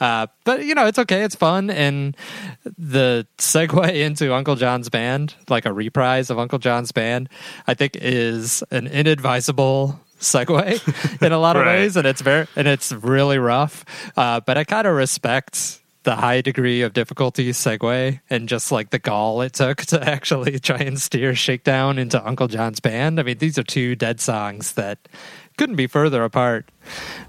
Uh, 0.00 0.26
but 0.44 0.64
you 0.64 0.74
know, 0.74 0.86
it's 0.86 0.98
okay. 0.98 1.22
It's 1.22 1.34
fun. 1.34 1.70
And 1.70 2.16
the 2.78 3.26
segue 3.38 3.94
into 4.06 4.34
Uncle 4.34 4.56
John's 4.56 4.88
band, 4.88 5.34
like 5.48 5.66
a 5.66 5.72
reprise 5.72 6.30
of 6.30 6.38
Uncle 6.38 6.58
John's 6.58 6.92
band, 6.92 7.28
I 7.66 7.74
think 7.74 7.96
is 8.00 8.62
an 8.70 8.86
inadvisable 8.86 9.98
segue 10.20 11.20
in 11.26 11.32
a 11.32 11.38
lot 11.38 11.56
of 11.56 11.62
Right. 11.66 11.80
ways 11.80 11.96
and 11.96 12.06
it's 12.06 12.20
very 12.20 12.46
and 12.54 12.68
it's 12.68 12.92
really 12.92 13.38
rough 13.38 13.84
uh, 14.16 14.38
but 14.38 14.56
i 14.56 14.62
kind 14.62 14.86
of 14.86 14.94
respect 14.94 15.80
the 16.04 16.16
high 16.16 16.40
degree 16.40 16.82
of 16.82 16.92
difficulty 16.92 17.50
segue 17.50 18.20
and 18.28 18.48
just 18.48 18.72
like 18.72 18.90
the 18.90 18.98
gall 18.98 19.40
it 19.42 19.52
took 19.52 19.78
to 19.86 20.02
actually 20.02 20.58
try 20.58 20.78
and 20.78 21.00
steer 21.00 21.34
shakedown 21.34 21.98
into 21.98 22.24
uncle 22.26 22.48
john's 22.48 22.80
band. 22.80 23.20
I 23.20 23.22
mean 23.22 23.38
these 23.38 23.58
are 23.58 23.62
two 23.62 23.94
dead 23.94 24.20
songs 24.20 24.72
that 24.74 24.98
couldn't 25.56 25.76
be 25.76 25.86
further 25.86 26.24
apart 26.24 26.68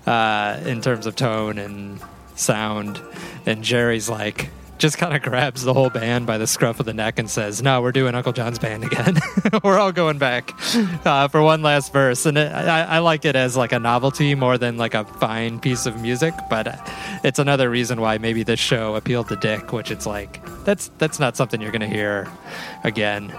uh, 0.05 0.59
in 0.65 0.81
terms 0.81 1.05
of 1.05 1.15
tone 1.15 1.57
and 1.57 1.99
sound. 2.35 3.01
And 3.45 3.63
jerry's 3.63 4.09
like 4.09 4.49
just 4.83 4.97
kind 4.97 5.15
of 5.15 5.21
grabs 5.21 5.63
the 5.63 5.73
whole 5.73 5.89
band 5.89 6.27
by 6.27 6.37
the 6.37 6.45
scruff 6.45 6.77
of 6.77 6.85
the 6.85 6.93
neck 6.93 7.17
and 7.17 7.29
says, 7.29 7.63
"No, 7.63 7.81
we're 7.81 7.93
doing 7.93 8.15
Uncle 8.15 8.33
John's 8.33 8.59
band 8.59 8.83
again. 8.83 9.15
we're 9.63 9.79
all 9.79 9.93
going 9.93 10.17
back 10.17 10.51
uh, 11.05 11.29
for 11.29 11.41
one 11.41 11.61
last 11.61 11.93
verse." 11.93 12.25
And 12.25 12.37
it, 12.37 12.51
I, 12.51 12.81
I 12.81 12.99
like 12.99 13.23
it 13.23 13.37
as 13.37 13.55
like 13.55 13.71
a 13.71 13.79
novelty 13.79 14.35
more 14.35 14.57
than 14.57 14.75
like 14.75 14.93
a 14.93 15.05
fine 15.05 15.61
piece 15.61 15.85
of 15.85 16.01
music. 16.01 16.33
But 16.49 16.81
it's 17.23 17.39
another 17.39 17.69
reason 17.69 18.01
why 18.01 18.17
maybe 18.17 18.43
this 18.43 18.59
show 18.59 18.95
appealed 18.95 19.29
to 19.29 19.37
Dick, 19.37 19.71
which 19.71 19.89
it's 19.89 20.05
like 20.05 20.45
that's 20.65 20.91
that's 20.97 21.17
not 21.17 21.37
something 21.37 21.61
you're 21.61 21.71
going 21.71 21.79
to 21.79 21.87
hear 21.87 22.29
again. 22.83 23.33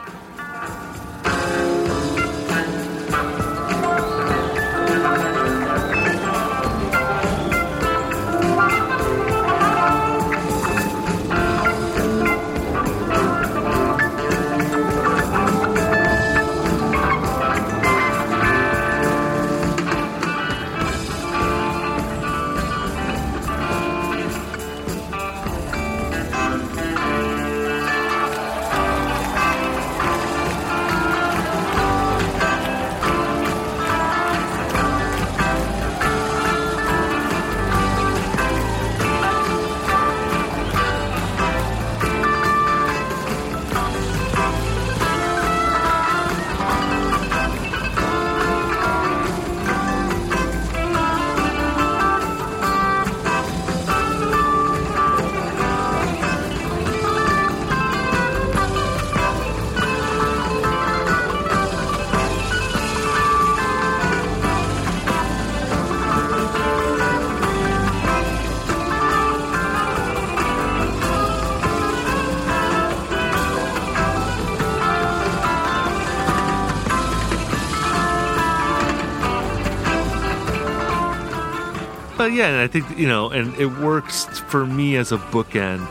But 82.25 82.33
yeah, 82.33 82.49
and 82.49 82.57
I 82.57 82.69
think 82.69 82.99
you 82.99 83.07
know, 83.07 83.29
and 83.29 83.55
it 83.57 83.67
works 83.67 84.25
for 84.49 84.65
me 84.65 84.97
as 84.97 85.13
a 85.13 85.19
bookend 85.19 85.87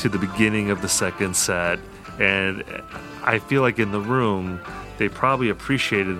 to 0.00 0.08
the 0.08 0.18
beginning 0.18 0.72
of 0.72 0.82
the 0.82 0.88
second 0.88 1.36
set, 1.36 1.78
and 2.18 2.64
I 3.22 3.38
feel 3.38 3.62
like 3.62 3.78
in 3.78 3.92
the 3.92 4.00
room 4.00 4.60
they 4.98 5.08
probably 5.08 5.48
appreciated 5.48 6.18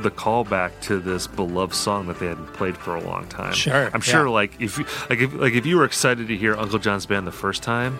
the 0.00 0.10
callback 0.10 0.80
to 0.84 0.98
this 0.98 1.26
beloved 1.26 1.74
song 1.74 2.06
that 2.06 2.20
they 2.20 2.28
hadn't 2.28 2.54
played 2.54 2.78
for 2.78 2.96
a 2.96 3.02
long 3.02 3.26
time. 3.26 3.52
Sure, 3.52 3.90
I'm 3.92 4.00
sure. 4.00 4.24
yeah. 4.24 4.32
Like 4.32 4.58
if 4.58 4.78
you, 4.78 4.86
like 5.10 5.18
if 5.18 5.34
like 5.34 5.52
if 5.52 5.66
you 5.66 5.76
were 5.76 5.84
excited 5.84 6.26
to 6.28 6.34
hear 6.34 6.56
Uncle 6.56 6.78
John's 6.78 7.04
band 7.04 7.26
the 7.26 7.32
first 7.32 7.62
time, 7.62 7.98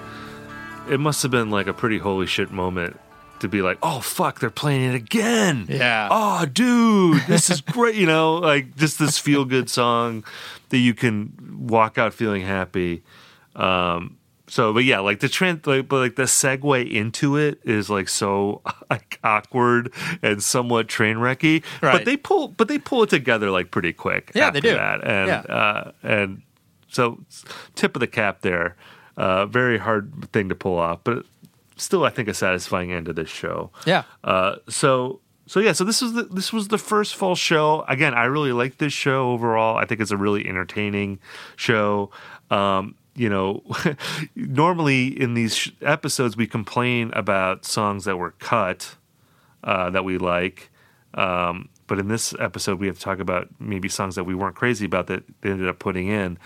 it 0.89 0.99
must 0.99 1.21
have 1.21 1.31
been 1.31 1.51
like 1.51 1.67
a 1.67 1.75
pretty 1.75 1.99
holy 1.99 2.25
shit 2.25 2.51
moment 2.51 2.99
to 3.41 3.49
be 3.49 3.63
like, 3.63 3.79
oh 3.83 4.01
fuck, 4.01 4.41
they're 4.41 4.51
playing 4.51 4.83
it 4.91 4.95
again. 4.95 5.67
Yeah. 5.69 6.09
Oh, 6.11 6.47
dude, 6.47 7.23
this 7.27 7.51
is 7.51 7.61
great. 7.61 7.95
You 7.95 8.07
know, 8.07 8.35
like 8.37 8.77
just 8.77 8.99
this 8.99 9.19
feel 9.19 9.45
good 9.45 9.69
song 9.71 10.25
that 10.71 10.79
you 10.79 10.95
can 10.95 11.33
walk 11.61 11.99
out 11.99 12.15
feeling 12.15 12.43
happy. 12.43 13.03
Um, 13.57 14.17
so, 14.47 14.73
but 14.73 14.85
yeah, 14.85 15.01
like 15.01 15.21
the 15.21 15.29
trend, 15.29 15.67
like, 15.67 15.89
but 15.89 15.99
like 15.99 16.17
the 16.17 16.23
segue 16.23 16.91
into 16.91 17.37
it 17.37 17.61
is 17.65 17.91
like 17.91 18.09
so 18.09 18.63
like 18.91 19.19
awkward 19.23 19.93
and 20.23 20.43
somewhat 20.43 20.89
train 20.89 21.17
wrecky. 21.17 21.63
Right. 21.83 21.93
But 21.93 22.05
they 22.07 22.17
pull, 22.17 22.49
but 22.49 22.69
they 22.69 22.79
pull 22.79 23.03
it 23.03 23.11
together 23.11 23.51
like 23.51 23.71
pretty 23.71 23.93
quick. 23.93 24.33
Yeah, 24.35 24.51
they 24.51 24.61
do. 24.61 24.73
That. 24.75 25.05
And 25.07 25.29
Yeah. 25.29 25.55
uh, 25.55 25.93
and 26.03 26.43
so 26.89 27.19
tip 27.75 27.95
of 27.97 28.01
the 28.01 28.07
cap 28.07 28.41
there. 28.41 28.77
Uh, 29.19 29.47
very 29.47 29.79
hard 29.79 30.31
thing 30.33 30.49
to 30.49 30.55
pull 30.55 30.79
off, 30.79 31.01
but 31.03 31.27
still, 31.79 32.05
I 32.05 32.11
think 32.11 32.29
a 32.29 32.35
satisfying 32.35 32.93
end 32.93 33.07
to 33.07 33.13
this 33.13 33.29
show. 33.29 33.71
Yeah. 33.87 34.05
Uh, 34.23 34.57
so 34.69 35.21
so 35.49 35.61
yeah, 35.61 35.73
so 35.73 35.83
this 35.83 36.03
was 36.03 36.13
the 36.13 36.25
this 36.25 36.53
was 36.53 36.69
the 36.69 36.77
first 36.77 37.17
full 37.17 37.35
show. 37.35 37.85
Again, 37.89 38.13
I 38.13 38.25
really 38.25 38.53
like 38.53 38.77
this 38.77 38.93
show 38.93 39.31
overall. 39.31 39.79
I 39.79 39.87
think 39.87 40.01
it's 40.01 40.11
a 40.11 40.17
really 40.17 40.47
entertaining 40.47 41.21
show. 41.57 42.11
Um, 42.51 42.97
you 43.15 43.31
know, 43.31 43.63
normally 44.37 45.09
in 45.09 45.33
these 45.33 45.57
sh- 45.57 45.71
episodes 45.81 46.37
we 46.37 46.47
complain 46.47 47.11
about 47.15 47.65
songs 47.65 48.05
that 48.05 48.19
were 48.19 48.33
cut 48.33 48.97
uh, 49.65 49.89
that 49.91 50.05
we 50.05 50.19
like. 50.19 50.71
Um, 51.15 51.71
but 51.87 51.99
in 51.99 52.09
this 52.09 52.35
episode, 52.39 52.79
we 52.79 52.87
have 52.87 52.97
to 52.97 53.03
talk 53.03 53.19
about 53.19 53.49
maybe 53.59 53.89
songs 53.89 54.17
that 54.17 54.25
we 54.25 54.35
weren't 54.35 54.55
crazy 54.55 54.85
about 54.85 55.07
that 55.07 55.25
they 55.41 55.51
ended 55.51 55.67
up 55.69 55.79
putting 55.79 56.09
in. 56.09 56.39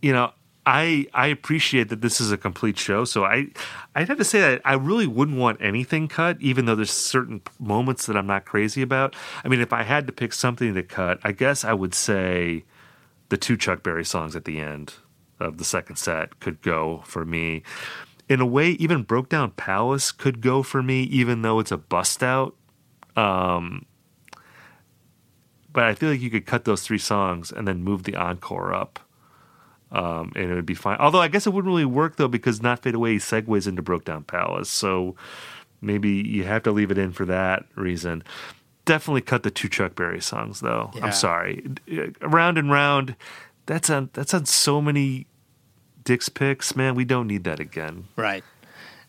You 0.00 0.12
know, 0.12 0.32
I 0.66 1.06
I 1.14 1.28
appreciate 1.28 1.88
that 1.88 2.02
this 2.02 2.20
is 2.20 2.32
a 2.32 2.36
complete 2.36 2.78
show. 2.78 3.04
So 3.04 3.24
I 3.24 3.48
I'd 3.94 4.08
have 4.08 4.18
to 4.18 4.24
say 4.24 4.40
that 4.40 4.62
I 4.64 4.74
really 4.74 5.06
wouldn't 5.06 5.38
want 5.38 5.60
anything 5.60 6.06
cut, 6.08 6.36
even 6.40 6.66
though 6.66 6.74
there's 6.74 6.90
certain 6.90 7.40
moments 7.58 8.06
that 8.06 8.16
I'm 8.16 8.26
not 8.26 8.44
crazy 8.44 8.82
about. 8.82 9.16
I 9.44 9.48
mean, 9.48 9.60
if 9.60 9.72
I 9.72 9.82
had 9.82 10.06
to 10.06 10.12
pick 10.12 10.32
something 10.32 10.74
to 10.74 10.82
cut, 10.82 11.18
I 11.24 11.32
guess 11.32 11.64
I 11.64 11.72
would 11.72 11.94
say 11.94 12.64
the 13.30 13.36
two 13.36 13.56
Chuck 13.56 13.82
Berry 13.82 14.04
songs 14.04 14.36
at 14.36 14.44
the 14.44 14.60
end 14.60 14.94
of 15.38 15.56
the 15.56 15.64
second 15.64 15.96
set 15.96 16.40
could 16.40 16.60
go 16.60 17.02
for 17.06 17.24
me. 17.24 17.62
In 18.28 18.40
a 18.40 18.46
way, 18.46 18.70
even 18.72 19.04
Brokedown 19.04 19.56
Palace 19.56 20.12
could 20.12 20.40
go 20.40 20.62
for 20.62 20.82
me, 20.82 21.02
even 21.04 21.42
though 21.42 21.58
it's 21.58 21.72
a 21.72 21.78
bust 21.78 22.22
out. 22.22 22.54
Um, 23.16 23.86
but 25.72 25.84
I 25.84 25.94
feel 25.94 26.10
like 26.10 26.20
you 26.20 26.30
could 26.30 26.46
cut 26.46 26.64
those 26.64 26.82
three 26.82 26.98
songs 26.98 27.50
and 27.50 27.66
then 27.66 27.82
move 27.82 28.04
the 28.04 28.14
encore 28.14 28.72
up. 28.72 29.00
Um, 29.92 30.32
and 30.36 30.50
it 30.50 30.54
would 30.54 30.66
be 30.66 30.74
fine. 30.74 30.98
Although 30.98 31.20
I 31.20 31.28
guess 31.28 31.46
it 31.46 31.50
wouldn't 31.50 31.70
really 31.70 31.84
work 31.84 32.16
though 32.16 32.28
because 32.28 32.62
Not 32.62 32.82
Fade 32.82 32.94
Away 32.94 33.16
segues 33.16 33.66
into 33.66 33.82
Brokedown 33.82 34.26
Palace. 34.26 34.70
So 34.70 35.16
maybe 35.80 36.10
you 36.10 36.44
have 36.44 36.62
to 36.64 36.72
leave 36.72 36.90
it 36.90 36.98
in 36.98 37.12
for 37.12 37.24
that 37.26 37.64
reason. 37.74 38.22
Definitely 38.84 39.22
cut 39.22 39.42
the 39.42 39.50
two 39.50 39.68
Chuck 39.68 39.94
Berry 39.94 40.20
songs 40.20 40.60
though. 40.60 40.90
Yeah. 40.94 41.06
I'm 41.06 41.12
sorry. 41.12 41.66
Round 42.20 42.56
and 42.58 42.70
round. 42.70 43.16
That's 43.66 43.90
on 43.90 44.10
that's 44.12 44.32
on 44.32 44.46
so 44.46 44.80
many 44.80 45.26
Dick's 46.04 46.28
picks, 46.28 46.74
man. 46.74 46.94
We 46.94 47.04
don't 47.04 47.26
need 47.26 47.44
that 47.44 47.60
again. 47.60 48.06
Right. 48.16 48.44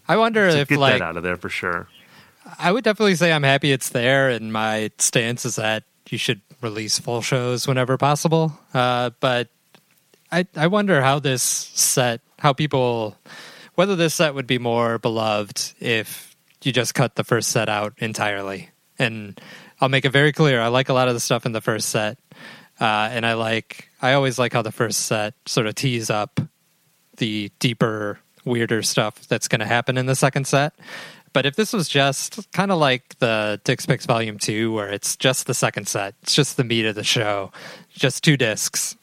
I 0.08 0.18
wonder 0.18 0.52
So 0.52 0.58
if 0.58 0.68
get 0.68 0.80
like 0.80 0.94
that 1.00 1.02
out 1.02 1.18
of 1.18 1.24
there 1.24 1.38
for 1.38 1.50
sure. 1.50 1.88
I 2.58 2.72
would 2.72 2.84
definitely 2.84 3.16
say 3.16 3.32
I'm 3.32 3.44
happy 3.44 3.72
it's 3.72 3.90
there, 3.90 4.30
and 4.30 4.52
my 4.52 4.92
stance 4.98 5.46
is 5.46 5.56
that 5.58 5.84
you 6.10 6.18
should 6.18 6.42
release 6.62 7.00
full 7.00 7.22
shows 7.22 7.68
whenever 7.68 7.98
possible. 7.98 8.58
Uh, 8.74 9.12
but 9.20 9.50
I 10.32 10.48
I 10.56 10.68
wonder 10.68 11.02
how 11.02 11.20
this 11.20 11.42
set, 11.42 12.22
how 12.40 12.54
people, 12.54 13.18
whether 13.76 13.96
this 13.96 14.14
set 14.14 14.34
would 14.36 14.48
be 14.48 14.58
more 14.58 14.98
beloved 14.98 15.74
if 15.80 16.36
you 16.64 16.72
just 16.72 16.94
cut 16.94 17.16
the 17.16 17.24
first 17.24 17.50
set 17.50 17.70
out 17.70 17.94
entirely. 17.98 18.70
And 19.00 19.40
I'll 19.80 19.90
make 19.90 20.06
it 20.06 20.12
very 20.12 20.32
clear, 20.32 20.62
I 20.62 20.68
like 20.68 20.90
a 20.90 20.94
lot 20.94 21.08
of 21.08 21.14
the 21.14 21.20
stuff 21.20 21.46
in 21.46 21.54
the 21.54 21.62
first 21.62 21.90
set, 21.90 22.18
uh, 22.80 23.10
and 23.12 23.26
I 23.26 23.34
like 23.34 23.90
I 24.02 24.14
always 24.14 24.40
like 24.40 24.54
how 24.54 24.62
the 24.62 24.72
first 24.72 25.02
set 25.02 25.34
sort 25.46 25.68
of 25.68 25.76
tees 25.76 26.10
up 26.10 26.40
the 27.18 27.52
deeper, 27.60 28.20
weirder 28.46 28.82
stuff 28.84 29.28
that's 29.28 29.48
going 29.48 29.60
to 29.60 29.66
happen 29.66 29.98
in 29.98 30.06
the 30.06 30.16
second 30.16 30.48
set. 30.48 30.74
But 31.34 31.46
if 31.46 31.56
this 31.56 31.72
was 31.72 31.88
just 31.88 32.52
kind 32.52 32.72
of 32.72 32.80
like 32.80 33.18
the 33.20 33.62
Dick's 33.64 33.86
Picks 33.86 34.06
Volume 34.06 34.38
2, 34.38 34.74
where 34.74 34.90
it's 34.90 35.16
just 35.16 35.48
the 35.48 35.54
second 35.54 35.88
set, 35.88 36.16
it's 36.24 36.36
just 36.36 36.58
the 36.58 36.64
meat 36.64 36.86
of 36.86 36.96
the 36.96 37.04
show, 37.04 37.52
just 37.90 38.24
two 38.24 38.36
discs, 38.36 38.98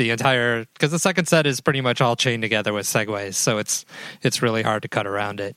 the 0.00 0.08
entire, 0.08 0.64
because 0.72 0.90
the 0.90 0.98
second 0.98 1.26
set 1.26 1.46
is 1.46 1.60
pretty 1.60 1.82
much 1.82 2.00
all 2.00 2.16
chained 2.16 2.40
together 2.40 2.72
with 2.72 2.86
segues, 2.86 3.34
so 3.34 3.58
it's 3.58 3.84
it's 4.22 4.40
really 4.40 4.62
hard 4.62 4.80
to 4.80 4.88
cut 4.88 5.06
around 5.06 5.40
it. 5.40 5.54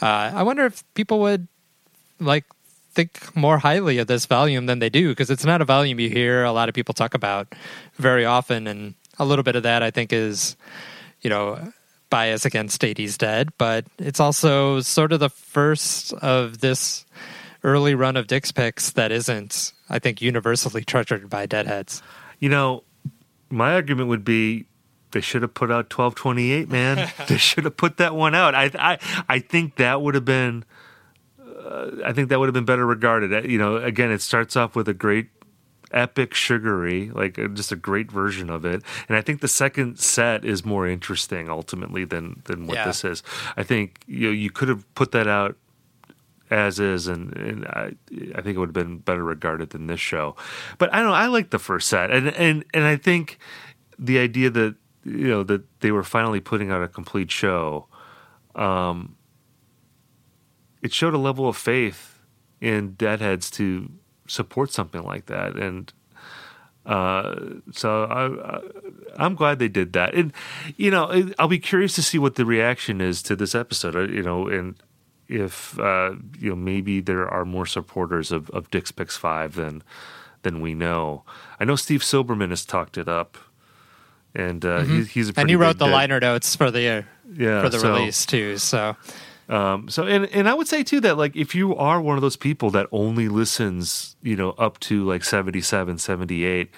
Uh, 0.00 0.30
I 0.32 0.44
wonder 0.44 0.64
if 0.64 0.84
people 0.94 1.18
would 1.20 1.48
like 2.20 2.44
think 2.92 3.34
more 3.36 3.58
highly 3.58 3.98
of 3.98 4.06
this 4.06 4.26
volume 4.26 4.66
than 4.66 4.78
they 4.78 4.90
do, 4.90 5.08
because 5.08 5.28
it's 5.28 5.44
not 5.44 5.60
a 5.60 5.64
volume 5.64 5.98
you 5.98 6.08
hear 6.08 6.44
a 6.44 6.52
lot 6.52 6.68
of 6.68 6.74
people 6.74 6.94
talk 6.94 7.14
about 7.14 7.52
very 7.96 8.24
often, 8.24 8.68
and 8.68 8.94
a 9.18 9.24
little 9.24 9.42
bit 9.42 9.56
of 9.56 9.64
that 9.64 9.82
I 9.82 9.90
think 9.90 10.12
is, 10.12 10.56
you 11.20 11.28
know, 11.28 11.72
bias 12.10 12.44
against 12.44 12.80
80s 12.80 13.18
Dead, 13.18 13.48
but 13.58 13.86
it's 13.98 14.20
also 14.20 14.80
sort 14.82 15.12
of 15.12 15.18
the 15.18 15.30
first 15.30 16.12
of 16.14 16.60
this 16.60 17.04
early 17.64 17.96
run 17.96 18.16
of 18.16 18.28
Dick's 18.28 18.52
picks 18.52 18.92
that 18.92 19.10
isn't, 19.10 19.72
I 19.88 19.98
think, 19.98 20.22
universally 20.22 20.84
treasured 20.84 21.28
by 21.28 21.46
Deadheads. 21.46 22.02
You 22.38 22.48
know, 22.48 22.84
my 23.50 23.72
argument 23.74 24.08
would 24.08 24.24
be 24.24 24.66
they 25.12 25.20
should 25.20 25.42
have 25.42 25.54
put 25.54 25.70
out 25.70 25.92
1228, 25.92 26.68
man. 26.68 27.10
they 27.28 27.36
should 27.36 27.64
have 27.64 27.76
put 27.76 27.96
that 27.96 28.14
one 28.14 28.34
out. 28.34 28.54
I 28.54 28.70
I 28.78 28.98
I 29.28 29.38
think 29.40 29.76
that 29.76 30.00
would 30.02 30.14
have 30.14 30.24
been 30.24 30.64
uh, 31.38 31.90
I 32.04 32.12
think 32.12 32.28
that 32.28 32.38
would 32.38 32.46
have 32.46 32.54
been 32.54 32.64
better 32.64 32.86
regarded. 32.86 33.32
Uh, 33.32 33.42
You 33.48 33.58
know, 33.58 33.76
again, 33.76 34.10
it 34.10 34.20
starts 34.22 34.56
off 34.56 34.74
with 34.76 34.88
a 34.88 34.94
great 34.94 35.28
epic 35.92 36.34
Sugaree, 36.34 37.10
like 37.10 37.38
uh, 37.38 37.48
just 37.48 37.72
a 37.72 37.76
great 37.76 38.10
version 38.12 38.48
of 38.48 38.64
it. 38.64 38.82
And 39.08 39.16
I 39.18 39.20
think 39.22 39.40
the 39.40 39.48
second 39.48 39.98
set 39.98 40.44
is 40.44 40.64
more 40.64 40.86
interesting 40.86 41.48
ultimately 41.50 42.04
than 42.04 42.42
than 42.44 42.66
what 42.66 42.76
Yeah. 42.76 42.84
this 42.86 43.04
is. 43.04 43.22
I 43.56 43.62
think 43.64 44.00
you 44.06 44.28
know, 44.28 44.32
you 44.32 44.50
could 44.50 44.68
have 44.68 44.92
put 44.94 45.10
that 45.12 45.26
out 45.26 45.56
as 46.50 46.80
is, 46.80 47.06
and, 47.06 47.36
and 47.36 47.66
I, 47.66 47.92
I 48.34 48.40
think 48.42 48.56
it 48.56 48.58
would 48.58 48.74
have 48.76 48.86
been 48.86 48.98
better 48.98 49.22
regarded 49.22 49.70
than 49.70 49.86
this 49.86 50.00
show. 50.00 50.36
But 50.78 50.92
I 50.92 50.98
don't 50.98 51.08
know. 51.08 51.14
I 51.14 51.26
like 51.26 51.50
the 51.50 51.58
first 51.58 51.88
set, 51.88 52.10
and 52.10 52.28
and 52.28 52.64
and 52.74 52.84
I 52.84 52.96
think 52.96 53.38
the 53.98 54.18
idea 54.18 54.50
that 54.50 54.74
you 55.04 55.28
know 55.28 55.42
that 55.44 55.62
they 55.80 55.92
were 55.92 56.02
finally 56.02 56.40
putting 56.40 56.70
out 56.70 56.82
a 56.82 56.88
complete 56.88 57.30
show, 57.30 57.86
um, 58.54 59.16
it 60.82 60.92
showed 60.92 61.14
a 61.14 61.18
level 61.18 61.48
of 61.48 61.56
faith 61.56 62.18
in 62.60 62.94
Deadheads 62.94 63.50
to 63.52 63.90
support 64.26 64.72
something 64.72 65.02
like 65.02 65.26
that, 65.26 65.54
and 65.54 65.92
uh, 66.84 67.36
so 67.72 68.04
I, 68.04 68.56
I, 68.56 68.60
I'm 69.16 69.34
glad 69.34 69.58
they 69.58 69.68
did 69.68 69.92
that. 69.92 70.14
And 70.14 70.32
you 70.76 70.90
know, 70.90 71.30
I'll 71.38 71.48
be 71.48 71.58
curious 71.60 71.94
to 71.94 72.02
see 72.02 72.18
what 72.18 72.34
the 72.34 72.44
reaction 72.44 73.00
is 73.00 73.22
to 73.24 73.36
this 73.36 73.54
episode. 73.54 74.10
You 74.10 74.22
know, 74.22 74.48
and 74.48 74.74
if 75.30 75.78
uh, 75.78 76.14
you 76.38 76.50
know 76.50 76.56
maybe 76.56 77.00
there 77.00 77.28
are 77.28 77.44
more 77.44 77.66
supporters 77.66 78.32
of, 78.32 78.50
of 78.50 78.70
Dick's 78.70 78.90
Picks 78.92 79.16
Five 79.16 79.54
than 79.54 79.82
than 80.42 80.60
we 80.60 80.74
know. 80.74 81.22
I 81.58 81.64
know 81.64 81.76
Steve 81.76 82.00
Silberman 82.00 82.50
has 82.50 82.64
talked 82.64 82.98
it 82.98 83.08
up, 83.08 83.38
and 84.34 84.64
uh, 84.64 84.80
he, 84.82 85.04
he's 85.04 85.28
a 85.28 85.32
Mm-hmm. 85.32 85.40
and 85.40 85.50
he 85.50 85.56
wrote 85.56 85.78
the 85.78 85.86
Dead- 85.86 85.92
liner 85.92 86.20
notes 86.20 86.56
for 86.56 86.70
the 86.70 87.04
Yeah, 87.32 87.62
for 87.62 87.68
the 87.68 87.78
so- 87.78 87.92
release 87.94 88.26
too. 88.26 88.58
So 88.58 88.96
Um, 89.48 89.88
so 89.88 90.04
and 90.06 90.26
and 90.26 90.48
I 90.48 90.54
would 90.54 90.68
say 90.68 90.82
too 90.82 91.00
that 91.00 91.16
like 91.16 91.34
if 91.36 91.54
you 91.54 91.74
are 91.76 92.00
one 92.00 92.16
of 92.16 92.22
those 92.22 92.36
people 92.36 92.70
that 92.70 92.86
only 92.92 93.28
listens, 93.28 94.16
you 94.22 94.36
know, 94.36 94.50
up 94.52 94.78
to 94.80 95.04
like 95.04 95.24
77, 95.24 95.98
78, 95.98 96.70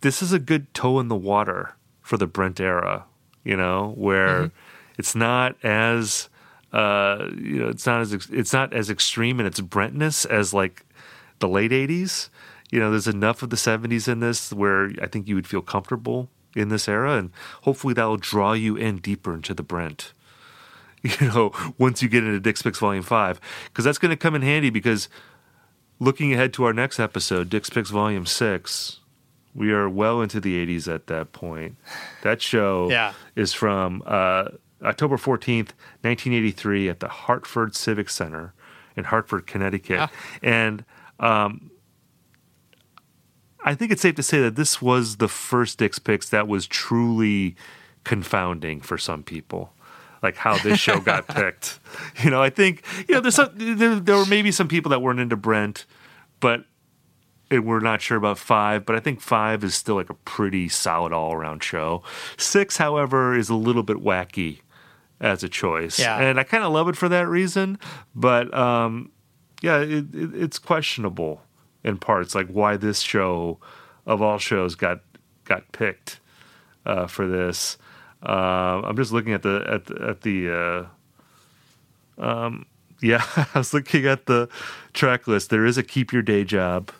this 0.00 0.22
is 0.22 0.32
a 0.32 0.38
good 0.38 0.72
toe 0.74 0.98
in 1.00 1.08
the 1.08 1.16
water 1.16 1.74
for 2.02 2.16
the 2.16 2.26
Brent 2.26 2.60
era, 2.60 3.04
you 3.44 3.56
know, 3.56 3.92
where 3.96 4.50
it's 4.98 5.14
not 5.14 5.56
as 5.64 6.28
uh, 6.72 7.28
you 7.36 7.58
know, 7.60 7.68
it's 7.68 7.86
not 7.86 8.00
as 8.00 8.12
ex- 8.14 8.30
it's 8.30 8.52
not 8.52 8.72
as 8.72 8.90
extreme 8.90 9.40
in 9.40 9.46
its 9.46 9.60
Brentness 9.60 10.26
as 10.26 10.52
like 10.52 10.84
the 11.38 11.48
late 11.48 11.70
80s. 11.70 12.28
You 12.70 12.80
know, 12.80 12.90
there's 12.90 13.08
enough 13.08 13.42
of 13.42 13.50
the 13.50 13.56
70s 13.56 14.08
in 14.08 14.20
this 14.20 14.52
where 14.52 14.90
I 15.00 15.06
think 15.06 15.26
you 15.28 15.34
would 15.34 15.46
feel 15.46 15.62
comfortable 15.62 16.28
in 16.54 16.68
this 16.68 16.88
era 16.88 17.16
and 17.16 17.30
hopefully 17.62 17.94
that 17.94 18.04
will 18.04 18.16
draw 18.18 18.52
you 18.52 18.76
in 18.76 18.98
deeper 18.98 19.32
into 19.34 19.54
the 19.54 19.62
Brent 19.62 20.12
you 21.02 21.28
know, 21.28 21.52
once 21.78 22.02
you 22.02 22.08
get 22.08 22.24
into 22.24 22.40
Dick's 22.40 22.60
Picks 22.62 22.78
Volume 22.80 23.04
5. 23.04 23.40
Because 23.66 23.84
that's 23.84 23.98
going 23.98 24.10
to 24.10 24.16
come 24.16 24.34
in 24.34 24.42
handy 24.42 24.68
because 24.68 25.08
looking 26.00 26.32
ahead 26.34 26.52
to 26.54 26.64
our 26.64 26.72
next 26.72 26.98
episode, 26.98 27.48
Dick's 27.48 27.70
Picks 27.70 27.90
Volume 27.90 28.26
6, 28.26 29.00
we 29.54 29.72
are 29.72 29.88
well 29.88 30.20
into 30.20 30.40
the 30.40 30.66
80s 30.66 30.92
at 30.92 31.06
that 31.06 31.32
point. 31.32 31.76
That 32.22 32.42
show 32.42 32.90
Yeah. 32.90 33.12
is 33.36 33.52
from 33.54 34.02
uh, 34.06 34.48
October 34.82 35.16
14th, 35.16 35.72
1983, 36.02 36.88
at 36.88 37.00
the 37.00 37.08
Hartford 37.08 37.74
Civic 37.74 38.08
Center 38.08 38.54
in 38.96 39.04
Hartford, 39.04 39.46
Connecticut. 39.46 40.00
Ah. 40.00 40.10
And 40.42 40.84
um, 41.20 41.70
I 43.64 43.74
think 43.74 43.92
it's 43.92 44.02
safe 44.02 44.14
to 44.16 44.22
say 44.22 44.40
that 44.40 44.56
this 44.56 44.82
was 44.82 45.16
the 45.16 45.28
first 45.28 45.78
Dick's 45.78 45.98
Picks 45.98 46.28
that 46.30 46.48
was 46.48 46.66
truly 46.66 47.56
confounding 48.04 48.80
for 48.80 48.98
some 48.98 49.22
people. 49.22 49.72
Like 50.20 50.36
how 50.36 50.58
this 50.58 50.80
show 50.80 50.98
got 50.98 51.28
picked, 51.28 51.78
you 52.24 52.30
know. 52.30 52.42
I 52.42 52.50
think 52.50 52.82
you 53.08 53.14
know 53.14 53.20
there's 53.20 53.36
some, 53.36 53.50
there, 53.54 54.00
there 54.00 54.16
were 54.16 54.26
maybe 54.26 54.50
some 54.50 54.66
people 54.66 54.90
that 54.90 55.00
weren't 55.00 55.20
into 55.20 55.36
Brent, 55.36 55.86
but 56.40 56.64
and 57.52 57.64
we're 57.64 57.78
not 57.78 58.02
sure 58.02 58.16
about 58.16 58.36
five. 58.36 58.84
But 58.84 58.96
I 58.96 59.00
think 59.00 59.20
five 59.20 59.62
is 59.62 59.76
still 59.76 59.94
like 59.94 60.10
a 60.10 60.14
pretty 60.14 60.68
solid 60.68 61.12
all 61.12 61.34
around 61.34 61.62
show. 61.62 62.02
Six, 62.36 62.78
however, 62.78 63.36
is 63.36 63.48
a 63.48 63.54
little 63.54 63.84
bit 63.84 63.98
wacky 63.98 64.62
as 65.20 65.42
a 65.42 65.48
choice, 65.48 65.98
Yeah. 65.98 66.18
and 66.18 66.38
I 66.38 66.44
kind 66.44 66.62
of 66.64 66.72
love 66.72 66.88
it 66.88 66.96
for 66.96 67.08
that 67.08 67.26
reason. 67.28 67.78
But 68.14 68.52
um, 68.54 69.10
yeah, 69.62 69.78
it, 69.80 70.14
it, 70.14 70.34
it's 70.34 70.58
questionable 70.58 71.42
in 71.84 71.98
parts, 71.98 72.34
like 72.34 72.48
why 72.48 72.76
this 72.76 73.00
show 73.00 73.58
of 74.06 74.22
all 74.22 74.38
shows 74.38 74.74
got 74.74 75.00
got 75.44 75.70
picked 75.72 76.20
uh, 76.86 77.06
for 77.06 77.26
this. 77.26 77.78
Uh, 78.24 78.82
I'm 78.84 78.96
just 78.96 79.12
looking 79.12 79.32
at 79.32 79.42
the 79.42 79.64
at 79.68 79.84
the, 79.86 80.08
at 80.08 80.20
the 80.22 80.88
uh, 82.18 82.24
um, 82.24 82.66
yeah, 83.00 83.22
I 83.36 83.58
was 83.58 83.72
looking 83.72 84.06
at 84.06 84.26
the 84.26 84.48
track 84.92 85.26
list. 85.28 85.50
There 85.50 85.64
is 85.64 85.78
a 85.78 85.82
keep 85.82 86.12
your 86.12 86.22
day 86.22 86.44
job. 86.44 86.90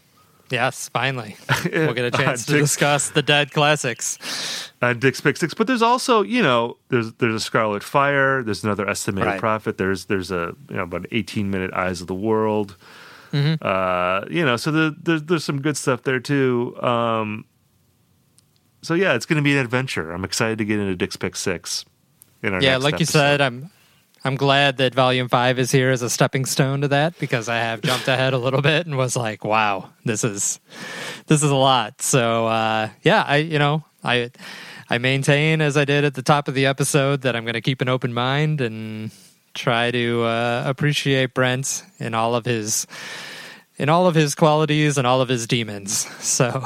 Yes, 0.50 0.88
finally 0.88 1.36
we'll 1.72 1.92
get 1.94 2.06
a 2.06 2.10
chance 2.10 2.46
to 2.46 2.52
Dick- 2.52 2.62
discuss 2.62 3.10
the 3.10 3.22
Dead 3.22 3.50
classics. 3.52 4.70
uh, 4.80 4.92
Dick's 4.94 5.20
Pick 5.20 5.36
Six. 5.36 5.52
But 5.54 5.66
there's 5.66 5.82
also, 5.82 6.22
you 6.22 6.42
know, 6.42 6.76
there's 6.88 7.12
there's 7.14 7.34
a 7.34 7.40
Scarlet 7.40 7.82
Fire. 7.82 8.42
There's 8.42 8.64
another 8.64 8.88
estimated 8.88 9.26
Right. 9.26 9.40
prophet. 9.40 9.76
There's 9.78 10.06
there's 10.06 10.30
a 10.30 10.54
you 10.70 10.76
know 10.76 10.84
about 10.84 11.00
an 11.02 11.06
18 11.12 11.50
minute 11.50 11.72
Eyes 11.74 12.00
of 12.00 12.06
the 12.06 12.14
World. 12.14 12.76
Mhm. 13.32 13.58
Uh, 13.60 14.24
you 14.30 14.42
know, 14.44 14.56
so 14.56 14.70
the, 14.70 14.96
there's 15.02 15.22
there's 15.24 15.44
some 15.44 15.60
good 15.60 15.76
stuff 15.76 16.02
there 16.04 16.18
too. 16.20 16.74
Um, 16.82 17.44
so 18.80 18.94
yeah, 18.94 19.14
it's 19.14 19.26
going 19.26 19.36
to 19.36 19.42
be 19.42 19.52
an 19.52 19.58
adventure. 19.58 20.12
I'm 20.12 20.24
excited 20.24 20.56
to 20.58 20.64
get 20.64 20.78
into 20.78 20.94
Dick's 20.96 21.16
Pick 21.16 21.36
Six. 21.36 21.84
In 22.42 22.54
our 22.54 22.62
yeah, 22.62 22.76
like 22.78 23.00
you 23.00 23.04
said, 23.06 23.40
I'm 23.40 23.70
I'm 24.24 24.36
glad 24.36 24.78
that 24.78 24.94
Volume 24.94 25.28
Five 25.28 25.58
is 25.58 25.70
here 25.70 25.90
as 25.90 26.02
a 26.02 26.10
stepping 26.10 26.44
stone 26.44 26.80
to 26.80 26.88
that 26.88 27.18
because 27.18 27.48
I 27.48 27.58
have 27.58 27.80
jumped 27.82 28.08
ahead 28.08 28.32
a 28.32 28.38
little 28.38 28.62
bit 28.62 28.86
and 28.86 28.96
was 28.96 29.16
like, 29.16 29.44
wow, 29.44 29.90
this 30.04 30.24
is 30.24 30.60
this 31.26 31.42
is 31.42 31.50
a 31.50 31.56
lot. 31.56 32.02
So 32.02 32.46
uh, 32.46 32.90
yeah, 33.02 33.24
I 33.26 33.36
you 33.36 33.58
know 33.58 33.84
I 34.02 34.30
I 34.90 34.98
maintain 34.98 35.60
as 35.60 35.76
I 35.76 35.84
did 35.84 36.04
at 36.04 36.14
the 36.14 36.22
top 36.22 36.48
of 36.48 36.54
the 36.54 36.66
episode 36.66 37.22
that 37.22 37.36
I'm 37.36 37.44
going 37.44 37.54
to 37.54 37.60
keep 37.60 37.80
an 37.80 37.88
open 37.88 38.12
mind 38.12 38.60
and 38.60 39.10
try 39.54 39.90
to 39.90 40.22
uh, 40.22 40.62
appreciate 40.66 41.34
Brent 41.34 41.84
in 41.98 42.14
all 42.14 42.34
of 42.34 42.44
his 42.44 42.86
in 43.76 43.88
all 43.88 44.06
of 44.06 44.14
his 44.14 44.34
qualities 44.34 44.98
and 44.98 45.06
all 45.06 45.20
of 45.20 45.28
his 45.28 45.46
demons. 45.46 46.06
So 46.28 46.62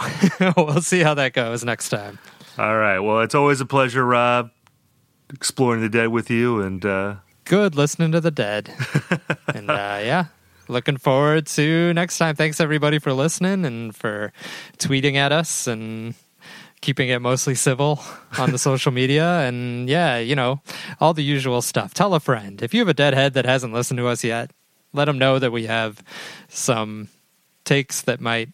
we'll 0.56 0.82
see 0.82 1.00
how 1.00 1.14
that 1.14 1.32
goes 1.34 1.64
next 1.64 1.88
time. 1.90 2.18
All 2.58 2.76
right. 2.76 2.98
Well, 2.98 3.20
it's 3.20 3.34
always 3.34 3.60
a 3.60 3.66
pleasure, 3.66 4.04
Rob, 4.04 4.50
exploring 5.32 5.80
the 5.80 5.88
dead 5.88 6.08
with 6.08 6.30
you. 6.30 6.60
And 6.60 6.84
uh, 6.84 7.16
good 7.44 7.74
listening 7.74 8.12
to 8.12 8.20
the 8.20 8.30
dead. 8.30 8.72
and 9.54 9.70
uh, 9.70 10.00
yeah, 10.02 10.26
looking 10.68 10.96
forward 10.96 11.46
to 11.48 11.92
next 11.94 12.18
time. 12.18 12.36
Thanks 12.36 12.60
everybody 12.60 12.98
for 12.98 13.12
listening 13.12 13.64
and 13.64 13.94
for 13.94 14.32
tweeting 14.78 15.14
at 15.16 15.32
us 15.32 15.66
and 15.66 16.14
keeping 16.80 17.08
it 17.08 17.20
mostly 17.20 17.54
civil 17.54 18.00
on 18.38 18.50
the 18.50 18.58
social 18.58 18.92
media. 18.92 19.40
And 19.40 19.88
yeah, 19.88 20.18
you 20.18 20.34
know, 20.34 20.60
all 21.00 21.14
the 21.14 21.24
usual 21.24 21.62
stuff. 21.62 21.94
Tell 21.94 22.14
a 22.14 22.20
friend. 22.20 22.62
If 22.62 22.74
you 22.74 22.80
have 22.80 22.88
a 22.88 22.94
deadhead 22.94 23.34
that 23.34 23.44
hasn't 23.44 23.72
listened 23.72 23.98
to 23.98 24.08
us 24.08 24.24
yet, 24.24 24.50
let 24.92 25.06
them 25.06 25.18
know 25.18 25.38
that 25.38 25.52
we 25.52 25.66
have 25.66 26.02
some 26.48 27.08
takes 27.64 28.02
that 28.02 28.20
might 28.20 28.48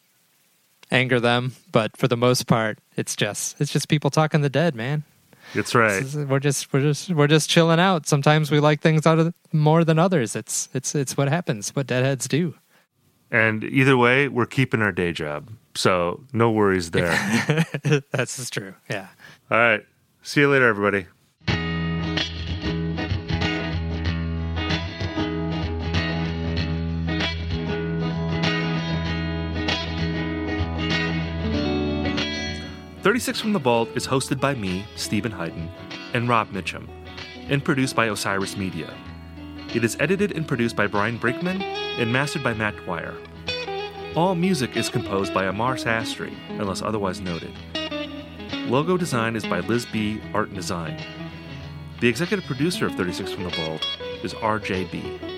anger 0.91 1.21
them 1.21 1.53
but 1.71 1.97
for 1.97 2.09
the 2.09 2.17
most 2.17 2.47
part 2.47 2.79
it's 2.97 3.15
just 3.15 3.61
it's 3.61 3.73
just 3.73 3.89
people 3.89 4.11
talking 4.11 4.41
the 4.41 4.49
dead 4.49 4.75
man 4.75 5.05
that's 5.55 5.75
right. 5.75 6.03
is- 6.03 6.17
we're 6.17 6.39
just 6.41 6.73
we're 6.73 6.81
just 6.83 7.11
we're 7.11 7.27
just 7.27 7.49
chilling 7.51 7.81
out. 7.81 8.07
Sometimes 8.07 8.51
we 8.51 8.61
like 8.61 8.81
things 8.81 9.07
out 9.07 9.19
of 9.19 9.35
more 9.53 9.85
than 9.85 9.99
others. 9.99 10.37
It's 10.37 10.69
it's 10.75 10.95
it's 10.95 11.17
what 11.17 11.29
happens. 11.29 11.71
What 11.75 11.87
deadheads 11.87 12.29
do. 12.29 12.55
and 13.31 13.65
either 13.65 13.97
way, 13.97 14.29
we're 14.29 14.47
keeping 14.47 14.81
our 14.83 14.93
day 14.93 15.13
job, 15.13 15.51
so 15.75 16.25
no 16.33 16.51
worries 16.51 16.91
there. 16.93 17.13
That's 18.13 18.51
true. 18.51 18.75
Yeah. 18.91 19.09
All 19.51 19.59
right. 19.59 19.85
See 20.23 20.41
you 20.41 20.51
later, 20.51 20.67
everybody. 20.69 21.07
Thirty-six 33.09 33.41
from 33.41 33.55
the 33.55 33.59
Vault 33.59 33.89
is 33.95 34.07
hosted 34.07 34.39
by 34.39 34.55
me, 34.55 34.85
Steven 34.95 35.33
Hyden, 35.33 35.71
and 36.13 36.29
Rob 36.29 36.51
Mitchum, 36.51 36.87
and 37.49 37.65
produced 37.65 37.97
by 37.97 38.11
Osiris 38.11 38.55
Media. 38.59 38.93
It 39.75 39.83
is 39.83 39.97
edited 39.99 40.33
and 40.33 40.47
produced 40.47 40.77
by 40.77 40.89
Brian 40.89 41.19
Brinkman 41.19 41.63
and 41.63 42.13
mastered 42.13 42.45
by 42.45 42.53
Matt 42.53 42.77
Dwyer. 42.85 43.15
All 44.15 44.35
music 44.35 44.77
is 44.77 44.91
composed 44.91 45.33
by 45.33 45.47
Amar 45.47 45.77
Sastry, 45.77 46.37
unless 46.61 46.83
otherwise 46.83 47.23
noted. 47.23 47.55
Logo 48.67 48.99
design 48.99 49.37
is 49.37 49.47
by 49.47 49.61
Liz 49.61 49.87
Bee 49.87 50.21
Art 50.35 50.49
and 50.49 50.57
Design. 50.57 51.03
The 52.01 52.09
executive 52.09 52.45
producer 52.45 52.85
of 52.89 52.95
36 52.97 53.33
from 53.33 53.45
the 53.45 53.51
Vault 53.51 53.89
is 54.23 54.35
RJ 54.35 54.91
Bee. 54.91 55.38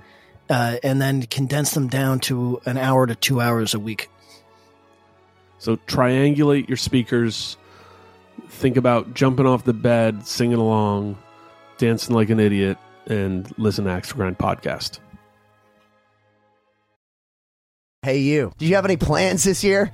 uh, 0.51 0.75
and 0.83 1.01
then 1.01 1.23
condense 1.23 1.71
them 1.71 1.87
down 1.87 2.19
to 2.19 2.61
an 2.65 2.77
hour 2.77 3.07
to 3.07 3.15
two 3.15 3.39
hours 3.39 3.73
a 3.73 3.79
week. 3.79 4.09
So 5.59 5.77
triangulate 5.77 6.67
your 6.67 6.77
speakers. 6.77 7.55
Think 8.49 8.75
about 8.75 9.13
jumping 9.13 9.45
off 9.45 9.63
the 9.63 9.73
bed, 9.73 10.27
singing 10.27 10.57
along, 10.57 11.17
dancing 11.77 12.13
like 12.13 12.29
an 12.29 12.39
idiot, 12.39 12.77
and 13.07 13.49
listen 13.57 13.85
to 13.85 13.91
Axe 13.91 14.09
to 14.09 14.15
Grind 14.15 14.37
podcast. 14.37 14.99
Hey, 18.03 18.17
you. 18.17 18.51
Do 18.57 18.65
you 18.65 18.75
have 18.75 18.85
any 18.85 18.97
plans 18.97 19.45
this 19.45 19.63
year? 19.63 19.93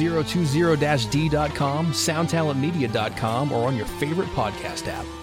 2020-d.com, 0.09 1.87
soundtalentmedia.com, 1.87 3.51
or 3.51 3.67
on 3.67 3.75
your 3.75 3.85
favorite 3.85 4.29
podcast 4.29 4.87
app. 4.87 5.20